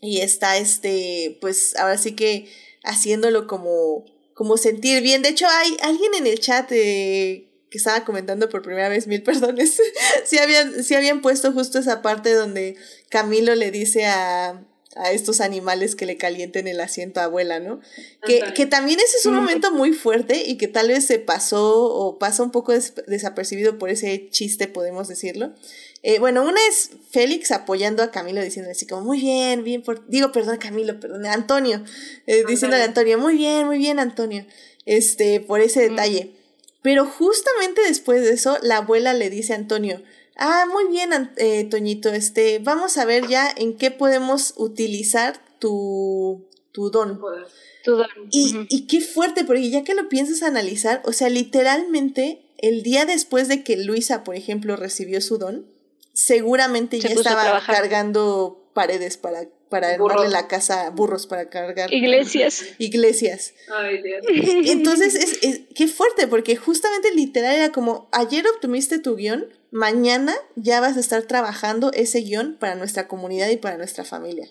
y 0.00 0.20
está 0.20 0.56
este, 0.58 1.38
pues 1.40 1.76
ahora 1.76 1.98
sí 1.98 2.12
que 2.16 2.48
haciéndolo 2.84 3.46
como, 3.46 4.04
como 4.34 4.56
sentir 4.56 5.02
bien. 5.02 5.22
De 5.22 5.28
hecho, 5.30 5.46
hay 5.48 5.76
alguien 5.82 6.14
en 6.14 6.26
el 6.26 6.40
chat 6.40 6.70
eh, 6.72 7.45
que 7.70 7.78
estaba 7.78 8.04
comentando 8.04 8.48
por 8.48 8.62
primera 8.62 8.88
vez, 8.88 9.06
mil 9.06 9.22
perdones, 9.22 9.80
sí, 10.24 10.38
habían, 10.38 10.84
sí 10.84 10.94
habían 10.94 11.20
puesto 11.20 11.52
justo 11.52 11.78
esa 11.78 12.02
parte 12.02 12.32
donde 12.32 12.76
Camilo 13.08 13.54
le 13.54 13.70
dice 13.70 14.06
a, 14.06 14.62
a 14.96 15.12
estos 15.12 15.40
animales 15.40 15.94
que 15.94 16.06
le 16.06 16.16
calienten 16.16 16.66
el 16.66 16.80
asiento 16.80 17.20
a 17.20 17.24
abuela, 17.24 17.60
¿no? 17.60 17.80
Que, 18.26 18.42
que 18.54 18.66
también 18.66 18.98
ese 18.98 19.18
es 19.18 19.26
un 19.26 19.34
momento 19.34 19.70
muy 19.70 19.92
fuerte 19.92 20.44
y 20.46 20.56
que 20.56 20.68
tal 20.68 20.88
vez 20.88 21.04
se 21.04 21.18
pasó 21.18 21.84
o 21.84 22.18
pasa 22.18 22.42
un 22.42 22.50
poco 22.50 22.72
desapercibido 22.72 23.78
por 23.78 23.90
ese 23.90 24.28
chiste, 24.30 24.68
podemos 24.68 25.06
decirlo. 25.06 25.52
Eh, 26.02 26.18
bueno, 26.18 26.42
una 26.44 26.60
es 26.68 26.90
Félix 27.10 27.50
apoyando 27.50 28.02
a 28.02 28.10
Camilo 28.10 28.40
diciendo 28.40 28.70
así 28.70 28.86
como, 28.86 29.02
muy 29.02 29.20
bien, 29.20 29.64
bien, 29.64 29.82
por... 29.82 30.06
digo, 30.08 30.32
perdón, 30.32 30.56
Camilo, 30.56 30.98
perdón, 30.98 31.26
Antonio, 31.26 31.82
eh, 32.26 32.44
diciéndole 32.46 32.82
a 32.82 32.86
Antonio, 32.86 33.18
muy 33.18 33.34
bien, 33.36 33.66
muy 33.66 33.76
bien, 33.76 33.98
Antonio, 33.98 34.46
este, 34.86 35.40
por 35.40 35.60
ese 35.60 35.88
detalle. 35.88 36.35
Pero 36.86 37.04
justamente 37.04 37.80
después 37.82 38.22
de 38.22 38.30
eso, 38.30 38.58
la 38.62 38.76
abuela 38.76 39.12
le 39.12 39.28
dice 39.28 39.54
a 39.54 39.56
Antonio, 39.56 40.04
Ah, 40.36 40.66
muy 40.70 40.86
bien, 40.86 41.32
eh, 41.36 41.64
Toñito. 41.68 42.10
Este, 42.10 42.60
vamos 42.60 42.96
a 42.96 43.04
ver 43.04 43.26
ya 43.26 43.52
en 43.56 43.76
qué 43.76 43.90
podemos 43.90 44.54
utilizar 44.56 45.42
tu, 45.58 46.46
tu 46.70 46.90
don. 46.90 47.20
Tu 47.82 47.90
don. 47.90 48.06
Y, 48.30 48.68
y 48.68 48.86
qué 48.86 49.00
fuerte, 49.00 49.42
porque 49.42 49.68
ya 49.68 49.82
que 49.82 49.94
lo 49.94 50.08
piensas 50.08 50.44
analizar, 50.44 51.02
o 51.04 51.12
sea, 51.12 51.28
literalmente, 51.28 52.52
el 52.58 52.84
día 52.84 53.04
después 53.04 53.48
de 53.48 53.64
que 53.64 53.76
Luisa, 53.78 54.22
por 54.22 54.36
ejemplo, 54.36 54.76
recibió 54.76 55.20
su 55.20 55.38
don, 55.38 55.66
seguramente 56.12 57.00
ya 57.00 57.08
estaba 57.08 57.60
cargando 57.66 58.70
paredes 58.74 59.16
para 59.16 59.48
para 59.68 59.96
darle 59.96 60.28
la 60.28 60.48
casa 60.48 60.90
burros 60.90 61.26
para 61.26 61.48
cargar. 61.48 61.92
Iglesias. 61.92 62.64
Iglesias. 62.78 63.54
Ay, 63.74 64.02
Dios. 64.02 64.24
Entonces, 64.66 65.14
es, 65.14 65.42
es, 65.42 65.60
qué 65.74 65.88
fuerte, 65.88 66.26
porque 66.28 66.56
justamente 66.56 67.12
literal 67.14 67.54
era 67.54 67.72
como, 67.72 68.08
ayer 68.12 68.46
obtuviste 68.46 68.98
tu 68.98 69.16
guion, 69.16 69.46
mañana 69.70 70.34
ya 70.54 70.80
vas 70.80 70.96
a 70.96 71.00
estar 71.00 71.22
trabajando 71.22 71.92
ese 71.92 72.20
guion 72.20 72.56
para 72.58 72.74
nuestra 72.74 73.08
comunidad 73.08 73.48
y 73.50 73.56
para 73.56 73.76
nuestra 73.76 74.04
familia. 74.04 74.48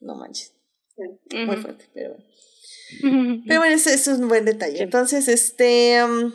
no 0.00 0.14
manches. 0.14 0.54
Muy 1.32 1.56
fuerte, 1.56 1.88
pero 1.94 2.10
bueno. 2.10 3.42
Pero 3.46 3.60
bueno, 3.60 3.74
eso, 3.74 3.90
es 3.90 4.06
un 4.06 4.28
buen 4.28 4.44
detalle. 4.44 4.82
Entonces, 4.82 5.28
este... 5.28 6.02
Um, 6.04 6.34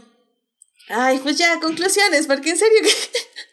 ay, 0.90 1.20
pues 1.22 1.38
ya, 1.38 1.60
conclusiones, 1.60 2.28
porque 2.28 2.52
en 2.52 2.58
serio 2.58 2.80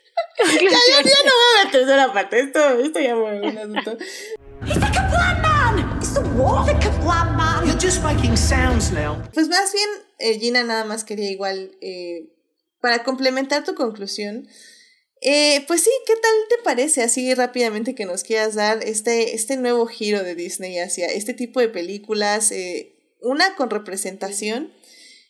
ya, 0.53 0.61
ya, 0.61 1.03
ya 1.03 1.19
no 1.25 1.33
voy 1.33 1.61
a 1.61 1.65
la 1.65 1.71
tercera 1.71 2.13
parte. 2.13 2.41
Esto, 2.41 2.79
esto 2.81 3.01
ya 3.01 3.15
fue 3.17 3.41
un 3.41 3.59
asunto. 3.59 3.99
Pues 9.33 9.49
más 9.49 9.73
bien, 9.73 9.89
eh, 10.19 10.39
Gina 10.39 10.63
nada 10.65 10.85
más 10.85 11.05
quería 11.05 11.31
igual, 11.31 11.77
eh, 11.81 12.31
para 12.81 13.03
complementar 13.05 13.65
tu 13.65 13.75
conclusión, 13.75 14.49
eh, 15.21 15.65
pues 15.67 15.83
sí, 15.83 15.91
¿qué 16.07 16.15
tal 16.15 16.33
te 16.51 16.63
parece 16.63 17.03
así 17.03 17.33
rápidamente 17.35 17.95
que 17.95 18.05
nos 18.05 18.25
quieras 18.25 18.55
dar 18.55 18.83
este, 18.85 19.35
este 19.35 19.57
nuevo 19.57 19.87
giro 19.87 20.23
de 20.23 20.35
Disney 20.35 20.79
hacia 20.79 21.07
este 21.07 21.35
tipo 21.35 21.61
de 21.61 21.69
películas? 21.69 22.53
una 23.21 23.57
con 23.57 23.71
representación 23.71 24.71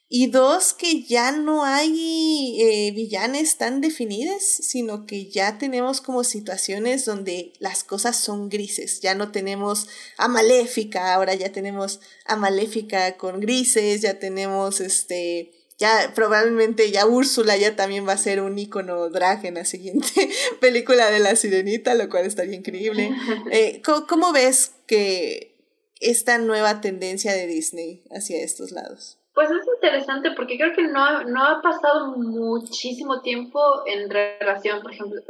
y 0.09 0.27
dos, 0.27 0.75
que 0.75 1.03
ya 1.03 1.33
no 1.33 1.65
hay 1.65 2.61
eh, 2.61 2.93
villanes 2.93 3.57
tan 3.57 3.81
definidas, 3.81 4.45
sino 4.45 5.07
que 5.07 5.31
ya 5.31 5.59
tenemos 5.59 6.01
como 6.01 6.25
situaciones 6.25 7.05
donde 7.05 7.53
las 7.59 7.85
cosas 7.85 8.17
son 8.17 8.49
grises. 8.51 9.01
Ya 9.01 9.15
no 9.15 9.33
tenemos 9.33 9.89
a 10.19 10.29
Maléfica, 10.29 11.15
ahora 11.15 11.35
ya 11.35 11.53
tenemos 11.53 12.01
a 12.27 12.37
Maléfica 12.37 13.17
con 13.17 13.41
grises, 13.41 14.03
ya 14.03 14.19
tenemos 14.19 14.81
este. 14.81 15.53
Ya 15.79 16.13
probablemente 16.15 16.93
ya 16.93 17.05
Úrsula 17.05 17.57
ya 17.57 17.75
también 17.75 18.07
va 18.07 18.13
a 18.13 18.19
ser 18.19 18.41
un 18.41 18.57
icono 18.57 19.11
drag 19.11 19.45
en 19.45 19.55
la 19.55 19.65
siguiente 19.65 20.07
película 20.61 21.11
de 21.11 21.19
la 21.19 21.35
sirenita, 21.35 21.97
lo 21.97 22.09
cual 22.09 22.27
estaría 22.27 22.55
increíble. 22.55 23.11
Eh, 23.51 23.83
¿Cómo 23.83 24.33
ves 24.33 24.71
que 24.87 25.57
esta 25.99 26.39
nueva 26.39 26.81
tendencia 26.81 27.33
de 27.33 27.49
Disney 27.49 28.05
hacia 28.11 28.45
estos 28.45 28.71
lados? 28.71 29.19
Pues 29.35 29.51
es 29.51 29.67
interesante 29.75 30.31
porque 30.31 30.57
creo 30.57 30.73
que 30.73 30.85
no, 30.85 31.25
no 31.25 31.45
ha 31.45 31.61
pasado 31.61 32.17
muchísimo 32.17 33.21
tiempo 33.21 33.61
en 33.87 34.09
relación, 34.09 34.81
por 34.81 34.93
ejemplo, 34.93 35.21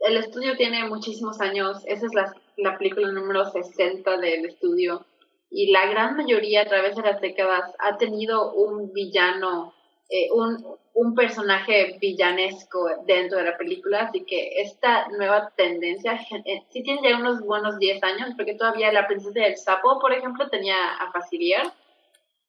el 0.00 0.16
estudio 0.18 0.56
tiene 0.56 0.84
muchísimos 0.84 1.40
años, 1.40 1.82
esa 1.86 2.06
es 2.06 2.14
la, 2.14 2.32
la 2.56 2.76
película 2.76 3.10
número 3.10 3.50
60 3.50 4.18
del 4.18 4.44
estudio 4.44 5.04
y 5.50 5.72
la 5.72 5.86
gran 5.86 6.16
mayoría 6.16 6.62
a 6.62 6.66
través 6.66 6.94
de 6.94 7.02
las 7.02 7.20
décadas 7.20 7.74
ha 7.78 7.96
tenido 7.96 8.52
un 8.52 8.92
villano, 8.92 9.72
eh, 10.10 10.28
un, 10.30 10.64
un 10.92 11.14
personaje 11.14 11.96
villanesco 12.00 12.86
dentro 13.06 13.38
de 13.38 13.44
la 13.44 13.56
película, 13.56 14.02
así 14.02 14.24
que 14.24 14.60
esta 14.60 15.08
nueva 15.08 15.52
tendencia 15.56 16.20
eh, 16.44 16.64
sí 16.70 16.82
tiene 16.82 17.08
ya 17.08 17.16
unos 17.16 17.40
buenos 17.40 17.78
10 17.78 18.02
años, 18.02 18.30
porque 18.36 18.54
todavía 18.54 18.92
la 18.92 19.06
princesa 19.06 19.40
del 19.40 19.56
sapo, 19.56 19.98
por 20.00 20.12
ejemplo, 20.12 20.48
tenía 20.48 20.76
a 21.00 21.10
Facilier, 21.12 21.62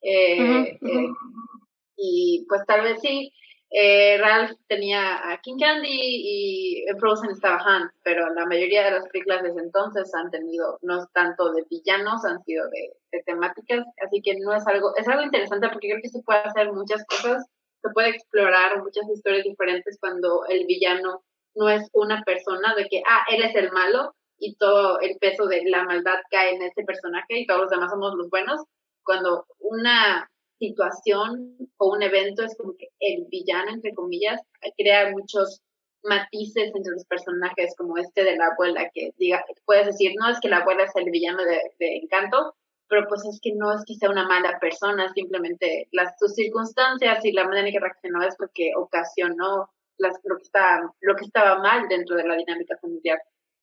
eh, 0.02 0.78
eh, 0.82 1.08
y 1.96 2.46
pues 2.48 2.66
tal 2.66 2.82
vez 2.82 3.00
sí, 3.02 3.32
eh, 3.72 4.18
Ralph 4.18 4.58
tenía 4.68 5.32
a 5.32 5.40
King 5.42 5.58
Candy 5.60 5.90
y 5.92 6.86
Frozen 6.98 7.32
estaba 7.32 7.60
Han, 7.64 7.92
pero 8.04 8.34
la 8.34 8.48
mayoría 8.48 8.84
de 8.86 8.92
las 8.92 9.08
películas 9.10 9.44
desde 9.44 9.62
entonces 9.62 10.12
han 10.16 10.32
tenido, 10.32 10.80
no 10.82 11.04
es 11.04 11.12
tanto 11.14 11.52
de 11.54 11.64
villanos, 11.70 12.26
han 12.26 12.44
sido 12.46 12.66
de, 12.70 13.22
temáticas, 13.26 13.86
así 14.04 14.22
que 14.24 14.40
no 14.40 14.56
es 14.56 14.66
algo, 14.66 14.96
es 14.96 15.08
algo 15.08 15.22
interesante 15.22 15.70
porque 15.70 15.90
creo 15.90 16.02
que 16.02 16.10
se 16.10 16.24
puede 16.24 16.40
hacer 16.40 16.72
muchas 16.74 17.06
cosas, 17.06 17.46
se 17.82 17.90
puede 17.92 18.10
explorar 18.10 18.82
muchas 18.82 19.08
historias 19.08 19.44
diferentes 19.44 19.98
cuando 20.00 20.46
el 20.48 20.66
villano 20.66 21.24
no 21.54 21.70
es 21.70 21.90
una 21.94 22.24
persona 22.24 22.74
de 22.76 22.88
que, 22.88 23.04
ah, 23.06 23.24
él 23.30 23.44
es 23.44 23.56
el 23.56 23.72
malo 23.72 24.16
y 24.40 24.56
todo 24.56 25.00
el 25.00 25.18
peso 25.20 25.46
de 25.46 25.64
la 25.66 25.84
maldad 25.84 26.18
cae 26.32 26.56
en 26.56 26.64
ese 26.64 26.84
personaje 26.84 27.40
y 27.40 27.46
todos 27.46 27.62
los 27.62 27.70
demás 27.70 27.92
somos 27.92 28.16
los 28.16 28.30
buenos, 28.30 28.64
cuando 29.04 29.46
una 29.60 30.30
situación 30.60 31.56
o 31.78 31.92
un 31.94 32.04
evento 32.04 32.44
es 32.44 32.56
como 32.58 32.74
que 32.78 32.90
el 33.00 33.26
villano, 33.30 33.72
entre 33.72 33.94
comillas, 33.94 34.42
crea 34.78 35.12
muchos 35.12 35.62
matices 36.04 36.72
entre 36.74 36.92
los 36.94 37.06
personajes, 37.06 37.76
como 37.78 37.98
este 37.98 38.24
de 38.24 38.38
la 38.38 38.48
abuela, 38.48 38.90
que 38.94 39.12
diga, 39.18 39.44
puedes 39.66 39.88
decir, 39.88 40.14
no 40.20 40.30
es 40.30 40.40
que 40.40 40.50
la 40.50 40.58
abuela 40.58 40.84
es 40.84 40.96
el 40.96 41.10
villano 41.12 41.44
de, 41.44 41.98
encanto, 41.98 42.56
pero 42.88 43.08
pues 43.08 43.24
es 43.26 43.40
que 43.42 43.54
no 43.56 43.74
es 43.74 43.84
que 43.86 43.96
sea 43.96 44.10
una 44.10 44.28
mala 44.28 44.60
persona, 44.60 45.12
simplemente 45.14 45.88
las 45.92 46.18
sus 46.18 46.34
circunstancias 46.34 47.24
y 47.24 47.32
la 47.32 47.44
manera 47.44 47.68
en 47.68 47.74
que 47.74 47.80
reaccionó 47.80 48.24
es 48.24 48.36
lo 48.40 48.48
que 48.54 48.72
ocasionó 48.76 49.70
las, 49.98 50.16
lo, 50.24 50.38
que 50.38 50.44
estaba, 50.44 50.94
lo 51.02 51.16
que 51.16 51.26
estaba 51.26 51.60
mal 51.60 51.88
dentro 51.88 52.16
de 52.16 52.28
la 52.28 52.36
dinámica 52.36 52.78
familiar. 52.82 53.20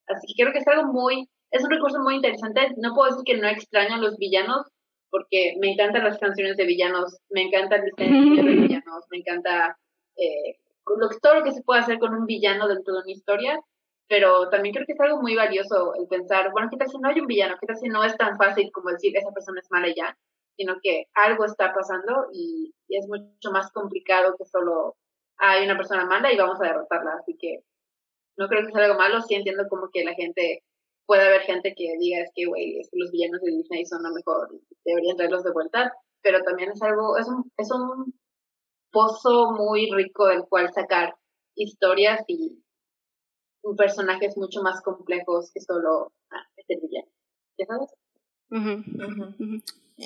Así 0.07 0.27
que 0.27 0.43
creo 0.43 0.53
que 0.53 0.59
es 0.59 0.67
algo 0.67 0.93
muy, 0.93 1.27
es 1.51 1.63
un 1.63 1.71
recurso 1.71 1.99
muy 1.99 2.15
interesante. 2.15 2.73
No 2.77 2.93
puedo 2.93 3.09
decir 3.09 3.23
que 3.25 3.41
no 3.41 3.47
extraño 3.47 3.97
los 3.97 4.17
villanos, 4.17 4.67
porque 5.09 5.55
me 5.59 5.71
encantan 5.71 6.03
las 6.03 6.17
canciones 6.17 6.57
de 6.57 6.65
villanos, 6.65 7.17
me 7.29 7.43
encanta 7.43 7.77
el 7.77 7.85
diseño 7.85 8.35
de 8.43 8.55
villanos, 8.55 9.05
me 9.09 9.17
encanta 9.17 9.77
eh, 10.17 10.57
lo, 10.97 11.09
todo 11.21 11.35
lo 11.35 11.43
que 11.43 11.51
se 11.51 11.63
puede 11.63 11.81
hacer 11.81 11.99
con 11.99 12.13
un 12.13 12.25
villano 12.25 12.67
dentro 12.67 12.93
de 12.93 13.01
una 13.01 13.11
historia, 13.11 13.59
pero 14.07 14.49
también 14.49 14.73
creo 14.73 14.85
que 14.85 14.93
es 14.93 14.99
algo 14.99 15.21
muy 15.21 15.35
valioso 15.35 15.93
el 15.95 16.07
pensar, 16.07 16.51
bueno, 16.51 16.69
¿qué 16.71 16.77
tal 16.77 16.89
si 16.89 16.97
no 16.97 17.09
hay 17.09 17.19
un 17.19 17.27
villano? 17.27 17.57
¿Qué 17.59 17.67
tal 17.67 17.77
si 17.77 17.89
no 17.89 18.03
es 18.03 18.15
tan 18.17 18.37
fácil 18.37 18.71
como 18.71 18.89
decir 18.89 19.15
esa 19.15 19.31
persona 19.31 19.59
es 19.59 19.69
mala 19.69 19.87
ya? 19.95 20.17
Sino 20.55 20.77
que 20.81 21.05
algo 21.13 21.45
está 21.45 21.73
pasando 21.73 22.27
y, 22.33 22.73
y 22.87 22.97
es 22.97 23.07
mucho 23.07 23.51
más 23.51 23.71
complicado 23.71 24.35
que 24.37 24.45
solo 24.45 24.95
hay 25.37 25.65
una 25.65 25.77
persona 25.77 26.05
mala 26.05 26.31
y 26.31 26.37
vamos 26.37 26.59
a 26.61 26.65
derrotarla. 26.65 27.15
Así 27.19 27.37
que 27.37 27.63
no 28.37 28.47
creo 28.47 28.65
que 28.65 28.71
sea 28.71 28.85
algo 28.85 28.97
malo, 28.97 29.21
sí 29.21 29.35
entiendo 29.35 29.67
como 29.69 29.89
que 29.91 30.03
la 30.03 30.13
gente 30.13 30.63
puede 31.07 31.25
haber 31.25 31.41
gente 31.41 31.73
que 31.75 31.97
diga 31.99 32.21
es 32.21 32.31
que, 32.35 32.45
güey, 32.45 32.81
los 32.91 33.11
villanos 33.11 33.41
de 33.41 33.51
Disney 33.51 33.85
son 33.85 34.03
lo 34.03 34.11
mejor, 34.11 34.49
deberían 34.85 35.17
traerlos 35.17 35.43
de 35.43 35.53
vuelta, 35.53 35.93
pero 36.21 36.43
también 36.43 36.71
es 36.71 36.81
algo, 36.81 37.17
es 37.17 37.27
un, 37.27 37.51
es 37.57 37.71
un 37.71 38.13
pozo 38.91 39.51
muy 39.53 39.89
rico 39.91 40.27
del 40.27 40.43
cual 40.47 40.71
sacar 40.73 41.15
historias 41.55 42.23
y 42.27 42.61
personajes 43.75 44.37
mucho 44.37 44.61
más 44.61 44.81
complejos 44.81 45.51
que 45.53 45.59
solo 45.61 46.13
ah, 46.31 46.45
este 46.55 46.77
villano. 46.79 47.09
¿Ya 47.57 47.65
sabes? 47.65 47.89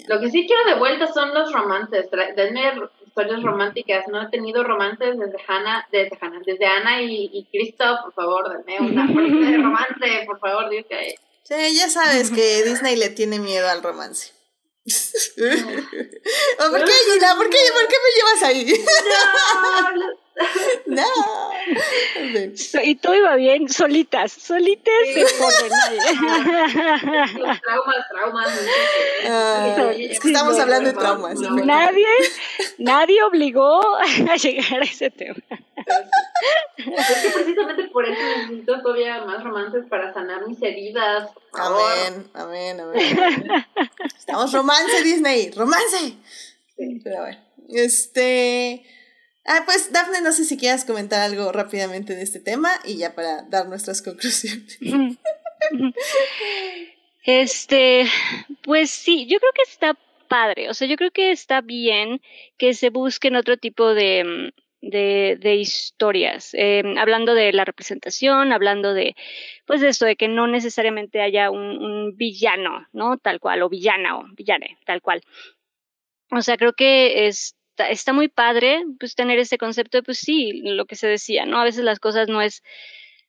Lo 0.08 0.22
que 0.22 0.30
sí 0.30 0.48
quiero 0.48 0.64
de 0.66 0.76
vuelta 0.80 1.12
son 1.12 1.34
los 1.34 1.52
romances. 1.52 2.10
Denme 2.36 2.72
historias 3.06 3.44
románticas. 3.44 4.08
No 4.08 4.22
he 4.22 4.30
tenido 4.30 4.64
romances 4.64 5.20
desde 5.20 5.38
Hannah, 5.46 5.86
desde 5.92 6.18
Hannah, 6.22 6.40
desde 6.46 6.66
Ana 6.66 7.02
y, 7.02 7.30
y 7.34 7.46
Christoph, 7.52 8.00
por 8.04 8.14
favor, 8.14 8.64
denme 8.66 8.80
una 8.80 9.06
de 9.08 9.58
romance, 9.58 10.24
por 10.26 10.40
favor, 10.40 10.70
Dios 10.70 10.86
que 10.88 11.16
Sí, 11.44 11.76
ya 11.78 11.90
sabes 11.90 12.32
que 12.32 12.64
Disney 12.64 12.96
le 12.96 13.10
tiene 13.10 13.38
miedo 13.40 13.68
al 13.68 13.84
romance. 13.84 14.32
¿Por 14.86 14.96
qué, 16.86 16.94
Gina? 17.12 17.36
¿Por 17.36 17.50
qué, 17.50 17.58
¿Por 17.74 17.88
qué 17.88 17.96
me 18.00 18.12
llevas 18.16 18.44
ahí? 18.44 18.74
No. 19.94 20.08
no. 20.86 21.06
y 22.84 22.96
todo 22.96 23.16
iba 23.16 23.36
bien, 23.36 23.70
solitas, 23.70 24.32
solitas 24.32 24.94
se 25.14 25.20
Los 27.40 27.62
traumas, 27.62 28.08
traumas. 28.10 28.50
Ah, 29.28 29.92
es 29.96 30.20
que 30.20 30.28
estamos 30.30 30.58
hablando 30.60 30.92
de 30.92 30.98
traumas. 30.98 31.40
Nadie, 31.40 32.08
nadie 32.78 33.24
obligó 33.24 33.82
a 33.98 34.36
llegar 34.38 34.82
a 34.82 34.86
ese 34.86 35.12
tema. 35.12 35.44
Es 36.78 37.22
que 37.22 37.30
precisamente 37.30 37.84
por 37.90 38.08
eso 38.08 38.22
necesito 38.38 38.82
todavía 38.82 39.24
más 39.26 39.44
romances 39.44 39.86
para 39.90 40.14
sanar 40.14 40.48
mis 40.48 40.62
heridas. 40.62 41.30
Amén, 41.54 42.30
amén, 42.34 42.80
amén. 42.80 43.66
Estamos 44.18 44.54
romance, 44.54 45.04
Disney, 45.04 45.52
romance. 45.52 46.16
Pero 47.04 47.22
bueno, 47.22 47.38
este. 47.70 48.86
Ah, 49.46 49.64
pues 49.66 49.92
Dafne, 49.92 50.22
no 50.22 50.32
sé 50.32 50.46
si 50.46 50.58
quieras 50.58 50.86
comentar 50.86 51.22
algo 51.22 51.52
rápidamente 51.52 52.16
de 52.16 52.22
este 52.22 52.40
tema 52.40 52.70
y 52.86 52.98
ya 52.98 53.16
para 53.16 53.42
dar 53.44 53.68
nuestras 53.68 54.02
conclusiones. 54.02 54.78
Este, 57.24 58.08
pues 58.64 58.90
sí, 58.90 59.28
yo 59.28 59.38
creo 59.38 59.52
que 59.54 59.62
está 59.70 59.96
padre, 60.28 60.70
o 60.70 60.74
sea, 60.74 60.88
yo 60.88 60.96
creo 60.96 61.12
que 61.12 61.30
está 61.30 61.62
bien 61.62 62.20
que 62.58 62.74
se 62.74 62.90
busquen 62.90 63.36
otro 63.36 63.58
tipo 63.58 63.94
de, 63.94 64.52
de, 64.82 65.38
de 65.40 65.56
historias, 65.56 66.56
eh, 66.56 66.82
hablando 66.98 67.36
de 67.36 67.54
la 67.54 67.64
representación, 67.64 68.52
hablando 68.52 68.94
de, 68.94 69.16
pues 69.68 69.82
de 69.82 69.90
esto, 69.90 70.06
de 70.06 70.16
que 70.16 70.28
no 70.28 70.48
necesariamente 70.48 71.22
haya 71.22 71.52
un, 71.52 71.78
un 71.84 72.18
villano, 72.18 72.88
¿no? 72.92 73.18
Tal 73.18 73.40
cual, 73.40 73.62
o 73.62 73.70
villana, 73.70 74.18
o 74.18 74.26
villane, 74.36 74.78
tal 74.86 75.02
cual. 75.02 75.22
O 76.32 76.42
sea, 76.42 76.58
creo 76.58 76.74
que 76.74 77.28
es 77.28 77.56
está, 77.90 78.14
muy 78.14 78.28
padre 78.28 78.84
pues 79.00 79.16
tener 79.16 79.40
ese 79.40 79.58
concepto 79.58 79.98
de 79.98 80.04
pues 80.04 80.20
sí, 80.20 80.62
lo 80.64 80.86
que 80.86 80.96
se 80.96 81.08
decía, 81.08 81.46
¿no? 81.46 81.60
A 81.60 81.64
veces 81.64 81.84
las 81.84 82.00
cosas 82.00 82.28
no 82.28 82.42
es 82.42 82.64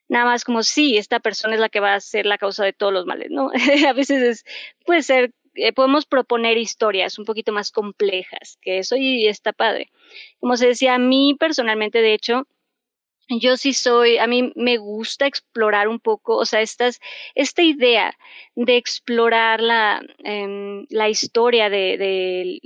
nada 0.09 0.25
más 0.27 0.45
como 0.45 0.63
sí, 0.63 0.99
esta 0.99 1.21
persona 1.21 1.55
es 1.55 1.61
la 1.61 1.69
que 1.69 1.81
va 1.81 1.95
a 1.95 2.01
ser 2.01 2.27
la 2.27 2.39
causa 2.39 2.65
de 2.65 2.73
todos 2.73 2.93
los 2.93 3.07
males, 3.07 3.31
¿no? 3.31 3.51
a 3.89 3.93
veces 3.93 4.23
es, 4.23 4.45
puede 4.85 5.03
ser, 5.03 5.33
eh, 5.55 5.73
podemos 5.73 6.07
proponer 6.07 6.59
historias 6.59 7.19
un 7.19 7.25
poquito 7.25 7.53
más 7.53 7.71
complejas 7.71 8.59
que 8.61 8.79
eso 8.79 8.97
y 8.97 9.27
está 9.27 9.53
padre. 9.53 9.91
Como 10.41 10.57
se 10.57 10.67
decía, 10.67 10.95
a 10.95 10.99
mí 10.99 11.37
personalmente, 11.39 12.03
de 12.03 12.15
hecho, 12.15 12.47
yo 13.29 13.57
sí 13.57 13.73
soy, 13.73 14.19
a 14.19 14.27
mí 14.27 14.53
me 14.57 14.77
gusta 14.79 15.27
explorar 15.27 15.89
un 15.89 16.01
poco, 16.01 16.37
o 16.37 16.45
sea, 16.45 16.61
estas, 16.61 17.01
esta 17.35 17.63
idea 17.63 18.17
de 18.55 18.77
explorar 18.77 19.61
la, 19.61 20.03
em, 20.19 20.87
la 20.91 21.09
historia 21.09 21.71
de, 21.71 21.97
de 21.99 22.59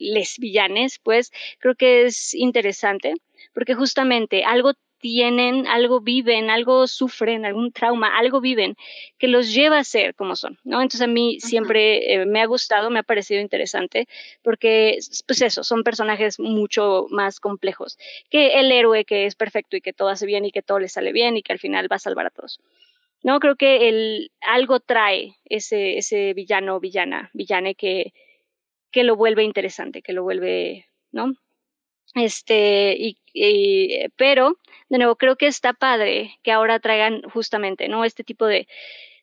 pues 1.03 1.31
creo 1.61 1.75
que 1.77 2.07
es 2.07 2.35
interesante, 2.35 3.15
porque 3.55 3.75
justamente 3.75 4.45
algo 4.45 4.73
tienen, 4.99 5.67
algo 5.67 6.01
viven, 6.01 6.51
algo 6.51 6.87
sufren, 6.87 7.45
algún 7.45 7.73
trauma, 7.73 8.17
algo 8.19 8.41
viven 8.41 8.77
que 9.19 9.29
los 9.29 9.53
lleva 9.53 9.79
a 9.79 9.85
ser 9.85 10.15
como 10.15 10.37
son, 10.37 10.59
¿no? 10.65 10.81
Entonces 10.81 11.03
a 11.03 11.07
mí 11.07 11.39
siempre 11.41 12.15
eh, 12.15 12.27
me 12.27 12.41
ha 12.41 12.47
gustado, 12.47 12.91
me 12.91 13.01
ha 13.01 13.03
parecido 13.03 13.41
interesante, 13.41 14.07
porque, 14.43 14.99
pues 15.27 15.43
eso, 15.43 15.65
son 15.65 15.83
personajes 15.83 16.39
mucho 16.39 17.07
más 17.11 17.41
complejos 17.41 17.99
que 18.31 18.59
el 18.59 18.73
héroe 18.73 19.05
que 19.05 19.27
es 19.27 19.35
perfecto 19.35 19.77
y 19.77 19.81
que 19.81 19.93
todo 19.93 20.09
hace 20.09 20.27
bien 20.27 20.45
y 20.45 20.53
que 20.53 20.63
todo 20.63 20.79
le 20.79 20.89
sale 20.89 21.13
bien 21.13 21.37
y 21.37 21.43
que 21.43 21.53
al 21.53 21.59
final 21.59 21.91
va 21.91 21.97
a 21.97 22.01
salvar 22.01 22.27
a 22.27 22.31
todos. 22.31 22.61
No, 23.23 23.41
creo 23.41 23.57
que 23.57 23.89
el, 23.89 24.31
algo 24.41 24.81
trae 24.81 25.37
ese, 25.45 25.99
ese 25.99 26.33
villano, 26.35 26.81
villana, 26.81 27.31
villane 27.33 27.75
que, 27.75 28.13
que 28.91 29.05
lo 29.05 29.17
vuelve 29.17 29.43
interesante, 29.43 30.03
que 30.03 30.13
lo 30.13 30.23
vuelve, 30.23 30.87
¿no? 31.13 31.35
Este, 32.15 32.97
y, 32.99 33.19
y, 33.35 34.09
pero 34.17 34.57
de 34.89 34.99
nuevo, 34.99 35.17
creo 35.17 35.37
que 35.37 35.47
está 35.47 35.73
padre 35.75 36.39
que 36.43 36.53
ahora 36.53 36.81
traigan 36.81 37.23
justamente, 37.23 37.89
¿no? 37.89 38.05
Este 38.05 38.25
tipo 38.25 38.47
de, 38.47 38.69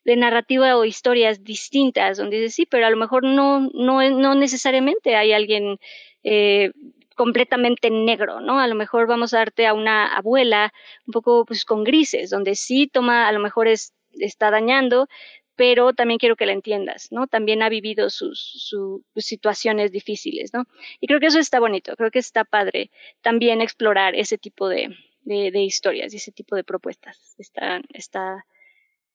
de 0.04 0.16
narrativa 0.16 0.76
o 0.76 0.84
historias 0.84 1.44
distintas, 1.44 2.18
donde 2.18 2.38
dices, 2.38 2.54
sí, 2.54 2.66
pero 2.66 2.86
a 2.86 2.90
lo 2.90 2.96
mejor 2.96 3.24
no, 3.24 3.60
no, 3.74 4.02
no 4.10 4.34
necesariamente 4.34 5.16
hay 5.16 5.32
alguien 5.32 5.78
eh, 6.24 6.72
completamente 7.16 7.90
negro, 7.90 8.40
¿no? 8.40 8.60
A 8.60 8.66
lo 8.68 8.74
mejor 8.74 9.06
vamos 9.06 9.34
a 9.34 9.38
darte 9.38 9.66
a 9.66 9.74
una 9.74 10.14
abuela 10.16 10.72
un 11.06 11.12
poco 11.12 11.44
pues 11.46 11.64
con 11.64 11.84
grises, 11.84 12.30
donde 12.30 12.54
sí 12.54 12.88
toma, 12.92 13.28
a 13.28 13.32
lo 13.32 13.40
mejor 13.40 13.68
es, 13.68 13.94
está 14.12 14.50
dañando, 14.50 15.08
pero 15.56 15.92
también 15.92 16.18
quiero 16.18 16.36
que 16.36 16.46
la 16.46 16.52
entiendas, 16.52 17.08
¿no? 17.12 17.26
También 17.26 17.62
ha 17.62 17.68
vivido 17.68 18.10
sus, 18.10 18.40
sus, 18.40 19.02
situaciones 19.16 19.92
difíciles, 19.92 20.52
¿no? 20.52 20.64
Y 21.00 21.06
creo 21.06 21.20
que 21.20 21.26
eso 21.26 21.38
está 21.38 21.60
bonito, 21.60 21.96
creo 21.96 22.10
que 22.10 22.18
está 22.18 22.44
padre 22.44 22.90
también 23.22 23.60
explorar 23.60 24.14
ese 24.14 24.38
tipo 24.38 24.68
de, 24.68 24.96
de, 25.22 25.50
de 25.50 25.60
historias 25.60 26.12
y 26.12 26.16
ese 26.16 26.32
tipo 26.32 26.56
de 26.56 26.64
propuestas. 26.64 27.34
Está, 27.38 27.80
está, 27.90 28.44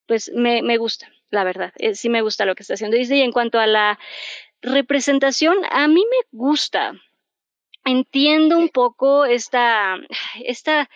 pues 0.07 0.31
me, 0.33 0.61
me 0.61 0.77
gusta, 0.77 1.11
la 1.29 1.43
verdad. 1.43 1.73
Eh, 1.77 1.95
sí 1.95 2.09
me 2.09 2.21
gusta 2.21 2.45
lo 2.45 2.55
que 2.55 2.63
está 2.63 2.75
haciendo 2.75 2.97
Disney. 2.97 3.19
Y 3.19 3.23
en 3.23 3.31
cuanto 3.31 3.59
a 3.59 3.67
la 3.67 3.99
representación, 4.61 5.57
a 5.69 5.87
mí 5.87 6.03
me 6.03 6.37
gusta. 6.37 6.93
Entiendo 7.85 8.57
un 8.57 8.69
poco 8.69 9.25
esta, 9.25 9.97
esta 10.43 10.89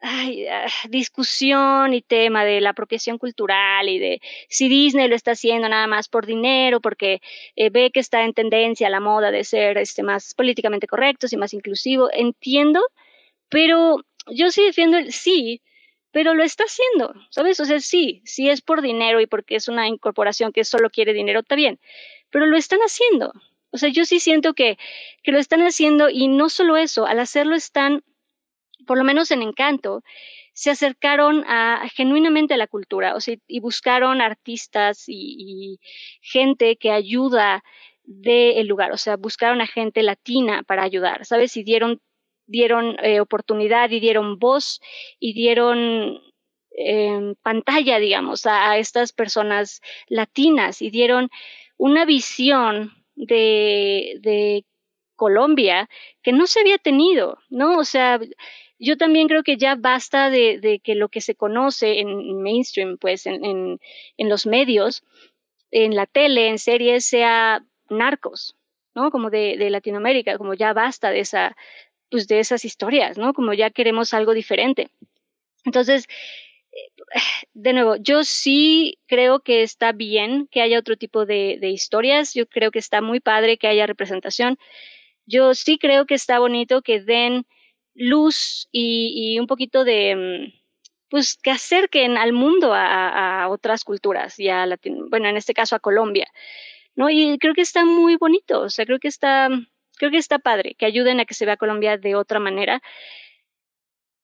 ay, 0.00 0.46
ah, 0.48 0.66
discusión 0.88 1.94
y 1.94 2.02
tema 2.02 2.44
de 2.44 2.60
la 2.60 2.70
apropiación 2.70 3.18
cultural 3.18 3.88
y 3.88 3.98
de 3.98 4.20
si 4.48 4.68
Disney 4.68 5.08
lo 5.08 5.14
está 5.16 5.32
haciendo 5.32 5.68
nada 5.68 5.86
más 5.86 6.08
por 6.08 6.26
dinero, 6.26 6.80
porque 6.80 7.20
eh, 7.56 7.70
ve 7.70 7.90
que 7.92 8.00
está 8.00 8.24
en 8.24 8.34
tendencia 8.34 8.90
la 8.90 9.00
moda 9.00 9.30
de 9.30 9.44
ser 9.44 9.78
este, 9.78 10.02
más 10.02 10.34
políticamente 10.34 10.86
correctos 10.86 11.32
y 11.32 11.36
más 11.36 11.54
inclusivo. 11.54 12.08
Entiendo, 12.12 12.80
pero 13.48 13.98
yo 14.28 14.50
sí 14.50 14.64
defiendo 14.64 14.98
el 14.98 15.12
sí, 15.12 15.62
pero 16.12 16.34
lo 16.34 16.42
está 16.42 16.64
haciendo, 16.64 17.14
¿sabes? 17.30 17.60
O 17.60 17.64
sea, 17.64 17.80
sí, 17.80 18.22
sí 18.24 18.48
es 18.48 18.62
por 18.62 18.82
dinero 18.82 19.20
y 19.20 19.26
porque 19.26 19.56
es 19.56 19.68
una 19.68 19.88
incorporación 19.88 20.52
que 20.52 20.64
solo 20.64 20.90
quiere 20.90 21.12
dinero, 21.12 21.40
está 21.40 21.54
bien, 21.54 21.78
pero 22.30 22.46
lo 22.46 22.56
están 22.56 22.80
haciendo. 22.80 23.32
O 23.72 23.78
sea, 23.78 23.88
yo 23.90 24.04
sí 24.04 24.18
siento 24.18 24.54
que, 24.54 24.78
que 25.22 25.32
lo 25.32 25.38
están 25.38 25.62
haciendo 25.62 26.10
y 26.10 26.28
no 26.28 26.48
solo 26.48 26.76
eso, 26.76 27.06
al 27.06 27.20
hacerlo 27.20 27.54
están, 27.54 28.02
por 28.90 28.98
lo 28.98 29.04
menos 29.04 29.30
en 29.30 29.42
Encanto, 29.42 30.02
se 30.52 30.68
acercaron 30.68 31.44
a, 31.46 31.88
genuinamente 31.94 32.54
a 32.54 32.56
la 32.56 32.66
cultura, 32.66 33.14
o 33.14 33.20
sea, 33.20 33.36
y 33.46 33.60
buscaron 33.60 34.20
artistas 34.20 35.04
y, 35.06 35.78
gente 36.20 36.74
que 36.74 36.90
ayuda 36.90 37.62
del 38.02 38.66
lugar, 38.66 38.90
o 38.90 38.96
sea, 38.96 39.14
buscaron 39.14 39.60
a 39.60 39.68
gente 39.68 40.02
latina 40.02 40.64
para 40.64 40.82
ayudar, 40.82 41.24
¿sabes? 41.24 41.56
Y 41.56 41.62
dieron 41.62 42.00
dieron 42.48 42.96
eh, 43.00 43.20
oportunidad 43.20 43.90
y 43.90 44.00
dieron 44.00 44.40
voz 44.40 44.80
y 45.20 45.34
dieron 45.34 46.20
eh, 46.76 47.34
pantalla, 47.44 48.00
digamos, 48.00 48.44
a, 48.44 48.72
a, 48.72 48.78
estas 48.78 49.12
personas 49.12 49.80
latinas 50.08 50.82
y 50.82 50.90
dieron 50.90 51.30
una 51.76 52.04
visión 52.04 52.90
de, 53.14 54.16
de 54.20 54.64
Colombia 55.14 55.88
que 56.22 56.32
no 56.32 56.46
se 56.46 56.60
había 56.60 56.78
tenido, 56.78 57.38
¿no? 57.50 57.76
O 57.76 57.84
sea, 57.84 58.18
yo 58.80 58.96
también 58.96 59.28
creo 59.28 59.42
que 59.42 59.58
ya 59.58 59.74
basta 59.74 60.30
de, 60.30 60.80
que 60.82 60.94
lo 60.94 61.10
que 61.10 61.20
se 61.20 61.34
conoce 61.34 62.00
en 62.00 62.42
mainstream, 62.42 62.96
pues 62.98 63.26
en, 63.26 63.44
en, 63.44 63.80
en, 64.16 64.28
los 64.28 64.46
medios, 64.46 65.04
en 65.70 65.94
la 65.94 66.06
tele, 66.06 66.48
en 66.48 66.58
series, 66.58 67.04
sea 67.04 67.62
narcos, 67.90 68.56
¿no? 68.94 69.10
Como 69.10 69.28
de, 69.28 69.68
Latinoamérica, 69.68 70.38
como 70.38 70.54
ya 70.54 70.72
basta 70.72 71.10
de 71.10 71.20
esa, 71.20 71.56
pues 72.10 72.28
esas 72.30 72.64
historias, 72.64 73.18
¿no? 73.18 73.34
Como 73.34 73.52
ya 73.52 73.68
queremos 73.68 74.14
algo 74.14 74.32
diferente. 74.32 74.88
Entonces, 75.66 76.06
de 77.52 77.72
nuevo, 77.74 77.96
yo 77.96 78.24
sí 78.24 78.98
creo 79.06 79.40
que 79.40 79.62
está 79.62 79.92
bien 79.92 80.48
que 80.50 80.62
haya 80.62 80.78
otro 80.78 80.96
tipo 80.96 81.26
de, 81.26 81.58
de, 81.60 81.68
historias, 81.68 82.32
yo 82.32 82.46
creo 82.46 82.70
que 82.70 82.78
está 82.78 83.02
muy 83.02 83.20
padre 83.20 83.58
que 83.58 83.68
haya 83.68 83.86
representación, 83.86 84.56
yo 85.26 85.52
sí 85.54 85.78
creo 85.78 86.06
que 86.06 86.14
está 86.14 86.38
bonito 86.38 86.80
que 86.80 87.00
den 87.00 87.44
luz 88.00 88.68
y, 88.72 89.38
un 89.38 89.46
poquito 89.46 89.84
de, 89.84 90.16
mm, 90.16 90.60
pues 91.10 91.36
que 91.36 91.50
acerquen 91.50 92.16
al 92.16 92.32
mundo 92.32 92.72
a, 92.72 93.42
a 93.42 93.48
otras 93.48 93.84
culturas 93.84 94.38
y 94.38 94.48
a 94.48 94.66
Latino, 94.66 95.06
bueno, 95.10 95.28
en 95.28 95.36
este 95.36 95.54
caso 95.54 95.76
a 95.76 95.80
Colombia, 95.80 96.26
¿no? 96.96 97.10
Y 97.10 97.38
creo 97.38 97.54
que 97.54 97.60
está 97.62 97.84
muy 97.84 98.16
bonito, 98.16 98.62
o 98.62 98.70
sea, 98.70 98.86
creo 98.86 98.98
que 98.98 99.08
está, 99.08 99.48
creo 99.98 100.10
que 100.10 100.18
está 100.18 100.38
padre, 100.38 100.74
que 100.76 100.86
ayuden 100.86 101.20
a 101.20 101.26
que 101.26 101.34
se 101.34 101.46
vea 101.46 101.56
Colombia 101.56 101.98
de 101.98 102.14
otra 102.16 102.40
manera 102.40 102.82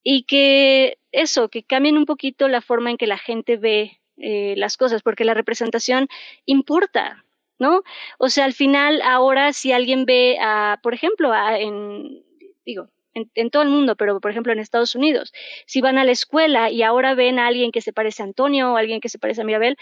y 0.02 0.24
que 0.24 0.98
eso, 1.12 1.48
que 1.48 1.64
cambien 1.64 1.98
un 1.98 2.06
poquito 2.06 2.48
la 2.48 2.62
forma 2.62 2.90
en 2.90 2.96
que 2.96 3.06
la 3.06 3.18
gente 3.18 3.56
ve 3.56 4.00
eh, 4.16 4.55
las 4.56 4.76
cosas, 4.76 5.02
porque 5.02 5.24
la 5.24 5.34
representación 5.34 6.08
importa, 6.46 7.24
¿no? 7.58 7.82
O 8.18 8.28
sea, 8.30 8.46
al 8.46 8.55
final, 8.55 9.02
ahora 9.02 9.52
si 9.52 9.72
alguien 9.72 10.06
ve, 10.06 10.38
a, 10.40 10.78
por 10.82 10.94
ejemplo, 10.94 11.32
a, 11.32 11.58
en, 11.58 12.24
digo, 12.64 12.88
en, 13.16 13.30
en, 13.34 13.50
todo 13.50 13.62
el 13.62 13.68
mundo, 13.70 13.96
pero 13.96 14.20
por 14.20 14.30
ejemplo 14.30 14.52
en 14.52 14.60
Estados 14.60 14.94
Unidos, 14.94 15.32
si 15.66 15.80
van 15.80 15.98
a 15.98 16.04
la 16.04 16.12
escuela 16.12 16.70
y 16.70 16.82
ahora 16.82 17.14
ven 17.14 17.38
a 17.38 17.46
alguien 17.46 17.72
que 17.72 17.80
se 17.80 17.92
parece 17.92 18.22
a 18.22 18.26
Antonio 18.26 18.72
o 18.72 18.76
a 18.76 18.80
alguien 18.80 19.00
que 19.00 19.08
se 19.08 19.18
parece 19.18 19.40
a 19.40 19.44
Mirabel, 19.44 19.76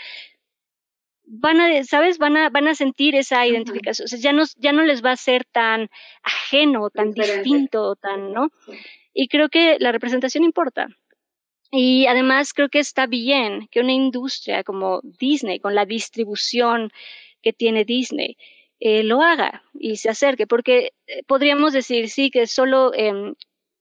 van 1.26 1.60
a, 1.60 1.84
¿sabes? 1.84 2.18
Van 2.18 2.36
a, 2.36 2.50
van 2.50 2.68
a 2.68 2.74
sentir 2.74 3.14
esa 3.14 3.46
identificación. 3.46 4.04
O 4.04 4.08
sea, 4.08 4.18
ya 4.18 4.32
no, 4.32 4.44
ya 4.56 4.72
no 4.72 4.82
les 4.82 5.04
va 5.04 5.12
a 5.12 5.16
ser 5.16 5.44
tan 5.44 5.88
ajeno, 6.22 6.90
tan 6.90 7.12
Diferente. 7.12 7.42
distinto, 7.42 7.96
tan, 7.96 8.32
¿no? 8.32 8.50
Y 9.12 9.28
creo 9.28 9.48
que 9.48 9.76
la 9.80 9.92
representación 9.92 10.44
importa. 10.44 10.88
Y 11.70 12.06
además 12.06 12.52
creo 12.52 12.68
que 12.68 12.78
está 12.78 13.06
bien 13.06 13.68
que 13.70 13.80
una 13.80 13.92
industria 13.92 14.62
como 14.62 15.00
Disney, 15.02 15.58
con 15.58 15.74
la 15.74 15.86
distribución 15.86 16.90
que 17.42 17.52
tiene 17.52 17.84
Disney, 17.84 18.36
eh, 18.80 19.02
lo 19.04 19.22
haga 19.22 19.62
y 19.74 19.96
se 19.96 20.10
acerque, 20.10 20.46
porque 20.46 20.92
eh, 21.06 21.22
podríamos 21.26 21.72
decir, 21.72 22.08
sí, 22.08 22.30
que 22.30 22.46
solo 22.46 22.92
em, 22.94 23.34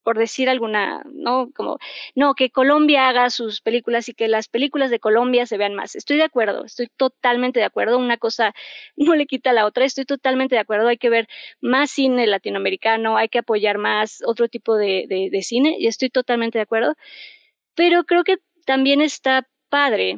por 0.03 0.17
decir 0.17 0.49
alguna, 0.49 1.01
¿no? 1.13 1.49
Como, 1.55 1.79
no, 2.15 2.35
que 2.35 2.49
Colombia 2.51 3.07
haga 3.07 3.29
sus 3.29 3.61
películas 3.61 4.09
y 4.09 4.13
que 4.13 4.27
las 4.27 4.47
películas 4.49 4.91
de 4.91 4.99
Colombia 4.99 5.45
se 5.45 5.57
vean 5.57 5.73
más. 5.75 5.95
Estoy 5.95 6.17
de 6.17 6.23
acuerdo, 6.23 6.65
estoy 6.65 6.87
totalmente 6.97 7.59
de 7.59 7.65
acuerdo. 7.65 7.97
Una 7.97 8.17
cosa 8.17 8.53
no 8.95 9.15
le 9.15 9.25
quita 9.25 9.51
a 9.51 9.53
la 9.53 9.65
otra, 9.65 9.85
estoy 9.85 10.05
totalmente 10.05 10.55
de 10.55 10.61
acuerdo. 10.61 10.87
Hay 10.89 10.97
que 10.97 11.09
ver 11.09 11.27
más 11.61 11.91
cine 11.91 12.27
latinoamericano, 12.27 13.17
hay 13.17 13.29
que 13.29 13.39
apoyar 13.39 13.77
más 13.77 14.19
otro 14.25 14.47
tipo 14.49 14.75
de, 14.75 15.05
de, 15.07 15.29
de 15.31 15.41
cine 15.41 15.75
y 15.79 15.87
estoy 15.87 16.09
totalmente 16.09 16.57
de 16.59 16.63
acuerdo. 16.63 16.95
Pero 17.75 18.03
creo 18.05 18.23
que 18.23 18.37
también 18.65 19.01
está 19.01 19.47
padre 19.69 20.17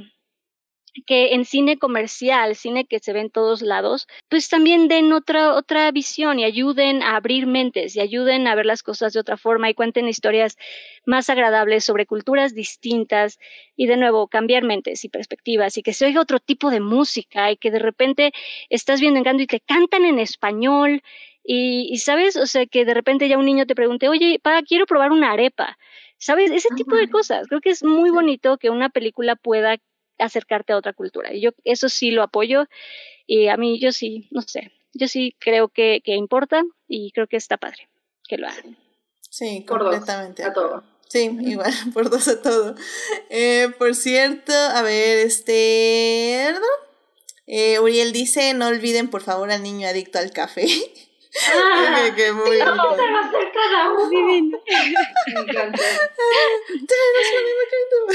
que 1.06 1.34
en 1.34 1.46
cine 1.46 1.78
comercial, 1.78 2.56
cine 2.56 2.86
que 2.86 3.00
se 3.00 3.14
ve 3.14 3.22
en 3.22 3.30
todos 3.30 3.62
lados, 3.62 4.08
pues 4.30 4.50
también 4.50 4.88
den 4.88 5.12
otra, 5.12 5.54
otra 5.54 5.92
visión 5.92 6.40
y 6.40 6.46
ayuden 6.46 7.04
a 7.04 7.16
abrir 7.16 7.48
mentes 7.48 7.96
y 7.96 8.00
ayuden 8.00 8.48
a 8.48 8.56
ver 8.56 8.66
las 8.66 8.84
cosas 8.84 9.14
de 9.14 9.20
otra 9.20 9.38
forma 9.38 9.70
y 9.70 9.74
cuenten 9.74 10.08
historias 10.08 10.58
más 11.06 11.30
agradables 11.30 11.84
sobre 11.84 12.06
culturas 12.06 12.56
distintas 12.56 13.40
y 13.76 13.88
de 13.88 13.98
nuevo 13.98 14.28
cambiar 14.28 14.64
mentes 14.64 15.04
y 15.04 15.10
perspectivas 15.10 15.78
y 15.78 15.84
que 15.84 15.94
se 15.94 16.06
oiga 16.06 16.22
otro 16.22 16.40
tipo 16.40 16.70
de 16.70 16.80
música 16.80 17.52
y 17.52 17.58
que 17.58 17.72
de 17.72 17.80
repente 17.80 18.32
estás 18.70 19.00
viendo 19.02 19.20
Encanto 19.20 19.44
y 19.44 19.48
que 19.48 19.60
cantan 19.60 20.06
en 20.06 20.20
español 20.20 21.02
y, 21.48 21.90
y, 21.92 21.98
sabes, 22.00 22.38
o 22.38 22.48
sea, 22.48 22.66
que 22.66 22.86
de 22.86 22.94
repente 22.96 23.30
ya 23.30 23.38
un 23.38 23.46
niño 23.46 23.68
te 23.68 23.76
pregunte, 23.76 24.10
oye, 24.10 24.40
pa, 24.42 24.64
quiero 24.64 24.88
probar 24.88 25.12
una 25.12 25.32
arepa. 25.32 25.78
¿Sabes? 26.18 26.50
Ese 26.50 26.70
tipo 26.76 26.96
de 26.96 27.10
cosas. 27.10 27.48
Creo 27.48 27.62
que 27.62 27.70
es 27.70 27.84
muy 27.84 28.10
bonito 28.10 28.58
que 28.58 28.70
una 28.70 28.90
película 28.90 29.36
pueda 29.36 29.78
acercarte 30.18 30.74
a 30.74 30.78
otra 30.78 30.94
cultura. 30.94 31.34
Y 31.34 31.42
yo 31.42 31.52
eso 31.64 31.90
sí 31.90 32.12
lo 32.12 32.24
apoyo 32.24 32.66
y 33.28 33.48
a 33.48 33.58
mí 33.58 33.80
yo 33.80 33.92
sí, 33.92 34.28
no 34.32 34.42
sé, 34.42 34.72
yo 34.94 35.08
sí 35.08 35.36
creo 35.40 35.70
que, 35.70 36.02
que 36.04 36.16
importa 36.16 36.64
y 36.88 37.12
creo 37.12 37.28
que 37.28 37.38
está 37.38 37.58
padre 37.58 37.90
que 38.28 38.38
lo 38.38 38.48
hagan. 38.48 38.78
Sí, 39.30 39.66
completamente. 39.68 40.44
a 40.44 40.54
todo. 40.54 40.84
Sí, 41.08 41.30
igual, 41.42 41.72
por 41.94 42.10
dos 42.10 42.28
a 42.28 42.42
todo. 42.42 42.76
Eh, 43.30 43.70
por 43.78 43.96
cierto, 43.96 44.54
a 44.54 44.82
ver, 44.82 45.20
este... 45.20 46.54
Eh, 47.48 47.80
Uriel 47.80 48.12
dice, 48.12 48.54
no 48.56 48.68
olviden 48.68 49.10
por 49.10 49.22
favor 49.22 49.52
al 49.52 49.62
niño 49.62 49.88
adicto 49.88 50.18
al 50.18 50.32
café. 50.32 50.68
Ah, 51.54 52.02
que, 52.06 52.16
que 52.16 52.32
muy 52.32 52.58
vamos 52.60 52.98
a 53.00 53.28
hacer 53.28 53.52
cada 53.54 53.92
uno. 53.92 54.10
Divino. 54.10 54.60
Me 55.34 55.42
encanta. 55.42 55.82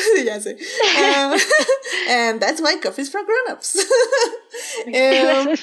ya 0.24 0.40
sé. 0.40 0.56
Um, 0.96 1.38
and 2.08 2.40
that's 2.40 2.60
why 2.60 2.76
coffee's 2.80 3.10
for 3.10 3.24
grown-ups. 3.24 3.86
um, 4.86 5.54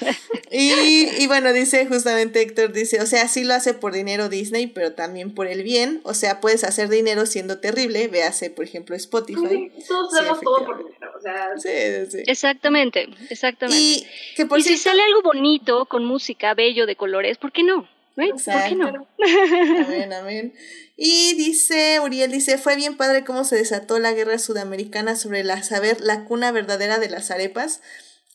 y, 0.52 1.24
y 1.24 1.28
bueno, 1.28 1.54
dice 1.54 1.86
justamente 1.88 2.42
Héctor, 2.42 2.72
dice, 2.74 3.02
o 3.02 3.06
sea, 3.06 3.28
sí 3.28 3.44
lo 3.44 3.54
hace 3.54 3.74
por 3.74 3.94
dinero 3.94 4.30
Disney, 4.30 4.68
pero 4.68 4.94
también 4.94 5.34
por 5.34 5.48
el 5.48 5.64
bien. 5.64 6.02
O 6.04 6.14
sea, 6.14 6.40
puedes 6.40 6.64
hacer 6.64 6.90
dinero 6.90 7.26
siendo 7.26 7.60
terrible. 7.60 8.08
Véase, 8.08 8.50
por 8.50 8.66
ejemplo, 8.66 8.96
Spotify. 8.96 9.72
Sí, 9.78 9.86
todos 9.88 10.14
hacemos 10.14 10.42
todo 10.42 10.66
por 10.66 10.78
dinero. 10.78 11.12
O 11.18 11.22
sea, 11.22 11.58
sí, 11.58 12.12
sí. 12.12 12.24
Exactamente, 12.28 13.10
exactamente. 13.30 13.82
Y, 13.82 14.08
que 14.36 14.46
por 14.46 14.60
y 14.60 14.64
cierto, 14.64 14.78
si 14.78 14.84
sale 14.84 15.02
algo 15.02 15.22
bonito, 15.24 15.86
con 15.86 16.06
música, 16.06 16.54
bello, 16.54 16.86
de 16.86 16.96
colores, 16.96 17.38
¿por 17.48 17.54
qué 17.54 17.64
no? 17.64 17.88
¿Right? 18.18 18.32
¿Por 18.32 18.64
qué 18.68 18.76
no? 18.76 19.08
Amén, 19.86 20.12
amén. 20.12 20.54
Y 20.98 21.34
dice, 21.36 22.02
Uriel 22.02 22.30
dice, 22.30 22.58
fue 22.58 22.76
bien 22.76 22.98
padre 22.98 23.24
cómo 23.24 23.46
se 23.46 23.56
desató 23.56 24.00
la 24.00 24.12
guerra 24.12 24.38
sudamericana 24.38 25.16
sobre 25.16 25.46
la 25.46 25.64
saber 25.64 26.02
la 26.02 26.26
cuna 26.26 26.52
verdadera 26.52 27.00
de 27.00 27.10
las 27.10 27.32
arepas. 27.32 27.82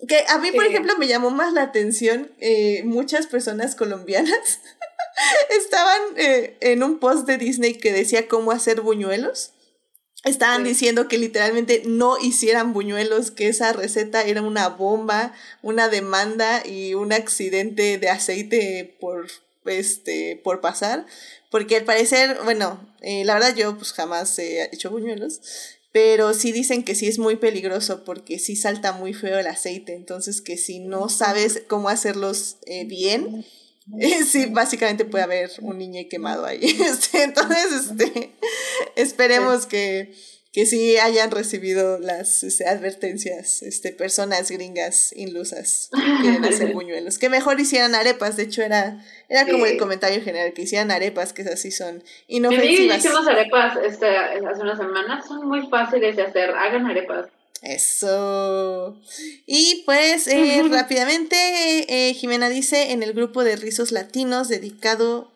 Que 0.09 0.25
a 0.29 0.39
mí, 0.39 0.51
por 0.51 0.65
ejemplo, 0.65 0.97
me 0.97 1.09
llamó 1.09 1.31
más 1.31 1.53
la 1.53 1.61
atención 1.63 2.33
eh, 2.39 2.85
muchas 2.85 3.27
personas 3.27 3.77
colombianas 3.77 4.61
estaban 5.61 6.01
eh, 6.17 6.57
en 6.61 6.83
un 6.83 6.99
post 6.99 7.27
de 7.27 7.37
Disney 7.37 7.75
que 7.75 7.93
decía 7.93 8.29
cómo 8.29 8.51
hacer 8.51 8.81
buñuelos. 8.81 9.52
Estaban 10.25 10.63
Sí. 10.63 10.69
diciendo 10.69 11.09
que 11.09 11.19
literalmente 11.19 11.83
no 11.85 12.17
hicieran 12.19 12.73
buñuelos, 12.73 13.31
que 13.31 13.49
esa 13.49 13.73
receta 13.73 14.23
era 14.23 14.43
una 14.43 14.69
bomba, 14.69 15.33
una 15.63 15.89
demanda 15.89 16.63
y 16.67 16.95
un 16.95 17.13
accidente 17.13 17.99
de 17.99 18.09
aceite 18.09 18.95
por 19.01 19.29
este 19.65 20.41
por 20.43 20.61
pasar, 20.61 21.07
porque 21.51 21.77
al 21.77 21.85
parecer, 21.85 22.39
bueno, 22.45 22.81
eh, 23.01 23.25
la 23.25 23.35
verdad 23.35 23.55
yo 23.55 23.77
pues 23.77 23.93
jamás 23.93 24.37
he 24.39 24.65
hecho 24.73 24.91
buñuelos, 24.91 25.41
pero 25.93 26.35
sí 26.35 26.53
dicen 26.53 26.83
que 26.85 26.95
sí 26.95 27.07
es 27.07 27.19
muy 27.19 27.37
peligroso 27.37 28.03
porque 28.05 28.39
sí 28.39 28.57
salta 28.57 28.93
muy 28.93 29.15
feo 29.15 29.39
el 29.39 29.47
aceite, 29.47 29.95
entonces 29.95 30.41
que 30.41 30.57
si 30.57 30.79
no 30.81 31.09
sabes 31.09 31.63
cómo 31.69 31.89
hacerlos 31.91 32.57
eh, 32.67 32.85
bien, 32.87 33.45
sí, 34.27 34.47
básicamente 34.47 35.05
puede 35.05 35.25
haber 35.25 35.51
un 35.61 35.79
niño 35.79 36.01
quemado 36.11 36.45
ahí. 36.47 36.61
Este, 36.83 37.23
entonces, 37.25 37.91
este, 37.91 38.33
esperemos 38.97 39.67
que, 39.67 40.15
que 40.53 40.67
sí 40.67 40.99
hayan 40.99 41.31
recibido 41.31 41.99
las 41.99 42.43
este, 42.45 42.67
advertencias, 42.69 43.63
este, 43.63 43.93
personas 43.93 44.51
gringas 44.51 45.13
inlusas 45.17 45.89
que 45.93 46.23
quieren 46.23 46.45
hacer 46.45 46.73
buñuelos. 46.75 47.19
Que 47.19 47.29
mejor 47.29 47.59
hicieran 47.59 47.95
arepas, 47.95 48.37
de 48.37 48.45
hecho 48.45 48.63
era, 48.63 49.05
era 49.29 49.47
como 49.47 49.65
Sí. 49.65 49.73
el 49.73 49.79
comentario 49.79 50.23
general, 50.23 50.53
que 50.53 50.63
hicieran 50.63 50.91
arepas, 50.91 51.33
que 51.33 51.43
así 51.43 51.71
son 51.71 52.03
inofensivas. 52.29 52.99
hicimos 52.99 53.27
arepas 53.27 53.79
este, 53.85 54.07
hace 54.17 54.61
unas 54.63 54.79
semanas. 54.79 55.27
Son 55.27 55.47
muy 55.49 55.67
fáciles 55.69 56.17
de 56.17 56.23
hacer. 56.23 56.51
Hagan 56.51 56.87
arepas. 56.87 57.27
Eso. 57.63 58.99
Y 59.47 59.85
pues 59.87 60.27
eh, 60.27 60.63
rápidamente, 60.69 61.37
eh, 61.89 62.13
Jimena 62.15 62.49
dice 62.49 62.91
en 62.91 63.05
el 63.05 63.13
grupo 63.13 63.45
de 63.45 63.55
rizos 63.55 63.93
latinos 63.93 64.49
dedicado 64.49 65.31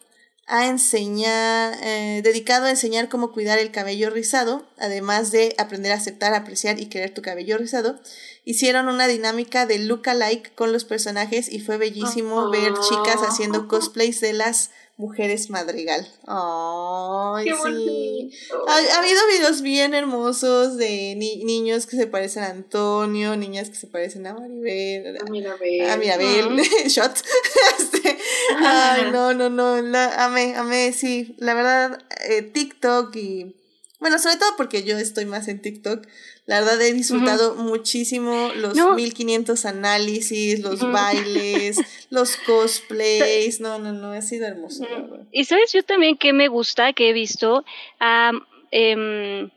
a 0.48 0.66
enseñar, 0.66 1.76
eh, 1.82 2.20
dedicado 2.24 2.66
a 2.66 2.70
enseñar 2.70 3.08
cómo 3.08 3.32
cuidar 3.32 3.58
el 3.58 3.70
cabello 3.70 4.10
rizado, 4.10 4.66
además 4.76 5.30
de 5.30 5.54
aprender 5.58 5.92
a 5.92 5.96
aceptar, 5.96 6.34
apreciar 6.34 6.80
y 6.80 6.86
querer 6.86 7.14
tu 7.14 7.22
cabello 7.22 7.58
rizado, 7.58 8.00
hicieron 8.44 8.88
una 8.88 9.06
dinámica 9.06 9.66
de 9.66 9.78
look 9.78 10.08
alike 10.08 10.52
con 10.54 10.72
los 10.72 10.84
personajes 10.84 11.50
y 11.50 11.60
fue 11.60 11.78
bellísimo 11.78 12.50
ver 12.50 12.72
chicas 12.88 13.22
haciendo 13.22 13.68
cosplays 13.68 14.20
de 14.20 14.32
las 14.32 14.70
mujeres 14.96 15.50
madrigal. 15.50 16.06
Ay, 16.26 17.50
sí. 17.64 18.30
Ha, 18.66 18.94
ha 18.94 18.98
habido 18.98 19.20
videos 19.36 19.60
bien 19.62 19.92
hermosos 19.94 20.76
de 20.78 21.14
ni- 21.16 21.44
niños 21.44 21.86
que 21.86 21.96
se 21.96 22.06
parecen 22.06 22.44
a 22.44 22.48
Antonio, 22.50 23.36
niñas 23.36 23.68
que 23.68 23.76
se 23.76 23.86
parecen 23.86 24.26
a 24.26 24.34
Maribel, 24.34 25.18
A 25.20 25.24
Mirabel. 25.30 25.90
a 25.90 25.96
Mirabel, 25.96 26.58
shot. 26.88 27.12
Este, 27.78 28.16
ay, 28.58 29.10
no, 29.12 29.34
no, 29.34 29.50
no, 29.50 29.80
la, 29.82 30.24
amé, 30.24 30.54
amé, 30.56 30.92
sí, 30.92 31.34
la 31.38 31.54
verdad, 31.54 31.98
eh, 32.28 32.42
TikTok 32.42 33.14
y, 33.16 33.56
bueno, 33.98 34.18
sobre 34.18 34.36
todo 34.36 34.50
porque 34.56 34.84
yo 34.84 34.98
estoy 34.98 35.24
más 35.24 35.48
en 35.48 35.62
TikTok, 35.62 36.06
la 36.44 36.60
verdad 36.60 36.80
he 36.82 36.92
disfrutado 36.92 37.54
muchísimo 37.54 38.50
los 38.54 38.76
No. 38.76 38.94
1500 38.94 39.64
análisis, 39.64 40.60
los 40.60 40.80
bailes, 40.80 41.78
los 42.10 42.36
cosplays, 42.36 43.60
no, 43.60 43.78
no, 43.78 43.92
no, 43.92 44.12
ha 44.12 44.22
sido 44.22 44.46
hermoso, 44.46 44.84
verdad. 44.88 45.26
Y 45.32 45.44
sabes 45.44 45.72
yo 45.72 45.82
también 45.82 46.16
que 46.16 46.32
me 46.32 46.48
gusta, 46.48 46.92
que 46.92 47.10
he 47.10 47.12
visto 47.12 47.64
a 47.98 48.32
em, 48.70 49.50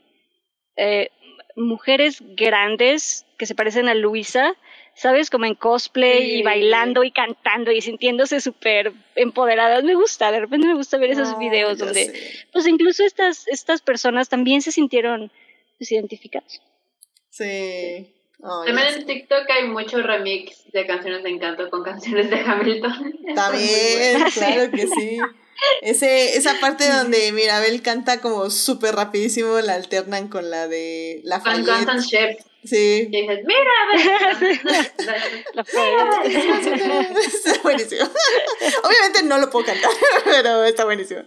eh, 0.76 1.10
mujeres 1.56 2.22
grandes 2.36 3.26
que 3.38 3.46
se 3.46 3.54
parecen 3.54 3.88
a 3.88 3.94
Luisa, 3.94 4.54
¿sabes? 5.00 5.30
Como 5.30 5.46
en 5.46 5.54
cosplay 5.54 6.40
y 6.40 6.42
bailando 6.42 7.02
y 7.04 7.10
cantando 7.10 7.72
y 7.72 7.80
sintiéndose 7.80 8.38
súper 8.42 8.92
empoderadas. 9.14 9.82
Me 9.82 9.94
gusta, 9.94 10.30
de 10.30 10.40
repente 10.40 10.66
me 10.66 10.74
gusta 10.74 10.98
ver 10.98 11.10
esos 11.12 11.38
videos 11.38 11.78
donde, 11.78 12.04
sé. 12.04 12.46
pues 12.52 12.66
incluso 12.66 13.02
estas, 13.02 13.48
estas 13.48 13.80
personas 13.80 14.28
también 14.28 14.60
se 14.60 14.72
sintieron 14.72 15.32
pues, 15.78 15.90
identificadas. 15.90 16.60
Sí. 17.30 18.12
Ay, 18.42 18.66
También 18.66 18.88
en 18.94 19.06
TikTok 19.06 19.50
hay 19.50 19.68
mucho 19.68 20.02
remix 20.02 20.64
de 20.72 20.86
canciones 20.86 21.22
de 21.22 21.30
encanto 21.30 21.68
con 21.70 21.82
canciones 21.84 22.30
de 22.30 22.40
Hamilton. 22.40 23.14
Buenas. 23.22 24.34
claro 24.34 24.70
que 24.70 24.86
sí. 24.86 25.18
Ese, 25.82 26.36
esa 26.38 26.58
parte 26.58 26.88
donde 26.88 27.32
Mirabel 27.32 27.82
canta 27.82 28.20
como 28.22 28.48
súper 28.48 28.94
rapidísimo, 28.94 29.60
la 29.60 29.74
alternan 29.74 30.28
con 30.28 30.50
la 30.50 30.68
de 30.68 31.20
la 31.24 31.40
Con 31.40 31.64
Constant 31.64 32.02
Chef. 32.02 32.38
Sí. 32.64 33.08
Y 33.10 33.20
dices, 33.22 33.40
¡Mira! 33.46 34.84
La 35.54 35.64
fue- 35.64 36.26
está 37.26 37.54
buenísimo. 37.62 38.02
Obviamente 38.84 39.22
no 39.24 39.38
lo 39.38 39.48
puedo 39.50 39.64
cantar, 39.66 39.90
pero 40.24 40.64
está 40.64 40.84
buenísimo. 40.84 41.22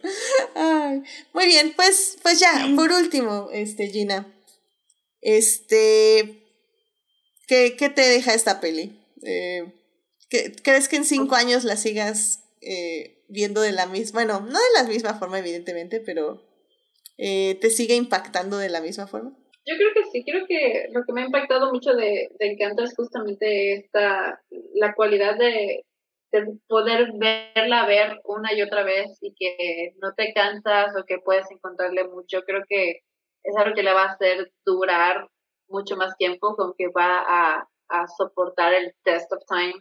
Ay, 0.56 1.01
muy 1.33 1.45
bien, 1.48 1.74
pues, 1.75 2.17
pues 2.22 2.40
ya, 2.40 2.67
por 2.75 2.92
último, 2.92 3.50
este, 3.51 3.88
Gina. 3.88 4.27
Este. 5.22 6.43
¿Qué, 7.48 7.76
qué 7.78 7.90
te 7.90 8.02
deja 8.02 8.34
esta 8.34 8.60
peli? 8.62 9.00
Eh, 9.26 9.72
¿qué- 10.30 10.54
¿Crees 10.64 10.88
que 10.90 10.96
en 10.98 11.06
cinco 11.06 11.36
años 11.36 11.64
la 11.64 11.76
sigas 11.78 12.44
eh, 12.62 13.24
viendo 13.28 13.62
de 13.62 13.72
la 13.72 13.86
misma? 13.88 14.24
Bueno, 14.24 14.40
no 14.42 14.60
de 14.60 14.82
la 14.82 14.84
misma 14.88 15.14
forma, 15.16 15.40
evidentemente, 15.40 16.00
pero 16.00 16.42
eh, 17.18 17.58
te 17.62 17.70
sigue 17.70 17.96
impactando 17.96 18.58
de 18.58 18.70
la 18.70 18.82
misma 18.82 19.08
forma. 19.08 19.36
Yo 19.66 19.76
creo 19.78 19.90
que 19.94 20.10
sí, 20.12 20.26
creo 20.26 20.46
que 20.48 20.88
lo 20.92 21.04
que 21.06 21.14
me 21.14 21.22
ha 21.22 21.26
impactado 21.26 21.72
mucho 21.72 21.94
de, 21.94 22.30
de 22.38 22.48
Encanto 22.48 22.84
es 22.84 22.94
justamente 22.96 23.74
esta, 23.76 24.42
la 24.76 24.94
cualidad 24.94 25.38
de, 25.38 25.86
de 26.34 26.46
poder 26.68 27.12
verla 27.18 27.86
ver 27.86 28.20
una 28.26 28.54
y 28.54 28.62
otra 28.62 28.84
vez 28.84 29.18
y 29.22 29.34
que 29.36 29.94
no 30.02 30.14
te 30.16 30.34
cansas 30.34 30.94
o 31.00 31.06
que 31.06 31.20
puedes 31.20 31.50
encontrarle 31.52 32.04
mucho. 32.10 32.42
Creo 32.46 32.62
que 32.68 33.02
es 33.44 33.56
algo 33.58 33.74
que 33.74 33.84
le 33.84 33.94
va 33.94 34.04
a 34.04 34.14
hacer 34.14 34.52
durar 34.66 35.28
mucho 35.74 35.98
más 35.98 36.16
tiempo, 36.18 36.56
con 36.56 36.74
que 36.77 36.88
va 36.88 37.24
a, 37.27 37.68
a 37.90 38.08
soportar 38.08 38.74
el 38.74 38.93
test 39.03 39.32
of 39.34 39.43
time. 39.48 39.74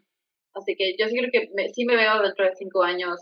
Así 0.55 0.75
que 0.77 0.97
yo 0.99 1.07
sí 1.09 1.17
creo 1.17 1.31
que 1.33 1.51
me, 1.55 1.69
sí 1.71 1.85
me 1.85 1.97
veo 1.97 2.21
dentro 2.21 2.45
de 2.45 2.57
cinco 2.57 2.83
años 2.83 3.21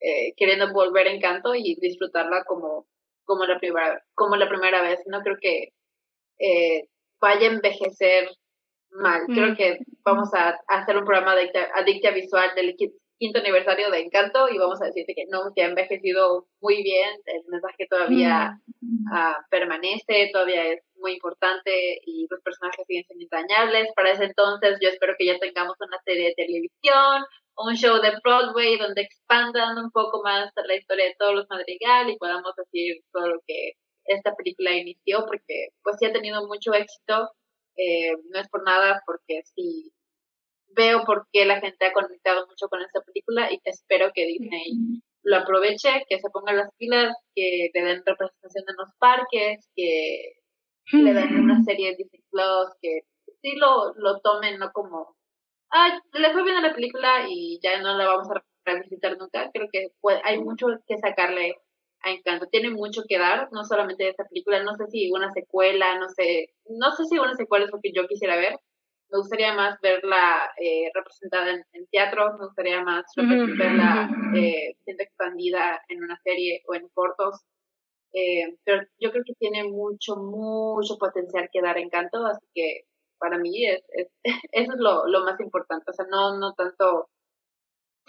eh, 0.00 0.32
queriendo 0.36 0.72
volver 0.72 1.06
a 1.06 1.12
Encanto 1.12 1.54
y 1.54 1.76
disfrutarla 1.80 2.44
como, 2.44 2.86
como, 3.24 3.44
la 3.44 3.58
primera, 3.58 4.02
como 4.14 4.36
la 4.36 4.48
primera 4.48 4.82
vez. 4.82 5.00
No 5.06 5.20
creo 5.20 5.36
que 5.40 5.72
eh, 6.38 6.88
vaya 7.20 7.48
a 7.48 7.52
envejecer 7.52 8.28
mal. 8.90 9.22
Creo 9.26 9.54
que 9.56 9.78
vamos 10.04 10.32
a, 10.34 10.58
hacer 10.68 10.96
un 10.96 11.04
programa 11.04 11.34
de 11.36 11.50
adicta, 11.74 12.10
visual 12.10 12.50
del 12.54 12.70
quinto 13.20 13.38
aniversario 13.38 13.90
de 13.90 14.00
Encanto 14.00 14.48
y 14.48 14.56
vamos 14.56 14.80
a 14.80 14.86
decirte 14.86 15.14
que 15.14 15.26
no, 15.28 15.52
que 15.54 15.62
ha 15.62 15.68
envejecido 15.68 16.46
muy 16.62 16.82
bien, 16.82 17.10
el 17.26 17.42
mensaje 17.48 17.86
todavía 17.88 18.58
uh, 18.82 19.36
permanece, 19.50 20.30
todavía 20.32 20.72
es 20.72 20.80
muy 20.96 21.12
importante 21.12 22.00
y 22.06 22.26
los 22.30 22.40
personajes 22.40 22.82
siguen 22.86 23.04
siendo 23.04 23.24
entrañables. 23.24 23.92
Para 23.94 24.12
ese 24.12 24.24
entonces 24.24 24.78
yo 24.80 24.88
espero 24.88 25.14
que 25.18 25.26
ya 25.26 25.38
tengamos 25.38 25.76
una 25.80 25.98
serie 26.02 26.28
de 26.28 26.34
televisión, 26.34 27.24
un 27.56 27.74
show 27.76 28.00
de 28.00 28.12
Broadway 28.24 28.78
donde 28.78 29.02
expandan 29.02 29.76
un 29.76 29.90
poco 29.90 30.22
más 30.22 30.50
la 30.56 30.74
historia 30.74 31.04
de 31.04 31.16
todos 31.18 31.34
los 31.34 31.50
Madrigal 31.50 32.08
y 32.08 32.16
podamos 32.16 32.54
decir 32.56 33.02
todo 33.12 33.28
lo 33.28 33.40
que 33.46 33.72
esta 34.06 34.34
película 34.34 34.72
inició 34.72 35.26
porque 35.26 35.68
pues 35.82 35.96
sí 35.98 36.06
ha 36.06 36.12
tenido 36.12 36.46
mucho 36.46 36.72
éxito. 36.72 37.28
Eh, 37.76 38.12
no 38.30 38.40
es 38.40 38.48
por 38.48 38.64
nada 38.64 39.02
porque 39.06 39.42
sí 39.54 39.92
veo 40.74 41.04
por 41.04 41.26
qué 41.32 41.44
la 41.44 41.60
gente 41.60 41.86
ha 41.86 41.92
conectado 41.92 42.46
mucho 42.46 42.68
con 42.68 42.82
esta 42.82 43.00
película 43.02 43.52
y 43.52 43.60
espero 43.64 44.10
que 44.14 44.26
Disney 44.26 45.02
lo 45.22 45.36
aproveche, 45.36 46.04
que 46.08 46.18
se 46.18 46.30
pongan 46.30 46.56
las 46.56 46.70
pilas, 46.76 47.14
que 47.34 47.70
le 47.72 47.82
den 47.82 48.02
representación 48.04 48.64
en 48.68 48.76
los 48.76 48.90
parques, 48.98 49.68
que 49.74 50.32
le 50.92 51.12
den 51.12 51.40
una 51.40 51.62
serie 51.62 51.90
de 51.90 51.96
Disney 51.96 52.22
Plus, 52.30 52.68
que 52.80 53.00
sí 53.42 53.56
lo, 53.56 53.94
lo 53.94 54.20
tomen, 54.20 54.58
no 54.58 54.70
como, 54.72 55.16
ay, 55.70 55.92
le 56.12 56.32
fue 56.32 56.44
bien 56.44 56.56
a 56.56 56.62
la 56.62 56.74
película 56.74 57.26
y 57.28 57.58
ya 57.62 57.80
no 57.80 57.96
la 57.96 58.06
vamos 58.06 58.28
a 58.30 58.42
revisitar 58.64 59.18
nunca. 59.18 59.50
Creo 59.52 59.68
que 59.72 59.88
hay 60.24 60.38
mucho 60.38 60.66
que 60.86 60.98
sacarle 60.98 61.54
a 62.02 62.10
Encanto. 62.10 62.46
Tiene 62.46 62.70
mucho 62.70 63.02
que 63.08 63.18
dar, 63.18 63.48
no 63.52 63.64
solamente 63.64 64.04
de 64.04 64.10
esta 64.10 64.24
película, 64.24 64.62
no 64.62 64.74
sé 64.74 64.86
si 64.90 65.10
una 65.10 65.32
secuela, 65.32 65.98
no 65.98 66.08
sé, 66.08 66.50
no 66.68 66.90
sé 66.92 67.04
si 67.04 67.18
una 67.18 67.34
secuela 67.34 67.66
es 67.66 67.72
lo 67.72 67.80
que 67.80 67.92
yo 67.92 68.06
quisiera 68.06 68.36
ver. 68.36 68.58
Me 69.10 69.18
gustaría 69.18 69.52
más 69.54 69.80
verla 69.80 70.52
eh, 70.60 70.90
representada 70.94 71.50
en, 71.50 71.86
teatro, 71.90 72.36
me 72.38 72.46
gustaría 72.46 72.82
más 72.82 73.04
verla 73.16 74.08
eh, 74.36 74.76
siendo 74.84 75.02
expandida 75.02 75.80
en 75.88 76.04
una 76.04 76.16
serie 76.22 76.62
o 76.66 76.74
en 76.74 76.88
cortos. 76.90 77.42
Eh, 78.12 78.56
pero 78.64 78.82
yo 78.98 79.10
creo 79.12 79.24
que 79.24 79.34
tiene 79.34 79.64
mucho, 79.64 80.16
mucho 80.16 80.98
potencial 80.98 81.48
que 81.52 81.62
dar 81.62 81.78
Encanto, 81.78 82.24
así 82.26 82.44
que 82.54 82.82
para 83.18 83.38
mí 83.38 83.66
es, 83.66 83.82
es 83.90 84.08
eso 84.52 84.72
es 84.72 84.78
lo, 84.78 85.06
lo 85.06 85.24
más 85.24 85.38
importante. 85.40 85.90
O 85.90 85.94
sea, 85.94 86.06
no, 86.10 86.38
no 86.38 86.54
tanto 86.54 87.08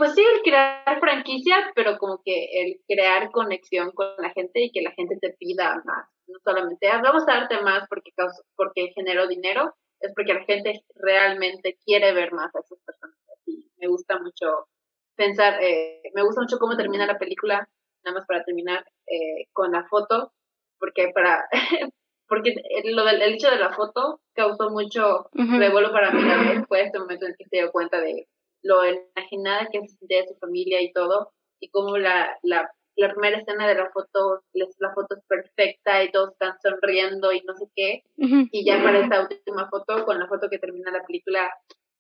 pues 0.02 0.16
sí, 0.16 0.22
el 0.22 0.42
crear 0.42 1.00
franquicia, 1.00 1.72
pero 1.76 2.00
como 2.00 2.24
que 2.26 2.46
el 2.54 2.82
crear 2.88 3.30
conexión 3.30 3.92
con 3.92 4.08
la 4.18 4.32
gente 4.32 4.64
y 4.64 4.72
que 4.72 4.82
la 4.82 4.92
gente 4.94 5.16
te 5.22 5.34
pida 5.34 5.80
más. 5.86 6.08
No 6.26 6.40
solamente, 6.44 6.88
ah, 6.88 7.02
vamos 7.04 7.24
a 7.28 7.34
darte 7.34 7.62
más 7.62 7.88
porque, 7.88 8.10
porque 8.56 8.92
generó 8.96 9.28
dinero, 9.28 9.76
es 10.02 10.14
porque 10.16 10.34
la 10.34 10.44
gente 10.46 10.84
realmente 10.96 11.78
quiere 11.86 12.14
ver 12.14 12.32
más 12.34 12.54
a 12.56 12.60
esas 12.60 12.80
personas. 12.86 13.18
Y 13.46 13.70
me 13.78 13.88
gusta 13.88 14.20
mucho 14.20 14.68
pensar, 15.16 15.62
eh, 15.62 16.02
me 16.14 16.24
gusta 16.24 16.42
mucho 16.42 16.58
cómo 16.58 16.76
termina 16.78 17.06
la 17.06 17.18
película, 17.18 17.68
nada 18.04 18.18
más 18.18 18.26
para 18.28 18.44
terminar 18.44 18.86
eh, 19.08 19.48
con 19.54 19.72
la 19.72 19.88
foto, 19.88 20.34
porque 20.80 21.12
para 21.14 21.48
porque 22.28 22.56
el, 22.70 22.96
lo 22.96 23.04
del, 23.04 23.22
el 23.22 23.34
hecho 23.34 23.52
de 23.52 23.58
la 23.58 23.74
foto 23.74 24.22
causó 24.34 24.70
mucho 24.70 25.30
revuelo 25.34 25.92
para 25.92 26.12
mí 26.12 26.22
también, 26.28 26.66
fue 26.66 26.84
este 26.84 26.98
momento 26.98 27.26
en 27.26 27.36
que 27.38 27.44
se 27.46 27.58
dio 27.58 27.72
cuenta 27.72 28.00
de 28.00 28.28
lo 28.64 28.84
imaginada 28.86 29.68
que 29.70 29.82
se 29.82 29.98
sentía 29.98 30.22
de 30.22 30.30
su 30.30 30.36
familia 30.36 30.82
y 30.82 30.94
todo, 30.94 31.34
y 31.60 31.70
como 31.70 31.98
la, 31.98 32.38
la, 32.44 32.72
la 33.02 33.14
primera 33.14 33.38
escena 33.38 33.68
de 33.68 33.76
la 33.76 33.90
foto, 33.90 34.44
la 34.54 34.94
foto 34.94 35.16
es 35.16 35.24
perfecta 35.28 36.04
y 36.04 36.12
todos 36.12 36.32
están 36.32 36.54
sonriendo 36.62 37.32
y 37.32 37.42
no 37.42 37.56
sé 37.56 37.66
qué, 37.76 38.04
y 38.18 38.66
ya 38.66 38.82
para 38.82 39.00
esta 39.00 39.22
última 39.22 39.70
foto, 39.70 40.06
con 40.06 40.20
la 40.20 40.28
foto 40.28 40.50
que 40.50 40.60
termina 40.60 40.92
la 40.92 41.04
película, 41.06 41.50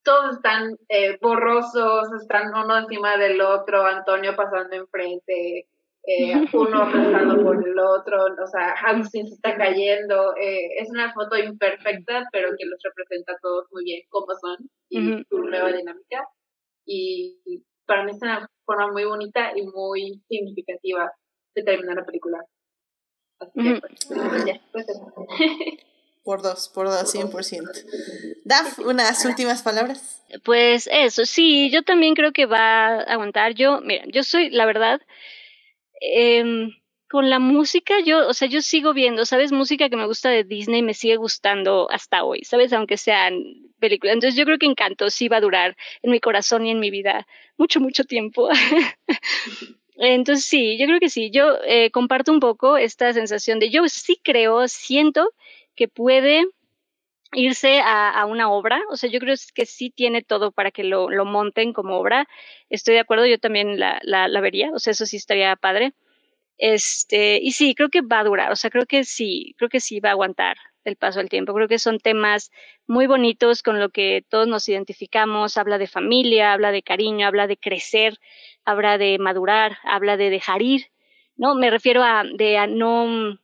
todos 0.03 0.35
están 0.35 0.77
eh, 0.89 1.17
borrosos, 1.21 2.11
están 2.19 2.49
uno 2.55 2.77
encima 2.77 3.17
del 3.17 3.41
otro, 3.41 3.83
Antonio 3.83 4.35
pasando 4.35 4.75
enfrente, 4.75 5.67
eh, 6.03 6.33
uno 6.53 6.83
aplastando 6.83 7.43
por 7.43 7.67
el 7.67 7.77
otro, 7.77 8.25
o 8.25 8.47
sea, 8.47 8.71
Agustín 8.71 9.27
se 9.27 9.35
está 9.35 9.55
cayendo. 9.55 10.35
Eh, 10.37 10.79
es 10.79 10.89
una 10.89 11.13
foto 11.13 11.37
imperfecta, 11.37 12.27
pero 12.31 12.49
que 12.57 12.65
los 12.65 12.79
representa 12.83 13.33
a 13.33 13.39
todos 13.41 13.67
muy 13.71 13.83
bien 13.83 14.01
como 14.09 14.33
son 14.39 14.57
y 14.89 15.23
su 15.29 15.37
nueva 15.39 15.71
dinámica 15.71 16.27
y 16.85 17.63
para 17.91 18.05
mí 18.05 18.11
es 18.11 18.21
una 18.21 18.49
forma 18.63 18.89
muy 18.89 19.03
bonita 19.03 19.51
y 19.53 19.63
muy 19.63 20.23
significativa 20.29 21.11
de 21.53 21.61
terminar 21.61 21.97
la 21.97 22.05
película. 22.05 22.39
Así 23.37 23.51
que, 23.61 23.81
pues, 23.81 24.05
pues 24.71 24.87
Por 26.23 26.41
dos, 26.41 26.69
por 26.69 26.87
dos, 26.87 27.13
100%. 27.13 28.43
Daf, 28.45 28.79
unas 28.79 29.25
últimas 29.25 29.61
palabras. 29.61 30.23
Pues 30.45 30.87
eso, 30.89 31.25
sí, 31.25 31.69
yo 31.69 31.81
también 31.83 32.13
creo 32.13 32.31
que 32.31 32.45
va 32.45 32.87
a 32.87 33.01
aguantar. 33.01 33.55
Yo, 33.55 33.81
mira, 33.81 34.05
yo 34.07 34.23
soy, 34.23 34.51
la 34.51 34.65
verdad, 34.65 35.01
eh, 35.99 36.69
con 37.11 37.29
la 37.29 37.39
música, 37.39 37.95
yo, 38.05 38.25
o 38.25 38.33
sea, 38.33 38.47
yo 38.47 38.61
sigo 38.61 38.93
viendo, 38.93 39.25
¿sabes? 39.25 39.51
Música 39.51 39.89
que 39.89 39.97
me 39.97 40.05
gusta 40.05 40.29
de 40.29 40.45
Disney 40.45 40.81
me 40.81 40.93
sigue 40.93 41.17
gustando 41.17 41.91
hasta 41.91 42.23
hoy, 42.23 42.45
¿sabes? 42.45 42.71
Aunque 42.71 42.95
sean 42.95 43.43
películas. 43.79 44.13
Entonces 44.13 44.37
yo 44.37 44.45
creo 44.45 44.57
que 44.57 44.65
Encanto 44.65 45.09
sí 45.09 45.27
va 45.27 45.37
a 45.37 45.41
durar 45.41 45.75
en 46.03 46.11
mi 46.11 46.21
corazón 46.21 46.65
y 46.65 46.71
en 46.71 46.79
mi 46.79 46.89
vida 46.89 47.27
mucho, 47.57 47.81
mucho 47.81 48.05
tiempo. 48.05 48.47
Entonces 49.97 50.45
sí, 50.45 50.77
yo 50.79 50.85
creo 50.85 51.01
que 51.01 51.09
sí. 51.09 51.31
Yo 51.31 51.57
eh, 51.65 51.91
comparto 51.91 52.31
un 52.31 52.39
poco 52.39 52.77
esta 52.77 53.11
sensación 53.11 53.59
de 53.59 53.71
yo 53.71 53.89
sí 53.89 54.17
creo, 54.23 54.69
siento 54.69 55.33
que 55.75 55.89
puede 55.89 56.45
irse 57.33 57.81
a, 57.83 58.25
una 58.25 58.49
obra, 58.49 58.81
o 58.89 58.95
sea, 58.95 59.09
yo 59.09 59.19
creo 59.19 59.35
que 59.53 59.65
sí 59.65 59.89
tiene 59.89 60.21
todo 60.21 60.51
para 60.51 60.71
que 60.71 60.85
lo, 60.85 61.09
lo 61.09 61.25
monten 61.25 61.73
como 61.73 61.97
obra. 61.97 62.25
Estoy 62.69 62.93
de 62.93 63.01
acuerdo, 63.01 63.25
yo 63.25 63.37
también 63.37 63.79
la, 63.79 63.99
la 64.03 64.39
vería, 64.39 64.71
o 64.73 64.79
sea, 64.79 64.91
eso 64.91 65.05
sí 65.05 65.17
estaría 65.17 65.57
padre. 65.57 65.93
Este, 66.61 67.39
y 67.41 67.53
sí, 67.53 67.73
creo 67.73 67.89
que 67.89 68.01
va 68.01 68.19
a 68.19 68.23
durar, 68.23 68.51
o 68.51 68.55
sea, 68.55 68.69
creo 68.69 68.85
que 68.85 69.03
sí, 69.03 69.55
creo 69.57 69.67
que 69.67 69.79
sí 69.79 69.99
va 69.99 70.09
a 70.09 70.11
aguantar 70.11 70.57
el 70.83 70.95
paso 70.95 71.17
del 71.17 71.27
tiempo. 71.27 71.55
Creo 71.55 71.67
que 71.67 71.79
son 71.79 71.97
temas 71.99 72.51
muy 72.85 73.07
bonitos 73.07 73.63
con 73.63 73.79
lo 73.79 73.89
que 73.89 74.23
todos 74.29 74.47
nos 74.47 74.69
identificamos. 74.69 75.57
Habla 75.57 75.79
de 75.79 75.87
familia, 75.87 76.53
habla 76.53 76.71
de 76.71 76.83
cariño, 76.83 77.25
habla 77.25 77.47
de 77.47 77.57
crecer, 77.57 78.19
habla 78.63 78.99
de 78.99 79.17
madurar, 79.17 79.79
habla 79.83 80.17
de 80.17 80.29
dejar 80.29 80.61
ir, 80.61 80.91
¿no? 81.35 81.55
Me 81.55 81.71
refiero 81.71 82.03
a, 82.03 82.23
de 82.31 82.59
a 82.59 82.67
no, 82.67 83.39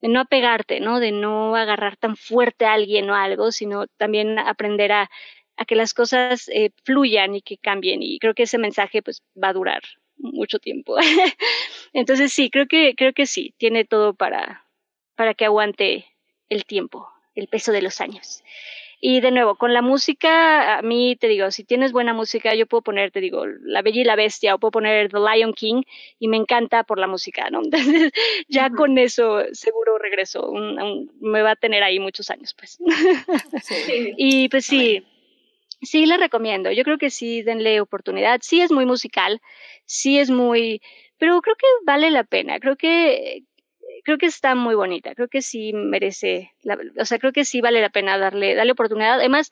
de 0.00 0.08
no 0.08 0.20
apegarte, 0.20 0.80
¿no? 0.80 0.98
De 0.98 1.12
no 1.12 1.54
agarrar 1.54 1.96
tan 1.96 2.16
fuerte 2.16 2.64
a 2.66 2.72
alguien 2.72 3.10
o 3.10 3.14
algo, 3.14 3.52
sino 3.52 3.86
también 3.96 4.40
aprender 4.40 4.90
a, 4.90 5.10
a 5.56 5.64
que 5.66 5.76
las 5.76 5.94
cosas 5.94 6.48
eh, 6.48 6.70
fluyan 6.84 7.36
y 7.36 7.42
que 7.42 7.58
cambien. 7.58 8.02
Y 8.02 8.18
creo 8.18 8.34
que 8.34 8.42
ese 8.44 8.58
mensaje 8.58 9.02
pues 9.02 9.22
va 9.40 9.50
a 9.50 9.52
durar 9.52 9.82
mucho 10.22 10.58
tiempo. 10.58 10.96
Entonces 11.92 12.32
sí, 12.32 12.50
creo 12.50 12.66
que, 12.66 12.94
creo 12.94 13.12
que 13.12 13.26
sí, 13.26 13.54
tiene 13.58 13.84
todo 13.84 14.14
para, 14.14 14.64
para 15.16 15.34
que 15.34 15.44
aguante 15.44 16.06
el 16.48 16.64
tiempo, 16.64 17.08
el 17.34 17.48
peso 17.48 17.72
de 17.72 17.82
los 17.82 18.00
años. 18.00 18.42
Y 19.02 19.20
de 19.20 19.30
nuevo, 19.30 19.54
con 19.54 19.72
la 19.72 19.80
música, 19.80 20.76
a 20.76 20.82
mí 20.82 21.16
te 21.16 21.26
digo, 21.26 21.50
si 21.50 21.64
tienes 21.64 21.90
buena 21.90 22.12
música, 22.12 22.54
yo 22.54 22.66
puedo 22.66 22.82
poner, 22.82 23.10
te 23.10 23.20
digo, 23.20 23.46
La 23.46 23.80
Bella 23.80 24.02
y 24.02 24.04
la 24.04 24.14
Bestia 24.14 24.54
o 24.54 24.58
puedo 24.58 24.72
poner 24.72 25.10
The 25.10 25.18
Lion 25.18 25.54
King 25.54 25.82
y 26.18 26.28
me 26.28 26.36
encanta 26.36 26.84
por 26.84 26.98
la 26.98 27.06
música, 27.06 27.48
¿no? 27.48 27.62
Entonces, 27.64 28.12
ya 28.48 28.68
con 28.68 28.98
eso 28.98 29.42
seguro 29.52 29.96
regreso, 29.96 30.52
me 31.20 31.40
va 31.40 31.52
a 31.52 31.56
tener 31.56 31.82
ahí 31.82 31.98
muchos 31.98 32.28
años, 32.28 32.54
pues. 32.54 32.78
Sí. 33.62 34.12
y 34.18 34.48
pues 34.50 34.66
sí, 34.66 35.02
sí 35.82 36.06
le 36.06 36.16
recomiendo, 36.16 36.70
yo 36.72 36.84
creo 36.84 36.98
que 36.98 37.10
sí, 37.10 37.42
denle 37.42 37.80
oportunidad, 37.80 38.40
sí 38.42 38.60
es 38.60 38.72
muy 38.72 38.86
musical, 38.86 39.40
sí 39.84 40.18
es 40.18 40.30
muy, 40.30 40.82
pero 41.18 41.40
creo 41.42 41.56
que 41.56 41.66
vale 41.84 42.10
la 42.10 42.24
pena, 42.24 42.58
creo 42.60 42.76
que 42.76 43.44
creo 44.04 44.18
que 44.18 44.26
está 44.26 44.54
muy 44.54 44.74
bonita, 44.74 45.14
creo 45.14 45.28
que 45.28 45.42
sí 45.42 45.72
merece, 45.72 46.52
la, 46.62 46.78
o 46.98 47.04
sea, 47.04 47.18
creo 47.18 47.32
que 47.32 47.44
sí 47.44 47.60
vale 47.60 47.80
la 47.80 47.90
pena 47.90 48.18
darle, 48.18 48.54
darle 48.54 48.72
oportunidad. 48.72 49.14
Además, 49.14 49.50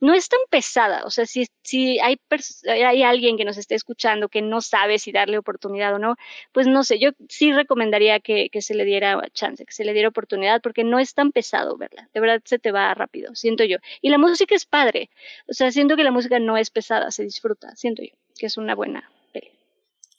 no 0.00 0.14
es 0.14 0.28
tan 0.28 0.40
pesada. 0.50 1.02
O 1.04 1.10
sea, 1.10 1.26
si, 1.26 1.46
si 1.62 1.98
hay, 2.00 2.18
hay 2.66 3.02
alguien 3.02 3.36
que 3.36 3.44
nos 3.44 3.56
esté 3.56 3.74
escuchando 3.74 4.28
que 4.28 4.42
no 4.42 4.60
sabe 4.60 4.98
si 4.98 5.12
darle 5.12 5.38
oportunidad 5.38 5.94
o 5.94 5.98
no, 5.98 6.16
pues 6.52 6.66
no 6.66 6.84
sé, 6.84 6.98
yo 6.98 7.10
sí 7.28 7.52
recomendaría 7.52 8.20
que, 8.20 8.48
que 8.50 8.62
se 8.62 8.74
le 8.74 8.84
diera 8.84 9.20
chance, 9.32 9.64
que 9.64 9.72
se 9.72 9.84
le 9.84 9.92
diera 9.92 10.08
oportunidad, 10.08 10.60
porque 10.62 10.84
no 10.84 10.98
es 10.98 11.14
tan 11.14 11.32
pesado 11.32 11.76
verla. 11.76 12.08
De 12.14 12.20
verdad 12.20 12.40
se 12.44 12.58
te 12.58 12.72
va 12.72 12.92
rápido, 12.94 13.34
siento 13.34 13.64
yo. 13.64 13.78
Y 14.00 14.10
la 14.10 14.18
música 14.18 14.54
es 14.54 14.66
padre. 14.66 15.10
O 15.48 15.52
sea, 15.52 15.72
siento 15.72 15.96
que 15.96 16.04
la 16.04 16.12
música 16.12 16.38
no 16.38 16.56
es 16.56 16.70
pesada, 16.70 17.10
se 17.10 17.24
disfruta, 17.24 17.74
siento 17.76 18.02
yo, 18.02 18.14
que 18.38 18.46
es 18.46 18.56
una 18.56 18.74
buena 18.74 19.10
peli. 19.32 19.50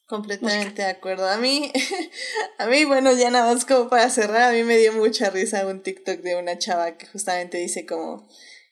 Completamente 0.05 0.81
de 0.81 0.89
acuerdo. 0.89 1.29
A 1.29 1.37
mí, 1.37 1.71
a 2.57 2.65
mí, 2.65 2.83
bueno, 2.85 3.13
ya 3.13 3.29
nada 3.29 3.53
más 3.53 3.65
como 3.65 3.89
para 3.89 4.09
cerrar, 4.09 4.41
a 4.49 4.53
mí 4.53 4.63
me 4.63 4.77
dio 4.77 4.91
mucha 4.93 5.29
risa 5.29 5.65
un 5.67 5.81
TikTok 5.81 6.19
de 6.21 6.35
una 6.35 6.57
chava 6.57 6.97
que 6.97 7.05
justamente 7.05 7.57
dice 7.57 7.85
como 7.85 8.27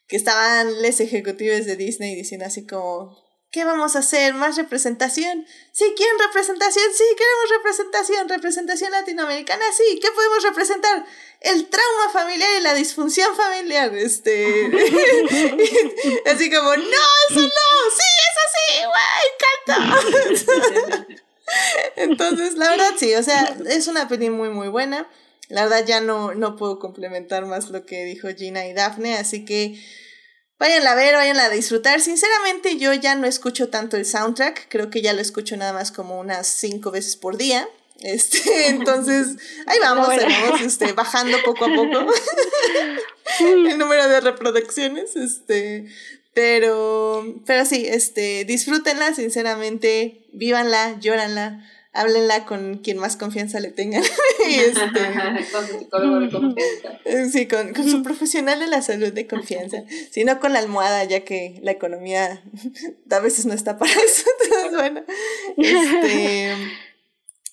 que 0.07 0.15
estaban 0.15 0.81
los 0.81 0.99
ejecutivos 0.99 1.65
de 1.65 1.75
Disney 1.75 2.15
diciendo 2.15 2.45
así 2.45 2.65
como, 2.65 3.15
¿qué 3.51 3.65
vamos 3.65 3.95
a 3.95 3.99
hacer? 3.99 4.33
¿Más 4.33 4.55
representación? 4.55 5.45
Sí, 5.71 5.93
¿quieren 5.95 6.19
representación? 6.19 6.85
Sí, 6.95 7.03
queremos 7.17 7.49
representación, 7.57 8.29
representación 8.29 8.91
latinoamericana, 8.91 9.65
sí, 9.75 9.99
¿qué 10.01 10.09
podemos 10.11 10.43
representar? 10.43 11.05
El 11.41 11.67
trauma 11.69 12.09
familiar 12.11 12.49
y 12.57 12.61
la 12.61 12.73
disfunción 12.73 13.35
familiar, 13.35 13.93
este, 13.95 14.65
así 16.25 16.49
como, 16.51 16.75
no, 16.75 17.07
eso 17.29 17.41
no, 17.41 17.69
sí, 17.95 18.07
eso 18.27 18.43
sí, 18.55 18.73
guay, 18.85 19.25
encanta. 19.65 21.17
Entonces, 21.95 22.55
la 22.55 22.69
verdad 22.69 22.93
sí, 22.97 23.13
o 23.15 23.23
sea, 23.23 23.57
es 23.67 23.87
una 23.87 24.07
peli 24.07 24.29
muy, 24.29 24.49
muy 24.49 24.67
buena. 24.67 25.07
La 25.49 25.63
verdad 25.63 25.85
ya 25.85 26.01
no, 26.01 26.33
no 26.33 26.55
puedo 26.55 26.79
complementar 26.79 27.45
más 27.45 27.69
lo 27.69 27.85
que 27.85 28.03
dijo 28.03 28.27
Gina 28.35 28.67
y 28.67 28.73
Daphne, 28.73 29.15
así 29.15 29.45
que 29.45 29.81
váyanla 30.59 30.91
a 30.91 30.95
ver, 30.95 31.15
váyanla 31.15 31.45
a 31.45 31.49
disfrutar. 31.49 32.01
Sinceramente 32.01 32.77
yo 32.77 32.93
ya 32.93 33.15
no 33.15 33.27
escucho 33.27 33.69
tanto 33.69 33.97
el 33.97 34.05
soundtrack, 34.05 34.67
creo 34.69 34.89
que 34.89 35.01
ya 35.01 35.13
lo 35.13 35.21
escucho 35.21 35.55
nada 35.55 35.73
más 35.73 35.91
como 35.91 36.19
unas 36.19 36.47
cinco 36.47 36.91
veces 36.91 37.15
por 37.15 37.37
día. 37.37 37.67
Este, 38.01 38.67
entonces, 38.67 39.37
ahí 39.65 39.79
vamos, 39.79 40.07
vamos 40.07 40.61
este, 40.61 40.91
bajando 40.91 41.37
poco 41.43 41.65
a 41.65 41.73
poco 41.73 42.13
el 43.39 43.77
número 43.77 44.07
de 44.09 44.19
reproducciones. 44.21 45.15
Este, 45.15 45.87
pero, 46.33 47.25
pero 47.45 47.65
sí, 47.65 47.85
este, 47.87 48.45
disfrútenla, 48.45 49.15
sinceramente, 49.15 50.27
vívanla, 50.33 50.99
llóranla 50.99 51.65
háblenla 51.97 52.45
con 52.45 52.77
quien 52.77 52.97
más 52.97 53.17
confianza 53.17 53.59
le 53.59 53.71
tengan. 53.71 54.03
este, 54.47 54.81
con 55.51 55.67
su 55.67 55.79
psicólogo 55.79 56.19
de 56.19 56.29
confianza. 56.29 56.99
Eh, 57.05 57.29
sí, 57.31 57.47
con, 57.47 57.73
con, 57.73 57.89
su 57.89 58.03
profesional 58.03 58.59
de 58.59 58.67
la 58.67 58.81
salud 58.81 59.11
de 59.11 59.27
confianza. 59.27 59.83
Si 60.11 60.23
no 60.23 60.39
con 60.39 60.53
la 60.53 60.59
almohada, 60.59 61.03
ya 61.05 61.21
que 61.21 61.59
la 61.63 61.71
economía 61.71 62.43
a 63.11 63.19
veces 63.19 63.45
no 63.45 63.53
está 63.53 63.77
para 63.77 63.91
eso. 64.05 64.29
Entonces, 64.43 64.71
bueno. 64.73 65.03
Este, 65.57 66.53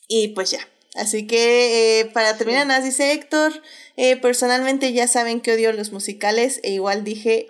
y 0.09 0.29
pues 0.29 0.51
ya. 0.51 0.61
Así 0.95 1.27
que 1.27 2.01
eh, 2.01 2.05
para 2.07 2.37
terminar, 2.37 2.69
sí. 2.81 2.89
dice 2.89 3.13
Héctor, 3.13 3.63
eh, 3.97 4.17
personalmente 4.17 4.93
ya 4.93 5.09
saben 5.09 5.41
que 5.41 5.53
odio 5.53 5.73
los 5.73 5.91
musicales 5.91 6.61
e 6.63 6.71
igual 6.73 7.03
dije 7.03 7.49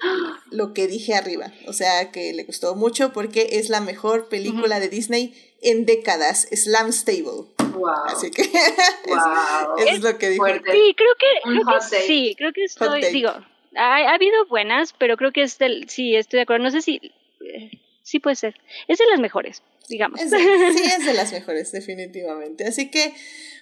lo 0.51 0.73
que 0.73 0.87
dije 0.87 1.15
arriba. 1.15 1.53
O 1.67 1.75
sea 1.75 2.11
que 2.11 2.33
le 2.33 2.45
gustó 2.45 2.75
mucho 2.75 3.13
porque 3.13 3.49
es 3.53 3.69
la 3.69 3.81
mejor 3.81 4.29
película 4.29 4.81
de 4.81 4.89
Disney 4.89 5.35
en 5.65 5.87
décadas, 5.87 6.49
Slam 6.53 6.93
Stable. 6.93 7.47
Wow. 7.75 7.89
Así 8.07 8.31
que 8.31 8.43
wow. 9.09 9.77
es, 9.79 10.01
lo 10.01 10.17
que 10.19 10.31
dijo. 10.31 10.47
Sí, 10.47 10.95
creo 10.97 11.15
que, 11.19 11.27
creo 11.43 11.65
que 11.65 12.01
sí, 12.07 12.35
creo 12.39 12.53
que 12.53 12.65
estoy, 12.65 13.03
digo, 13.13 13.31
ha, 13.77 13.97
ha, 13.97 14.15
habido 14.15 14.47
buenas, 14.47 14.93
pero 14.93 15.17
creo 15.17 15.33
que 15.33 15.43
es 15.43 15.59
del, 15.59 15.89
sí, 15.89 16.15
estoy 16.15 16.39
de 16.39 16.43
acuerdo. 16.43 16.65
No 16.65 16.71
sé 16.71 16.83
si, 16.83 17.13
eh, 17.45 17.71
sí 18.03 18.21
puede 18.21 18.37
ser. 18.37 18.55
Es 18.87 18.99
de 18.99 19.07
las 19.11 19.21
mejores, 19.21 19.63
digamos. 19.89 20.21
Es 20.21 20.31
de, 20.31 20.39
sí, 20.39 20.83
es 20.99 21.05
de 21.05 21.15
las 21.15 21.33
mejores, 21.33 21.73
definitivamente. 21.73 22.67
Así 22.67 22.91
que, 22.91 23.15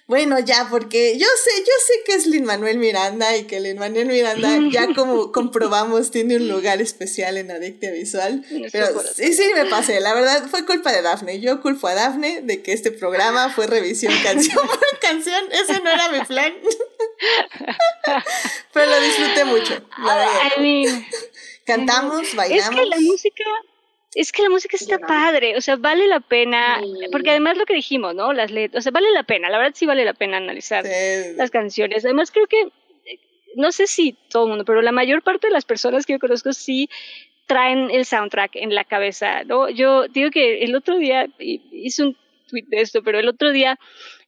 bueno, 0.05 0.37
ya, 0.39 0.67
porque 0.69 1.17
yo 1.17 1.27
sé, 1.43 1.51
yo 1.59 1.73
sé 1.87 1.93
que 2.05 2.15
es 2.15 2.27
Lin 2.27 2.43
Manuel 2.43 2.77
Miranda 2.77 3.37
y 3.37 3.45
que 3.45 3.59
Lin 3.59 3.79
Manuel 3.79 4.07
Miranda, 4.07 4.59
ya 4.71 4.93
como 4.93 5.31
comprobamos, 5.31 6.11
tiene 6.11 6.35
un 6.35 6.47
lugar 6.47 6.81
especial 6.81 7.37
en 7.37 7.51
Adictia 7.51 7.91
Visual. 7.91 8.45
Pero 8.71 8.87
sí, 9.15 9.33
sí, 9.33 9.51
me 9.55 9.65
pasé. 9.65 9.99
La 10.01 10.13
verdad, 10.13 10.47
fue 10.49 10.65
culpa 10.65 10.91
de 10.91 11.01
Dafne. 11.01 11.39
Yo 11.39 11.61
culpo 11.61 11.87
a 11.87 11.95
Dafne 11.95 12.41
de 12.41 12.61
que 12.61 12.73
este 12.73 12.91
programa 12.91 13.49
fue 13.49 13.67
revisión 13.67 14.13
canción 14.23 14.67
por 14.67 14.99
canción. 15.01 15.41
Ese 15.51 15.81
no 15.81 15.89
era 15.89 16.09
mi 16.09 16.21
plan. 16.25 16.53
Pero 18.73 18.85
lo 18.89 19.01
disfruté 19.01 19.45
mucho. 19.45 19.73
La 20.03 20.15
verdad. 20.15 20.51
I 20.57 20.61
mean, 20.61 21.05
Cantamos, 21.65 22.35
bailamos. 22.35 22.75
Es 22.75 22.81
que 22.81 22.85
la 22.87 22.99
música 22.99 23.43
es 24.15 24.31
que 24.31 24.43
la 24.43 24.49
música 24.49 24.77
está 24.77 24.99
padre, 24.99 25.57
o 25.57 25.61
sea, 25.61 25.75
vale 25.75 26.07
la 26.07 26.19
pena, 26.19 26.81
porque 27.11 27.31
además 27.31 27.57
lo 27.57 27.65
que 27.65 27.73
dijimos, 27.73 28.13
¿no? 28.15 28.33
Las 28.33 28.51
letras, 28.51 28.81
o 28.81 28.83
sea, 28.83 28.91
vale 28.91 29.11
la 29.11 29.23
pena, 29.23 29.49
la 29.49 29.57
verdad 29.57 29.73
sí 29.75 29.85
vale 29.85 30.05
la 30.05 30.13
pena 30.13 30.37
analizar 30.37 30.85
sí. 30.85 31.35
las 31.35 31.51
canciones. 31.51 32.05
Además 32.05 32.31
creo 32.31 32.47
que, 32.47 32.69
no 33.55 33.71
sé 33.71 33.87
si 33.87 34.13
todo 34.29 34.43
el 34.43 34.49
mundo, 34.49 34.65
pero 34.65 34.81
la 34.81 34.91
mayor 34.91 35.21
parte 35.21 35.47
de 35.47 35.53
las 35.53 35.65
personas 35.65 36.05
que 36.05 36.13
yo 36.13 36.19
conozco 36.19 36.53
sí 36.53 36.89
traen 37.45 37.91
el 37.91 38.05
soundtrack 38.05 38.55
en 38.55 38.73
la 38.73 38.83
cabeza, 38.83 39.43
¿no? 39.43 39.69
Yo 39.69 40.07
digo 40.07 40.31
que 40.31 40.63
el 40.63 40.75
otro 40.75 40.97
día 40.97 41.27
hice 41.39 42.03
un 42.03 42.17
de 42.61 42.81
esto, 42.81 43.03
pero 43.03 43.19
el 43.19 43.27
otro 43.27 43.51
día 43.51 43.77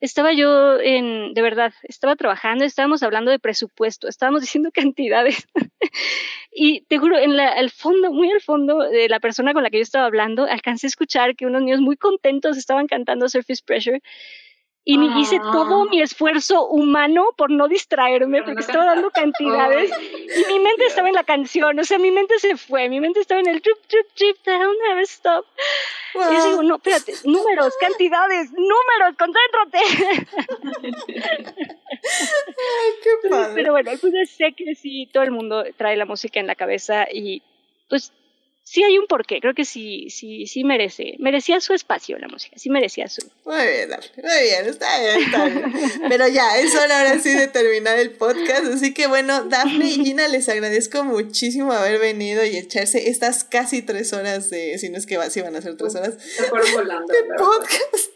estaba 0.01 0.33
yo 0.33 0.79
en, 0.79 1.33
de 1.33 1.41
verdad, 1.41 1.73
estaba 1.83 2.15
trabajando, 2.15 2.65
estábamos 2.65 3.03
hablando 3.03 3.31
de 3.31 3.39
presupuesto, 3.39 4.07
estábamos 4.07 4.41
diciendo 4.41 4.69
cantidades. 4.73 5.47
y 6.51 6.81
te 6.81 6.97
juro, 6.97 7.17
en 7.17 7.37
la, 7.37 7.49
al 7.49 7.69
fondo, 7.69 8.11
muy 8.11 8.31
al 8.31 8.41
fondo 8.41 8.79
de 8.79 9.07
la 9.09 9.19
persona 9.19 9.53
con 9.53 9.63
la 9.63 9.69
que 9.69 9.77
yo 9.77 9.83
estaba 9.83 10.05
hablando, 10.05 10.45
alcancé 10.45 10.87
a 10.87 10.89
escuchar 10.89 11.35
que 11.35 11.45
unos 11.45 11.61
niños 11.61 11.81
muy 11.81 11.97
contentos 11.97 12.57
estaban 12.57 12.87
cantando 12.87 13.29
Surface 13.29 13.63
Pressure. 13.65 14.01
Y 14.87 14.99
me 14.99 15.19
hice 15.19 15.39
todo 15.39 15.85
mi 15.85 15.99
esfuerzo 15.99 16.67
humano 16.67 17.33
por 17.35 17.49
no 17.49 17.67
distraerme, 17.67 18.43
porque 18.43 18.61
estaba 18.61 18.85
dando 18.85 19.09
cantidades 19.09 19.91
y 20.01 20.53
mi 20.53 20.59
mente 20.59 20.85
estaba 20.85 21.07
en 21.09 21.15
la 21.15 21.23
canción, 21.23 21.79
o 21.79 21.83
sea, 21.83 21.97
mi 21.97 22.11
mente 22.11 22.37
se 22.37 22.55
fue, 22.55 22.87
mi 22.87 22.99
mente 22.99 23.19
estaba 23.19 23.41
en 23.41 23.47
el 23.47 23.63
trip, 23.63 23.77
trip, 23.87 24.05
trip, 24.13 24.37
down, 24.45 24.75
never 24.87 25.03
stop. 25.03 25.45
Wow. 26.13 26.31
Y 26.31 26.35
yo 26.35 26.49
digo, 26.49 26.63
no, 26.63 26.75
espérate, 26.75 27.13
números, 27.23 27.73
cantidades, 27.81 28.51
números, 28.51 29.15
concéntrate. 29.17 29.79
Ay, 32.05 32.93
qué 33.03 33.29
padre. 33.29 33.53
Pero 33.55 33.71
bueno, 33.71 33.91
pues 33.99 34.29
sé 34.29 34.53
que 34.53 34.75
sí, 34.75 35.09
todo 35.11 35.23
el 35.23 35.31
mundo 35.31 35.63
trae 35.77 35.97
la 35.97 36.05
música 36.05 36.39
en 36.39 36.47
la 36.47 36.55
cabeza 36.55 37.07
y 37.11 37.41
pues 37.89 38.13
sí 38.65 38.83
hay 38.83 38.97
un 38.97 39.05
porqué, 39.05 39.39
creo 39.39 39.53
que 39.53 39.63
sí, 39.63 40.09
sí, 40.09 40.47
sí 40.47 40.63
merece, 40.63 41.15
merecía 41.19 41.61
su 41.61 41.73
espacio 41.73 42.17
la 42.17 42.27
música, 42.27 42.57
sí 42.57 42.69
merecía 42.69 43.07
su. 43.07 43.21
Muy 43.45 43.55
bien, 43.55 43.89
muy 43.89 44.43
bien, 44.43 44.65
está 44.65 44.99
bien, 44.99 45.23
está 45.23 45.45
bien. 45.45 45.73
Pero 46.09 46.27
ya, 46.27 46.57
es 46.57 46.75
hora 46.75 46.99
ahora 46.99 47.19
sí 47.19 47.31
de 47.31 47.47
terminar 47.47 47.99
el 47.99 48.11
podcast, 48.11 48.65
así 48.65 48.93
que 48.93 49.07
bueno, 49.07 49.45
Daphne 49.45 49.85
y 49.85 50.03
Gina, 50.03 50.27
les 50.27 50.49
agradezco 50.49 51.03
muchísimo 51.03 51.71
haber 51.71 51.99
venido 51.99 52.43
y 52.43 52.57
echarse 52.57 53.09
estas 53.09 53.43
casi 53.43 53.83
tres 53.83 54.11
horas 54.13 54.49
de, 54.49 54.77
si 54.79 54.89
no 54.89 54.97
es 54.97 55.05
que 55.05 55.17
va, 55.17 55.29
sí 55.29 55.41
van 55.41 55.55
a 55.55 55.61
ser 55.61 55.77
tres 55.77 55.95
horas. 55.95 56.15
Se 56.19 56.43
fueron 56.43 56.73
volando. 56.73 57.13
De 57.13 57.19
podcast. 57.37 58.14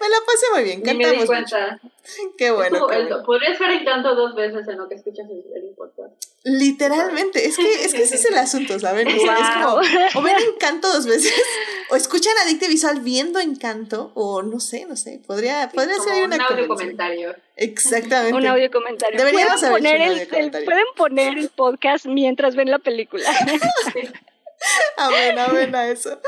Me 0.00 0.08
la 0.08 0.16
pasé 0.26 0.46
muy 0.54 0.64
bien, 0.64 0.82
cantamos. 0.82 1.14
me 1.14 1.20
di 1.22 1.26
cuenta. 1.26 1.78
Mucho. 1.82 1.94
Qué 2.38 2.50
bueno. 2.50 2.78
Como, 2.78 2.88
qué 2.88 3.02
bueno. 3.02 3.22
Podría 3.24 3.50
estar 3.50 3.70
en 3.70 3.84
canto 3.84 4.14
dos 4.14 4.34
veces 4.34 4.66
en 4.68 4.78
lo 4.78 4.88
que 4.88 4.94
escuchas 4.94 5.26
el 5.28 5.74
podcast. 5.76 6.12
Literalmente, 6.48 7.44
es 7.44 7.56
que, 7.56 7.84
es 7.84 7.92
que 7.92 8.04
ese 8.04 8.14
es 8.14 8.24
el 8.26 8.38
asunto, 8.38 8.78
¿saben? 8.78 9.08
O, 9.08 9.20
sea, 9.20 9.34
es 9.34 9.64
como, 9.66 10.20
o 10.20 10.22
ven 10.22 10.36
Encanto 10.36 10.86
dos 10.92 11.04
veces, 11.04 11.34
o 11.90 11.96
escuchan 11.96 12.34
Adicte 12.44 12.68
Visual 12.68 13.00
viendo 13.00 13.40
Encanto, 13.40 14.12
o 14.14 14.42
no 14.42 14.60
sé, 14.60 14.86
no 14.86 14.94
sé, 14.94 15.20
podría, 15.26 15.68
podría 15.74 15.98
ser 15.98 16.22
una 16.22 16.36
un 16.36 16.42
audio 16.42 16.68
comentario. 16.68 17.34
Exactamente. 17.56 18.38
Un 18.38 18.46
audio 18.46 18.70
comentario. 18.70 19.18
Deberíamos 19.18 19.58
¿Pueden 19.58 19.74
poner, 19.74 20.00
el, 20.02 20.18
el, 20.20 20.50
pueden 20.64 20.84
poner 20.96 21.36
el 21.36 21.48
podcast 21.48 22.06
mientras 22.06 22.54
ven 22.54 22.70
la 22.70 22.78
película. 22.78 23.28
Amén, 24.96 25.38
amén 25.38 25.74
a 25.74 25.88
eso. 25.88 26.20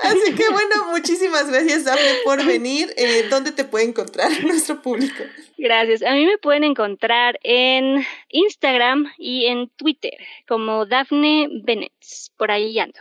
Así 0.00 0.34
que 0.34 0.48
bueno, 0.50 0.90
muchísimas 0.90 1.48
gracias, 1.48 1.84
Dafne, 1.84 2.16
por 2.24 2.44
venir. 2.44 2.92
Eh, 2.96 3.26
¿Dónde 3.30 3.52
te 3.52 3.64
puede 3.64 3.84
encontrar 3.84 4.30
nuestro 4.44 4.82
público? 4.82 5.22
Gracias. 5.56 6.02
A 6.02 6.12
mí 6.12 6.26
me 6.26 6.38
pueden 6.38 6.64
encontrar 6.64 7.38
en 7.42 8.04
Instagram 8.28 9.12
y 9.18 9.46
en 9.46 9.68
Twitter 9.70 10.14
como 10.48 10.86
Dafne 10.86 11.48
Bennett. 11.64 11.92
Por 12.36 12.50
ahí 12.50 12.78
ando. 12.78 13.00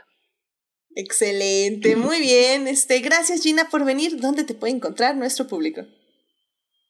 Excelente, 0.95 1.97
muy 1.97 2.21
bien. 2.21 2.67
Este, 2.67 2.99
gracias 2.99 3.43
Gina 3.43 3.69
por 3.69 3.83
venir. 3.83 4.17
¿Dónde 4.21 4.45
te 4.45 4.53
puede 4.53 4.73
encontrar 4.73 5.15
nuestro 5.17 5.47
público? 5.47 5.85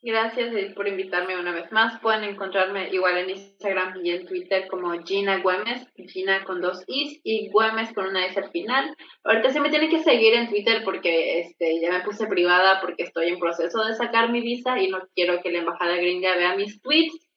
Gracias 0.08 0.54
por 0.76 0.88
invitarme 0.88 1.36
una 1.36 1.52
vez 1.52 1.72
más. 1.72 2.00
Pueden 2.00 2.24
encontrarme 2.26 2.90
igual 2.92 3.18
en 3.18 3.32
Instagram 3.32 4.06
y 4.06 4.12
en 4.12 4.28
Twitter 4.28 4.68
como 4.68 4.94
Gina 5.04 5.40
Güemes, 5.40 5.88
Gina 5.96 6.44
con 6.44 6.62
dos 6.62 6.84
Is 6.86 7.20
y 7.24 7.50
Güemes 7.50 7.92
con 7.92 8.06
una 8.06 8.28
S 8.28 8.40
al 8.40 8.52
final. 8.52 8.96
Ahorita 9.24 9.52
se 9.52 9.60
me 9.60 9.72
tiene 9.72 9.90
que 9.90 10.04
seguir 10.04 10.36
en 10.36 10.48
Twitter 10.48 10.84
porque 10.86 11.40
este 11.40 11.82
ya 11.82 11.90
me 11.90 12.02
puse 12.02 12.28
privada 12.28 12.82
porque 12.82 13.02
estoy 13.02 13.30
en 13.30 13.40
proceso 13.40 13.84
de 13.84 13.96
sacar 13.96 14.32
mi 14.32 14.42
visa 14.42 14.80
y 14.80 14.90
no 14.90 15.00
quiero 15.16 15.42
que 15.42 15.50
la 15.50 15.58
embajada 15.58 15.96
gringa 15.96 16.36
vea 16.36 16.56
mis 16.56 16.80
tweets. 16.84 17.28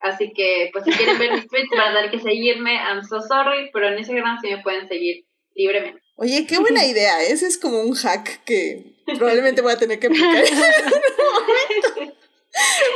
Así 0.00 0.30
que, 0.34 0.68
pues 0.70 0.84
si 0.84 0.90
quieren 0.90 1.18
ver 1.18 1.32
mis 1.32 1.48
tweets, 1.48 1.70
van 1.70 1.92
a 1.92 1.96
tener 1.96 2.10
que 2.10 2.20
seguirme. 2.20 2.74
I'm 2.74 3.02
so 3.04 3.22
sorry, 3.22 3.70
pero 3.72 3.88
en 3.88 3.96
Instagram 3.96 4.38
sí 4.42 4.48
me 4.48 4.62
pueden 4.62 4.86
seguir 4.86 5.24
libremente. 5.54 6.02
Oye, 6.16 6.46
qué 6.46 6.58
buena 6.58 6.84
idea. 6.84 7.22
Ese 7.22 7.46
es 7.46 7.56
como 7.56 7.80
un 7.80 7.94
hack 7.94 8.44
que 8.44 8.98
probablemente 9.16 9.62
voy 9.62 9.72
a 9.72 9.78
tener 9.78 9.98
que 9.98 10.08
aplicar. 10.08 10.44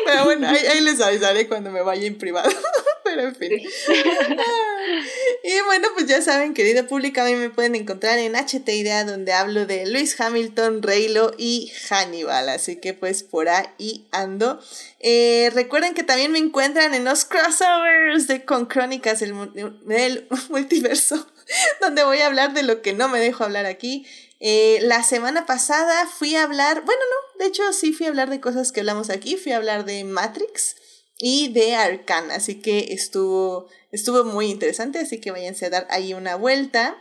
Pero 0.04 0.24
bueno, 0.24 0.48
ahí, 0.48 0.66
ahí 0.66 0.80
les 0.80 1.00
avisaré 1.00 1.48
cuando 1.48 1.70
me 1.70 1.82
vaya 1.82 2.06
en 2.06 2.18
privado. 2.18 2.50
Pero 3.04 3.22
en 3.22 3.34
fin. 3.34 3.50
Y 5.44 5.60
bueno, 5.66 5.88
pues 5.94 6.06
ya 6.06 6.22
saben, 6.22 6.54
querido 6.54 6.86
público, 6.86 7.20
a 7.20 7.24
mí 7.24 7.34
me 7.34 7.50
pueden 7.50 7.74
encontrar 7.74 8.18
en 8.18 8.34
HT 8.34 8.68
Idea, 8.68 9.04
donde 9.04 9.32
hablo 9.32 9.66
de 9.66 9.86
Luis 9.86 10.20
Hamilton, 10.20 10.82
Reylo 10.82 11.32
y 11.36 11.72
Hannibal. 11.88 12.48
Así 12.48 12.76
que 12.76 12.94
pues 12.94 13.22
por 13.22 13.48
ahí 13.48 14.06
ando. 14.12 14.60
Eh, 15.00 15.50
recuerden 15.52 15.94
que 15.94 16.04
también 16.04 16.30
me 16.30 16.38
encuentran 16.38 16.94
en 16.94 17.04
los 17.04 17.24
crossovers 17.24 18.28
de 18.28 18.44
Con 18.44 18.66
Crónicas 18.66 19.20
del, 19.20 19.34
del 19.84 20.28
Multiverso, 20.48 21.26
donde 21.80 22.04
voy 22.04 22.18
a 22.18 22.26
hablar 22.26 22.54
de 22.54 22.62
lo 22.62 22.82
que 22.82 22.92
no 22.92 23.08
me 23.08 23.18
dejo 23.18 23.44
hablar 23.44 23.66
aquí. 23.66 24.06
Eh, 24.38 24.78
la 24.82 25.02
semana 25.04 25.46
pasada 25.46 26.06
fui 26.06 26.34
a 26.34 26.42
hablar, 26.42 26.82
bueno, 26.82 27.00
no, 27.00 27.31
de 27.42 27.48
hecho 27.48 27.72
sí 27.72 27.92
fui 27.92 28.06
a 28.06 28.10
hablar 28.10 28.30
de 28.30 28.40
cosas 28.40 28.70
que 28.70 28.80
hablamos 28.80 29.10
aquí, 29.10 29.36
fui 29.36 29.50
a 29.50 29.56
hablar 29.56 29.84
de 29.84 30.04
Matrix 30.04 30.76
y 31.18 31.52
de 31.52 31.74
Arcana, 31.74 32.36
así 32.36 32.60
que 32.60 32.92
estuvo, 32.92 33.66
estuvo 33.90 34.22
muy 34.22 34.46
interesante, 34.46 35.00
así 35.00 35.20
que 35.20 35.32
váyanse 35.32 35.66
a 35.66 35.70
dar 35.70 35.86
ahí 35.90 36.14
una 36.14 36.36
vuelta. 36.36 36.96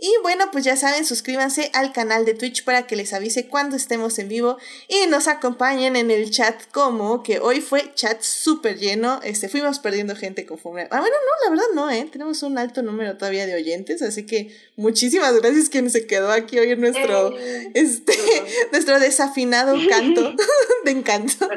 Y 0.00 0.12
bueno, 0.22 0.52
pues 0.52 0.64
ya 0.64 0.76
saben, 0.76 1.04
suscríbanse 1.04 1.72
al 1.74 1.92
canal 1.92 2.24
de 2.24 2.34
Twitch 2.34 2.62
para 2.62 2.86
que 2.86 2.94
les 2.94 3.12
avise 3.12 3.48
cuando 3.48 3.74
estemos 3.74 4.16
en 4.20 4.28
vivo 4.28 4.56
y 4.86 5.08
nos 5.08 5.26
acompañen 5.26 5.96
en 5.96 6.12
el 6.12 6.30
chat 6.30 6.54
como 6.70 7.24
que 7.24 7.40
hoy 7.40 7.60
fue 7.60 7.92
chat 7.96 8.22
súper 8.22 8.78
lleno, 8.78 9.20
este, 9.24 9.48
fuimos 9.48 9.80
perdiendo 9.80 10.14
gente 10.14 10.46
conforme... 10.46 10.82
Ah, 10.92 11.00
bueno, 11.00 11.16
no, 11.16 11.44
la 11.44 11.50
verdad 11.50 11.66
no, 11.74 11.90
¿eh? 11.90 12.08
Tenemos 12.12 12.44
un 12.44 12.58
alto 12.58 12.80
número 12.82 13.16
todavía 13.16 13.44
de 13.46 13.56
oyentes, 13.56 14.00
así 14.02 14.24
que 14.24 14.54
muchísimas 14.76 15.34
gracias 15.34 15.68
quien 15.68 15.90
se 15.90 16.06
quedó 16.06 16.30
aquí 16.30 16.60
hoy 16.60 16.70
en 16.70 16.80
nuestro, 16.80 17.36
Eh, 17.36 17.72
este, 17.74 18.14
nuestro 18.70 19.00
desafinado 19.00 19.74
canto 19.88 20.32
de 20.84 20.90
encanto. 20.92 21.48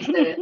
Ustedes. 0.00 0.38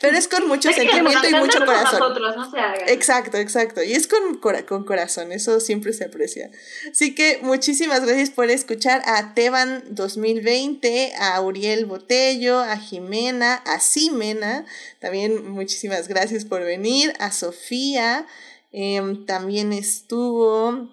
Pero 0.00 0.16
es 0.16 0.26
con 0.26 0.48
mucho 0.48 0.70
Es 0.70 0.76
sentimiento 0.76 1.28
y 1.28 1.34
mucho 1.34 1.58
corazón. 1.66 2.00
Nosotros, 2.00 2.36
no 2.36 2.50
se. 2.50 2.92
Exacto, 2.92 3.36
exacto. 3.36 3.82
Y 3.82 3.92
es 3.92 4.06
con, 4.06 4.40
con 4.66 4.84
corazón, 4.84 5.32
eso 5.32 5.60
siempre 5.60 5.92
se 5.92 6.04
aprecia. 6.04 6.50
Así 6.90 7.14
que 7.14 7.38
muchísimas 7.42 8.04
gracias 8.04 8.30
por 8.30 8.50
escuchar 8.50 9.02
a 9.06 9.34
Teban 9.34 9.84
2020, 9.90 11.14
a 11.18 11.40
Uriel 11.40 11.86
Botello, 11.86 12.58
a 12.58 12.76
Jimena, 12.76 13.54
a 13.54 13.78
Simena. 13.80 14.66
También 15.00 15.48
muchísimas 15.50 16.08
gracias 16.08 16.44
por 16.44 16.62
venir. 16.64 17.14
A 17.18 17.32
Sofía. 17.32 18.26
em, 18.72 19.24
también 19.26 19.72
estuvo 19.72 20.90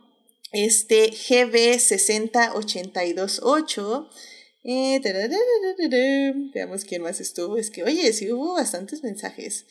este 0.52 1.12
GB60828. 1.12 4.10
Eh, 4.64 5.00
tararararara. 5.02 6.34
Veamos 6.54 6.84
quién 6.84 7.02
más 7.02 7.22
estuvo. 7.22 7.58
Es 7.58 7.72
que, 7.72 7.84
oye, 7.84 8.12
sí 8.14 8.32
hubo 8.32 8.54
bastantes 8.56 9.04
mensajes. 9.04 9.66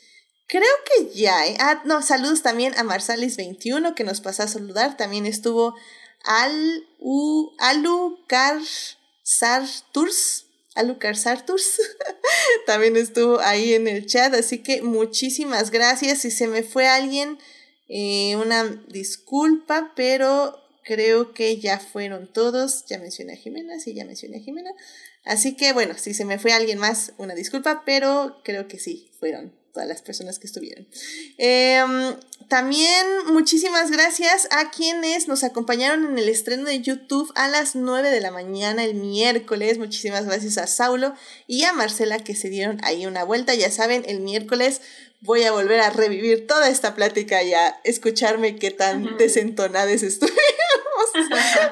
Creo 0.48 0.64
que 0.86 1.10
ya, 1.14 1.46
¿eh? 1.46 1.56
Ah, 1.60 1.82
no, 1.84 2.00
saludos 2.00 2.40
también 2.40 2.72
a 2.78 2.82
Marsalis21 2.82 3.94
que 3.94 4.02
nos 4.02 4.22
pasó 4.22 4.44
a 4.44 4.48
saludar. 4.48 4.96
También 4.96 5.26
estuvo 5.26 5.74
Al, 6.24 6.86
U, 6.98 7.54
Alucar 7.58 8.58
Sarturs. 9.22 10.46
Alucar 10.74 11.16
Sarturs. 11.16 11.78
también 12.66 12.96
estuvo 12.96 13.40
ahí 13.40 13.74
en 13.74 13.88
el 13.88 14.06
chat. 14.06 14.32
Así 14.32 14.62
que 14.62 14.80
muchísimas 14.80 15.70
gracias. 15.70 16.20
Si 16.20 16.30
se 16.30 16.46
me 16.46 16.62
fue 16.62 16.88
alguien, 16.88 17.38
eh, 17.86 18.34
una 18.36 18.64
disculpa, 18.88 19.92
pero 19.94 20.58
creo 20.82 21.34
que 21.34 21.58
ya 21.58 21.78
fueron 21.78 22.32
todos. 22.32 22.86
Ya 22.86 22.98
mencioné 22.98 23.34
a 23.34 23.36
Jimena, 23.36 23.78
sí, 23.80 23.92
ya 23.92 24.06
mencioné 24.06 24.38
a 24.38 24.40
Jimena. 24.40 24.70
Así 25.26 25.56
que 25.56 25.74
bueno, 25.74 25.92
si 25.98 26.14
se 26.14 26.24
me 26.24 26.38
fue 26.38 26.52
alguien 26.52 26.78
más, 26.78 27.12
una 27.18 27.34
disculpa, 27.34 27.82
pero 27.84 28.40
creo 28.44 28.66
que 28.66 28.78
sí, 28.78 29.10
fueron 29.20 29.57
todas 29.72 29.88
las 29.88 30.02
personas 30.02 30.38
que 30.38 30.46
estuvieron. 30.46 30.86
Em, 31.36 32.16
también 32.48 33.06
muchísimas 33.26 33.90
gracias 33.90 34.48
a 34.50 34.70
quienes 34.70 35.28
nos 35.28 35.44
acompañaron 35.44 36.04
en 36.06 36.18
el 36.18 36.28
estreno 36.28 36.64
de 36.64 36.80
YouTube 36.80 37.30
a 37.34 37.48
las 37.48 37.74
9 37.74 38.10
de 38.10 38.20
la 38.20 38.30
mañana 38.30 38.84
el 38.84 38.94
miércoles. 38.94 39.78
Muchísimas 39.78 40.24
gracias 40.24 40.58
a 40.58 40.66
Saulo 40.66 41.14
y 41.46 41.64
a 41.64 41.72
Marcela 41.72 42.18
que 42.18 42.34
se 42.34 42.48
dieron 42.48 42.80
ahí 42.84 43.06
una 43.06 43.24
vuelta. 43.24 43.54
Ya 43.54 43.70
saben, 43.70 44.04
el 44.06 44.20
miércoles 44.20 44.80
voy 45.20 45.42
a 45.44 45.52
volver 45.52 45.80
a 45.80 45.90
revivir 45.90 46.46
toda 46.46 46.68
esta 46.68 46.94
plática 46.94 47.42
y 47.42 47.54
a 47.54 47.80
escucharme 47.84 48.56
qué 48.56 48.70
tan 48.70 49.16
desentonadas 49.16 50.02
estuvimos. 50.02 50.38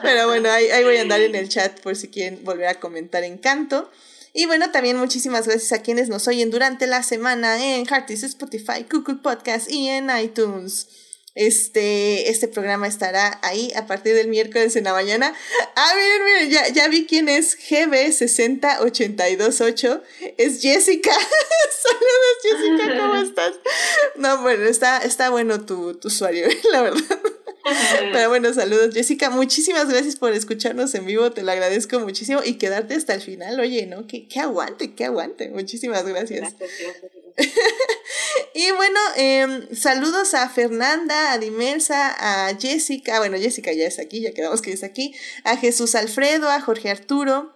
Pero 0.02 0.26
bueno, 0.26 0.50
ahí, 0.50 0.68
ahí 0.68 0.84
voy 0.84 0.96
a 0.96 1.02
andar 1.02 1.20
en 1.20 1.34
el 1.34 1.48
chat 1.48 1.80
por 1.80 1.96
si 1.96 2.08
quieren 2.08 2.44
volver 2.44 2.68
a 2.68 2.80
comentar 2.80 3.24
Encanto. 3.24 3.90
Y 4.38 4.44
bueno, 4.44 4.70
también 4.70 4.98
muchísimas 4.98 5.46
gracias 5.46 5.72
a 5.72 5.80
quienes 5.80 6.10
nos 6.10 6.28
oyen 6.28 6.50
durante 6.50 6.86
la 6.86 7.02
semana 7.02 7.56
en 7.64 7.86
Heartis, 7.86 8.22
Spotify, 8.22 8.84
Google 8.90 9.16
Podcast 9.22 9.70
y 9.70 9.88
en 9.88 10.10
iTunes. 10.14 10.88
Este, 11.34 12.28
este 12.28 12.46
programa 12.46 12.86
estará 12.86 13.40
ahí 13.42 13.72
a 13.74 13.86
partir 13.86 14.14
del 14.14 14.28
miércoles 14.28 14.76
en 14.76 14.84
la 14.84 14.92
mañana. 14.92 15.32
Ah, 15.74 15.92
miren, 15.96 16.22
miren, 16.24 16.50
ya, 16.50 16.68
ya 16.68 16.86
vi 16.88 17.06
quién 17.06 17.30
es 17.30 17.56
GB60828. 17.58 20.02
Es 20.36 20.60
Jessica. 20.60 21.12
Saludos, 21.82 22.36
Jessica, 22.42 22.98
¿cómo 22.98 23.16
estás? 23.22 23.54
No, 24.16 24.42
bueno, 24.42 24.64
está, 24.64 24.98
está 24.98 25.30
bueno 25.30 25.64
tu, 25.64 25.94
tu 25.94 26.08
usuario, 26.08 26.46
la 26.72 26.82
verdad. 26.82 27.18
Pero 28.12 28.28
bueno, 28.28 28.52
saludos 28.54 28.94
Jessica, 28.94 29.30
muchísimas 29.30 29.88
gracias 29.88 30.16
por 30.16 30.32
escucharnos 30.32 30.94
en 30.94 31.06
vivo, 31.06 31.30
te 31.32 31.42
lo 31.42 31.52
agradezco 31.52 31.98
muchísimo 32.00 32.40
y 32.44 32.54
quedarte 32.54 32.94
hasta 32.94 33.14
el 33.14 33.22
final, 33.22 33.58
oye, 33.60 33.86
¿no? 33.86 34.06
Que, 34.06 34.28
que 34.28 34.40
aguante, 34.40 34.94
que 34.94 35.04
aguante, 35.04 35.48
muchísimas 35.50 36.04
gracias. 36.04 36.54
Y 38.54 38.70
bueno, 38.72 38.98
em, 39.16 39.74
saludos 39.74 40.32
a 40.32 40.48
Fernanda, 40.48 41.32
a 41.32 41.38
Dimelsa, 41.38 42.14
a 42.18 42.56
Jessica, 42.58 43.18
bueno, 43.18 43.36
Jessica 43.36 43.70
ya 43.72 43.86
está 43.86 44.00
aquí, 44.02 44.22
ya 44.22 44.32
quedamos 44.32 44.62
que 44.62 44.72
está 44.72 44.86
aquí, 44.86 45.14
a 45.44 45.58
Jesús 45.58 45.94
Alfredo, 45.94 46.48
a 46.50 46.62
Jorge 46.62 46.90
Arturo, 46.90 47.54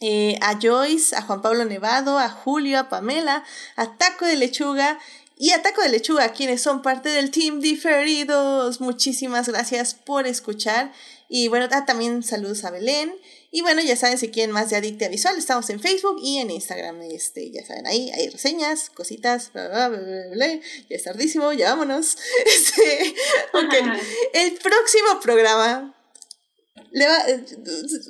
eh, 0.00 0.36
a 0.40 0.58
Joyce, 0.60 1.14
a 1.14 1.22
Juan 1.22 1.40
Pablo 1.40 1.64
Nevado, 1.64 2.18
a 2.18 2.28
Julio, 2.28 2.80
a 2.80 2.88
Pamela, 2.88 3.44
a 3.76 3.96
Taco 3.96 4.26
de 4.26 4.34
Lechuga 4.34 4.98
y 5.44 5.50
a 5.50 5.60
Taco 5.60 5.82
de 5.82 5.90
Lechuga, 5.90 6.32
quienes 6.32 6.62
son 6.62 6.80
parte 6.80 7.10
del 7.10 7.30
Team 7.30 7.60
Diferidos. 7.60 8.80
Muchísimas 8.80 9.46
gracias 9.46 9.92
por 9.92 10.26
escuchar. 10.26 10.90
Y 11.28 11.48
bueno, 11.48 11.68
ah, 11.70 11.84
también 11.84 12.22
saludos 12.22 12.64
a 12.64 12.70
Belén. 12.70 13.14
Y 13.50 13.60
bueno, 13.60 13.82
ya 13.82 13.94
saben, 13.94 14.16
si 14.16 14.30
quieren 14.30 14.52
más 14.52 14.70
de 14.70 14.76
Adictia 14.76 15.10
Visual, 15.10 15.36
estamos 15.36 15.68
en 15.68 15.80
Facebook 15.80 16.18
y 16.22 16.38
en 16.38 16.50
Instagram. 16.50 17.02
Este, 17.02 17.50
ya 17.50 17.62
saben, 17.62 17.86
ahí 17.86 18.10
hay 18.12 18.30
reseñas, 18.30 18.88
cositas, 18.88 19.52
bla, 19.52 19.68
bla, 19.68 19.88
bla, 19.90 19.98
bla, 19.98 20.28
bla. 20.32 20.46
Ya 20.88 20.96
es 20.96 21.04
tardísimo, 21.04 21.52
ya 21.52 21.68
vámonos. 21.68 22.16
Este, 22.46 23.14
ok. 23.52 23.74
El 24.32 24.54
próximo 24.54 25.20
programa. 25.20 25.94
Le 26.90 27.06
va, 27.06 27.22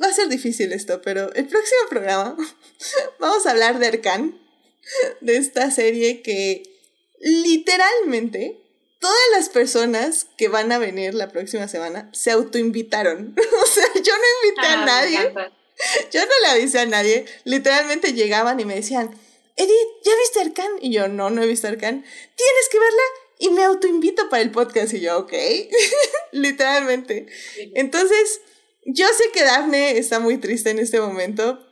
va 0.01 0.07
a 0.07 0.13
ser 0.13 0.29
difícil 0.29 0.73
esto, 0.73 1.03
pero 1.03 1.35
el 1.35 1.49
próximo 1.49 1.81
programa 1.91 2.37
vamos 3.19 3.45
a 3.45 3.51
hablar 3.51 3.81
de 3.81 3.89
Arcan, 3.89 4.39
de 5.21 5.37
esta 5.37 5.73
serie 5.73 6.23
que 6.23 6.74
literalmente 7.25 8.61
todas 9.01 9.17
las 9.33 9.49
personas 9.49 10.27
que 10.37 10.49
van 10.49 10.71
a 10.73 10.79
venir 10.79 11.15
la 11.15 11.31
próxima 11.31 11.69
semana 11.69 12.11
se 12.13 12.31
autoinvitaron. 12.31 13.35
o 13.63 13.67
sea, 13.67 13.87
yo 13.95 14.13
no 14.15 14.49
invité 14.49 14.67
Ah, 14.67 14.73
a 14.73 14.77
me 14.77 14.87
nadie. 14.87 15.35
Yo 16.13 16.21
no 16.21 16.33
le 16.43 16.49
avisé 16.49 16.81
a 16.81 16.87
nadie. 16.87 17.25
Literalmente 17.45 18.13
llegaban 18.13 18.61
y 18.61 18.65
me 18.65 18.77
decían, 18.77 19.11
Edith, 19.57 19.89
¿ya 20.05 20.13
viste 20.17 20.41
Arcan? 20.41 20.71
Y 20.81 20.93
yo, 20.93 21.09
no, 21.09 21.31
no 21.31 21.43
he 21.43 21.47
visto 21.47 21.67
Arcan. 21.67 22.03
Tienes 22.03 22.69
que 22.71 22.79
verla. 22.79 23.03
Y 23.39 23.49
me 23.51 23.65
autoinvito 23.65 24.29
para 24.29 24.43
el 24.43 24.51
podcast. 24.51 24.93
Y 24.95 25.01
yo, 25.01 25.19
ok. 25.19 25.33
Literalmente. 26.33 27.27
Entonces, 27.75 28.41
yo 28.85 29.07
sé 29.09 29.25
que 29.33 29.45
Dafne 29.45 29.99
está 29.99 30.21
muy 30.21 30.39
triste 30.39 30.71
en 30.71 30.79
este 30.79 31.01
momento. 31.01 31.64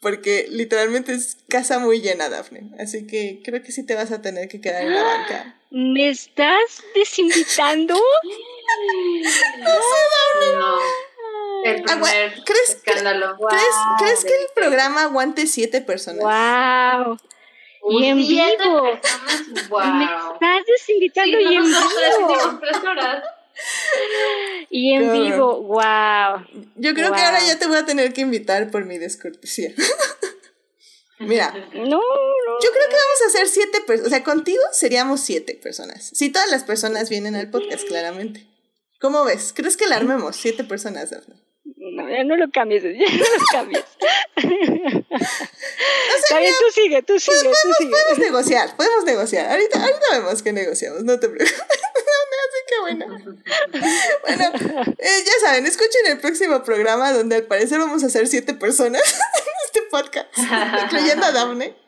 Porque 0.00 0.46
literalmente 0.50 1.12
es 1.14 1.38
casa 1.48 1.78
muy 1.78 2.00
llena, 2.00 2.28
Dafne. 2.28 2.70
Así 2.78 3.06
que 3.06 3.40
creo 3.44 3.62
que 3.62 3.72
sí 3.72 3.84
te 3.84 3.94
vas 3.94 4.12
a 4.12 4.20
tener 4.22 4.48
que 4.48 4.60
quedar 4.60 4.82
en 4.82 4.94
la 4.94 5.02
banca. 5.02 5.58
¿Me 5.70 6.10
estás 6.10 6.82
desinvitando? 6.94 7.94
No, 9.58 10.78
el 11.64 11.82
Agua- 11.90 12.08
primer 12.10 12.44
¿crees- 12.44 12.68
escándalo. 12.84 13.36
¿Crees, 13.48 13.62
Wow, 13.74 13.96
¿crees 13.98 14.24
que 14.24 14.34
el 14.34 14.46
programa 14.54 15.02
aguante 15.04 15.46
siete 15.46 15.80
personas? 15.80 16.22
¡Wow! 16.22 17.16
Uy, 17.82 18.04
Y 18.04 18.06
en 18.08 18.16
vivo. 18.18 18.82
personas, 18.82 19.48
Me 19.48 19.62
wow. 19.68 20.32
estás 20.34 20.66
desinvitando 20.66 21.38
Sí, 21.38 21.44
y 21.48 21.54
en 21.56 21.70
nosotros 21.70 21.92
tres 21.96 22.18
vivo. 22.18 22.58
tres 22.60 22.84
horas. 22.84 23.24
Y 24.70 24.92
en 24.92 25.12
vivo, 25.12 25.62
wow. 25.62 26.44
Yo 26.74 26.92
creo 26.92 27.12
que 27.12 27.20
ahora 27.20 27.40
ya 27.46 27.58
te 27.58 27.66
voy 27.66 27.76
a 27.76 27.86
tener 27.86 28.12
que 28.12 28.20
invitar 28.20 28.70
por 28.70 28.84
mi 28.84 28.98
descortesía. 28.98 29.72
Mira. 31.18 31.52
No, 31.72 31.84
no. 31.84 32.00
Yo 32.60 32.70
creo 32.72 32.88
que 32.88 32.96
vamos 32.96 33.22
a 33.24 33.26
hacer 33.28 33.48
siete 33.48 33.80
personas. 33.86 34.06
O 34.06 34.10
sea, 34.10 34.22
contigo 34.24 34.62
seríamos 34.72 35.20
siete 35.20 35.54
personas. 35.54 36.10
Si 36.12 36.30
todas 36.30 36.50
las 36.50 36.64
personas 36.64 37.08
vienen 37.08 37.36
al 37.36 37.50
podcast, 37.50 37.86
claramente. 37.86 38.46
¿Cómo 39.00 39.24
ves? 39.24 39.52
¿Crees 39.54 39.76
que 39.76 39.86
la 39.86 39.96
armemos? 39.96 40.36
Siete 40.36 40.64
personas, 40.64 41.10
Dafne. 41.10 41.45
No, 41.92 42.08
ya 42.08 42.24
no 42.24 42.36
lo 42.36 42.50
cambies, 42.50 42.82
ya 42.82 42.90
no 42.90 42.96
lo 42.96 43.46
cambies. 43.52 43.84
Está 46.16 46.38
bien, 46.40 46.54
tú 46.58 46.70
sigue, 46.72 47.02
tú 47.02 47.20
sigue, 47.20 47.36
podemos, 47.36 47.62
tú 47.62 47.72
sigue. 47.78 47.90
Podemos 47.90 48.18
negociar, 48.18 48.76
podemos 48.76 49.04
negociar. 49.04 49.50
Ahorita, 49.50 49.80
ahorita 49.80 50.06
vemos 50.12 50.42
que 50.42 50.52
negociamos, 50.52 51.04
no 51.04 51.20
te 51.20 51.28
preocupes. 51.28 51.54
Así 52.46 52.58
que 52.66 52.80
bueno. 52.80 53.06
Bueno, 54.22 54.44
eh, 54.98 55.24
ya 55.24 55.32
saben, 55.46 55.66
escuchen 55.66 56.06
el 56.06 56.18
próximo 56.18 56.62
programa 56.64 57.12
donde 57.12 57.36
al 57.36 57.44
parecer 57.44 57.78
vamos 57.78 58.02
a 58.02 58.08
ser 58.08 58.26
siete 58.26 58.54
personas 58.54 59.02
en 59.38 59.52
este 59.66 59.82
podcast, 59.90 60.28
incluyendo 60.84 61.26
a 61.26 61.32
Daphne. 61.32 61.85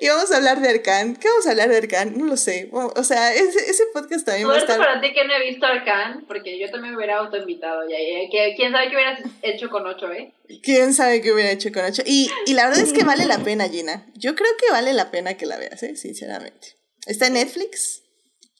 Y 0.00 0.08
vamos 0.08 0.30
a 0.30 0.36
hablar 0.36 0.60
de 0.60 0.68
Arcan. 0.68 1.16
¿Qué 1.16 1.26
vamos 1.28 1.46
a 1.46 1.50
hablar 1.50 1.68
de 1.70 1.78
Arcan? 1.78 2.16
No 2.18 2.26
lo 2.26 2.36
sé. 2.36 2.68
O 2.72 3.02
sea, 3.04 3.34
ese, 3.34 3.70
ese 3.70 3.84
podcast 3.94 4.26
también 4.26 4.46
va 4.46 4.52
a 4.52 4.56
Suerte 4.56 4.72
estar... 4.72 4.86
para 4.86 5.00
ti 5.00 5.12
que 5.14 5.24
no 5.24 5.34
he 5.34 5.48
visto 5.48 5.64
Arcan, 5.66 6.24
porque 6.26 6.58
yo 6.58 6.70
también 6.70 6.92
me 6.92 6.98
hubiera 6.98 7.18
autoinvitado 7.18 7.82
ya. 7.88 7.96
ya, 7.98 8.30
que- 8.30 8.54
¿Quién 8.56 8.72
sabe 8.72 8.88
qué 8.90 8.94
hubieras 8.96 9.20
hecho 9.42 9.70
con 9.70 9.86
ocho, 9.86 10.12
eh? 10.12 10.32
¿Quién 10.62 10.92
sabe 10.94 11.20
qué 11.22 11.32
hubiera 11.32 11.50
hecho 11.50 11.72
con 11.72 11.84
ocho? 11.84 12.02
Y, 12.04 12.30
y 12.46 12.54
la 12.54 12.66
verdad 12.68 12.84
es 12.84 12.92
que 12.92 13.04
vale 13.04 13.24
la 13.24 13.38
pena, 13.38 13.68
Gina. 13.68 14.06
Yo 14.14 14.34
creo 14.34 14.50
que 14.60 14.70
vale 14.70 14.92
la 14.92 15.10
pena 15.10 15.34
que 15.34 15.46
la 15.46 15.56
veas, 15.56 15.82
¿eh? 15.82 15.96
Sinceramente. 15.96 16.76
Está 17.06 17.28
en 17.28 17.34
Netflix. 17.34 18.02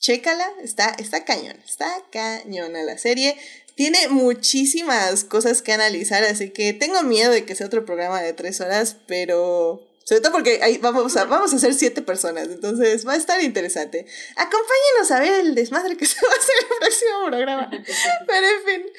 Chécala. 0.00 0.48
Está, 0.62 0.94
está 0.98 1.24
cañón. 1.24 1.56
Está 1.66 2.02
cañona 2.10 2.82
la 2.82 2.96
serie. 2.98 3.36
Tiene 3.74 4.08
muchísimas 4.08 5.22
cosas 5.24 5.62
que 5.62 5.72
analizar, 5.72 6.24
así 6.24 6.50
que 6.50 6.72
tengo 6.72 7.02
miedo 7.04 7.30
de 7.30 7.44
que 7.44 7.54
sea 7.54 7.66
otro 7.66 7.84
programa 7.84 8.20
de 8.22 8.32
tres 8.32 8.60
horas, 8.60 8.96
pero... 9.06 9.84
Sobre 10.08 10.22
todo 10.22 10.32
porque 10.32 10.60
ahí 10.62 10.78
vamos 10.78 11.14
a, 11.18 11.26
vamos 11.26 11.52
a 11.52 11.58
ser 11.58 11.74
siete 11.74 12.00
personas, 12.00 12.48
entonces 12.48 13.06
va 13.06 13.12
a 13.12 13.16
estar 13.16 13.42
interesante. 13.42 14.06
Acompáñenos 14.36 15.10
a 15.10 15.20
ver 15.20 15.40
el 15.44 15.54
desmadre 15.54 15.98
que 15.98 16.06
se 16.06 16.16
va 16.24 16.32
a 16.32 16.38
hacer 16.38 16.54
el 16.62 16.78
próximo 16.78 17.26
programa. 17.26 17.70
Pero 18.26 18.46
en 18.46 18.64
fin, 18.64 18.92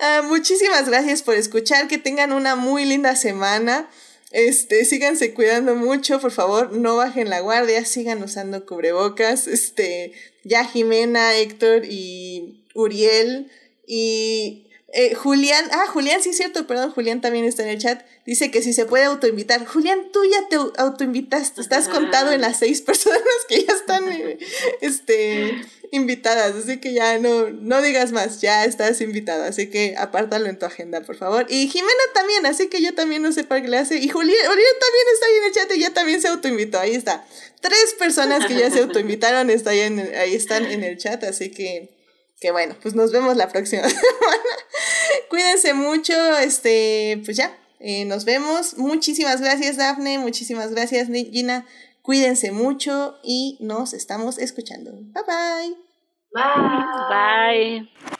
ah, 0.00 0.22
muchísimas 0.22 0.86
gracias 0.86 1.22
por 1.22 1.36
escuchar, 1.36 1.88
que 1.88 1.96
tengan 1.96 2.34
una 2.34 2.56
muy 2.56 2.84
linda 2.84 3.16
semana. 3.16 3.88
Este, 4.32 4.84
síganse 4.84 5.32
cuidando 5.32 5.76
mucho, 5.76 6.20
por 6.20 6.30
favor, 6.30 6.72
no 6.72 6.94
bajen 6.94 7.30
la 7.30 7.40
guardia, 7.40 7.86
sigan 7.86 8.22
usando 8.22 8.66
cubrebocas. 8.66 9.46
Este, 9.46 10.12
ya 10.44 10.66
Jimena, 10.66 11.36
Héctor 11.36 11.86
y 11.86 12.66
Uriel 12.74 13.50
y 13.86 14.69
eh, 14.92 15.14
Julián, 15.14 15.64
ah, 15.72 15.86
Julián, 15.88 16.22
sí 16.22 16.30
es 16.30 16.36
cierto, 16.36 16.66
perdón, 16.66 16.90
Julián 16.90 17.20
también 17.20 17.44
está 17.44 17.62
en 17.62 17.68
el 17.70 17.78
chat. 17.78 18.02
Dice 18.26 18.50
que 18.50 18.62
si 18.62 18.72
se 18.72 18.86
puede 18.86 19.04
autoinvitar. 19.04 19.64
Julián, 19.66 20.10
tú 20.12 20.24
ya 20.24 20.48
te 20.48 20.56
au- 20.58 20.72
autoinvitaste, 20.78 21.60
estás 21.60 21.88
contado 21.88 22.32
en 22.32 22.40
las 22.40 22.58
seis 22.58 22.80
personas 22.82 23.20
que 23.48 23.64
ya 23.64 23.72
están 23.72 24.10
eh, 24.10 24.38
este, 24.80 25.60
invitadas, 25.92 26.54
así 26.54 26.78
que 26.78 26.92
ya 26.92 27.18
no, 27.18 27.50
no 27.50 27.82
digas 27.82 28.12
más, 28.12 28.40
ya 28.40 28.64
estás 28.64 29.00
invitado, 29.00 29.44
así 29.44 29.68
que 29.70 29.94
apártalo 29.98 30.46
en 30.46 30.58
tu 30.58 30.66
agenda, 30.66 31.00
por 31.02 31.16
favor. 31.16 31.46
Y 31.48 31.68
Jimena 31.68 31.92
también, 32.14 32.46
así 32.46 32.68
que 32.68 32.82
yo 32.82 32.94
también 32.94 33.22
no 33.22 33.32
sé 33.32 33.44
para 33.44 33.62
qué 33.62 33.68
le 33.68 33.78
hace. 33.78 33.96
Y 33.98 34.08
Julián, 34.08 34.36
Julián 34.38 34.74
también 34.80 35.04
está 35.12 35.26
ahí 35.26 35.36
en 35.38 35.44
el 35.44 35.52
chat 35.52 35.76
y 35.76 35.80
ya 35.80 35.90
también 35.94 36.20
se 36.20 36.28
autoinvitó, 36.28 36.78
ahí 36.78 36.94
está. 36.94 37.24
Tres 37.60 37.94
personas 37.98 38.46
que 38.46 38.54
ya 38.54 38.70
se 38.70 38.80
autoinvitaron 38.80 39.50
está 39.50 39.70
ahí, 39.70 39.80
en, 39.80 39.98
ahí 40.16 40.34
están 40.34 40.64
en 40.66 40.82
el 40.84 40.96
chat, 40.96 41.22
así 41.24 41.50
que, 41.50 41.90
que 42.40 42.50
bueno, 42.50 42.74
pues 42.80 42.94
nos 42.94 43.12
vemos 43.12 43.36
la 43.36 43.48
próxima 43.48 43.82
semana. 43.88 44.42
Cuídense 45.28 45.74
mucho, 45.74 46.38
este, 46.38 47.20
pues 47.24 47.36
ya, 47.36 47.56
eh, 47.78 48.04
nos 48.06 48.24
vemos. 48.24 48.76
Muchísimas 48.78 49.40
gracias, 49.40 49.76
Dafne, 49.76 50.18
muchísimas 50.18 50.72
gracias, 50.72 51.08
Gina. 51.08 51.66
Cuídense 52.02 52.50
mucho 52.50 53.18
y 53.22 53.58
nos 53.60 53.92
estamos 53.92 54.38
escuchando. 54.38 54.92
Bye 54.92 55.22
bye. 55.26 55.76
Bye. 56.32 57.88
Bye. 57.88 58.16